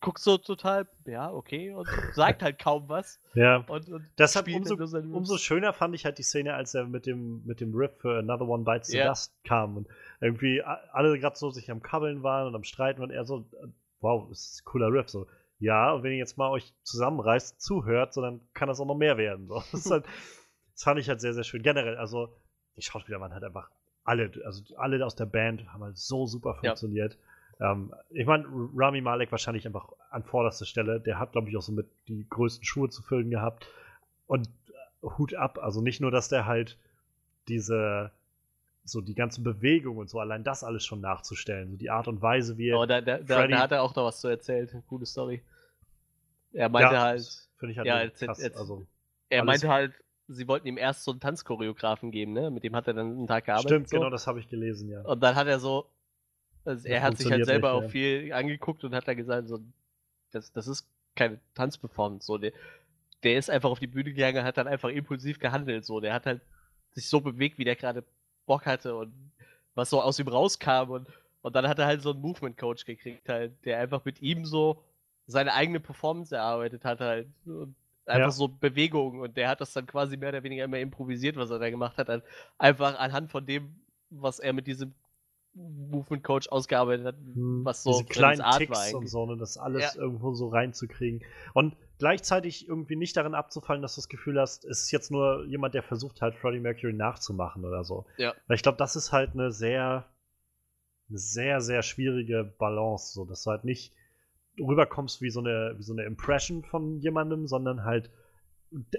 guckt 0.00 0.18
so 0.18 0.38
total, 0.38 0.88
ja, 1.06 1.30
okay, 1.32 1.72
und 1.72 1.88
sagt 2.12 2.42
halt 2.42 2.58
kaum 2.58 2.88
was. 2.88 3.20
ja. 3.34 3.58
Und, 3.68 3.88
und 3.88 4.04
Deshalb 4.18 4.48
umso, 4.48 4.76
umso 4.76 5.36
schöner 5.38 5.72
fand 5.72 5.94
ich 5.94 6.04
halt 6.04 6.18
die 6.18 6.22
Szene, 6.22 6.54
als 6.54 6.74
er 6.74 6.86
mit 6.86 7.06
dem, 7.06 7.44
mit 7.44 7.60
dem 7.60 7.74
Riff 7.74 7.92
für 7.98 8.18
Another 8.18 8.48
One 8.48 8.64
Bites 8.64 8.88
the 8.88 8.98
Ja. 8.98 9.08
Dust 9.08 9.34
kam 9.44 9.76
und 9.76 9.88
irgendwie 10.20 10.62
alle 10.62 11.18
gerade 11.18 11.36
so 11.36 11.50
sich 11.50 11.70
am 11.70 11.82
Kabbeln 11.82 12.22
waren 12.22 12.48
und 12.48 12.54
am 12.54 12.64
Streiten 12.64 13.02
und 13.02 13.10
er 13.10 13.24
so, 13.24 13.46
wow, 14.00 14.28
das 14.28 14.40
ist 14.52 14.62
ein 14.62 14.64
cooler 14.64 14.90
Riff, 14.92 15.08
so. 15.08 15.26
Ja, 15.58 15.92
und 15.92 16.02
wenn 16.02 16.12
ihr 16.12 16.18
jetzt 16.18 16.38
mal 16.38 16.48
euch 16.50 16.72
zusammenreißt, 16.84 17.60
zuhört, 17.60 18.14
so, 18.14 18.22
dann 18.22 18.40
kann 18.54 18.68
das 18.68 18.80
auch 18.80 18.86
noch 18.86 18.96
mehr 18.96 19.18
werden. 19.18 19.46
So. 19.46 19.62
Das, 19.72 19.74
ist 19.84 19.90
halt, 19.90 20.06
das 20.72 20.82
fand 20.82 20.98
ich 20.98 21.08
halt 21.08 21.20
sehr, 21.20 21.34
sehr 21.34 21.44
schön. 21.44 21.62
Generell, 21.62 21.96
also 21.96 22.34
die 22.76 22.82
Schauspieler 22.82 23.20
waren 23.20 23.34
halt 23.34 23.44
einfach 23.44 23.70
alle, 24.04 24.32
also 24.46 24.62
alle 24.76 25.04
aus 25.04 25.14
der 25.14 25.26
Band 25.26 25.66
haben 25.70 25.84
halt 25.84 25.98
so 25.98 26.26
super 26.26 26.58
Ja. 26.62 26.74
Ähm, 27.60 27.92
ich 28.10 28.26
meine, 28.26 28.44
Rami 28.74 29.00
Malek 29.00 29.30
wahrscheinlich 29.30 29.66
einfach 29.66 29.88
an 30.10 30.24
vorderster 30.24 30.64
Stelle. 30.64 31.00
Der 31.00 31.18
hat, 31.18 31.32
glaube 31.32 31.48
ich, 31.50 31.56
auch 31.56 31.62
so 31.62 31.72
mit 31.72 31.88
die 32.08 32.26
größten 32.28 32.64
Schuhe 32.64 32.88
zu 32.88 33.02
füllen 33.02 33.30
gehabt. 33.30 33.66
Und 34.26 34.46
äh, 35.02 35.06
Hut 35.18 35.34
ab. 35.34 35.58
Also 35.62 35.80
nicht 35.82 36.00
nur, 36.00 36.10
dass 36.10 36.28
der 36.28 36.46
halt 36.46 36.78
diese 37.48 38.10
so 38.84 39.00
die 39.02 39.14
ganze 39.14 39.42
Bewegung 39.42 39.98
und 39.98 40.08
so, 40.08 40.18
allein 40.18 40.42
das 40.42 40.64
alles 40.64 40.84
schon 40.84 41.00
nachzustellen. 41.00 41.70
So 41.70 41.76
die 41.76 41.90
Art 41.90 42.08
und 42.08 42.22
Weise, 42.22 42.56
wie 42.56 42.68
er. 42.70 42.76
Aber 42.76 42.86
da, 42.86 43.00
da, 43.00 43.18
Freddy- 43.18 43.52
da 43.52 43.60
hat 43.60 43.72
er 43.72 43.82
auch 43.82 43.94
noch 43.94 44.04
was 44.06 44.20
zu 44.20 44.28
erzählt. 44.28 44.74
Coole 44.88 45.04
Story. 45.06 45.42
Er 46.52 46.68
meinte 46.70 46.94
Ja, 46.94 47.02
halt, 47.02 47.48
Finde 47.58 47.72
ich 47.72 47.78
halt 47.78 47.86
ja, 47.86 48.00
jetzt- 48.02 48.20
krass. 48.20 48.42
jetzt- 48.42 48.56
also, 48.56 48.86
er 49.28 49.44
meinte 49.44 49.68
halt, 49.68 49.92
sie 50.28 50.48
wollten 50.48 50.66
ihm 50.66 50.78
erst 50.78 51.04
so 51.04 51.10
einen 51.12 51.20
Tanzchoreografen 51.20 52.10
geben, 52.10 52.32
ne? 52.32 52.50
Mit 52.50 52.64
dem 52.64 52.74
hat 52.74 52.88
er 52.88 52.94
dann 52.94 53.06
einen 53.18 53.26
Tag 53.26 53.44
gearbeitet. 53.44 53.68
stimmt, 53.70 53.88
so. 53.90 53.96
genau, 53.98 54.10
das 54.10 54.26
habe 54.26 54.40
ich 54.40 54.48
gelesen, 54.48 54.88
ja. 54.88 55.02
Und 55.02 55.20
dann 55.22 55.34
hat 55.36 55.46
er 55.46 55.60
so, 55.60 55.86
also 56.64 56.86
er 56.88 57.02
hat 57.02 57.16
sich 57.16 57.30
halt 57.30 57.44
selber 57.44 57.74
nicht, 57.74 57.84
auch 57.86 57.90
viel 57.90 58.32
angeguckt 58.32 58.84
und 58.84 58.94
hat 58.94 59.08
dann 59.08 59.16
gesagt, 59.16 59.48
so, 59.48 59.60
das, 60.32 60.52
das 60.52 60.66
ist 60.68 60.86
keine 61.16 61.40
Tanzperformance. 61.54 62.26
So, 62.26 62.38
der, 62.38 62.52
der 63.22 63.38
ist 63.38 63.50
einfach 63.50 63.70
auf 63.70 63.80
die 63.80 63.86
Bühne 63.86 64.12
gegangen, 64.12 64.44
hat 64.44 64.56
dann 64.56 64.68
einfach 64.68 64.88
impulsiv 64.88 65.38
gehandelt. 65.38 65.84
So, 65.84 66.00
der 66.00 66.14
hat 66.14 66.26
halt 66.26 66.40
sich 66.92 67.08
so 67.08 67.20
bewegt, 67.20 67.58
wie 67.58 67.64
der 67.64 67.76
gerade 67.76 68.04
Bock 68.46 68.66
hatte 68.66 68.94
und 68.96 69.12
was 69.74 69.90
so 69.90 70.00
aus 70.02 70.18
ihm 70.18 70.28
rauskam. 70.28 70.90
Und, 70.90 71.08
und 71.42 71.54
dann 71.56 71.68
hat 71.68 71.78
er 71.78 71.86
halt 71.86 72.02
so 72.02 72.10
einen 72.10 72.20
Movement-Coach 72.20 72.84
gekriegt, 72.84 73.28
halt, 73.28 73.52
der 73.64 73.78
einfach 73.78 74.04
mit 74.04 74.20
ihm 74.20 74.44
so 74.44 74.82
seine 75.26 75.54
eigene 75.54 75.80
Performance 75.80 76.34
erarbeitet 76.34 76.84
hat, 76.84 77.00
halt. 77.00 77.28
Und 77.46 77.74
einfach 78.06 78.26
Ja. 78.26 78.30
so 78.30 78.48
Bewegungen. 78.48 79.20
Und 79.20 79.36
der 79.36 79.48
hat 79.48 79.60
das 79.60 79.72
dann 79.72 79.86
quasi 79.86 80.16
mehr 80.16 80.30
oder 80.30 80.42
weniger 80.42 80.64
immer 80.64 80.78
improvisiert, 80.78 81.36
was 81.36 81.50
er 81.50 81.58
da 81.58 81.70
gemacht 81.70 81.96
hat. 81.98 82.08
Halt 82.08 82.24
einfach 82.58 82.98
anhand 82.98 83.30
von 83.30 83.46
dem, 83.46 83.74
was 84.10 84.40
er 84.40 84.52
mit 84.52 84.66
diesem 84.66 84.92
Movement 85.54 86.22
Coach 86.22 86.48
ausgearbeitet 86.48 87.06
hat, 87.06 87.16
Hm, 87.16 87.64
was 87.64 87.82
so 87.82 87.90
diese 87.92 88.04
kleinen 88.04 88.40
Art 88.40 88.58
Ticks 88.58 88.70
war 88.92 88.98
und 88.98 89.08
so, 89.08 89.26
ne, 89.26 89.36
das 89.36 89.58
alles 89.58 89.94
Ja. 89.94 90.00
irgendwo 90.00 90.32
so 90.34 90.48
reinzukriegen. 90.48 91.22
Und 91.54 91.76
gleichzeitig 91.98 92.68
irgendwie 92.68 92.96
nicht 92.96 93.16
darin 93.16 93.34
abzufallen, 93.34 93.82
dass 93.82 93.96
du 93.96 94.00
das 94.00 94.08
Gefühl 94.08 94.40
hast, 94.40 94.64
es 94.64 94.82
ist 94.82 94.90
jetzt 94.92 95.10
nur 95.10 95.44
jemand, 95.46 95.74
der 95.74 95.82
versucht 95.82 96.22
halt 96.22 96.36
Freddie 96.36 96.60
Mercury 96.60 96.92
nachzumachen 96.92 97.64
oder 97.64 97.84
so. 97.84 98.06
Ja. 98.16 98.34
Weil 98.46 98.56
ich 98.56 98.62
glaube, 98.62 98.78
das 98.78 98.94
ist 98.96 99.12
halt 99.12 99.32
eine 99.34 99.50
sehr, 99.50 100.06
eine 101.08 101.18
sehr, 101.18 101.60
sehr 101.60 101.82
schwierige 101.82 102.44
Balance, 102.44 103.12
so 103.12 103.24
dass 103.24 103.42
du 103.42 103.50
halt 103.50 103.64
nicht 103.64 103.92
rüberkommst 104.58 105.20
wie 105.20 105.30
so 105.30 105.40
eine, 105.40 105.74
wie 105.78 105.82
so 105.82 105.92
eine 105.92 106.04
Impression 106.04 106.62
von 106.64 106.98
jemandem, 107.00 107.46
sondern 107.46 107.84
halt 107.84 108.10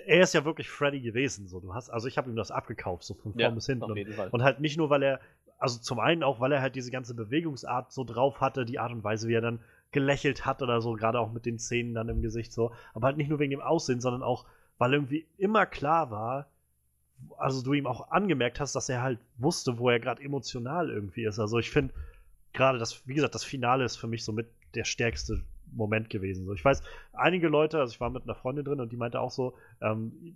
er 0.05 0.21
ist 0.23 0.33
ja 0.33 0.43
wirklich 0.43 0.69
Freddy 0.69 0.99
gewesen, 0.99 1.47
so 1.47 1.61
du 1.61 1.73
hast, 1.73 1.89
also 1.89 2.07
ich 2.07 2.17
habe 2.17 2.29
ihm 2.29 2.35
das 2.35 2.51
abgekauft, 2.51 3.03
so 3.05 3.13
von 3.13 3.31
vorn 3.31 3.39
Ja, 3.39 3.49
bis 3.49 3.67
hinten. 3.67 3.89
Und 3.89 4.33
und 4.33 4.43
halt 4.43 4.59
nicht 4.59 4.77
nur, 4.77 4.89
weil 4.89 5.01
er, 5.01 5.21
also 5.61 5.79
zum 5.79 5.99
einen 5.99 6.23
auch, 6.23 6.39
weil 6.39 6.51
er 6.51 6.61
halt 6.61 6.75
diese 6.75 6.89
ganze 6.89 7.13
Bewegungsart 7.13 7.91
so 7.91 8.03
drauf 8.03 8.41
hatte, 8.41 8.65
die 8.65 8.79
Art 8.79 8.91
und 8.91 9.03
Weise, 9.03 9.27
wie 9.27 9.35
er 9.35 9.41
dann 9.41 9.59
gelächelt 9.91 10.43
hat 10.43 10.63
oder 10.63 10.81
so, 10.81 10.93
gerade 10.93 11.19
auch 11.19 11.31
mit 11.31 11.45
den 11.45 11.59
Zähnen 11.59 11.93
dann 11.93 12.09
im 12.09 12.23
Gesicht 12.23 12.51
so. 12.51 12.71
Aber 12.95 13.05
halt 13.05 13.17
nicht 13.17 13.29
nur 13.29 13.38
wegen 13.38 13.51
dem 13.51 13.61
Aussehen, 13.61 14.01
sondern 14.01 14.23
auch, 14.23 14.47
weil 14.79 14.93
irgendwie 14.93 15.27
immer 15.38 15.67
klar 15.67 16.09
war, 16.09 16.47
also 17.38 17.61
du 17.61 17.73
ihm 17.73 17.85
auch 17.85 18.09
angemerkt 18.09 18.59
hast, 18.59 18.73
dass 18.73 18.89
er 18.89 19.03
halt 19.03 19.19
wusste, 19.38 19.77
wo 19.77 19.91
er 19.91 19.99
gerade 19.99 20.23
emotional 20.23 20.89
irgendwie 20.89 21.25
ist. 21.25 21.38
Also 21.38 21.59
ich 21.59 21.69
finde 21.69 21.93
gerade 22.53 22.79
das, 22.79 23.07
wie 23.07 23.13
gesagt, 23.13 23.35
das 23.35 23.43
Finale 23.43 23.85
ist 23.85 23.97
für 23.97 24.07
mich 24.07 24.25
so 24.25 24.31
mit 24.31 24.47
der 24.73 24.83
stärkste 24.83 25.43
Moment 25.71 26.09
gewesen. 26.09 26.47
So, 26.47 26.53
ich 26.53 26.65
weiß, 26.65 26.81
einige 27.13 27.49
Leute, 27.49 27.79
also 27.79 27.93
ich 27.93 28.01
war 28.01 28.09
mit 28.09 28.23
einer 28.23 28.33
Freundin 28.33 28.65
drin 28.65 28.79
und 28.79 28.91
die 28.91 28.97
meinte 28.97 29.19
auch 29.19 29.29
so, 29.29 29.53
ähm, 29.79 30.33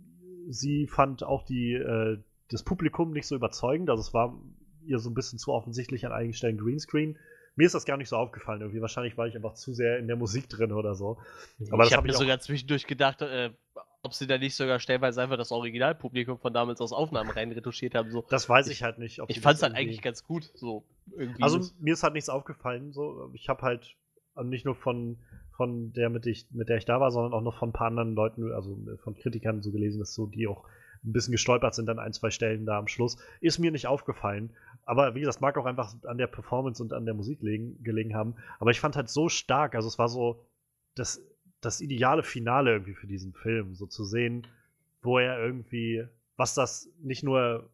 sie 0.50 0.86
fand 0.86 1.24
auch 1.24 1.42
die, 1.42 1.74
äh, 1.74 2.20
das 2.52 2.62
Publikum 2.62 3.12
nicht 3.12 3.26
so 3.26 3.36
überzeugend. 3.36 3.90
Also 3.90 4.02
es 4.02 4.14
war 4.14 4.38
ihr 4.88 5.00
so 5.00 5.10
ein 5.10 5.14
bisschen 5.14 5.40
zu 5.40 5.52
offensichtlich 5.54 6.06
an 6.06 6.12
einigen 6.12 6.34
Stellen 6.34 6.58
Greenscreen. 6.58 7.18
Mir 7.58 7.66
ist 7.66 7.76
das 7.76 7.86
gar 7.86 7.98
nicht 7.98 8.10
so 8.10 8.18
aufgefallen 8.18 8.62
irgendwie. 8.62 8.82
Wahrscheinlich 8.82 9.18
war 9.18 9.28
ich 9.28 9.36
einfach 9.36 9.54
zu 9.54 9.74
sehr 9.74 9.98
in 9.98 10.08
der 10.08 10.18
Musik 10.18 10.50
drin 10.50 10.72
oder 10.74 10.94
so. 10.96 11.18
Aber 11.72 11.86
ich 11.86 11.92
hab 11.92 11.98
habe 11.98 12.08
mir 12.08 12.10
ich 12.12 12.16
auch- 12.18 12.22
sogar 12.22 12.40
zwischendurch 12.40 12.86
gedacht, 12.86 13.22
äh, 13.22 13.52
ob 14.04 14.14
sie 14.14 14.28
da 14.28 14.38
nicht 14.38 14.56
sogar 14.56 14.80
stellenweise 14.80 15.22
einfach 15.22 15.38
das 15.38 15.52
Originalpublikum 15.52 16.38
von 16.38 16.54
damals 16.54 16.80
aus 16.82 16.92
Aufnahmen 16.92 17.30
rein 17.32 17.52
retuschiert 17.52 17.96
haben. 17.96 18.12
So. 18.12 18.26
Das 18.30 18.48
weiß 18.50 18.68
ich 18.68 18.84
halt 18.84 19.00
nicht. 19.00 19.22
ob 19.22 19.30
Ich 19.30 19.40
fand 19.40 19.56
es 19.58 19.64
halt 19.64 19.74
eigentlich 19.74 20.02
ganz 20.02 20.24
gut. 20.26 20.52
So 20.54 20.84
irgendwie. 21.18 21.42
Also 21.42 21.60
mir 21.80 21.94
ist 21.94 22.04
halt 22.04 22.14
nichts 22.14 22.30
aufgefallen. 22.30 22.92
So, 22.92 23.32
ich 23.34 23.50
habe 23.50 23.62
halt 23.62 23.96
also 24.36 24.50
nicht 24.50 24.66
nur 24.66 24.76
von 24.76 25.18
von 25.56 25.94
der 25.94 26.10
mit, 26.10 26.26
ich, 26.28 26.48
mit 26.52 26.68
der 26.68 26.76
ich 26.76 26.84
da 26.84 27.00
war, 27.00 27.12
sondern 27.12 27.32
auch 27.32 27.42
noch 27.42 27.58
von 27.58 27.70
ein 27.70 27.74
paar 27.74 27.88
anderen 27.88 28.14
Leuten, 28.14 28.52
also 28.52 28.78
von 29.02 29.16
Kritikern 29.16 29.62
so 29.62 29.72
gelesen, 29.72 30.00
dass 30.00 30.14
so 30.14 30.26
die 30.26 30.48
auch 30.48 30.66
ein 31.06 31.14
bisschen 31.14 31.32
gestolpert 31.32 31.76
sind 31.76 31.90
an 31.90 32.00
ein 32.00 32.14
zwei 32.14 32.32
Stellen 32.32 32.66
da 32.66 32.78
am 32.78 32.88
Schluss. 32.88 33.18
Ist 33.42 33.60
mir 33.60 33.72
nicht 33.72 33.88
aufgefallen. 33.88 34.52
Aber 34.86 35.16
wie 35.16 35.20
gesagt, 35.20 35.42
mag 35.42 35.58
auch 35.58 35.66
einfach 35.66 35.94
an 36.06 36.18
der 36.18 36.28
Performance 36.28 36.82
und 36.82 36.94
an 36.94 37.06
der 37.06 37.14
Musik 37.14 37.42
legen, 37.42 37.82
gelegen 37.84 38.16
haben. 38.16 38.36
Aber 38.60 38.72
ich 38.72 38.80
fand 38.80 38.96
halt 38.96 39.10
so 39.10 39.30
stark, 39.30 39.76
also 39.76 39.88
es 39.88 39.98
war 39.98 40.10
so 40.10 40.46
das, 40.96 41.22
das 41.62 41.82
ideale 41.82 42.24
Finale 42.24 42.72
irgendwie 42.72 42.94
für 42.94 43.08
diesen 43.08 43.34
Film, 43.34 43.76
so 43.76 43.88
zu 43.88 44.04
sehen, 44.04 44.48
wo 45.02 45.18
er 45.20 45.40
irgendwie, 45.40 46.06
was 46.38 46.54
das 46.54 46.90
nicht 47.02 47.24
nur 47.24 47.70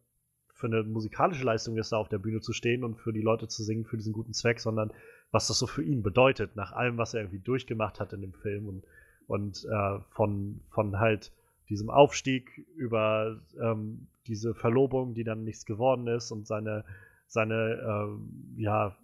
für 0.54 0.68
eine 0.68 0.84
musikalische 0.84 1.44
Leistung 1.44 1.76
ist, 1.76 1.92
da 1.92 1.96
auf 1.96 2.08
der 2.08 2.18
Bühne 2.18 2.40
zu 2.40 2.52
stehen 2.52 2.84
und 2.84 2.96
für 3.00 3.12
die 3.12 3.20
Leute 3.20 3.48
zu 3.48 3.64
singen 3.64 3.84
für 3.84 3.96
diesen 3.96 4.12
guten 4.12 4.32
Zweck, 4.32 4.60
sondern 4.60 4.92
was 5.32 5.48
das 5.48 5.58
so 5.58 5.66
für 5.66 5.82
ihn 5.82 6.02
bedeutet, 6.02 6.56
nach 6.56 6.72
allem, 6.72 6.98
was 6.98 7.14
er 7.14 7.20
irgendwie 7.22 7.40
durchgemacht 7.40 7.98
hat 7.98 8.12
in 8.12 8.20
dem 8.20 8.32
Film 8.34 8.68
und, 8.68 8.84
und 9.26 9.64
äh, 9.64 9.98
von, 10.10 10.60
von 10.70 10.98
halt 10.98 11.32
diesem 11.68 11.90
Aufstieg 11.90 12.66
über 12.76 13.40
ähm, 13.60 14.08
diese 14.26 14.54
Verlobung, 14.54 15.14
die 15.14 15.24
dann 15.24 15.44
nichts 15.44 15.64
geworden 15.64 16.06
ist 16.06 16.30
und 16.30 16.46
seine, 16.46 16.84
seine, 17.26 17.80
ähm, 17.86 18.54
ja, 18.56 18.96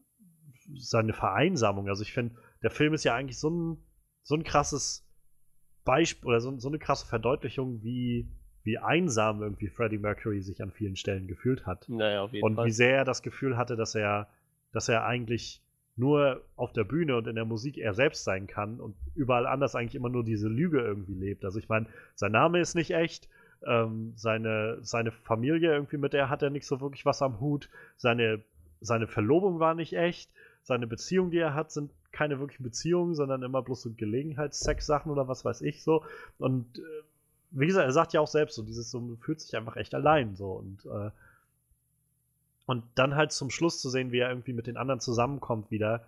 seine 0.77 1.13
Vereinsamung. 1.13 1.89
Also 1.89 2.03
ich 2.03 2.13
finde, 2.13 2.35
der 2.63 2.71
Film 2.71 2.95
ist 2.95 3.05
ja 3.05 3.15
eigentlich 3.15 3.39
so 3.39 3.51
ein, 3.51 3.79
so 4.23 4.35
ein 4.35 4.45
krasses 4.45 5.07
Beispiel 5.85 6.29
oder 6.29 6.41
so, 6.41 6.57
so 6.59 6.69
eine 6.69 6.79
krasse 6.79 7.07
Verdeutlichung, 7.07 7.83
wie, 7.83 8.29
wie 8.63 8.79
einsam 8.79 9.43
irgendwie 9.43 9.69
Freddie 9.69 9.99
Mercury 9.99 10.43
sich 10.43 10.63
an 10.63 10.71
vielen 10.71 10.97
Stellen 10.97 11.27
gefühlt 11.27 11.67
hat. 11.67 11.89
naja, 11.89 12.23
auf 12.23 12.33
jeden 12.33 12.45
Und 12.45 12.57
Fall. 12.57 12.67
wie 12.67 12.71
sehr 12.73 12.97
er 12.99 13.05
das 13.05 13.23
Gefühl 13.23 13.57
hatte, 13.57 13.77
dass 13.77 13.95
er, 13.95 14.29
dass 14.73 14.89
er 14.89 15.05
eigentlich 15.05 15.63
nur 15.99 16.43
auf 16.57 16.73
der 16.73 16.85
Bühne 16.85 17.17
und 17.17 17.27
in 17.27 17.35
der 17.35 17.45
Musik 17.45 17.79
er 17.79 17.95
selbst 17.95 18.25
sein 18.25 18.47
kann 18.47 18.81
und 18.81 18.95
überall 19.15 19.47
anders 19.47 19.75
eigentlich 19.75 19.95
immer 19.95 20.09
nur 20.09 20.25
diese 20.25 20.49
Lüge 20.49 20.81
irgendwie 20.81 21.15
lebt. 21.15 21.45
Also 21.45 21.59
ich 21.59 21.69
meine, 21.69 21.87
sein 22.15 22.33
Name 22.33 22.61
ist 22.61 22.75
nicht 22.75 22.93
echt, 22.93 23.29
ähm, 23.67 24.13
seine, 24.17 24.79
seine 24.83 25.11
Familie 25.11 25.73
irgendwie, 25.73 25.97
mit 25.97 26.13
der 26.13 26.31
hat 26.31 26.43
er 26.43 26.51
nicht 26.51 26.67
so 26.67 26.81
wirklich 26.81 27.05
was 27.05 27.23
am 27.23 27.41
Hut, 27.41 27.69
seine, 27.97 28.43
seine 28.81 29.07
Verlobung 29.07 29.59
war 29.59 29.75
nicht 29.75 29.95
echt, 29.95 30.31
seine 30.63 30.87
Beziehungen, 30.87 31.31
die 31.31 31.39
er 31.39 31.55
hat, 31.55 31.73
sind 31.73 31.91
keine 32.13 32.39
wirklichen 32.39 32.63
Beziehungen, 32.63 33.15
sondern 33.15 33.43
immer 33.43 33.63
bloß 33.63 33.83
so 33.83 33.91
Gelegenheitsex-Sachen 33.97 35.11
oder 35.11 35.29
was 35.29 35.45
weiß 35.45 35.63
ich 35.63 35.83
so. 35.83 36.05
Und 36.39 36.79
äh, 36.79 36.83
wie 37.51 37.67
gesagt, 37.67 37.87
er 37.87 37.93
sagt 37.93 38.13
ja 38.13 38.21
auch 38.21 38.29
selbst 38.29 38.55
so, 38.55 38.63
dieses 38.63 38.91
so, 38.91 39.17
fühlt 39.21 39.41
sich 39.41 39.57
einfach 39.57 39.77
echt 39.77 39.95
allein 39.95 40.37
so 40.37 40.53
und 40.53 40.87
äh, 40.87 41.11
und 42.69 42.85
dann 42.97 43.17
halt 43.17 43.33
zum 43.33 43.51
Schluss 43.51 43.83
zu 43.83 43.91
sehen, 43.91 44.13
wie 44.13 44.21
er 44.21 44.31
irgendwie 44.31 44.55
mit 44.55 44.69
den 44.69 44.79
anderen 44.79 45.01
zusammenkommt 45.01 45.73
wieder. 45.73 46.07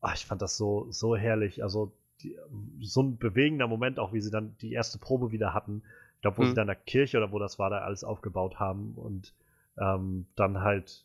Ach, 0.00 0.14
ich 0.14 0.26
fand 0.26 0.42
das 0.42 0.56
so, 0.56 0.86
so 0.90 1.16
herrlich. 1.16 1.62
Also 1.62 1.92
die, 2.22 2.36
so 2.82 3.02
ein 3.02 3.18
bewegender 3.18 3.66
Moment, 3.68 3.98
auch 3.98 4.12
wie 4.12 4.20
sie 4.20 4.30
dann 4.30 4.56
die 4.60 4.72
erste 4.72 4.98
Probe 4.98 5.32
wieder 5.32 5.54
hatten. 5.54 5.82
Ich 6.16 6.22
glaube, 6.22 6.38
wo 6.38 6.44
Mhm. 6.44 6.46
sie 6.46 6.54
dann 6.54 6.64
in 6.64 6.68
der 6.68 6.76
Kirche 6.76 7.18
oder 7.18 7.32
wo 7.32 7.38
das 7.38 7.58
war, 7.58 7.70
da 7.70 7.78
alles 7.80 8.04
aufgebaut 8.04 8.58
haben 8.60 8.94
und 8.96 9.34
ähm, 9.78 10.26
dann 10.36 10.60
halt 10.62 11.04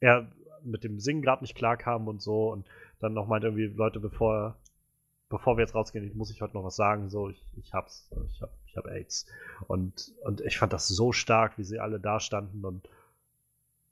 er 0.00 0.28
mit 0.64 0.84
dem 0.84 1.00
Singen 1.00 1.22
gerade 1.22 1.44
nicht 1.44 1.54
klarkam 1.56 2.08
und 2.08 2.22
so 2.22 2.52
und 2.52 2.66
dann 3.00 3.14
noch 3.14 3.26
meinte 3.28 3.48
irgendwie, 3.48 3.66
Leute, 3.66 4.00
bevor, 4.00 4.56
bevor 5.28 5.56
wir 5.56 5.62
jetzt 5.62 5.74
rausgehen, 5.74 6.06
ich 6.06 6.14
muss 6.14 6.30
ich 6.30 6.42
heute 6.42 6.54
noch 6.54 6.64
was 6.64 6.76
sagen, 6.76 7.08
so, 7.10 7.28
ich, 7.30 7.44
ich 7.56 7.72
hab's, 7.74 8.10
ich 8.30 8.42
hab, 8.42 8.50
ich 8.66 8.76
hab 8.76 8.86
AIDS. 8.86 9.26
Und, 9.68 10.12
und 10.24 10.40
ich 10.42 10.58
fand 10.58 10.72
das 10.72 10.88
so 10.88 11.12
stark, 11.12 11.58
wie 11.58 11.64
sie 11.64 11.80
alle 11.80 12.00
da 12.00 12.20
standen 12.20 12.64
und 12.64 12.88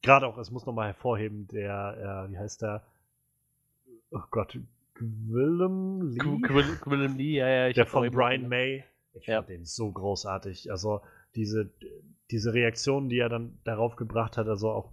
gerade 0.03 0.27
auch, 0.27 0.39
es 0.39 0.51
muss 0.51 0.67
nochmal 0.67 0.87
hervorheben, 0.89 1.47
der, 1.49 2.27
äh, 2.29 2.33
wie 2.33 2.39
heißt 2.39 2.63
der? 2.63 2.83
Oh 4.11 4.21
Gott, 4.31 4.59
Willem 4.99 6.03
Lee? 6.11 6.19
Quill- 6.47 6.77
Quillen 6.81 7.17
Lee, 7.17 7.39
ja, 7.39 7.49
ja. 7.49 7.69
Ich 7.69 7.75
der 7.75 7.87
von 7.87 8.11
Brian 8.11 8.49
May. 8.49 8.85
Ich 9.15 9.27
Ja. 9.27 9.39
fand 9.39 9.49
den 9.49 9.65
so 9.65 9.91
großartig. 9.91 10.71
Also 10.71 11.01
diese, 11.35 11.71
diese 12.31 12.53
Reaktion, 12.55 13.09
die 13.09 13.19
er 13.19 13.29
dann 13.29 13.59
darauf 13.65 13.97
gebracht 13.97 14.37
hat, 14.37 14.49
also 14.49 14.71
auch 14.71 14.93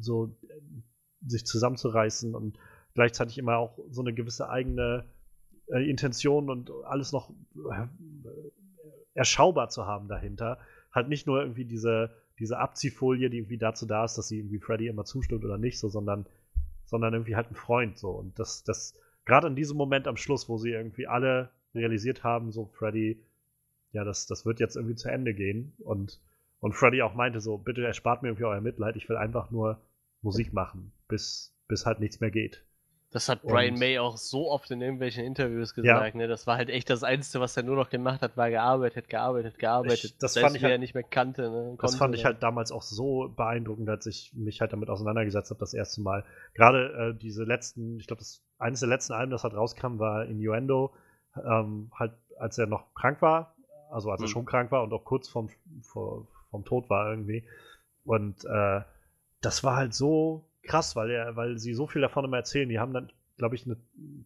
so 0.00 0.36
äh, 0.48 1.28
sich 1.28 1.44
zusammenzureißen 1.44 2.34
und 2.34 2.58
gleichzeitig 2.94 3.38
immer 3.38 3.58
auch 3.58 3.78
so 3.90 4.00
eine 4.00 4.12
gewisse 4.14 4.48
eigene 4.48 5.04
äh, 5.68 5.88
Intention 5.88 6.50
und 6.50 6.70
alles 6.84 7.12
noch 7.12 7.30
äh, 7.30 7.86
erschaubar 9.14 9.68
zu 9.68 9.86
haben 9.86 10.08
dahinter. 10.08 10.58
Halt 10.92 11.08
nicht 11.08 11.26
nur 11.26 11.40
irgendwie 11.40 11.64
diese, 11.64 12.10
diese 12.42 12.58
Abziehfolie, 12.58 13.30
die 13.30 13.38
irgendwie 13.38 13.56
dazu 13.56 13.86
da 13.86 14.04
ist, 14.04 14.18
dass 14.18 14.26
sie 14.26 14.38
irgendwie 14.38 14.58
Freddy 14.58 14.88
immer 14.88 15.04
zustimmt 15.04 15.44
oder 15.44 15.58
nicht, 15.58 15.78
so, 15.78 15.88
sondern, 15.88 16.26
sondern 16.86 17.14
irgendwie 17.14 17.36
halt 17.36 17.48
ein 17.50 17.54
Freund 17.54 17.96
so. 17.96 18.10
Und 18.10 18.36
das, 18.36 18.64
das, 18.64 18.98
gerade 19.24 19.46
in 19.46 19.54
diesem 19.54 19.76
Moment 19.76 20.08
am 20.08 20.16
Schluss, 20.16 20.48
wo 20.48 20.58
sie 20.58 20.70
irgendwie 20.70 21.06
alle 21.06 21.50
realisiert 21.72 22.24
haben, 22.24 22.50
so 22.50 22.66
Freddy, 22.66 23.22
ja, 23.92 24.02
das, 24.02 24.26
das 24.26 24.44
wird 24.44 24.58
jetzt 24.58 24.74
irgendwie 24.74 24.96
zu 24.96 25.08
Ende 25.08 25.34
gehen. 25.34 25.72
Und, 25.78 26.20
und 26.58 26.72
Freddy 26.72 27.02
auch 27.02 27.14
meinte 27.14 27.40
so, 27.40 27.58
bitte 27.58 27.86
erspart 27.86 28.22
mir 28.22 28.30
irgendwie 28.30 28.46
euer 28.46 28.60
Mitleid, 28.60 28.96
ich 28.96 29.08
will 29.08 29.16
einfach 29.16 29.52
nur 29.52 29.80
Musik 30.20 30.52
machen, 30.52 30.92
bis, 31.06 31.54
bis 31.68 31.86
halt 31.86 32.00
nichts 32.00 32.18
mehr 32.18 32.32
geht. 32.32 32.64
Das 33.12 33.28
hat 33.28 33.42
Brian 33.42 33.74
Und- 33.74 33.78
May 33.80 33.98
auch 33.98 34.16
so 34.16 34.50
oft 34.50 34.70
in 34.70 34.80
irgendwelchen 34.80 35.24
Interviews 35.24 35.74
Ja. 35.76 35.82
gesagt. 35.82 36.14
Ne? 36.14 36.28
Das 36.28 36.46
war 36.46 36.56
halt 36.56 36.70
echt 36.70 36.88
das 36.88 37.04
Einzige, 37.04 37.40
was 37.40 37.56
er 37.56 37.62
nur 37.62 37.76
noch 37.76 37.90
gemacht 37.90 38.22
hat, 38.22 38.36
war 38.38 38.48
gearbeitet, 38.48 39.08
gearbeitet, 39.08 39.58
gearbeitet. 39.58 40.04
Ich- 40.04 40.18
das 40.18 40.32
Selbst 40.32 40.46
fand 40.46 40.56
ich 40.56 40.62
halt- 40.64 40.72
er 40.72 40.78
nicht 40.78 40.94
mehr 40.94 41.02
kannte. 41.02 41.42
Ne? 41.50 41.76
Das 41.80 41.96
fand 41.96 42.14
ich 42.14 42.22
ne? 42.22 42.28
halt 42.30 42.42
damals 42.42 42.72
auch 42.72 42.82
so 42.82 43.28
beeindruckend, 43.36 43.88
als 43.90 44.06
ich 44.06 44.32
mich 44.34 44.60
halt 44.62 44.72
damit 44.72 44.88
auseinandergesetzt 44.88 45.50
habe, 45.50 45.60
das 45.60 45.74
erste 45.74 46.00
Mal. 46.00 46.24
Gerade 46.54 47.12
äh, 47.14 47.18
diese 47.18 47.44
letzten, 47.44 47.98
ich 47.98 48.06
glaube, 48.06 48.20
das 48.20 48.42
eines 48.58 48.80
der 48.80 48.88
letzten 48.88 49.12
Alben, 49.12 49.30
das 49.30 49.44
halt 49.44 49.54
rauskam, 49.54 49.98
war 49.98 50.24
Innuendo, 50.24 50.94
ähm, 51.36 51.90
halt 51.94 52.12
als 52.38 52.56
er 52.58 52.66
noch 52.66 52.94
krank 52.94 53.20
war, 53.20 53.54
also 53.90 54.10
als 54.10 54.22
er 54.22 54.28
Mhm. 54.28 54.30
schon 54.32 54.44
krank 54.46 54.70
war 54.72 54.82
und 54.82 54.92
auch 54.94 55.04
kurz 55.04 55.28
vorm, 55.28 55.50
vor, 55.82 56.26
vom 56.50 56.64
Tod 56.64 56.88
war 56.88 57.10
irgendwie. 57.10 57.44
Und 58.04 58.44
äh, 58.46 58.80
das 59.42 59.62
war 59.64 59.76
halt 59.76 59.92
so 59.94 60.44
krass, 60.62 60.96
weil 60.96 61.10
er, 61.10 61.36
weil 61.36 61.58
sie 61.58 61.74
so 61.74 61.86
viel 61.86 62.02
davon 62.02 62.24
immer 62.24 62.36
erzählen. 62.36 62.68
Die 62.68 62.78
haben 62.78 62.92
dann, 62.92 63.10
glaube 63.36 63.54
ich, 63.54 63.66
ne, 63.66 63.76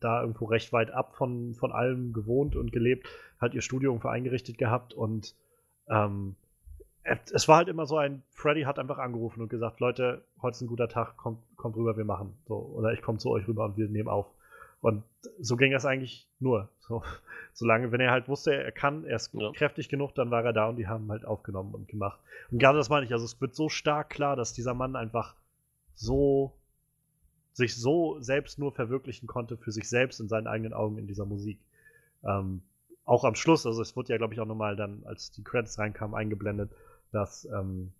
da 0.00 0.20
irgendwo 0.20 0.46
recht 0.46 0.72
weit 0.72 0.90
ab 0.90 1.14
von, 1.16 1.54
von 1.54 1.72
allem 1.72 2.12
gewohnt 2.12 2.56
und 2.56 2.72
gelebt, 2.72 3.08
halt 3.40 3.54
ihr 3.54 3.62
Studio 3.62 3.90
irgendwo 3.90 4.08
eingerichtet 4.08 4.58
gehabt 4.58 4.94
und 4.94 5.34
ähm, 5.88 6.36
es 7.32 7.46
war 7.46 7.58
halt 7.58 7.68
immer 7.68 7.86
so 7.86 7.96
ein, 7.98 8.22
Freddy 8.30 8.62
hat 8.62 8.78
einfach 8.78 8.98
angerufen 8.98 9.40
und 9.40 9.48
gesagt, 9.48 9.78
Leute, 9.80 10.24
heute 10.42 10.56
ist 10.56 10.60
ein 10.62 10.66
guter 10.66 10.88
Tag, 10.88 11.16
kommt, 11.16 11.38
kommt 11.56 11.76
rüber, 11.76 11.96
wir 11.96 12.04
machen. 12.04 12.36
So, 12.46 12.56
oder 12.56 12.92
ich 12.92 13.02
komme 13.02 13.18
zu 13.18 13.30
euch 13.30 13.46
rüber 13.46 13.64
und 13.64 13.76
wir 13.76 13.88
nehmen 13.88 14.08
auf. 14.08 14.26
Und 14.80 15.04
so 15.40 15.56
ging 15.56 15.72
es 15.72 15.86
eigentlich 15.86 16.28
nur. 16.40 16.68
So, 16.80 17.02
solange, 17.52 17.92
wenn 17.92 18.00
er 18.00 18.10
halt 18.10 18.28
wusste, 18.28 18.54
er 18.54 18.72
kann, 18.72 19.04
er 19.04 19.16
ist 19.16 19.32
Ja. 19.34 19.52
kräftig 19.52 19.88
genug, 19.88 20.14
dann 20.14 20.30
war 20.30 20.44
er 20.44 20.52
da 20.52 20.68
und 20.68 20.76
die 20.76 20.88
haben 20.88 21.10
halt 21.10 21.24
aufgenommen 21.24 21.74
und 21.74 21.88
gemacht. 21.88 22.18
Und 22.50 22.58
gerade 22.58 22.78
das 22.78 22.88
meine 22.88 23.06
ich, 23.06 23.12
also 23.12 23.24
es 23.24 23.40
wird 23.40 23.54
so 23.54 23.68
stark 23.68 24.10
klar, 24.10 24.34
dass 24.34 24.52
dieser 24.52 24.74
Mann 24.74 24.96
einfach 24.96 25.36
so 25.96 26.52
sich 27.52 27.74
so 27.74 28.20
selbst 28.20 28.58
nur 28.58 28.72
verwirklichen 28.72 29.26
konnte 29.26 29.56
für 29.56 29.72
sich 29.72 29.88
selbst 29.88 30.20
in 30.20 30.28
seinen 30.28 30.46
eigenen 30.46 30.74
Augen 30.74 30.98
in 30.98 31.06
dieser 31.06 31.24
Musik. 31.24 31.58
Ähm, 32.22 32.62
auch 33.04 33.24
am 33.24 33.34
Schluss, 33.34 33.66
also 33.66 33.80
es 33.82 33.96
wurde 33.96 34.12
ja, 34.12 34.18
glaube 34.18 34.34
ich, 34.34 34.40
auch 34.40 34.46
nochmal 34.46 34.76
dann, 34.76 35.02
als 35.04 35.30
die 35.30 35.42
Credits 35.42 35.78
reinkamen, 35.78 36.14
eingeblendet, 36.14 36.70
dass 37.12 37.46
ähm, 37.46 37.92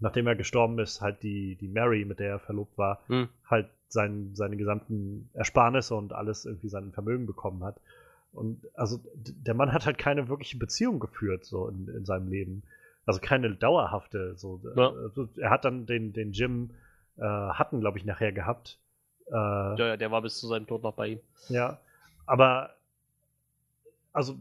nachdem 0.00 0.26
er 0.26 0.36
gestorben 0.36 0.78
ist, 0.78 1.00
halt 1.00 1.22
die, 1.22 1.56
die 1.56 1.68
Mary, 1.68 2.04
mit 2.04 2.18
der 2.18 2.30
er 2.30 2.38
verlobt 2.38 2.76
war, 2.76 3.02
Hm. 3.08 3.28
halt 3.44 3.68
sein, 3.88 4.34
seine 4.34 4.56
gesamten 4.56 5.28
Ersparnisse 5.34 5.94
und 5.94 6.12
alles 6.12 6.44
irgendwie 6.46 6.68
sein 6.68 6.92
Vermögen 6.92 7.26
bekommen 7.26 7.62
hat. 7.62 7.80
Und 8.32 8.66
also 8.74 9.00
der 9.14 9.54
Mann 9.54 9.72
hat 9.72 9.84
halt 9.84 9.98
keine 9.98 10.28
wirkliche 10.28 10.58
Beziehung 10.58 10.98
geführt, 10.98 11.44
so 11.44 11.68
in, 11.68 11.88
in 11.88 12.04
seinem 12.04 12.28
Leben. 12.28 12.62
Also 13.04 13.20
keine 13.20 13.54
dauerhafte. 13.54 14.34
So. 14.36 14.60
Ja. 14.76 14.90
Also, 14.90 15.28
er 15.36 15.50
hat 15.50 15.64
dann 15.64 15.86
den, 15.86 16.12
den 16.12 16.32
Jim 16.32 16.70
äh, 17.18 17.22
Hatten, 17.22 17.80
glaube 17.80 17.98
ich, 17.98 18.04
nachher 18.04 18.32
gehabt. 18.32 18.78
Äh, 19.28 19.32
Ja, 19.34 19.76
ja, 19.78 19.96
der 19.96 20.10
war 20.10 20.22
bis 20.22 20.38
zu 20.38 20.46
seinem 20.48 20.66
Tod 20.66 20.82
noch 20.82 20.94
bei 20.94 21.08
ihm. 21.08 21.20
ja, 21.48 21.78
aber 22.26 22.70
also 24.12 24.38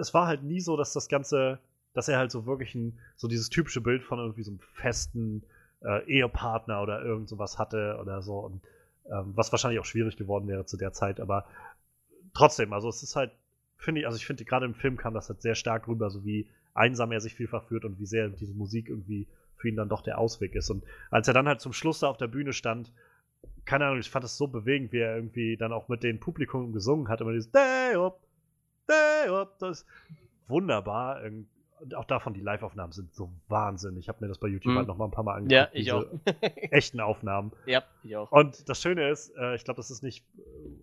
es 0.00 0.14
war 0.14 0.26
halt 0.26 0.42
nie 0.42 0.60
so, 0.60 0.76
dass 0.76 0.92
das 0.92 1.08
Ganze, 1.08 1.58
dass 1.94 2.08
er 2.08 2.18
halt 2.18 2.30
so 2.30 2.46
wirklich 2.46 2.74
ein, 2.74 2.98
so 3.16 3.28
dieses 3.28 3.50
typische 3.50 3.80
Bild 3.80 4.02
von 4.02 4.18
irgendwie 4.18 4.42
so 4.42 4.50
einem 4.52 4.60
festen 4.74 5.42
äh, 5.82 6.02
Ehepartner 6.06 6.82
oder 6.82 7.02
irgend 7.02 7.28
sowas 7.28 7.58
hatte 7.58 7.98
oder 8.00 8.22
so 8.22 8.38
und 8.38 8.62
ähm, 9.10 9.32
was 9.34 9.52
wahrscheinlich 9.52 9.80
auch 9.80 9.84
schwierig 9.84 10.16
geworden 10.16 10.48
wäre 10.48 10.64
zu 10.64 10.76
der 10.76 10.92
Zeit, 10.92 11.20
aber 11.20 11.44
trotzdem, 12.34 12.72
also 12.72 12.88
es 12.88 13.02
ist 13.02 13.16
halt, 13.16 13.32
finde 13.76 14.00
ich, 14.00 14.06
also 14.06 14.16
ich 14.16 14.26
finde 14.26 14.44
gerade 14.44 14.64
im 14.64 14.74
Film 14.74 14.96
kam 14.96 15.12
das 15.12 15.28
halt 15.28 15.42
sehr 15.42 15.54
stark 15.56 15.88
rüber, 15.88 16.08
so 16.08 16.24
wie 16.24 16.48
einsam 16.72 17.12
er 17.12 17.20
sich 17.20 17.34
vielfach 17.34 17.64
fühlt 17.64 17.84
und 17.84 17.98
wie 17.98 18.06
sehr 18.06 18.28
diese 18.28 18.54
Musik 18.54 18.88
irgendwie 18.88 19.26
für 19.62 19.68
ihn 19.70 19.76
dann 19.76 19.88
doch 19.88 20.02
der 20.02 20.18
Ausweg 20.18 20.54
ist 20.54 20.68
und 20.68 20.84
als 21.10 21.26
er 21.28 21.34
dann 21.34 21.48
halt 21.48 21.60
zum 21.62 21.72
Schluss 21.72 22.00
da 22.00 22.08
auf 22.08 22.18
der 22.18 22.26
Bühne 22.28 22.52
stand 22.52 22.92
keine 23.64 23.86
Ahnung, 23.86 24.00
ich 24.00 24.10
fand 24.10 24.24
das 24.24 24.36
so 24.36 24.48
bewegend, 24.48 24.92
wie 24.92 24.98
er 24.98 25.14
irgendwie 25.16 25.56
dann 25.56 25.72
auch 25.72 25.88
mit 25.88 26.02
dem 26.02 26.18
Publikum 26.18 26.72
gesungen 26.72 27.08
hat. 27.08 27.20
Immer 27.20 27.32
dieses 27.32 27.50
Day 27.52 27.94
up, 27.94 28.18
Day 28.88 29.28
up, 29.28 29.56
das 29.60 29.80
ist 29.82 29.86
wunderbar. 30.48 31.22
Und 31.22 31.46
auch 31.94 32.04
davon, 32.04 32.34
die 32.34 32.40
Live-Aufnahmen 32.40 32.92
sind 32.92 33.14
so 33.14 33.32
Wahnsinn. 33.48 33.96
Ich 33.98 34.08
habe 34.08 34.18
mir 34.20 34.28
das 34.28 34.38
bei 34.38 34.48
YouTube 34.48 34.72
Mhm. 34.72 34.78
halt 34.78 34.88
noch 34.88 34.96
mal 34.96 35.04
ein 35.06 35.10
paar 35.12 35.22
Mal 35.24 35.34
angeguckt. 35.36 35.52
Ja, 35.52 35.68
ich 35.72 35.92
auch. 35.92 36.04
Echten 36.70 36.98
Aufnahmen. 37.00 37.52
ja, 37.66 37.82
ich 38.02 38.16
auch. 38.16 38.30
Und 38.32 38.68
das 38.68 38.80
Schöne 38.82 39.08
ist, 39.10 39.32
äh, 39.36 39.54
ich 39.54 39.64
glaube, 39.64 39.76
das 39.78 39.90
ist 39.92 40.02
nicht 40.02 40.24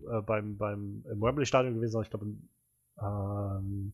äh, 0.09 0.21
beim, 0.21 0.57
beim 0.57 1.03
im 1.11 1.21
Wembley-Stadion 1.21 1.75
gewesen, 1.75 1.91
sondern 1.91 2.05
ich 2.05 2.09
glaube, 2.11 2.25
ähm, 3.01 3.93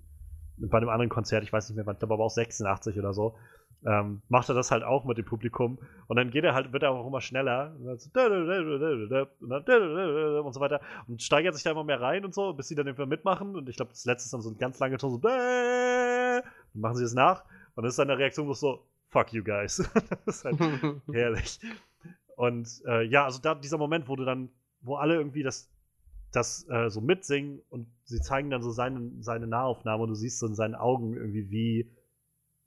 bei 0.57 0.77
einem 0.77 0.89
anderen 0.89 1.09
Konzert, 1.09 1.43
ich 1.43 1.51
weiß 1.51 1.69
nicht 1.69 1.75
mehr 1.75 1.85
wann, 1.85 1.95
ich 1.95 1.99
glaube 1.99 2.13
aber 2.13 2.23
auch 2.23 2.29
86 2.29 2.97
oder 2.99 3.13
so, 3.13 3.35
ähm, 3.85 4.21
macht 4.29 4.49
er 4.49 4.55
das 4.55 4.71
halt 4.71 4.83
auch 4.83 5.05
mit 5.05 5.17
dem 5.17 5.25
Publikum. 5.25 5.79
Und 6.07 6.15
dann 6.17 6.31
geht 6.31 6.43
er 6.43 6.53
halt, 6.53 6.73
wird 6.73 6.83
er 6.83 6.91
auch 6.91 7.07
immer 7.07 7.21
schneller. 7.21 7.75
Und, 7.79 7.85
dann 7.85 7.97
so 7.97 8.09
und 8.13 9.49
dann 9.49 10.45
und 10.45 10.53
so 10.53 10.59
weiter. 10.59 10.81
Und 11.07 11.21
steigert 11.21 11.53
sich 11.53 11.63
da 11.63 11.71
immer 11.71 11.83
mehr 11.83 12.01
rein 12.01 12.25
und 12.25 12.33
so, 12.33 12.53
bis 12.53 12.67
sie 12.67 12.75
dann 12.75 12.87
irgendwie 12.87 13.05
mitmachen. 13.05 13.55
Und 13.55 13.69
ich 13.69 13.75
glaube, 13.75 13.91
das 13.91 14.05
letzte 14.05 14.25
ist 14.27 14.33
dann 14.33 14.41
so 14.41 14.49
ein 14.49 14.57
ganz 14.57 14.79
langer 14.79 14.97
Ton 14.97 15.11
so 15.11 15.17
dann 15.17 16.81
machen 16.81 16.95
sie 16.95 17.03
es 17.03 17.13
nach. 17.13 17.43
Und 17.75 17.83
dann 17.83 17.89
ist 17.89 17.95
seine 17.95 18.17
Reaktion 18.17 18.45
bloß 18.45 18.59
so 18.59 18.85
fuck 19.09 19.33
you 19.33 19.43
guys. 19.43 19.77
das 20.25 20.37
ist 20.37 20.45
halt 20.45 20.59
herrlich. 21.11 21.59
Und 22.35 22.81
äh, 22.85 23.03
ja, 23.03 23.25
also 23.25 23.39
da 23.41 23.55
dieser 23.55 23.77
Moment, 23.77 24.07
wo 24.07 24.15
du 24.15 24.25
dann, 24.25 24.49
wo 24.81 24.95
alle 24.95 25.15
irgendwie 25.15 25.43
das, 25.43 25.69
das 26.31 26.67
äh, 26.69 26.89
so 26.89 26.99
mitsingen 26.99 27.61
und 27.69 27.87
sie 28.03 28.19
zeigen 28.19 28.49
dann 28.49 28.61
so 28.61 28.71
seine, 28.71 29.11
seine 29.21 29.47
Nahaufnahme 29.47 30.03
und 30.03 30.09
du 30.09 30.15
siehst 30.15 30.39
so 30.39 30.47
in 30.47 30.55
seinen 30.55 30.75
Augen 30.75 31.15
irgendwie, 31.15 31.49
wie, 31.49 31.91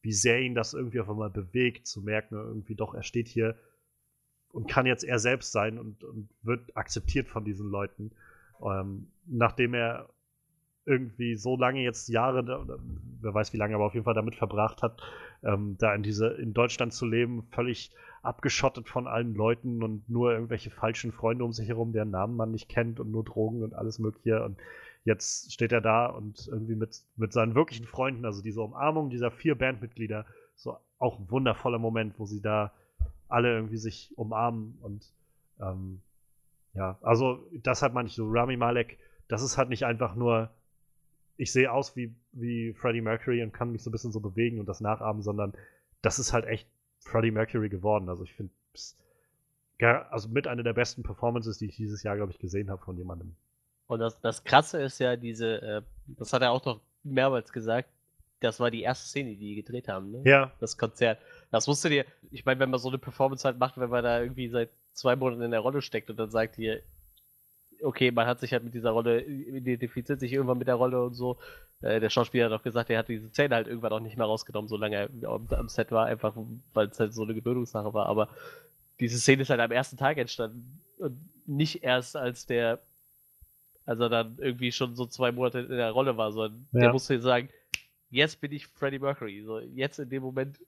wie 0.03 0.12
sehr 0.12 0.41
ihn 0.41 0.55
das 0.55 0.75
irgendwie 0.75 1.01
auf 1.01 1.11
einmal 1.11 1.31
bewegt, 1.31 1.87
zu 1.87 2.03
merken, 2.03 2.35
irgendwie 2.35 2.75
doch, 2.75 2.95
er 2.95 3.03
steht 3.03 3.29
hier 3.29 3.57
und 4.53 4.69
kann 4.69 4.87
jetzt 4.87 5.05
er 5.05 5.19
selbst 5.19 5.53
sein 5.53 5.79
und, 5.79 6.05
und 6.05 6.29
wird 6.43 6.77
akzeptiert 6.77 7.29
von 7.29 7.45
diesen 7.45 7.69
Leuten. 7.69 8.12
Ähm, 8.62 9.09
nachdem 9.27 9.75
er 9.75 10.09
irgendwie 10.89 11.37
so 11.37 11.57
lange 11.57 11.83
jetzt 11.83 12.09
Jahre, 12.09 12.81
wer 13.20 13.35
weiß 13.35 13.53
wie 13.53 13.59
lange, 13.59 13.75
aber 13.75 13.85
auf 13.85 13.95
jeden 13.95 14.05
Fall 14.05 14.15
damit 14.15 14.37
verbracht 14.37 14.83
hat, 14.83 15.03
ähm, 15.43 15.77
da 15.79 15.95
in 15.95 16.03
diese 16.03 16.29
in 16.29 16.55
Deutschland 16.55 16.95
zu 16.95 17.07
leben, 17.07 17.43
völlig 17.53 17.93
abgeschottet 18.23 18.89
von 18.89 19.07
allen 19.07 19.35
Leuten 19.35 19.83
und 19.83 20.09
nur 20.09 20.33
irgendwelche 20.33 20.70
falschen 20.70 21.12
Freunde 21.12 21.45
um 21.45 21.53
sich 21.53 21.69
herum, 21.69 21.93
deren 21.93 22.11
Namen 22.11 22.37
man 22.37 22.51
nicht 22.51 22.69
kennt 22.69 23.01
und 23.01 23.11
nur 23.11 23.25
Drogen 23.25 23.62
und 23.62 23.75
alles 23.75 23.99
Mögliche. 23.99 24.43
Und 24.43 24.57
jetzt 25.09 25.52
steht 25.52 25.72
er 25.72 25.80
da 25.80 26.06
und 26.06 26.47
irgendwie 26.48 26.76
mit, 26.76 27.02
mit 27.16 27.32
seinen 27.32 27.55
wirklichen 27.55 27.86
Freunden, 27.86 28.26
also 28.26 28.43
diese 28.43 28.60
Umarmung 28.60 29.09
dieser 29.09 29.30
vier 29.30 29.56
Bandmitglieder, 29.56 30.26
so 30.55 30.76
auch 30.98 31.18
ein 31.18 31.30
wundervoller 31.30 31.78
Moment, 31.78 32.18
wo 32.18 32.26
sie 32.26 32.43
da 32.43 32.72
alle 33.26 33.55
irgendwie 33.55 33.78
sich 33.78 34.12
umarmen 34.16 34.78
und 34.82 35.10
ähm, 35.60 36.02
ja, 36.74 36.98
also 37.01 37.48
deshalb 37.52 37.94
meine 37.94 38.09
ich 38.09 38.14
so, 38.14 38.28
Rami 38.28 38.59
Malek, 38.59 38.98
das 39.28 39.43
ist 39.43 39.56
halt 39.56 39.70
nicht 39.70 39.86
einfach 39.86 40.14
nur, 40.14 40.51
ich 41.39 41.52
sehe 41.52 41.72
aus 41.72 41.97
wie, 41.97 42.14
wie 42.32 42.74
Freddie 42.74 43.01
Mercury 43.01 43.43
und 43.43 43.52
kann 43.52 43.72
mich 43.72 43.82
so 43.82 43.89
ein 43.89 43.93
bisschen 43.93 44.12
so 44.12 44.20
bewegen 44.20 44.60
und 44.60 44.66
das 44.66 44.82
nachahmen, 44.82 45.22
sondern 45.22 45.55
das 46.02 46.18
ist 46.18 46.35
halt 46.35 46.44
echt 46.44 46.68
Freddie 47.01 47.30
Mercury 47.30 47.70
geworden. 47.70 48.10
Also 48.10 48.24
ich 48.24 48.35
finde, 48.35 48.52
also 50.10 50.28
mit 50.28 50.47
einer 50.47 50.62
der 50.62 50.74
besten 50.74 51.02
Performances, 51.02 51.56
die 51.56 51.66
ich 51.66 51.76
dieses 51.76 52.02
Jahr, 52.02 52.16
glaube 52.16 52.32
ich, 52.32 52.39
gesehen 52.39 52.68
habe 52.68 52.85
von 52.85 52.98
jemandem. 52.98 53.35
Und 53.89 53.98
das, 54.01 54.20
das 54.20 54.44
Krasse 54.44 54.81
ist 54.82 55.01
ja 55.01 55.16
diese, 55.16 55.62
äh, 55.62 55.82
das 56.06 56.32
hat 56.32 56.43
er 56.43 56.52
auch 56.52 56.65
noch 56.65 56.81
mehrmals 57.02 57.52
gesagt, 57.52 57.89
das 58.40 58.60
war 58.60 58.70
die 58.70 58.82
erste 58.82 59.09
Szene, 59.09 59.31
die 59.31 59.36
die 59.36 59.55
gedreht 59.56 59.89
haben, 59.89 60.12
ne? 60.12 60.23
Ja, 60.24 60.52
Das 60.60 60.78
Konzert. 60.78 61.19
Das 61.51 61.66
musste 61.66 61.89
dir, 61.89 62.05
ich 62.31 62.44
meine, 62.44 62.60
wenn 62.60 62.70
man 62.70 62.78
so 62.78 62.89
eine 62.89 62.98
Performance 62.98 63.44
halt 63.44 63.59
macht, 63.59 63.78
wenn 63.78 63.90
man 63.90 64.05
da 64.05 64.20
irgendwie 64.20 64.48
seit 64.48 64.70
zwei 64.93 65.16
Monaten 65.16 65.43
in 65.43 65.51
der 65.51 65.60
Rolle 65.60 65.82
steckt 65.82 66.10
und 66.10 66.19
dann 66.19 66.31
sagt 66.31 66.59
ihr, 66.59 66.82
okay, 67.82 68.10
man 68.10 68.27
hat 68.27 68.40
sich 68.40 68.52
halt 68.52 68.65
mit 68.65 68.74
dieser 68.74 68.90
Rolle, 68.90 69.23
identifiziert 69.23 70.20
sich 70.20 70.32
irgendwann 70.32 70.59
mit 70.59 70.69
der 70.69 70.74
Rolle 70.74 71.02
und 71.02 71.15
so. 71.15 71.39
Äh, 71.81 72.01
der 72.01 72.10
Schauspieler 72.10 72.47
hat 72.47 72.52
auch 72.52 72.62
gesagt, 72.62 72.90
er 72.90 72.98
hat 72.98 73.09
diese 73.09 73.28
Szene 73.28 73.55
halt 73.55 73.69
irgendwann 73.69 73.93
auch 73.93 74.01
nicht 74.01 74.16
mehr 74.16 74.27
rausgenommen, 74.27 74.69
solange 74.69 74.97
er 74.97 75.10
am, 75.28 75.47
am 75.48 75.69
Set 75.69 75.90
war, 75.90 76.06
einfach 76.06 76.35
weil 76.74 76.89
es 76.89 77.01
halt 77.01 77.15
so 77.15 77.23
eine 77.23 77.35
Gewöhnungssache 77.35 77.94
war. 77.94 78.06
Aber 78.06 78.28
diese 79.01 79.19
Szene 79.19 79.43
ist 79.43 79.51
halt 79.51 79.60
am 79.60 79.70
ersten 79.70 79.97
Tag 79.97 80.19
entstanden 80.19 80.82
und 80.98 81.19
nicht 81.47 81.82
erst 81.82 82.16
als 82.16 82.47
der, 82.47 82.81
als 83.89 84.01
er 84.01 84.09
dann 84.10 84.36
irgendwie 84.39 84.70
schon 84.70 84.94
so 84.97 85.06
zwei 85.06 85.32
Monate 85.32 85.60
in 85.60 85.69
der 85.70 85.90
Rolle 85.93 86.16
war, 86.16 86.31
sondern 86.32 86.66
Ja. 86.73 86.81
der 86.81 86.93
musste 86.93 87.20
sagen, 87.23 87.48
jetzt 88.10 88.40
bin 88.40 88.52
ich 88.52 88.66
Freddie 88.66 88.98
Mercury. 88.98 89.43
So, 89.44 89.60
jetzt 89.60 89.98
in 89.98 90.10
dem 90.10 90.23
Moment 90.23 90.59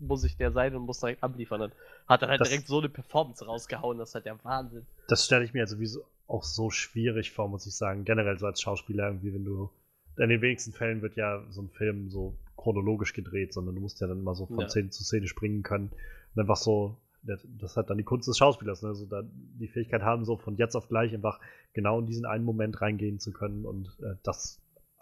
muss 0.00 0.24
ich 0.24 0.36
der 0.36 0.50
sein 0.50 0.74
und 0.74 0.82
muss 0.82 0.98
direkt 1.00 1.22
abliefern. 1.22 1.62
Und 1.62 1.72
hat 2.08 2.22
dann 2.22 2.30
halt 2.30 2.40
Das- 2.40 2.48
direkt 2.48 2.66
so 2.66 2.78
eine 2.78 2.88
Performance 2.88 3.44
rausgehauen, 3.44 3.98
das 3.98 4.08
ist 4.10 4.14
halt 4.16 4.24
der 4.26 4.42
Wahnsinn. 4.44 4.84
das 5.08 5.24
stelle 5.26 5.44
ich 5.44 5.52
mir 5.54 5.60
also 5.62 5.76
sowieso 5.76 6.04
auch 6.26 6.42
so 6.44 6.70
schwierig 6.70 7.30
vor, 7.32 7.48
muss 7.48 7.66
ich 7.66 7.74
sagen. 7.74 8.04
Generell 8.04 8.38
so 8.38 8.46
als 8.46 8.60
Schauspieler 8.60 9.06
irgendwie, 9.08 9.32
wenn 9.34 9.44
du. 9.44 9.70
In 10.16 10.28
den 10.28 10.40
wenigsten 10.42 10.72
Fällen 10.72 11.02
wird 11.02 11.16
ja 11.16 11.42
so 11.50 11.62
ein 11.62 11.70
Film 11.70 12.10
so 12.10 12.34
chronologisch 12.56 13.12
gedreht, 13.12 13.52
sondern 13.54 13.74
du 13.76 13.80
musst 13.80 14.00
ja 14.00 14.06
dann 14.06 14.18
immer 14.18 14.34
so 14.34 14.46
von 14.46 14.60
Ja. 14.60 14.68
Szene 14.68 14.90
zu 14.90 15.02
Szene 15.04 15.26
springen 15.28 15.62
können. 15.62 15.90
Und 16.34 16.40
einfach 16.40 16.56
so, 16.56 16.96
das 17.22 17.76
hat 17.76 17.90
dann 17.90 17.98
die 17.98 18.04
Kunst 18.04 18.28
des 18.28 18.38
Schauspielers, 18.38 18.82
ne? 18.82 18.94
So 18.94 19.06
da 19.06 19.22
die 19.24 19.68
Fähigkeit 19.68 20.02
haben, 20.02 20.24
so 20.24 20.36
von 20.36 20.56
jetzt 20.56 20.74
auf 20.74 20.88
gleich 20.88 21.12
einfach 21.14 21.38
genau 21.72 22.00
in 22.00 22.06
diesen 22.06 22.24
einen 22.24 22.44
Moment 22.44 22.80
reingehen 22.80 23.18
zu 23.18 23.32
können 23.32 23.66
und 23.66 23.88
äh, 24.00 24.16
das 24.22 24.60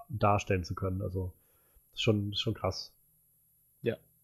darstellen 0.08 0.64
zu 0.64 0.74
können. 0.74 1.02
Also 1.02 1.32
schon, 1.94 2.34
schon 2.34 2.54
krass. 2.54 2.92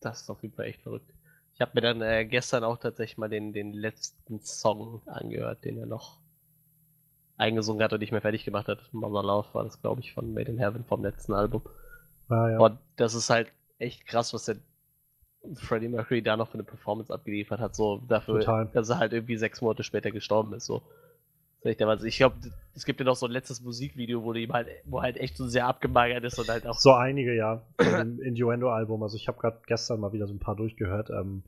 Das 0.04 0.20
ist 0.20 0.30
auf 0.30 0.42
jeden 0.42 0.54
Fall 0.54 0.66
echt 0.66 0.82
verrückt. 0.82 1.10
Ich 1.54 1.60
habe 1.60 1.72
mir 1.74 1.80
dann 1.80 2.02
äh, 2.02 2.26
gestern 2.26 2.62
auch 2.62 2.76
tatsächlich 2.78 3.16
mal 3.16 3.30
den, 3.30 3.52
den 3.52 3.72
letzten 3.72 4.40
Song 4.40 5.00
angehört, 5.06 5.64
den 5.64 5.78
er 5.78 5.86
noch 5.86 6.20
eingesungen 7.36 7.82
hat 7.82 7.92
und 7.92 8.00
nicht 8.00 8.12
mehr 8.12 8.20
fertig 8.20 8.44
gemacht 8.44 8.68
hat. 8.68 8.92
Mother 8.92 9.22
Love 9.22 9.48
war 9.54 9.64
das, 9.64 9.80
glaube 9.80 10.02
ich, 10.02 10.12
von 10.12 10.34
Made 10.34 10.50
in 10.50 10.58
Heaven 10.58 10.84
vom 10.84 11.02
letzten 11.02 11.32
Album. 11.32 11.62
Ah, 12.28 12.50
ja. 12.50 12.58
Und 12.58 12.78
das 12.96 13.14
ist 13.14 13.30
halt 13.30 13.50
echt 13.78 14.06
krass, 14.06 14.34
was 14.34 14.44
der 14.44 14.56
Freddie 15.54 15.88
Mercury 15.88 16.22
da 16.22 16.36
noch 16.36 16.48
für 16.48 16.54
eine 16.54 16.64
Performance 16.64 17.12
abgeliefert 17.12 17.60
hat, 17.60 17.74
so 17.74 18.02
dafür, 18.08 18.40
Total. 18.40 18.68
dass 18.72 18.88
er 18.88 18.98
halt 18.98 19.12
irgendwie 19.12 19.36
sechs 19.36 19.60
Monate 19.60 19.82
später 19.82 20.10
gestorben 20.10 20.54
ist. 20.54 20.66
So. 20.66 20.82
Ich 21.62 21.78
glaube, 21.78 22.34
es 22.74 22.84
gibt 22.84 23.00
ja 23.00 23.06
noch 23.06 23.16
so 23.16 23.24
ein 23.24 23.32
letztes 23.32 23.62
Musikvideo, 23.62 24.22
wo, 24.22 24.34
ihm 24.34 24.52
halt, 24.52 24.68
wo 24.84 25.00
halt 25.00 25.16
echt 25.16 25.36
so 25.38 25.46
sehr 25.46 25.66
abgemagert 25.66 26.22
ist 26.24 26.38
und 26.38 26.48
halt 26.48 26.66
auch. 26.66 26.78
So 26.78 26.92
einige, 26.92 27.34
ja. 27.34 27.62
Dem 27.80 28.20
Innuendo-Album. 28.22 29.02
Also 29.02 29.16
ich 29.16 29.28
habe 29.28 29.40
gerade 29.40 29.60
gestern 29.66 30.00
mal 30.00 30.12
wieder 30.12 30.26
so 30.26 30.34
ein 30.34 30.40
paar 30.40 30.56
durchgehört. 30.56 31.08
Ähm, 31.08 31.42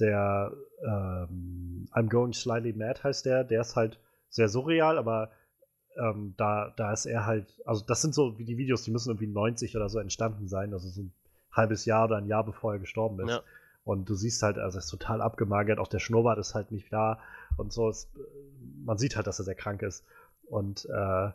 der 0.00 0.52
ähm, 0.84 1.88
I'm 1.92 2.08
Going 2.08 2.32
Slightly 2.32 2.72
Mad 2.72 3.00
heißt 3.04 3.26
der. 3.26 3.44
Der 3.44 3.60
ist 3.60 3.76
halt 3.76 4.00
sehr 4.28 4.48
surreal, 4.48 4.98
aber 4.98 5.30
ähm, 5.98 6.34
da, 6.36 6.72
da 6.76 6.92
ist 6.92 7.06
er 7.06 7.26
halt, 7.26 7.60
also 7.64 7.84
das 7.86 8.02
sind 8.02 8.14
so 8.14 8.38
wie 8.38 8.44
die 8.44 8.56
Videos, 8.56 8.82
die 8.82 8.90
müssen 8.90 9.10
irgendwie 9.10 9.26
90 9.26 9.76
oder 9.76 9.88
so 9.88 9.98
entstanden 9.98 10.48
sein, 10.48 10.72
also 10.72 10.88
so 10.88 11.02
ein 11.02 11.12
halbes 11.58 11.84
Jahr 11.84 12.06
oder 12.06 12.16
ein 12.16 12.26
Jahr 12.26 12.44
bevor 12.44 12.72
er 12.72 12.78
gestorben 12.78 13.20
ist. 13.20 13.30
Ja. 13.30 13.42
Und 13.84 14.08
du 14.08 14.14
siehst 14.14 14.42
halt, 14.42 14.58
also 14.58 14.78
er 14.78 14.80
ist 14.80 14.88
total 14.88 15.20
abgemagert, 15.20 15.78
auch 15.78 15.88
der 15.88 15.98
Schnurrbart 15.98 16.38
ist 16.38 16.54
halt 16.54 16.72
nicht 16.72 16.90
da 16.92 17.20
und 17.56 17.72
so. 17.72 17.88
Es, 17.88 18.10
man 18.84 18.98
sieht 18.98 19.16
halt, 19.16 19.26
dass 19.26 19.38
er 19.38 19.44
sehr 19.44 19.54
krank 19.54 19.82
ist. 19.82 20.04
Und 20.46 20.86
äh, 20.86 21.30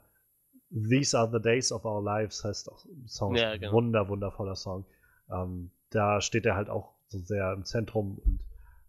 These 0.71 1.17
Are 1.17 1.29
the 1.31 1.41
Days 1.41 1.71
of 1.71 1.85
Our 1.85 2.03
Lives 2.03 2.43
heißt 2.43 2.71
auch 2.71 2.83
ein 2.85 3.07
Song. 3.07 3.35
Ja, 3.35 3.55
genau. 3.57 3.73
Wunder, 3.73 4.07
wundervoller 4.09 4.55
Song. 4.55 4.85
Ähm, 5.31 5.71
da 5.89 6.21
steht 6.21 6.45
er 6.45 6.55
halt 6.55 6.69
auch 6.69 6.93
so 7.07 7.19
sehr 7.19 7.53
im 7.53 7.63
Zentrum 7.63 8.17
und 8.17 8.39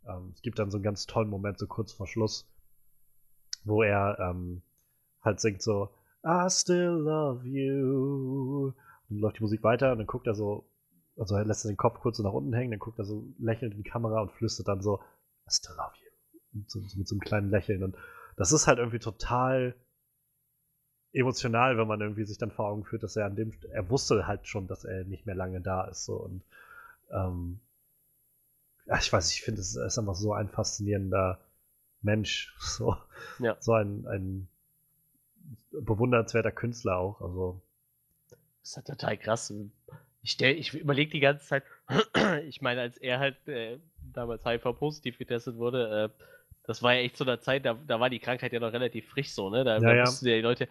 ähm, 0.06 0.32
es 0.35 0.43
gibt 0.43 0.59
dann 0.59 0.70
so 0.70 0.78
einen 0.78 0.85
ganz 0.85 1.06
tollen 1.06 1.28
Moment, 1.28 1.59
so 1.59 1.66
kurz 1.66 1.93
vor 1.93 2.06
Schluss, 2.06 2.48
wo 3.65 3.82
er 3.82 4.19
ähm, 4.19 4.62
halt 5.23 5.40
singt 5.40 5.62
so 5.62 5.90
I 6.27 6.48
still 6.48 7.02
love 7.02 7.47
you. 7.47 8.69
Und 8.69 8.74
dann 9.11 9.19
läuft 9.19 9.39
die 9.39 9.43
Musik 9.43 9.62
weiter 9.62 9.93
und 9.93 9.98
dann 9.98 10.06
guckt 10.06 10.27
er 10.27 10.35
so, 10.35 10.65
also 11.16 11.36
er 11.36 11.44
lässt 11.44 11.64
den 11.64 11.76
Kopf 11.76 12.00
kurz 12.00 12.16
so 12.16 12.22
nach 12.22 12.32
unten 12.32 12.52
hängen, 12.52 12.70
dann 12.70 12.80
guckt 12.80 12.98
er 12.98 13.04
so 13.04 13.24
lächelnd 13.38 13.74
in 13.74 13.82
die 13.82 13.88
Kamera 13.88 14.20
und 14.20 14.32
flüstert 14.32 14.68
dann 14.68 14.82
so 14.82 15.00
I 15.46 15.50
still 15.50 15.76
love 15.76 15.92
you. 16.02 16.62
So, 16.66 16.80
so 16.80 16.98
mit 16.98 17.08
so 17.08 17.14
einem 17.14 17.20
kleinen 17.20 17.50
Lächeln. 17.50 17.82
Und 17.82 17.96
das 18.36 18.52
ist 18.52 18.66
halt 18.66 18.78
irgendwie 18.78 18.98
total 18.98 19.74
emotional, 21.12 21.78
wenn 21.78 21.86
man 21.86 22.00
irgendwie 22.00 22.24
sich 22.24 22.38
dann 22.38 22.50
vor 22.50 22.68
Augen 22.68 22.84
führt, 22.84 23.02
dass 23.02 23.16
er 23.16 23.26
an 23.26 23.36
dem, 23.36 23.52
er 23.70 23.88
wusste 23.88 24.26
halt 24.26 24.46
schon, 24.48 24.66
dass 24.66 24.84
er 24.84 25.04
nicht 25.04 25.26
mehr 25.26 25.34
lange 25.36 25.60
da 25.60 25.84
ist. 25.84 26.04
So 26.04 26.16
und 26.16 26.42
ähm, 27.10 27.60
ja, 28.86 28.98
ich 28.98 29.12
weiß, 29.12 29.32
ich 29.32 29.42
finde, 29.42 29.60
es 29.60 29.76
ist 29.76 29.98
einfach 29.98 30.14
so 30.14 30.32
ein 30.32 30.48
faszinierender 30.48 31.40
Mensch. 32.02 32.54
So, 32.60 32.96
Ja. 33.38 33.56
so 33.60 33.72
ein, 33.72 34.06
ein 34.06 34.48
bewundernswerter 35.70 36.52
Künstler 36.52 36.96
auch. 36.98 37.20
Also, 37.20 37.60
Das 38.28 38.38
ist 38.62 38.76
halt 38.76 38.86
total 38.86 39.18
krass. 39.18 39.52
Ich, 40.24 40.32
stell- 40.32 40.56
ich 40.59 40.74
überlege 40.74 41.10
die 41.12 41.20
ganze 41.20 41.46
Zeit, 41.46 41.64
ich 42.48 42.62
meine, 42.62 42.80
als 42.80 42.96
er 42.98 43.18
halt 43.20 43.46
äh, 43.48 43.78
damals 44.12 44.44
HIV-positiv 44.44 45.18
getestet 45.18 45.56
wurde, 45.56 46.10
äh, 46.18 46.24
das 46.66 46.82
war 46.82 46.94
ja 46.94 47.01
echt 47.02 47.16
zu 47.18 47.24
einer 47.24 47.40
Zeit, 47.40 47.66
da, 47.66 47.74
da 47.74 48.01
war 48.01 48.10
die 48.10 48.20
Krankheit 48.20 48.52
ja 48.52 48.60
noch 48.60 48.72
relativ 48.72 49.09
frisch 49.10 49.32
so, 49.32 49.51
ne? 49.51 49.64
Da, 49.64 49.80
Ja, 49.80 49.80
da 49.80 49.94
ja. 49.94 50.05
wussten 50.05 50.26
ja 50.26 50.36
die 50.36 50.42
Leute. 50.42 50.68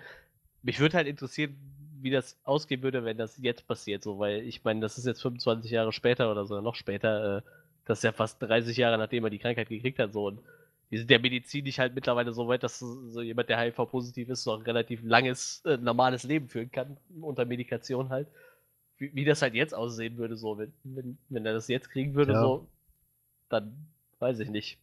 Mich 0.63 0.79
würde 0.79 0.97
halt 0.97 1.07
interessieren, 1.07 1.55
wie 2.01 2.11
das 2.11 2.39
ausgehen 2.45 2.81
würde, 2.83 3.05
wenn 3.05 3.17
das 3.17 3.37
jetzt 3.37 3.67
passiert, 3.67 4.03
so, 4.03 4.19
weil 4.19 4.41
ich 4.41 4.63
meine, 4.63 4.81
das 4.81 4.97
ist 4.97 5.05
jetzt 5.05 5.21
25 5.21 5.71
Jahre 5.71 5.93
später 5.93 6.31
oder 6.31 6.45
so, 6.45 6.61
noch 6.61 6.75
später, 6.75 7.39
äh, 7.39 7.41
das 7.85 7.99
ist 7.99 8.03
ja 8.03 8.11
fast 8.13 8.41
30 8.41 8.77
Jahre, 8.77 8.97
nachdem 8.97 9.23
er 9.25 9.29
die 9.31 9.39
Krankheit 9.39 9.69
gekriegt 9.69 9.99
hat, 9.99 10.13
so 10.13 10.27
und 10.27 10.41
die 10.91 10.97
sind 10.97 11.11
ja 11.11 11.19
medizinisch 11.19 11.79
halt 11.79 11.95
mittlerweile 11.95 12.33
so 12.33 12.47
weit, 12.47 12.63
dass 12.63 12.79
so 12.79 13.21
jemand, 13.21 13.49
der 13.49 13.59
HIV-positiv 13.59 14.29
ist, 14.29 14.45
noch 14.45 14.57
ein 14.59 14.63
relativ 14.63 15.01
langes, 15.03 15.63
äh, 15.65 15.77
normales 15.77 16.23
Leben 16.23 16.49
führen 16.49 16.71
kann, 16.71 16.97
unter 17.21 17.45
Medikation 17.45 18.09
halt. 18.09 18.27
Wie, 18.97 19.13
wie 19.15 19.25
das 19.25 19.41
halt 19.41 19.53
jetzt 19.55 19.73
aussehen 19.73 20.17
würde, 20.17 20.35
so, 20.35 20.57
wenn, 20.57 20.71
wenn, 20.83 21.17
wenn 21.29 21.45
er 21.45 21.53
das 21.53 21.67
jetzt 21.67 21.89
kriegen 21.89 22.13
würde, 22.15 22.33
Ja. 22.33 22.41
so, 22.41 22.67
dann 23.49 23.73
weiß 24.19 24.39
ich 24.39 24.49
nicht. 24.49 24.77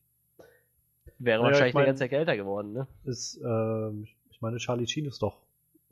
Wäre 1.19 1.39
Naja, 1.39 1.53
wahrscheinlich 1.53 1.69
ich 1.71 1.75
mein- 1.75 1.83
eine 1.85 1.93
ganze 1.99 2.11
älter 2.17 2.37
geworden, 2.37 2.73
ne? 2.73 2.87
ist, 3.05 3.41
ähm, 3.45 4.07
ich 4.31 4.41
meine, 4.41 4.57
Charlie 4.59 4.87
Sheen 4.87 5.07
ist 5.07 5.23
doch 5.23 5.39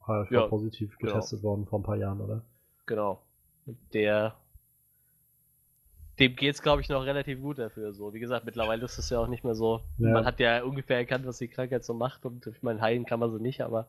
HIV 0.06 0.30
Ja, 0.30 0.46
positiv 0.46 0.98
genau. 0.98 1.12
getestet 1.14 1.42
worden 1.42 1.66
vor 1.66 1.78
ein 1.80 1.82
paar 1.82 1.96
Jahren, 1.96 2.20
oder? 2.20 2.42
Genau. 2.86 3.20
Der. 3.92 4.34
Dem 6.18 6.34
geht's, 6.34 6.62
glaube 6.62 6.80
ich, 6.82 6.88
noch 6.88 7.04
relativ 7.04 7.40
gut 7.40 7.58
dafür. 7.58 7.92
So, 7.92 8.12
wie 8.12 8.18
gesagt, 8.18 8.44
mittlerweile 8.44 8.84
ist 8.84 8.98
es 8.98 9.08
ja 9.10 9.20
auch 9.20 9.28
nicht 9.28 9.44
mehr 9.44 9.54
so. 9.54 9.82
Ja. 9.98 10.08
Man 10.14 10.24
hat 10.24 10.40
ja 10.40 10.64
ungefähr 10.64 10.96
erkannt, 10.96 11.24
was 11.26 11.38
die 11.38 11.46
Krankheit 11.48 11.84
so 11.84 11.94
macht. 11.94 12.24
Und 12.26 12.46
ich 12.48 12.62
meine, 12.62 12.80
heilen 12.80 13.04
kann 13.06 13.20
man 13.20 13.30
sie 13.30 13.40
nicht, 13.40 13.60
aber 13.60 13.86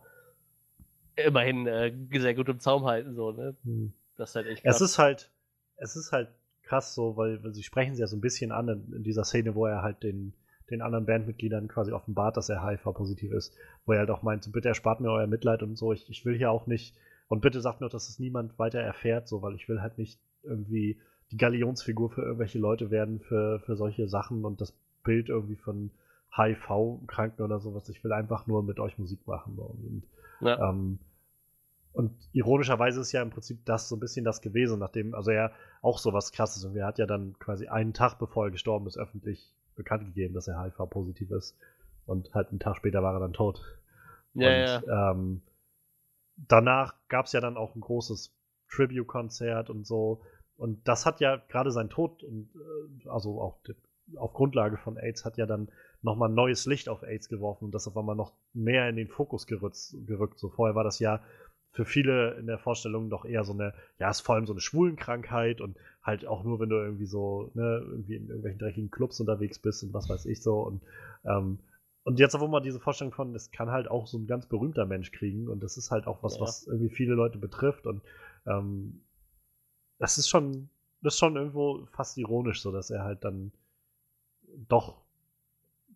immerhin 1.15 1.65
äh, 1.65 1.91
sehr 2.19 2.35
gut 2.35 2.47
im 2.49 2.59
Zaum 2.59 2.85
halten, 2.85 3.15
so, 3.15 3.31
ne? 3.31 3.55
Hm. 3.63 3.93
Das 4.19 4.31
ist 4.31 4.35
halt 4.35 4.47
echt 4.47 4.65
Es 4.65 4.77
krass. 4.77 4.81
ist 4.81 4.97
halt, 4.99 5.31
es 5.77 5.95
ist 5.95 6.11
halt 6.11 6.29
krass 6.63 6.93
so, 6.93 7.17
weil, 7.17 7.43
weil 7.43 7.53
sie 7.53 7.63
sprechen 7.63 7.93
es 7.93 7.99
ja 7.99 8.07
so 8.07 8.15
ein 8.17 8.21
bisschen 8.21 8.51
an 8.51 8.67
in, 8.67 8.93
in 8.93 9.03
dieser 9.03 9.23
Szene, 9.23 9.55
wo 9.55 9.65
er 9.65 9.81
halt 9.81 10.03
den, 10.03 10.33
den 10.69 10.81
anderen 10.81 11.05
Bandmitgliedern 11.05 11.67
quasi 11.67 11.91
offenbart, 11.91 12.37
dass 12.37 12.49
er 12.49 12.63
HIV-positiv 12.63 13.31
ist, 13.31 13.55
wo 13.85 13.93
er 13.93 13.99
halt 13.99 14.11
auch 14.11 14.21
meint, 14.21 14.43
so, 14.43 14.51
bitte 14.51 14.67
erspart 14.67 14.99
mir 14.99 15.09
euer 15.09 15.25
Mitleid 15.27 15.63
und 15.63 15.75
so, 15.77 15.93
ich, 15.93 16.09
ich 16.09 16.25
will 16.25 16.37
hier 16.37 16.51
auch 16.51 16.67
nicht, 16.67 16.95
und 17.27 17.41
bitte 17.41 17.61
sagt 17.61 17.79
mir 17.79 17.87
auch, 17.87 17.91
dass 17.91 18.09
es 18.09 18.19
niemand 18.19 18.59
weiter 18.59 18.79
erfährt, 18.79 19.27
so, 19.27 19.41
weil 19.41 19.55
ich 19.55 19.67
will 19.69 19.81
halt 19.81 19.97
nicht 19.97 20.19
irgendwie 20.43 20.99
die 21.31 21.37
Galionsfigur 21.37 22.09
für 22.11 22.21
irgendwelche 22.21 22.59
Leute 22.59 22.91
werden, 22.91 23.19
für, 23.19 23.59
für 23.61 23.75
solche 23.75 24.07
Sachen 24.09 24.45
und 24.45 24.61
das 24.61 24.73
Bild 25.03 25.29
irgendwie 25.29 25.55
von 25.55 25.91
HIV-Kranken 26.35 27.41
oder 27.43 27.59
sowas. 27.59 27.87
Ich 27.89 28.03
will 28.03 28.13
einfach 28.13 28.47
nur 28.47 28.63
mit 28.63 28.79
euch 28.79 28.97
Musik 28.97 29.25
machen. 29.27 29.57
Und, 29.57 30.03
Ja. 30.41 30.69
ähm, 30.69 30.99
und 31.91 32.13
ironischerweise 32.33 33.01
ist 33.01 33.11
ja 33.11 33.21
im 33.21 33.31
Prinzip 33.31 33.65
das 33.65 33.89
so 33.89 33.95
ein 33.95 33.99
bisschen 33.99 34.23
das 34.23 34.41
gewesen, 34.41 34.79
nachdem, 34.79 35.13
also 35.15 35.31
er 35.31 35.51
auch 35.81 35.97
so 35.97 36.13
was 36.13 36.31
krasses 36.31 36.63
und 36.63 36.75
er 36.75 36.85
hat 36.85 36.99
ja 36.99 37.05
dann 37.05 37.37
quasi 37.39 37.67
einen 37.67 37.93
Tag 37.93 38.19
bevor 38.19 38.45
er 38.45 38.51
gestorben 38.51 38.87
ist, 38.87 38.97
öffentlich 38.97 39.53
bekannt 39.75 40.05
gegeben, 40.05 40.33
dass 40.33 40.47
er 40.47 40.61
HIV-positiv 40.61 41.31
ist. 41.31 41.57
Und 42.05 42.33
halt 42.33 42.49
einen 42.49 42.59
Tag 42.59 42.75
später 42.75 43.01
war 43.03 43.13
er 43.13 43.19
dann 43.19 43.33
tot. 43.33 43.61
ja, 44.33 44.77
und, 44.77 44.87
ja. 44.87 45.11
Ähm, 45.11 45.41
danach 46.35 46.95
gab 47.07 47.25
es 47.25 47.33
ja 47.33 47.41
dann 47.41 47.57
auch 47.57 47.75
ein 47.75 47.81
großes 47.81 48.35
Tribute-Konzert 48.69 49.69
und 49.69 49.85
so. 49.85 50.21
Und 50.57 50.87
das 50.87 51.05
hat 51.05 51.21
ja 51.21 51.37
gerade 51.37 51.71
sein 51.71 51.89
Tod 51.89 52.23
und 52.23 52.49
äh, 52.55 53.09
also 53.09 53.41
auch 53.41 53.59
auf 54.15 54.33
Grundlage 54.33 54.77
von 54.77 54.97
AIDS 54.97 55.23
hat 55.23 55.37
ja 55.37 55.45
dann 55.45 55.69
nochmal 56.01 56.29
neues 56.29 56.65
Licht 56.65 56.89
auf 56.89 57.03
AIDS 57.03 57.29
geworfen 57.29 57.65
und 57.65 57.71
das 57.71 57.87
auf 57.87 57.95
einmal 57.95 58.15
noch 58.15 58.33
mehr 58.53 58.89
in 58.89 58.95
den 58.95 59.07
Fokus 59.07 59.47
gerückt, 59.47 59.95
gerückt. 60.05 60.39
So 60.39 60.49
vorher 60.49 60.75
war 60.75 60.83
das 60.83 60.99
ja 60.99 61.21
für 61.71 61.85
viele 61.85 62.33
in 62.35 62.47
der 62.47 62.57
Vorstellung 62.57 63.09
doch 63.09 63.25
eher 63.25 63.43
so 63.43 63.53
eine, 63.53 63.73
ja, 63.99 64.09
ist 64.09 64.21
vor 64.21 64.35
allem 64.35 64.47
so 64.47 64.53
eine 64.53 64.61
Schwulenkrankheit 64.61 65.61
und 65.61 65.77
halt 66.01 66.25
auch 66.25 66.43
nur, 66.43 66.59
wenn 66.59 66.69
du 66.69 66.77
irgendwie 66.77 67.05
so, 67.05 67.51
ne, 67.53 67.83
irgendwie 67.85 68.15
in 68.15 68.27
irgendwelchen 68.27 68.59
dreckigen 68.59 68.91
Clubs 68.91 69.19
unterwegs 69.19 69.59
bist 69.59 69.83
und 69.83 69.93
was 69.93 70.09
weiß 70.09 70.25
ich 70.25 70.41
so. 70.41 70.61
Und, 70.61 70.81
ähm, 71.25 71.59
und 72.03 72.19
jetzt, 72.19 72.39
wo 72.39 72.47
man 72.47 72.63
diese 72.63 72.79
Vorstellung 72.79 73.13
von, 73.13 73.33
das 73.33 73.51
kann 73.51 73.69
halt 73.69 73.87
auch 73.87 74.07
so 74.07 74.17
ein 74.17 74.25
ganz 74.25 74.47
berühmter 74.47 74.85
Mensch 74.85 75.11
kriegen 75.11 75.47
und 75.47 75.61
das 75.61 75.77
ist 75.77 75.91
halt 75.91 76.07
auch 76.07 76.23
was, 76.23 76.35
Ja. 76.35 76.41
was 76.41 76.65
irgendwie 76.65 76.89
viele 76.89 77.13
Leute 77.13 77.37
betrifft 77.37 77.85
und 77.85 78.01
ähm, 78.47 79.01
das 79.99 80.17
ist 80.17 80.29
schon, 80.29 80.69
das 81.01 81.13
ist 81.13 81.19
schon 81.19 81.35
irgendwo 81.35 81.85
fast 81.91 82.17
ironisch, 82.17 82.61
so 82.61 82.71
dass 82.71 82.89
er 82.89 83.03
halt 83.03 83.23
dann 83.23 83.51
doch 84.67 85.01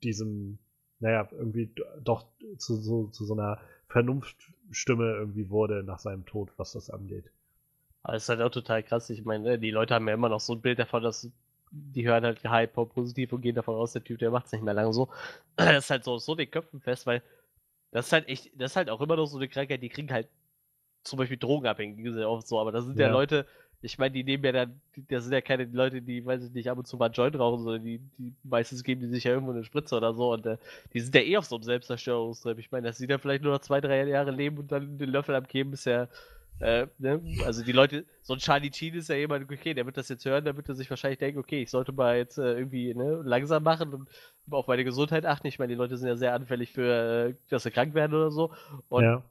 diesem, 0.04 0.60
naja, 1.00 1.28
irgendwie 1.32 1.74
doch 2.04 2.28
zu 2.58 2.76
so, 2.76 3.08
zu 3.08 3.26
so 3.26 3.34
einer 3.34 3.60
Vernunftstimme 4.74 5.14
irgendwie 5.14 5.50
wurde 5.50 5.84
nach 5.84 6.00
seinem 6.00 6.26
Tod, 6.26 6.50
was 6.58 6.74
das 6.74 6.90
angeht. 6.90 7.26
Aber 8.02 8.16
es 8.16 8.24
ist 8.24 8.30
halt 8.30 8.42
auch 8.42 8.50
total 8.50 8.84
krass. 8.84 9.10
Ich 9.10 9.24
meine, 9.24 9.44
ne, 9.44 9.60
die 9.60 9.72
Leute 9.72 9.94
haben 9.94 10.08
ja 10.08 10.14
immer 10.14 10.30
noch 10.30 10.40
so 10.40 10.54
ein 10.54 10.62
Bild 10.62 10.80
davon, 10.80 11.04
dass 11.04 11.30
die 11.72 12.08
hören 12.08 12.24
halt 12.24 12.44
Hyper 12.44 12.86
positiv 12.86 13.34
und 13.34 13.42
gehen 13.42 13.56
davon 13.56 13.76
aus, 13.76 13.94
der 13.94 14.04
Typ, 14.04 14.20
der 14.20 14.32
macht 14.32 14.48
es 14.48 14.52
nicht 14.52 14.64
mehr 14.64 14.74
lange 14.74 14.94
so. 14.94 15.10
Das 15.56 15.86
ist 15.86 15.90
halt 15.90 16.04
so, 16.04 16.18
so 16.18 16.36
den 16.36 16.50
Köpfen 16.50 16.82
fest, 16.82 17.06
weil 17.06 17.22
das 17.92 18.08
ist 18.08 18.14
halt 18.14 18.28
echt, 18.28 18.50
das 18.60 18.72
ist 18.72 18.76
halt 18.76 18.90
auch 18.90 19.02
immer 19.02 19.16
noch 19.16 19.26
so 19.28 19.38
eine 19.38 19.48
Krankheit, 19.48 19.82
die 19.82 19.90
kriegen 19.90 20.12
halt 20.12 20.28
zum 21.04 21.18
Beispiel 21.18 21.38
Drogenabhängige 21.38 22.14
sehr 22.14 22.30
oft 22.30 22.48
so, 22.48 22.60
aber 22.60 22.72
das 22.72 22.86
sind 22.86 22.98
ja, 23.00 23.08
Ja. 23.08 23.14
Leute, 23.14 23.46
ich 23.84 23.98
meine, 23.98 24.14
die 24.14 24.24
nehmen 24.24 24.44
ja 24.46 24.52
dann, 24.54 24.82
das 25.10 25.24
sind 25.24 25.34
ja 25.34 25.42
keine 25.42 25.66
Leute, 25.66 26.02
die, 26.02 26.26
weiß 26.26 26.46
ich 26.46 26.54
nicht, 26.54 26.70
ab 26.70 26.78
und 26.78 26.88
zu 26.88 26.96
mal 26.96 27.12
Joint 27.12 27.38
rauchen, 27.38 27.64
sondern 27.64 27.84
die, 27.84 28.00
die 28.18 28.34
meistens 28.44 28.84
geben 28.84 29.02
die 29.02 29.08
sich 29.08 29.26
ja 29.26 29.32
irgendwo 29.34 29.52
eine 29.52 29.66
Spritze 29.66 29.98
oder 29.98 30.14
so 30.14 30.32
und 30.32 30.46
äh, 30.46 30.58
die 30.94 31.02
sind 31.02 31.14
ja 31.14 31.22
eh 31.22 31.36
auf 31.36 31.46
so 31.46 31.56
einem 31.56 31.64
Selbstzerstörungstrip. 31.64 32.60
Ich 32.60 32.72
meine, 32.72 32.88
dass 32.88 32.98
sie 32.98 33.08
da 33.08 33.18
vielleicht 33.18 33.44
nur 33.44 33.52
noch 33.52 33.60
zwei, 33.60 33.82
drei 33.82 34.08
Jahre 34.08 34.32
leben 34.32 34.58
und 34.58 34.72
dann 34.72 34.98
den 34.98 35.10
Löffel 35.10 35.36
abgeben, 35.36 35.74
ist 35.74 35.86
ja, 35.86 36.08
äh, 36.60 36.88
ne? 36.98 37.22
Also 37.46 37.62
die 37.64 37.74
Leute, 37.74 38.06
so 38.22 38.34
ein 38.34 38.40
Charlie 38.40 38.72
Sheen 38.74 38.94
ist 38.94 39.10
ja 39.10 39.16
jemand, 39.16 39.52
okay, 39.52 39.74
der 39.74 39.86
wird 39.86 39.98
das 39.98 40.08
jetzt 40.08 40.24
hören, 40.24 40.46
der 40.46 40.56
wird 40.56 40.70
er 40.70 40.76
sich 40.76 40.90
wahrscheinlich 40.90 41.20
denken, 41.20 41.40
okay, 41.40 41.62
ich 41.64 41.70
sollte 41.70 41.92
mal 41.92 42.16
jetzt 42.16 42.38
äh, 42.38 42.54
irgendwie 42.54 42.94
ne, 42.94 43.22
langsam 43.26 43.64
machen 43.64 43.94
und 43.94 44.10
auf 44.50 44.68
meine 44.68 44.86
Gesundheit 44.86 45.26
achten. 45.26 45.48
Ich 45.48 45.60
meine, 45.60 45.74
die 45.74 45.78
Leute 45.78 45.98
sind 45.98 46.08
ja 46.08 46.16
sehr 46.16 46.34
anfällig 46.34 46.72
für, 46.72 47.32
äh, 47.32 47.36
dass 47.50 47.64
sie 47.64 47.72
krank 47.72 47.94
werden 47.96 48.14
oder 48.14 48.32
so. 48.32 48.54
Und 48.88 49.04
ja. 49.04 49.24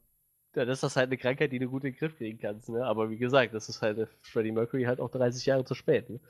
Dann 0.52 0.68
ist 0.68 0.82
das 0.82 0.96
halt 0.96 1.08
eine 1.08 1.18
Krankheit, 1.18 1.52
die 1.52 1.58
du 1.58 1.68
gut 1.68 1.84
in 1.84 1.92
den 1.92 1.98
Griff 1.98 2.16
kriegen 2.16 2.38
kannst. 2.38 2.68
Ne? 2.68 2.84
Aber 2.84 3.10
wie 3.10 3.18
gesagt, 3.18 3.54
das 3.54 3.68
ist 3.68 3.82
halt 3.82 3.98
äh, 3.98 4.06
Freddie 4.20 4.52
Mercury 4.52 4.84
halt 4.84 5.00
auch 5.00 5.10
30 5.10 5.46
Jahre 5.46 5.64
zu 5.64 5.74
spät. 5.74 6.10
Ne? 6.10 6.20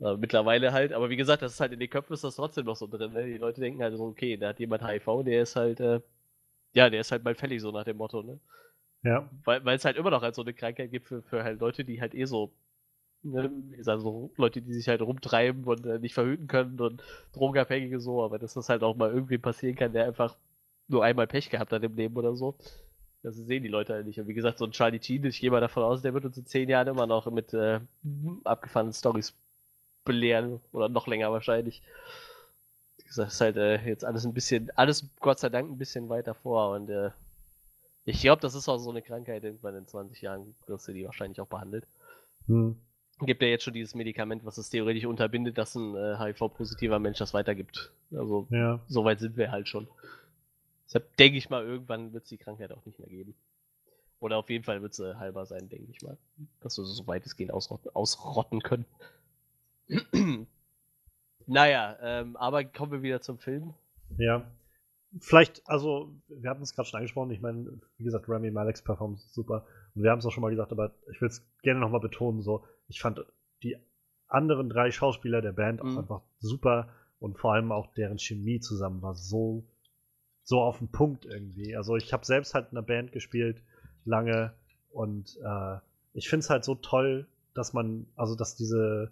Aber 0.00 0.18
mittlerweile 0.18 0.72
halt, 0.72 0.92
aber 0.92 1.10
wie 1.10 1.16
gesagt, 1.16 1.42
das 1.42 1.52
ist 1.54 1.60
halt 1.60 1.72
in 1.72 1.80
den 1.80 1.90
Köpfen 1.90 2.14
ist 2.14 2.24
das 2.24 2.36
trotzdem 2.36 2.66
noch 2.66 2.76
so 2.76 2.86
drin. 2.86 3.12
Ne? 3.12 3.26
Die 3.26 3.38
Leute 3.38 3.60
denken 3.60 3.82
halt 3.82 3.96
so, 3.96 4.04
okay, 4.06 4.36
da 4.36 4.48
hat 4.48 4.60
jemand 4.60 4.86
HIV, 4.86 5.24
der 5.24 5.42
ist 5.42 5.56
halt, 5.56 5.80
äh, 5.80 6.00
Ja, 6.74 6.90
der 6.90 7.00
ist 7.00 7.12
halt 7.12 7.24
bald 7.24 7.38
fällig, 7.38 7.62
so 7.62 7.70
nach 7.72 7.84
dem 7.84 7.96
Motto, 7.96 8.22
ne? 8.22 8.40
Ja. 9.04 9.30
Weil 9.44 9.64
weil 9.64 9.76
es 9.76 9.84
halt 9.84 9.96
immer 9.96 10.10
noch 10.10 10.22
halt 10.22 10.34
so 10.34 10.42
eine 10.42 10.54
Krankheit 10.54 10.90
gibt 10.90 11.06
für, 11.08 11.22
für 11.22 11.44
halt 11.44 11.60
Leute, 11.60 11.84
die 11.84 12.00
halt 12.00 12.14
eh 12.14 12.24
so, 12.26 12.52
ne, 13.22 13.50
also 13.86 14.32
Leute, 14.36 14.62
die 14.62 14.74
sich 14.74 14.88
halt 14.88 15.02
rumtreiben 15.02 15.64
und 15.64 15.86
äh, 15.86 15.98
nicht 16.00 16.14
verhüten 16.14 16.48
können 16.48 16.80
und 16.80 17.02
Drogenabhängige 17.32 18.00
so, 18.00 18.22
aber 18.24 18.38
dass 18.38 18.54
das 18.54 18.68
halt 18.68 18.82
auch 18.84 18.96
mal 18.96 19.12
irgendwie 19.12 19.38
passieren 19.38 19.76
kann, 19.76 19.92
der 19.92 20.06
einfach 20.06 20.36
nur 20.88 21.04
einmal 21.04 21.26
Pech 21.28 21.50
gehabt 21.50 21.72
hat 21.72 21.82
im 21.84 21.96
Leben 21.96 22.16
oder 22.16 22.36
so. 22.36 22.56
Das 23.24 23.36
sehen 23.36 23.62
die 23.62 23.70
Leute 23.70 23.94
halt 23.94 24.06
nicht. 24.06 24.20
Und 24.20 24.28
wie 24.28 24.34
gesagt, 24.34 24.58
so 24.58 24.66
ein 24.66 24.72
Charlie 24.72 25.02
Sheen, 25.02 25.24
ich 25.24 25.40
gehe 25.40 25.50
mal 25.50 25.62
davon 25.62 25.82
aus, 25.82 26.02
der 26.02 26.12
wird 26.12 26.26
uns 26.26 26.36
in 26.36 26.44
zehn 26.44 26.68
Jahren 26.68 26.88
immer 26.88 27.06
noch 27.06 27.24
mit 27.30 27.54
äh, 27.54 27.80
abgefahrenen 28.44 28.92
Stories 28.92 29.32
belehren. 30.04 30.60
Oder 30.72 30.90
noch 30.90 31.06
länger 31.06 31.32
wahrscheinlich. 31.32 31.80
Wie 32.98 33.04
gesagt, 33.04 33.32
ist 33.32 33.40
halt 33.40 33.56
äh, 33.56 33.82
jetzt 33.86 34.04
alles 34.04 34.26
ein 34.26 34.34
bisschen, 34.34 34.70
alles 34.76 35.08
Gott 35.20 35.38
sei 35.38 35.48
Dank 35.48 35.70
ein 35.70 35.78
bisschen 35.78 36.10
weiter 36.10 36.34
vor. 36.34 36.74
Und 36.74 36.90
äh, 36.90 37.12
ich 38.04 38.20
glaube, 38.20 38.42
das 38.42 38.54
ist 38.54 38.68
auch 38.68 38.76
so 38.76 38.90
eine 38.90 39.00
Krankheit, 39.00 39.42
irgendwann 39.42 39.74
in 39.74 39.86
20 39.86 40.20
Jahren 40.20 40.54
wirst 40.66 40.86
du 40.86 40.92
die 40.92 41.06
wahrscheinlich 41.06 41.40
auch 41.40 41.46
behandelt. 41.46 41.86
Hm. 42.46 42.76
Gibt 43.20 43.40
ja 43.40 43.48
jetzt 43.48 43.64
schon 43.64 43.72
dieses 43.72 43.94
Medikament, 43.94 44.44
was 44.44 44.58
es 44.58 44.68
theoretisch 44.68 45.06
unterbindet, 45.06 45.56
dass 45.56 45.74
ein 45.76 45.94
äh, 45.96 46.18
HIV-positiver 46.18 46.98
Mensch 46.98 47.16
das 47.18 47.32
weitergibt. 47.32 47.90
Also 48.12 48.46
Ja. 48.50 48.80
so 48.86 49.04
weit 49.04 49.20
sind 49.20 49.38
wir 49.38 49.50
halt 49.50 49.66
schon. 49.66 49.88
Deshalb 50.94 51.16
denke 51.16 51.38
ich 51.38 51.50
mal, 51.50 51.64
irgendwann 51.64 52.12
wird 52.12 52.22
es 52.22 52.28
die 52.28 52.38
Krankheit 52.38 52.70
auch 52.70 52.84
nicht 52.86 53.00
mehr 53.00 53.08
geben. 53.08 53.34
Oder 54.20 54.36
auf 54.36 54.48
jeden 54.48 54.62
Fall 54.62 54.80
wird 54.80 54.94
sie 54.94 55.18
halber 55.18 55.44
sein, 55.44 55.68
denke 55.68 55.90
ich 55.90 56.00
mal. 56.02 56.16
Dass 56.60 56.78
wir 56.78 56.84
so 56.84 57.06
weitestgehend 57.08 57.52
ausrotten, 57.52 57.90
ausrotten 57.94 58.60
können. 58.60 58.86
naja, 61.46 61.98
ähm, 62.00 62.36
aber 62.36 62.64
kommen 62.64 62.92
wir 62.92 63.02
wieder 63.02 63.20
zum 63.20 63.38
Film. 63.38 63.74
Ja. 64.18 64.48
Vielleicht, 65.18 65.68
also, 65.68 66.14
wir 66.28 66.48
hatten 66.48 66.62
es 66.62 66.74
gerade 66.74 66.88
schon 66.88 66.98
angesprochen, 66.98 67.32
ich 67.32 67.40
meine, 67.40 67.80
wie 67.98 68.04
gesagt, 68.04 68.28
Rami 68.28 68.52
Maleks 68.52 68.82
Performance 68.82 69.26
ist 69.26 69.34
super. 69.34 69.66
Und 69.96 70.04
wir 70.04 70.12
haben 70.12 70.20
es 70.20 70.26
auch 70.26 70.32
schon 70.32 70.42
mal 70.42 70.50
gesagt, 70.50 70.70
aber 70.70 70.94
ich 71.10 71.20
will 71.20 71.28
es 71.28 71.44
gerne 71.62 71.80
nochmal 71.80 72.00
betonen, 72.00 72.40
so, 72.40 72.64
ich 72.86 73.00
fand 73.00 73.20
die 73.64 73.76
anderen 74.28 74.70
drei 74.70 74.92
Schauspieler 74.92 75.42
der 75.42 75.52
Band 75.52 75.80
auch 75.80 75.86
Mhm. 75.86 75.98
einfach 75.98 76.22
super 76.38 76.88
und 77.18 77.36
vor 77.38 77.52
allem 77.52 77.72
auch 77.72 77.92
deren 77.94 78.18
Chemie 78.18 78.60
zusammen 78.60 79.02
war 79.02 79.14
so, 79.14 79.64
so 80.44 80.60
auf 80.60 80.78
den 80.78 80.88
Punkt 80.88 81.24
irgendwie. 81.24 81.76
Also 81.76 81.96
ich 81.96 82.12
habe 82.12 82.24
selbst 82.24 82.54
halt 82.54 82.70
in 82.70 82.78
einer 82.78 82.86
Band 82.86 83.12
gespielt, 83.12 83.62
lange, 84.04 84.52
und 84.90 85.36
äh, 85.44 85.78
ich 86.12 86.28
finde 86.28 86.44
es 86.44 86.50
halt 86.50 86.64
so 86.64 86.76
toll, 86.76 87.26
dass 87.54 87.72
man, 87.72 88.06
also 88.14 88.36
dass 88.36 88.54
diese, 88.54 89.10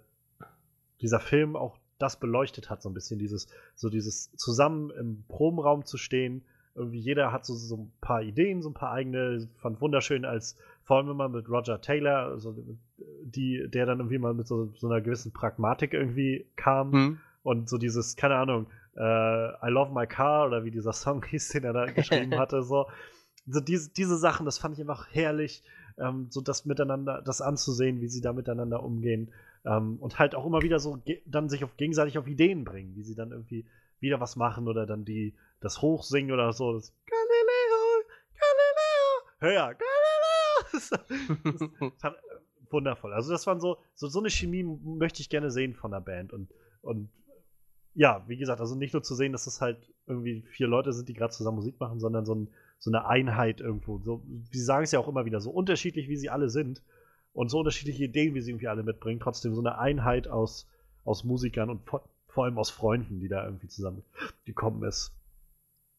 dieser 1.00 1.20
Film 1.20 1.56
auch 1.56 1.78
das 1.98 2.18
beleuchtet 2.18 2.70
hat, 2.70 2.82
so 2.82 2.88
ein 2.88 2.94
bisschen 2.94 3.18
dieses, 3.18 3.48
so 3.74 3.88
dieses 3.88 4.32
zusammen 4.36 4.90
im 4.90 5.24
Probenraum 5.28 5.84
zu 5.84 5.96
stehen. 5.96 6.42
Irgendwie 6.74 6.98
jeder 6.98 7.32
hat 7.32 7.44
so, 7.44 7.54
so 7.54 7.76
ein 7.76 7.92
paar 8.00 8.22
Ideen, 8.22 8.62
so 8.62 8.70
ein 8.70 8.74
paar 8.74 8.92
eigene. 8.92 9.36
Ich 9.36 9.60
fand 9.60 9.80
wunderschön, 9.80 10.24
als 10.24 10.56
vor 10.84 10.96
allem 10.96 11.10
immer 11.10 11.28
mit 11.28 11.48
Roger 11.48 11.80
Taylor, 11.80 12.26
also 12.28 12.56
die, 13.24 13.68
der 13.68 13.86
dann 13.86 13.98
irgendwie 13.98 14.18
mal 14.18 14.34
mit 14.34 14.46
so, 14.46 14.72
so 14.76 14.88
einer 14.88 15.00
gewissen 15.00 15.32
Pragmatik 15.32 15.94
irgendwie 15.94 16.46
kam 16.56 16.92
und 17.42 17.68
so 17.68 17.78
dieses, 17.78 18.16
keine 18.16 18.36
Ahnung, 18.36 18.66
I 18.96 19.68
love 19.68 19.92
my 19.92 20.06
car 20.06 20.46
oder 20.46 20.64
wie 20.64 20.70
dieser 20.70 20.92
Song 20.92 21.24
hieß, 21.30 21.48
den 21.50 21.64
er 21.64 21.72
da 21.72 21.86
geschrieben 21.92 22.38
hatte, 22.38 22.62
so. 22.62 22.86
So 23.44 23.58
diese, 23.58 23.92
diese 23.92 24.18
Sachen, 24.18 24.46
das 24.46 24.58
fand 24.58 24.74
ich 24.74 24.80
einfach 24.80 25.08
herrlich, 25.10 25.64
ähm, 25.98 26.28
so 26.30 26.40
das 26.40 26.64
miteinander, 26.64 27.22
das 27.22 27.40
anzusehen, 27.40 28.00
wie 28.00 28.06
sie 28.06 28.20
da 28.20 28.32
miteinander 28.32 28.84
umgehen. 28.84 29.32
Ähm, 29.64 29.96
und 29.98 30.20
halt 30.20 30.36
auch 30.36 30.46
immer 30.46 30.62
wieder 30.62 30.78
so 30.78 31.02
dann 31.26 31.48
sich 31.48 31.64
auf, 31.64 31.76
gegenseitig 31.76 32.18
auf 32.18 32.28
Ideen 32.28 32.64
bringen, 32.64 32.94
wie 32.94 33.02
sie 33.02 33.16
dann 33.16 33.32
irgendwie 33.32 33.66
wieder 33.98 34.20
was 34.20 34.36
machen 34.36 34.68
oder 34.68 34.86
dann 34.86 35.04
die 35.04 35.34
das 35.60 35.82
hochsingen 35.82 36.32
oder 36.32 36.52
so. 36.52 36.72
Das 36.72 36.92
Galileo, 37.06 38.04
Galileo, 39.40 39.56
ja, 39.56 39.72
Galileo. 39.72 39.82
Das, 40.72 40.88
das 40.88 41.92
fand, 41.98 42.16
äh, 42.16 42.72
wundervoll. 42.72 43.12
Also 43.12 43.30
das 43.32 43.46
waren 43.46 43.60
so, 43.60 43.76
so, 43.94 44.08
so 44.08 44.20
eine 44.20 44.30
Chemie 44.30 44.64
möchte 44.64 45.20
ich 45.20 45.28
gerne 45.28 45.50
sehen 45.50 45.74
von 45.74 45.90
der 45.90 46.00
Band. 46.00 46.32
Und, 46.32 46.50
und 46.80 47.10
ja, 47.94 48.24
wie 48.26 48.36
gesagt, 48.36 48.60
also 48.60 48.74
nicht 48.74 48.92
nur 48.92 49.02
zu 49.02 49.14
sehen, 49.14 49.32
dass 49.32 49.46
es 49.46 49.60
halt 49.60 49.78
irgendwie 50.06 50.42
vier 50.42 50.66
Leute 50.66 50.92
sind, 50.92 51.08
die 51.08 51.14
gerade 51.14 51.32
zusammen 51.32 51.56
Musik 51.56 51.78
machen, 51.78 52.00
sondern 52.00 52.24
so, 52.24 52.34
ein, 52.34 52.48
so 52.78 52.90
eine 52.90 53.06
Einheit 53.06 53.60
irgendwo. 53.60 53.98
So, 53.98 54.22
sie 54.50 54.60
sagen 54.60 54.84
es 54.84 54.92
ja 54.92 54.98
auch 54.98 55.08
immer 55.08 55.24
wieder, 55.24 55.40
so 55.40 55.50
unterschiedlich 55.50 56.08
wie 56.08 56.16
sie 56.16 56.30
alle 56.30 56.48
sind 56.48 56.82
und 57.32 57.50
so 57.50 57.58
unterschiedliche 57.58 58.04
Ideen, 58.04 58.34
wie 58.34 58.40
sie 58.40 58.50
irgendwie 58.50 58.68
alle 58.68 58.82
mitbringen, 58.82 59.20
trotzdem 59.20 59.54
so 59.54 59.60
eine 59.60 59.78
Einheit 59.78 60.28
aus, 60.28 60.66
aus 61.04 61.24
Musikern 61.24 61.70
und 61.70 61.84
vor, 61.88 62.08
vor 62.28 62.44
allem 62.44 62.58
aus 62.58 62.70
Freunden, 62.70 63.20
die 63.20 63.28
da 63.28 63.44
irgendwie 63.44 63.68
zusammengekommen 63.68 64.82
ist. 64.88 65.12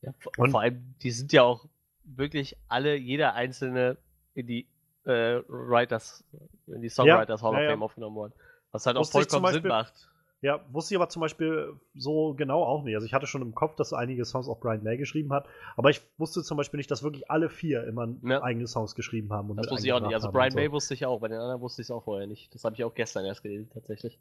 Ja, 0.01 0.13
vor, 0.19 0.33
Und- 0.37 0.51
vor 0.51 0.61
allem, 0.61 0.95
die 1.01 1.11
sind 1.11 1.31
ja 1.31 1.43
auch 1.43 1.67
wirklich 2.03 2.57
alle, 2.67 2.95
jeder 2.95 3.33
einzelne 3.35 3.97
in 4.33 4.47
die 4.47 4.67
äh, 5.05 5.41
Writers, 5.47 6.23
in 6.67 6.81
die 6.81 6.89
Songwriters 6.89 7.41
Hall 7.41 7.51
of 7.51 7.57
ja, 7.57 7.63
ja. 7.63 7.69
Fame 7.71 7.83
aufgenommen 7.83 8.15
worden. 8.15 8.33
Was 8.71 8.85
halt 8.85 8.97
auch 8.97 9.05
vollkommen 9.05 9.53
Sinn 9.53 9.67
macht. 9.67 10.09
Ja, 10.43 10.59
wusste 10.73 10.93
ich 10.93 10.99
aber 10.99 11.07
zum 11.07 11.21
Beispiel 11.21 11.73
so 11.95 12.33
genau 12.33 12.63
auch 12.63 12.83
nicht. 12.83 12.95
Also 12.95 13.05
ich 13.07 13.13
hatte 13.13 13.27
schon 13.27 13.41
im 13.41 13.55
Kopf, 13.55 13.77
dass 13.77 13.93
einige 13.93 14.25
Songs 14.25 14.49
auch 14.49 14.59
Brian 14.59 14.83
May 14.83 14.97
geschrieben 14.97 15.31
hat, 15.31 15.47
aber 15.77 15.89
ich 15.89 16.01
wusste 16.17 16.43
zum 16.43 16.57
Beispiel 16.57 16.79
nicht, 16.79 16.91
dass 16.91 17.01
wirklich 17.01 17.31
alle 17.31 17.49
vier 17.49 17.85
immer 17.87 18.09
Ja. 18.23 18.43
eigene 18.43 18.67
Songs 18.67 18.93
geschrieben 18.93 19.31
haben. 19.31 19.49
Und 19.49 19.55
Das 19.55 19.71
wusste 19.71 19.87
ich 19.87 19.93
auch 19.93 20.01
nicht. 20.01 20.13
Also 20.13 20.29
Brian 20.33 20.51
so. 20.51 20.57
May 20.57 20.69
wusste 20.69 20.95
ich 20.95 21.05
auch, 21.05 21.21
bei 21.21 21.29
den 21.29 21.39
anderen 21.39 21.61
wusste 21.61 21.81
ich 21.81 21.85
es 21.85 21.91
auch 21.91 22.03
vorher 22.03 22.27
nicht. 22.27 22.53
Das 22.53 22.65
habe 22.65 22.75
ich 22.75 22.83
auch 22.83 22.93
gestern 22.93 23.23
erst 23.23 23.41
gelesen, 23.41 23.69
tatsächlich. 23.73 24.19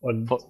Und 0.00 0.28
Vor- 0.28 0.40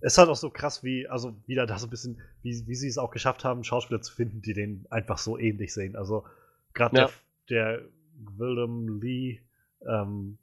es 0.00 0.14
ist 0.14 0.18
halt 0.18 0.30
auch 0.30 0.36
so 0.36 0.48
krass, 0.48 0.82
wie, 0.82 1.06
also 1.06 1.34
wieder 1.46 1.66
da 1.66 1.78
so 1.78 1.86
ein 1.86 1.90
bisschen, 1.90 2.22
wie, 2.42 2.66
wie 2.66 2.74
sie 2.74 2.88
es 2.88 2.96
auch 2.96 3.10
geschafft 3.10 3.44
haben, 3.44 3.64
Schauspieler 3.64 4.00
zu 4.00 4.14
finden, 4.14 4.40
die 4.40 4.54
den 4.54 4.86
einfach 4.88 5.18
so 5.18 5.38
ähnlich 5.38 5.74
sehen. 5.74 5.94
Also 5.94 6.24
gerade 6.72 6.96
Ja. 6.96 7.10
der, 7.50 7.78
der 7.80 7.82
Willem 8.38 8.98
Lee, 9.00 9.40
ähm, 9.86 10.38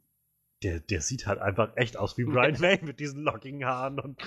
der, 0.63 0.79
der 0.79 1.01
sieht 1.01 1.27
halt 1.27 1.39
einfach 1.39 1.75
echt 1.75 1.97
aus 1.97 2.17
wie 2.17 2.23
Brian 2.23 2.59
May 2.59 2.79
mit 2.83 2.99
diesen 2.99 3.23
lockigen 3.23 3.65
Haaren. 3.65 3.99
Und 3.99 4.21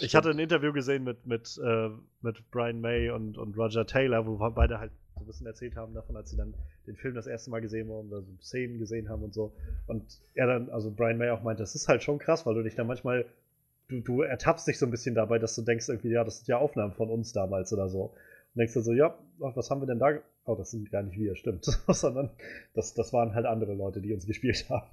ich 0.00 0.14
hatte 0.14 0.30
ein 0.30 0.38
Interview 0.38 0.72
gesehen 0.72 1.04
mit, 1.04 1.26
mit, 1.26 1.58
äh, 1.62 1.90
mit 2.22 2.50
Brian 2.50 2.80
May 2.80 3.10
und, 3.10 3.36
und 3.36 3.56
Roger 3.56 3.86
Taylor, 3.86 4.26
wo 4.26 4.36
beide 4.50 4.78
halt 4.78 4.92
so 5.14 5.20
ein 5.20 5.26
bisschen 5.26 5.46
erzählt 5.46 5.76
haben 5.76 5.94
davon, 5.94 6.16
als 6.16 6.30
sie 6.30 6.36
dann 6.36 6.54
den 6.86 6.96
Film 6.96 7.14
das 7.14 7.26
erste 7.26 7.50
Mal 7.50 7.60
gesehen 7.60 7.88
haben, 7.88 8.08
oder 8.08 8.22
so 8.22 8.28
Szenen 8.40 8.78
gesehen 8.78 9.08
haben 9.08 9.22
und 9.22 9.34
so. 9.34 9.52
Und 9.86 10.04
er 10.34 10.46
dann, 10.46 10.70
also 10.70 10.90
Brian 10.90 11.18
May 11.18 11.30
auch 11.30 11.42
meinte, 11.42 11.62
das 11.62 11.74
ist 11.74 11.88
halt 11.88 12.02
schon 12.02 12.18
krass, 12.18 12.46
weil 12.46 12.54
du 12.54 12.62
dich 12.62 12.74
dann 12.74 12.86
manchmal, 12.86 13.26
du, 13.88 14.00
du 14.00 14.22
ertappst 14.22 14.66
dich 14.66 14.78
so 14.78 14.86
ein 14.86 14.90
bisschen 14.90 15.14
dabei, 15.14 15.38
dass 15.38 15.54
du 15.54 15.62
denkst 15.62 15.88
irgendwie, 15.88 16.10
ja, 16.10 16.24
das 16.24 16.38
sind 16.38 16.48
ja 16.48 16.58
Aufnahmen 16.58 16.92
von 16.92 17.10
uns 17.10 17.32
damals 17.32 17.72
oder 17.72 17.88
so. 17.88 18.04
Und 18.04 18.58
denkst 18.58 18.74
du 18.74 18.80
so, 18.80 18.92
ja, 18.92 19.18
was 19.38 19.70
haben 19.70 19.82
wir 19.82 19.86
denn 19.86 19.98
da? 19.98 20.18
Oh, 20.46 20.54
das 20.54 20.70
sind 20.70 20.90
gar 20.90 21.02
nicht 21.02 21.18
wir, 21.18 21.34
stimmt. 21.36 21.64
Sondern 21.88 22.30
das, 22.74 22.94
das 22.94 23.12
waren 23.12 23.34
halt 23.34 23.46
andere 23.46 23.74
Leute, 23.74 24.00
die 24.00 24.12
uns 24.14 24.26
gespielt 24.26 24.66
haben. 24.70 24.86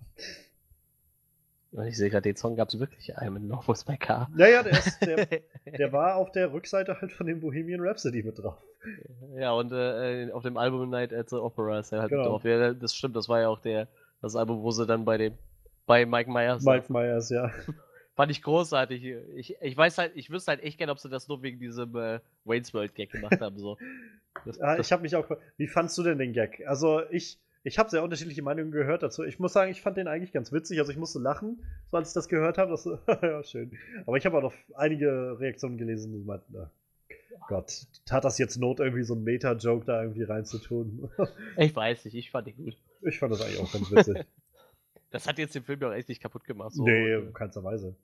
Und 1.71 1.87
Ich 1.87 1.97
sehe 1.97 2.09
gerade, 2.09 2.23
den 2.23 2.35
Song 2.35 2.55
gab 2.55 2.69
es 2.69 2.79
wirklich. 2.79 3.07
Love 3.17 3.67
with 3.67 3.87
my 3.87 3.97
car. 3.97 4.29
Naja, 4.35 4.61
der, 4.63 4.73
ist, 4.73 4.99
der, 5.01 5.27
der 5.77 5.91
war 5.91 6.15
auf 6.15 6.31
der 6.31 6.51
Rückseite 6.53 6.99
halt 7.01 7.11
von 7.11 7.25
dem 7.27 7.39
Bohemian 7.39 7.81
Rhapsody 7.81 8.21
mit 8.23 8.37
drauf. 8.37 8.57
ja, 9.35 9.51
und 9.53 9.71
äh, 9.71 10.29
auf 10.31 10.43
dem 10.43 10.57
Album 10.57 10.89
Night 10.89 11.13
at 11.13 11.29
the 11.29 11.35
Opera 11.37 11.79
ist 11.79 11.91
er 11.91 12.01
halt 12.01 12.09
Genau. 12.11 12.23
drauf. 12.25 12.43
Ja, 12.43 12.73
das 12.73 12.93
stimmt, 12.95 13.15
das 13.15 13.27
war 13.29 13.41
ja 13.41 13.47
auch 13.49 13.59
der, 13.59 13.87
das 14.21 14.35
Album, 14.35 14.61
wo 14.61 14.71
sie 14.71 14.85
dann 14.85 15.05
bei 15.05 15.17
dem, 15.17 15.33
bei 15.85 16.05
Mike 16.05 16.31
Myers 16.31 16.63
Mike 16.63 16.91
Myers, 16.91 17.29
ja. 17.29 17.51
Fand 18.15 18.31
ich 18.31 18.43
großartig. 18.43 19.03
Ich, 19.35 19.55
ich 19.59 19.77
weiß 19.77 19.97
halt, 19.97 20.11
ich 20.15 20.29
wüsste 20.29 20.51
halt 20.51 20.63
echt 20.63 20.77
gerne, 20.77 20.91
ob 20.91 20.99
sie 20.99 21.09
das 21.09 21.27
nur 21.27 21.41
wegen 21.41 21.59
diesem 21.59 21.95
äh, 21.95 22.19
Wayne's 22.45 22.73
World 22.73 22.93
Gag 22.93 23.11
gemacht 23.11 23.41
haben. 23.41 23.57
So. 23.57 23.77
Das, 24.45 24.57
Ja, 24.57 24.79
ich 24.79 24.91
habe 24.91 25.03
mich 25.03 25.15
auch. 25.15 25.29
Wie 25.57 25.67
fandst 25.67 25.95
du 25.95 26.01
denn 26.01 26.17
den 26.17 26.33
Gag? 26.33 26.63
Also 26.65 27.03
ich, 27.11 27.37
ich 27.63 27.77
habe 27.77 27.91
sehr 27.91 28.03
unterschiedliche 28.03 28.41
Meinungen 28.41 28.71
gehört 28.71 29.03
dazu. 29.03 29.23
Ich 29.23 29.37
muss 29.37 29.53
sagen, 29.53 29.69
ich 29.69 29.79
fand 29.79 29.95
den 29.95 30.07
eigentlich 30.07 30.31
ganz 30.31 30.51
witzig. 30.51 30.79
Also 30.79 30.91
ich 30.91 30.97
musste 30.97 31.19
lachen, 31.19 31.63
so 31.91 31.97
als 31.97 32.09
ich 32.09 32.13
das 32.15 32.27
gehört 32.27 32.57
habe. 32.57 32.71
Das, 32.71 32.85
ja, 33.21 33.43
schön. 33.43 33.77
Aber 34.07 34.17
ich 34.17 34.25
habe 34.25 34.35
auch 34.37 34.41
noch 34.41 34.53
einige 34.73 35.39
Reaktionen 35.39 35.77
gelesen, 35.77 36.13
die 36.13 36.25
meinten, 36.25 36.51
na, 36.51 36.71
Gott, 37.47 37.85
tat 38.05 38.25
das 38.25 38.37
jetzt 38.37 38.57
Not, 38.57 38.79
irgendwie 38.79 39.03
so 39.03 39.13
einen 39.13 39.23
Meta-Joke 39.23 39.85
da 39.85 40.01
irgendwie 40.01 40.23
reinzutun? 40.23 41.09
ich 41.57 41.75
weiß 41.75 42.05
nicht, 42.05 42.15
ich 42.15 42.31
fand 42.31 42.47
den 42.47 42.55
gut. 42.57 42.75
ich 43.01 43.19
fand 43.19 43.33
das 43.33 43.41
eigentlich 43.41 43.59
auch 43.59 43.71
ganz 43.71 43.91
witzig. 43.91 44.25
Das 45.13 45.27
hat 45.27 45.37
jetzt 45.37 45.53
den 45.53 45.63
Film 45.63 45.79
ja 45.79 45.89
auch 45.89 45.93
echt 45.93 46.09
nicht 46.09 46.21
kaputt 46.21 46.43
gemacht. 46.43 46.73
So. 46.73 46.83
nee, 46.83 47.13
in 47.13 47.33
keinster 47.33 47.63
Weise. 47.63 47.95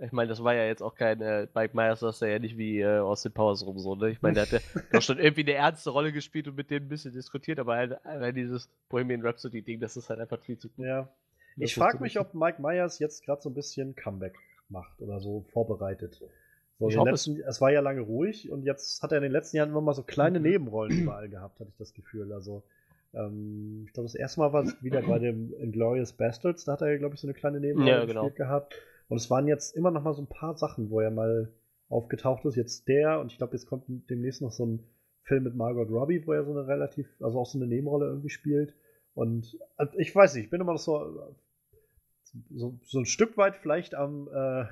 Ich 0.00 0.12
meine, 0.12 0.28
das 0.28 0.42
war 0.42 0.54
ja 0.54 0.64
jetzt 0.64 0.82
auch 0.82 0.94
kein 0.94 1.20
äh, 1.20 1.48
Mike 1.54 1.74
Myers, 1.74 2.00
das 2.00 2.16
ist 2.16 2.20
ja 2.20 2.38
nicht 2.38 2.56
wie 2.56 2.80
äh, 2.80 2.98
Austin 2.98 3.32
Powers 3.32 3.64
rum 3.64 3.78
so, 3.78 3.94
ne? 3.96 4.10
Ich 4.10 4.22
meine, 4.22 4.34
der 4.34 4.42
hat 4.44 4.52
ja 4.52 4.58
doch 4.92 5.02
schon 5.02 5.18
irgendwie 5.18 5.42
eine 5.42 5.54
ernste 5.54 5.90
Rolle 5.90 6.12
gespielt 6.12 6.46
und 6.46 6.56
mit 6.56 6.70
denen 6.70 6.86
ein 6.86 6.88
bisschen 6.88 7.12
diskutiert, 7.12 7.58
aber 7.58 7.76
halt, 7.76 8.04
allein 8.04 8.34
dieses 8.34 8.68
Bohemian 8.88 9.22
Rhapsody-Ding, 9.22 9.80
das 9.80 9.96
ist 9.96 10.08
halt 10.10 10.20
einfach 10.20 10.40
viel 10.40 10.58
zu 10.58 10.68
gut. 10.68 10.84
Ja. 10.84 11.08
Das 11.56 11.70
Ich 11.70 11.74
frage 11.74 12.00
mich, 12.00 12.18
ob 12.18 12.34
Mike 12.34 12.60
Myers 12.60 12.98
jetzt 12.98 13.24
gerade 13.24 13.40
so 13.42 13.50
ein 13.50 13.54
bisschen 13.54 13.96
Comeback 13.96 14.36
macht 14.68 15.00
oder 15.00 15.18
so 15.20 15.44
vorbereitet. 15.52 16.20
So, 16.78 16.88
Ich 16.88 16.96
hoffe 16.96 17.10
es. 17.10 17.26
letzten, 17.26 17.42
es 17.48 17.60
war 17.60 17.70
ja 17.72 17.80
lange 17.80 18.00
ruhig 18.02 18.50
und 18.50 18.62
jetzt 18.64 19.02
hat 19.02 19.10
er 19.10 19.18
in 19.18 19.22
den 19.24 19.32
letzten 19.32 19.56
Jahren 19.56 19.70
immer 19.70 19.80
mal 19.80 19.94
so 19.94 20.04
kleine 20.04 20.38
Mhm. 20.38 20.46
Nebenrollen 20.46 21.02
überall 21.02 21.28
gehabt, 21.28 21.58
hatte 21.58 21.70
ich 21.70 21.76
das 21.76 21.92
Gefühl. 21.94 22.32
Also, 22.32 22.62
ähm, 23.18 23.84
ich 23.86 23.92
glaube, 23.92 24.06
das 24.06 24.14
erste 24.14 24.40
Mal 24.40 24.52
war 24.52 24.64
es 24.64 24.82
wieder 24.82 25.02
bei 25.02 25.18
dem 25.18 25.52
Inglourious 25.58 26.12
Bastards, 26.12 26.64
da 26.64 26.72
hat 26.72 26.82
er, 26.82 26.98
glaube 26.98 27.14
ich, 27.14 27.20
so 27.20 27.26
eine 27.26 27.34
kleine 27.34 27.60
Nebenrolle 27.60 27.90
Ja, 27.90 28.04
genau. 28.04 28.22
gespielt 28.22 28.36
gehabt. 28.36 28.74
Und 29.08 29.16
es 29.16 29.30
waren 29.30 29.48
jetzt 29.48 29.74
immer 29.74 29.90
noch 29.90 30.02
mal 30.02 30.14
so 30.14 30.22
ein 30.22 30.28
paar 30.28 30.56
Sachen, 30.56 30.90
wo 30.90 31.00
er 31.00 31.10
mal 31.10 31.52
aufgetaucht 31.88 32.44
ist. 32.44 32.56
Jetzt 32.56 32.88
der 32.88 33.20
und 33.20 33.32
ich 33.32 33.38
glaube, 33.38 33.54
jetzt 33.54 33.66
kommt 33.66 33.86
demnächst 34.10 34.42
noch 34.42 34.52
so 34.52 34.66
ein 34.66 34.84
Film 35.22 35.44
mit 35.44 35.54
Margot 35.54 35.90
Robbie, 35.90 36.26
wo 36.26 36.32
er 36.32 36.44
so 36.44 36.52
eine 36.52 36.66
relativ, 36.66 37.06
also 37.20 37.38
auch 37.38 37.46
so 37.46 37.58
eine 37.58 37.66
Nebenrolle 37.66 38.06
irgendwie 38.06 38.30
spielt. 38.30 38.74
Und 39.14 39.58
also 39.76 39.98
ich 39.98 40.14
weiß 40.14 40.34
nicht, 40.34 40.44
ich 40.44 40.50
bin 40.50 40.60
immer 40.60 40.72
noch 40.72 40.78
so, 40.78 41.34
so, 42.50 42.78
so 42.84 42.98
ein 42.98 43.06
Stück 43.06 43.36
weit 43.36 43.56
vielleicht 43.56 43.94
am, 43.94 44.28
äh, 44.28 44.64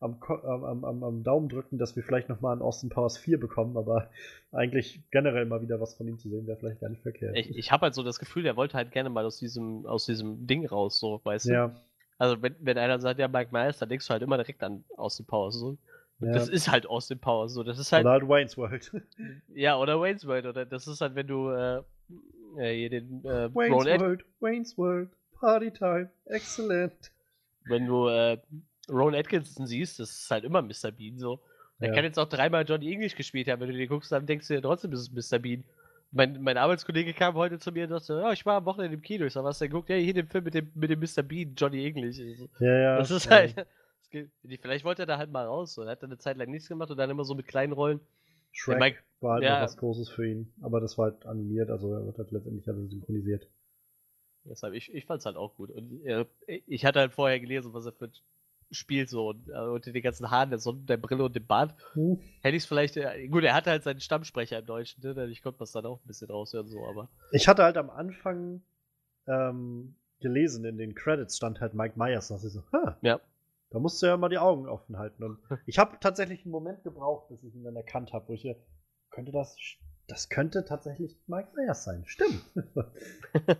am, 0.00 0.18
am, 0.22 0.84
am, 0.84 1.02
am 1.02 1.22
Daumen 1.24 1.48
drücken, 1.48 1.78
dass 1.78 1.96
wir 1.96 2.02
vielleicht 2.02 2.28
nochmal 2.28 2.52
einen 2.52 2.62
Austin 2.62 2.88
Powers 2.88 3.18
4 3.18 3.40
bekommen, 3.40 3.76
aber 3.76 4.10
eigentlich 4.52 5.02
generell 5.10 5.44
mal 5.46 5.60
wieder 5.60 5.80
was 5.80 5.94
von 5.94 6.06
ihm 6.06 6.18
zu 6.18 6.28
sehen, 6.28 6.46
wäre 6.46 6.56
vielleicht 6.56 6.80
gar 6.80 6.88
nicht 6.88 7.02
verkehrt. 7.02 7.36
Ich, 7.36 7.56
ich 7.56 7.72
habe 7.72 7.82
halt 7.82 7.94
so 7.94 8.02
das 8.02 8.18
Gefühl, 8.18 8.44
der 8.44 8.56
wollte 8.56 8.76
halt 8.76 8.92
gerne 8.92 9.10
mal 9.10 9.24
aus 9.24 9.38
diesem, 9.38 9.86
aus 9.86 10.06
diesem 10.06 10.46
Ding 10.46 10.66
raus, 10.66 11.00
so, 11.00 11.20
weißt 11.24 11.46
du? 11.46 11.52
ja, 11.52 11.76
Also 12.18 12.40
wenn, 12.42 12.54
wenn 12.60 12.78
einer 12.78 13.00
sagt, 13.00 13.18
ja, 13.18 13.26
Mike 13.26 13.50
Myers, 13.52 13.78
dann 13.78 13.88
denkst 13.88 14.06
du 14.06 14.12
halt 14.12 14.22
immer 14.22 14.36
direkt 14.36 14.62
an 14.62 14.84
Austin 14.96 15.26
Powers. 15.26 15.54
So. 15.56 15.76
ja. 16.20 16.32
Das 16.32 16.48
ist 16.48 16.70
halt 16.70 16.86
Austin 16.86 17.18
Powers. 17.18 17.52
So. 17.54 17.64
Das 17.64 17.78
ist 17.78 17.90
halt, 17.90 18.04
Oder 18.04 18.12
halt 18.12 18.28
Wayne's 18.28 18.56
World. 18.56 18.92
ja, 19.48 19.76
oder 19.78 20.00
Wayne's 20.00 20.26
World. 20.26 20.46
Oder 20.46 20.64
das 20.64 20.86
ist 20.86 21.00
halt, 21.00 21.16
wenn 21.16 21.26
du 21.26 21.50
äh, 21.50 21.82
hier 22.56 22.90
den 22.90 23.24
äh, 23.24 23.52
Wayne's 23.52 24.00
World, 24.00 24.24
Wayne's 24.38 24.78
World, 24.78 25.10
Party 25.40 25.72
Time, 25.72 26.08
excellent. 26.26 27.12
wenn 27.64 27.86
du 27.86 28.08
äh, 28.08 28.38
Ron 28.88 29.14
Atkinson 29.14 29.66
siehst, 29.66 29.98
das 29.98 30.10
ist 30.10 30.30
halt 30.30 30.44
immer 30.44 30.62
Mr. 30.62 30.90
Bean 30.90 31.18
so. 31.18 31.40
Der 31.80 31.88
Ja. 31.90 31.94
kann 31.94 32.04
jetzt 32.04 32.18
auch 32.18 32.28
dreimal 32.28 32.64
Johnny 32.68 32.92
English 32.92 33.14
gespielt 33.14 33.48
haben. 33.48 33.60
Wenn 33.60 33.70
du 33.70 33.76
den 33.76 33.88
guckst, 33.88 34.10
dann 34.10 34.26
denkst 34.26 34.48
du 34.48 34.54
dir 34.54 34.62
trotzdem, 34.62 34.92
es 34.92 35.08
ist 35.08 35.32
Mr. 35.32 35.38
Bean. 35.38 35.64
Mein, 36.10 36.40
mein 36.42 36.56
Arbeitskollege 36.56 37.12
kam 37.12 37.34
heute 37.34 37.58
zu 37.58 37.70
mir 37.70 37.84
und 37.84 37.90
sagte, 37.90 38.14
ja, 38.20 38.32
ich 38.32 38.44
war 38.46 38.56
am 38.56 38.64
Wochenende 38.64 38.94
im 38.96 39.02
Kino. 39.02 39.26
Ich 39.26 39.32
sag, 39.34 39.44
was 39.44 39.58
denn 39.58 39.70
guckt? 39.70 39.90
Ja, 39.90 39.96
hier 39.96 40.14
den 40.14 40.26
Film 40.26 40.44
mit 40.44 40.54
dem, 40.54 40.70
mit 40.74 40.90
dem 40.90 41.00
Mr. 41.00 41.22
Bean, 41.22 41.54
Johnny 41.54 41.84
English. 41.86 42.18
Ich 42.18 42.38
so, 42.38 42.48
Ja, 42.60 42.78
ja. 42.78 42.98
das 42.98 43.10
ist 43.10 43.26
ja. 43.26 43.30
halt. 43.32 43.56
das 43.56 44.10
geht- 44.10 44.30
Vielleicht 44.60 44.84
wollte 44.84 45.02
er 45.02 45.06
da 45.06 45.18
halt 45.18 45.30
mal 45.30 45.44
raus. 45.46 45.74
So. 45.74 45.82
Er 45.82 45.90
hat 45.92 46.02
dann 46.02 46.10
eine 46.10 46.18
Zeit 46.18 46.36
lang 46.38 46.50
nichts 46.50 46.68
gemacht 46.68 46.90
und 46.90 46.96
dann 46.96 47.10
immer 47.10 47.24
so 47.24 47.34
mit 47.34 47.46
kleinen 47.46 47.72
Rollen. 47.74 48.00
Shrek 48.52 48.78
Mike- 48.78 48.98
war 49.20 49.34
halt 49.34 49.44
ja. 49.44 49.56
noch 49.56 49.64
was 49.64 49.76
Großes 49.76 50.08
für 50.08 50.26
ihn. 50.26 50.52
Aber 50.62 50.80
das 50.80 50.96
war 50.96 51.10
halt 51.12 51.26
animiert, 51.26 51.70
also 51.70 51.92
er 51.92 52.06
wird 52.06 52.16
halt 52.18 52.30
letztendlich 52.30 52.66
also 52.68 52.86
synchronisiert. 52.86 53.46
Deshalb, 54.44 54.72
ich, 54.74 54.92
ich 54.94 55.04
fand's 55.04 55.26
halt 55.26 55.36
auch 55.36 55.54
gut. 55.56 55.70
Und 55.70 56.04
äh, 56.06 56.24
ich 56.66 56.84
hatte 56.86 57.00
halt 57.00 57.12
vorher 57.12 57.38
gelesen, 57.38 57.74
was 57.74 57.84
er 57.84 57.92
für 57.92 58.10
ein 58.70 58.74
Spiel 58.74 59.08
so 59.08 59.28
und, 59.30 59.48
äh, 59.48 59.58
unter 59.58 59.92
den 59.92 60.02
ganzen 60.02 60.30
Haaren, 60.30 60.50
der 60.50 60.58
Sonne, 60.58 60.80
der 60.82 60.96
Brille 60.96 61.24
und 61.24 61.34
dem 61.36 61.46
Bart. 61.46 61.74
Hm. 61.94 62.20
Hätte 62.42 62.56
ich 62.56 62.62
es 62.64 62.66
vielleicht. 62.68 62.96
Äh, 62.96 63.28
gut, 63.28 63.42
er 63.44 63.54
hatte 63.54 63.70
halt 63.70 63.82
seinen 63.82 64.00
Stammsprecher 64.00 64.58
im 64.58 64.66
Deutschen, 64.66 65.02
ne? 65.02 65.26
Ich 65.26 65.42
konnte 65.42 65.58
das 65.60 65.72
dann 65.72 65.86
auch 65.86 66.00
ein 66.00 66.06
bisschen 66.06 66.30
raushören, 66.30 66.68
so, 66.68 66.84
aber. 66.86 67.08
Ich 67.32 67.48
hatte 67.48 67.62
halt 67.62 67.76
am 67.76 67.90
Anfang 67.90 68.62
ähm, 69.26 69.94
gelesen, 70.20 70.64
in 70.64 70.78
den 70.78 70.94
Credits 70.94 71.36
stand 71.36 71.60
halt 71.60 71.74
Mike 71.74 71.98
Myers. 71.98 72.28
Da 72.28 72.34
dachte 72.34 72.46
ich 72.48 72.52
so, 72.52 72.62
ha, 72.72 72.98
Ja. 73.02 73.20
da 73.70 73.78
musst 73.78 74.02
du 74.02 74.06
ja 74.06 74.16
mal 74.16 74.28
die 74.28 74.38
Augen 74.38 74.68
offen 74.68 74.98
halten. 74.98 75.22
Und 75.24 75.38
ich 75.66 75.78
habe 75.78 75.96
tatsächlich 76.00 76.42
einen 76.44 76.52
Moment 76.52 76.82
gebraucht, 76.84 77.28
bis 77.28 77.42
ich 77.44 77.54
ihn 77.54 77.64
dann 77.64 77.76
erkannt 77.76 78.12
habe, 78.12 78.28
wo 78.28 78.32
ich, 78.34 78.44
äh, 78.44 78.56
könnte 79.10 79.32
das, 79.32 79.56
das 80.08 80.28
könnte 80.28 80.64
tatsächlich 80.64 81.16
Mike 81.26 81.48
Myers 81.56 81.84
sein. 81.84 82.02
Stimmt. 82.06 82.42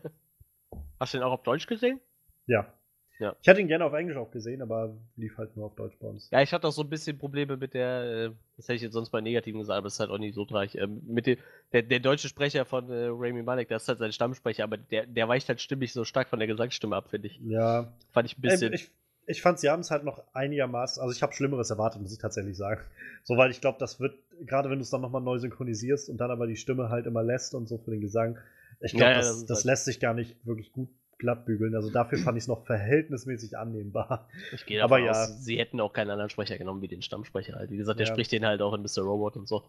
Hast 1.01 1.15
du 1.15 1.19
den 1.19 1.25
auch 1.25 1.33
auf 1.33 1.43
Deutsch 1.43 1.67
gesehen? 1.67 2.01
ja. 2.47 2.73
Ja. 3.19 3.35
Ich 3.43 3.49
hätte 3.49 3.61
ihn 3.61 3.67
gerne 3.69 3.85
auf 3.85 3.93
Englisch 3.93 4.17
auch 4.17 4.31
gesehen, 4.31 4.63
aber 4.63 4.97
lief 5.17 5.37
halt 5.39 5.57
nur 5.57 5.67
auf 5.67 5.75
Deutsch 5.75 5.97
bei 5.99 6.07
uns. 6.07 6.31
Ja, 6.31 6.41
ich 6.41 6.53
hatte 6.53 6.69
auch 6.69 6.73
so 6.73 6.83
ein 6.83 6.89
bisschen 6.89 7.19
Probleme 7.19 7.57
mit 7.57 7.75
der, 7.75 8.03
äh, 8.03 8.31
das 8.57 8.67
hätte 8.67 8.75
ich 8.77 8.83
jetzt 8.83 8.93
sonst 8.93 9.11
bei 9.11 9.21
Negativen 9.21 9.59
gesagt, 9.61 9.77
aber 9.79 9.87
das 9.87 9.95
ist 9.95 10.01
halt 10.01 10.11
auch 10.11 10.19
nicht 10.19 10.35
so 10.35 10.45
tragisch. 10.45 10.77
Ähm, 10.77 11.03
mit 11.07 11.27
dem, 11.27 11.37
der, 11.73 11.83
der 11.83 11.99
deutsche 12.01 12.29
Sprecher 12.29 12.65
von 12.65 12.89
äh, 12.91 13.07
Rami 13.11 13.43
Malek, 13.43 13.69
das 13.69 13.83
ist 13.83 13.89
halt 13.89 13.99
sein 13.99 14.13
Stammsprecher, 14.13 14.63
aber 14.65 14.77
der, 14.77 15.07
der 15.07 15.27
weicht 15.29 15.49
halt 15.49 15.61
stimmig 15.61 15.93
so 15.93 16.05
stark 16.05 16.29
von 16.29 16.39
der 16.39 16.47
Gesangsstimme 16.47 16.95
ab, 16.95 17.09
finde 17.11 17.27
ich. 17.29 17.41
Ja, 17.45 17.93
Fand 18.13 18.27
ich 18.31 18.39
ein 18.39 18.41
bisschen. 18.43 18.69
Ähm, 18.69 18.75
ich, 18.75 18.91
ich 19.27 19.43
fand, 19.43 19.59
sie 19.59 19.69
haben 19.69 19.81
es 19.81 19.91
halt 19.91 20.05
noch 20.05 20.23
einigermaßen, 20.33 21.03
also 21.03 21.13
ich 21.13 21.23
habe 21.23 21.33
Schlimmeres 21.33 21.71
erwartet, 21.71 22.01
muss 22.01 22.13
ich 22.13 22.19
tatsächlich 22.19 22.57
sagen. 22.57 22.81
So, 23.25 23.37
weil 23.37 23.51
ich 23.51 23.61
glaube, 23.61 23.79
das 23.79 24.01
wird, 24.01 24.15
gerade 24.47 24.71
wenn 24.71 24.79
du 24.79 24.83
es 24.85 24.91
dann 24.91 25.03
nochmal 25.03 25.21
neu 25.21 25.39
synchronisierst 25.39 26.09
und 26.09 26.17
dann 26.19 26.31
aber 26.31 26.47
die 26.47 26.57
Stimme 26.57 26.89
halt 26.89 27.05
immer 27.05 27.23
lässt 27.23 27.55
und 27.55 27.69
so 27.69 27.77
für 27.77 27.91
den 27.91 28.01
Gesang, 28.01 28.39
ich 28.81 28.93
glaube, 28.93 29.05
Ja, 29.07 29.11
ja, 29.11 29.17
das, 29.19 29.29
das 29.41 29.45
das 29.47 29.59
halt- 29.59 29.65
lässt 29.67 29.85
sich 29.85 30.01
gar 30.01 30.15
nicht 30.15 30.37
wirklich 30.47 30.73
gut 30.73 30.89
glatt 31.19 31.45
bügeln. 31.47 31.75
Also 31.75 31.91
dafür 31.91 32.19
fand 32.19 32.37
ich 32.39 32.45
es 32.45 32.49
noch 32.49 32.65
verhältnismäßig 32.65 33.59
annehmbar. 33.59 34.29
Ich 34.53 34.65
gehe 34.67 34.83
Aber 34.83 34.99
davon 34.99 35.15
ja. 35.15 35.23
aus, 35.23 35.45
sie 35.45 35.59
hätten 35.59 35.81
auch 35.81 35.93
keinen 35.93 36.11
anderen 36.11 36.31
Sprecher 36.31 36.57
genommen 36.59 36.81
wie 36.81 36.89
den 36.89 37.03
Stammsprecher 37.03 37.55
halt. 37.57 37.71
Wie 37.71 37.77
gesagt, 37.77 37.99
der 37.99 38.07
Ja. 38.07 38.13
spricht 38.13 38.33
den 38.33 38.47
halt 38.47 38.63
auch 38.63 38.73
in 38.75 38.83
Mr. 38.83 39.03
Robot 39.03 39.37
und 39.37 39.49
so. 39.49 39.65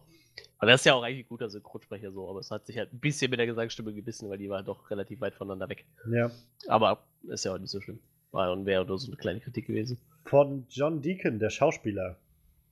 Aber 0.58 0.70
das 0.70 0.80
ist 0.82 0.84
ja 0.84 0.94
auch 0.94 1.02
eigentlich 1.02 1.26
ein 1.26 1.28
guter 1.28 1.50
Synchronsprecher 1.50 2.12
so, 2.12 2.28
aber 2.30 2.38
es 2.40 2.50
hat 2.50 2.66
sich 2.66 2.78
halt 2.78 2.92
ein 2.92 3.00
bisschen 3.00 3.30
mit 3.30 3.38
der 3.40 3.46
Gesangsstimme 3.46 3.92
gebissen, 3.92 4.30
weil 4.30 4.38
die 4.38 4.48
war 4.48 4.62
doch 4.62 4.90
relativ 4.90 5.20
weit 5.20 5.34
voneinander 5.34 5.68
weg. 5.68 5.84
Ja. 6.10 6.30
Aber 6.68 7.02
ist 7.28 7.44
ja 7.44 7.52
auch 7.54 7.58
nicht 7.58 7.70
so 7.70 7.80
schlimm. 7.80 7.98
War 8.32 8.52
und 8.52 8.64
wäre 8.64 8.86
nur 8.86 8.98
so 8.98 9.08
eine 9.08 9.16
kleine 9.16 9.40
Kritik 9.40 9.66
gewesen. 9.66 9.98
Von 10.24 10.66
John 10.70 11.02
Deacon, 11.02 11.40
der 11.40 11.50
Schauspieler, 11.50 12.16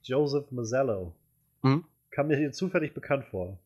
Joseph 0.03 0.51
Mazzello, 0.51 1.13
Mhm. 1.63 1.83
kam 2.11 2.27
mir 2.27 2.37
hier 2.37 2.53
zufällig 2.53 2.93
bekannt 2.93 3.25
vor. 3.25 3.59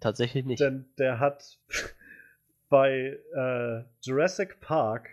Tatsächlich 0.00 0.44
nicht. 0.44 0.58
Denn 0.60 0.86
der 0.98 1.20
hat 1.20 1.56
bei 2.68 3.18
äh, 3.34 3.84
Jurassic 4.02 4.60
Park 4.60 5.08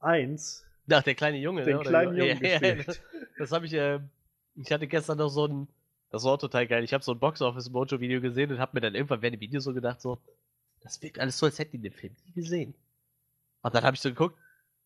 1 0.00 0.64
Ach, 0.90 1.02
der 1.02 1.14
kleine 1.14 1.38
Junge, 1.38 1.64
den 1.64 1.76
ne? 1.78 1.82
Kleinen 1.82 2.16
Jungen 2.16 2.38
Ja, 2.42 2.48
ja, 2.50 2.74
gespielt. 2.74 2.88
das, 2.88 3.00
das 3.38 3.52
habe 3.52 3.66
ich, 3.66 3.72
äh, 3.74 3.98
ich 4.54 4.70
hatte 4.70 4.86
gestern 4.86 5.18
noch 5.18 5.28
so 5.30 5.46
ein, 5.46 5.68
das 6.10 6.24
war 6.24 6.34
auch 6.34 6.38
total 6.38 6.66
geil. 6.66 6.84
Ich 6.84 6.94
habe 6.94 7.02
so 7.02 7.12
ein 7.12 7.18
Box-Office-Mojo-Video 7.18 8.20
gesehen 8.20 8.52
und 8.52 8.58
habe 8.60 8.70
mir 8.74 8.80
dann 8.80 8.94
irgendwann 8.94 9.20
während 9.22 9.34
dem 9.36 9.40
Video 9.40 9.60
so 9.60 9.74
gedacht, 9.74 10.00
so, 10.00 10.18
das 10.82 11.02
wirkt 11.02 11.18
alles 11.18 11.38
so, 11.38 11.46
als 11.46 11.58
hätten 11.58 11.72
die 11.72 11.88
den 11.88 11.92
Film 11.92 12.14
nie 12.24 12.32
gesehen. 12.32 12.74
Und 13.62 13.74
dann 13.74 13.82
habe 13.82 13.96
ich 13.96 14.00
so 14.00 14.08
geguckt, 14.10 14.38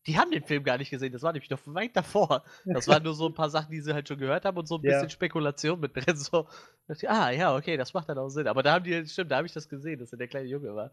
die 0.07 0.17
haben 0.17 0.31
den 0.31 0.43
Film 0.43 0.63
gar 0.63 0.79
nicht 0.79 0.89
gesehen, 0.89 1.13
das 1.13 1.21
war 1.21 1.31
nämlich 1.31 1.51
noch 1.51 1.59
weit 1.65 1.95
davor. 1.95 2.43
Das 2.65 2.87
waren 2.87 3.03
nur 3.03 3.13
so 3.13 3.27
ein 3.27 3.35
paar 3.35 3.51
Sachen, 3.51 3.69
die 3.71 3.81
sie 3.81 3.93
halt 3.93 4.07
schon 4.07 4.17
gehört 4.17 4.45
haben 4.45 4.57
und 4.57 4.67
so 4.67 4.77
ein 4.77 4.81
Ja. 4.83 4.93
bisschen 4.93 5.11
Spekulation 5.11 5.79
mit 5.79 5.95
drin. 5.95 6.15
So, 6.15 6.43
Da 6.87 6.93
dachte 6.95 7.05
ich, 7.05 7.09
ah, 7.09 7.29
ja, 7.29 7.55
okay, 7.55 7.77
das 7.77 7.93
macht 7.93 8.09
dann 8.09 8.17
auch 8.17 8.29
Sinn. 8.29 8.47
Aber 8.47 8.63
da 8.63 8.73
haben 8.73 8.83
die, 8.83 9.05
stimmt, 9.05 9.29
da 9.29 9.37
habe 9.37 9.45
ich 9.45 9.53
das 9.53 9.69
gesehen, 9.69 9.99
dass 9.99 10.11
er 10.11 10.17
der 10.17 10.27
kleine 10.27 10.47
Junge 10.47 10.73
war. 10.75 10.89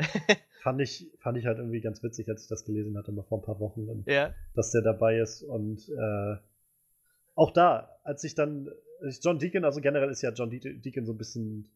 fand 0.62 0.80
ich, 0.80 1.10
fand 1.20 1.38
ich 1.38 1.46
halt 1.46 1.58
irgendwie 1.58 1.80
ganz 1.80 2.02
witzig, 2.02 2.28
als 2.28 2.42
ich 2.42 2.48
das 2.48 2.64
gelesen 2.64 2.96
hatte, 2.96 3.12
mal 3.12 3.22
vor 3.24 3.38
ein 3.38 3.44
paar 3.44 3.60
Wochen, 3.60 3.88
und, 3.88 4.06
ja. 4.06 4.34
dass 4.54 4.70
der 4.70 4.82
dabei 4.82 5.18
ist. 5.18 5.42
Und 5.42 5.88
äh, 5.88 6.36
auch 7.34 7.50
da, 7.52 7.96
als 8.04 8.24
ich 8.24 8.34
dann, 8.34 8.68
John 9.22 9.38
Deacon, 9.38 9.64
also 9.64 9.80
generell 9.80 10.10
ist 10.10 10.22
ja 10.22 10.30
John 10.32 10.50
De 10.50 10.60
Deacon 10.78 11.06
so 11.06 11.12
ein 11.12 11.18
bisschen 11.18 11.68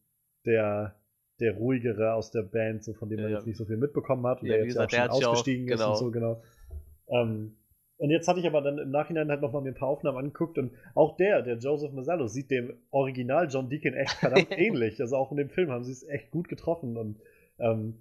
der, 0.44 0.94
der 1.40 1.54
ruhigere 1.56 2.12
aus 2.14 2.30
der 2.30 2.42
Band, 2.42 2.84
so 2.84 2.92
von 2.92 3.08
dem 3.08 3.20
man 3.20 3.30
Ja, 3.30 3.38
jetzt 3.38 3.46
nicht 3.46 3.56
so 3.56 3.64
viel 3.64 3.78
mitbekommen 3.78 4.26
hat 4.26 4.42
und 4.42 4.48
Ja, 4.48 4.54
der 4.56 4.64
jetzt 4.66 4.74
gesagt, 4.74 4.94
auch 4.94 4.98
hat 4.98 5.06
schon 5.10 5.16
sich 5.16 5.26
auch- 5.26 5.30
ausgestiegen 5.32 5.68
ist 5.68 5.78
genau. 5.78 5.90
und 5.92 5.96
so, 5.96 6.10
genau. 6.10 6.42
Ähm, 7.08 7.56
und 7.96 8.10
jetzt 8.10 8.28
hatte 8.28 8.40
ich 8.40 8.46
aber 8.46 8.60
dann 8.60 8.76
im 8.78 8.90
Nachhinein 8.90 9.30
halt 9.30 9.40
nochmal 9.40 9.62
mir 9.62 9.68
ein 9.70 9.74
paar 9.76 9.88
Aufnahmen 9.88 10.18
angeguckt 10.18 10.58
und 10.58 10.72
auch 10.94 11.16
der, 11.16 11.42
der 11.42 11.56
Joseph 11.58 11.92
Mazzello, 11.92 12.26
sieht 12.26 12.50
dem 12.50 12.74
Original 12.90 13.48
John 13.48 13.70
Deacon 13.70 13.94
echt 13.94 14.12
verdammt 14.14 14.50
ähnlich. 14.58 15.00
Also 15.00 15.16
auch 15.16 15.30
in 15.30 15.38
dem 15.38 15.48
Film 15.48 15.70
haben 15.70 15.84
sie 15.84 15.92
es 15.92 16.02
echt 16.08 16.30
gut 16.30 16.48
getroffen 16.48 16.96
und 16.98 17.18
ähm, 17.58 17.94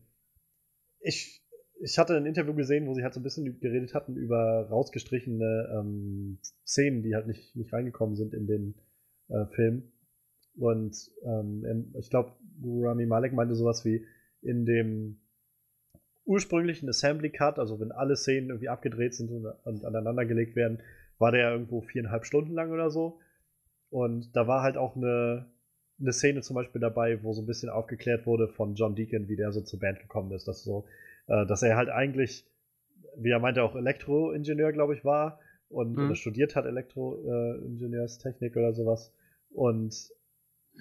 ich, 1.04 1.44
ich 1.82 1.98
hatte 2.00 2.16
ein 2.16 2.26
Interview 2.26 2.54
gesehen, 2.54 2.88
wo 2.88 2.94
sie 2.94 3.04
halt 3.04 3.14
so 3.14 3.20
ein 3.20 3.24
bisschen 3.24 3.60
geredet 3.60 3.94
hatten 3.94 4.16
über 4.16 4.68
rausgestrichene 4.70 5.70
ähm, 5.78 6.40
Szenen, 6.66 7.04
die 7.04 7.14
halt 7.14 7.28
nicht, 7.28 7.56
nicht 7.56 7.74
reingekommen 7.74 8.16
sind 8.16 8.34
in 8.34 8.48
den 8.48 8.76
äh, 9.30 9.46
Film. 9.48 9.92
Und 10.56 10.96
ähm, 11.26 11.94
ich 12.00 12.10
glaube, 12.10 12.34
Rami 12.64 13.06
Malek 13.06 13.34
meinte 13.34 13.56
sowas 13.56 13.84
wie 13.86 14.06
in 14.42 14.66
dem 14.66 15.20
ursprünglichen 16.26 16.88
Assembly 16.88 17.32
Cut, 17.32 17.60
also 17.60 17.80
wenn 17.80 17.92
alle 17.92 18.16
Szenen 18.16 18.50
irgendwie 18.50 18.70
abgedreht 18.70 19.14
sind 19.14 19.30
und, 19.32 19.46
und 19.46 19.86
aneinandergelegt 19.86 20.56
werden, 20.56 20.82
war 21.18 21.32
der 21.32 21.52
irgendwo 21.52 21.82
viereinhalb 21.82 22.26
Stunden 22.26 22.54
lang 22.54 22.72
oder 22.72 22.90
so. 22.90 23.20
Und 23.90 24.36
da 24.36 24.48
war 24.48 24.64
halt 24.64 24.78
auch 24.78 24.96
eine, 24.96 25.52
eine 26.04 26.14
Szene 26.14 26.42
zum 26.42 26.56
Beispiel 26.56 26.82
dabei, 26.82 27.24
wo 27.24 27.34
so 27.34 27.42
ein 27.42 27.48
bisschen 27.48 27.70
aufgeklärt 27.70 28.26
wurde 28.28 28.48
von 28.48 28.76
John 28.76 28.96
Deacon, 28.96 29.28
wie 29.28 29.36
der 29.36 29.52
so 29.52 29.62
zur 29.62 29.80
Band 29.80 30.00
gekommen 30.00 30.32
ist. 30.34 30.48
Dass, 30.48 30.64
so, 30.64 30.86
äh, 31.28 31.46
dass 31.46 31.64
er 31.64 31.76
halt 31.76 31.90
eigentlich, 31.90 32.46
wie 33.18 33.30
er 33.32 33.40
meinte, 33.40 33.64
auch 33.64 33.76
Elektroingenieur, 33.76 34.72
glaube 34.72 34.94
ich, 34.94 35.04
war 35.04 35.40
und 35.70 35.98
Mhm. 35.98 36.16
studiert 36.16 36.56
hat 36.56 36.66
Elektroingenieurstechnik 36.66 38.56
oder 38.56 38.74
sowas. 38.74 39.12
Und 39.52 40.12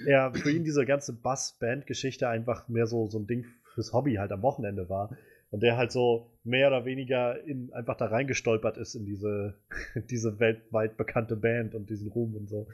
er 0.07 0.33
für 0.33 0.51
ihn 0.51 0.65
diese 0.65 0.86
ganze 0.86 1.12
Bass-Band-Geschichte 1.12 2.28
einfach 2.28 2.68
mehr 2.68 2.86
so, 2.86 3.09
so 3.09 3.18
ein 3.18 3.26
Ding 3.26 3.44
fürs 3.75 3.92
Hobby 3.92 4.15
halt 4.15 4.33
am 4.33 4.42
Wochenende 4.42 4.89
war. 4.89 5.17
Und 5.51 5.62
der 5.62 5.76
halt 5.76 5.92
so 5.92 6.31
mehr 6.44 6.68
oder 6.68 6.86
weniger 6.86 7.42
in, 7.44 7.73
einfach 7.75 7.97
da 7.97 8.07
reingestolpert 8.07 8.78
ist 8.78 8.94
in 8.94 9.05
diese, 9.05 9.55
diese 10.10 10.41
weltweit 10.41 10.97
bekannte 10.97 11.36
Band 11.36 11.75
und 11.75 11.91
diesen 11.91 12.09
Ruhm 12.09 12.34
und 12.34 12.49
so. 12.49 12.67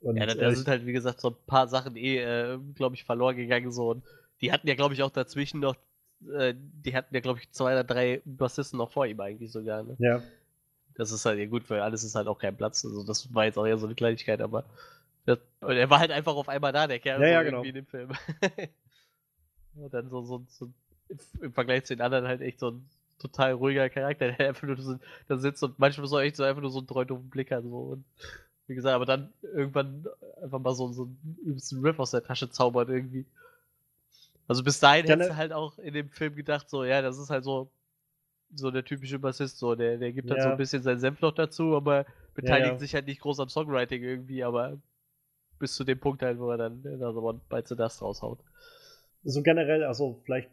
Und 0.00 0.16
Ja, 0.16 0.26
da, 0.26 0.32
äh, 0.32 0.36
da 0.36 0.50
ich- 0.50 0.56
sind 0.56 0.68
halt, 0.68 0.86
wie 0.86 0.92
gesagt, 0.92 1.20
so 1.20 1.30
ein 1.30 1.36
paar 1.46 1.68
Sachen 1.68 1.96
eh, 1.96 2.18
äh, 2.18 2.58
glaube 2.74 2.94
ich, 2.94 3.04
verloren 3.04 3.36
gegangen. 3.36 3.72
So. 3.72 3.90
Und 3.90 4.04
die 4.40 4.52
hatten 4.52 4.68
ja, 4.68 4.74
glaube 4.74 4.94
ich, 4.94 5.02
auch 5.02 5.10
dazwischen 5.10 5.60
noch, 5.60 5.76
äh, 6.32 6.54
die 6.56 6.94
hatten 6.94 7.14
ja, 7.14 7.20
glaube 7.20 7.40
ich, 7.40 7.50
zwei 7.52 7.72
oder 7.72 7.84
drei 7.84 8.22
Bassisten 8.24 8.78
noch 8.78 8.90
vor 8.92 9.06
ihm 9.06 9.20
eigentlich 9.20 9.50
sogar. 9.52 9.82
Ne? 9.82 9.96
ja, 9.98 10.22
Das 10.94 11.10
ist 11.12 11.24
halt 11.24 11.38
ja 11.38 11.46
gut, 11.46 11.68
weil 11.70 11.80
alles 11.80 12.04
ist 12.04 12.14
halt 12.14 12.28
auch 12.28 12.38
kein 12.38 12.56
Platz. 12.56 12.84
Also 12.84 13.02
das 13.04 13.32
war 13.34 13.44
jetzt 13.44 13.58
auch 13.58 13.66
eher 13.66 13.78
so 13.78 13.86
eine 13.86 13.94
Kleinigkeit, 13.94 14.40
aber 14.40 14.64
das, 15.26 15.38
und 15.60 15.76
er 15.76 15.90
war 15.90 15.98
halt 15.98 16.10
einfach 16.10 16.34
auf 16.36 16.48
einmal 16.48 16.72
da, 16.72 16.86
der 16.86 16.98
Kerl, 17.00 17.20
Ja, 17.20 17.26
so 17.26 17.32
ja, 17.32 17.42
irgendwie 17.42 17.68
genau. 17.72 17.78
in 17.78 17.84
dem 17.84 17.86
Film. 17.86 18.10
und 19.76 19.92
dann 19.94 20.08
so, 20.10 20.22
so, 20.22 20.44
so 20.48 20.68
im 21.40 21.52
Vergleich 21.52 21.84
zu 21.84 21.94
den 21.96 22.02
anderen 22.02 22.26
halt 22.26 22.40
echt 22.40 22.60
so 22.60 22.70
ein 22.70 22.88
total 23.18 23.52
ruhiger 23.52 23.88
Charakter, 23.90 24.32
der 24.32 24.48
einfach 24.48 24.66
nur 24.66 24.76
so, 24.80 24.96
da 25.26 25.36
sitzt 25.38 25.62
und 25.62 25.78
manchmal 25.78 26.06
so 26.06 26.18
echt 26.18 26.36
so 26.36 26.44
einfach 26.44 26.62
nur 26.62 26.70
so 26.70 26.78
einen 26.78 26.86
treu 26.86 27.04
doofen 27.04 27.28
Blick 27.30 27.50
hat. 27.50 27.62
So. 27.64 27.78
Und 27.78 28.04
Wie 28.68 28.76
gesagt, 28.76 28.94
aber 28.94 29.06
dann 29.06 29.32
irgendwann 29.42 30.06
einfach 30.42 30.60
mal 30.60 30.74
so, 30.74 30.92
so 30.92 31.04
einen 31.04 31.38
übelsten 31.44 31.80
Riff 31.82 31.98
aus 32.00 32.12
der 32.12 32.24
Tasche 32.24 32.50
zaubert 32.50 32.90
irgendwie. 32.90 33.26
Also 34.46 34.64
bis 34.64 34.80
dahin 34.80 35.06
Ja, 35.06 35.16
hättest 35.16 35.30
ne- 35.30 35.30
du 35.30 35.36
halt 35.36 35.52
auch 35.52 35.78
in 35.78 35.94
dem 35.94 36.08
Film 36.10 36.34
gedacht, 36.34 36.68
so, 36.70 36.84
ja, 36.84 37.02
das 37.02 37.18
ist 37.18 37.30
halt 37.30 37.44
so, 37.44 37.70
so 38.54 38.70
der 38.70 38.84
typische 38.84 39.18
Bassist, 39.18 39.58
so, 39.58 39.74
der, 39.76 39.98
der 39.98 40.12
gibt 40.12 40.30
halt 40.30 40.42
so 40.42 40.48
Ja. 40.48 40.50
ein 40.50 40.56
bisschen 40.56 40.82
seinen 40.82 41.00
Senf 41.00 41.20
noch 41.22 41.32
dazu, 41.34 41.76
aber 41.76 42.06
beteiligt 42.34 42.78
ja. 42.78 42.80
sich 42.80 42.94
halt 42.94 43.06
nicht 43.06 43.20
groß 43.22 43.40
am 43.40 43.50
Songwriting 43.50 44.02
irgendwie, 44.04 44.44
aber 44.44 44.78
bis 45.58 45.74
zu 45.74 45.84
dem 45.84 46.00
Punkt 46.00 46.22
halt, 46.22 46.38
wo 46.40 46.50
er 46.50 46.58
dann 46.58 46.84
äh, 46.86 46.98
da 46.98 47.12
so 47.12 47.22
One 47.22 47.40
Bites 47.50 47.70
the 47.70 47.76
Dust 47.76 48.02
raushaut. 48.02 48.40
so 49.24 49.42
generell, 49.42 49.84
also 49.84 50.20
vielleicht, 50.24 50.48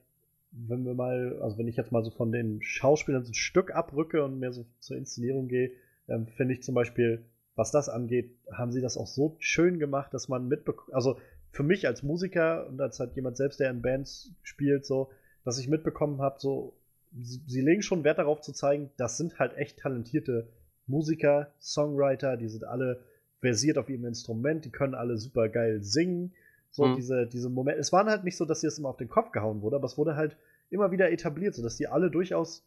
wenn 0.52 0.86
wir 0.86 0.94
mal, 0.94 1.40
also 1.42 1.58
wenn 1.58 1.68
ich 1.68 1.76
jetzt 1.78 1.92
mal 1.92 2.04
so 2.04 2.12
von 2.12 2.32
den 2.32 2.62
Schauspielern 2.62 3.24
so 3.24 3.32
ein 3.32 3.36
Stück 3.36 3.74
abrücke 3.74 4.24
und 4.24 4.40
mehr 4.40 4.52
so 4.52 4.66
zur 4.80 4.98
Inszenierung 4.98 5.48
gehe, 5.48 5.72
ähm, 6.08 6.28
finde 6.28 6.54
ich 6.54 6.64
zum 6.64 6.76
Beispiel, 6.76 7.24
was 7.56 7.72
das 7.72 7.90
angeht, 7.90 8.32
haben 8.52 8.72
sie 8.72 8.82
das 8.82 8.98
auch 8.98 9.08
so 9.08 9.36
schön 9.40 9.80
gemacht, 9.80 10.14
dass 10.14 10.28
man 10.28 10.48
mitbekommt, 10.48 10.94
also 10.94 11.18
für 11.52 11.64
mich 11.64 11.88
als 11.88 12.04
Musiker 12.04 12.68
und 12.68 12.82
als 12.82 13.00
halt 13.00 13.16
jemand 13.16 13.38
selbst, 13.38 13.60
der 13.60 13.70
in 13.70 13.82
Bands 13.82 14.32
spielt, 14.44 14.86
so, 14.86 15.10
dass 15.46 15.58
ich 15.58 15.70
mitbekommen 15.70 16.22
habe, 16.22 16.36
so, 16.40 16.74
sie, 17.18 17.42
sie 17.48 17.62
legen 17.62 17.82
schon 17.82 18.04
Wert 18.04 18.18
darauf 18.18 18.42
zu 18.42 18.52
zeigen, 18.52 18.90
das 18.98 19.18
sind 19.18 19.40
halt 19.40 19.56
echt 19.58 19.80
talentierte 19.80 20.50
Musiker, 20.88 21.54
Songwriter, 21.60 22.38
die 22.38 22.50
sind 22.50 22.66
alle 22.66 23.02
versiert 23.40 23.78
auf 23.78 23.90
ihrem 23.90 24.06
Instrument, 24.06 24.66
die 24.66 24.72
können 24.72 24.96
alle 24.96 25.18
super 25.18 25.50
geil 25.50 25.82
singen. 25.82 26.34
So 26.72 26.88
Mhm. 26.88 26.96
diese, 26.96 27.28
diese 27.28 27.50
Momente. 27.50 27.80
Es 27.80 27.94
waren 27.94 28.10
halt 28.10 28.26
nicht 28.26 28.36
so, 28.36 28.44
dass 28.44 28.60
sie 28.60 28.68
es 28.68 28.78
immer 28.78 28.90
auf 28.90 28.98
den 28.98 29.08
Kopf 29.08 29.32
gehauen 29.32 29.62
wurde, 29.62 29.78
aber 29.78 29.86
es 29.86 29.98
wurde 29.98 30.16
halt 30.16 30.36
immer 30.70 30.92
wieder 30.92 31.10
etabliert, 31.10 31.56
sodass 31.56 31.78
die 31.78 31.88
alle 31.88 32.12
durchaus 32.12 32.66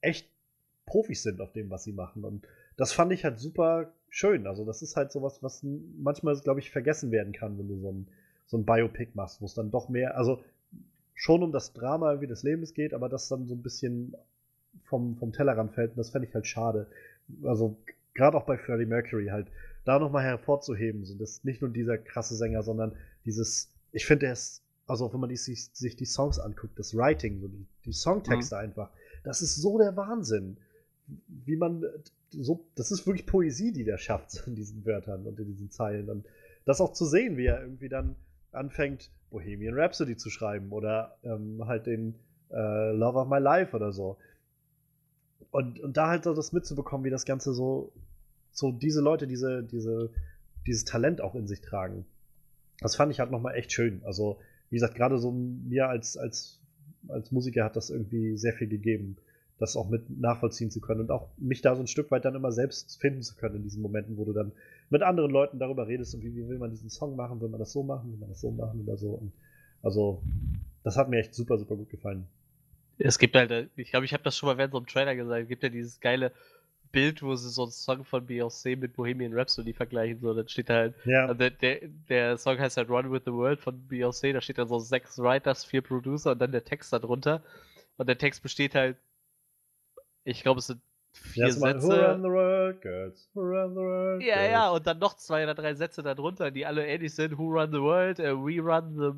echt 0.00 0.26
Profis 0.86 1.22
sind 1.22 1.40
auf 1.40 1.52
dem, 1.52 1.68
was 1.68 1.84
sie 1.84 1.92
machen. 1.92 2.24
Und 2.24 2.46
das 2.76 2.92
fand 2.92 3.12
ich 3.12 3.24
halt 3.24 3.38
super 3.38 3.92
schön. 4.08 4.46
Also, 4.46 4.64
das 4.64 4.82
ist 4.82 4.96
halt 4.96 5.12
sowas, 5.12 5.42
was 5.42 5.64
manchmal, 5.98 6.38
glaube 6.40 6.60
ich, 6.60 6.70
vergessen 6.70 7.10
werden 7.10 7.32
kann, 7.32 7.58
wenn 7.58 7.68
du 7.68 7.78
so 7.78 7.92
ein, 7.92 8.08
so 8.46 8.56
ein 8.58 8.64
Biopic 8.64 9.12
machst, 9.14 9.40
wo 9.40 9.46
es 9.46 9.54
dann 9.54 9.70
doch 9.70 9.88
mehr, 9.88 10.16
also 10.16 10.42
schon 11.14 11.42
um 11.42 11.52
das 11.52 11.72
Drama 11.72 12.20
wie 12.20 12.26
des 12.26 12.42
Lebens 12.42 12.74
geht, 12.74 12.94
aber 12.94 13.08
das 13.08 13.28
dann 13.28 13.46
so 13.46 13.54
ein 13.54 13.62
bisschen 13.62 14.14
vom, 14.84 15.16
vom 15.16 15.32
Tellerrand 15.32 15.72
fällt. 15.72 15.90
Und 15.92 15.98
das 15.98 16.10
fände 16.10 16.28
ich 16.28 16.34
halt 16.34 16.46
schade. 16.46 16.86
Also, 17.42 17.76
gerade 18.14 18.36
auch 18.36 18.44
bei 18.44 18.58
Freddie 18.58 18.86
Mercury 18.86 19.28
halt, 19.28 19.48
da 19.84 19.98
nochmal 19.98 20.24
hervorzuheben, 20.24 21.04
so 21.04 21.14
dass 21.14 21.44
nicht 21.44 21.60
nur 21.60 21.70
dieser 21.70 21.98
krasse 21.98 22.36
Sänger, 22.36 22.62
sondern 22.62 22.92
dieses, 23.24 23.72
ich 23.92 24.06
finde, 24.06 24.26
er 24.26 24.32
ist, 24.32 24.62
also 24.86 25.12
wenn 25.12 25.20
man 25.20 25.30
die, 25.30 25.36
sich, 25.36 25.70
sich 25.72 25.96
die 25.96 26.04
Songs 26.04 26.38
anguckt, 26.38 26.78
das 26.78 26.96
Writing, 26.96 27.40
so 27.40 27.48
die, 27.48 27.66
die 27.84 27.92
Songtexte 27.92 28.56
einfach, 28.56 28.90
das 29.24 29.42
ist 29.42 29.56
so 29.56 29.78
der 29.78 29.96
Wahnsinn. 29.96 30.56
Wie 31.26 31.56
man 31.56 31.84
so, 32.32 32.66
das 32.74 32.90
ist 32.90 33.06
wirklich 33.06 33.26
Poesie, 33.26 33.72
die 33.72 33.84
der 33.84 33.98
schafft 33.98 34.44
in 34.46 34.54
diesen 34.54 34.84
Wörtern 34.84 35.26
und 35.26 35.38
in 35.38 35.46
diesen 35.46 35.70
Zeilen. 35.70 36.08
Und 36.08 36.26
das 36.64 36.80
auch 36.80 36.92
zu 36.92 37.04
sehen, 37.04 37.36
wie 37.36 37.46
er 37.46 37.60
irgendwie 37.60 37.88
dann 37.88 38.16
anfängt, 38.52 39.10
Bohemian 39.30 39.74
Rhapsody 39.74 40.16
zu 40.16 40.30
schreiben 40.30 40.72
oder 40.72 41.16
ähm, 41.22 41.64
halt 41.66 41.86
den 41.86 42.14
äh, 42.50 42.92
Love 42.92 43.18
of 43.18 43.28
My 43.28 43.38
Life 43.38 43.74
oder 43.74 43.92
so. 43.92 44.18
Und, 45.50 45.80
und 45.80 45.96
da 45.96 46.08
halt 46.08 46.24
so 46.24 46.34
das 46.34 46.52
mitzubekommen, 46.52 47.04
wie 47.04 47.10
das 47.10 47.24
Ganze 47.24 47.52
so, 47.52 47.92
so 48.52 48.72
diese 48.72 49.00
Leute, 49.00 49.26
diese, 49.26 49.62
diese, 49.62 50.10
dieses 50.66 50.84
Talent 50.84 51.20
auch 51.20 51.34
in 51.34 51.46
sich 51.46 51.60
tragen. 51.60 52.06
Das 52.80 52.96
fand 52.96 53.12
ich 53.12 53.20
halt 53.20 53.30
nochmal 53.30 53.54
echt 53.54 53.72
schön. 53.72 54.02
Also, 54.04 54.38
wie 54.70 54.76
gesagt, 54.76 54.94
gerade 54.94 55.18
so 55.18 55.30
mir 55.30 55.88
als, 55.88 56.16
als, 56.16 56.60
als 57.08 57.32
Musiker 57.32 57.64
hat 57.64 57.76
das 57.76 57.90
irgendwie 57.90 58.36
sehr 58.36 58.52
viel 58.52 58.68
gegeben, 58.68 59.16
das 59.62 59.76
auch 59.76 59.88
mit 59.88 60.10
nachvollziehen 60.10 60.72
zu 60.72 60.80
können 60.80 61.02
und 61.02 61.10
auch 61.12 61.28
mich 61.38 61.62
da 61.62 61.76
so 61.76 61.82
ein 61.82 61.86
Stück 61.86 62.10
weit 62.10 62.24
dann 62.24 62.34
immer 62.34 62.50
selbst 62.50 63.00
finden 63.00 63.22
zu 63.22 63.36
können 63.36 63.56
in 63.56 63.62
diesen 63.62 63.80
Momenten, 63.80 64.16
wo 64.16 64.24
du 64.24 64.32
dann 64.32 64.50
mit 64.90 65.02
anderen 65.02 65.30
Leuten 65.30 65.60
darüber 65.60 65.86
redest 65.86 66.14
und 66.14 66.22
wie, 66.24 66.34
wie 66.34 66.48
will 66.48 66.58
man 66.58 66.70
diesen 66.70 66.90
Song 66.90 67.14
machen, 67.14 67.40
will 67.40 67.48
man 67.48 67.60
das 67.60 67.72
so 67.72 67.84
machen, 67.84 68.10
will 68.10 68.18
man 68.18 68.28
das 68.28 68.40
so 68.40 68.50
machen 68.50 68.80
oder 68.80 68.96
so. 68.96 69.10
Und 69.10 69.32
also, 69.80 70.20
das 70.82 70.96
hat 70.96 71.08
mir 71.08 71.20
echt 71.20 71.32
super, 71.34 71.58
super 71.58 71.76
gut 71.76 71.90
gefallen. 71.90 72.26
Es 72.98 73.20
gibt 73.20 73.36
halt, 73.36 73.52
äh, 73.52 73.68
ich 73.76 73.90
glaube, 73.90 74.04
ich 74.04 74.12
habe 74.12 74.24
das 74.24 74.36
schon 74.36 74.48
mal 74.48 74.58
während 74.58 74.72
so 74.72 74.78
einem 74.78 74.86
Trailer 74.88 75.14
gesagt, 75.14 75.42
es 75.42 75.48
gibt 75.48 75.62
ja 75.62 75.68
dieses 75.68 76.00
geile 76.00 76.32
Bild, 76.90 77.22
wo 77.22 77.36
sie 77.36 77.48
so 77.48 77.62
einen 77.62 77.70
Song 77.70 78.04
von 78.04 78.26
Beyoncé 78.26 78.76
mit 78.76 78.94
Bohemian 78.94 79.32
Rhapsody 79.32 79.72
vergleichen, 79.72 80.20
so, 80.20 80.34
dann 80.34 80.48
steht 80.48 80.70
da 80.70 80.74
halt, 80.74 80.94
Ja, 81.04 81.26
also 81.26 81.34
der, 81.34 81.50
der, 81.50 81.88
der 82.08 82.36
Song 82.36 82.58
heißt 82.58 82.76
halt 82.76 82.90
Run 82.90 83.12
with 83.12 83.22
the 83.24 83.32
World 83.32 83.60
von 83.60 83.80
Beyoncé, 83.88 84.32
da 84.32 84.40
steht 84.40 84.58
dann 84.58 84.68
so 84.68 84.80
sechs 84.80 85.18
Writers, 85.18 85.64
vier 85.64 85.82
Producer 85.82 86.32
und 86.32 86.40
dann 86.40 86.50
der 86.50 86.64
Text 86.64 86.92
darunter. 86.92 87.42
Und 87.96 88.08
der 88.08 88.18
Text 88.18 88.42
besteht 88.42 88.74
halt, 88.74 88.96
ich 90.24 90.42
glaube, 90.42 90.58
es 90.60 90.66
sind 90.68 90.80
vier 91.12 91.46
ist 91.46 91.58
mal, 91.58 91.74
Who 91.82 91.90
Sätze. 91.90 92.08
run 92.08 92.22
the 92.22 92.28
world, 92.28 92.80
girls? 92.82 93.28
Who 93.34 93.40
run 93.42 93.74
the 93.74 93.80
world? 93.80 94.22
Ja, 94.22 94.34
girls? 94.36 94.50
ja, 94.52 94.70
und 94.70 94.86
dann 94.86 94.98
noch 94.98 95.16
zwei 95.16 95.44
oder 95.44 95.54
drei 95.54 95.74
Sätze 95.74 96.02
darunter, 96.02 96.50
die 96.50 96.64
alle 96.66 96.86
ähnlich 96.86 97.14
sind. 97.14 97.36
Who 97.38 97.48
run 97.50 97.72
the 97.72 97.80
world? 97.80 98.18
äh, 98.18 98.34
we 98.34 98.60
run 98.62 98.96
the 98.96 99.12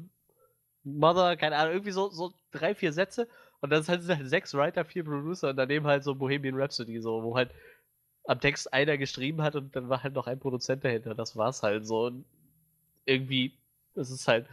mother, 0.84 1.36
keine 1.36 1.56
Ahnung, 1.56 1.74
irgendwie 1.74 1.92
so, 1.92 2.10
so 2.10 2.32
drei, 2.50 2.74
vier 2.74 2.92
Sätze. 2.92 3.28
Und 3.60 3.70
dann 3.70 3.82
sind 3.82 4.08
halt 4.08 4.28
sechs 4.28 4.52
Writer, 4.54 4.84
vier 4.84 5.04
Producer 5.04 5.50
und 5.50 5.56
daneben 5.56 5.86
halt 5.86 6.04
so 6.04 6.14
Bohemian 6.14 6.54
Rhapsody, 6.60 7.00
so, 7.00 7.22
wo 7.22 7.36
halt 7.36 7.50
am 8.26 8.40
Text 8.40 8.72
einer 8.72 8.98
geschrieben 8.98 9.42
hat 9.42 9.54
und 9.56 9.74
dann 9.76 9.88
war 9.88 10.02
halt 10.02 10.14
noch 10.14 10.26
ein 10.26 10.38
Produzent 10.38 10.84
dahinter. 10.84 11.14
Das 11.14 11.36
war's 11.36 11.62
halt 11.62 11.86
so. 11.86 12.06
Und 12.06 12.24
irgendwie, 13.06 13.52
das 13.94 14.10
ist 14.10 14.28
halt. 14.28 14.46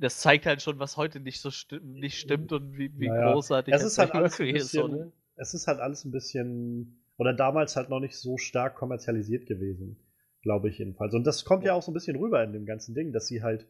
Das 0.00 0.18
zeigt 0.18 0.46
halt 0.46 0.62
schon, 0.62 0.78
was 0.78 0.96
heute 0.96 1.20
nicht 1.20 1.40
so 1.40 1.50
sti 1.50 1.80
nicht 1.82 2.18
stimmt 2.18 2.52
und 2.52 2.78
wie, 2.78 2.90
wie 2.98 3.08
Naja, 3.08 3.32
großartig 3.32 3.74
es 3.74 3.82
ist 3.82 3.98
halt 3.98 4.12
alles 4.12 4.38
ein 4.38 4.46
ist, 4.46 4.72
bisschen, 4.72 5.12
es 5.36 5.54
ist 5.54 5.66
halt 5.66 5.80
alles 5.80 6.04
ein 6.04 6.12
bisschen, 6.12 7.02
oder 7.16 7.34
damals 7.34 7.76
halt 7.76 7.90
noch 7.90 8.00
nicht 8.00 8.16
so 8.16 8.38
stark 8.38 8.76
kommerzialisiert 8.76 9.46
gewesen, 9.46 9.98
glaube 10.42 10.68
ich 10.68 10.78
jedenfalls. 10.78 11.14
Und 11.14 11.26
das 11.26 11.44
kommt 11.44 11.64
ja 11.64 11.74
auch 11.74 11.82
so 11.82 11.90
ein 11.90 11.94
bisschen 11.94 12.16
rüber 12.16 12.42
in 12.44 12.52
dem 12.52 12.66
ganzen 12.66 12.94
Ding, 12.94 13.12
dass 13.12 13.26
sie 13.26 13.42
halt, 13.42 13.66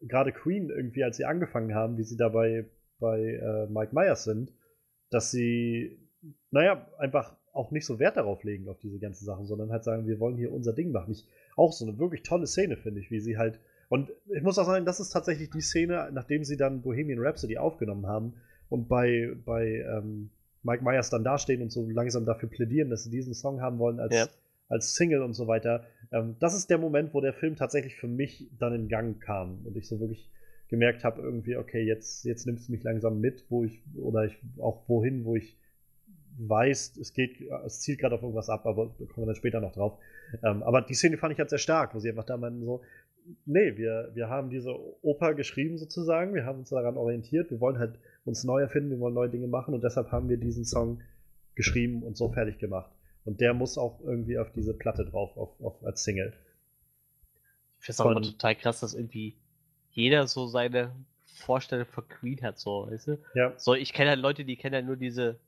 gerade 0.00 0.32
Queen 0.32 0.70
irgendwie, 0.70 1.04
als 1.04 1.16
sie 1.16 1.24
angefangen 1.24 1.74
haben, 1.74 1.98
wie 1.98 2.04
sie 2.04 2.16
dabei 2.16 2.70
bei 3.00 3.20
äh, 3.20 3.66
Mike 3.66 3.94
Myers 3.94 4.24
sind, 4.24 4.52
dass 5.10 5.30
sie, 5.30 5.98
naja, 6.50 6.88
einfach 6.98 7.36
auch 7.52 7.70
nicht 7.72 7.86
so 7.86 7.98
Wert 7.98 8.16
darauf 8.16 8.44
legen, 8.44 8.68
auf 8.68 8.78
diese 8.78 8.98
ganzen 8.98 9.24
Sachen, 9.24 9.46
sondern 9.46 9.70
halt 9.72 9.84
sagen, 9.84 10.06
wir 10.06 10.20
wollen 10.20 10.36
hier 10.36 10.52
unser 10.52 10.72
Ding 10.72 10.92
machen. 10.92 11.12
Ich, 11.12 11.26
auch 11.56 11.72
so 11.72 11.84
eine 11.84 11.98
wirklich 11.98 12.22
tolle 12.22 12.46
Szene, 12.46 12.76
finde 12.76 13.00
ich, 13.00 13.10
wie 13.10 13.20
sie 13.20 13.36
halt. 13.36 13.60
Und 13.88 14.10
ich 14.34 14.42
muss 14.42 14.58
auch 14.58 14.66
sagen, 14.66 14.84
das 14.84 15.00
ist 15.00 15.10
tatsächlich 15.10 15.50
die 15.50 15.60
Szene, 15.62 16.10
nachdem 16.12 16.44
sie 16.44 16.56
dann 16.56 16.82
Bohemian 16.82 17.20
Rhapsody 17.20 17.56
aufgenommen 17.58 18.06
haben 18.06 18.34
und 18.68 18.88
bei, 18.88 19.32
bei 19.44 19.84
ähm, 19.88 20.30
Mike 20.62 20.84
Myers 20.84 21.10
dann 21.10 21.24
dastehen 21.24 21.62
und 21.62 21.72
so 21.72 21.88
langsam 21.88 22.26
dafür 22.26 22.48
plädieren, 22.50 22.90
dass 22.90 23.04
sie 23.04 23.10
diesen 23.10 23.32
Song 23.34 23.60
haben 23.62 23.78
wollen 23.78 23.98
als, 24.00 24.14
Ja. 24.14 24.26
als 24.68 24.94
Single 24.94 25.22
und 25.22 25.32
so 25.32 25.46
weiter. 25.46 25.84
Ähm, 26.12 26.36
das 26.40 26.54
ist 26.54 26.68
der 26.68 26.78
Moment, 26.78 27.14
wo 27.14 27.20
der 27.20 27.32
Film 27.32 27.56
tatsächlich 27.56 27.96
für 27.96 28.08
mich 28.08 28.50
dann 28.58 28.74
in 28.74 28.88
Gang 28.88 29.20
kam 29.20 29.64
und 29.64 29.76
ich 29.76 29.88
so 29.88 30.00
wirklich 30.00 30.30
gemerkt 30.68 31.02
habe, 31.02 31.22
irgendwie, 31.22 31.56
okay, 31.56 31.82
jetzt, 31.82 32.24
jetzt 32.24 32.46
nimmst 32.46 32.68
du 32.68 32.72
mich 32.72 32.82
langsam 32.82 33.20
mit, 33.20 33.46
wo 33.48 33.64
ich, 33.64 33.82
oder 33.96 34.24
ich 34.24 34.36
auch 34.58 34.86
wohin, 34.86 35.24
wo 35.24 35.34
ich 35.34 35.56
weiß, 36.40 36.98
es 36.98 37.14
geht, 37.14 37.40
es 37.64 37.80
zielt 37.80 37.98
gerade 37.98 38.14
auf 38.14 38.22
irgendwas 38.22 38.48
ab, 38.48 38.66
aber 38.66 38.94
da 38.98 39.04
kommen 39.06 39.26
wir 39.26 39.26
dann 39.26 39.34
später 39.34 39.60
noch 39.60 39.72
drauf. 39.72 39.98
Ähm, 40.42 40.62
aber 40.62 40.82
die 40.82 40.94
Szene 40.94 41.16
fand 41.16 41.32
ich 41.32 41.38
halt 41.38 41.50
sehr 41.50 41.58
stark, 41.58 41.94
wo 41.94 41.98
sie 41.98 42.10
einfach 42.10 42.24
da 42.24 42.36
meinen 42.36 42.62
so, 42.64 42.82
nee, 43.44 43.76
wir, 43.76 44.10
wir 44.14 44.28
haben 44.28 44.50
diese 44.50 44.74
Oper 45.02 45.34
geschrieben 45.34 45.78
sozusagen, 45.78 46.34
wir 46.34 46.44
haben 46.44 46.60
uns 46.60 46.70
daran 46.70 46.96
orientiert, 46.96 47.50
wir 47.50 47.60
wollen 47.60 47.78
halt 47.78 47.98
uns 48.24 48.44
neu 48.44 48.60
erfinden, 48.60 48.90
wir 48.90 49.00
wollen 49.00 49.14
neue 49.14 49.30
Dinge 49.30 49.46
machen 49.46 49.74
und 49.74 49.82
deshalb 49.82 50.10
haben 50.12 50.28
wir 50.28 50.36
diesen 50.36 50.64
Song 50.64 51.00
geschrieben 51.54 52.02
und 52.02 52.16
so 52.16 52.30
fertig 52.30 52.58
gemacht. 52.58 52.90
Und 53.24 53.40
der 53.40 53.52
muss 53.54 53.76
auch 53.78 54.00
irgendwie 54.00 54.38
auf 54.38 54.52
diese 54.52 54.74
Platte 54.74 55.04
drauf, 55.04 55.36
auf, 55.36 55.60
auf 55.60 55.84
als 55.84 56.04
Single. 56.04 56.32
Ich 57.78 57.86
finde 57.86 57.92
es 57.92 58.00
auch 58.00 58.10
immer 58.10 58.22
total 58.22 58.54
krass, 58.54 58.80
dass 58.80 58.94
irgendwie 58.94 59.36
jeder 59.90 60.26
so 60.26 60.46
seine 60.46 60.92
Vorstellung 61.26 61.86
von 61.86 62.08
Queen 62.08 62.40
hat, 62.42 62.58
so, 62.58 62.88
weißt 62.90 63.08
du? 63.08 63.18
Ja, 63.34 63.52
So, 63.58 63.74
ich 63.74 63.92
kenne 63.92 64.10
halt 64.10 64.20
Leute, 64.20 64.44
die 64.44 64.56
kennen 64.56 64.74
halt 64.74 64.86
nur 64.86 64.96
diese 64.96 65.38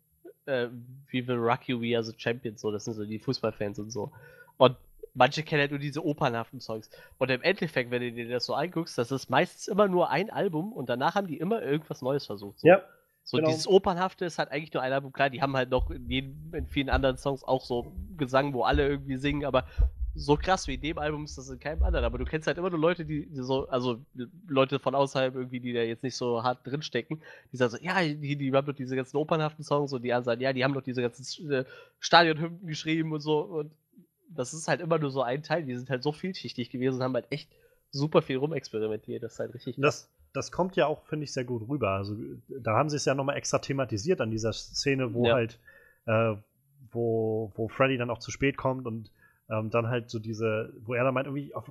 äh, 0.46 0.68
We 1.10 1.26
Will 1.26 1.36
Rock 1.36 1.68
You, 1.68 1.80
We 1.80 1.96
Are 1.96 2.04
the 2.04 2.14
Champions, 2.16 2.60
so, 2.60 2.70
das 2.70 2.84
sind 2.84 2.94
so 2.94 3.04
die 3.04 3.18
Fußballfans 3.18 3.78
und 3.78 3.90
so. 3.90 4.12
Und 4.56 4.76
manche 5.14 5.42
kennen 5.42 5.60
halt 5.60 5.70
nur 5.70 5.80
diese 5.80 6.04
opernhaften 6.04 6.60
Songs. 6.60 6.90
Und 7.18 7.30
im 7.30 7.42
Endeffekt, 7.42 7.90
wenn 7.90 8.02
du 8.02 8.12
dir 8.12 8.28
das 8.28 8.44
so 8.46 8.54
anguckst, 8.54 8.96
das 8.98 9.10
ist 9.10 9.30
meistens 9.30 9.68
immer 9.68 9.88
nur 9.88 10.10
ein 10.10 10.30
Album 10.30 10.72
und 10.72 10.88
danach 10.88 11.14
haben 11.14 11.26
die 11.26 11.38
immer 11.38 11.62
irgendwas 11.62 12.02
Neues 12.02 12.26
versucht. 12.26 12.60
So. 12.60 12.68
ja, 12.68 12.82
So 13.24 13.36
Genau. 13.36 13.48
dieses 13.48 13.66
Opernhafte 13.66 14.24
ist 14.24 14.38
halt 14.38 14.50
eigentlich 14.50 14.72
nur 14.72 14.82
ein 14.82 14.92
Album. 14.92 15.12
Klar, 15.12 15.30
die 15.30 15.42
haben 15.42 15.56
halt 15.56 15.70
noch 15.70 15.90
in, 15.90 16.08
jedem, 16.08 16.52
in 16.54 16.66
vielen 16.66 16.88
anderen 16.88 17.16
Songs 17.16 17.44
auch 17.44 17.64
so 17.64 17.92
Gesang, 18.16 18.52
wo 18.54 18.62
alle 18.62 18.88
irgendwie 18.88 19.16
singen, 19.16 19.44
aber 19.44 19.66
so 20.14 20.36
krass 20.36 20.66
wie 20.66 20.74
in 20.74 20.80
dem 20.80 20.98
Album 20.98 21.24
ist 21.24 21.38
das 21.38 21.48
in 21.48 21.60
keinem 21.60 21.82
anderen. 21.82 22.04
Aber 22.04 22.18
du 22.18 22.24
kennst 22.24 22.46
halt 22.46 22.58
immer 22.58 22.70
nur 22.70 22.80
Leute, 22.80 23.04
die, 23.04 23.26
die 23.26 23.42
so, 23.42 23.68
also 23.68 24.00
Leute 24.48 24.78
von 24.78 24.94
außerhalb 24.94 25.34
irgendwie, 25.34 25.60
die 25.60 25.72
da 25.72 25.80
jetzt 25.80 26.02
nicht 26.02 26.16
so 26.16 26.42
hart 26.42 26.66
drinstecken, 26.66 27.22
die 27.52 27.56
sagen 27.56 27.70
so, 27.70 27.78
ja, 27.80 28.02
die, 28.02 28.36
die 28.36 28.52
haben 28.52 28.66
doch 28.66 28.74
diese 28.74 28.96
ganzen 28.96 29.16
opernhaften 29.16 29.64
Songs 29.64 29.92
und 29.92 30.02
die 30.02 30.12
anderen 30.12 30.24
sagen, 30.24 30.40
ja, 30.40 30.52
die 30.52 30.64
haben 30.64 30.74
doch 30.74 30.82
diese 30.82 31.02
ganzen 31.02 31.50
äh, 31.50 31.64
Stadionhymnen 32.00 32.66
geschrieben 32.66 33.12
und 33.12 33.20
so. 33.20 33.40
Und 33.40 33.70
das 34.30 34.54
ist 34.54 34.68
halt 34.68 34.80
immer 34.80 34.98
nur 34.98 35.10
so 35.10 35.22
ein 35.22 35.42
Teil. 35.42 35.64
Die 35.64 35.76
sind 35.76 35.90
halt 35.90 36.02
so 36.02 36.12
vielschichtig 36.12 36.70
gewesen 36.70 36.96
und 36.96 37.02
haben 37.02 37.14
halt 37.14 37.26
echt 37.30 37.50
super 37.90 38.22
viel 38.22 38.36
rumexperimentiert. 38.38 39.22
Das 39.22 39.34
ist 39.34 39.40
halt 39.40 39.54
richtig 39.54 39.80
krass. 39.80 40.04
das, 40.04 40.10
das 40.32 40.52
kommt 40.52 40.76
ja 40.76 40.86
auch, 40.86 41.04
finde 41.06 41.24
ich, 41.24 41.32
sehr 41.32 41.44
gut 41.44 41.68
rüber. 41.68 41.90
Also 41.90 42.16
da 42.48 42.76
haben 42.76 42.88
sie 42.88 42.96
es 42.96 43.04
ja 43.04 43.14
nochmal 43.14 43.36
extra 43.36 43.58
thematisiert 43.58 44.20
an 44.20 44.30
dieser 44.30 44.52
Szene, 44.52 45.12
wo 45.14 45.24
Ja. 45.26 45.34
halt, 45.34 45.58
äh, 46.06 46.34
wo, 46.92 47.52
wo 47.54 47.68
Freddy 47.68 47.96
dann 47.98 48.10
auch 48.10 48.18
zu 48.18 48.30
spät 48.30 48.56
kommt 48.56 48.86
und 48.86 49.10
Ähm, 49.52 49.68
dann 49.68 49.88
halt 49.88 50.08
so 50.10 50.20
diese, 50.20 50.72
wo 50.84 50.94
er 50.94 51.02
dann 51.02 51.12
meint, 51.12 51.26
irgendwie, 51.26 51.52
auf, 51.56 51.68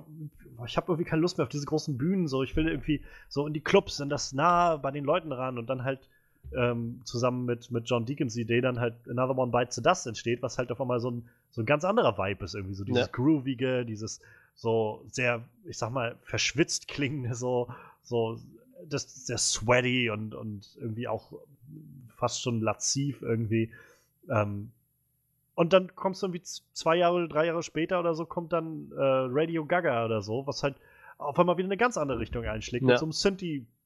ich 0.66 0.76
habe 0.76 0.92
irgendwie 0.92 1.08
keine 1.08 1.22
Lust 1.22 1.38
mehr 1.38 1.44
auf 1.44 1.48
diese 1.48 1.64
großen 1.64 1.96
Bühnen, 1.96 2.28
so 2.28 2.42
ich 2.42 2.54
will 2.54 2.68
irgendwie 2.68 3.02
so 3.30 3.46
in 3.46 3.54
die 3.54 3.62
Clubs, 3.62 4.00
in 4.00 4.10
das 4.10 4.34
nah 4.34 4.76
bei 4.76 4.90
den 4.90 5.02
Leuten 5.02 5.32
ran 5.32 5.56
und 5.56 5.66
dann 5.70 5.82
halt 5.82 6.10
ähm, 6.56 7.00
zusammen 7.04 7.44
mit, 7.44 7.70
mit 7.70 7.88
John 7.88 8.06
Deacons 8.06 8.36
Idee 8.36 8.60
dann 8.60 8.80
halt 8.80 8.94
Another 9.08 9.36
One 9.38 9.52
Bites 9.52 9.76
the 9.76 9.82
Dust 9.82 10.06
entsteht, 10.06 10.42
was 10.42 10.58
halt 10.58 10.72
auf 10.72 10.80
einmal 10.80 11.00
so 11.00 11.10
ein, 11.10 11.28
so 11.50 11.62
ein 11.62 11.66
ganz 11.66 11.84
anderer 11.84 12.18
Vibe 12.18 12.44
ist, 12.44 12.54
irgendwie 12.54 12.74
so 12.74 12.84
dieses 12.84 13.06
Ja. 13.06 13.12
Groovige, 13.12 13.84
dieses 13.84 14.20
so 14.54 15.04
sehr, 15.08 15.44
ich 15.64 15.78
sag 15.78 15.90
mal, 15.90 16.16
verschwitzt 16.22 16.88
klingende, 16.88 17.34
so, 17.34 17.68
so 18.02 18.38
das 18.88 19.26
sehr 19.26 19.38
sweaty 19.38 20.10
und, 20.10 20.34
und 20.34 20.76
irgendwie 20.80 21.08
auch 21.08 21.32
fast 22.16 22.42
schon 22.42 22.60
laziv 22.60 23.22
irgendwie. 23.22 23.70
Ähm, 24.28 24.72
und 25.54 25.72
dann 25.72 25.94
kommst 25.94 26.22
du 26.22 26.26
irgendwie 26.26 26.42
zwei 26.72 26.96
Jahre 26.96 27.28
drei 27.28 27.46
Jahre 27.46 27.62
später 27.62 28.00
oder 28.00 28.14
so, 28.14 28.24
kommt 28.26 28.52
dann 28.52 28.90
äh, 28.92 29.00
Radio 29.00 29.66
Gaga 29.66 30.04
oder 30.04 30.22
so, 30.22 30.46
was 30.46 30.62
halt 30.62 30.76
auf 31.18 31.38
einmal 31.38 31.58
wieder 31.58 31.66
eine 31.68 31.76
ganz 31.76 31.96
andere 31.98 32.18
Richtung 32.18 32.44
einschlägt, 32.44 32.82
mit 32.82 32.92
Ja. 32.92 32.98
so 32.98 33.04
einem 33.06 33.12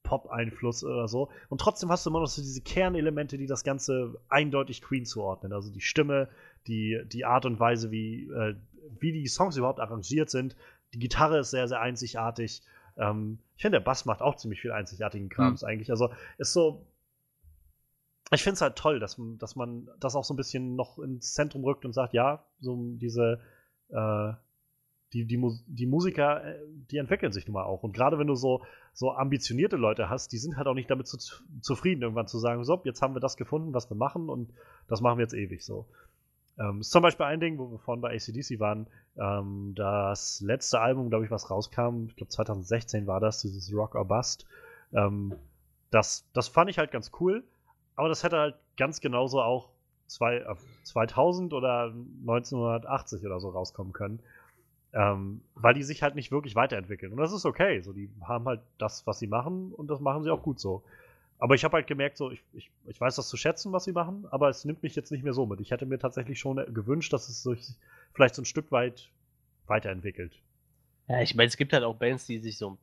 Synthie-Pop-Einfluss 0.05 0.85
oder 0.85 1.09
so. 1.09 1.31
Und 1.49 1.61
trotzdem 1.61 1.91
hast 1.91 2.05
du 2.07 2.11
immer 2.11 2.21
noch 2.21 2.27
so 2.29 2.43
diese 2.43 2.61
Kernelemente, 2.61 3.39
die 3.39 3.47
das 3.47 3.65
Ganze 3.65 4.19
eindeutig 4.29 4.83
Queen 4.83 5.05
zuordnen. 5.05 5.53
Also 5.53 5.71
die 5.73 5.81
Stimme, 5.81 6.29
die, 6.67 7.03
die 7.07 7.25
Art 7.25 7.47
und 7.47 7.59
Weise, 7.61 7.91
wie, 7.91 8.29
äh, 8.31 8.55
wie 9.01 9.13
die 9.13 9.27
Songs 9.27 9.57
überhaupt 9.57 9.81
arrangiert 9.81 10.31
sind. 10.31 10.57
Die 10.93 10.99
Gitarre 10.99 11.41
ist 11.41 11.51
sehr, 11.51 11.69
sehr 11.69 11.81
einzigartig. 11.81 12.63
Ähm, 12.97 13.39
ich 13.57 13.63
finde, 13.63 13.79
der 13.79 13.85
Bass 13.85 14.05
macht 14.05 14.21
auch 14.23 14.37
ziemlich 14.37 14.61
viel 14.61 14.73
einzigartigen 14.73 15.29
Krams 15.29 15.65
eigentlich. 15.65 15.91
Also 15.91 16.11
ist 16.39 16.53
so. 16.53 16.87
Ich 18.33 18.43
finde 18.43 18.55
es 18.55 18.61
halt 18.63 18.77
toll, 18.77 19.01
dass, 19.01 19.19
man- 19.19 19.39
dass 19.39 19.55
man 19.55 19.89
das 20.01 20.17
auch 20.17 20.25
so 20.25 20.35
ein 20.35 20.37
bisschen 20.37 20.77
noch 20.77 20.99
ins 20.99 21.35
Zentrum 21.35 21.63
rückt 21.65 21.85
und 21.85 21.93
sagt, 21.93 22.15
ja, 22.15 22.45
so 22.59 22.77
diese, 22.97 23.41
äh, 23.91 24.33
die, 25.15 25.25
die, 25.25 25.41
die 25.67 25.87
Musiker, 25.87 26.45
äh, 26.45 26.59
die 26.91 26.99
entwickeln 26.99 27.33
sich 27.33 27.47
nun 27.47 27.55
mal 27.55 27.65
auch. 27.65 27.83
Und 27.83 27.93
gerade 27.93 28.19
wenn 28.19 28.27
du 28.27 28.35
so, 28.35 28.63
so 28.93 29.13
ambitionierte 29.13 29.77
Leute 29.77 30.11
hast, 30.11 30.33
die 30.33 30.39
sind 30.39 30.57
halt 30.57 30.67
auch 30.67 30.75
nicht 30.75 30.91
damit 30.91 31.07
zu, 31.07 31.17
zufrieden, 31.61 32.03
irgendwann 32.03 32.27
zu 32.27 32.39
sagen, 32.39 32.65
so, 32.65 32.81
jetzt 32.85 33.01
haben 33.01 33.15
wir 33.15 33.21
das 33.21 33.37
gefunden, 33.37 33.73
was 33.73 33.89
wir 33.91 33.97
machen 33.97 34.29
und 34.29 34.53
das 34.89 35.01
machen 35.01 35.19
wir 35.19 35.23
jetzt 35.23 35.35
ewig 35.35 35.65
so. 35.65 35.87
Ähm, 36.59 36.81
ist 36.81 36.91
zum 36.91 37.03
Beispiel 37.03 37.27
ein 37.27 37.41
Ding, 37.41 37.59
wo 37.59 37.71
wir 37.71 37.79
vorhin 37.79 38.03
bei 38.03 38.15
ACDC 38.15 38.61
waren, 38.61 38.87
ähm, 39.17 39.73
das 39.75 40.41
letzte 40.41 40.81
Album, 40.81 41.11
glaube 41.11 41.25
ich, 41.25 41.31
was 41.31 41.51
rauskam, 41.51 42.07
ich 42.09 42.17
glaube 42.17 42.31
2016 42.31 43.07
war 43.07 43.21
das, 43.21 43.41
dieses 43.41 43.73
Rock 43.73 43.95
or 43.95 44.05
Bust. 44.05 44.47
Ähm, 44.93 45.35
das, 45.91 46.29
das 46.33 46.49
fand 46.49 46.71
ich 46.71 46.79
halt 46.79 46.91
ganz 46.91 47.11
cool, 47.21 47.45
aber 47.97 48.09
das 48.09 48.23
hätte 48.25 48.39
halt 48.39 48.57
ganz 48.77 49.01
genauso 49.01 49.41
auch 49.41 49.71
zwei, 50.07 50.37
äh, 50.37 50.55
2000 50.85 51.53
oder 51.53 51.93
1980 52.21 53.25
oder 53.25 53.41
so 53.41 53.51
rauskommen 53.51 53.93
können. 53.93 54.21
Ähm, 54.95 55.41
weil 55.57 55.75
die 55.75 55.83
sich 55.83 56.03
halt 56.03 56.15
nicht 56.15 56.31
wirklich 56.31 56.55
weiterentwickeln. 56.55 57.13
Und 57.13 57.19
das 57.19 57.33
ist 57.33 57.45
okay. 57.45 57.81
So, 57.81 57.93
die 57.93 58.09
haben 58.23 58.47
halt 58.47 58.61
das, 58.79 59.07
was 59.07 59.19
sie 59.19 59.27
machen, 59.27 59.73
und 59.73 59.89
das 59.89 60.01
machen 60.01 60.23
sie 60.23 60.31
auch 60.31 60.43
gut 60.43 60.61
so. 60.61 60.85
Aber 61.39 61.57
ich 61.57 61.65
habe 61.65 61.75
halt 61.75 61.87
gemerkt, 61.87 62.17
so, 62.17 62.31
ich, 62.31 62.43
ich, 62.53 62.71
ich 62.87 63.01
weiß 63.01 63.17
das 63.17 63.29
zu 63.29 63.37
schätzen, 63.37 63.73
was 63.73 63.85
sie 63.85 63.93
machen, 63.93 64.25
aber 64.31 64.49
es 64.49 64.65
nimmt 64.65 64.83
mich 64.83 64.95
jetzt 64.95 65.11
nicht 65.11 65.25
mehr 65.25 65.33
so 65.33 65.47
mit. 65.47 65.61
Ich 65.61 65.73
hätte 65.73 65.85
mir 65.85 65.99
tatsächlich 65.99 66.39
schon 66.39 66.57
gewünscht, 66.73 67.13
dass 67.13 67.29
es 67.29 67.43
sich 67.43 67.75
vielleicht 68.13 68.37
so 68.37 68.43
ein 68.43 68.47
Stück 68.47 68.71
weit 68.71 69.11
weiterentwickelt. 69.67 70.33
Ja, 71.09 71.21
ich 71.21 71.35
meine, 71.35 71.49
es 71.49 71.57
gibt 71.57 71.73
halt 71.73 71.83
auch 71.83 71.97
Bands, 71.97 72.27
die 72.27 72.39
sich 72.39 72.57
so 72.57 72.71
ein 72.71 72.79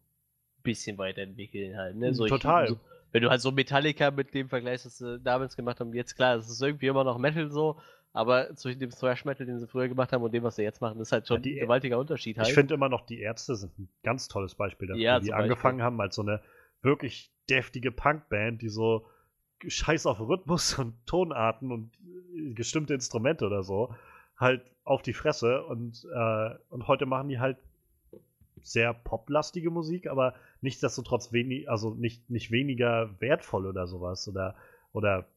bisschen 0.64 0.98
weiterentwickeln 0.98 1.78
halt, 1.78 1.96
ne? 1.96 2.14
So, 2.14 2.28
Total. 2.28 2.66
Ich, 2.66 2.70
so, 2.72 2.80
wenn 3.14 3.24
du 3.24 3.30
halt 3.30 3.42
so 3.42 3.52
Metallica 3.52 4.12
mit 4.12 4.34
dem 4.34 4.50
vergleichst, 4.50 4.86
was 4.86 4.98
sie 4.98 5.20
damals 5.20 5.56
gemacht 5.56 5.80
haben, 5.80 5.94
jetzt 5.94 6.16
klar, 6.16 6.36
es 6.36 6.50
ist 6.50 6.62
irgendwie 6.62 6.88
immer 6.88 7.04
noch 7.04 7.18
Metal 7.18 7.50
so, 7.52 7.78
aber 8.14 8.56
zwischen 8.56 8.80
dem 8.80 8.90
Thrash 8.92 9.26
Metal, 9.26 9.46
den 9.46 9.60
sie 9.60 9.68
früher 9.68 9.88
gemacht 9.88 10.12
haben 10.12 10.24
und 10.24 10.34
dem, 10.34 10.44
was 10.44 10.56
sie 10.58 10.64
jetzt 10.64 10.82
machen, 10.82 11.00
ist 11.00 11.12
halt 11.12 11.28
schon 11.28 11.42
Ja, 11.44 11.52
ein 11.52 11.60
gewaltiger 11.62 11.98
Unterschied 11.98 12.38
halt. 12.38 12.48
Ich 12.50 12.54
finde 12.54 12.74
immer 12.74 12.90
noch, 12.90 13.06
die 13.06 13.20
Ärzte 13.20 13.56
sind 13.56 13.78
ein 13.80 13.90
ganz 14.04 14.28
tolles 14.28 14.56
Beispiel 14.56 14.88
dafür, 14.90 15.02
Ja, 15.02 15.20
die 15.20 15.30
Beispiel. 15.30 15.44
angefangen 15.44 15.82
haben 15.82 16.02
als 16.02 16.16
so 16.16 16.22
eine 16.22 16.42
wirklich 16.82 17.32
deftige 17.50 17.92
Punkband, 17.92 18.62
die 18.62 18.70
so 18.70 19.06
scheiß 19.66 20.06
auf 20.08 20.20
Rhythmus 20.20 20.74
und 20.80 20.96
Tonarten 21.06 21.72
und 21.72 21.92
äh, 22.36 22.54
gestimmte 22.54 22.94
Instrumente 22.94 23.46
oder 23.46 23.64
so 23.64 23.94
halt 24.38 24.64
auf 24.84 25.04
die 25.04 25.14
Fresse 25.14 25.64
und, 25.66 26.06
äh, 26.14 26.50
und 26.70 26.88
heute 26.88 27.06
machen 27.06 27.30
die 27.30 27.40
halt 27.40 27.58
sehr 28.64 28.94
poplastige 28.94 29.70
Musik, 29.72 30.08
aber 30.08 30.34
nichtsdestotrotz 30.62 31.32
wenig, 31.32 31.70
also 31.70 31.94
nicht, 31.94 32.30
nicht 32.30 32.52
weniger 32.52 33.10
wertvoll 33.20 33.66
oder 33.68 33.88
sowas 33.88 34.28
oder, 34.28 34.56
oder 34.94 35.28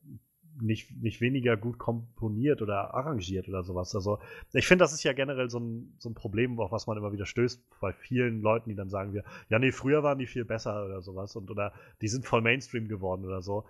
nicht, 0.60 0.90
nicht 1.02 1.20
weniger 1.20 1.56
gut 1.56 1.78
komponiert 1.78 2.62
oder 2.62 2.94
arrangiert 2.94 3.48
oder 3.48 3.62
sowas. 3.64 3.94
Also 3.94 4.18
ich 4.52 4.66
finde, 4.66 4.84
das 4.84 4.92
ist 4.92 5.02
ja 5.02 5.12
generell 5.12 5.50
so 5.50 5.58
ein, 5.58 5.94
so 5.98 6.08
ein 6.08 6.14
Problem, 6.14 6.58
auf 6.60 6.72
was 6.72 6.86
man 6.86 6.96
immer 6.96 7.12
wieder 7.12 7.26
stößt, 7.26 7.62
bei 7.80 7.92
vielen 7.92 8.40
Leuten, 8.40 8.68
die 8.70 8.76
dann 8.76 8.88
sagen 8.90 9.12
wir, 9.12 9.24
ja, 9.48 9.58
nee, 9.58 9.72
früher 9.72 10.02
waren 10.02 10.18
die 10.18 10.26
viel 10.26 10.44
besser 10.44 10.84
oder 10.84 11.02
sowas 11.02 11.36
und 11.36 11.50
oder 11.50 11.72
die 12.00 12.08
sind 12.08 12.24
voll 12.24 12.40
Mainstream 12.40 12.88
geworden 12.88 13.24
oder 13.24 13.42
so. 13.42 13.64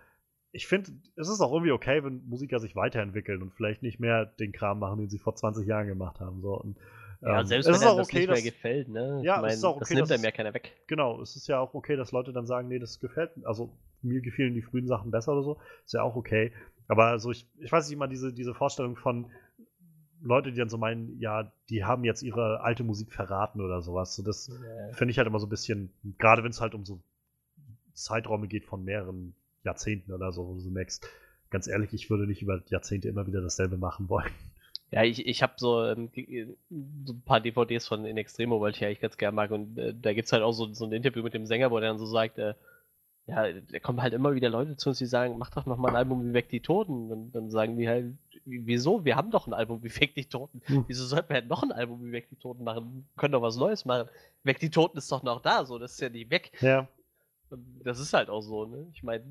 Ich 0.53 0.67
finde, 0.69 0.93
es 1.17 1.29
ist 1.29 1.41
auch 1.41 1.53
irgendwie 1.53 1.73
okay, 1.73 2.05
wenn 2.05 2.25
Musiker 2.29 2.61
sich 2.61 2.77
weiterentwickeln 2.77 3.43
und 3.43 3.53
vielleicht 3.55 3.83
nicht 3.83 3.99
mehr 3.99 4.27
den 4.27 4.53
Kram 4.53 4.79
machen, 4.79 4.99
den 4.99 5.09
sie 5.09 5.19
vor 5.19 5.35
20 5.35 5.67
Jahren 5.67 5.89
gemacht 5.89 6.21
haben. 6.21 6.43
So. 6.43 6.55
Und, 6.61 6.77
ja, 7.23 7.41
ähm, 7.41 7.47
selbst 7.47 7.67
wenn 7.67 7.75
einem 7.83 7.97
das 7.97 8.09
okay, 8.09 8.19
nicht 8.19 8.27
mehr 8.29 8.37
dass, 8.37 8.45
gefällt, 8.45 8.89
ne? 8.89 9.21
Ja, 9.25 9.35
ich 9.35 9.39
es 9.39 9.43
mein, 9.43 9.59
ist 9.59 9.65
auch 9.65 9.79
das 9.81 9.89
okay, 9.89 9.95
nimmt 9.97 10.11
dass- 10.11 10.19
einem 10.19 10.25
ja 10.25 10.31
keiner 10.31 10.55
weg. 10.55 10.73
genau, 10.87 11.21
es 11.23 11.35
ist 11.35 11.49
ja 11.49 11.59
auch 11.59 11.75
okay, 11.75 11.97
dass 11.97 12.13
Leute 12.13 12.33
dann 12.33 12.47
sagen, 12.47 12.69
nee, 12.69 12.79
das 12.79 13.01
gefällt 13.01 13.31
also 13.45 13.71
mir 14.03 14.21
gefielen 14.21 14.55
die 14.55 14.63
frühen 14.63 14.87
Sachen 14.87 15.11
besser 15.11 15.33
oder 15.33 15.43
so, 15.43 15.57
ist 15.85 15.95
ja 15.95 16.03
auch 16.03 16.15
okay. 16.15 16.53
Aber 16.89 17.07
also 17.07 17.31
ich, 17.31 17.47
ich 17.59 17.73
weiß 17.73 17.87
nicht 17.87 17.95
immer 17.97 18.09
diese, 18.09 18.33
diese 18.33 18.55
Vorstellung 18.55 18.97
von 18.97 19.27
Leute, 20.21 20.53
die 20.53 20.59
dann 20.59 20.69
so 20.71 20.79
meinen, 20.79 21.19
ja, 21.21 21.51
die 21.69 21.85
haben 21.85 22.05
jetzt 22.05 22.23
ihre 22.23 22.61
alte 22.61 22.83
Musik 22.83 23.13
verraten 23.13 23.61
oder 23.61 23.83
sowas. 23.83 24.15
So, 24.17 24.23
das 24.23 24.51
finde 24.93 25.11
ich 25.13 25.19
halt 25.19 25.27
immer 25.27 25.39
so 25.39 25.47
ein 25.47 25.51
bisschen, 25.51 25.91
gerade 26.19 26.43
wenn 26.43 26.51
es 26.51 26.61
halt 26.61 26.75
um 26.75 26.85
so 26.85 27.01
Zeiträume 27.93 28.49
geht 28.49 28.65
von 28.65 28.85
mehreren 28.85 29.35
Jahrzehnten 29.65 30.13
oder 30.13 30.33
so, 30.33 30.47
wo 30.47 30.55
du 30.55 30.61
so 30.61 30.71
merkst, 30.71 31.07
ganz 31.51 31.67
ehrlich, 31.67 31.93
ich 31.93 32.11
würde 32.11 32.27
nicht 32.27 32.43
über 32.43 32.61
Jahrzehnte 32.69 33.09
immer 33.09 33.27
wieder 33.27 33.41
dasselbe 33.41 33.77
machen 33.77 34.09
wollen. 34.09 34.31
Ja, 34.91 35.03
ich, 35.03 35.27
ich 35.27 35.43
habe 35.43 35.55
so, 35.57 35.85
ähm, 35.85 36.11
ge- 36.13 36.55
so 37.05 37.13
ein 37.15 37.23
paar 37.23 37.41
DVDs 37.41 37.87
von 37.89 38.05
In 38.05 38.17
Extremo, 38.17 38.61
weil 38.61 38.71
ich 38.73 38.81
ja 38.81 38.89
eigentlich 38.89 39.01
ganz 39.01 39.17
gern 39.17 39.35
mag. 39.35 39.51
Und 39.51 39.77
äh, 39.79 39.95
da 40.01 40.13
gibt's 40.13 40.33
halt 40.33 40.43
auch 40.43 40.53
so, 40.53 40.73
so 40.73 40.85
ein 40.85 40.93
Interview 40.93 41.23
mit 41.23 41.35
dem 41.35 41.47
Sänger, 41.47 41.71
wo 41.71 41.81
der 41.81 41.89
dann 41.89 41.99
so 41.99 42.07
sagt, 42.07 42.39
äh, 42.39 42.55
ja, 43.27 43.51
da 43.53 43.79
kommen 43.79 44.03
halt 44.03 44.13
immer 44.13 44.35
wieder 44.35 44.51
Leute 44.51 44.77
zu 44.77 44.91
uns, 44.91 44.99
die 44.99 45.07
sagen, 45.07 45.39
mach 45.39 45.51
doch 45.51 45.65
noch 45.65 45.79
mal 45.79 45.89
ein 45.89 45.97
Album 45.97 46.29
wie 46.29 46.35
Weg 46.35 46.51
die 46.51 46.61
Toten. 46.61 47.11
Und 47.11 47.33
dann 47.33 47.51
sagen 47.51 47.79
die 47.79 47.89
halt, 47.89 48.13
wieso? 48.45 49.05
Wir 49.05 49.17
haben 49.17 49.31
doch 49.31 49.47
ein 49.47 49.55
Album 49.55 49.83
wie 49.83 49.95
Weg 50.01 50.15
die 50.15 50.27
Toten. 50.27 50.61
Hm. 50.67 50.85
Wieso 50.87 51.07
sollten 51.07 51.31
wir 51.31 51.37
halt 51.37 51.49
noch 51.49 51.63
ein 51.63 51.73
Album 51.73 52.05
wie 52.05 52.13
Weg 52.13 52.29
die 52.29 52.37
Toten 52.37 52.65
machen? 52.65 53.07
Wir 53.15 53.21
können 53.21 53.33
doch 53.33 53.41
was 53.41 53.57
Neues 53.57 53.87
machen. 53.87 54.09
Weg 54.43 54.59
die 54.59 54.69
Toten 54.69 54.99
ist 54.99 55.11
doch 55.11 55.23
noch 55.23 55.41
da, 55.41 55.65
so, 55.65 55.79
das 55.79 55.93
ist 55.93 56.01
ja 56.01 56.11
nicht 56.11 56.31
weg. 56.31 56.53
Ja, 56.61 56.87
Und 57.49 57.81
das 57.83 57.99
ist 57.99 58.13
halt 58.13 58.29
auch 58.29 58.43
so, 58.43 58.67
ne? 58.67 58.87
Ich 58.93 59.03
meine, 59.03 59.25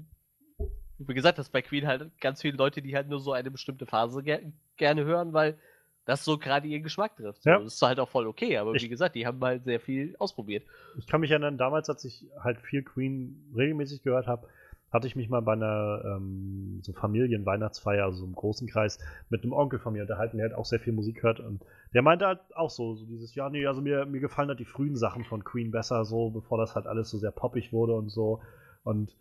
wie 0.98 1.14
gesagt, 1.14 1.38
das 1.38 1.50
bei 1.50 1.62
Queen 1.62 1.86
halt 1.86 2.20
ganz 2.20 2.42
viele 2.42 2.58
Leute, 2.58 2.82
die 2.82 2.96
halt 2.96 3.10
nur 3.10 3.20
so 3.20 3.32
eine 3.32 3.52
bestimmte 3.52 3.86
Phase 3.86 4.24
ger 4.24 4.40
gerne 4.78 5.04
hören, 5.04 5.34
weil 5.34 5.58
das 6.06 6.26
so 6.26 6.38
gerade 6.38 6.68
ihren 6.68 6.84
Geschmack 6.84 7.16
trifft. 7.16 7.46
Ja. 7.46 7.60
Das 7.60 7.74
ist 7.76 7.82
halt 7.82 8.00
auch 8.00 8.10
voll 8.10 8.28
okay, 8.28 8.58
aber 8.58 8.74
Ich- 8.76 8.84
wie 8.84 8.90
gesagt, 8.90 9.16
die 9.16 9.26
haben 9.26 9.40
halt 9.44 9.64
sehr 9.64 9.80
viel 9.80 10.16
ausprobiert. 10.20 10.64
Ich 10.98 11.08
kann 11.08 11.22
mich 11.22 11.32
erinnern, 11.32 11.58
damals, 11.58 11.90
als 11.90 12.04
ich 12.06 12.26
halt 12.42 12.60
viel 12.62 12.84
Queen 12.84 13.52
regelmäßig 13.56 14.04
gehört 14.04 14.28
habe, 14.28 14.48
hatte 14.92 15.08
ich 15.08 15.16
mich 15.16 15.28
mal 15.28 15.42
bei 15.42 15.54
einer 15.54 16.04
ähm, 16.06 16.80
so 16.84 16.94
Familienweihnachtsfeier, 16.94 18.06
also 18.06 18.20
so 18.20 18.26
im 18.26 18.36
großen 18.36 18.68
Kreis, 18.68 19.00
mit 19.30 19.42
einem 19.44 19.54
Onkel 19.54 19.80
von 19.80 19.94
mir 19.94 20.04
unterhalten, 20.04 20.38
der 20.38 20.50
halt 20.50 20.56
auch 20.58 20.66
sehr 20.66 20.80
viel 20.80 20.94
Musik 20.94 21.24
hört. 21.24 21.40
Und 21.40 21.64
der 21.96 22.04
meinte 22.04 22.28
halt 22.28 22.42
auch 22.56 22.70
so, 22.70 22.94
so 22.96 23.06
dieses, 23.08 23.34
ja, 23.34 23.50
nee, 23.50 23.66
also 23.66 23.82
mir, 23.82 24.06
mir 24.06 24.20
gefallen 24.20 24.50
halt 24.50 24.60
die 24.60 24.66
frühen 24.66 24.96
Sachen 24.96 25.24
von 25.24 25.44
Queen 25.44 25.72
besser, 25.72 26.06
so, 26.06 26.30
bevor 26.30 26.60
das 26.60 26.76
halt 26.76 26.86
alles 26.86 27.10
so 27.10 27.18
sehr 27.18 27.32
poppig 27.32 27.74
wurde 27.74 27.94
und 27.94 28.10
so. 28.10 28.42
Und 28.84 29.16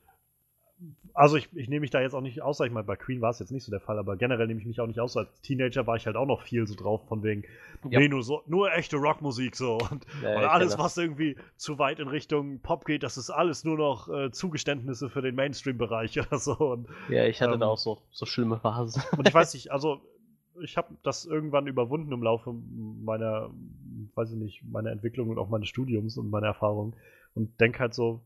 also 1.15 1.37
ich, 1.37 1.49
ich 1.55 1.69
nehme 1.69 1.81
mich 1.81 1.91
da 1.91 2.01
jetzt 2.01 2.15
auch 2.15 2.21
nicht 2.23 2.43
aus, 2.43 2.59
sag 2.59 2.67
ich 2.67 2.73
mal, 2.73 2.83
bei 2.85 2.97
Queen 2.97 3.21
war 3.21 3.31
es 3.31 3.39
jetzt 3.39 3.53
nicht 3.53 3.65
so 3.65 3.71
der 3.71 3.81
Fall, 3.81 3.99
aber 3.99 4.17
generell 4.17 4.47
nehme 4.47 4.61
ich 4.61 4.67
mich 4.67 4.81
auch 4.81 4.87
nicht 4.87 5.01
aus. 5.01 5.17
Als 5.17 5.41
Teenager 5.43 5.87
war 5.87 5.97
ich 5.97 6.07
halt 6.07 6.17
auch 6.17 6.27
noch 6.27 6.43
viel 6.43 6.67
so 6.67 6.75
drauf, 6.75 7.07
von 7.07 7.23
wegen, 7.23 7.45
Ja. 7.89 7.99
nee, 8.01 8.09
nur 8.09 8.23
so, 8.23 8.43
nur 8.47 8.73
echte 8.73 8.97
Rockmusik 8.97 9.55
so. 9.57 9.79
Und 9.91 10.07
Ja, 10.23 10.37
und 10.37 10.45
alles, 10.45 10.79
was 10.79 10.97
irgendwie 10.97 11.37
zu 11.57 11.79
weit 11.79 11.99
in 12.01 12.09
Richtung 12.09 12.61
Pop 12.61 12.85
geht, 12.85 13.03
das 13.03 13.19
ist 13.19 13.31
alles 13.31 13.65
nur 13.65 13.77
noch 13.77 14.09
äh, 14.09 14.31
Zugeständnisse 14.31 15.11
für 15.11 15.21
den 15.23 15.35
Mainstream-Bereich 15.35 16.19
oder 16.27 16.39
so. 16.39 16.55
Und, 16.55 16.89
Ja, 17.09 17.27
ich 17.27 17.41
hatte 17.43 17.55
Ähm, 17.55 17.61
da 17.61 17.67
auch 17.67 17.79
so, 17.79 18.03
so 18.11 18.25
schlimme 18.27 18.59
Phasen. 18.59 19.03
und 19.19 19.29
ich 19.29 19.35
weiß 19.35 19.53
nicht, 19.55 19.71
also 19.73 20.01
ich 20.63 20.77
habe 20.77 20.95
das 21.03 21.25
irgendwann 21.25 21.67
überwunden 21.67 22.13
im 22.13 22.23
Laufe 22.23 22.53
meiner, 22.53 23.51
weiß 24.15 24.33
ich 24.33 24.37
nicht, 24.39 24.65
meiner 24.65 24.91
Entwicklung 24.91 25.29
und 25.31 25.39
auch 25.39 25.49
meines 25.49 25.69
Studiums 25.69 26.17
und 26.19 26.31
meiner 26.31 26.49
Erfahrung 26.49 26.95
und 27.35 27.59
denke 27.61 27.79
halt 27.79 27.95
so, 27.95 28.21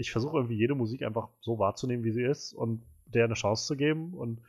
ich 0.00 0.10
versuche 0.12 0.36
irgendwie 0.38 0.56
jede 0.56 0.74
Musik 0.74 1.02
einfach 1.02 1.28
so 1.40 1.58
wahrzunehmen, 1.58 2.04
wie 2.04 2.12
sie 2.12 2.22
ist 2.22 2.52
und 2.54 2.82
der 3.06 3.24
eine 3.24 3.34
Chance 3.34 3.66
zu 3.66 3.76
geben 3.76 4.14
und 4.14 4.40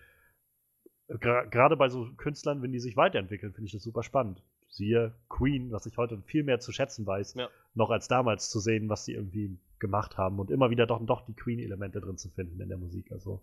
gra- 1.10 1.46
gerade 1.48 1.76
bei 1.78 1.90
so 1.90 2.10
Künstlern, 2.18 2.62
wenn 2.62 2.72
die 2.72 2.80
sich 2.80 2.96
weiterentwickeln, 2.96 3.54
finde 3.54 3.66
ich 3.68 3.74
das 3.74 3.84
super 3.84 4.04
spannend. 4.04 4.42
Siehe 4.70 5.14
Queen, 5.28 5.72
was 5.72 5.86
ich 5.86 5.98
heute 5.98 6.22
viel 6.22 6.44
mehr 6.44 6.60
zu 6.60 6.72
schätzen 6.72 7.06
weiß, 7.06 7.34
Ja. 7.36 7.50
noch 7.74 7.90
als 7.90 8.08
damals 8.08 8.50
zu 8.50 8.60
sehen, 8.60 8.88
was 8.88 9.04
die 9.06 9.14
irgendwie 9.14 9.58
gemacht 9.80 10.18
haben 10.18 10.40
und 10.40 10.52
immer 10.52 10.70
wieder 10.70 10.88
doch, 10.88 11.06
doch 11.06 11.26
die 11.26 11.34
Queen-Elemente 11.34 12.00
drin 12.00 12.18
zu 12.18 12.30
finden 12.30 12.62
in 12.62 12.70
der 12.70 12.78
Musik. 12.78 13.12
Also, 13.12 13.42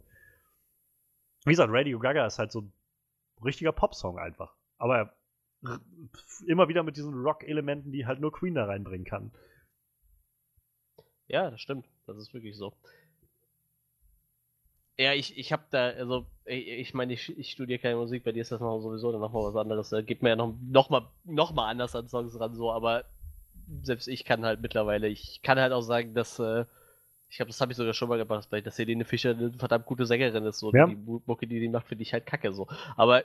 wie 1.45 1.51
gesagt, 1.51 1.73
Radio 1.73 1.99
Gaga 1.99 2.27
ist 2.27 2.39
halt 2.39 2.53
so 2.53 2.63
ein 2.63 2.73
richtiger 3.45 3.73
Popsong 3.73 4.19
einfach. 4.19 4.55
Aber 4.79 5.13
immer 6.47 6.69
wieder 6.69 6.83
mit 6.85 6.97
diesen 6.97 7.13
Rock-Elementen, 7.15 7.91
die 7.93 8.07
halt 8.07 8.21
nur 8.21 8.33
Queen 8.33 8.55
da 8.55 8.65
reinbringen 8.67 9.05
kann. 9.05 9.33
Ja, 11.29 11.51
das 11.51 11.61
stimmt. 11.61 11.87
Das 12.07 12.17
ist 12.17 12.33
wirklich 12.35 12.57
so. 12.57 12.73
Ja, 15.01 15.13
ich, 15.13 15.39
ich 15.39 15.53
habe 15.53 15.63
da, 15.71 15.91
also, 15.91 16.27
ich, 16.45 16.67
ich 16.67 16.95
meine, 16.95 17.13
ich, 17.13 17.39
ich 17.39 17.53
studiere 17.53 17.79
keine 17.79 17.97
Musik, 17.97 18.25
bei 18.25 18.33
dir 18.33 18.41
ist 18.43 18.51
das 18.51 18.61
noch 18.61 18.81
sowieso 18.81 19.13
dann 19.13 19.21
nochmal 19.21 19.45
was 19.45 19.55
anderes. 19.57 19.91
Da 19.91 20.03
geht 20.03 20.23
mir 20.23 20.31
ja 20.31 20.37
noch, 20.37 20.55
noch, 20.69 20.91
mal, 20.91 21.07
noch 21.25 21.53
mal 21.53 21.69
anders 21.69 21.95
an 21.95 22.09
Songs 22.09 22.39
ran, 22.41 22.55
so, 22.57 22.73
aber 22.73 23.05
selbst 23.83 24.09
ich 24.09 24.25
kann 24.25 24.45
halt 24.45 24.61
mittlerweile, 24.61 25.07
ich 25.07 25.41
kann 25.43 25.61
halt 25.61 25.73
auch 25.73 25.83
sagen, 25.83 26.15
dass, 26.15 26.41
äh, 26.41 26.65
ich 27.29 27.37
glaube, 27.37 27.51
das 27.51 27.61
habe 27.61 27.71
ich 27.71 27.77
sogar 27.79 27.95
schon 27.95 28.09
mal 28.09 28.19
gemacht, 28.19 28.49
weil- 28.51 28.63
dass 28.63 28.79
Helene 28.79 29.05
Fischer 29.05 29.31
eine 29.31 29.53
verdammt 29.53 29.87
gute 29.87 30.05
Sängerin 30.07 30.45
ist, 30.47 30.59
so, 30.59 30.73
Ja. 30.73 30.87
die 30.87 30.97
Mu- 30.97 31.21
Mucke, 31.27 31.47
die 31.47 31.61
die 31.61 31.69
macht, 31.69 31.87
finde 31.87 32.03
ich 32.03 32.13
halt 32.13 32.27
kacke, 32.27 32.53
so. 32.53 32.67
Aber 32.97 33.23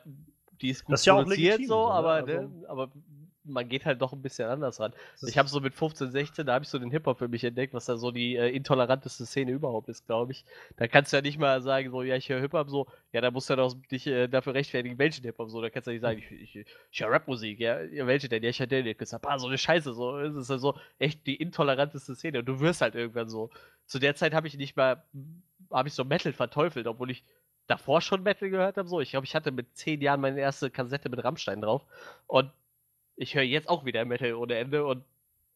die 0.62 0.70
ist 0.70 0.84
gut 0.86 0.94
Das 0.94 1.00
ist 1.00 1.06
ja 1.08 1.16
produziert, 1.16 1.54
legitim, 1.54 1.68
so, 1.70 1.74
so, 1.84 1.88
ne? 1.88 1.94
aber, 1.94 2.12
Also- 2.14 2.28
ne, 2.28 2.70
aber 2.70 2.92
man 3.46 3.68
geht 3.68 3.86
halt 3.86 4.02
doch 4.02 4.14
ein 4.14 4.22
bisschen 4.22 4.48
anders 4.48 4.80
ran. 4.80 4.94
Ich 5.28 5.38
habe 5.38 5.50
so 5.50 5.60
mit 5.60 5.74
15, 5.74 6.12
16, 6.12 6.46
da 6.46 6.54
habe 6.54 6.64
ich 6.64 6.70
so 6.70 6.80
den 6.80 6.92
Hip-Hop 6.92 7.18
für 7.18 7.28
mich 7.28 7.44
entdeckt, 7.44 7.74
was 7.74 7.86
da 7.86 7.98
so 7.98 8.12
die 8.12 8.36
äh, 8.36 8.50
intoleranteste 8.50 9.26
Szene 9.26 9.52
überhaupt 9.52 9.90
ist, 9.90 10.06
glaube 10.06 10.32
ich. 10.32 10.46
Da 10.78 10.88
kannst 10.88 11.12
du 11.12 11.18
ja 11.18 11.22
nicht 11.22 11.38
mal 11.38 11.62
sagen, 11.62 11.92
so, 11.92 12.04
ja, 12.04 12.16
ich 12.16 12.30
höre 12.30 12.40
Hip-Hop, 12.42 12.70
so, 12.70 12.88
ja, 13.12 13.22
da 13.22 13.32
musst 13.32 13.50
du 13.50 13.54
ja 13.54 13.58
doch 13.58 13.74
dich 13.92 14.08
äh, 14.08 14.28
dafür 14.28 14.54
rechtfertigen, 14.54 14.98
welchen 14.98 15.24
Hip-Hop, 15.24 15.50
so, 15.50 15.62
da 15.62 15.70
kannst 15.70 15.88
du 15.88 15.92
ja 15.92 15.96
nicht 15.96 16.02
sagen, 16.02 16.20
ich, 16.20 16.56
ich, 16.56 16.66
ich 16.92 17.02
höre 17.02 17.12
Rapmusik, 17.12 17.60
ja, 17.60 17.82
ja, 17.82 18.08
welche 18.08 18.30
denn? 18.30 18.44
Ja, 18.44 18.50
ich 18.50 18.60
höre 18.60 18.68
den, 18.68 18.86
ich 18.86 18.98
sag, 19.02 19.22
ah, 19.28 19.38
so 19.40 19.48
eine 19.48 19.58
Scheiße, 19.58 19.94
so, 19.94 20.18
es 20.20 20.36
ist 20.36 20.50
ja 20.50 20.58
so 20.58 20.78
echt 21.00 21.26
die 21.28 21.36
intoleranteste 21.36 22.16
Szene 22.16 22.40
und 22.40 22.46
du 22.46 22.60
wirst 22.60 22.82
halt 22.82 22.96
irgendwann 22.96 23.30
so. 23.30 23.50
Zu 23.86 24.00
der 24.00 24.16
Zeit 24.16 24.34
habe 24.34 24.48
ich 24.48 24.58
nicht 24.58 24.78
mal, 24.78 25.04
habe 25.72 25.88
ich 25.88 25.94
so 25.94 26.06
Metal 26.06 26.32
verteufelt, 26.32 26.88
obwohl 26.88 27.12
ich 27.12 27.24
davor 27.68 28.02
schon 28.02 28.24
Metal 28.24 28.50
gehört 28.50 28.78
habe, 28.78 28.88
so. 28.88 29.02
Ich 29.02 29.12
glaube, 29.12 29.26
ich 29.26 29.36
hatte 29.36 29.52
mit 29.52 29.76
10 29.76 30.02
Jahren 30.02 30.22
meine 30.22 30.40
erste 30.40 30.70
Kassette 30.70 31.10
mit 31.10 31.24
Rammstein 31.24 31.62
drauf 31.62 31.84
und 32.28 32.52
ich 33.16 33.36
höre 33.36 33.44
jetzt 33.44 33.70
auch 33.70 33.86
wieder 33.86 34.06
Metal 34.06 34.34
ohne 34.34 34.56
Ende 34.56 34.86
und 34.86 35.04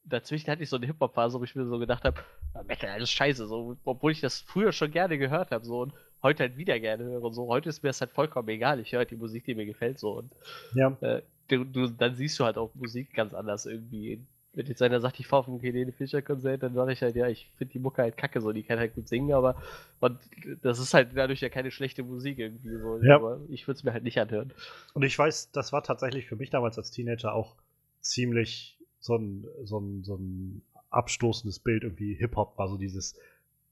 dazwischen 0.03 0.49
hatte 0.49 0.63
ich 0.63 0.69
so 0.69 0.77
eine 0.77 0.85
Hip-Hop-Phase, 0.85 1.39
wo 1.39 1.43
ich 1.43 1.55
mir 1.55 1.65
so 1.65 1.79
gedacht 1.79 2.03
habe, 2.05 2.17
Metal, 2.65 2.89
alles 2.89 3.11
scheiße, 3.11 3.47
so, 3.47 3.75
obwohl 3.83 4.11
ich 4.11 4.21
das 4.21 4.41
früher 4.41 4.71
schon 4.71 4.91
gerne 4.91 5.17
gehört 5.17 5.51
habe, 5.51 5.65
so 5.65 5.81
und 5.81 5.93
heute 6.23 6.43
halt 6.43 6.57
wieder 6.57 6.79
gerne 6.79 7.03
höre 7.03 7.21
und 7.23 7.33
so. 7.33 7.47
Heute 7.47 7.69
ist 7.69 7.83
mir 7.83 7.89
das 7.89 8.01
halt 8.01 8.11
vollkommen 8.11 8.47
egal. 8.49 8.79
Ich 8.79 8.91
höre 8.91 8.99
halt 8.99 9.11
die 9.11 9.15
Musik, 9.15 9.45
die 9.45 9.55
mir 9.55 9.65
gefällt, 9.65 9.99
so 9.99 10.11
und 10.13 10.31
Ja. 10.73 10.95
äh, 11.01 11.21
du, 11.49 11.63
du, 11.65 11.87
dann 11.87 12.15
siehst 12.15 12.39
du 12.39 12.45
halt 12.45 12.57
auch 12.57 12.73
Musik 12.75 13.13
ganz 13.13 13.33
anders 13.33 13.65
irgendwie. 13.65 14.21
Wenn 14.57 14.65
jetzt 14.65 14.81
einer 14.81 14.99
sagt, 14.99 15.19
ich 15.19 15.27
fahre 15.27 15.41
auf 15.41 15.47
ein 15.47 15.59
Helene 15.59 15.91
Fischer 15.91 16.23
Konzert, 16.23 16.63
dann 16.63 16.73
sage 16.73 16.91
ich 16.91 17.03
halt, 17.03 17.15
ja, 17.15 17.27
ich 17.27 17.51
finde 17.57 17.73
die 17.73 17.79
Mucke 17.79 18.01
halt 18.01 18.17
kacke, 18.17 18.41
so, 18.41 18.51
die 18.51 18.63
kann 18.63 18.79
halt 18.79 18.95
gut 18.95 19.07
singen, 19.07 19.31
aber 19.33 19.55
und 19.99 20.17
das 20.63 20.79
ist 20.79 20.95
halt 20.95 21.09
dadurch 21.15 21.41
ja 21.41 21.49
keine 21.49 21.69
schlechte 21.69 22.01
Musik 22.01 22.39
irgendwie, 22.39 22.75
so, 22.75 22.97
Ja. 23.03 23.17
aber 23.17 23.39
ich 23.49 23.67
würde 23.67 23.77
es 23.77 23.83
mir 23.83 23.93
halt 23.93 24.03
nicht 24.03 24.19
anhören. 24.19 24.51
Und 24.95 25.03
ich 25.03 25.17
weiß, 25.17 25.51
das 25.51 25.73
war 25.73 25.83
tatsächlich 25.83 26.25
für 26.25 26.35
mich 26.35 26.49
damals 26.49 26.75
als 26.79 26.89
Teenager 26.89 27.35
auch 27.35 27.55
ziemlich 28.01 28.79
so 28.99 29.15
ein, 29.15 29.45
so 29.63 29.79
ein, 29.79 30.03
so 30.03 30.15
ein 30.15 30.63
abstoßendes 30.89 31.59
Bild. 31.59 31.83
Irgendwie 31.83 32.15
Hip-Hop 32.15 32.57
war 32.57 32.67
so 32.67 32.77
dieses, 32.77 33.15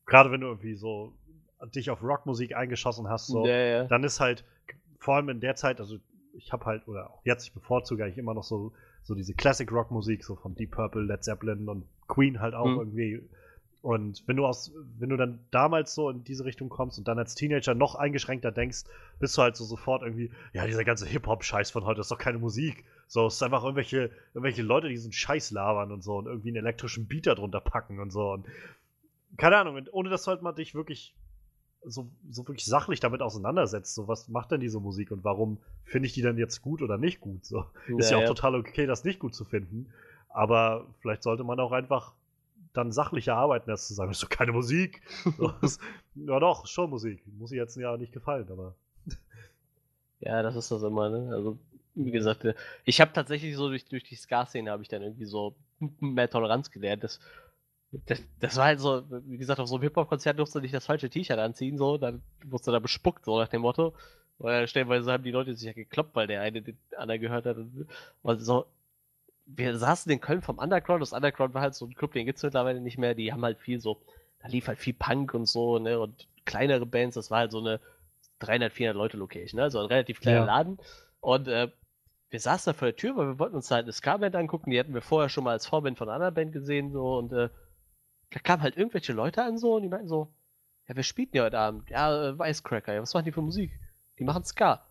gerade 0.06 0.30
wenn 0.32 0.42
du 0.42 0.48
irgendwie 0.48 0.76
so 0.76 1.14
dich 1.74 1.90
auf 1.90 2.04
Rockmusik 2.04 2.56
eingeschossen 2.56 3.10
hast, 3.10 3.26
so, 3.26 3.44
ja, 3.48 3.58
ja. 3.58 3.84
dann 3.86 4.04
ist 4.04 4.20
halt, 4.20 4.44
vor 5.00 5.16
allem 5.16 5.30
in 5.30 5.40
der 5.40 5.56
Zeit, 5.56 5.80
also 5.80 5.98
ich 6.34 6.52
habe 6.52 6.66
halt, 6.66 6.88
oder 6.88 7.10
auch 7.10 7.22
jetzt, 7.26 7.48
ich 7.48 7.54
bevorzuge 7.54 8.04
eigentlich 8.04 8.20
immer 8.20 8.36
noch 8.36 8.44
so, 8.44 8.72
so 9.06 9.16
diese 9.16 9.34
Classic 9.34 9.72
Rock 9.72 9.92
Musik, 9.92 10.24
so 10.24 10.36
von 10.36 10.56
Deep 10.56 10.72
Purple, 10.72 11.04
Led 11.04 11.24
Zeppelin 11.24 11.70
und 11.70 11.86
Queen 12.08 12.42
halt 12.42 12.54
auch 12.54 12.66
Mhm. 12.68 12.80
irgendwie. 12.80 13.22
Und 13.82 14.24
wenn 14.28 14.36
du 14.36 14.48
aus, 14.48 14.72
wenn 14.98 15.10
du 15.10 15.16
dann 15.18 15.46
damals 15.52 15.94
so 15.94 16.10
in 16.10 16.24
diese 16.24 16.44
Richtung 16.44 16.70
kommst 16.70 16.98
und 16.98 17.08
dann 17.08 17.20
als 17.20 17.36
Teenager 17.36 17.76
noch 17.76 17.94
eingeschränkter 17.94 18.52
denkst, 18.52 18.84
bist 19.20 19.38
du 19.38 19.44
halt 19.44 19.56
so 19.56 19.64
sofort 19.64 20.02
irgendwie, 20.02 20.32
ja, 20.54 20.66
dieser 20.66 20.84
ganze 20.84 21.06
Hip-Hop-Scheiß 21.06 21.70
von 21.70 21.86
heute 21.86 22.02
ist 22.02 22.10
doch 22.10 22.18
keine 22.18 22.40
Musik. 22.40 22.84
So, 23.08 23.28
es 23.28 23.36
ist 23.36 23.44
einfach 23.44 23.62
irgendwelche, 23.64 24.10
irgendwelche 24.34 24.64
Leute, 24.64 24.88
die 24.88 24.96
diesen 24.96 25.12
Scheiß 25.12 25.52
labern 25.52 25.92
und 25.92 26.04
so 26.04 26.18
und 26.18 26.26
irgendwie 26.26 26.50
einen 26.50 26.58
elektrischen 26.66 27.06
Beater 27.06 27.36
drunter 27.36 27.62
packen 27.62 28.00
und 28.00 28.10
so. 28.12 28.32
Und 28.32 28.48
keine 29.38 29.58
Ahnung, 29.58 29.80
ohne 29.92 30.10
dass 30.10 30.24
du 30.24 30.32
halt 30.32 30.42
mal 30.42 30.54
dich 30.54 30.74
wirklich 30.74 31.14
so, 31.88 32.08
so 32.30 32.48
wirklich 32.48 32.66
sachlich 32.66 33.00
damit 33.00 33.22
auseinandersetzt. 33.22 33.96
So, 33.96 34.08
was 34.08 34.28
macht 34.28 34.52
denn 34.52 34.60
diese 34.60 34.80
Musik 34.80 35.12
und 35.12 35.24
warum 35.24 35.58
finde 35.84 36.08
ich 36.08 36.14
die 36.14 36.22
denn 36.22 36.38
jetzt 36.38 36.62
gut 36.62 36.82
oder 36.82 36.98
nicht 36.98 37.20
gut? 37.20 37.46
So, 37.46 37.66
ist 37.98 38.12
ja, 38.12 38.18
auch 38.18 38.26
total 38.26 38.56
okay, 38.56 38.86
das 38.86 39.04
nicht 39.04 39.20
gut 39.20 39.34
zu 39.34 39.46
finden. 39.46 39.88
Aber 40.30 40.86
vielleicht 41.00 41.24
sollte 41.24 41.44
man 41.44 41.60
auch 41.60 41.72
einfach 41.72 42.14
dann 42.74 42.92
sachlicher 42.92 43.36
arbeiten, 43.36 43.72
als 43.72 43.88
zu 43.88 43.94
sagen, 43.94 44.10
das 44.10 44.18
ist 44.18 44.24
doch 44.24 44.30
keine 44.30 44.52
Musik. 44.52 45.02
Das, 45.62 45.80
ja 46.16 46.40
doch, 46.40 46.68
schon 46.68 46.90
Musik. 46.90 47.24
Muss 47.38 47.52
ihr 47.52 47.62
jetzt 47.62 47.76
ja 47.78 47.98
nicht 47.98 48.14
gefallen, 48.14 48.48
aber. 48.50 48.76
Ja, 50.22 50.42
das 50.42 50.56
ist 50.56 50.72
das 50.72 50.82
immer, 50.82 51.10
ne? 51.10 51.30
Also, 51.34 51.58
wie 51.94 52.12
gesagt, 52.12 52.46
äh, 52.46 52.56
ich 52.84 53.00
habe 53.00 53.14
tatsächlich 53.14 53.56
so 53.56 53.68
durch, 53.68 53.86
durch 53.86 54.04
die 54.04 54.16
Ska-Szene 54.16 54.72
habe 54.72 54.82
ich 54.82 54.90
dann 54.90 55.02
irgendwie 55.02 55.26
so 55.26 55.56
mehr 56.00 56.30
Toleranz 56.30 56.72
gelernt. 56.72 57.04
Das, 57.04 57.20
das, 58.06 58.22
das 58.40 58.58
war 58.58 58.66
halt 58.66 58.80
so, 58.80 59.04
wie 59.26 59.38
gesagt, 59.38 59.60
auf 59.60 59.68
so 59.68 59.76
einem 59.76 59.84
Hip-Hop-Konzert 59.84 60.40
durfst 60.40 60.56
du 60.56 60.60
nicht 60.60 60.74
das 60.74 60.86
falsche 60.86 61.10
T-Shirt 61.10 61.40
anziehen, 61.40 61.78
so, 61.78 61.98
dann 61.98 62.22
wurdest 62.44 62.68
du 62.68 62.72
da 62.72 62.80
bespuckt, 62.80 63.26
so 63.26 63.40
nach 63.40 63.48
dem 63.48 63.62
Motto. 63.62 63.94
Weil 64.38 64.68
stellenweise 64.68 65.12
haben 65.12 65.24
die 65.24 65.32
Leute 65.32 65.56
sich 65.56 65.66
ja 65.66 65.74
gekloppt, 65.74 66.16
weil 66.16 66.28
der 66.28 66.42
eine 66.42 66.62
den 66.62 66.78
anderen 66.98 67.22
gehört 67.22 67.46
hat. 67.46 67.58
Und, 67.58 67.88
und 68.22 68.40
so, 68.40 68.66
wir 69.46 69.78
saßen 69.78 70.12
in 70.12 70.20
Köln 70.20 70.42
vom 70.42 70.58
Underground. 70.58 71.02
Das 71.02 71.14
Underground 71.14 71.54
war 71.54 71.62
halt 71.62 71.76
so 71.76 71.86
ein 71.86 71.94
Club, 71.94 72.14
den 72.14 72.26
gibt's 72.26 72.44
mittlerweile 72.44 72.82
nicht 72.82 72.98
mehr. 72.98 73.16
Die 73.16 73.32
haben 73.32 73.44
halt 73.44 73.60
viel 73.60 73.80
so, 73.80 74.02
da 74.42 74.48
lief 74.48 74.68
halt 74.68 74.80
viel 74.80 74.94
Punk 74.94 75.34
und 75.34 75.46
so, 75.48 75.80
ne, 75.80 76.00
und 76.00 76.28
kleinere 76.46 76.86
Bands. 76.86 77.16
Das 77.16 77.32
war 77.32 77.40
halt 77.40 77.52
so 77.52 77.60
eine 77.60 77.80
300, 78.40 78.74
400 78.74 78.98
Leute 78.98 79.18
Location, 79.18 79.58
ne, 79.58 79.64
also 79.64 79.80
ein 79.80 79.86
relativ 79.86 80.20
kleiner 80.20 80.40
Ja. 80.40 80.46
Laden. 80.46 80.80
Und 81.22 81.48
äh, 81.48 81.70
wir 82.30 82.40
saßen 82.40 82.74
da 82.74 82.78
vor 82.78 82.88
der 82.88 82.96
Tür, 82.98 83.16
weil 83.16 83.28
wir 83.28 83.40
wollten 83.40 83.56
uns 83.56 83.72
halt 83.72 83.84
eine 83.86 83.94
Ska-Band 83.94 84.36
angucken. 84.36 84.72
Die 84.72 84.80
hatten 84.80 84.94
wir 84.94 85.02
vorher 85.02 85.30
schon 85.30 85.46
mal 85.46 85.52
als 85.52 85.68
Vorband 85.68 85.98
von 85.98 86.10
einer 86.10 86.16
anderen 86.16 86.34
Band 86.34 86.52
gesehen, 86.52 86.92
so, 86.92 87.18
und 87.18 87.32
äh, 87.32 87.50
da 88.36 88.42
kamen 88.42 88.62
halt 88.62 88.76
irgendwelche 88.76 89.14
Leute 89.14 89.42
an, 89.44 89.58
so, 89.58 89.76
und 89.76 89.84
die 89.84 89.88
meinten 89.88 90.10
so, 90.10 90.30
ja, 90.90 90.96
wir 90.96 91.04
spielen 91.04 91.30
ja 91.32 91.44
heute 91.44 91.58
Abend. 91.58 91.90
Ja, 91.90 92.32
äh, 92.32 92.38
Weißcracker, 92.38 92.94
ja, 92.94 93.02
was 93.02 93.14
machen 93.14 93.24
die 93.24 93.32
für 93.32 93.42
Musik? 93.42 93.72
Die 94.20 94.26
machen 94.26 94.44
Ska. 94.44 94.86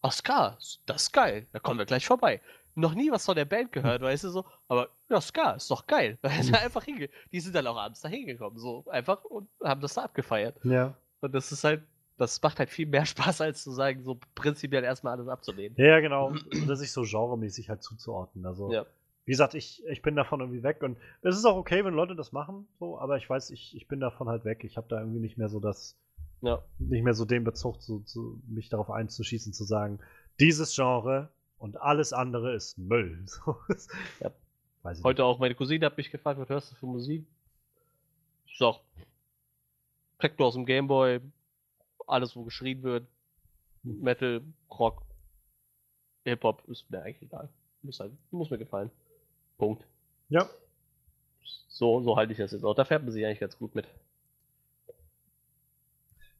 Ach, 0.00 0.12
Ska, 0.12 0.56
das 0.86 1.02
ist 1.02 1.12
geil. 1.12 1.46
Da 1.52 1.58
kommen 1.58 1.78
wir 1.78 1.84
gleich 1.84 2.06
vorbei. 2.06 2.40
Noch 2.74 2.94
nie 2.94 3.10
was 3.10 3.26
von 3.26 3.36
der 3.36 3.44
Band 3.44 3.72
gehört, 3.72 4.00
weißt 4.00 4.24
du 4.24 4.30
so, 4.30 4.46
aber 4.66 4.88
ja, 5.10 5.20
Ska, 5.20 5.52
ist 5.52 5.70
doch 5.70 5.86
geil. 5.86 6.16
Er 6.22 6.62
einfach 6.62 6.82
hinge 6.82 7.10
Die 7.30 7.40
sind 7.40 7.54
dann 7.54 7.66
auch 7.66 7.76
abends 7.76 8.00
da 8.00 8.08
hingekommen, 8.08 8.58
so 8.58 8.86
einfach 8.88 9.24
und 9.24 9.50
haben 9.62 9.82
das 9.82 9.92
da 9.92 10.04
abgefeiert. 10.04 10.56
Ja. 10.64 10.94
Und 11.20 11.34
das 11.34 11.52
ist 11.52 11.62
halt, 11.64 11.82
das 12.16 12.40
macht 12.40 12.58
halt 12.60 12.70
viel 12.70 12.86
mehr 12.86 13.04
Spaß, 13.04 13.42
als 13.42 13.62
zu 13.62 13.72
sagen, 13.72 14.04
so 14.04 14.18
prinzipiell 14.34 14.84
erstmal 14.84 15.12
alles 15.12 15.28
abzulehnen. 15.28 15.76
Ja, 15.76 15.84
ja, 15.84 16.00
genau. 16.00 16.28
Und 16.28 16.46
das 16.66 16.78
sich 16.78 16.92
so 16.92 17.02
genremäßig 17.02 17.68
halt 17.68 17.82
zuzuordnen. 17.82 18.46
Also, 18.46 18.72
Ja. 18.72 18.86
Wie 19.26 19.32
gesagt, 19.32 19.54
ich, 19.54 19.84
ich 19.86 20.02
bin 20.02 20.16
davon 20.16 20.40
irgendwie 20.40 20.62
weg 20.62 20.82
und 20.82 20.96
es 21.22 21.36
ist 21.36 21.44
auch 21.44 21.56
okay, 21.56 21.84
wenn 21.84 21.94
Leute 21.94 22.16
das 22.16 22.32
machen, 22.32 22.66
so, 22.78 22.98
aber 22.98 23.16
ich 23.16 23.28
weiß, 23.28 23.50
ich, 23.50 23.76
ich 23.76 23.86
bin 23.86 24.00
davon 24.00 24.28
halt 24.28 24.44
weg. 24.44 24.64
Ich 24.64 24.76
habe 24.76 24.88
da 24.88 24.98
irgendwie 24.98 25.20
nicht 25.20 25.36
mehr 25.38 25.48
so 25.48 25.60
das, 25.60 25.96
Ja. 26.40 26.62
nicht 26.78 27.04
mehr 27.04 27.14
so 27.14 27.24
den 27.24 27.44
Bezug, 27.44 27.80
zu, 27.82 28.00
zu, 28.00 28.40
mich 28.48 28.68
darauf 28.70 28.90
einzuschießen, 28.90 29.52
zu 29.52 29.64
sagen, 29.64 30.00
dieses 30.40 30.74
Genre 30.74 31.28
und 31.58 31.80
alles 31.80 32.12
andere 32.12 32.54
ist 32.54 32.78
Müll. 32.78 33.24
So, 33.26 33.56
Ja. 34.20 34.32
Heute 35.04 35.24
auch 35.24 35.38
meine 35.38 35.54
Cousine 35.54 35.84
hat 35.84 35.98
mich 35.98 36.10
gefragt, 36.10 36.40
was 36.40 36.48
hörst 36.48 36.72
du 36.72 36.76
für 36.76 36.86
Musik? 36.86 37.26
Ich 38.46 38.56
sag, 38.58 38.76
Techno 40.18 40.46
aus 40.46 40.54
dem 40.54 40.64
Gameboy, 40.66 41.20
alles 42.06 42.34
wo 42.34 42.44
geschrien 42.44 42.82
wird, 42.82 43.06
Metal, 43.82 44.42
Rock, 44.70 45.02
Hip-Hop, 46.24 46.66
ist 46.68 46.90
mir 46.90 47.02
eigentlich 47.02 47.22
egal. 47.22 47.48
Muss, 47.82 48.00
halt, 48.00 48.12
muss 48.30 48.50
mir 48.50 48.58
gefallen. 48.58 48.90
Punkt. 49.60 49.86
Ja. 50.30 50.48
So, 51.68 52.00
so 52.00 52.16
halte 52.16 52.32
ich 52.32 52.38
das 52.38 52.52
jetzt 52.52 52.64
auch. 52.64 52.74
Da 52.74 52.84
fährt 52.86 53.02
man 53.02 53.12
sich 53.12 53.24
eigentlich 53.24 53.40
ganz 53.40 53.58
gut 53.58 53.74
mit. 53.74 53.86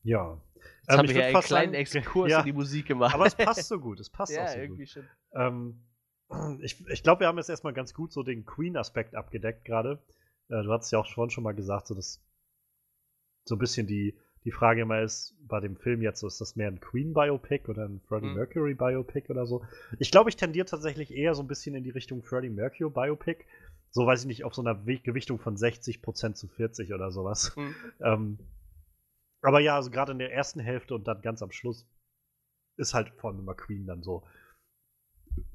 Ja. 0.03 0.41
Jetzt 0.55 0.89
haben 0.89 1.05
ich 1.05 1.11
wir 1.11 1.17
würd 1.17 1.27
hier 1.27 1.37
einen 1.37 1.45
kleinen 1.45 1.73
sagen- 1.73 1.75
Exkurs 1.75 2.31
ja, 2.31 2.39
in 2.41 2.47
die 2.47 2.53
Musik 2.53 2.87
gemacht. 2.87 3.15
Aber 3.15 3.27
es 3.27 3.35
passt 3.35 3.69
so 3.69 3.79
gut, 3.79 4.01
es 4.01 4.09
passt 4.19 4.33
ja, 4.33 4.45
auch 4.45 4.49
so 4.49 4.55
gut. 4.55 4.63
irgendwie 4.65 4.87
schon. 4.87 5.07
Ähm, 5.35 5.83
ich 6.63 6.81
ich 6.89 7.03
glaube, 7.03 7.21
wir 7.21 7.27
haben 7.29 7.37
jetzt 7.37 7.51
erstmal 7.51 7.75
ganz 7.75 7.93
gut 7.93 8.13
so 8.13 8.23
den 8.23 8.45
Queen-Aspekt 8.47 9.15
abgedeckt 9.15 9.65
gerade. 9.65 10.03
Äh, 10.49 10.63
du 10.63 10.73
hast 10.73 10.91
ja 10.91 10.99
auch 10.99 11.07
schon 11.07 11.31
schon 11.31 11.45
mal 11.45 11.55
gesagt, 11.55 11.87
so 11.87 11.95
dass 11.95 12.23
so 13.45 13.55
ein 13.57 13.59
bisschen 13.59 13.87
die, 13.87 14.17
die 14.45 14.53
Frage 14.53 14.83
immer 14.83 15.03
ist, 15.03 15.35
bei 15.47 15.61
dem 15.61 15.77
Film 15.77 16.01
jetzt, 16.01 16.21
so 16.21 16.27
ist 16.27 16.41
das 16.41 16.57
mehr 16.57 16.69
ein 16.69 16.81
Queen-Biopic 16.81 17.69
oder 17.69 17.85
ein 17.87 18.01
Freddie 18.09 18.29
Mhm. 18.29 18.35
Mercury-Biopic 18.35 19.29
oder 19.31 19.47
so. 19.47 19.65
Ich 19.99 20.11
glaube, 20.11 20.31
ich 20.31 20.37
tendiere 20.37 20.67
tatsächlich 20.67 21.13
eher 21.13 21.35
so 21.35 21.43
ein 21.43 21.49
bisschen 21.49 21.75
in 21.75 21.85
die 21.85 21.91
Richtung 21.91 22.23
Freddie 22.23 22.49
Mercury-Biopic. 22.49 23.45
So 23.91 24.07
weiß 24.07 24.23
ich 24.23 24.27
nicht, 24.27 24.45
auf 24.45 24.55
so 24.55 24.63
einer 24.63 24.77
Gewichtung 24.77 25.39
von 25.39 25.57
60% 25.57 26.35
zu 26.35 26.49
40 26.49 26.93
oder 26.95 27.11
sowas. 27.11 27.55
Mhm. 27.57 27.75
Ähm, 28.03 28.39
aber 29.43 29.61
ja, 29.61 29.77
also 29.77 29.91
gerade 29.91 30.13
in 30.13 30.19
der 30.19 30.33
ersten 30.33 30.61
Hälfte 30.61 30.95
und 30.95 31.07
dann 31.07 31.21
ganz 31.23 31.43
am 31.43 31.51
Schluss 31.51 31.87
ist 32.77 32.95
halt 32.95 33.11
vor 33.19 33.31
allem 33.31 33.41
immer 33.41 33.55
Queen 33.55 33.87
dann 33.87 34.03
so 34.03 34.23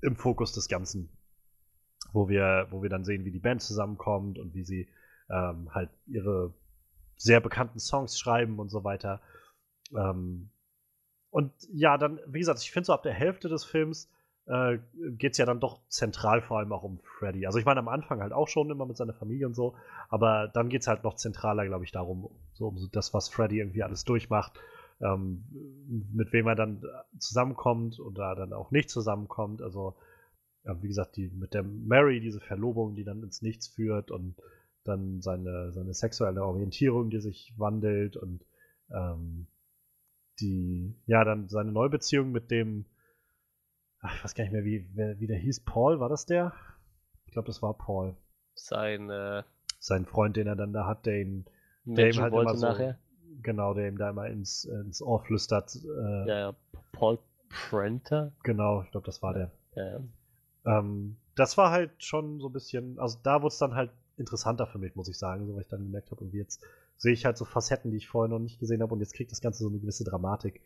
im 0.02 0.16
Fokus 0.16 0.54
des 0.54 0.68
Ganzen, 0.68 1.10
wo 2.14 2.30
wir, 2.30 2.68
wo 2.70 2.84
wir 2.84 2.90
dann 2.90 3.04
sehen, 3.04 3.26
wie 3.26 3.32
die 3.32 3.40
Band 3.40 3.62
zusammenkommt 3.62 4.38
und 4.38 4.54
wie 4.54 4.64
sie 4.64 4.88
ähm, 5.30 5.74
halt 5.74 5.90
ihre 6.06 6.54
sehr 7.18 7.40
bekannten 7.40 7.80
Songs 7.80 8.20
schreiben 8.20 8.60
und 8.60 8.70
so 8.70 8.84
weiter. 8.84 9.22
Ähm, 9.96 10.50
und 11.30 11.52
ja, 11.74 11.98
dann, 11.98 12.20
wie 12.28 12.40
gesagt, 12.40 12.62
ich 12.62 12.72
finde 12.72 12.88
so 12.88 12.94
ab 12.94 13.04
der 13.04 13.14
Hälfte 13.14 13.50
des 13.50 13.66
Films 13.66 14.10
äh, 14.48 14.78
geht 15.18 15.34
es 15.34 15.38
ja 15.38 15.46
dann 15.46 15.60
doch 15.60 15.82
zentral 15.88 16.42
vor 16.42 16.60
allem 16.60 16.72
auch 16.72 16.84
um 16.84 17.00
Freddy. 17.18 17.46
Also 17.46 17.58
ich 17.60 17.66
meine 17.66 17.80
am 17.80 17.88
Anfang 17.88 18.22
halt 18.22 18.32
auch 18.32 18.48
schon 18.48 18.70
immer 18.70 18.86
mit 18.86 18.98
seiner 18.98 19.14
Familie 19.14 19.48
und 19.48 19.56
so, 19.56 19.76
aber 20.10 20.48
dann 20.48 20.70
geht 20.70 20.82
es 20.82 20.88
halt 20.88 21.04
noch 21.04 21.16
zentraler, 21.16 21.66
glaube 21.66 21.84
ich, 21.84 21.92
darum, 21.92 22.30
so 22.54 22.68
um 22.68 22.90
das, 22.92 23.14
was 23.14 23.30
Freddy 23.30 23.60
irgendwie 23.60 23.84
alles 23.84 24.06
durchmacht, 24.06 24.60
ähm, 25.02 25.44
mit 26.14 26.32
wem 26.32 26.48
er 26.48 26.56
dann 26.56 26.84
zusammenkommt 27.18 28.00
oder 28.00 28.36
dann 28.36 28.54
auch 28.54 28.72
nicht 28.72 28.90
zusammenkommt. 28.90 29.62
Also 29.62 29.96
ja, 30.64 30.82
wie 30.82 30.88
gesagt, 30.88 31.16
die 31.16 31.30
mit 31.30 31.54
der 31.54 31.64
Mary, 31.64 32.20
diese 32.20 32.40
Verlobung, 32.40 32.96
die 32.96 33.04
dann 33.04 33.24
ins 33.24 33.42
Nichts 33.42 33.68
führt 33.68 34.12
und 34.12 34.36
dann 34.86 35.22
seine, 35.22 35.72
seine 35.74 35.94
sexuelle 35.94 36.44
Orientierung, 36.44 37.10
die 37.10 37.20
sich 37.20 37.54
wandelt 37.58 38.18
und 38.18 38.46
ähm, 38.92 39.48
die, 40.40 40.96
ja, 41.06 41.24
dann 41.24 41.48
seine 41.50 41.72
Neubeziehung 41.72 42.32
mit 42.32 42.52
dem, 42.52 42.86
ach, 44.02 44.16
ich 44.16 44.24
weiß 44.24 44.36
gar 44.36 44.44
nicht 44.44 44.54
mehr, 44.54 44.64
wie, 44.66 44.88
wer, 44.94 45.20
wie 45.20 45.28
der 45.28 45.38
hieß, 45.38 45.62
Paul, 45.62 46.00
war 46.00 46.10
das 46.10 46.26
der? 46.26 46.54
Ich 47.26 47.34
glaube, 47.34 47.48
das 47.48 47.62
war 47.62 47.74
Paul. 47.74 48.16
Sein, 48.54 49.10
äh, 49.10 49.44
Sein 49.80 50.06
Freund, 50.06 50.38
den 50.38 50.48
er 50.48 50.56
dann 50.56 50.74
da 50.74 50.86
hat, 50.86 51.06
der 51.06 51.22
ihn, 51.22 51.46
der 51.86 52.10
ihm 52.12 52.22
halt 52.22 52.34
immer 52.34 52.56
so, 52.56 52.68
nachher. 52.68 52.98
genau, 53.42 53.74
der 53.74 53.88
ihm 53.90 53.98
da 53.98 54.10
immer 54.10 54.28
ins, 54.28 54.66
ins 54.66 55.02
Ohr 55.02 55.22
flüstert. 55.24 55.76
Äh, 55.76 56.28
Ja, 56.28 56.40
ja. 56.40 56.56
Paul 56.92 57.20
Prenter. 57.50 58.32
Genau, 58.44 58.82
ich 58.84 58.92
glaube, 58.92 59.06
das 59.06 59.22
war 59.22 59.34
der. 59.34 59.52
Ja, 59.76 59.86
ja. 59.86 60.80
Ähm, 60.80 61.18
das 61.36 61.58
war 61.58 61.72
halt 61.72 61.92
schon 62.04 62.40
so 62.40 62.48
ein 62.48 62.54
bisschen, 62.54 62.98
also 63.00 63.20
da 63.24 63.42
wurde 63.42 63.54
es 63.54 63.58
dann 63.60 63.76
halt 63.76 63.92
interessanter 64.18 64.68
für 64.68 64.78
mich, 64.78 64.96
muss 64.96 65.10
ich 65.10 65.18
sagen, 65.18 65.48
so 65.48 65.56
weil 65.56 65.62
ich 65.62 65.68
dann 65.68 65.84
gemerkt 65.84 66.12
habe, 66.12 66.24
irgendwie 66.24 66.38
jetzt 66.38 66.64
sehe 66.98 67.14
ich 67.14 67.26
halt 67.26 67.38
so 67.38 67.46
Facetten, 67.46 67.92
die 67.92 67.98
ich 67.98 68.08
vorher 68.08 68.30
noch 68.30 68.40
nicht 68.40 68.60
gesehen 68.60 68.82
habe 68.82 68.94
und 68.94 69.00
jetzt 69.02 69.14
kriegt 69.14 69.32
das 69.32 69.42
Ganze 69.42 69.64
so 69.64 69.70
eine 69.70 69.80
gewisse 69.80 70.04
Dramatik. 70.04 70.62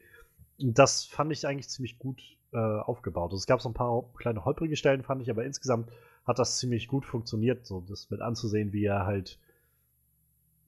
Und 0.60 0.78
das 0.78 1.06
fand 1.06 1.32
ich 1.32 1.48
eigentlich 1.48 1.70
ziemlich 1.70 1.98
gut 1.98 2.22
äh, 2.52 2.58
aufgebaut. 2.58 3.32
Also 3.32 3.38
es 3.38 3.48
gab 3.48 3.62
so 3.62 3.70
ein 3.70 3.74
paar 3.74 4.04
kleine 4.18 4.46
holprige 4.46 4.76
Stellen, 4.76 5.04
fand 5.04 5.22
ich, 5.22 5.30
aber 5.30 5.46
insgesamt 5.46 5.90
hat 6.26 6.40
das 6.40 6.58
ziemlich 6.58 6.88
gut 6.88 7.06
funktioniert, 7.06 7.66
so 7.66 7.82
das 7.82 8.10
mit 8.10 8.22
anzusehen, 8.22 8.74
wie 8.74 8.86
er 8.86 9.06
halt 9.06 9.40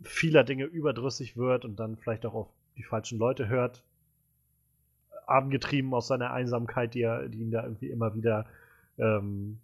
vieler 0.01 0.43
Dinge 0.43 0.65
überdrüssig 0.65 1.37
wird 1.37 1.65
und 1.65 1.75
dann 1.79 1.97
vielleicht 1.97 2.25
auch 2.25 2.33
auf 2.33 2.47
die 2.77 2.83
falschen 2.83 3.19
Leute 3.19 3.47
hört. 3.47 3.83
Angetrieben 5.27 5.93
aus 5.93 6.07
seiner 6.07 6.31
Einsamkeit, 6.31 6.93
die, 6.93 7.01
er, 7.01 7.29
die 7.29 7.39
ihn 7.39 7.51
da 7.51 7.63
irgendwie 7.63 7.89
immer 7.89 8.15
wieder 8.15 8.47
ähm, 8.97 9.59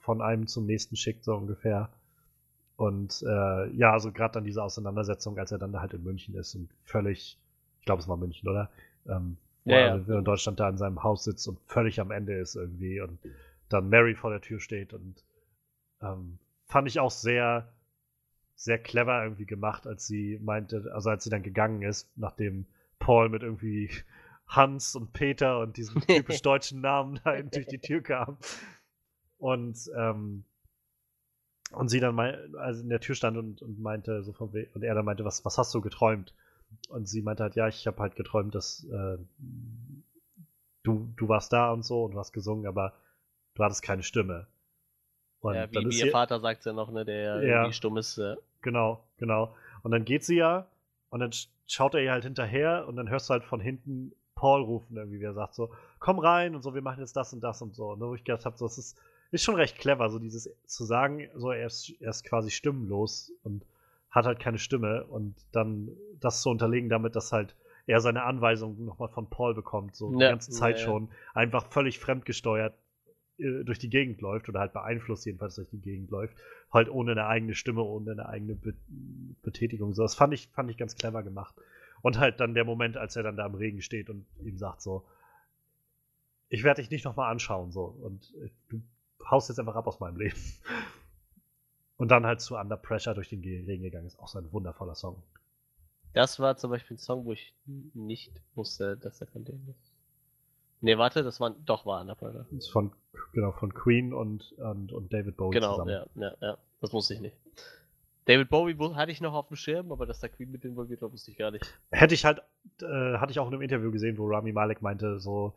von 0.00 0.20
einem 0.20 0.46
zum 0.46 0.66
nächsten 0.66 0.96
schickt, 0.96 1.24
so 1.24 1.34
ungefähr. 1.34 1.90
Und 2.76 3.22
äh, 3.26 3.68
ja, 3.70 3.92
also 3.92 4.12
gerade 4.12 4.34
dann 4.34 4.44
diese 4.44 4.62
Auseinandersetzung, 4.62 5.38
als 5.38 5.52
er 5.52 5.58
dann 5.58 5.72
da 5.72 5.80
halt 5.80 5.94
in 5.94 6.02
München 6.04 6.34
ist 6.34 6.54
und 6.54 6.68
völlig, 6.84 7.38
ich 7.80 7.86
glaube, 7.86 8.02
es 8.02 8.08
war 8.08 8.16
München, 8.16 8.48
oder? 8.48 8.70
Ähm, 9.08 9.38
wo 9.64 9.78
Ja, 9.78 9.80
er 9.80 9.96
ja. 10.08 10.18
in 10.18 10.24
Deutschland 10.24 10.60
da 10.60 10.68
in 10.68 10.76
seinem 10.78 11.02
Haus 11.02 11.24
sitzt 11.24 11.48
und 11.48 11.58
völlig 11.66 12.00
am 12.00 12.10
Ende 12.10 12.34
ist 12.34 12.54
irgendwie 12.54 13.00
und 13.00 13.18
dann 13.68 13.88
Mary 13.88 14.14
vor 14.14 14.30
der 14.30 14.40
Tür 14.42 14.60
steht 14.60 14.92
und 14.94 15.24
ähm, 16.02 16.38
fand 16.66 16.88
ich 16.88 17.00
auch 17.00 17.10
sehr, 17.10 17.68
sehr 18.56 18.78
clever 18.78 19.22
irgendwie 19.24 19.46
gemacht, 19.46 19.86
als 19.86 20.06
sie 20.06 20.38
meinte, 20.42 20.90
also 20.94 21.10
als 21.10 21.24
sie 21.24 21.30
dann 21.30 21.42
gegangen 21.42 21.82
ist, 21.82 22.10
nachdem 22.16 22.66
Paul 22.98 23.28
mit 23.28 23.42
irgendwie 23.42 23.90
Hans 24.48 24.96
und 24.96 25.12
Peter 25.12 25.60
und 25.60 25.76
diesem 25.76 26.00
typisch 26.08 26.42
deutschen 26.42 26.80
Namen 26.80 27.20
da 27.24 27.40
durch 27.42 27.66
die 27.66 27.80
Tür 27.80 28.02
kam. 28.02 28.38
Und, 29.38 29.90
ähm, 29.96 30.44
und 31.76 31.88
sie 31.88 32.00
dann 32.00 32.14
mal, 32.14 32.48
also 32.58 32.82
in 32.82 32.88
der 32.88 33.00
Tür 33.00 33.14
stand 33.14 33.36
und, 33.36 33.62
und 33.62 33.80
meinte, 33.80 34.22
so 34.22 34.32
von 34.32 34.48
und 34.74 34.82
er 34.82 34.94
dann 34.94 35.04
meinte, 35.04 35.24
was, 35.24 35.44
was 35.44 35.58
hast 35.58 35.74
du 35.74 35.80
geträumt? 35.80 36.34
Und 36.88 37.08
sie 37.08 37.22
meinte 37.22 37.42
halt, 37.42 37.54
ja, 37.54 37.68
ich 37.68 37.86
habe 37.86 37.98
halt 37.98 38.16
geträumt, 38.16 38.54
dass 38.54 38.84
äh, 38.84 39.18
du, 40.82 41.08
du 41.16 41.28
warst 41.28 41.52
da 41.52 41.70
und 41.72 41.84
so 41.84 42.04
und 42.04 42.12
du 42.12 42.18
hast 42.18 42.32
gesungen, 42.32 42.66
aber 42.66 42.92
du 43.54 43.64
hattest 43.64 43.82
keine 43.82 44.02
Stimme. 44.02 44.46
Und 45.40 45.54
ja, 45.54 45.70
wie, 45.70 45.74
dann 45.74 45.90
wie 45.90 45.98
ihr 45.98 46.10
Vater 46.10 46.40
sagt 46.40 46.64
ja 46.64 46.72
noch, 46.72 46.90
ne, 46.90 47.04
der 47.04 47.42
Ja. 47.42 47.58
irgendwie 47.62 47.72
stumm 47.72 47.96
ist. 47.96 48.18
Äh, 48.18 48.36
Genau, 48.62 49.04
genau. 49.18 49.54
Und 49.82 49.92
dann 49.92 50.04
geht 50.04 50.24
sie 50.24 50.36
ja 50.36 50.66
und 51.10 51.20
dann 51.20 51.30
sch- 51.30 51.48
schaut 51.68 51.94
er 51.94 52.02
ihr 52.02 52.10
halt 52.10 52.24
hinterher 52.24 52.86
und 52.88 52.96
dann 52.96 53.08
hörst 53.08 53.28
du 53.28 53.32
halt 53.34 53.44
von 53.44 53.60
hinten 53.60 54.12
Paul 54.34 54.62
rufen, 54.62 54.96
irgendwie, 54.96 55.20
wie 55.20 55.24
er 55.24 55.34
sagt 55.34 55.54
so, 55.54 55.70
komm 56.00 56.18
rein 56.18 56.56
und 56.56 56.62
so, 56.62 56.74
wir 56.74 56.82
machen 56.82 57.00
jetzt 57.00 57.16
das 57.16 57.32
und 57.32 57.40
das 57.42 57.62
und 57.62 57.74
so. 57.76 57.92
Und 57.92 58.00
wo 58.00 58.14
ich 58.14 58.24
gedacht 58.24 58.44
habe, 58.44 58.58
so, 58.58 58.66
es 58.66 58.76
ist, 58.76 58.98
ist 59.30 59.44
schon 59.44 59.56
recht 59.56 59.78
clever, 59.78 60.08
so 60.10 60.18
dieses 60.18 60.50
zu 60.66 60.84
sagen, 60.84 61.28
so 61.34 61.50
er 61.50 61.66
ist, 61.66 61.92
er 62.00 62.10
ist 62.10 62.24
quasi 62.24 62.50
stimmenlos 62.50 63.32
und 63.42 63.64
hat 64.10 64.26
halt 64.26 64.40
keine 64.40 64.58
Stimme 64.58 65.04
und 65.04 65.34
dann 65.52 65.90
das 66.20 66.42
zu 66.42 66.50
unterlegen 66.50 66.88
damit, 66.88 67.16
dass 67.16 67.32
halt 67.32 67.54
er 67.86 68.00
seine 68.00 68.22
Anweisungen 68.24 68.84
nochmal 68.84 69.08
von 69.08 69.28
Paul 69.28 69.54
bekommt, 69.54 69.94
so 69.94 70.12
die 70.12 70.16
Ja, 70.20 70.28
ganze 70.28 70.50
Zeit 70.50 70.78
ja, 70.78 70.82
ja. 70.82 70.84
schon, 70.84 71.08
einfach 71.34 71.66
völlig 71.70 71.98
fremdgesteuert 71.98 72.74
äh, 73.38 73.64
durch 73.64 73.78
die 73.78 73.90
Gegend 73.90 74.20
läuft 74.20 74.48
oder 74.48 74.60
halt 74.60 74.72
beeinflusst 74.72 75.26
jedenfalls 75.26 75.56
durch 75.56 75.68
die 75.70 75.80
Gegend 75.80 76.10
läuft, 76.10 76.36
halt 76.72 76.88
ohne 76.88 77.12
eine 77.12 77.26
eigene 77.26 77.54
Stimme, 77.54 77.82
ohne 77.82 78.12
eine 78.12 78.28
eigene 78.28 78.54
Be 78.54 78.74
Betätigung. 79.42 79.94
So, 79.94 80.02
das 80.02 80.14
fand 80.16 80.34
ich, 80.34 80.48
fand 80.48 80.70
ich 80.70 80.76
ganz 80.76 80.96
clever 80.96 81.22
gemacht. 81.22 81.54
Und 82.02 82.18
halt 82.18 82.40
dann 82.40 82.54
der 82.54 82.64
Moment, 82.64 82.96
als 82.96 83.16
er 83.16 83.22
dann 83.22 83.36
da 83.36 83.46
im 83.46 83.54
Regen 83.54 83.82
steht 83.82 84.10
und 84.10 84.26
ihm 84.42 84.56
sagt 84.58 84.82
so, 84.82 85.04
ich 86.48 86.62
werde 86.64 86.80
dich 86.80 86.90
nicht 86.90 87.04
nochmal 87.04 87.30
anschauen, 87.30 87.70
so, 87.72 87.84
und 87.84 88.32
äh, 88.42 88.50
du 88.68 88.80
haust 89.30 89.48
jetzt 89.48 89.58
einfach 89.58 89.76
ab 89.76 89.86
aus 89.86 90.00
meinem 90.00 90.16
Leben. 90.16 90.36
Und 91.98 92.08
dann 92.10 92.26
halt 92.26 92.40
zu 92.40 92.56
Under 92.56 92.76
Pressure 92.76 93.14
durch 93.14 93.30
den 93.30 93.40
Ge- 93.40 93.64
Regen 93.64 93.82
gegangen 93.82 94.06
ist. 94.06 94.18
Auch 94.18 94.28
so 94.28 94.38
ein 94.38 94.52
wundervoller 94.52 94.94
Song. 94.94 95.22
Das 96.12 96.38
war 96.40 96.56
zum 96.56 96.70
Beispiel 96.70 96.96
ein 96.96 96.98
Song, 96.98 97.24
wo 97.24 97.32
ich 97.32 97.54
nicht 97.64 98.32
wusste, 98.54 98.96
dass 98.96 99.20
er 99.20 99.26
von 99.28 99.44
denen 99.44 99.66
ist. 99.68 99.92
Ne, 100.82 100.98
warte, 100.98 101.22
das 101.22 101.40
war 101.40 101.50
doch 101.50 101.86
war 101.86 102.00
Annapurna. 102.00 102.40
Das 102.50 102.52
ist 102.52 102.68
von, 102.70 102.92
genau, 103.32 103.52
von 103.52 103.72
Queen 103.72 104.12
und, 104.12 104.52
und, 104.58 104.92
und 104.92 105.12
David 105.12 105.36
Bowie 105.36 105.54
Genau, 105.54 105.72
zusammen. 105.72 105.90
ja, 105.90 106.06
ja, 106.16 106.34
ja. 106.40 106.58
Das 106.80 106.92
wusste 106.92 107.14
ich 107.14 107.20
nicht. 107.20 107.36
David 108.26 108.50
Bowie 108.50 108.76
hatte 108.94 109.12
ich 109.12 109.20
noch 109.20 109.32
auf 109.32 109.48
dem 109.48 109.56
Schirm, 109.56 109.90
aber 109.92 110.04
dass 110.04 110.20
da 110.20 110.28
Queen 110.28 110.50
mit 110.50 110.64
involviert 110.64 111.00
war, 111.00 111.12
wusste 111.12 111.30
ich 111.30 111.38
gar 111.38 111.50
nicht. 111.50 111.64
Hätte 111.90 112.12
ich 112.14 112.24
halt, 112.24 112.42
äh, 112.82 113.18
hatte 113.18 113.30
ich 113.32 113.38
auch 113.38 113.46
in 113.48 113.54
einem 113.54 113.62
Interview 113.62 113.90
gesehen, 113.90 114.18
wo 114.18 114.26
Rami 114.26 114.52
Malek 114.52 114.82
meinte, 114.82 115.18
so, 115.18 115.54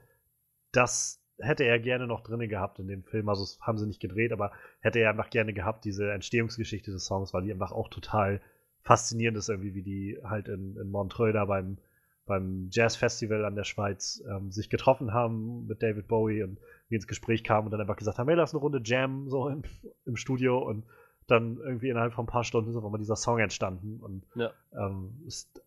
das 0.72 1.20
hätte 1.40 1.64
er 1.64 1.80
gerne 1.80 2.08
noch 2.08 2.22
drinne 2.22 2.48
gehabt 2.48 2.80
in 2.80 2.88
dem 2.88 3.04
Film. 3.04 3.30
Also, 3.30 3.46
haben 3.62 3.78
sie 3.78 3.88
nicht 3.88 4.00
gedreht, 4.00 4.32
aber 4.32 4.52
hätte 4.82 5.00
er 5.00 5.10
einfach 5.10 5.30
gerne 5.30 5.54
gehabt, 5.54 5.86
diese 5.86 6.12
Entstehungsgeschichte 6.12 6.92
des 6.92 7.06
Songs, 7.06 7.34
weil 7.34 7.44
die 7.44 7.52
einfach 7.52 7.72
auch 7.72 7.90
total 7.90 8.42
faszinierend 8.82 9.38
ist, 9.38 9.50
irgendwie, 9.50 9.74
wie 9.76 9.84
die 9.84 10.18
halt 10.24 10.48
in, 10.48 10.78
in 10.78 10.90
Montreux 10.90 11.34
da 11.34 11.46
beim, 11.46 11.78
beim 12.26 12.70
Jazzfestival 12.72 13.46
an 13.46 13.56
der 13.56 13.64
Schweiz 13.64 14.24
ähm, 14.30 14.52
sich 14.52 14.70
getroffen 14.70 15.14
haben 15.14 15.68
mit 15.68 15.84
David 15.84 16.08
Bowie 16.08 16.44
und 16.44 16.60
wie 16.88 16.96
ins 16.96 17.08
Gespräch 17.08 17.44
kamen 17.44 17.68
und 17.68 17.72
dann 17.72 17.82
einfach 17.82 17.98
gesagt 17.98 18.18
haben, 18.18 18.28
hey, 18.28 18.38
lass 18.38 18.54
eine 18.54 18.62
Runde 18.62 18.82
Jam 18.84 19.30
so 19.30 19.48
im, 19.50 19.64
im 20.06 20.16
Studio 20.16 20.58
und 20.60 20.86
dann 21.28 21.58
irgendwie 21.58 21.90
innerhalb 21.90 22.14
von 22.14 22.26
ein 22.26 22.30
paar 22.30 22.44
Stunden 22.44 22.72
ist 22.72 22.76
auf 22.76 22.84
einmal 22.86 23.00
dieser 23.00 23.16
Song 23.16 23.38
entstanden 23.40 24.00
und 24.02 24.26
Ja. 24.36 24.52
ähm, 24.74 25.22
ist, 25.28 25.62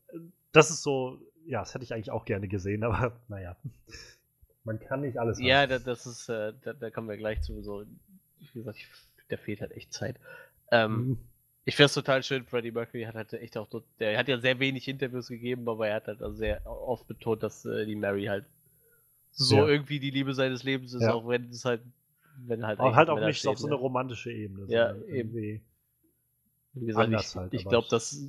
das 0.52 0.70
ist 0.70 0.82
so, 0.82 1.18
ja, 1.46 1.60
das 1.60 1.74
hätte 1.74 1.84
ich 1.84 1.94
eigentlich 1.94 2.10
auch 2.10 2.24
gerne 2.24 2.48
gesehen, 2.48 2.82
aber 2.82 3.12
naja. 3.28 3.56
Man 4.64 4.78
kann 4.80 5.00
nicht 5.00 5.18
alles 5.18 5.38
haben. 5.38 5.46
Ja, 5.46 5.66
da, 5.66 5.78
das 5.78 6.06
ist, 6.06 6.28
äh, 6.28 6.52
da, 6.62 6.72
da 6.72 6.90
kommen 6.90 7.08
wir 7.08 7.16
gleich 7.16 7.42
zu. 7.42 7.60
So, 7.62 7.84
wie 8.38 8.58
gesagt, 8.60 8.78
ich, 8.78 8.86
der 9.30 9.38
fehlt 9.38 9.60
halt 9.60 9.72
echt 9.72 9.92
Zeit. 9.92 10.16
Ähm, 10.70 10.96
Mhm. 11.08 11.18
Ich 11.64 11.76
finde 11.76 11.86
es 11.86 11.94
total 11.94 12.24
schön, 12.24 12.44
Freddie 12.44 12.72
Mercury 12.72 13.04
hat 13.04 13.14
halt 13.14 13.32
echt 13.34 13.56
auch, 13.56 13.68
dort- 13.68 13.84
der 14.00 14.18
hat 14.18 14.26
ja 14.26 14.36
sehr 14.40 14.58
wenig 14.58 14.88
Interviews 14.88 15.28
gegeben, 15.28 15.68
aber 15.68 15.86
er 15.86 15.94
hat 15.94 16.08
halt 16.08 16.20
also 16.20 16.34
sehr 16.34 16.66
oft 16.66 17.06
betont, 17.06 17.40
dass 17.44 17.64
äh, 17.64 17.86
die 17.86 17.94
Mary 17.94 18.24
halt 18.24 18.46
so 19.30 19.58
Ja. 19.58 19.68
irgendwie 19.68 20.00
die 20.00 20.10
Liebe 20.10 20.34
seines 20.34 20.64
Lebens 20.64 20.92
ist, 20.92 21.02
Ja. 21.02 21.14
auch 21.14 21.28
wenn 21.28 21.50
es 21.50 21.64
halt, 21.64 21.80
wenn 22.38 22.66
halt 22.66 22.80
Aber 22.80 22.96
halt 22.96 23.08
auch 23.10 23.20
nicht 23.20 23.46
auf 23.46 23.58
so 23.58 23.68
ne? 23.68 23.74
eine 23.74 23.80
romantische 23.80 24.32
Ebene. 24.32 24.66
Ja, 24.68 24.90
eben. 24.96 25.04
irgendwie- 25.14 25.60
Wie 26.74 26.86
gesagt, 26.86 27.12
ich, 27.12 27.36
halt, 27.36 27.54
ich 27.54 27.64
glaube, 27.64 27.86
dass, 27.90 28.20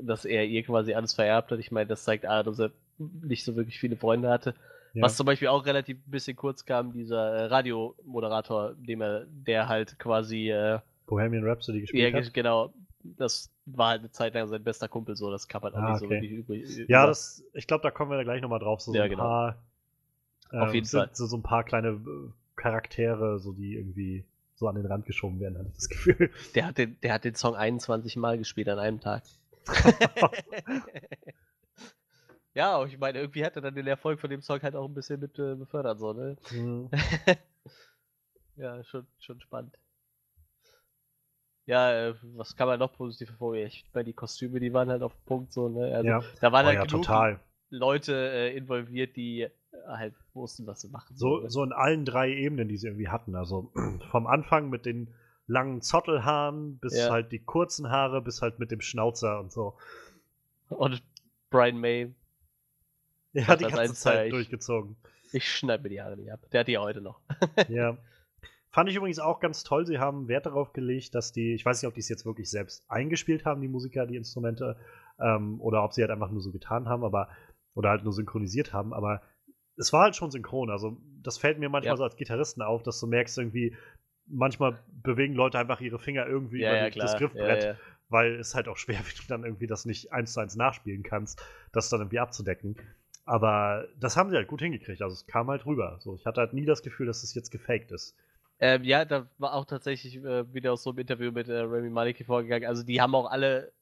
dass 0.00 0.24
er 0.24 0.46
ihr 0.46 0.62
quasi 0.62 0.94
alles 0.94 1.12
vererbt 1.12 1.50
hat. 1.50 1.58
Ich 1.58 1.70
meine, 1.70 1.88
das 1.88 2.04
zeigt 2.04 2.24
A, 2.24 2.42
dass 2.42 2.58
er 2.60 2.70
nicht 2.98 3.44
so 3.44 3.56
wirklich 3.56 3.78
viele 3.78 3.96
Freunde 3.96 4.30
hatte. 4.30 4.54
Ja. 4.94 5.02
Was 5.02 5.16
zum 5.16 5.26
Beispiel 5.26 5.48
auch 5.48 5.66
relativ 5.66 5.98
ein 5.98 6.10
bisschen 6.10 6.36
kurz 6.36 6.64
kam, 6.64 6.92
dieser 6.92 7.32
äh, 7.34 7.44
Radiomoderator, 7.46 8.74
dem 8.76 9.00
er, 9.02 9.24
der 9.26 9.68
halt 9.68 9.98
quasi, 9.98 10.50
äh, 10.50 10.78
Bohemian 11.06 11.44
Rhapsody 11.44 11.78
ja, 11.78 11.82
gespielt 11.82 12.12
ge- 12.14 12.24
hat. 12.26 12.34
genau, 12.34 12.72
das 13.02 13.50
war 13.66 13.88
halt 13.90 14.00
eine 14.00 14.10
Zeit 14.12 14.34
lang 14.34 14.46
sein 14.46 14.62
bester 14.64 14.88
Kumpel, 14.88 15.16
so, 15.16 15.30
das 15.30 15.48
kam 15.48 15.62
halt 15.62 15.74
auch 15.74 15.78
Ah, 15.80 15.90
nicht 15.90 15.98
so 15.98 16.06
okay. 16.06 16.14
wirklich 16.22 16.30
übrig. 16.32 16.88
Ja, 16.88 17.06
das, 17.06 17.44
ich 17.54 17.66
glaube, 17.66 17.82
da 17.82 17.90
kommen 17.90 18.10
wir 18.10 18.22
gleich 18.24 18.40
nochmal 18.40 18.60
drauf. 18.60 18.80
So, 18.80 18.92
so 18.92 18.96
Ja, 18.98 19.04
ein 19.04 19.10
genau. 19.10 19.22
paar, 19.24 19.62
Auf 20.52 20.68
ähm, 20.68 20.74
jeden 20.74 20.86
sind 20.86 21.00
Fall. 21.00 21.10
So, 21.12 21.26
so 21.26 21.36
ein 21.36 21.42
paar 21.42 21.64
kleine 21.64 21.88
äh, 21.88 22.30
Charaktere, 22.56 23.38
so 23.40 23.52
die 23.52 23.74
irgendwie 23.74 24.24
so 24.54 24.68
an 24.68 24.76
den 24.76 24.86
Rand 24.86 25.04
geschoben 25.06 25.40
werden, 25.40 25.58
hatte 25.58 25.68
ich 25.70 25.74
das 25.74 25.88
Gefühl. 25.88 26.30
Der 26.54 26.66
hat, 26.66 26.78
den, 26.78 26.96
der 27.02 27.12
hat 27.14 27.24
den 27.24 27.34
Song 27.34 27.56
21 27.56 28.16
Mal 28.16 28.38
gespielt 28.38 28.68
an 28.68 28.78
einem 28.78 29.00
Tag. 29.00 29.24
ja, 32.54 32.72
aber 32.74 32.86
ich 32.86 32.98
meine, 32.98 33.18
irgendwie 33.18 33.44
hat 33.44 33.56
er 33.56 33.62
dann 33.62 33.74
den 33.74 33.86
Erfolg 33.86 34.20
von 34.20 34.30
dem 34.30 34.42
Song 34.42 34.62
halt 34.62 34.76
auch 34.76 34.88
ein 34.88 34.94
bisschen 34.94 35.20
mit 35.20 35.38
äh, 35.38 35.54
befördert, 35.54 35.98
so, 35.98 36.12
ne? 36.12 36.36
Mhm. 36.50 36.90
ja, 38.56 38.82
schon, 38.84 39.06
schon 39.18 39.40
spannend. 39.40 39.76
Ja, 41.66 42.08
äh, 42.08 42.14
was 42.22 42.56
kann 42.56 42.68
man 42.68 42.78
noch 42.78 42.92
positiv 42.92 43.30
hervorheben? 43.30 43.68
Ich 43.68 43.86
meine, 43.94 44.04
die 44.04 44.12
Kostüme, 44.12 44.60
die 44.60 44.72
waren 44.72 44.90
halt 44.90 45.02
auf 45.02 45.14
den 45.14 45.24
Punkt 45.24 45.52
so, 45.52 45.68
ne? 45.68 45.94
Also, 45.94 46.08
ja, 46.08 46.22
da 46.40 46.52
waren 46.52 46.64
oh, 46.64 46.68
halt 46.68 46.78
ja 46.78 46.84
genug 46.84 47.02
total. 47.02 47.40
Leute 47.70 48.12
äh, 48.14 48.56
involviert, 48.56 49.16
die 49.16 49.48
halt 49.86 50.14
wussten, 50.34 50.66
was 50.66 50.80
sie 50.80 50.88
machen. 50.88 51.16
So, 51.16 51.40
ne? 51.40 51.50
so 51.50 51.62
in 51.62 51.72
allen 51.72 52.04
drei 52.04 52.30
Ebenen, 52.32 52.68
die 52.68 52.76
sie 52.76 52.88
irgendwie 52.88 53.08
hatten. 53.08 53.34
Also 53.34 53.72
vom 54.10 54.26
Anfang 54.26 54.70
mit 54.70 54.86
den 54.86 55.08
langen 55.46 55.82
Zottelhaaren 55.82 56.78
bis 56.78 56.96
Ja. 56.96 57.10
halt 57.10 57.32
die 57.32 57.38
kurzen 57.38 57.90
Haare 57.90 58.22
bis 58.22 58.42
halt 58.42 58.58
mit 58.58 58.70
dem 58.70 58.80
Schnauzer 58.80 59.40
und 59.40 59.52
so. 59.52 59.74
Und 60.68 61.02
Brian 61.50 61.78
May, 61.78 62.14
Er 63.46 63.48
Hat 63.48 63.60
die 63.60 63.64
ganze 63.64 63.94
Zeit 63.94 64.14
zeigt. 64.14 64.32
durchgezogen. 64.32 64.96
ich 65.32 65.50
schneide 65.52 65.82
mir 65.82 65.88
die 65.88 66.00
Haare 66.00 66.16
nicht 66.16 66.30
ab. 66.32 66.40
Der 66.52 66.60
hat 66.60 66.68
die 66.68 66.72
ja 66.72 66.80
heute 66.80 67.00
noch. 67.00 67.20
ja. 67.68 67.98
Fand 68.70 68.88
ich 68.88 68.96
übrigens 68.96 69.18
auch 69.18 69.40
ganz 69.40 69.62
toll. 69.62 69.86
Sie 69.86 69.98
haben 69.98 70.28
Wert 70.28 70.46
darauf 70.46 70.72
gelegt, 70.72 71.14
dass 71.14 71.32
die, 71.32 71.54
ich 71.54 71.64
weiß 71.64 71.82
nicht, 71.82 71.88
ob 71.88 71.94
die 71.94 72.00
es 72.00 72.08
jetzt 72.08 72.26
wirklich 72.26 72.50
selbst 72.50 72.84
eingespielt 72.88 73.44
haben, 73.44 73.60
die 73.60 73.68
Musiker, 73.68 74.06
die 74.06 74.16
Instrumente, 74.16 74.76
ähm, 75.20 75.60
oder 75.60 75.84
ob 75.84 75.92
sie 75.92 76.02
halt 76.02 76.10
einfach 76.10 76.30
nur 76.30 76.40
so 76.40 76.50
getan 76.50 76.88
haben, 76.88 77.04
aber, 77.04 77.28
oder 77.74 77.90
halt 77.90 78.04
nur 78.04 78.12
synchronisiert 78.12 78.72
haben, 78.72 78.92
aber 78.92 79.22
es 79.76 79.92
war 79.92 80.02
halt 80.02 80.16
schon 80.16 80.30
synchron. 80.30 80.70
Also, 80.70 80.96
das 81.22 81.38
fällt 81.38 81.58
mir 81.58 81.68
manchmal 81.68 81.94
Ja. 81.94 81.96
so 81.96 82.04
als 82.04 82.16
Gitarristen 82.16 82.62
auf, 82.62 82.82
dass 82.82 82.98
du 83.00 83.06
merkst, 83.06 83.38
irgendwie, 83.38 83.76
manchmal 84.26 84.78
bewegen 85.02 85.34
Leute 85.34 85.58
einfach 85.58 85.80
ihre 85.80 85.98
Finger 85.98 86.26
irgendwie 86.26 86.60
ja, 86.60 86.70
über 86.70 86.96
ja, 86.96 87.02
das. 87.02 87.16
Griffbrett, 87.16 87.76
weil 88.08 88.34
es 88.36 88.54
halt 88.54 88.68
auch 88.68 88.76
schwer 88.76 88.98
wird, 88.98 89.22
dann 89.30 89.44
irgendwie 89.44 89.66
das 89.66 89.84
nicht 89.84 90.12
eins 90.12 90.32
zu 90.32 90.40
eins 90.40 90.56
nachspielen 90.56 91.02
kannst, 91.02 91.42
das 91.72 91.88
dann 91.90 92.00
irgendwie 92.00 92.20
abzudecken. 92.20 92.76
Aber 93.24 93.86
das 93.98 94.16
haben 94.16 94.30
sie 94.30 94.36
halt 94.36 94.48
gut 94.48 94.60
hingekriegt. 94.60 95.00
Also 95.00 95.14
es 95.14 95.26
kam 95.26 95.48
halt 95.48 95.64
rüber. 95.66 95.98
So, 96.00 96.14
ich 96.14 96.26
hatte 96.26 96.40
halt 96.40 96.52
nie 96.52 96.66
das 96.66 96.82
Gefühl, 96.82 97.06
dass 97.06 97.22
es 97.22 97.34
jetzt 97.34 97.50
gefaked 97.50 97.90
ist. 97.92 98.14
Ähm, 98.60 98.84
ja, 98.84 99.04
da 99.04 99.26
war 99.38 99.54
auch 99.54 99.64
tatsächlich 99.64 100.16
äh, 100.16 100.52
wieder 100.52 100.72
aus 100.72 100.82
so 100.82 100.90
einem 100.90 101.00
Interview 101.00 101.32
mit 101.32 101.48
äh, 101.48 101.60
Remy 101.60 101.90
Maliki 101.90 102.24
vorgegangen. 102.24 102.68
Also 102.68 102.82
die 102.82 103.00
haben 103.00 103.14
auch 103.14 103.30
alle 103.30 103.72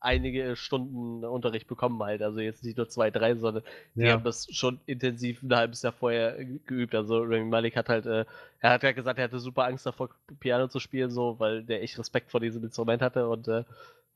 einige 0.00 0.56
Stunden 0.56 1.24
Unterricht 1.24 1.68
bekommen 1.68 2.02
halt. 2.02 2.22
Also 2.22 2.40
jetzt 2.40 2.64
nicht 2.64 2.78
nur 2.78 2.88
zwei, 2.88 3.10
drei, 3.10 3.34
sondern 3.34 3.62
die 3.94 4.10
haben 4.10 4.24
das 4.24 4.48
schon 4.50 4.80
intensiv 4.86 5.42
ein 5.42 5.54
halbes 5.54 5.82
Jahr 5.82 5.92
vorher 5.92 6.42
geübt. 6.42 6.94
Also 6.94 7.18
Remy 7.18 7.50
Malik 7.50 7.76
hat 7.76 7.88
halt, 7.88 8.06
äh, 8.06 8.24
er 8.60 8.70
hat 8.70 8.82
ja 8.82 8.92
gesagt, 8.92 9.18
er 9.18 9.24
hatte 9.24 9.38
super 9.38 9.64
Angst 9.64 9.84
davor, 9.84 10.08
Piano 10.38 10.68
zu 10.68 10.80
spielen, 10.80 11.10
so, 11.10 11.38
weil 11.38 11.62
der 11.62 11.82
echt 11.82 11.98
Respekt 11.98 12.30
vor 12.30 12.40
diesem 12.40 12.64
Instrument 12.64 13.02
hatte 13.02 13.28
und 13.28 13.46
äh, 13.48 13.64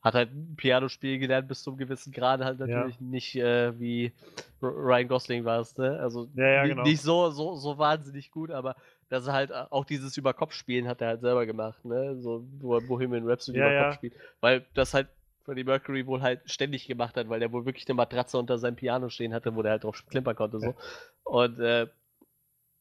hat 0.05 0.13
halt 0.13 0.29
Piano 0.55 0.87
spielen 0.87 1.19
gelernt 1.19 1.47
bis 1.47 1.63
zu 1.63 1.71
einem 1.71 1.79
gewissen 1.79 2.13
Grad 2.13 2.41
halt 2.41 2.59
Ja. 2.59 2.67
natürlich 2.67 2.99
nicht 3.01 3.35
äh, 3.35 3.77
wie 3.79 4.13
Ryan 4.61 5.07
Gosling 5.07 5.43
war 5.45 5.59
es, 5.59 5.75
ne? 5.77 5.99
Also 5.99 6.29
Ja, 6.35 6.47
ja, 6.47 6.65
genau. 6.67 6.83
nicht 6.83 7.01
so, 7.01 7.31
so, 7.31 7.55
so 7.55 7.77
wahnsinnig 7.79 8.29
gut, 8.29 8.51
aber 8.51 8.75
dass 9.09 9.25
er 9.25 9.33
halt 9.33 9.49
äh, 9.49 9.63
auch 9.71 9.83
dieses 9.83 10.15
Überkopfspielen 10.15 10.87
hat 10.87 11.01
er 11.01 11.07
halt 11.07 11.21
selber 11.21 11.47
gemacht, 11.47 11.83
ne? 11.83 12.15
So 12.21 12.45
wo 12.59 12.75
er 12.75 12.81
Bohemian 12.81 13.27
Rhapsody 13.27 13.57
Ja, 13.57 13.67
Überkopf 13.67 13.93
ja. 13.93 13.93
spielt. 13.93 14.13
Weil 14.41 14.65
das 14.75 14.93
halt 14.93 15.07
Freddie 15.43 15.63
Mercury 15.63 16.05
wohl 16.05 16.21
halt 16.21 16.41
ständig 16.45 16.85
gemacht 16.87 17.17
hat, 17.17 17.27
weil 17.27 17.39
der 17.39 17.51
wohl 17.51 17.65
wirklich 17.65 17.87
eine 17.87 17.95
Matratze 17.95 18.37
unter 18.37 18.59
seinem 18.59 18.75
Piano 18.75 19.09
stehen 19.09 19.33
hatte, 19.33 19.55
wo 19.55 19.63
der 19.63 19.71
halt 19.73 19.83
drauf 19.83 20.03
klimpern 20.07 20.35
konnte. 20.35 20.59
So. 20.59 20.75
Und 21.23 21.59
äh, 21.59 21.87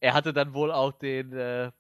er 0.01 0.15
hatte 0.15 0.35
dann 0.35 0.53
wohl 0.53 0.71
auch 0.71 0.93
den, 0.93 1.33
äh, 1.33 1.71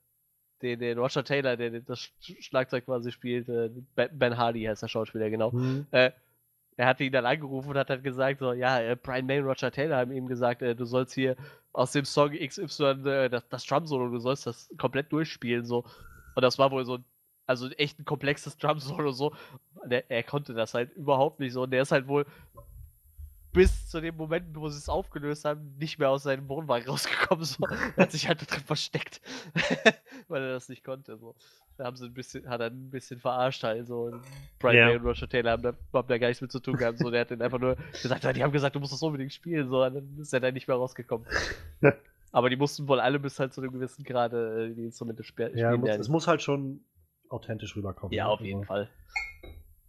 den, 0.64 0.80
den 0.80 0.98
Roger 0.98 1.22
Taylor, 1.22 1.56
der 1.56 1.70
das 1.80 1.98
Sch- 2.22 2.42
Schlagzeug 2.42 2.86
quasi 2.86 3.12
spielt, 3.12 3.48
äh, 3.48 3.70
Ben- 3.94 4.36
Hardy 4.36 4.64
heißt 4.64 4.82
der 4.82 4.88
Schauspieler, 4.88 5.30
genau. 5.30 5.52
Hm. 5.52 5.86
Äh, 5.92 6.10
er 6.76 6.86
hatte 6.86 7.04
ihn 7.04 7.12
dann 7.12 7.24
angerufen 7.26 7.70
und 7.70 7.76
hat 7.76 7.90
dann 7.90 8.02
gesagt, 8.02 8.40
so, 8.40 8.52
ja, 8.52 8.80
äh, 8.80 8.96
Brian 8.96 9.26
May 9.26 9.38
und 9.38 9.46
Roger 9.46 9.70
Taylor 9.70 9.98
haben 9.98 10.10
ihm 10.10 10.26
gesagt, 10.26 10.62
äh, 10.62 10.74
du 10.74 10.84
sollst 10.84 11.14
hier 11.14 11.36
aus 11.72 11.92
dem 11.92 12.04
Song 12.04 12.32
XY 12.32 13.28
das, 13.30 13.48
das 13.48 13.64
Drum-Solo, 13.66 14.08
du 14.08 14.18
sollst 14.18 14.46
das 14.46 14.68
komplett 14.78 15.12
durchspielen, 15.12 15.64
so. 15.64 15.84
Und 16.34 16.42
das 16.42 16.58
war 16.58 16.70
wohl 16.72 16.84
so, 16.84 16.98
also 17.46 17.68
echt 17.70 18.00
ein 18.00 18.04
komplexes 18.04 18.56
Drum-Solo, 18.58 19.12
so. 19.12 19.32
Und 19.74 19.92
er, 19.92 20.10
er 20.10 20.22
konnte 20.24 20.54
das 20.54 20.74
halt 20.74 20.92
überhaupt 20.96 21.38
nicht 21.38 21.52
so. 21.52 21.62
Und 21.62 21.70
der 21.70 21.82
ist 21.82 21.92
halt 21.92 22.08
wohl 22.08 22.26
bis 23.54 23.88
zu 23.88 24.00
dem 24.02 24.16
Moment, 24.16 24.54
wo 24.56 24.68
sie 24.68 24.76
es 24.76 24.88
aufgelöst 24.90 25.46
haben, 25.46 25.74
nicht 25.78 25.98
mehr 25.98 26.10
aus 26.10 26.24
seinem 26.24 26.48
Wohnwagen 26.50 26.86
rausgekommen. 26.90 27.44
So. 27.46 27.64
Er 27.96 28.02
hat 28.02 28.12
sich 28.12 28.28
halt 28.28 28.42
da 28.42 28.44
drin 28.46 28.64
versteckt, 28.64 29.22
weil 30.28 30.42
er 30.42 30.52
das 30.52 30.68
nicht 30.68 30.84
konnte. 30.84 31.16
So. 31.16 31.34
Da 31.78 31.84
haben 31.86 31.96
sie 31.96 32.04
ein 32.06 32.12
bisschen, 32.14 32.46
hat 32.48 32.60
er 32.60 32.66
ein 32.66 32.90
bisschen 32.90 33.18
verarscht 33.18 33.62
halt. 33.64 33.86
So. 33.86 34.02
Und 34.02 34.20
Brian 34.58 34.76
Ja. 34.76 34.86
May 34.88 34.96
und 34.96 35.04
Roger 35.06 35.28
Taylor 35.28 35.52
haben 35.52 35.62
da, 35.62 35.72
haben 35.92 36.08
da 36.08 36.18
gar 36.18 36.28
nichts 36.28 36.42
mit 36.42 36.52
zu 36.52 36.60
tun 36.60 36.76
gehabt. 36.76 36.98
So. 36.98 37.10
Der 37.10 37.22
hat 37.22 37.30
dann 37.30 37.40
einfach 37.40 37.58
nur 37.58 37.76
gesagt, 38.02 38.24
die 38.36 38.42
haben 38.42 38.52
gesagt, 38.52 38.76
du 38.76 38.80
musst 38.80 38.92
das 38.92 39.02
unbedingt 39.02 39.32
spielen. 39.32 39.68
So. 39.70 39.82
Und 39.82 39.94
dann 39.94 40.18
ist 40.18 40.34
er 40.34 40.40
da 40.40 40.50
nicht 40.52 40.68
mehr 40.68 40.76
rausgekommen. 40.76 41.26
Aber 42.32 42.50
die 42.50 42.56
mussten 42.56 42.88
wohl 42.88 42.98
alle 42.98 43.20
bis 43.20 43.38
halt 43.38 43.54
zu 43.54 43.60
einem 43.60 43.72
gewissen 43.72 44.02
Grade 44.04 44.70
äh, 44.72 44.74
die 44.74 44.84
Instrumente 44.86 45.22
spielen. 45.22 45.56
Ja, 45.56 45.76
muss, 45.76 45.88
es 45.88 46.08
muss 46.08 46.26
halt 46.26 46.42
schon 46.42 46.84
authentisch 47.28 47.76
rüberkommen. 47.76 48.12
ja, 48.12 48.24
ne? 48.24 48.30
auf 48.30 48.40
jeden 48.40 48.58
Also, 48.60 48.66
Fall. 48.66 48.88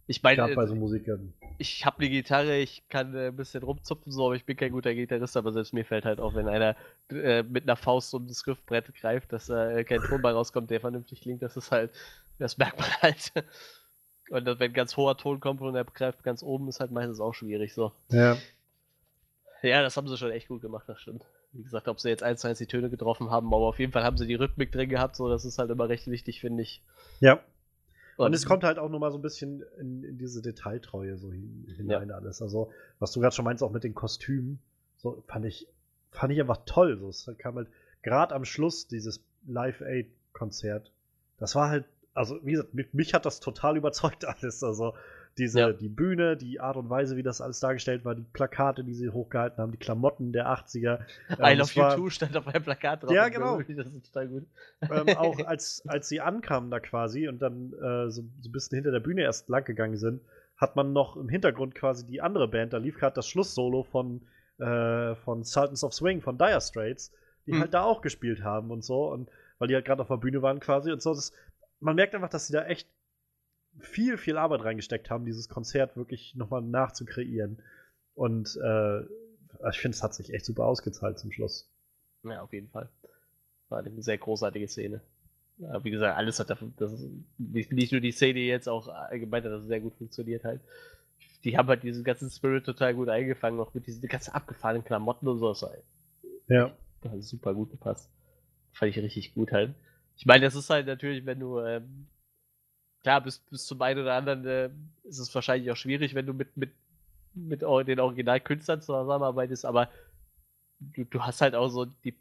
Ich 0.08 0.22
meine, 0.22 0.54
bei 0.54 0.62
äh, 0.62 0.66
so 0.66 0.74
Musikern. 0.74 1.32
ich 1.58 1.84
habe 1.84 1.98
eine 1.98 2.08
Gitarre, 2.08 2.58
ich 2.58 2.88
kann 2.88 3.14
äh, 3.14 3.28
ein 3.28 3.36
bisschen 3.36 3.62
rumzupfen, 3.62 4.12
so, 4.12 4.26
aber 4.26 4.36
ich 4.36 4.44
bin 4.44 4.56
kein 4.56 4.70
guter 4.70 4.94
Gitarrist, 4.94 5.36
aber 5.36 5.52
selbst 5.52 5.72
mir 5.72 5.84
fällt 5.84 6.04
halt 6.04 6.20
auf, 6.20 6.34
wenn 6.34 6.48
einer 6.48 6.76
äh, 7.10 7.42
mit 7.42 7.64
einer 7.64 7.76
Faust 7.76 8.14
um 8.14 8.28
das 8.28 8.44
Griffbrett 8.44 8.94
greift, 8.94 9.32
dass 9.32 9.48
äh, 9.48 9.82
kein 9.84 10.00
Ton 10.00 10.22
bei 10.22 10.30
rauskommt, 10.30 10.70
der 10.70 10.80
vernünftig 10.80 11.22
klingt, 11.22 11.42
das 11.42 11.56
ist 11.56 11.72
halt, 11.72 11.90
das 12.38 12.56
merkt 12.56 12.78
man 12.78 12.88
halt. 13.02 13.32
Und 14.30 14.58
wenn 14.58 14.72
ganz 14.72 14.96
hoher 14.96 15.16
Ton 15.16 15.40
kommt 15.40 15.60
und 15.60 15.74
er 15.74 15.84
greift 15.84 16.22
ganz 16.22 16.42
oben, 16.42 16.68
ist 16.68 16.80
halt 16.80 16.90
meistens 16.92 17.20
auch 17.20 17.34
schwierig, 17.34 17.74
so. 17.74 17.92
Ja. 18.08 18.36
Ja, 19.62 19.82
das 19.82 19.96
haben 19.96 20.06
sie 20.06 20.16
schon 20.16 20.30
echt 20.30 20.48
gut 20.48 20.62
gemacht, 20.62 20.84
das 20.88 21.00
stimmt. 21.00 21.24
Wie 21.52 21.62
gesagt, 21.62 21.88
ob 21.88 21.98
sie 21.98 22.10
jetzt 22.10 22.22
eins 22.22 22.40
zu 22.40 22.48
eins 22.48 22.58
die 22.58 22.66
Töne 22.66 22.90
getroffen 22.90 23.30
haben, 23.30 23.48
aber 23.48 23.66
auf 23.66 23.78
jeden 23.78 23.92
Fall 23.92 24.04
haben 24.04 24.18
sie 24.18 24.26
die 24.26 24.34
Rhythmik 24.34 24.70
drin 24.70 24.88
gehabt, 24.88 25.16
so, 25.16 25.28
das 25.28 25.44
ist 25.44 25.58
halt 25.58 25.70
immer 25.70 25.88
recht 25.88 26.06
wichtig, 26.06 26.40
finde 26.40 26.62
ich. 26.62 26.82
Ja. 27.18 27.40
Und 28.16 28.34
es 28.34 28.46
kommt 28.46 28.64
halt 28.64 28.78
auch 28.78 28.88
nochmal 28.88 29.12
so 29.12 29.18
ein 29.18 29.22
bisschen 29.22 29.62
in, 29.78 30.02
in 30.02 30.18
diese 30.18 30.40
Detailtreue 30.40 31.18
so 31.18 31.30
hin, 31.30 31.66
hinein 31.76 32.10
alles. 32.10 32.40
Also, 32.40 32.70
was 32.98 33.12
du 33.12 33.20
gerade 33.20 33.34
schon 33.34 33.44
meinst, 33.44 33.62
auch 33.62 33.70
mit 33.70 33.84
den 33.84 33.94
Kostümen, 33.94 34.58
so 34.96 35.22
fand 35.26 35.44
ich, 35.44 35.68
fand 36.10 36.32
ich 36.32 36.40
einfach 36.40 36.62
toll. 36.64 36.98
So, 36.98 37.08
es 37.08 37.30
kam 37.38 37.56
halt 37.56 37.68
gerade 38.02 38.34
am 38.34 38.44
Schluss 38.44 38.88
dieses 38.88 39.22
Live-Aid-Konzert. 39.46 40.92
Das 41.38 41.54
war 41.54 41.68
halt, 41.68 41.84
also 42.14 42.38
wie 42.42 42.52
gesagt, 42.52 42.72
mich, 42.72 42.92
mich 42.94 43.12
hat 43.12 43.26
das 43.26 43.40
total 43.40 43.76
überzeugt 43.76 44.24
alles. 44.26 44.62
Also 44.64 44.94
diese, 45.38 45.60
Ja. 45.60 45.72
die 45.72 45.88
Bühne, 45.88 46.36
die 46.36 46.60
Art 46.60 46.76
und 46.76 46.88
Weise, 46.88 47.16
wie 47.16 47.22
das 47.22 47.40
alles 47.40 47.60
dargestellt 47.60 48.04
war, 48.04 48.14
die 48.14 48.24
Plakate, 48.32 48.82
die 48.84 48.94
sie 48.94 49.10
hochgehalten 49.10 49.58
haben, 49.58 49.72
die 49.72 49.78
Klamotten 49.78 50.32
der 50.32 50.46
80er. 50.48 51.00
I 51.30 51.34
Ähm, 51.38 51.58
Love 51.58 51.62
es 51.62 51.76
war- 51.76 51.92
You 51.96 52.02
Too 52.04 52.10
stand 52.10 52.36
auf 52.36 52.46
einem 52.46 52.62
Plakat 52.62 53.02
drauf. 53.02 53.10
Ja, 53.12 53.28
genau. 53.28 53.58
Das 53.76 53.86
ist 53.86 54.06
total 54.12 54.28
gut. 54.28 54.46
ähm, 54.82 55.16
auch 55.16 55.38
als, 55.46 55.82
als 55.86 56.08
sie 56.08 56.20
ankamen 56.20 56.70
da 56.70 56.80
quasi 56.80 57.28
und 57.28 57.40
dann 57.40 57.72
äh, 57.74 58.10
so, 58.10 58.22
so 58.40 58.48
ein 58.48 58.52
bisschen 58.52 58.76
hinter 58.76 58.90
der 58.92 59.00
Bühne 59.00 59.22
erst 59.22 59.48
lang 59.48 59.64
gegangen 59.64 59.96
sind, 59.96 60.22
hat 60.56 60.74
man 60.74 60.92
noch 60.94 61.16
im 61.16 61.28
Hintergrund 61.28 61.74
quasi 61.74 62.06
die 62.06 62.22
andere 62.22 62.48
Band, 62.48 62.72
da 62.72 62.78
lief 62.78 62.98
gerade 62.98 63.14
das 63.14 63.28
Schlusssolo 63.28 63.82
von, 63.84 64.22
äh, 64.58 65.14
von 65.16 65.44
Sultans 65.44 65.84
of 65.84 65.92
Swing, 65.92 66.22
von 66.22 66.38
Dire 66.38 66.62
Straits, 66.62 67.12
die 67.46 67.52
Hm. 67.52 67.60
halt 67.60 67.74
da 67.74 67.82
auch 67.82 68.00
gespielt 68.00 68.42
haben 68.42 68.70
und 68.70 68.82
so, 68.82 69.12
und 69.12 69.28
weil 69.58 69.68
die 69.68 69.74
halt 69.74 69.84
gerade 69.84 70.00
auf 70.00 70.08
der 70.08 70.16
Bühne 70.16 70.40
waren 70.40 70.60
quasi 70.60 70.90
und 70.92 71.02
so. 71.02 71.12
Das, 71.12 71.32
man 71.80 71.94
merkt 71.94 72.14
einfach, 72.14 72.30
dass 72.30 72.46
sie 72.46 72.54
da 72.54 72.64
echt 72.64 72.88
viel, 73.78 74.16
viel 74.18 74.36
Arbeit 74.36 74.64
reingesteckt 74.64 75.10
haben, 75.10 75.24
dieses 75.24 75.48
Konzert 75.48 75.96
wirklich 75.96 76.34
nochmal 76.34 76.62
nachzukreieren. 76.62 77.62
Und 78.14 78.56
äh, 78.62 79.00
ich 79.70 79.78
finde, 79.78 79.96
es 79.96 80.02
hat 80.02 80.14
sich 80.14 80.32
echt 80.32 80.44
super 80.44 80.64
ausgezahlt 80.66 81.18
zum 81.18 81.32
Schluss. 81.32 81.70
Ja, 82.24 82.42
auf 82.42 82.52
jeden 82.52 82.68
Fall. 82.68 82.88
War 83.68 83.78
eine 83.80 84.02
sehr 84.02 84.18
großartige 84.18 84.68
Szene. 84.68 85.00
Wie 85.82 85.90
gesagt, 85.90 86.16
alles 86.18 86.38
hat 86.38 86.50
dafür, 86.50 86.70
das 86.76 86.92
ist 86.92 87.08
nicht, 87.38 87.90
nur 87.92 88.00
die 88.02 88.12
Szene 88.12 88.40
jetzt, 88.40 88.68
auch 88.68 88.88
allgemein 88.88 89.42
hat 89.42 89.52
das 89.52 89.66
sehr 89.66 89.80
gut 89.80 89.94
funktioniert 89.96 90.44
halt. 90.44 90.60
Die 91.44 91.56
haben 91.56 91.68
halt 91.68 91.82
diesen 91.82 92.04
ganzen 92.04 92.28
Spirit 92.28 92.64
total 92.66 92.94
gut 92.94 93.08
eingefangen, 93.08 93.58
auch 93.58 93.72
mit 93.72 93.86
diesen 93.86 94.06
ganzen 94.06 94.32
abgefahrenen 94.34 94.84
Klamotten 94.84 95.26
und 95.28 95.38
so. 95.38 95.48
Das 95.48 95.66
Ja. 96.48 96.76
das 97.00 97.12
hat 97.12 97.22
super 97.22 97.54
gut 97.54 97.70
gepasst. 97.70 98.10
Fand 98.72 98.90
ich 98.90 99.02
richtig 99.02 99.34
gut 99.34 99.50
halt. 99.52 99.74
Ich 100.16 100.26
meine, 100.26 100.44
das 100.44 100.54
ist 100.54 100.68
halt 100.68 100.86
natürlich, 100.86 101.24
wenn 101.24 101.40
du, 101.40 101.60
ähm, 101.60 102.06
klar, 103.06 103.20
bis, 103.20 103.38
bis 103.38 103.66
zum 103.66 103.80
einen 103.82 104.00
oder 104.00 104.14
anderen 104.14 104.44
äh, 104.44 104.68
ist 105.04 105.20
es 105.20 105.32
wahrscheinlich 105.32 105.70
auch 105.70 105.76
schwierig, 105.76 106.16
wenn 106.16 106.26
du 106.26 106.32
mit, 106.32 106.56
mit, 106.56 106.72
mit 107.34 107.62
den 107.62 108.00
Originalkünstlern 108.00 108.82
zusammenarbeitest, 108.82 109.64
aber 109.64 109.88
du, 110.80 111.04
du 111.04 111.22
hast 111.22 111.40
halt 111.40 111.54
auch 111.54 111.68
so 111.68 111.84
die 111.84 112.16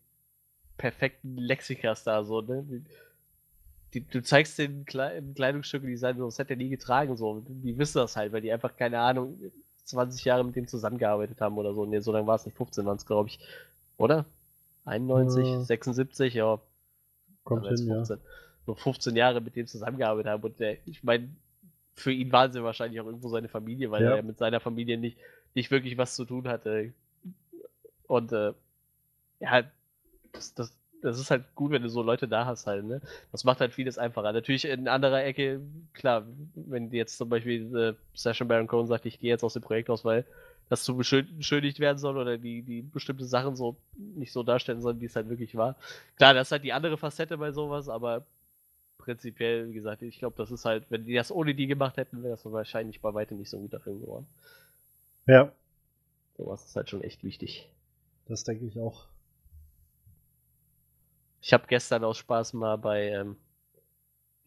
perfekten 0.78 1.38
Lexikas 1.38 2.04
da, 2.04 2.24
so, 2.24 2.42
ne? 2.42 2.64
Die, 2.70 2.84
die, 3.96 4.02
du 4.02 4.22
zeigst 4.22 4.60
den 4.60 4.86
Kle 4.86 5.24
Kleidungsstücke, 5.34 5.88
die 5.88 5.98
sagen, 5.98 6.20
so, 6.20 6.26
das 6.26 6.38
hätte 6.38 6.54
er 6.54 6.58
nie 6.58 6.70
getragen, 6.70 7.18
so. 7.18 7.42
Die 7.48 7.80
wissen 7.80 7.98
das 7.98 8.16
halt, 8.16 8.32
weil 8.32 8.42
die 8.42 8.52
einfach, 8.52 8.78
keine 8.78 9.00
Ahnung, 9.00 9.40
20 9.86 10.24
Jahre 10.24 10.44
mit 10.44 10.56
dem 10.56 10.68
zusammengearbeitet 10.68 11.42
haben 11.42 11.58
oder 11.58 11.74
so. 11.74 11.88
Ne, 11.88 12.00
so 12.04 12.12
lange 12.12 12.28
war 12.28 12.36
es 12.36 12.46
nicht, 12.46 12.58
15 12.58 12.86
waren 12.86 12.98
es, 12.98 13.08
glaube 13.08 13.30
ich. 13.30 13.40
Oder? 13.98 14.26
91, 14.84 15.48
Ja. 15.48 15.62
76, 15.62 16.34
ja. 16.36 16.62
Kommt 17.44 17.66
hin, 17.66 17.88
ja. 17.88 18.04
15. 18.66 18.76
So 18.76 18.76
15 18.76 19.16
Jahre 19.16 19.42
mit 19.42 19.56
dem 19.56 19.68
zusammengearbeitet 19.68 20.32
haben. 20.32 20.44
Und 20.44 20.60
der, 20.60 20.78
ich 20.86 21.04
meine, 21.04 21.30
für 21.94 22.12
ihn 22.12 22.32
waren 22.32 22.52
sie 22.52 22.64
wahrscheinlich 22.64 23.00
auch 23.00 23.06
irgendwo 23.06 23.30
seine 23.30 23.48
Familie, 23.48 23.92
weil 23.92 24.04
Ja. 24.04 24.16
er 24.16 24.24
mit 24.24 24.38
seiner 24.38 24.60
Familie 24.60 24.98
nicht, 24.98 25.18
nicht 25.54 25.72
wirklich 25.72 25.98
was 25.98 26.16
zu 26.16 26.26
tun 26.26 26.48
hatte. 26.48 26.94
Und 28.08 28.32
äh, 28.32 28.54
ja, 29.40 29.64
das, 30.34 30.54
das, 30.54 30.78
das 31.02 31.20
ist 31.20 31.32
halt 31.32 31.44
gut, 31.56 31.72
wenn 31.72 31.84
du 31.84 31.90
so 31.90 32.02
Leute 32.02 32.28
da 32.28 32.46
hast 32.46 32.68
halt, 32.68 32.84
ne? 32.86 33.02
Das 33.32 33.44
macht 33.44 33.60
halt 33.60 33.74
vieles 33.74 33.98
einfacher. 33.98 34.32
Natürlich 34.34 34.66
in 34.66 34.88
anderer 34.88 35.24
Ecke, 35.24 35.62
klar, 35.94 36.26
wenn 36.56 36.92
jetzt 36.92 37.18
zum 37.18 37.30
Beispiel 37.30 37.76
äh, 37.76 37.94
Session 38.18 38.48
Baron 38.48 38.68
Cohen 38.68 38.88
sagt, 38.88 39.06
ich 39.06 39.20
gehe 39.20 39.30
jetzt 39.30 39.44
aus 39.44 39.54
dem 39.54 39.62
Projekt 39.62 39.90
aus, 39.90 40.04
weil 40.04 40.26
das 40.70 40.84
zu 40.84 40.94
beschön- 40.94 41.38
beschönigt 41.38 41.80
werden 41.80 42.00
soll 42.00 42.18
oder 42.18 42.38
die, 42.40 42.64
die 42.64 42.82
bestimmte 42.82 43.26
Sachen 43.26 43.56
so 43.56 43.78
nicht 43.96 44.32
so 44.32 44.42
darstellen 44.42 44.82
sollen, 44.82 45.00
wie 45.00 45.06
es 45.06 45.16
halt 45.16 45.30
wirklich 45.30 45.56
war. 45.56 45.76
Klar, 46.18 46.34
das 46.34 46.48
ist 46.48 46.52
halt 46.54 46.64
die 46.64 46.74
andere 46.74 46.98
Facette 46.98 47.38
bei 47.38 47.52
sowas, 47.52 47.88
aber 47.88 48.26
prinzipiell, 49.06 49.70
wie 49.70 49.74
gesagt, 49.74 50.02
ich 50.04 50.20
glaube, 50.20 50.36
das 50.38 50.52
ist 50.52 50.66
halt, 50.66 50.92
wenn 50.92 51.06
die 51.06 51.16
das 51.16 51.32
ohne 51.32 51.56
die 51.56 51.68
gemacht 51.68 51.98
hätten, 51.98 52.24
wäre 52.24 52.32
das 52.36 52.46
wahrscheinlich 52.52 53.02
bei 53.02 53.14
weitem 53.14 53.38
nicht 53.40 53.50
so 53.52 53.58
ein 53.58 53.64
guter 53.64 53.80
Film 53.82 54.02
geworden. 54.02 54.28
Ja, 55.28 55.54
Sowas 56.38 56.64
ist 56.64 56.78
halt 56.78 56.90
schon 56.90 57.02
echt 57.04 57.26
wichtig. 57.26 57.70
das 58.28 58.44
denke 58.44 58.66
ich 58.66 58.80
auch. 58.80 59.08
Ich 61.40 61.54
habe 61.54 61.66
gestern 61.68 62.04
aus 62.04 62.18
Spaß 62.18 62.52
mal 62.52 62.76
bei 62.78 63.08
ähm, 63.08 63.38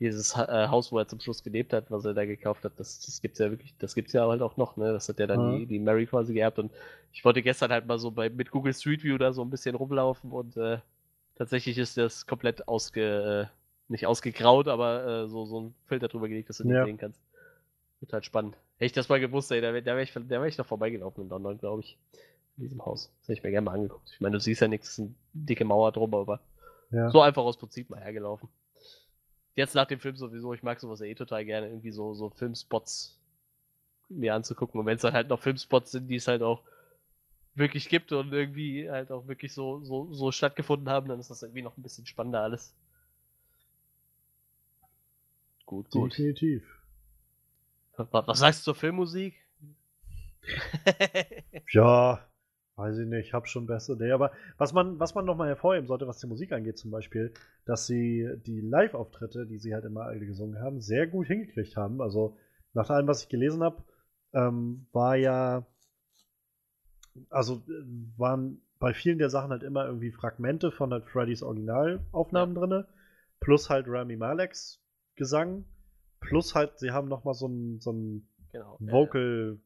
dieses 0.00 0.36
ha 0.36 0.44
äh, 0.64 0.68
Haus, 0.68 0.92
wo 0.92 0.98
er 0.98 1.08
zum 1.08 1.20
Schluss 1.20 1.42
gelebt 1.42 1.72
hat, 1.72 1.90
was 1.90 2.04
er 2.04 2.14
da 2.14 2.24
gekauft 2.24 2.64
hat, 2.64 2.72
das, 2.78 3.00
das 3.00 3.20
gibt's 3.20 3.38
ja 3.40 3.50
wirklich, 3.50 3.74
das 3.78 3.94
gibt's 3.94 4.12
ja 4.12 4.26
halt 4.28 4.42
auch 4.42 4.56
noch, 4.56 4.76
ne? 4.76 4.92
Das 4.92 5.08
hat 5.08 5.18
ja 5.18 5.26
dann 5.26 5.40
Mhm. 5.40 5.44
die, 5.44 5.66
die 5.66 5.78
Mary 5.80 6.06
quasi 6.06 6.34
geerbt 6.34 6.58
und 6.58 6.72
ich 7.12 7.24
wollte 7.24 7.42
gestern 7.42 7.72
halt 7.72 7.86
mal 7.86 7.98
so 7.98 8.10
bei 8.12 8.30
mit 8.30 8.50
Google 8.50 8.74
Street 8.74 9.02
View 9.02 9.18
da 9.18 9.32
so 9.32 9.42
ein 9.42 9.50
bisschen 9.50 9.74
rumlaufen 9.74 10.30
und 10.30 10.56
äh, 10.56 10.78
tatsächlich 11.36 11.78
ist 11.78 11.96
das 11.96 12.26
komplett 12.26 12.68
ausge, 12.68 13.48
äh, 13.50 13.57
nicht 13.88 14.06
ausgegraut, 14.06 14.68
aber 14.68 15.06
äh, 15.24 15.28
so, 15.28 15.46
so 15.46 15.60
ein 15.60 15.74
Filter 15.86 16.08
drüber 16.08 16.28
gelegt, 16.28 16.48
dass 16.48 16.58
du 16.58 16.64
nicht 16.64 16.74
Ja. 16.76 16.84
sehen 16.84 16.98
kannst. 16.98 17.20
Total 18.00 18.22
spannend. 18.22 18.54
Hätte 18.76 18.86
ich 18.86 18.92
das 18.92 19.08
mal 19.08 19.18
gewusst, 19.20 19.50
ey, 19.50 19.60
da 19.60 19.72
wäre 19.72 19.84
wär 19.84 19.98
ich, 19.98 20.12
da 20.12 20.28
wär 20.28 20.44
ich 20.44 20.58
noch 20.58 20.66
vorbeigelaufen 20.66 21.24
in 21.24 21.30
London, 21.30 21.58
glaube 21.58 21.82
ich. 21.82 21.98
In 22.56 22.64
diesem 22.64 22.84
Haus. 22.84 23.10
Das 23.20 23.28
hätte 23.28 23.38
ich 23.38 23.42
mir 23.44 23.50
gerne 23.50 23.64
mal 23.64 23.74
angeguckt. 23.74 24.10
Ich 24.14 24.20
meine, 24.20 24.34
du 24.36 24.40
siehst 24.40 24.60
ja 24.60 24.68
nichts, 24.68 24.88
es 24.88 24.92
ist 24.94 24.98
eine 25.00 25.14
dicke 25.32 25.64
Mauer 25.64 25.90
drum, 25.92 26.14
aber 26.14 26.40
Ja. 26.90 27.10
so 27.10 27.20
einfach 27.20 27.42
aus 27.42 27.56
Prinzip 27.56 27.90
mal 27.90 28.00
hergelaufen. 28.00 28.48
Jetzt 29.54 29.74
nach 29.74 29.86
dem 29.86 29.98
Film 30.00 30.16
sowieso, 30.16 30.54
ich 30.54 30.62
mag 30.62 30.78
sowas 30.78 31.00
eh 31.00 31.14
total 31.14 31.44
gerne, 31.44 31.66
irgendwie 31.68 31.90
so, 31.90 32.14
so 32.14 32.30
Filmspots 32.30 33.18
mir 34.08 34.34
anzugucken. 34.34 34.78
Und 34.80 34.86
wenn 34.86 34.96
es 34.96 35.02
dann 35.02 35.12
halt 35.14 35.28
noch 35.28 35.40
Filmspots 35.40 35.90
sind, 35.90 36.06
die 36.08 36.16
es 36.16 36.28
halt 36.28 36.42
auch 36.42 36.62
wirklich 37.54 37.88
gibt 37.88 38.12
und 38.12 38.32
irgendwie 38.32 38.88
halt 38.88 39.10
auch 39.10 39.26
wirklich 39.26 39.52
so, 39.52 39.80
so, 39.82 40.12
so 40.12 40.30
stattgefunden 40.30 40.88
haben, 40.88 41.08
dann 41.08 41.18
ist 41.18 41.30
das 41.30 41.42
irgendwie 41.42 41.62
noch 41.62 41.76
ein 41.76 41.82
bisschen 41.82 42.06
spannender 42.06 42.40
alles. 42.42 42.72
Gut, 45.68 45.90
gut. 45.90 46.12
Definitiv. 46.12 46.64
Was, 47.98 48.38
sagst 48.38 48.60
du 48.60 48.72
zur 48.72 48.74
Filmmusik? 48.74 49.34
Ja, 51.72 52.26
weiß 52.76 52.96
ich 52.96 53.06
nicht, 53.06 53.34
hab 53.34 53.48
schon 53.48 53.66
bessere 53.66 53.96
Idee. 53.96 54.12
Aber 54.12 54.32
was 54.56 54.72
man, 54.72 54.98
was 54.98 55.14
man 55.14 55.26
nochmal 55.26 55.48
hervorheben 55.48 55.86
sollte, 55.86 56.08
was 56.08 56.20
die 56.20 56.26
Musik 56.26 56.52
angeht, 56.52 56.78
zum 56.78 56.90
Beispiel, 56.90 57.34
dass 57.66 57.86
sie 57.86 58.26
die 58.46 58.62
Live-Auftritte, 58.62 59.44
die 59.44 59.58
sie 59.58 59.74
halt 59.74 59.84
immer 59.84 60.04
alle 60.04 60.24
gesungen 60.24 60.58
haben, 60.58 60.80
sehr 60.80 61.06
gut 61.06 61.26
hingekriegt 61.26 61.76
haben. 61.76 62.00
Also 62.00 62.38
nach 62.72 62.88
allem, 62.88 63.06
was 63.06 63.24
ich 63.24 63.28
gelesen 63.28 63.62
habe, 63.62 63.82
ähm, 64.32 64.86
war 64.92 65.16
ja, 65.16 65.66
also 67.28 67.56
äh, 67.68 67.84
waren 68.16 68.62
bei 68.78 68.94
vielen 68.94 69.18
der 69.18 69.28
Sachen 69.28 69.50
halt 69.50 69.64
immer 69.64 69.84
irgendwie 69.84 70.12
Fragmente 70.12 70.72
von 70.72 70.92
halt 70.92 71.04
Freddys 71.04 71.42
Originalaufnahmen 71.42 72.54
drinne, 72.54 72.88
plus 73.38 73.68
halt 73.68 73.84
Rami 73.86 74.16
Maleks 74.16 74.80
Gesang, 75.18 75.64
plus 76.20 76.54
halt, 76.54 76.78
sie 76.78 76.90
haben 76.90 77.08
nochmal 77.08 77.34
so 77.34 77.46
einen 77.46 77.80
so 77.80 77.90
einen 77.90 78.28
genau. 78.52 78.76
Vocal 78.80 79.58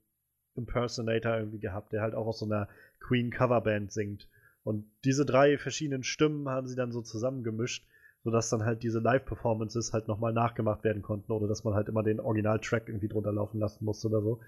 Impersonator 0.57 1.37
irgendwie 1.37 1.61
gehabt, 1.61 1.93
der 1.93 2.03
halt 2.03 2.15
auch 2.15 2.27
aus 2.27 2.41
so 2.41 2.47
einer 2.47 2.69
Queen 3.01 3.31
Coverband 3.31 3.93
singt. 3.93 4.29
Und 4.65 4.85
diese 5.05 5.25
drei 5.25 5.59
verschiedenen 5.59 6.05
Stimmen 6.05 6.49
haben 6.49 6.67
sie 6.67 6.77
dann 6.77 6.93
so 6.93 7.03
zusammengemischt, 7.03 7.87
sodass 8.23 8.51
dann 8.51 8.65
halt 8.65 8.83
diese 8.83 9.01
Live-Performances 9.01 9.93
halt 9.93 10.09
nochmal 10.09 10.33
nachgemacht 10.33 10.85
werden 10.85 11.03
konnten 11.03 11.33
oder 11.33 11.49
dass 11.49 11.65
man 11.65 11.75
halt 11.75 11.89
immer 11.89 12.03
den 12.03 12.21
Original-Track 12.21 12.89
irgendwie 12.89 13.09
drunter 13.09 13.33
laufen 13.33 13.59
lassen 13.59 13.85
musste 13.85 14.09
oder 14.09 14.23
so. 14.23 14.41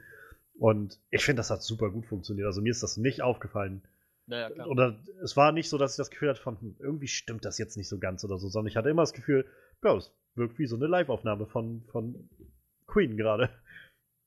Und 0.57 1.01
ich 1.11 1.25
finde, 1.25 1.41
das 1.41 1.51
hat 1.51 1.63
super 1.63 1.91
gut 1.91 2.07
funktioniert. 2.07 2.47
Also 2.47 2.63
mir 2.63 2.71
ist 2.71 2.83
das 2.83 2.97
nicht 2.97 3.23
aufgefallen. 3.23 3.83
Ja, 4.27 4.39
ja, 4.39 4.51
klar. 4.51 4.69
Oder 4.69 5.01
es 5.23 5.37
war 5.37 5.53
nicht 5.53 5.69
so, 5.69 5.79
dass 5.79 5.93
ich 5.93 5.97
das 5.97 6.11
Gefühl 6.11 6.31
hatte 6.31 6.41
von, 6.41 6.61
hm, 6.61 6.77
irgendwie 6.79 7.09
stimmt 7.09 7.45
das 7.45 7.59
jetzt 7.59 7.77
nicht 7.77 7.89
so 7.89 7.99
ganz 7.99 8.25
oder 8.25 8.39
so, 8.39 8.49
sondern 8.49 8.69
ich 8.69 8.77
hatte 8.77 8.89
immer 8.89 9.03
das 9.03 9.13
Gefühl, 9.13 9.47
ja, 9.83 9.97
es 9.97 10.13
wirkt 10.37 10.59
wie 10.59 10.67
so 10.67 10.77
eine 10.77 10.87
Live-Aufnahme 10.87 11.47
von, 11.47 11.83
von 11.91 12.29
Queen 12.87 13.17
gerade. 13.17 13.51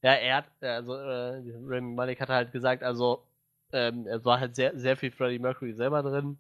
Ja, 0.04 0.14
er 0.14 0.38
hat, 0.38 0.46
also 0.62 0.94
äh, 0.96 1.42
Rami 1.66 1.94
Malek 1.96 2.22
hat 2.22 2.30
halt 2.30 2.52
gesagt, 2.52 2.84
also 2.84 3.24
ähm, 3.74 4.06
es 4.08 4.24
war 4.26 4.40
halt 4.40 4.56
sehr, 4.56 4.78
sehr 4.78 4.96
viel 4.96 5.12
Freddie 5.12 5.40
Mercury 5.40 5.74
selber 5.74 6.04
drin, 6.04 6.38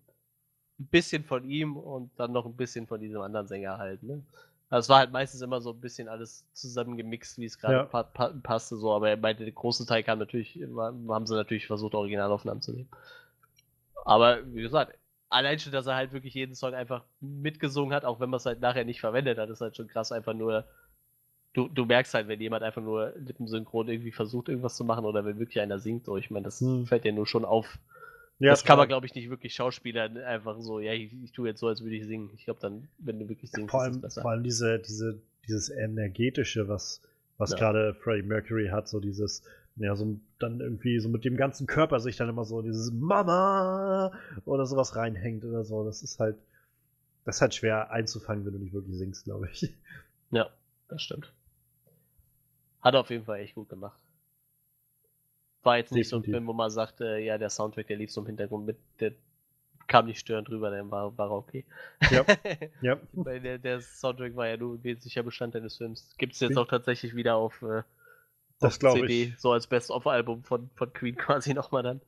ein 0.79 0.87
bisschen 0.87 1.23
von 1.23 1.43
ihm 1.49 1.77
und 1.77 2.11
dann 2.17 2.33
noch 2.33 2.45
ein 2.45 2.55
bisschen 2.55 2.87
von 2.87 3.01
diesem 3.01 3.21
anderen 3.21 3.47
Sänger 3.47 3.77
halt, 3.77 4.03
ne? 4.03 4.23
Also 4.69 4.85
es 4.87 4.89
war 4.89 4.99
halt 4.99 5.11
meistens 5.11 5.41
immer 5.41 5.61
so 5.61 5.71
ein 5.71 5.79
bisschen 5.81 6.09
alles 6.09 6.45
zusammengemixt, 6.53 7.37
wie 7.39 7.45
es 7.45 7.57
gerade 7.59 7.79
Ja. 7.79 7.85
pa 7.85 8.03
pa 8.03 8.29
passte, 8.43 8.77
so, 8.77 8.93
aber 8.93 9.09
er 9.09 9.17
meinte, 9.17 9.43
der 9.45 9.53
große 9.53 9.85
Teil 9.85 10.03
kam 10.03 10.19
natürlich, 10.19 10.59
haben 10.75 11.27
sie 11.27 11.35
natürlich 11.35 11.67
versucht, 11.67 11.95
Originalaufnahmen 11.95 12.61
zu 12.61 12.73
nehmen. 12.73 12.89
Aber 14.05 14.39
wie 14.53 14.61
gesagt, 14.61 14.97
allein 15.30 15.59
schon, 15.59 15.72
dass 15.72 15.88
er 15.88 15.95
halt 15.95 16.14
wirklich 16.14 16.33
jeden 16.33 16.56
Song 16.56 16.73
einfach 16.73 17.03
mitgesungen 17.19 17.93
hat, 17.93 18.06
auch 18.06 18.19
wenn 18.19 18.30
man 18.30 18.38
es 18.38 18.45
halt 18.45 18.61
nachher 18.61 18.85
nicht 18.85 19.01
verwendet 19.01 19.38
hat, 19.38 19.49
ist 19.49 19.61
halt 19.61 19.75
schon 19.75 19.88
krass, 19.88 20.11
einfach 20.11 20.33
nur 20.33 20.65
du, 21.53 21.67
du 21.67 21.85
merkst 21.85 22.14
halt, 22.14 22.27
wenn 22.27 22.39
jemand 22.39 22.64
einfach 22.64 22.81
nur 22.81 23.14
lippensynchron 23.17 23.89
irgendwie 23.89 24.11
versucht, 24.11 24.49
irgendwas 24.49 24.75
zu 24.77 24.83
machen 24.85 25.06
oder 25.06 25.25
wenn 25.25 25.39
wirklich 25.39 25.59
einer 25.59 25.80
singt, 25.80 26.06
so, 26.06 26.17
ich 26.17 26.30
meine, 26.30 26.45
das 26.45 26.59
Hm. 26.61 26.85
fällt 26.85 27.06
ja 27.06 27.11
nur 27.11 27.27
schon 27.27 27.45
auf. 27.45 27.80
Ja, 28.39 28.51
das 28.51 28.64
kann 28.64 28.77
man, 28.77 28.88
glaube 28.88 29.07
ich, 29.07 29.15
nicht 29.15 29.30
wirklich 29.30 29.56
Schauspielern 29.56 30.17
einfach 30.17 30.59
so, 30.59 30.80
ja, 30.80 30.93
ich, 30.93 31.11
ich 31.23 31.31
tue 31.31 31.47
jetzt 31.47 31.59
so, 31.59 31.67
als 31.67 31.81
würde 31.81 31.95
ich 31.95 32.06
singen. 32.06 32.30
Ich 32.35 32.45
glaube 32.45 32.59
dann, 32.61 32.88
wenn 32.99 33.19
du 33.19 33.27
wirklich 33.27 33.51
singst, 33.51 33.72
vor 33.72 33.80
ist 33.80 33.85
allem, 33.85 33.95
es 33.95 34.01
besser. 34.01 34.22
vor 34.22 34.31
allem 34.31 34.43
diese, 34.43 34.80
diese, 34.80 35.19
dieses 35.47 35.69
energetische, 35.69 36.67
was, 36.67 37.01
was 37.39 37.51
Ja. 37.51 37.57
gerade 37.57 37.93
Freddie 37.95 38.22
Mercury 38.27 38.67
hat, 38.67 38.88
so 38.88 38.99
dieses, 38.99 39.41
ja, 39.77 39.95
so 39.95 40.19
dann 40.39 40.59
irgendwie 40.59 40.99
so 40.99 41.09
mit 41.09 41.25
dem 41.25 41.38
ganzen 41.38 41.67
Körper 41.67 41.99
sich 41.99 42.15
dann 42.17 42.30
immer 42.30 42.45
so 42.45 42.61
dieses 42.61 42.91
Mama 42.91 44.11
oder 44.45 44.65
sowas 44.65 44.95
reinhängt 44.95 45.45
oder 45.45 45.64
so. 45.64 45.83
Das 45.83 46.03
ist 46.03 46.19
halt, 46.19 46.38
das 47.25 47.38
ist 47.38 47.41
halt 47.41 47.56
schwer 47.56 47.91
einzufangen, 47.91 48.45
wenn 48.45 48.53
du 48.53 48.59
nicht 48.59 48.73
wirklich 48.73 48.97
singst, 48.97 49.25
glaube 49.25 49.49
ich. 49.51 49.73
Ja, 50.31 50.49
das 50.88 51.01
stimmt. 51.01 51.31
Hat 52.81 52.95
auf 52.95 53.09
jeden 53.09 53.25
Fall 53.25 53.39
echt 53.39 53.56
gut 53.56 53.69
gemacht. 53.69 53.99
War 55.64 55.77
jetzt 55.77 55.91
nicht 55.91 56.07
so 56.07 56.17
ein 56.17 56.22
Definitiv. 56.22 56.38
Film, 56.38 56.47
wo 56.47 56.53
man 56.53 56.69
sagt, 56.69 57.01
äh, 57.01 57.19
ja, 57.19 57.38
der 57.38 57.49
Soundtrack, 57.49 57.88
der 57.88 57.97
lief 57.97 58.11
so 58.11 58.22
im 58.22 58.27
Hintergrund 58.27 58.65
mit, 58.65 58.77
der 58.99 59.14
kam 59.88 60.06
nicht 60.06 60.19
störend 60.19 60.49
rüber, 60.49 60.69
dann 60.69 60.91
war, 60.91 61.17
war 61.17 61.31
okay. 61.31 61.65
Ja. 62.11 62.25
Ja, 62.81 62.99
Weil 63.14 63.39
der, 63.39 63.57
der 63.57 63.81
Soundtrack 63.81 64.35
war 64.35 64.47
ja 64.47 64.57
nur 64.57 64.75
ein 64.75 64.83
wesentlicher 64.83 65.23
Bestandteil 65.23 65.61
des 65.61 65.77
Films. 65.77 66.15
Gibt 66.17 66.33
es 66.33 66.39
jetzt 66.39 66.57
auch 66.57 66.67
tatsächlich 66.67 67.15
wieder 67.15 67.35
auf, 67.35 67.61
äh, 67.61 67.83
Das 68.60 68.74
auf 68.74 68.80
glaub 68.80 68.95
CD, 68.95 69.24
ich. 69.24 69.40
so 69.40 69.52
als 69.52 69.68
Best-of-Album 69.68 70.44
von, 70.44 70.69
von 70.76 70.92
Queen 70.94 71.16
quasi 71.18 71.53
nochmal 71.53 71.84
dann. 71.84 72.02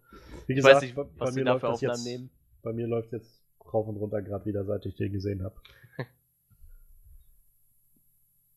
wie 0.48 0.54
Ich 0.54 0.58
gesagt, 0.58 0.76
weiß 0.78 0.82
nicht, 0.84 0.98
was 0.98 1.08
mir 1.20 1.32
sie 1.32 1.44
da 1.44 1.52
läuft 1.54 1.62
für 1.62 1.68
das 1.68 1.76
Aufnahmen 1.76 1.94
jetzt, 1.98 2.06
nehmen. 2.06 2.30
bei 2.64 2.74
mir 2.74 2.88
läuft 2.88 3.12
jetzt 3.12 3.42
rauf 3.74 3.88
und 3.88 3.98
runter 3.98 4.22
gerade 4.22 4.46
wieder, 4.46 4.66
seit 4.66 4.86
ich 4.86 4.96
den 4.96 5.12
gesehen 5.12 5.44
habe. 5.44 5.56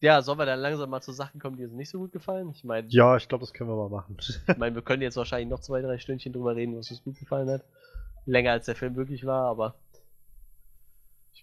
Ja, 0.01 0.21
sollen 0.21 0.39
wir 0.39 0.47
dann 0.47 0.59
langsam 0.59 0.91
mal 0.91 1.01
zu 1.01 1.13
Sachen 1.13 1.39
kommen, 1.41 1.57
die 1.57 1.65
uns 1.65 1.75
nicht 1.75 1.89
so 1.89 2.01
gut 2.01 2.11
gefallen? 2.11 2.51
Ich 2.51 2.65
meine, 2.65 2.89
Ja, 2.89 3.17
ich 3.17 3.29
glaube, 3.29 3.43
das 3.43 3.53
können 3.53 3.71
wir 3.71 3.77
mal 3.77 3.89
machen. 3.89 4.17
ich 4.19 4.57
mein, 4.57 4.75
wir 4.75 4.83
können 4.83 5.01
jetzt 5.01 5.17
wahrscheinlich 5.17 5.49
noch 5.49 5.61
zwei, 5.61 5.81
drei 5.81 5.97
Stündchen 5.99 6.33
drüber 6.33 6.57
reden, 6.57 6.77
was 6.77 6.91
uns 6.91 7.05
gut 7.05 7.17
gefallen 7.21 7.49
hat. 7.49 7.65
Länger 8.27 8.51
als 8.51 8.67
der 8.67 8.75
Film 8.75 8.97
wirklich 8.97 9.25
war, 9.27 9.45
aber 9.49 9.77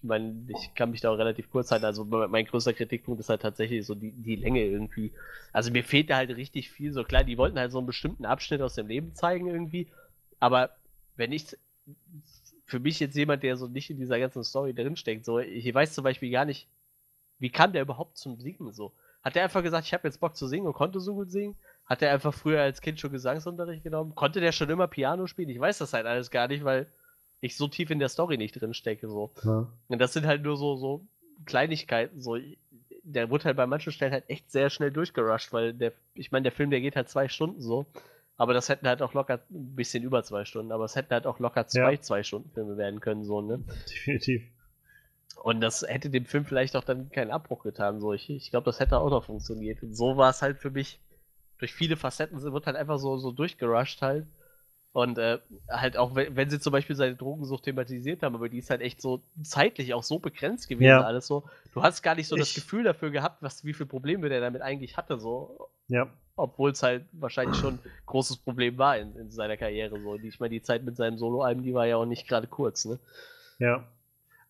ich 0.02 0.08
meine, 0.08 0.44
ich 0.48 0.74
kann 0.74 0.90
mich 0.90 1.00
da 1.00 1.10
auch 1.10 1.18
relativ 1.18 1.50
kurz 1.50 1.70
halten. 1.70 1.84
Also 1.84 2.04
me- 2.04 2.28
mein 2.28 2.46
größter 2.46 2.72
Kritikpunkt 2.72 3.20
ist 3.20 3.28
halt 3.28 3.42
tatsächlich 3.42 3.84
so 3.86 3.94
die, 3.94 4.12
die 4.12 4.36
Länge 4.36 4.64
irgendwie. 4.64 5.12
Also 5.52 5.70
mir 5.70 5.84
fehlt 5.84 6.10
da 6.10 6.16
halt 6.16 6.30
richtig 6.36 6.70
viel. 6.70 6.92
So 6.92 7.04
klar, 7.04 7.24
die 7.24 7.36
wollten 7.38 7.58
halt 7.58 7.72
so 7.72 7.78
einen 7.78 7.86
bestimmten 7.86 8.24
Abschnitt 8.24 8.62
aus 8.62 8.74
dem 8.74 8.88
Leben 8.88 9.14
zeigen 9.14 9.46
irgendwie, 9.48 9.88
aber 10.38 10.70
wenn 11.16 11.32
ich 11.32 11.56
für 12.66 12.80
mich 12.80 13.00
jetzt 13.00 13.16
jemand, 13.16 13.42
der 13.42 13.56
so 13.56 13.66
nicht 13.66 13.90
in 13.90 13.98
dieser 13.98 14.18
ganzen 14.18 14.44
Story 14.44 14.72
drinsteckt, 14.74 15.24
so, 15.24 15.38
ich 15.38 15.72
weiß 15.74 15.92
zum 15.92 16.04
Beispiel 16.04 16.30
gar 16.30 16.44
nicht, 16.44 16.68
wie 17.38 17.50
kam 17.50 17.72
der 17.72 17.82
überhaupt 17.82 18.18
zum 18.18 18.40
Singen 18.40 18.72
so? 18.72 18.92
Hat 19.22 19.34
der 19.34 19.44
einfach 19.44 19.62
gesagt, 19.62 19.86
ich 19.86 19.94
habe 19.94 20.08
jetzt 20.08 20.20
Bock 20.20 20.36
zu 20.36 20.46
singen 20.48 20.66
und 20.66 20.74
konnte 20.74 21.00
so 21.00 21.14
gut 21.14 21.30
singen? 21.30 21.56
Hat 21.86 22.02
er 22.02 22.12
einfach 22.12 22.34
früher 22.34 22.62
als 22.62 22.80
Kind 22.80 23.00
schon 23.00 23.12
Gesangsunterricht 23.12 23.82
genommen? 23.82 24.14
Konnte 24.14 24.40
der 24.40 24.52
schon 24.52 24.70
immer 24.70 24.88
Piano 24.88 25.26
spielen? 25.26 25.48
Ich 25.48 25.60
weiß 25.60 25.78
das 25.78 25.92
halt 25.92 26.06
alles 26.06 26.30
gar 26.30 26.48
nicht, 26.48 26.64
weil 26.64 26.86
ich 27.40 27.56
so 27.56 27.68
tief 27.68 27.90
in 27.90 27.98
der 27.98 28.08
Story 28.08 28.36
nicht 28.36 28.60
drin 28.60 28.74
stecke. 28.74 29.08
So. 29.08 29.32
Ja. 29.44 29.68
Und 29.88 29.98
das 29.98 30.12
sind 30.12 30.26
halt 30.26 30.42
nur 30.42 30.56
so, 30.56 30.76
so 30.76 31.06
Kleinigkeiten. 31.46 32.20
So. 32.20 32.36
Der 33.02 33.30
wurde 33.30 33.44
halt 33.44 33.56
bei 33.56 33.66
manchen 33.66 33.92
Stellen 33.92 34.12
halt 34.12 34.28
echt 34.28 34.50
sehr 34.50 34.68
schnell 34.70 34.90
durchgerusht, 34.90 35.52
weil 35.52 35.72
der, 35.72 35.92
ich 36.14 36.32
meine, 36.32 36.44
der 36.44 36.52
Film, 36.52 36.70
der 36.70 36.80
geht 36.80 36.96
halt 36.96 37.08
zwei 37.08 37.28
Stunden 37.28 37.60
so. 37.60 37.86
Aber 38.36 38.54
das 38.54 38.68
hätten 38.70 38.86
halt 38.88 39.02
auch 39.02 39.12
locker 39.12 39.40
ein 39.50 39.74
bisschen 39.74 40.02
über 40.02 40.22
zwei 40.22 40.46
Stunden, 40.46 40.72
aber 40.72 40.84
es 40.84 40.96
hätten 40.96 41.12
halt 41.12 41.26
auch 41.26 41.38
locker 41.40 41.66
zwei, 41.66 41.92
Ja. 41.94 42.00
zwei 42.00 42.22
Stunden 42.22 42.50
Filme 42.50 42.76
werden 42.78 43.00
können, 43.00 43.22
so, 43.24 43.42
ne? 43.42 43.62
Definitiv. 43.88 44.42
Und 45.42 45.60
das 45.60 45.82
hätte 45.86 46.08
dem 46.10 46.24
Film 46.26 46.44
vielleicht 46.46 46.74
auch 46.76 46.84
dann 46.84 47.10
keinen 47.10 47.30
Abbruch 47.30 47.62
getan. 47.62 48.00
So, 48.00 48.12
ich, 48.14 48.28
ich 48.30 48.50
glaube, 48.50 48.64
das 48.64 48.80
hätte 48.80 48.98
auch 48.98 49.10
noch 49.10 49.24
funktioniert. 49.24 49.82
Und 49.82 49.94
so 49.94 50.16
war 50.16 50.30
es 50.30 50.40
halt 50.42 50.58
für 50.58 50.70
mich, 50.70 51.00
durch 51.58 51.72
viele 51.74 51.96
Facetten 51.96 52.40
wird 52.42 52.66
halt 52.66 52.76
einfach 52.76 52.98
so, 52.98 53.18
so 53.18 53.30
durchgerusht 53.32 54.00
halt. 54.02 54.26
Und 54.92 55.18
äh, 55.18 55.38
halt 55.68 55.96
auch, 55.96 56.16
wenn, 56.16 56.50
sie 56.50 56.58
zum 56.58 56.72
Beispiel 56.72 56.96
seine 56.96 57.14
Drogensucht 57.14 57.62
thematisiert 57.64 58.22
haben, 58.24 58.34
aber 58.34 58.48
die 58.48 58.58
ist 58.58 58.70
halt 58.70 58.80
echt 58.80 59.00
so 59.00 59.22
zeitlich 59.42 59.94
auch 59.94 60.02
so 60.02 60.18
begrenzt 60.18 60.68
gewesen, 60.68 60.88
Ja. 60.88 61.02
alles 61.02 61.28
so. 61.28 61.44
Du 61.74 61.82
hast 61.82 62.02
gar 62.02 62.16
nicht 62.16 62.26
so 62.26 62.34
das 62.34 62.48
Ich- 62.48 62.54
Gefühl 62.56 62.82
dafür 62.82 63.10
gehabt, 63.10 63.40
was, 63.40 63.64
wie 63.64 63.72
viele 63.72 63.86
Probleme 63.86 64.28
der 64.28 64.40
damit 64.40 64.62
eigentlich 64.62 64.96
hatte, 64.96 65.18
so. 65.20 65.68
Ja. 65.88 66.08
obwohl 66.36 66.70
es 66.70 66.82
halt 66.82 67.04
wahrscheinlich 67.12 67.56
schon 67.58 67.74
ein 67.74 67.78
großes 68.06 68.38
Problem 68.38 68.78
war 68.78 68.96
in, 68.96 69.14
in 69.16 69.30
seiner 69.30 69.56
Karriere. 69.56 70.00
So. 70.00 70.14
Ich 70.16 70.40
meine, 70.40 70.50
die 70.50 70.62
Zeit 70.62 70.82
mit 70.84 70.96
seinem 70.96 71.18
Soloalben, 71.18 71.62
die 71.62 71.74
war 71.74 71.86
ja 71.86 71.96
auch 71.96 72.06
nicht 72.06 72.26
gerade 72.28 72.46
kurz, 72.46 72.84
ne? 72.86 72.98
Ja. 73.58 73.84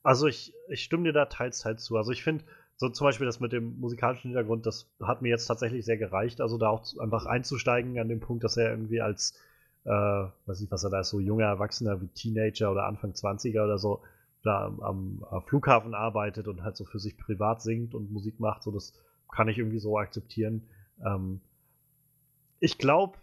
Also 0.02 0.26
ich, 0.26 0.54
ich 0.68 0.82
stimme 0.84 1.04
dir 1.04 1.12
da 1.12 1.26
teils, 1.26 1.58
teils 1.60 1.82
zu. 1.84 1.96
Also 1.96 2.12
ich 2.12 2.22
finde, 2.22 2.44
so 2.76 2.88
zum 2.90 3.06
Beispiel 3.06 3.26
das 3.26 3.40
mit 3.40 3.52
dem 3.52 3.78
musikalischen 3.80 4.30
Hintergrund, 4.30 4.64
das 4.66 4.86
hat 5.02 5.20
mir 5.20 5.28
jetzt 5.30 5.46
tatsächlich 5.46 5.84
sehr 5.84 5.96
gereicht. 5.98 6.40
Also 6.40 6.56
da 6.58 6.68
auch 6.68 6.84
einfach 6.98 7.26
einzusteigen 7.26 7.98
an 7.98 8.08
dem 8.08 8.20
Punkt, 8.20 8.44
dass 8.44 8.56
er 8.56 8.70
irgendwie 8.70 9.00
als, 9.00 9.34
äh, 9.84 9.90
weiß 10.46 10.60
nicht, 10.60 10.70
was 10.70 10.84
er 10.84 10.90
da 10.90 11.00
ist, 11.00 11.10
so 11.10 11.20
junger 11.20 11.46
Erwachsener 11.46 12.00
wie 12.00 12.08
Teenager 12.08 12.70
oder 12.70 12.86
Anfang 12.86 13.12
20er 13.12 13.64
oder 13.64 13.78
so, 13.78 14.02
da 14.42 14.66
am, 14.66 15.24
am 15.30 15.42
Flughafen 15.42 15.94
arbeitet 15.94 16.48
und 16.48 16.62
halt 16.62 16.76
so 16.76 16.84
für 16.84 16.98
sich 16.98 17.16
privat 17.16 17.62
singt 17.62 17.94
und 17.94 18.10
Musik 18.10 18.40
macht. 18.40 18.62
So, 18.62 18.70
das 18.70 18.94
kann 19.30 19.48
ich 19.48 19.58
irgendwie 19.58 19.78
so 19.78 19.98
akzeptieren. 19.98 20.62
Ähm, 21.04 21.40
ich 22.58 22.78
glaube, 22.78 23.18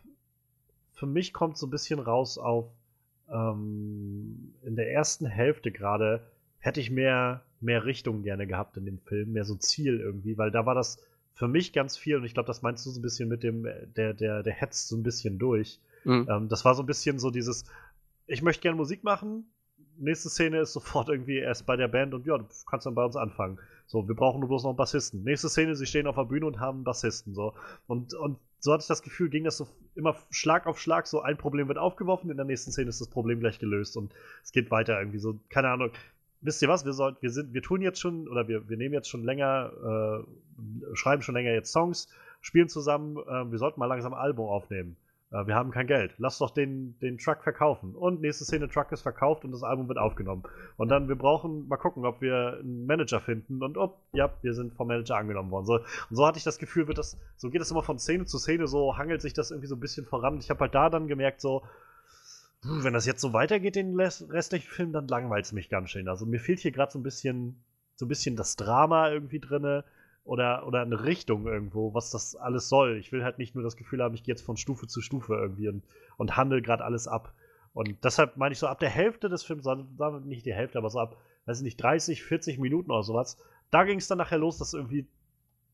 für 0.93 1.05
mich 1.05 1.33
kommt 1.33 1.57
so 1.57 1.67
ein 1.67 1.71
bisschen 1.71 1.99
raus 1.99 2.37
auf, 2.37 2.71
ähm, 3.29 4.53
in 4.63 4.75
der 4.75 4.91
ersten 4.91 5.25
Hälfte 5.25 5.71
gerade 5.71 6.21
hätte 6.59 6.79
ich 6.79 6.89
mehr, 6.91 7.43
mehr 7.59 7.85
Richtung 7.85 8.23
gerne 8.23 8.47
gehabt 8.47 8.77
in 8.77 8.85
dem 8.85 8.99
Film, 8.99 9.33
mehr 9.33 9.45
so 9.45 9.55
Ziel 9.55 9.99
irgendwie, 9.99 10.37
weil 10.37 10.51
da 10.51 10.65
war 10.65 10.75
das 10.75 10.97
für 11.33 11.47
mich 11.47 11.71
ganz 11.71 11.97
viel 11.97 12.17
und 12.17 12.25
ich 12.25 12.33
glaube, 12.33 12.47
das 12.47 12.63
meinst 12.63 12.85
du 12.85 12.89
so 12.89 12.99
ein 12.99 13.03
bisschen 13.03 13.29
mit 13.29 13.43
dem, 13.43 13.67
der, 13.95 14.13
der, 14.13 14.41
der 14.41 14.53
hetzt 14.53 14.87
so 14.87 14.97
ein 14.97 15.03
bisschen 15.03 15.37
durch. 15.37 15.79
Mhm. 16.03 16.27
Ähm, 16.29 16.49
das 16.49 16.65
war 16.65 16.75
so 16.75 16.83
ein 16.83 16.87
bisschen 16.87 17.19
so 17.19 17.31
dieses, 17.31 17.65
ich 18.25 18.41
möchte 18.41 18.61
gerne 18.61 18.77
Musik 18.77 19.03
machen, 19.03 19.49
nächste 19.97 20.29
Szene 20.29 20.59
ist 20.59 20.73
sofort 20.73 21.09
irgendwie 21.09 21.37
erst 21.37 21.65
bei 21.65 21.75
der 21.75 21.87
Band 21.87 22.13
und 22.13 22.25
ja, 22.25 22.37
du 22.37 22.45
kannst 22.69 22.85
dann 22.85 22.95
bei 22.95 23.03
uns 23.03 23.15
anfangen. 23.15 23.59
So, 23.85 24.07
wir 24.07 24.15
brauchen 24.15 24.39
nur 24.39 24.49
bloß 24.49 24.63
noch 24.63 24.71
einen 24.71 24.77
Bassisten. 24.77 25.23
Nächste 25.23 25.49
Szene, 25.49 25.75
sie 25.75 25.85
stehen 25.85 26.07
auf 26.07 26.15
der 26.15 26.25
Bühne 26.25 26.45
und 26.45 26.59
haben 26.59 26.79
einen 26.79 26.83
Bassisten. 26.83 27.33
So. 27.33 27.53
Und, 27.87 28.13
und 28.13 28.37
so 28.59 28.73
hatte 28.73 28.81
ich 28.81 28.87
das 28.87 29.01
Gefühl, 29.01 29.29
ging 29.29 29.43
das 29.43 29.57
so 29.57 29.67
immer 29.95 30.15
Schlag 30.29 30.67
auf 30.67 30.79
Schlag, 30.79 31.07
so 31.07 31.21
ein 31.21 31.37
Problem 31.37 31.67
wird 31.67 31.77
aufgeworfen, 31.77 32.29
in 32.29 32.37
der 32.37 32.45
nächsten 32.45 32.71
Szene 32.71 32.89
ist 32.89 33.01
das 33.01 33.07
Problem 33.07 33.39
gleich 33.39 33.59
gelöst 33.59 33.95
und 33.97 34.13
es 34.43 34.51
geht 34.51 34.71
weiter 34.71 34.99
irgendwie 34.99 35.19
so, 35.19 35.39
keine 35.49 35.69
Ahnung. 35.69 35.91
Wisst 36.41 36.61
ihr 36.61 36.67
was, 36.67 36.85
wir 36.85 36.93
sollten, 36.93 37.21
wir 37.21 37.31
sind, 37.31 37.53
wir 37.53 37.61
tun 37.61 37.81
jetzt 37.81 37.99
schon, 37.99 38.27
oder 38.27 38.47
wir, 38.47 38.69
wir 38.69 38.77
nehmen 38.77 38.93
jetzt 38.93 39.09
schon 39.09 39.23
länger, 39.23 39.71
äh, 40.23 40.95
schreiben 40.95 41.21
schon 41.21 41.35
länger 41.35 41.51
jetzt 41.51 41.71
Songs, 41.71 42.09
spielen 42.41 42.69
zusammen, 42.69 43.17
äh, 43.17 43.51
wir 43.51 43.57
sollten 43.57 43.79
mal 43.79 43.87
langsam 43.87 44.13
ein 44.13 44.19
Album 44.19 44.47
aufnehmen. 44.47 44.97
Äh, 45.31 45.45
wir 45.47 45.55
haben 45.55 45.71
kein 45.71 45.87
Geld. 45.87 46.13
Lass 46.17 46.37
doch 46.37 46.51
den, 46.51 46.97
den 46.99 47.17
Truck 47.17 47.43
verkaufen. 47.43 47.95
Und 47.95 48.21
nächste 48.21 48.45
Szene, 48.45 48.69
Truck 48.69 48.91
ist 48.91 49.01
verkauft 49.01 49.43
und 49.45 49.51
das 49.51 49.63
Album 49.63 49.87
wird 49.87 49.97
aufgenommen. 49.97 50.43
Und 50.77 50.89
dann, 50.89 51.07
wir 51.07 51.15
brauchen 51.15 51.67
mal 51.67 51.77
gucken, 51.77 52.05
ob 52.05 52.21
wir 52.21 52.59
einen 52.59 52.85
Manager 52.85 53.19
finden 53.19 53.61
und 53.61 53.77
ob, 53.77 54.01
ja, 54.13 54.31
wir 54.41 54.53
sind 54.53 54.73
vom 54.73 54.87
Manager 54.87 55.17
angenommen 55.17 55.51
worden. 55.51 55.65
So, 55.65 55.75
und 55.75 56.15
so 56.15 56.25
hatte 56.25 56.37
ich 56.37 56.43
das 56.43 56.59
Gefühl, 56.59 56.87
wird 56.87 56.97
das, 56.97 57.19
so 57.35 57.49
geht 57.49 57.61
es 57.61 57.71
immer 57.71 57.83
von 57.83 57.99
Szene 57.99 58.25
zu 58.25 58.37
Szene, 58.37 58.67
so 58.67 58.97
hangelt 58.97 59.21
sich 59.21 59.33
das 59.33 59.51
irgendwie 59.51 59.67
so 59.67 59.75
ein 59.75 59.81
bisschen 59.81 60.05
voran. 60.05 60.37
Ich 60.39 60.49
habe 60.49 60.61
halt 60.61 60.75
da 60.75 60.89
dann 60.89 61.07
gemerkt, 61.07 61.41
so, 61.41 61.63
wenn 62.63 62.93
das 62.93 63.05
jetzt 63.05 63.21
so 63.21 63.33
weitergeht, 63.33 63.75
den 63.75 63.99
restlichen 63.99 64.67
Film, 64.67 64.91
dann 64.91 65.07
langweilt 65.07 65.45
es 65.45 65.51
mich 65.51 65.69
ganz 65.69 65.91
schön. 65.91 66.07
Also 66.07 66.25
mir 66.25 66.39
fehlt 66.39 66.59
hier 66.59 66.71
gerade 66.71 66.91
so 66.91 66.99
ein 66.99 67.03
bisschen, 67.03 67.63
so 67.95 68.05
ein 68.05 68.09
bisschen 68.09 68.35
das 68.35 68.55
Drama 68.55 69.11
irgendwie 69.11 69.39
drinne 69.39 69.83
oder, 70.27 70.67
oder 70.67 70.81
eine 70.81 71.05
Richtung 71.05 71.47
irgendwo, 71.47 71.93
was 71.93 72.11
das 72.11 72.35
alles 72.35 72.67
soll. 72.69 72.97
Ich 72.97 73.11
will 73.11 73.23
halt 73.23 73.37
nicht 73.37 73.55
nur 73.55 73.63
das 73.63 73.77
Gefühl 73.77 74.03
haben, 74.03 74.13
ich 74.13 74.23
gehe 74.23 74.33
jetzt 74.33 74.45
von 74.45 74.57
Stufe 74.57 74.85
zu 74.87 75.01
Stufe 75.01 75.35
irgendwie 75.35 75.69
und, 75.69 75.83
und 76.17 76.35
handle 76.35 76.61
gerade 76.61 76.83
alles 76.83 77.07
ab. 77.07 77.33
Und 77.73 78.03
deshalb 78.03 78.37
meine 78.37 78.53
ich 78.53 78.59
so, 78.59 78.67
ab 78.67 78.79
der 78.79 78.89
Hälfte 78.89 79.29
des 79.29 79.43
Films, 79.43 79.65
nicht 80.25 80.45
die 80.45 80.53
Hälfte, 80.53 80.77
aber 80.77 80.89
so 80.89 80.99
ab, 80.99 81.17
weiß 81.45 81.59
ich 81.59 81.63
nicht, 81.63 81.81
30, 81.81 82.23
40 82.23 82.59
Minuten 82.59 82.91
oder 82.91 83.03
sowas, 83.03 83.37
da 83.71 83.83
ging 83.83 83.99
es 83.99 84.07
dann 84.07 84.17
nachher 84.17 84.37
los, 84.37 84.57
dass 84.57 84.73
irgendwie 84.73 85.07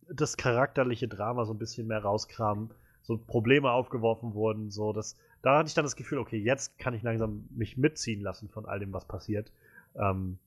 das 0.08 0.38
charakterliche 0.38 1.08
Drama 1.08 1.46
so 1.46 1.54
ein 1.54 1.60
bisschen 1.60 1.88
mehr 1.88 2.04
rauskam, 2.04 2.68
so 3.02 3.18
Probleme 3.18 3.72
aufgeworfen 3.72 4.34
wurden, 4.34 4.70
so 4.70 4.94
dass 4.94 5.18
da 5.42 5.58
hatte 5.58 5.68
ich 5.68 5.74
dann 5.74 5.86
das 5.86 5.96
Gefühl, 5.96 6.20
okay, 6.20 6.38
jetzt 6.38 6.78
kann 6.78 6.94
ich 6.94 7.04
langsam 7.04 7.48
mich 7.50 7.76
mitziehen 7.78 8.22
lassen 8.22 8.50
von 8.50 8.66
all 8.66 8.80
dem, 8.80 8.94
was 8.94 9.06
passiert. 9.06 9.52
Ähm, 9.96 10.38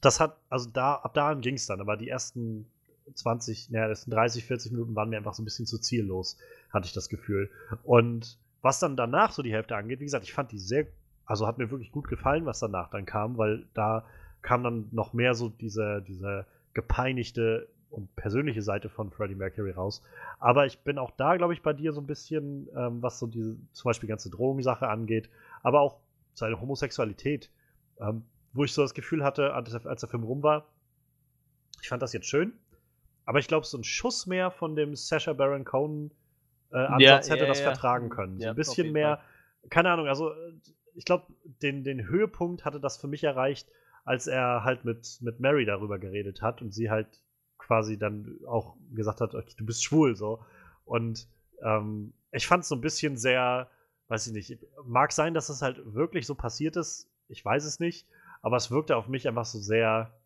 das 0.00 0.20
hat, 0.20 0.36
also 0.50 0.68
da, 0.70 0.94
ab 0.94 1.14
dahin 1.14 1.40
ging 1.40 1.54
es 1.54 1.66
dann, 1.66 1.80
aber 1.80 1.96
die 1.96 2.08
ersten 2.08 2.66
20, 3.14 3.70
naja, 3.70 3.88
das 3.88 4.02
sind 4.02 4.12
30, 4.12 4.44
40 4.44 4.72
Minuten 4.72 4.94
waren 4.94 5.08
mir 5.08 5.16
einfach 5.16 5.34
so 5.34 5.42
ein 5.42 5.44
bisschen 5.44 5.66
zu 5.66 5.78
ziellos, 5.78 6.36
hatte 6.70 6.86
ich 6.86 6.92
das 6.92 7.08
Gefühl. 7.08 7.50
Und 7.82 8.38
was 8.62 8.80
dann 8.80 8.96
danach 8.96 9.32
so 9.32 9.42
die 9.42 9.52
Hälfte 9.52 9.76
angeht, 9.76 10.00
wie 10.00 10.04
gesagt, 10.04 10.24
ich 10.24 10.32
fand 10.32 10.52
die 10.52 10.58
sehr, 10.58 10.86
also 11.26 11.46
hat 11.46 11.58
mir 11.58 11.70
wirklich 11.70 11.92
gut 11.92 12.08
gefallen, 12.08 12.46
was 12.46 12.58
danach 12.58 12.90
dann 12.90 13.06
kam, 13.06 13.38
weil 13.38 13.66
da 13.74 14.04
kam 14.42 14.62
dann 14.62 14.88
noch 14.92 15.12
mehr 15.12 15.34
so 15.34 15.48
diese, 15.48 16.02
diese 16.06 16.46
gepeinigte 16.74 17.68
und 17.90 18.14
persönliche 18.16 18.62
Seite 18.62 18.88
von 18.88 19.10
Freddie 19.10 19.34
Mercury 19.34 19.72
raus. 19.72 20.02
Aber 20.38 20.66
ich 20.66 20.80
bin 20.80 20.98
auch 20.98 21.10
da, 21.12 21.36
glaube 21.36 21.54
ich, 21.54 21.62
bei 21.62 21.72
dir 21.72 21.92
so 21.92 22.00
ein 22.00 22.06
bisschen, 22.06 22.68
ähm, 22.76 23.02
was 23.02 23.18
so 23.18 23.26
diese 23.26 23.56
zum 23.72 23.88
Beispiel 23.88 24.08
ganze 24.08 24.30
Drogensache 24.30 24.88
angeht, 24.88 25.30
aber 25.62 25.80
auch 25.80 25.98
seine 26.34 26.60
Homosexualität, 26.60 27.50
ähm, 28.00 28.24
wo 28.52 28.64
ich 28.64 28.72
so 28.72 28.82
das 28.82 28.94
Gefühl 28.94 29.24
hatte, 29.24 29.54
als 29.54 29.70
der 30.00 30.08
Film 30.08 30.24
rum 30.24 30.42
war, 30.42 30.66
ich 31.82 31.88
fand 31.88 32.02
das 32.02 32.12
jetzt 32.12 32.26
schön, 32.26 32.52
aber 33.28 33.40
ich 33.40 33.46
glaube, 33.46 33.66
so 33.66 33.76
ein 33.76 33.84
Schuss 33.84 34.26
mehr 34.26 34.50
von 34.50 34.74
dem 34.74 34.96
Sasha 34.96 35.34
Baron 35.34 35.66
Cohen 35.66 36.12
äh, 36.72 36.78
Ansatz 36.78 37.28
ja, 37.28 37.34
hätte 37.34 37.44
ja, 37.44 37.48
das 37.48 37.60
ja. 37.60 37.66
vertragen 37.66 38.08
können. 38.08 38.40
So 38.40 38.48
ein 38.48 38.54
bisschen 38.54 38.90
mehr, 38.90 39.20
keine 39.68 39.90
Ahnung, 39.90 40.08
also 40.08 40.32
ich 40.94 41.04
glaube, 41.04 41.26
den, 41.44 41.84
den 41.84 42.08
Höhepunkt 42.08 42.64
hatte 42.64 42.80
das 42.80 42.96
für 42.96 43.06
mich 43.06 43.24
erreicht, 43.24 43.68
als 44.06 44.28
er 44.28 44.64
halt 44.64 44.86
mit, 44.86 45.18
mit 45.20 45.40
Mary 45.40 45.66
darüber 45.66 45.98
geredet 45.98 46.40
hat 46.40 46.62
und 46.62 46.72
sie 46.72 46.88
halt 46.88 47.06
quasi 47.58 47.98
dann 47.98 48.38
auch 48.46 48.76
gesagt 48.94 49.20
hat, 49.20 49.34
okay, 49.34 49.52
du 49.58 49.66
bist 49.66 49.84
schwul, 49.84 50.16
so. 50.16 50.42
Und 50.86 51.28
ähm, 51.62 52.14
ich 52.32 52.46
fand 52.46 52.62
es 52.62 52.70
so 52.70 52.76
ein 52.76 52.80
bisschen 52.80 53.18
sehr, 53.18 53.68
weiß 54.08 54.26
ich 54.28 54.32
nicht, 54.32 54.58
mag 54.86 55.12
sein, 55.12 55.34
dass 55.34 55.50
es 55.50 55.60
halt 55.60 55.82
wirklich 55.84 56.26
so 56.26 56.34
passiert 56.34 56.76
ist, 56.76 57.10
ich 57.28 57.44
weiß 57.44 57.66
es 57.66 57.78
nicht, 57.78 58.08
aber 58.40 58.56
es 58.56 58.70
wirkte 58.70 58.96
auf 58.96 59.06
mich 59.06 59.28
einfach 59.28 59.44
so 59.44 59.58
sehr, 59.58 60.17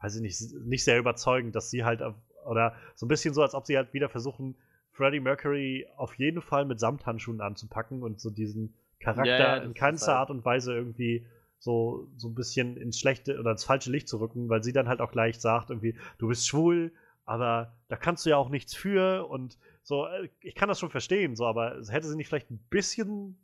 weiß 0.00 0.16
ich 0.16 0.22
nicht, 0.22 0.40
nicht 0.64 0.84
sehr 0.84 0.98
überzeugend, 0.98 1.54
dass 1.54 1.70
sie 1.70 1.84
halt, 1.84 2.02
oder 2.46 2.74
so 2.94 3.06
ein 3.06 3.08
bisschen 3.08 3.34
so, 3.34 3.42
als 3.42 3.54
ob 3.54 3.66
sie 3.66 3.76
halt 3.76 3.92
wieder 3.92 4.08
versuchen, 4.08 4.56
Freddie 4.92 5.20
Mercury 5.20 5.86
auf 5.96 6.14
jeden 6.16 6.42
Fall 6.42 6.64
mit 6.64 6.80
Samthandschuhen 6.80 7.40
anzupacken 7.40 8.02
und 8.02 8.20
so 8.20 8.30
diesen 8.30 8.74
Charakter 8.98 9.38
ja, 9.38 9.56
ja, 9.56 9.62
in 9.62 9.74
keinster 9.74 10.12
halt 10.12 10.18
Art 10.18 10.30
und 10.30 10.44
Weise 10.44 10.74
irgendwie 10.74 11.26
so, 11.58 12.08
so 12.16 12.28
ein 12.28 12.34
bisschen 12.34 12.76
ins 12.76 12.98
schlechte 12.98 13.38
oder 13.38 13.52
ins 13.52 13.64
falsche 13.64 13.90
Licht 13.90 14.08
zu 14.08 14.18
rücken, 14.18 14.48
weil 14.48 14.62
sie 14.62 14.72
dann 14.72 14.88
halt 14.88 15.00
auch 15.00 15.12
gleich 15.12 15.38
sagt, 15.40 15.70
irgendwie, 15.70 15.96
du 16.18 16.28
bist 16.28 16.46
schwul, 16.46 16.92
aber 17.24 17.76
da 17.88 17.96
kannst 17.96 18.26
du 18.26 18.30
ja 18.30 18.36
auch 18.36 18.48
nichts 18.48 18.74
für 18.74 19.26
und 19.28 19.58
so, 19.82 20.06
äh, 20.06 20.28
ich 20.40 20.54
kann 20.54 20.68
das 20.68 20.80
schon 20.80 20.90
verstehen, 20.90 21.36
so, 21.36 21.46
aber 21.46 21.80
hätte 21.88 22.08
sie 22.08 22.16
nicht 22.16 22.28
vielleicht 22.28 22.50
ein 22.50 22.64
bisschen 22.70 23.38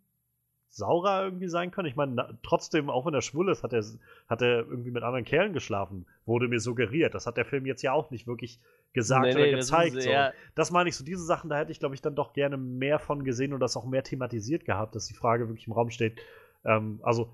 saurer 0.69 1.25
irgendwie 1.25 1.49
sein 1.49 1.71
können. 1.71 1.89
Ich 1.89 1.97
meine, 1.97 2.39
trotzdem, 2.43 2.91
auch 2.91 3.07
wenn 3.07 3.15
er 3.15 3.23
schwul 3.23 3.51
ist, 3.51 3.63
hat 3.63 3.73
er, 3.73 3.85
hat 4.29 4.43
er 4.43 4.59
irgendwie 4.59 4.91
mit 4.91 5.03
anderen 5.03 5.25
Kerlen 5.25 5.53
geschlafen, 5.53 6.07
wurde 6.27 6.49
mir 6.49 6.61
suggeriert. 6.61 7.15
Das 7.15 7.27
hat 7.27 7.37
der 7.37 7.45
Film 7.45 7.67
jetzt 7.67 7.83
ja 7.83 7.93
auch 7.93 8.11
nicht 8.11 8.27
wirklich 8.27 8.61
gesagt 8.93 9.25
nee, 9.25 9.35
oder 9.35 9.45
nee, 9.45 9.53
gezeigt. 9.53 9.97
Das, 9.97 10.05
so. 10.05 10.11
das 10.55 10.71
meine 10.71 10.89
ich 10.89 10.97
so, 10.97 11.05
diese 11.05 11.25
Sachen, 11.25 11.51
da 11.51 11.59
hätte 11.59 11.73
ich, 11.73 11.79
glaube 11.79 11.95
ich, 11.95 12.03
dann 12.03 12.15
doch 12.15 12.33
gerne 12.33 12.57
mehr 12.57 12.99
von 12.99 13.25
gesehen 13.25 13.53
und 13.53 13.61
das 13.61 13.77
auch 13.77 13.87
mehr 13.87 14.03
thematisiert 14.03 14.65
gehabt, 14.65 14.95
dass 14.95 15.07
die 15.07 15.15
Frage 15.15 15.49
wirklich 15.49 15.67
im 15.67 15.73
Raum 15.73 15.91
steht. 15.91 16.19
Ähm, 16.65 17.01
also, 17.03 17.31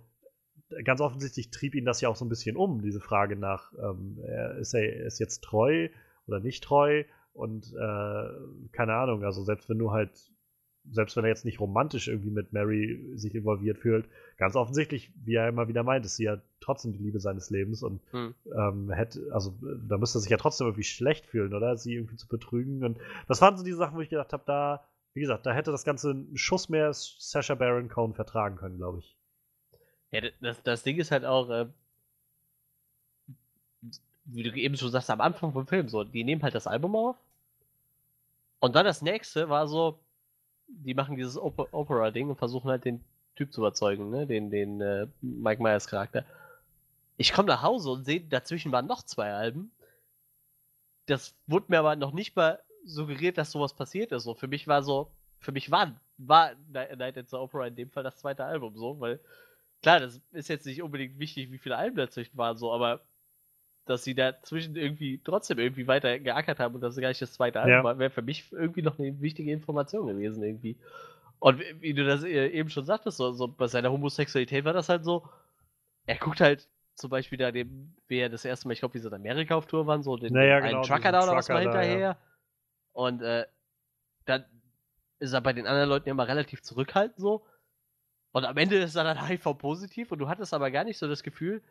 ganz 0.85 1.01
offensichtlich 1.01 1.51
trieb 1.51 1.75
ihn 1.75 1.85
das 1.85 2.01
ja 2.01 2.09
auch 2.09 2.17
so 2.17 2.25
ein 2.25 2.29
bisschen 2.29 2.57
um, 2.57 2.83
diese 2.83 3.01
Frage 3.01 3.37
nach, 3.37 3.73
ähm, 3.75 4.19
ist 4.59 4.75
er 4.75 5.07
ist 5.07 5.19
jetzt 5.19 5.43
treu 5.43 5.89
oder 6.27 6.41
nicht 6.41 6.65
treu? 6.65 7.05
Und 7.35 7.73
äh, 7.73 8.29
keine 8.73 8.95
Ahnung, 8.95 9.25
also 9.25 9.43
selbst 9.43 9.69
wenn 9.69 9.79
du 9.79 9.91
halt 9.91 10.11
selbst 10.91 11.17
wenn 11.17 11.25
er 11.25 11.29
jetzt 11.29 11.45
nicht 11.45 11.61
romantisch 11.61 12.09
irgendwie 12.09 12.31
mit 12.31 12.53
Mary 12.53 13.01
sich 13.15 13.35
involviert 13.35 13.79
fühlt, 13.79 14.07
ganz 14.37 14.57
offensichtlich, 14.57 15.13
wie 15.25 15.35
er 15.35 15.49
immer 15.49 15.69
wieder 15.69 15.83
meint, 15.83 16.05
ist 16.05 16.17
sie 16.17 16.25
ja 16.25 16.41
trotzdem 16.61 16.93
die 16.93 17.03
Liebe 17.03 17.21
seines 17.21 17.51
Lebens 17.51 17.83
und 17.83 18.01
hm. 18.11 18.35
ähm, 18.55 18.91
hätte, 18.91 19.29
also 19.33 19.55
da 19.89 19.99
müsste 19.99 20.19
er 20.19 20.23
sich 20.23 20.31
ja 20.31 20.37
trotzdem 20.37 20.67
irgendwie 20.67 20.85
schlecht 20.85 21.27
fühlen, 21.27 21.55
oder? 21.55 21.77
Sie 21.77 21.95
irgendwie 21.95 22.17
zu 22.17 22.27
betrügen. 22.27 22.85
Und 22.85 22.99
das 23.29 23.41
waren 23.41 23.57
so 23.57 23.65
die 23.65 23.73
Sachen, 23.73 23.97
wo 23.97 24.01
ich 24.01 24.11
gedacht 24.11 24.33
habe, 24.33 24.43
da, 24.47 24.85
wie 25.15 25.21
gesagt, 25.21 25.47
da 25.47 25.53
hätte 25.53 25.71
das 25.71 25.85
Ganze 25.85 26.11
einen 26.11 26.37
Schuss 26.37 26.69
mehr 26.69 26.93
Sasha 26.93 27.55
Baron 27.55 27.89
Cohen 27.89 28.15
vertragen 28.15 28.57
können, 28.57 28.79
glaube 28.79 28.99
ich. 28.99 29.17
Ja, 30.11 30.21
das, 30.41 30.63
das 30.63 30.83
Ding 30.83 30.99
ist 30.99 31.11
halt 31.11 31.25
auch, 31.25 31.49
äh, 31.51 31.67
wie 34.25 34.43
du 34.43 34.53
eben 34.55 34.77
schon 34.77 34.91
sagst, 34.91 35.11
am 35.11 35.21
Anfang 35.21 35.53
vom 35.53 35.67
Film, 35.67 35.89
so, 35.89 36.05
die 36.05 36.25
nehmen 36.25 36.43
halt 36.43 36.55
das 36.55 36.67
Album 36.67 36.97
auf. 36.97 37.17
Und 38.61 38.77
dann 38.77 38.85
das 38.85 39.03
nächste 39.03 39.49
war 39.49 39.67
so, 39.67 39.99
die 40.85 40.95
machen 40.95 41.17
dieses 41.17 41.39
Opera-Ding 41.39 42.29
und 42.29 42.37
versuchen 42.37 42.71
halt 42.71 42.85
den 42.85 43.05
Typ 43.37 43.53
zu 43.53 43.61
überzeugen, 43.61 44.11
ne? 44.11 44.27
Den, 44.27 44.51
den 44.51 44.81
äh, 44.81 45.07
Mike 45.21 45.63
Myers 45.63 45.87
Charakter. 45.87 46.25
Ich 47.17 47.33
komme 47.33 47.49
nach 47.49 47.63
Hause 47.63 47.91
und 47.91 48.05
sehe, 48.05 48.21
dazwischen 48.21 48.73
waren 48.73 48.87
noch 48.87 49.03
zwei 49.03 49.33
Alben. 49.33 49.71
Das 51.07 51.35
wurde 51.47 51.67
mir 51.69 51.79
aber 51.79 51.97
noch 51.97 52.13
nicht 52.13 52.37
mal 52.37 52.61
suggeriert, 52.85 53.39
dass 53.39 53.53
sowas 53.53 53.75
passiert 53.75 54.13
ist. 54.13 54.25
So, 54.25 54.35
für 54.35 54.49
mich 54.49 54.67
war 54.67 54.83
so, 54.83 55.11
für 55.39 55.53
mich 55.53 55.71
war, 55.71 55.93
war 56.19 56.53
Night 56.71 57.19
at 57.19 57.29
the 57.29 57.37
Opera 57.37 57.67
in 57.67 57.77
dem 57.77 57.91
Fall 57.91 58.03
das 58.03 58.17
zweite 58.17 58.45
Album 58.45 58.77
so, 58.77 59.01
weil 59.01 59.21
klar, 59.83 60.01
das 60.01 60.21
ist 60.33 60.49
jetzt 60.49 60.67
nicht 60.67 60.83
unbedingt 60.83 61.19
wichtig, 61.19 61.51
wie 61.51 61.59
viele 61.59 61.77
Alben 61.77 61.97
dazwischen 61.97 62.37
waren, 62.37 62.57
so, 62.57 62.73
aber 62.73 63.01
dass 63.87 64.05
sie 64.05 64.15
dazwischen 64.15 64.77
irgendwie 64.77 65.21
trotzdem 65.25 65.59
irgendwie 65.59 65.87
weiter 65.87 66.19
geackert 66.19 66.61
haben 66.61 66.75
und 66.75 66.81
das 66.81 66.97
gar 66.97 67.09
nicht 67.09 67.23
das 67.23 67.33
zweite 67.33 67.59
Ja. 67.59 67.65
Album 67.65 67.85
war, 67.85 67.99
wäre 67.99 68.11
für 68.11 68.23
mich 68.23 68.53
irgendwie 68.53 68.83
noch 68.83 68.99
eine 68.99 69.21
wichtige 69.21 69.53
Information 69.53 70.07
gewesen 70.07 70.43
irgendwie. 70.43 70.77
Und 71.41 71.61
wie, 71.81 71.93
du 71.93 72.05
das 72.05 72.23
äh, 72.23 72.49
eben 72.49 72.71
schon 72.71 72.85
sagtest, 72.85 73.17
so, 73.17 73.33
so 73.33 73.49
bei 73.49 73.67
seiner 73.67 73.91
Homosexualität 73.91 74.65
war 74.65 74.73
das 74.73 74.89
halt 74.89 75.05
so, 75.05 75.29
er 76.07 76.17
guckt 76.17 76.41
halt 76.41 76.69
zum 76.95 77.11
Beispiel 77.11 77.39
da 77.39 77.51
dem, 77.51 77.97
wie 78.07 78.19
er 78.19 78.29
das 78.29 78.45
erste 78.45 78.69
Mal, 78.69 78.75
ich 78.75 78.81
glaube, 78.81 78.95
wie 78.95 78.99
sie 78.99 79.09
in 79.09 79.15
Amerika 79.15 79.57
auf 79.57 79.67
Tour 79.67 79.87
waren, 79.87 80.03
so 80.03 80.17
den, 80.17 80.33
Naja, 80.33 80.59
einen 80.59 80.69
genau, 80.69 80.83
Trucker 80.83 81.11
da 81.11 81.25
oder 81.25 81.35
was 81.35 81.49
mal 81.49 81.65
da, 81.65 81.73
ja. 81.73 81.81
hinterher. 81.81 82.17
Und 82.93 83.23
äh, 83.23 83.47
dann 84.27 84.45
ist 85.19 85.33
er 85.33 85.41
bei 85.41 85.53
den 85.53 85.67
anderen 85.67 85.89
Leuten 85.89 86.09
immer 86.09 86.29
relativ 86.29 86.63
zurückhaltend 86.63 87.19
so. 87.19 87.45
Und 88.33 88.45
am 88.45 88.57
Ende 88.57 88.77
ist 88.77 88.95
er 88.95 89.05
dann 89.05 89.27
HIV-positiv 89.29 90.13
und 90.13 90.19
du 90.19 90.29
hattest 90.29 90.55
aber 90.55 90.71
gar 90.71 90.85
nicht 90.85 90.99
so 90.99 91.09
das 91.09 91.23
Gefühl, 91.23 91.63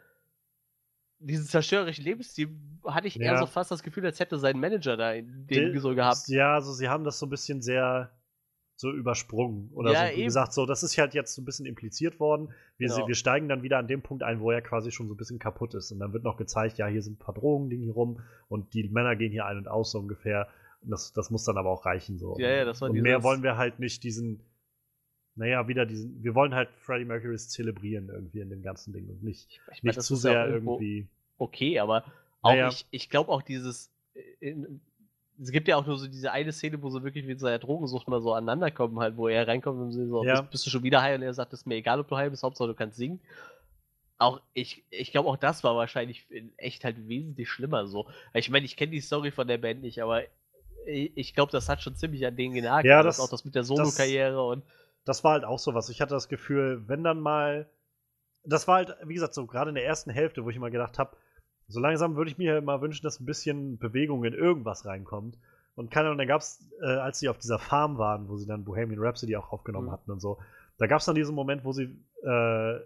diesen 1.21 1.45
zerstörerischen 1.45 2.03
Lebensstil 2.03 2.49
hatte 2.85 3.07
ich 3.07 3.19
eher 3.19 3.33
Ja. 3.33 3.37
so 3.39 3.45
fast 3.45 3.71
das 3.71 3.83
Gefühl, 3.83 4.05
als 4.05 4.19
hätte 4.19 4.37
sein 4.39 4.59
Manager 4.59 4.97
da 4.97 5.11
in 5.13 5.45
den 5.47 5.73
Die- 5.73 5.79
so 5.79 5.93
gehabt. 5.95 6.27
Ja, 6.27 6.55
also 6.55 6.73
sie 6.73 6.89
haben 6.89 7.03
das 7.03 7.19
so 7.19 7.25
ein 7.25 7.29
bisschen 7.29 7.61
sehr 7.61 8.11
so 8.75 8.91
übersprungen. 8.91 9.69
Oder 9.73 9.91
Ja, 9.93 10.09
so, 10.09 10.17
wie 10.17 10.23
gesagt, 10.23 10.53
so, 10.53 10.65
das 10.65 10.81
ist 10.81 10.97
halt 10.97 11.13
jetzt 11.13 11.35
so 11.35 11.41
ein 11.43 11.45
bisschen 11.45 11.67
impliziert 11.67 12.19
worden. 12.19 12.49
Wir, 12.79 12.87
Genau. 12.87 13.07
wir 13.07 13.13
steigen 13.13 13.47
dann 13.47 13.61
wieder 13.61 13.77
an 13.77 13.87
dem 13.87 14.01
Punkt 14.01 14.23
ein, 14.23 14.39
wo 14.39 14.49
er 14.49 14.61
quasi 14.63 14.89
schon 14.91 15.07
so 15.07 15.13
ein 15.13 15.17
bisschen 15.17 15.37
kaputt 15.37 15.75
ist. 15.75 15.91
Und 15.91 15.99
dann 15.99 16.13
wird 16.13 16.23
noch 16.23 16.35
gezeigt, 16.37 16.79
ja, 16.79 16.87
hier 16.87 17.03
sind 17.03 17.13
ein 17.13 17.23
paar 17.23 17.35
Drogen, 17.35 17.69
liegen 17.69 17.83
hier 17.83 17.93
rum 17.93 18.21
und 18.47 18.73
die 18.73 18.89
Männer 18.89 19.15
gehen 19.15 19.31
hier 19.31 19.45
ein 19.45 19.57
und 19.57 19.67
aus 19.67 19.91
so 19.91 19.99
ungefähr. 19.99 20.47
Und 20.81 20.89
das, 20.89 21.13
das 21.13 21.29
muss 21.29 21.43
dann 21.45 21.57
aber 21.57 21.69
auch 21.69 21.85
reichen. 21.85 22.17
So. 22.17 22.35
Ja, 22.39 22.49
ja, 22.49 22.65
das 22.65 22.81
war 22.81 22.89
Und 22.89 22.99
mehr 22.99 23.21
wollen 23.21 23.43
wir 23.43 23.55
halt 23.55 23.77
nicht 23.77 24.03
diesen, 24.03 24.41
naja, 25.35 25.67
wieder 25.67 25.85
diesen, 25.85 26.23
wir 26.23 26.35
wollen 26.35 26.53
halt 26.53 26.69
Freddie 26.81 27.05
Mercurys 27.05 27.49
zelebrieren 27.49 28.09
irgendwie 28.09 28.41
in 28.41 28.49
dem 28.49 28.61
ganzen 28.61 28.93
Ding 28.93 29.07
und 29.09 29.23
nicht, 29.23 29.49
Ich 29.73 29.83
mein, 29.83 29.89
nicht 29.95 30.01
zu 30.01 30.13
ja 30.15 30.19
sehr 30.19 30.47
irgendwie. 30.47 31.07
Okay, 31.37 31.79
aber 31.79 32.03
auch 32.41 32.51
Naja. 32.51 32.69
ich, 32.69 32.85
ich 32.91 33.09
glaube 33.09 33.31
auch 33.31 33.41
dieses. 33.41 33.91
äh, 34.13 34.21
In, 34.49 34.81
es 35.41 35.49
gibt 35.51 35.67
ja 35.67 35.77
auch 35.77 35.85
nur 35.87 35.97
so 35.97 36.07
diese 36.07 36.31
eine 36.31 36.51
Szene, 36.51 36.81
wo 36.83 36.89
sie 36.91 37.01
wirklich 37.03 37.25
mit 37.25 37.39
seiner 37.39 37.57
Drogensucht 37.57 38.07
mal 38.07 38.21
so 38.21 38.33
aneinander 38.33 38.69
kommen, 38.69 38.99
halt, 38.99 39.17
wo 39.17 39.27
er 39.27 39.47
reinkommt 39.47 39.79
und 39.79 39.91
sie 39.91 40.05
so, 40.05 40.23
Ja. 40.23 40.41
bist, 40.41 40.65
du 40.65 40.69
schon 40.69 40.83
wieder 40.83 41.01
high? 41.01 41.15
Und 41.15 41.23
er 41.23 41.33
sagt, 41.33 41.51
ist 41.53 41.65
mir 41.65 41.75
egal, 41.75 41.99
ob 41.99 42.07
du 42.09 42.15
high 42.17 42.29
bist, 42.29 42.43
Hauptsache 42.43 42.67
du 42.67 42.75
kannst 42.75 42.97
singen. 42.97 43.19
Auch 44.19 44.39
ich, 44.53 44.83
ich 44.91 45.11
glaube, 45.11 45.29
auch 45.29 45.37
das 45.37 45.63
war 45.63 45.75
wahrscheinlich 45.75 46.29
in 46.29 46.51
echt 46.57 46.83
halt 46.83 47.07
wesentlich 47.07 47.49
schlimmer 47.49 47.87
so. 47.87 48.07
Ich 48.35 48.51
meine, 48.51 48.65
ich 48.65 48.75
kenne 48.77 48.91
die 48.91 49.01
Story 49.01 49.31
von 49.31 49.47
der 49.47 49.57
Band 49.57 49.81
nicht, 49.81 50.03
aber 50.03 50.21
ich, 50.85 51.11
ich 51.15 51.33
glaube, 51.33 51.51
das 51.51 51.69
hat 51.69 51.81
schon 51.81 51.95
ziemlich 51.95 52.23
an 52.27 52.35
denen 52.35 52.53
genagt. 52.53 52.85
Ja, 52.85 52.99
alles, 52.99 53.17
das- 53.17 53.25
auch 53.25 53.31
das 53.31 53.43
mit 53.45 53.55
der 53.55 53.63
Solo-Karriere 53.63 54.45
und 54.45 54.63
das 55.05 55.23
war 55.23 55.33
halt 55.33 55.43
auch 55.45 55.59
so 55.59 55.73
was. 55.73 55.89
Ich 55.89 56.01
hatte 56.01 56.13
das 56.13 56.29
Gefühl, 56.29 56.83
wenn 56.87 57.03
dann 57.03 57.19
mal. 57.19 57.69
Das 58.43 58.67
war 58.67 58.77
halt, 58.77 58.95
wie 59.05 59.13
gesagt, 59.13 59.35
so 59.35 59.45
gerade 59.45 59.69
in 59.69 59.75
der 59.75 59.85
ersten 59.85 60.09
Hälfte, 60.09 60.43
wo 60.43 60.49
ich 60.49 60.57
mal 60.57 60.71
gedacht 60.71 60.97
habe, 60.97 61.15
so 61.67 61.79
langsam 61.79 62.15
würde 62.15 62.31
ich 62.31 62.39
mir 62.39 62.59
mal 62.61 62.81
wünschen, 62.81 63.03
dass 63.03 63.19
ein 63.19 63.25
bisschen 63.25 63.77
Bewegung 63.77 64.23
in 64.23 64.33
irgendwas 64.33 64.85
reinkommt. 64.85 65.37
Und 65.75 65.91
keine 65.91 66.07
Ahnung, 66.07 66.17
da 66.17 66.25
gab 66.25 66.41
es, 66.41 66.67
äh, 66.81 66.87
als 66.87 67.19
sie 67.19 67.29
auf 67.29 67.37
dieser 67.37 67.59
Farm 67.59 67.97
waren, 67.97 68.27
wo 68.29 68.37
sie 68.37 68.47
dann 68.47 68.65
Bohemian 68.65 68.99
Rhapsody 68.99 69.35
auch 69.35 69.51
aufgenommen 69.51 69.87
Mhm. 69.87 69.91
hatten 69.91 70.11
und 70.11 70.19
so, 70.19 70.39
da 70.77 70.87
gab 70.87 70.99
es 70.99 71.05
dann 71.05 71.15
diesen 71.15 71.35
Moment, 71.35 71.63
wo 71.63 71.71
sie 71.71 71.83
äh, 72.23 72.79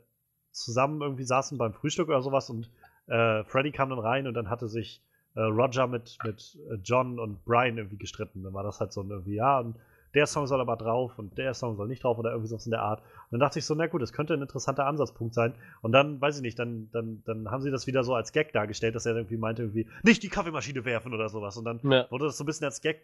zusammen 0.52 1.02
irgendwie 1.02 1.24
saßen 1.24 1.58
beim 1.58 1.74
Frühstück 1.74 2.10
oder 2.10 2.22
sowas 2.22 2.50
und 2.50 2.70
äh, 3.08 3.44
Freddy 3.46 3.72
kam 3.72 3.90
dann 3.90 4.00
rein 4.00 4.28
und 4.28 4.34
dann 4.34 4.50
hatte 4.50 4.68
sich 4.68 5.02
äh, 5.36 5.42
Roger 5.42 5.88
mit, 5.88 6.18
mit 6.24 6.58
äh, 6.70 6.76
John 6.84 7.20
und 7.20 7.44
Brian 7.46 7.78
irgendwie 7.78 7.98
gestritten. 7.98 8.44
Dann 8.44 8.54
war 8.54 8.64
das 8.64 8.80
halt 8.80 8.94
so 8.94 9.02
ein 9.02 9.10
irgendwie, 9.10 9.36
ja, 9.36 9.60
und 9.60 9.76
der 10.16 10.26
Song 10.26 10.48
soll 10.48 10.62
aber 10.62 10.78
drauf 10.78 11.20
und 11.20 11.38
der 11.38 11.54
Song 11.54 11.76
soll 11.76 11.88
nicht 11.88 12.04
drauf 12.04 12.18
oder 12.18 12.32
irgendwie 12.32 12.48
sowas 12.48 12.66
in 12.66 12.72
der 12.72 12.82
Art. 12.82 13.02
Und 13.02 13.32
dann 13.32 13.40
dachte 13.42 13.60
ich 13.60 13.66
so, 13.66 13.76
na 13.76 13.88
gut, 13.88 14.02
das 14.02 14.14
könnte 14.14 14.34
ein 14.34 14.42
interessanter 14.42 14.86
Ansatzpunkt 14.86 15.34
sein. 15.34 15.54
Und 15.82 15.92
dann, 15.92 16.22
weiß 16.22 16.38
ich 16.38 16.42
nicht, 16.42 16.58
dann, 16.58 16.90
dann, 16.92 17.22
dann 17.26 17.52
haben 17.52 17.62
sie 17.62 17.72
das 17.72 17.86
wieder 17.86 18.04
so 18.04 18.16
als 18.16 18.32
Gag 18.32 18.54
dargestellt, 18.54 18.96
dass 18.96 19.06
er 19.06 19.16
irgendwie 19.16 19.38
meinte, 19.38 19.64
irgendwie, 19.64 19.88
nicht 20.04 20.24
die 20.24 20.30
Kaffeemaschine 20.30 20.86
werfen 20.86 21.14
oder 21.14 21.30
sowas. 21.30 21.58
Und 21.58 21.66
dann 21.66 21.80
ja. 21.84 22.10
wurde 22.10 22.26
das 22.26 22.38
so 22.38 22.44
ein 22.44 22.48
bisschen 22.48 22.66
als 22.66 22.82
Gag 22.82 23.02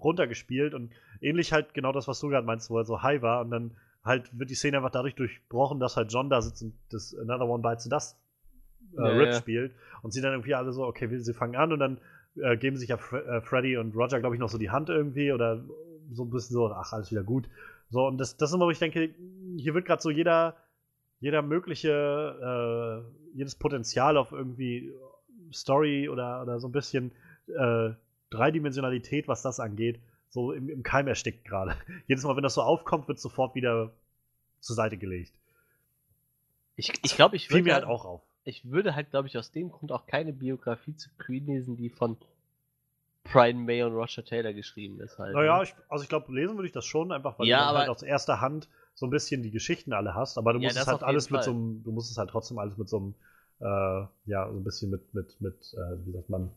runtergespielt 0.00 0.74
und 0.74 0.92
ähnlich 1.20 1.52
halt 1.52 1.74
genau 1.74 1.92
das, 1.92 2.08
was 2.08 2.18
du 2.20 2.28
gerade 2.28 2.46
meinst, 2.46 2.70
wo 2.70 2.78
er 2.78 2.84
so 2.84 3.02
high 3.02 3.22
war 3.22 3.40
und 3.40 3.50
dann 3.50 3.76
halt 4.04 4.36
wird 4.38 4.50
die 4.50 4.54
Szene 4.54 4.78
einfach 4.78 4.90
dadurch 4.90 5.14
durchbrochen, 5.14 5.80
dass 5.80 5.96
halt 5.96 6.12
John 6.12 6.30
da 6.30 6.40
sitzt 6.40 6.62
und 6.62 6.74
das 6.90 7.16
Another 7.16 7.48
One 7.48 7.62
Bites 7.62 7.88
Dust 7.88 8.16
äh, 8.96 9.00
Ja, 9.00 9.08
Rip 9.08 9.26
ja. 9.28 9.34
spielt 9.34 9.74
und 10.02 10.12
sie 10.12 10.20
dann 10.20 10.32
irgendwie 10.32 10.54
alle 10.54 10.72
so, 10.72 10.84
okay, 10.84 11.08
sie 11.18 11.34
fangen 11.34 11.56
an 11.56 11.72
und 11.72 11.80
dann 11.80 11.98
äh, 12.36 12.56
geben 12.56 12.76
sich 12.76 12.88
ja 12.88 12.96
Fre 12.96 13.24
äh, 13.24 13.40
Freddy 13.40 13.76
und 13.76 13.94
Roger, 13.96 14.20
glaube 14.20 14.36
ich, 14.36 14.40
noch 14.40 14.48
so 14.48 14.58
die 14.58 14.70
Hand 14.70 14.88
irgendwie 14.88 15.32
oder 15.32 15.64
so 16.12 16.24
ein 16.24 16.30
bisschen 16.30 16.54
so, 16.54 16.70
ach, 16.70 16.92
alles 16.92 17.10
wieder 17.10 17.24
gut. 17.24 17.48
So, 17.90 18.06
und 18.06 18.18
das, 18.18 18.36
das 18.36 18.50
ist 18.50 18.54
immer, 18.54 18.66
wo 18.66 18.70
ich 18.70 18.78
denke, 18.78 19.14
hier 19.56 19.74
wird 19.74 19.86
gerade 19.86 20.02
so 20.02 20.10
jeder, 20.10 20.56
jeder 21.20 21.42
mögliche, 21.42 23.04
äh, 23.32 23.36
jedes 23.36 23.54
Potenzial 23.54 24.16
auf 24.16 24.32
irgendwie 24.32 24.92
Story 25.52 26.08
oder, 26.08 26.42
oder 26.42 26.58
so 26.58 26.68
ein 26.68 26.72
bisschen 26.72 27.12
äh, 27.48 27.90
Dreidimensionalität, 28.30 29.28
was 29.28 29.42
das 29.42 29.60
angeht, 29.60 30.00
so 30.28 30.52
im, 30.52 30.68
im 30.68 30.82
Keim 30.82 31.06
erstickt 31.06 31.44
gerade. 31.44 31.76
Jedes 32.08 32.24
Mal, 32.24 32.36
wenn 32.36 32.42
das 32.42 32.54
so 32.54 32.62
aufkommt, 32.62 33.08
wird 33.08 33.20
sofort 33.20 33.54
wieder 33.54 33.92
zur 34.60 34.76
Seite 34.76 34.96
gelegt. 34.96 35.32
Ich, 36.74 36.92
ich 37.02 37.14
glaube, 37.14 37.36
ich 37.36 37.48
Fiel 37.48 37.58
würde 37.58 37.64
mir 37.64 37.74
halt 37.74 37.84
auch 37.84 38.04
auf. 38.04 38.22
ich 38.44 38.70
würde 38.70 38.94
halt, 38.94 39.10
glaube 39.10 39.28
ich, 39.28 39.38
aus 39.38 39.52
dem 39.52 39.70
Grund 39.70 39.92
auch 39.92 40.06
keine 40.06 40.32
Biografie 40.32 40.96
zu 40.96 41.08
Queen 41.18 41.46
lesen, 41.46 41.76
die 41.76 41.88
von 41.88 42.18
Brian 43.32 43.64
May 43.64 43.82
und 43.82 43.92
Roger 43.94 44.24
Taylor 44.24 44.52
geschrieben 44.52 45.00
ist 45.00 45.18
halt. 45.18 45.34
Naja, 45.34 45.58
ne? 45.58 45.64
ich, 45.64 45.74
also 45.88 46.02
ich 46.02 46.08
glaube, 46.08 46.32
lesen 46.34 46.56
würde 46.56 46.66
ich 46.66 46.72
das 46.72 46.84
schon, 46.84 47.12
einfach 47.12 47.38
weil 47.38 47.46
Ja, 47.48 47.70
du 47.70 47.76
halt 47.78 47.88
aber- 47.88 47.92
aus 47.92 48.02
erster 48.02 48.40
Hand 48.40 48.68
so 48.94 49.06
ein 49.06 49.10
bisschen 49.10 49.42
die 49.42 49.50
Geschichten 49.50 49.92
alle 49.92 50.14
hast, 50.14 50.38
aber 50.38 50.52
du 50.52 50.58
Ja, 50.60 50.64
musst 50.68 50.76
es 50.78 50.84
das 50.84 50.92
halt 50.92 51.02
alles 51.02 51.30
mit 51.30 51.38
Fall. 51.40 51.44
so 51.44 51.50
einem, 51.52 51.82
du 51.84 51.92
musst 51.92 52.10
es 52.10 52.16
halt 52.18 52.30
trotzdem 52.30 52.58
alles 52.58 52.76
mit 52.78 52.88
so 52.88 52.96
einem, 52.98 53.14
äh, 53.60 54.06
ja, 54.30 54.50
so 54.50 54.58
ein 54.58 54.64
bisschen 54.64 54.90
mit, 54.90 55.12
mit, 55.14 55.40
mit, 55.40 55.74
äh, 55.74 56.06
wie 56.06 56.12
sagt 56.12 56.30
man, 56.30 56.50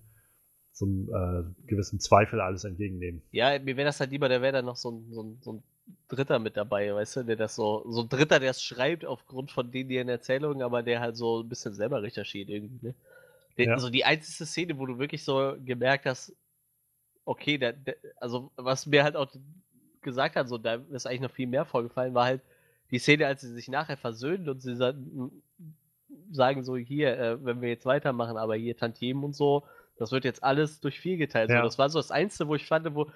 so 0.71 0.85
einem 0.85 1.09
äh, 1.09 1.67
gewissen 1.67 1.99
Zweifel 1.99 2.39
alles 2.39 2.63
entgegennehmen. 2.63 3.21
Ja, 3.31 3.59
mir 3.59 3.75
wäre 3.75 3.85
das 3.87 3.99
halt 3.99 4.11
lieber, 4.11 4.29
da 4.29 4.41
wäre 4.41 4.53
dann 4.53 4.65
noch 4.65 4.77
so 4.77 4.91
ein, 4.91 5.11
so, 5.11 5.23
ein, 5.23 5.37
so 5.41 5.53
ein 5.53 5.63
Dritter 6.07 6.39
mit 6.39 6.55
dabei, 6.55 6.93
weißt 6.93 7.17
du, 7.17 7.23
der 7.23 7.35
das 7.35 7.55
so, 7.55 7.83
so 7.89 8.01
ein 8.01 8.09
Dritter, 8.09 8.39
der 8.39 8.51
es 8.51 8.61
schreibt 8.61 9.03
aufgrund 9.05 9.51
von 9.51 9.71
denen 9.71 9.89
ihren 9.89 10.07
Erzählungen, 10.07 10.61
aber 10.61 10.83
der 10.83 11.01
halt 11.01 11.17
so 11.17 11.41
ein 11.41 11.49
bisschen 11.49 11.73
selber 11.73 12.01
recherchiert 12.01 12.49
irgendwie, 12.49 12.87
ne? 12.87 12.95
Der, 13.57 13.65
Ja. 13.65 13.79
So 13.79 13.89
die 13.89 14.05
einzige 14.05 14.45
Szene, 14.45 14.77
wo 14.77 14.85
du 14.85 14.99
wirklich 14.99 15.23
so 15.25 15.55
gemerkt 15.65 16.05
hast, 16.05 16.33
okay, 17.29 17.59
der, 17.59 17.73
der, 17.73 17.95
also 18.17 18.51
was 18.55 18.87
mir 18.87 19.03
halt 19.03 19.15
auch 19.15 19.27
gesagt 20.01 20.35
hat, 20.35 20.49
so 20.49 20.57
da 20.57 20.79
ist 20.89 21.05
eigentlich 21.05 21.21
noch 21.21 21.31
viel 21.31 21.45
mehr 21.45 21.63
vorgefallen, 21.63 22.15
war 22.15 22.25
halt 22.25 22.41
die 22.89 22.97
Szene, 22.97 23.27
als 23.27 23.41
sie 23.41 23.53
sich 23.53 23.67
nachher 23.67 23.97
versöhnen 23.97 24.49
und 24.49 24.61
sie 24.61 24.75
sa 24.75 24.93
sagen 26.31 26.63
so, 26.63 26.75
hier, 26.75 27.19
äh, 27.19 27.45
wenn 27.45 27.61
wir 27.61 27.69
jetzt 27.69 27.85
weitermachen, 27.85 28.37
aber 28.37 28.55
hier 28.55 28.75
Tantiemen 28.75 29.23
und 29.23 29.35
so, 29.35 29.63
das 29.97 30.11
wird 30.11 30.25
jetzt 30.25 30.43
alles 30.43 30.79
durch 30.79 30.99
vier 30.99 31.17
geteilt. 31.17 31.51
Ja. 31.51 31.57
So, 31.57 31.63
das 31.65 31.77
war 31.77 31.89
so 31.89 31.99
das 31.99 32.09
Einzige, 32.09 32.49
wo 32.49 32.55
ich 32.55 32.65
fand, 32.65 32.95
wo, 32.95 33.11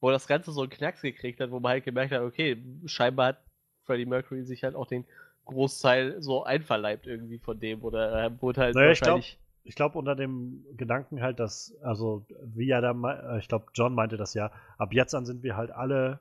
wo 0.00 0.10
das 0.10 0.28
Ganze 0.28 0.52
so 0.52 0.60
einen 0.60 0.70
Knacks 0.70 1.02
gekriegt 1.02 1.40
hat, 1.40 1.50
wo 1.50 1.58
man 1.58 1.72
halt 1.72 1.84
gemerkt 1.84 2.12
hat, 2.12 2.20
okay, 2.20 2.62
scheinbar 2.84 3.28
hat 3.28 3.40
Freddie 3.84 4.06
Mercury 4.06 4.44
sich 4.44 4.62
halt 4.62 4.76
auch 4.76 4.86
den 4.86 5.04
Großteil 5.44 6.22
so 6.22 6.44
einverleibt 6.44 7.06
irgendwie 7.06 7.38
von 7.38 7.58
dem 7.58 7.82
oder 7.82 8.10
er 8.10 8.42
wurde 8.42 8.60
halt 8.60 8.74
Naja, 8.76 8.88
wahrscheinlich. 8.88 9.38
Ich 9.66 9.74
glaube, 9.74 9.98
unter 9.98 10.14
dem 10.14 10.64
Gedanken 10.76 11.20
halt, 11.20 11.40
dass, 11.40 11.76
also, 11.82 12.24
wie 12.42 12.70
er 12.70 12.80
da, 12.80 12.92
äh, 12.92 13.38
ich 13.38 13.48
glaube, 13.48 13.66
John 13.74 13.94
meinte 13.94 14.16
das 14.16 14.34
ja, 14.34 14.52
ab 14.78 14.92
jetzt 14.92 15.14
an 15.14 15.26
sind 15.26 15.42
wir 15.42 15.56
halt 15.56 15.70
alle 15.70 16.20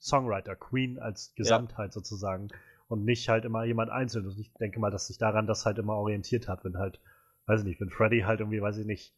Songwriter, 0.00 0.56
Queen 0.56 0.98
als 0.98 1.34
Gesamtheit 1.34 1.92
sozusagen 1.92 2.48
und 2.88 3.04
nicht 3.04 3.28
halt 3.28 3.44
immer 3.44 3.64
jemand 3.64 3.90
einzeln. 3.90 4.26
Und 4.26 4.38
ich 4.38 4.52
denke 4.54 4.80
mal, 4.80 4.90
dass 4.90 5.08
sich 5.08 5.18
daran 5.18 5.46
das 5.46 5.66
halt 5.66 5.78
immer 5.78 5.96
orientiert 5.96 6.48
hat, 6.48 6.64
wenn 6.64 6.78
halt, 6.78 7.00
weiß 7.46 7.60
ich 7.60 7.66
nicht, 7.66 7.80
wenn 7.80 7.90
Freddy 7.90 8.20
halt 8.20 8.40
irgendwie, 8.40 8.62
weiß 8.62 8.78
ich 8.78 8.86
nicht, 8.86 9.14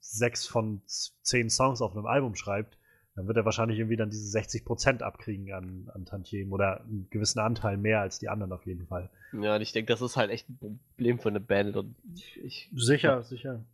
sechs 0.00 0.46
von 0.46 0.82
zehn 0.86 1.50
Songs 1.50 1.80
auf 1.80 1.96
einem 1.96 2.06
Album 2.06 2.34
schreibt, 2.34 2.76
dann 3.16 3.28
wird 3.28 3.36
er 3.36 3.44
wahrscheinlich 3.44 3.78
irgendwie 3.78 3.96
dann 3.96 4.10
diese 4.10 4.36
60% 4.36 5.02
abkriegen 5.02 5.52
an, 5.52 5.88
an 5.94 6.04
Tantiemen 6.04 6.52
oder 6.52 6.80
einen 6.80 7.06
gewissen 7.10 7.38
Anteil 7.38 7.76
mehr 7.76 8.00
als 8.00 8.18
die 8.18 8.28
anderen 8.28 8.52
auf 8.52 8.66
jeden 8.66 8.86
Fall. 8.86 9.08
Ja, 9.32 9.54
und 9.54 9.62
ich 9.62 9.72
denke, 9.72 9.92
das 9.92 10.02
ist 10.02 10.16
halt 10.16 10.30
echt 10.30 10.48
ein 10.48 10.80
Problem 10.90 11.18
für 11.20 11.28
eine 11.28 11.40
Band 11.40 11.76
und 11.76 11.94
ich. 12.42 12.70
Sicher, 12.74 13.22
sicher. 13.22 13.64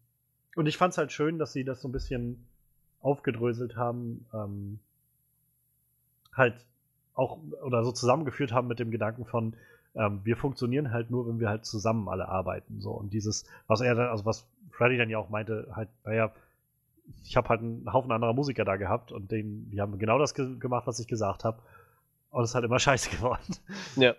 Und 0.56 0.66
ich 0.66 0.76
fand 0.76 0.92
es 0.92 0.98
halt 0.98 1.12
schön, 1.12 1.38
dass 1.38 1.52
sie 1.52 1.64
das 1.64 1.80
so 1.80 1.88
ein 1.88 1.92
bisschen 1.92 2.46
aufgedröselt 3.00 3.76
haben, 3.76 4.26
ähm, 4.34 4.78
halt 6.34 6.54
auch 7.14 7.38
oder 7.62 7.82
so 7.82 7.92
zusammengeführt 7.92 8.52
haben 8.52 8.68
mit 8.68 8.78
dem 8.78 8.90
Gedanken 8.90 9.24
von, 9.24 9.54
ähm, 9.94 10.20
wir 10.24 10.36
funktionieren 10.36 10.92
halt 10.92 11.10
nur, 11.10 11.26
wenn 11.26 11.40
wir 11.40 11.48
halt 11.48 11.64
zusammen 11.64 12.08
alle 12.08 12.28
arbeiten. 12.28 12.80
So. 12.80 12.90
Und 12.90 13.12
dieses, 13.12 13.44
was 13.66 13.80
er 13.80 13.94
dann, 13.94 14.08
also 14.08 14.26
was 14.26 14.46
Freddy 14.70 14.98
dann 14.98 15.10
ja 15.10 15.18
auch 15.18 15.30
meinte, 15.30 15.68
halt, 15.74 15.88
naja, 16.04 16.32
ich 17.24 17.36
habe 17.36 17.48
halt 17.48 17.60
einen 17.60 17.92
Haufen 17.92 18.12
anderer 18.12 18.32
Musiker 18.32 18.64
da 18.64 18.76
gehabt 18.76 19.12
und 19.12 19.30
den, 19.30 19.70
die 19.70 19.80
haben 19.80 19.98
genau 19.98 20.18
das 20.18 20.34
ge 20.34 20.58
gemacht, 20.58 20.86
was 20.86 20.98
ich 20.98 21.06
gesagt 21.06 21.44
habe. 21.44 21.62
Und 22.30 22.44
es 22.44 22.50
ist 22.50 22.54
halt 22.54 22.64
immer 22.64 22.78
scheiße 22.80 23.10
geworden. 23.10 23.56
Ja. 23.96 24.14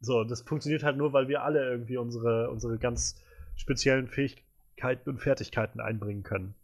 So, 0.00 0.24
das 0.24 0.42
funktioniert 0.42 0.82
halt 0.82 0.96
nur, 0.96 1.12
weil 1.12 1.28
wir 1.28 1.42
alle 1.42 1.64
irgendwie 1.64 1.96
unsere, 1.96 2.50
unsere 2.50 2.78
ganz 2.78 3.22
speziellen 3.56 4.08
Fähigkeiten 4.08 5.08
und 5.08 5.18
Fertigkeiten 5.18 5.80
einbringen 5.80 6.22
können. 6.22 6.54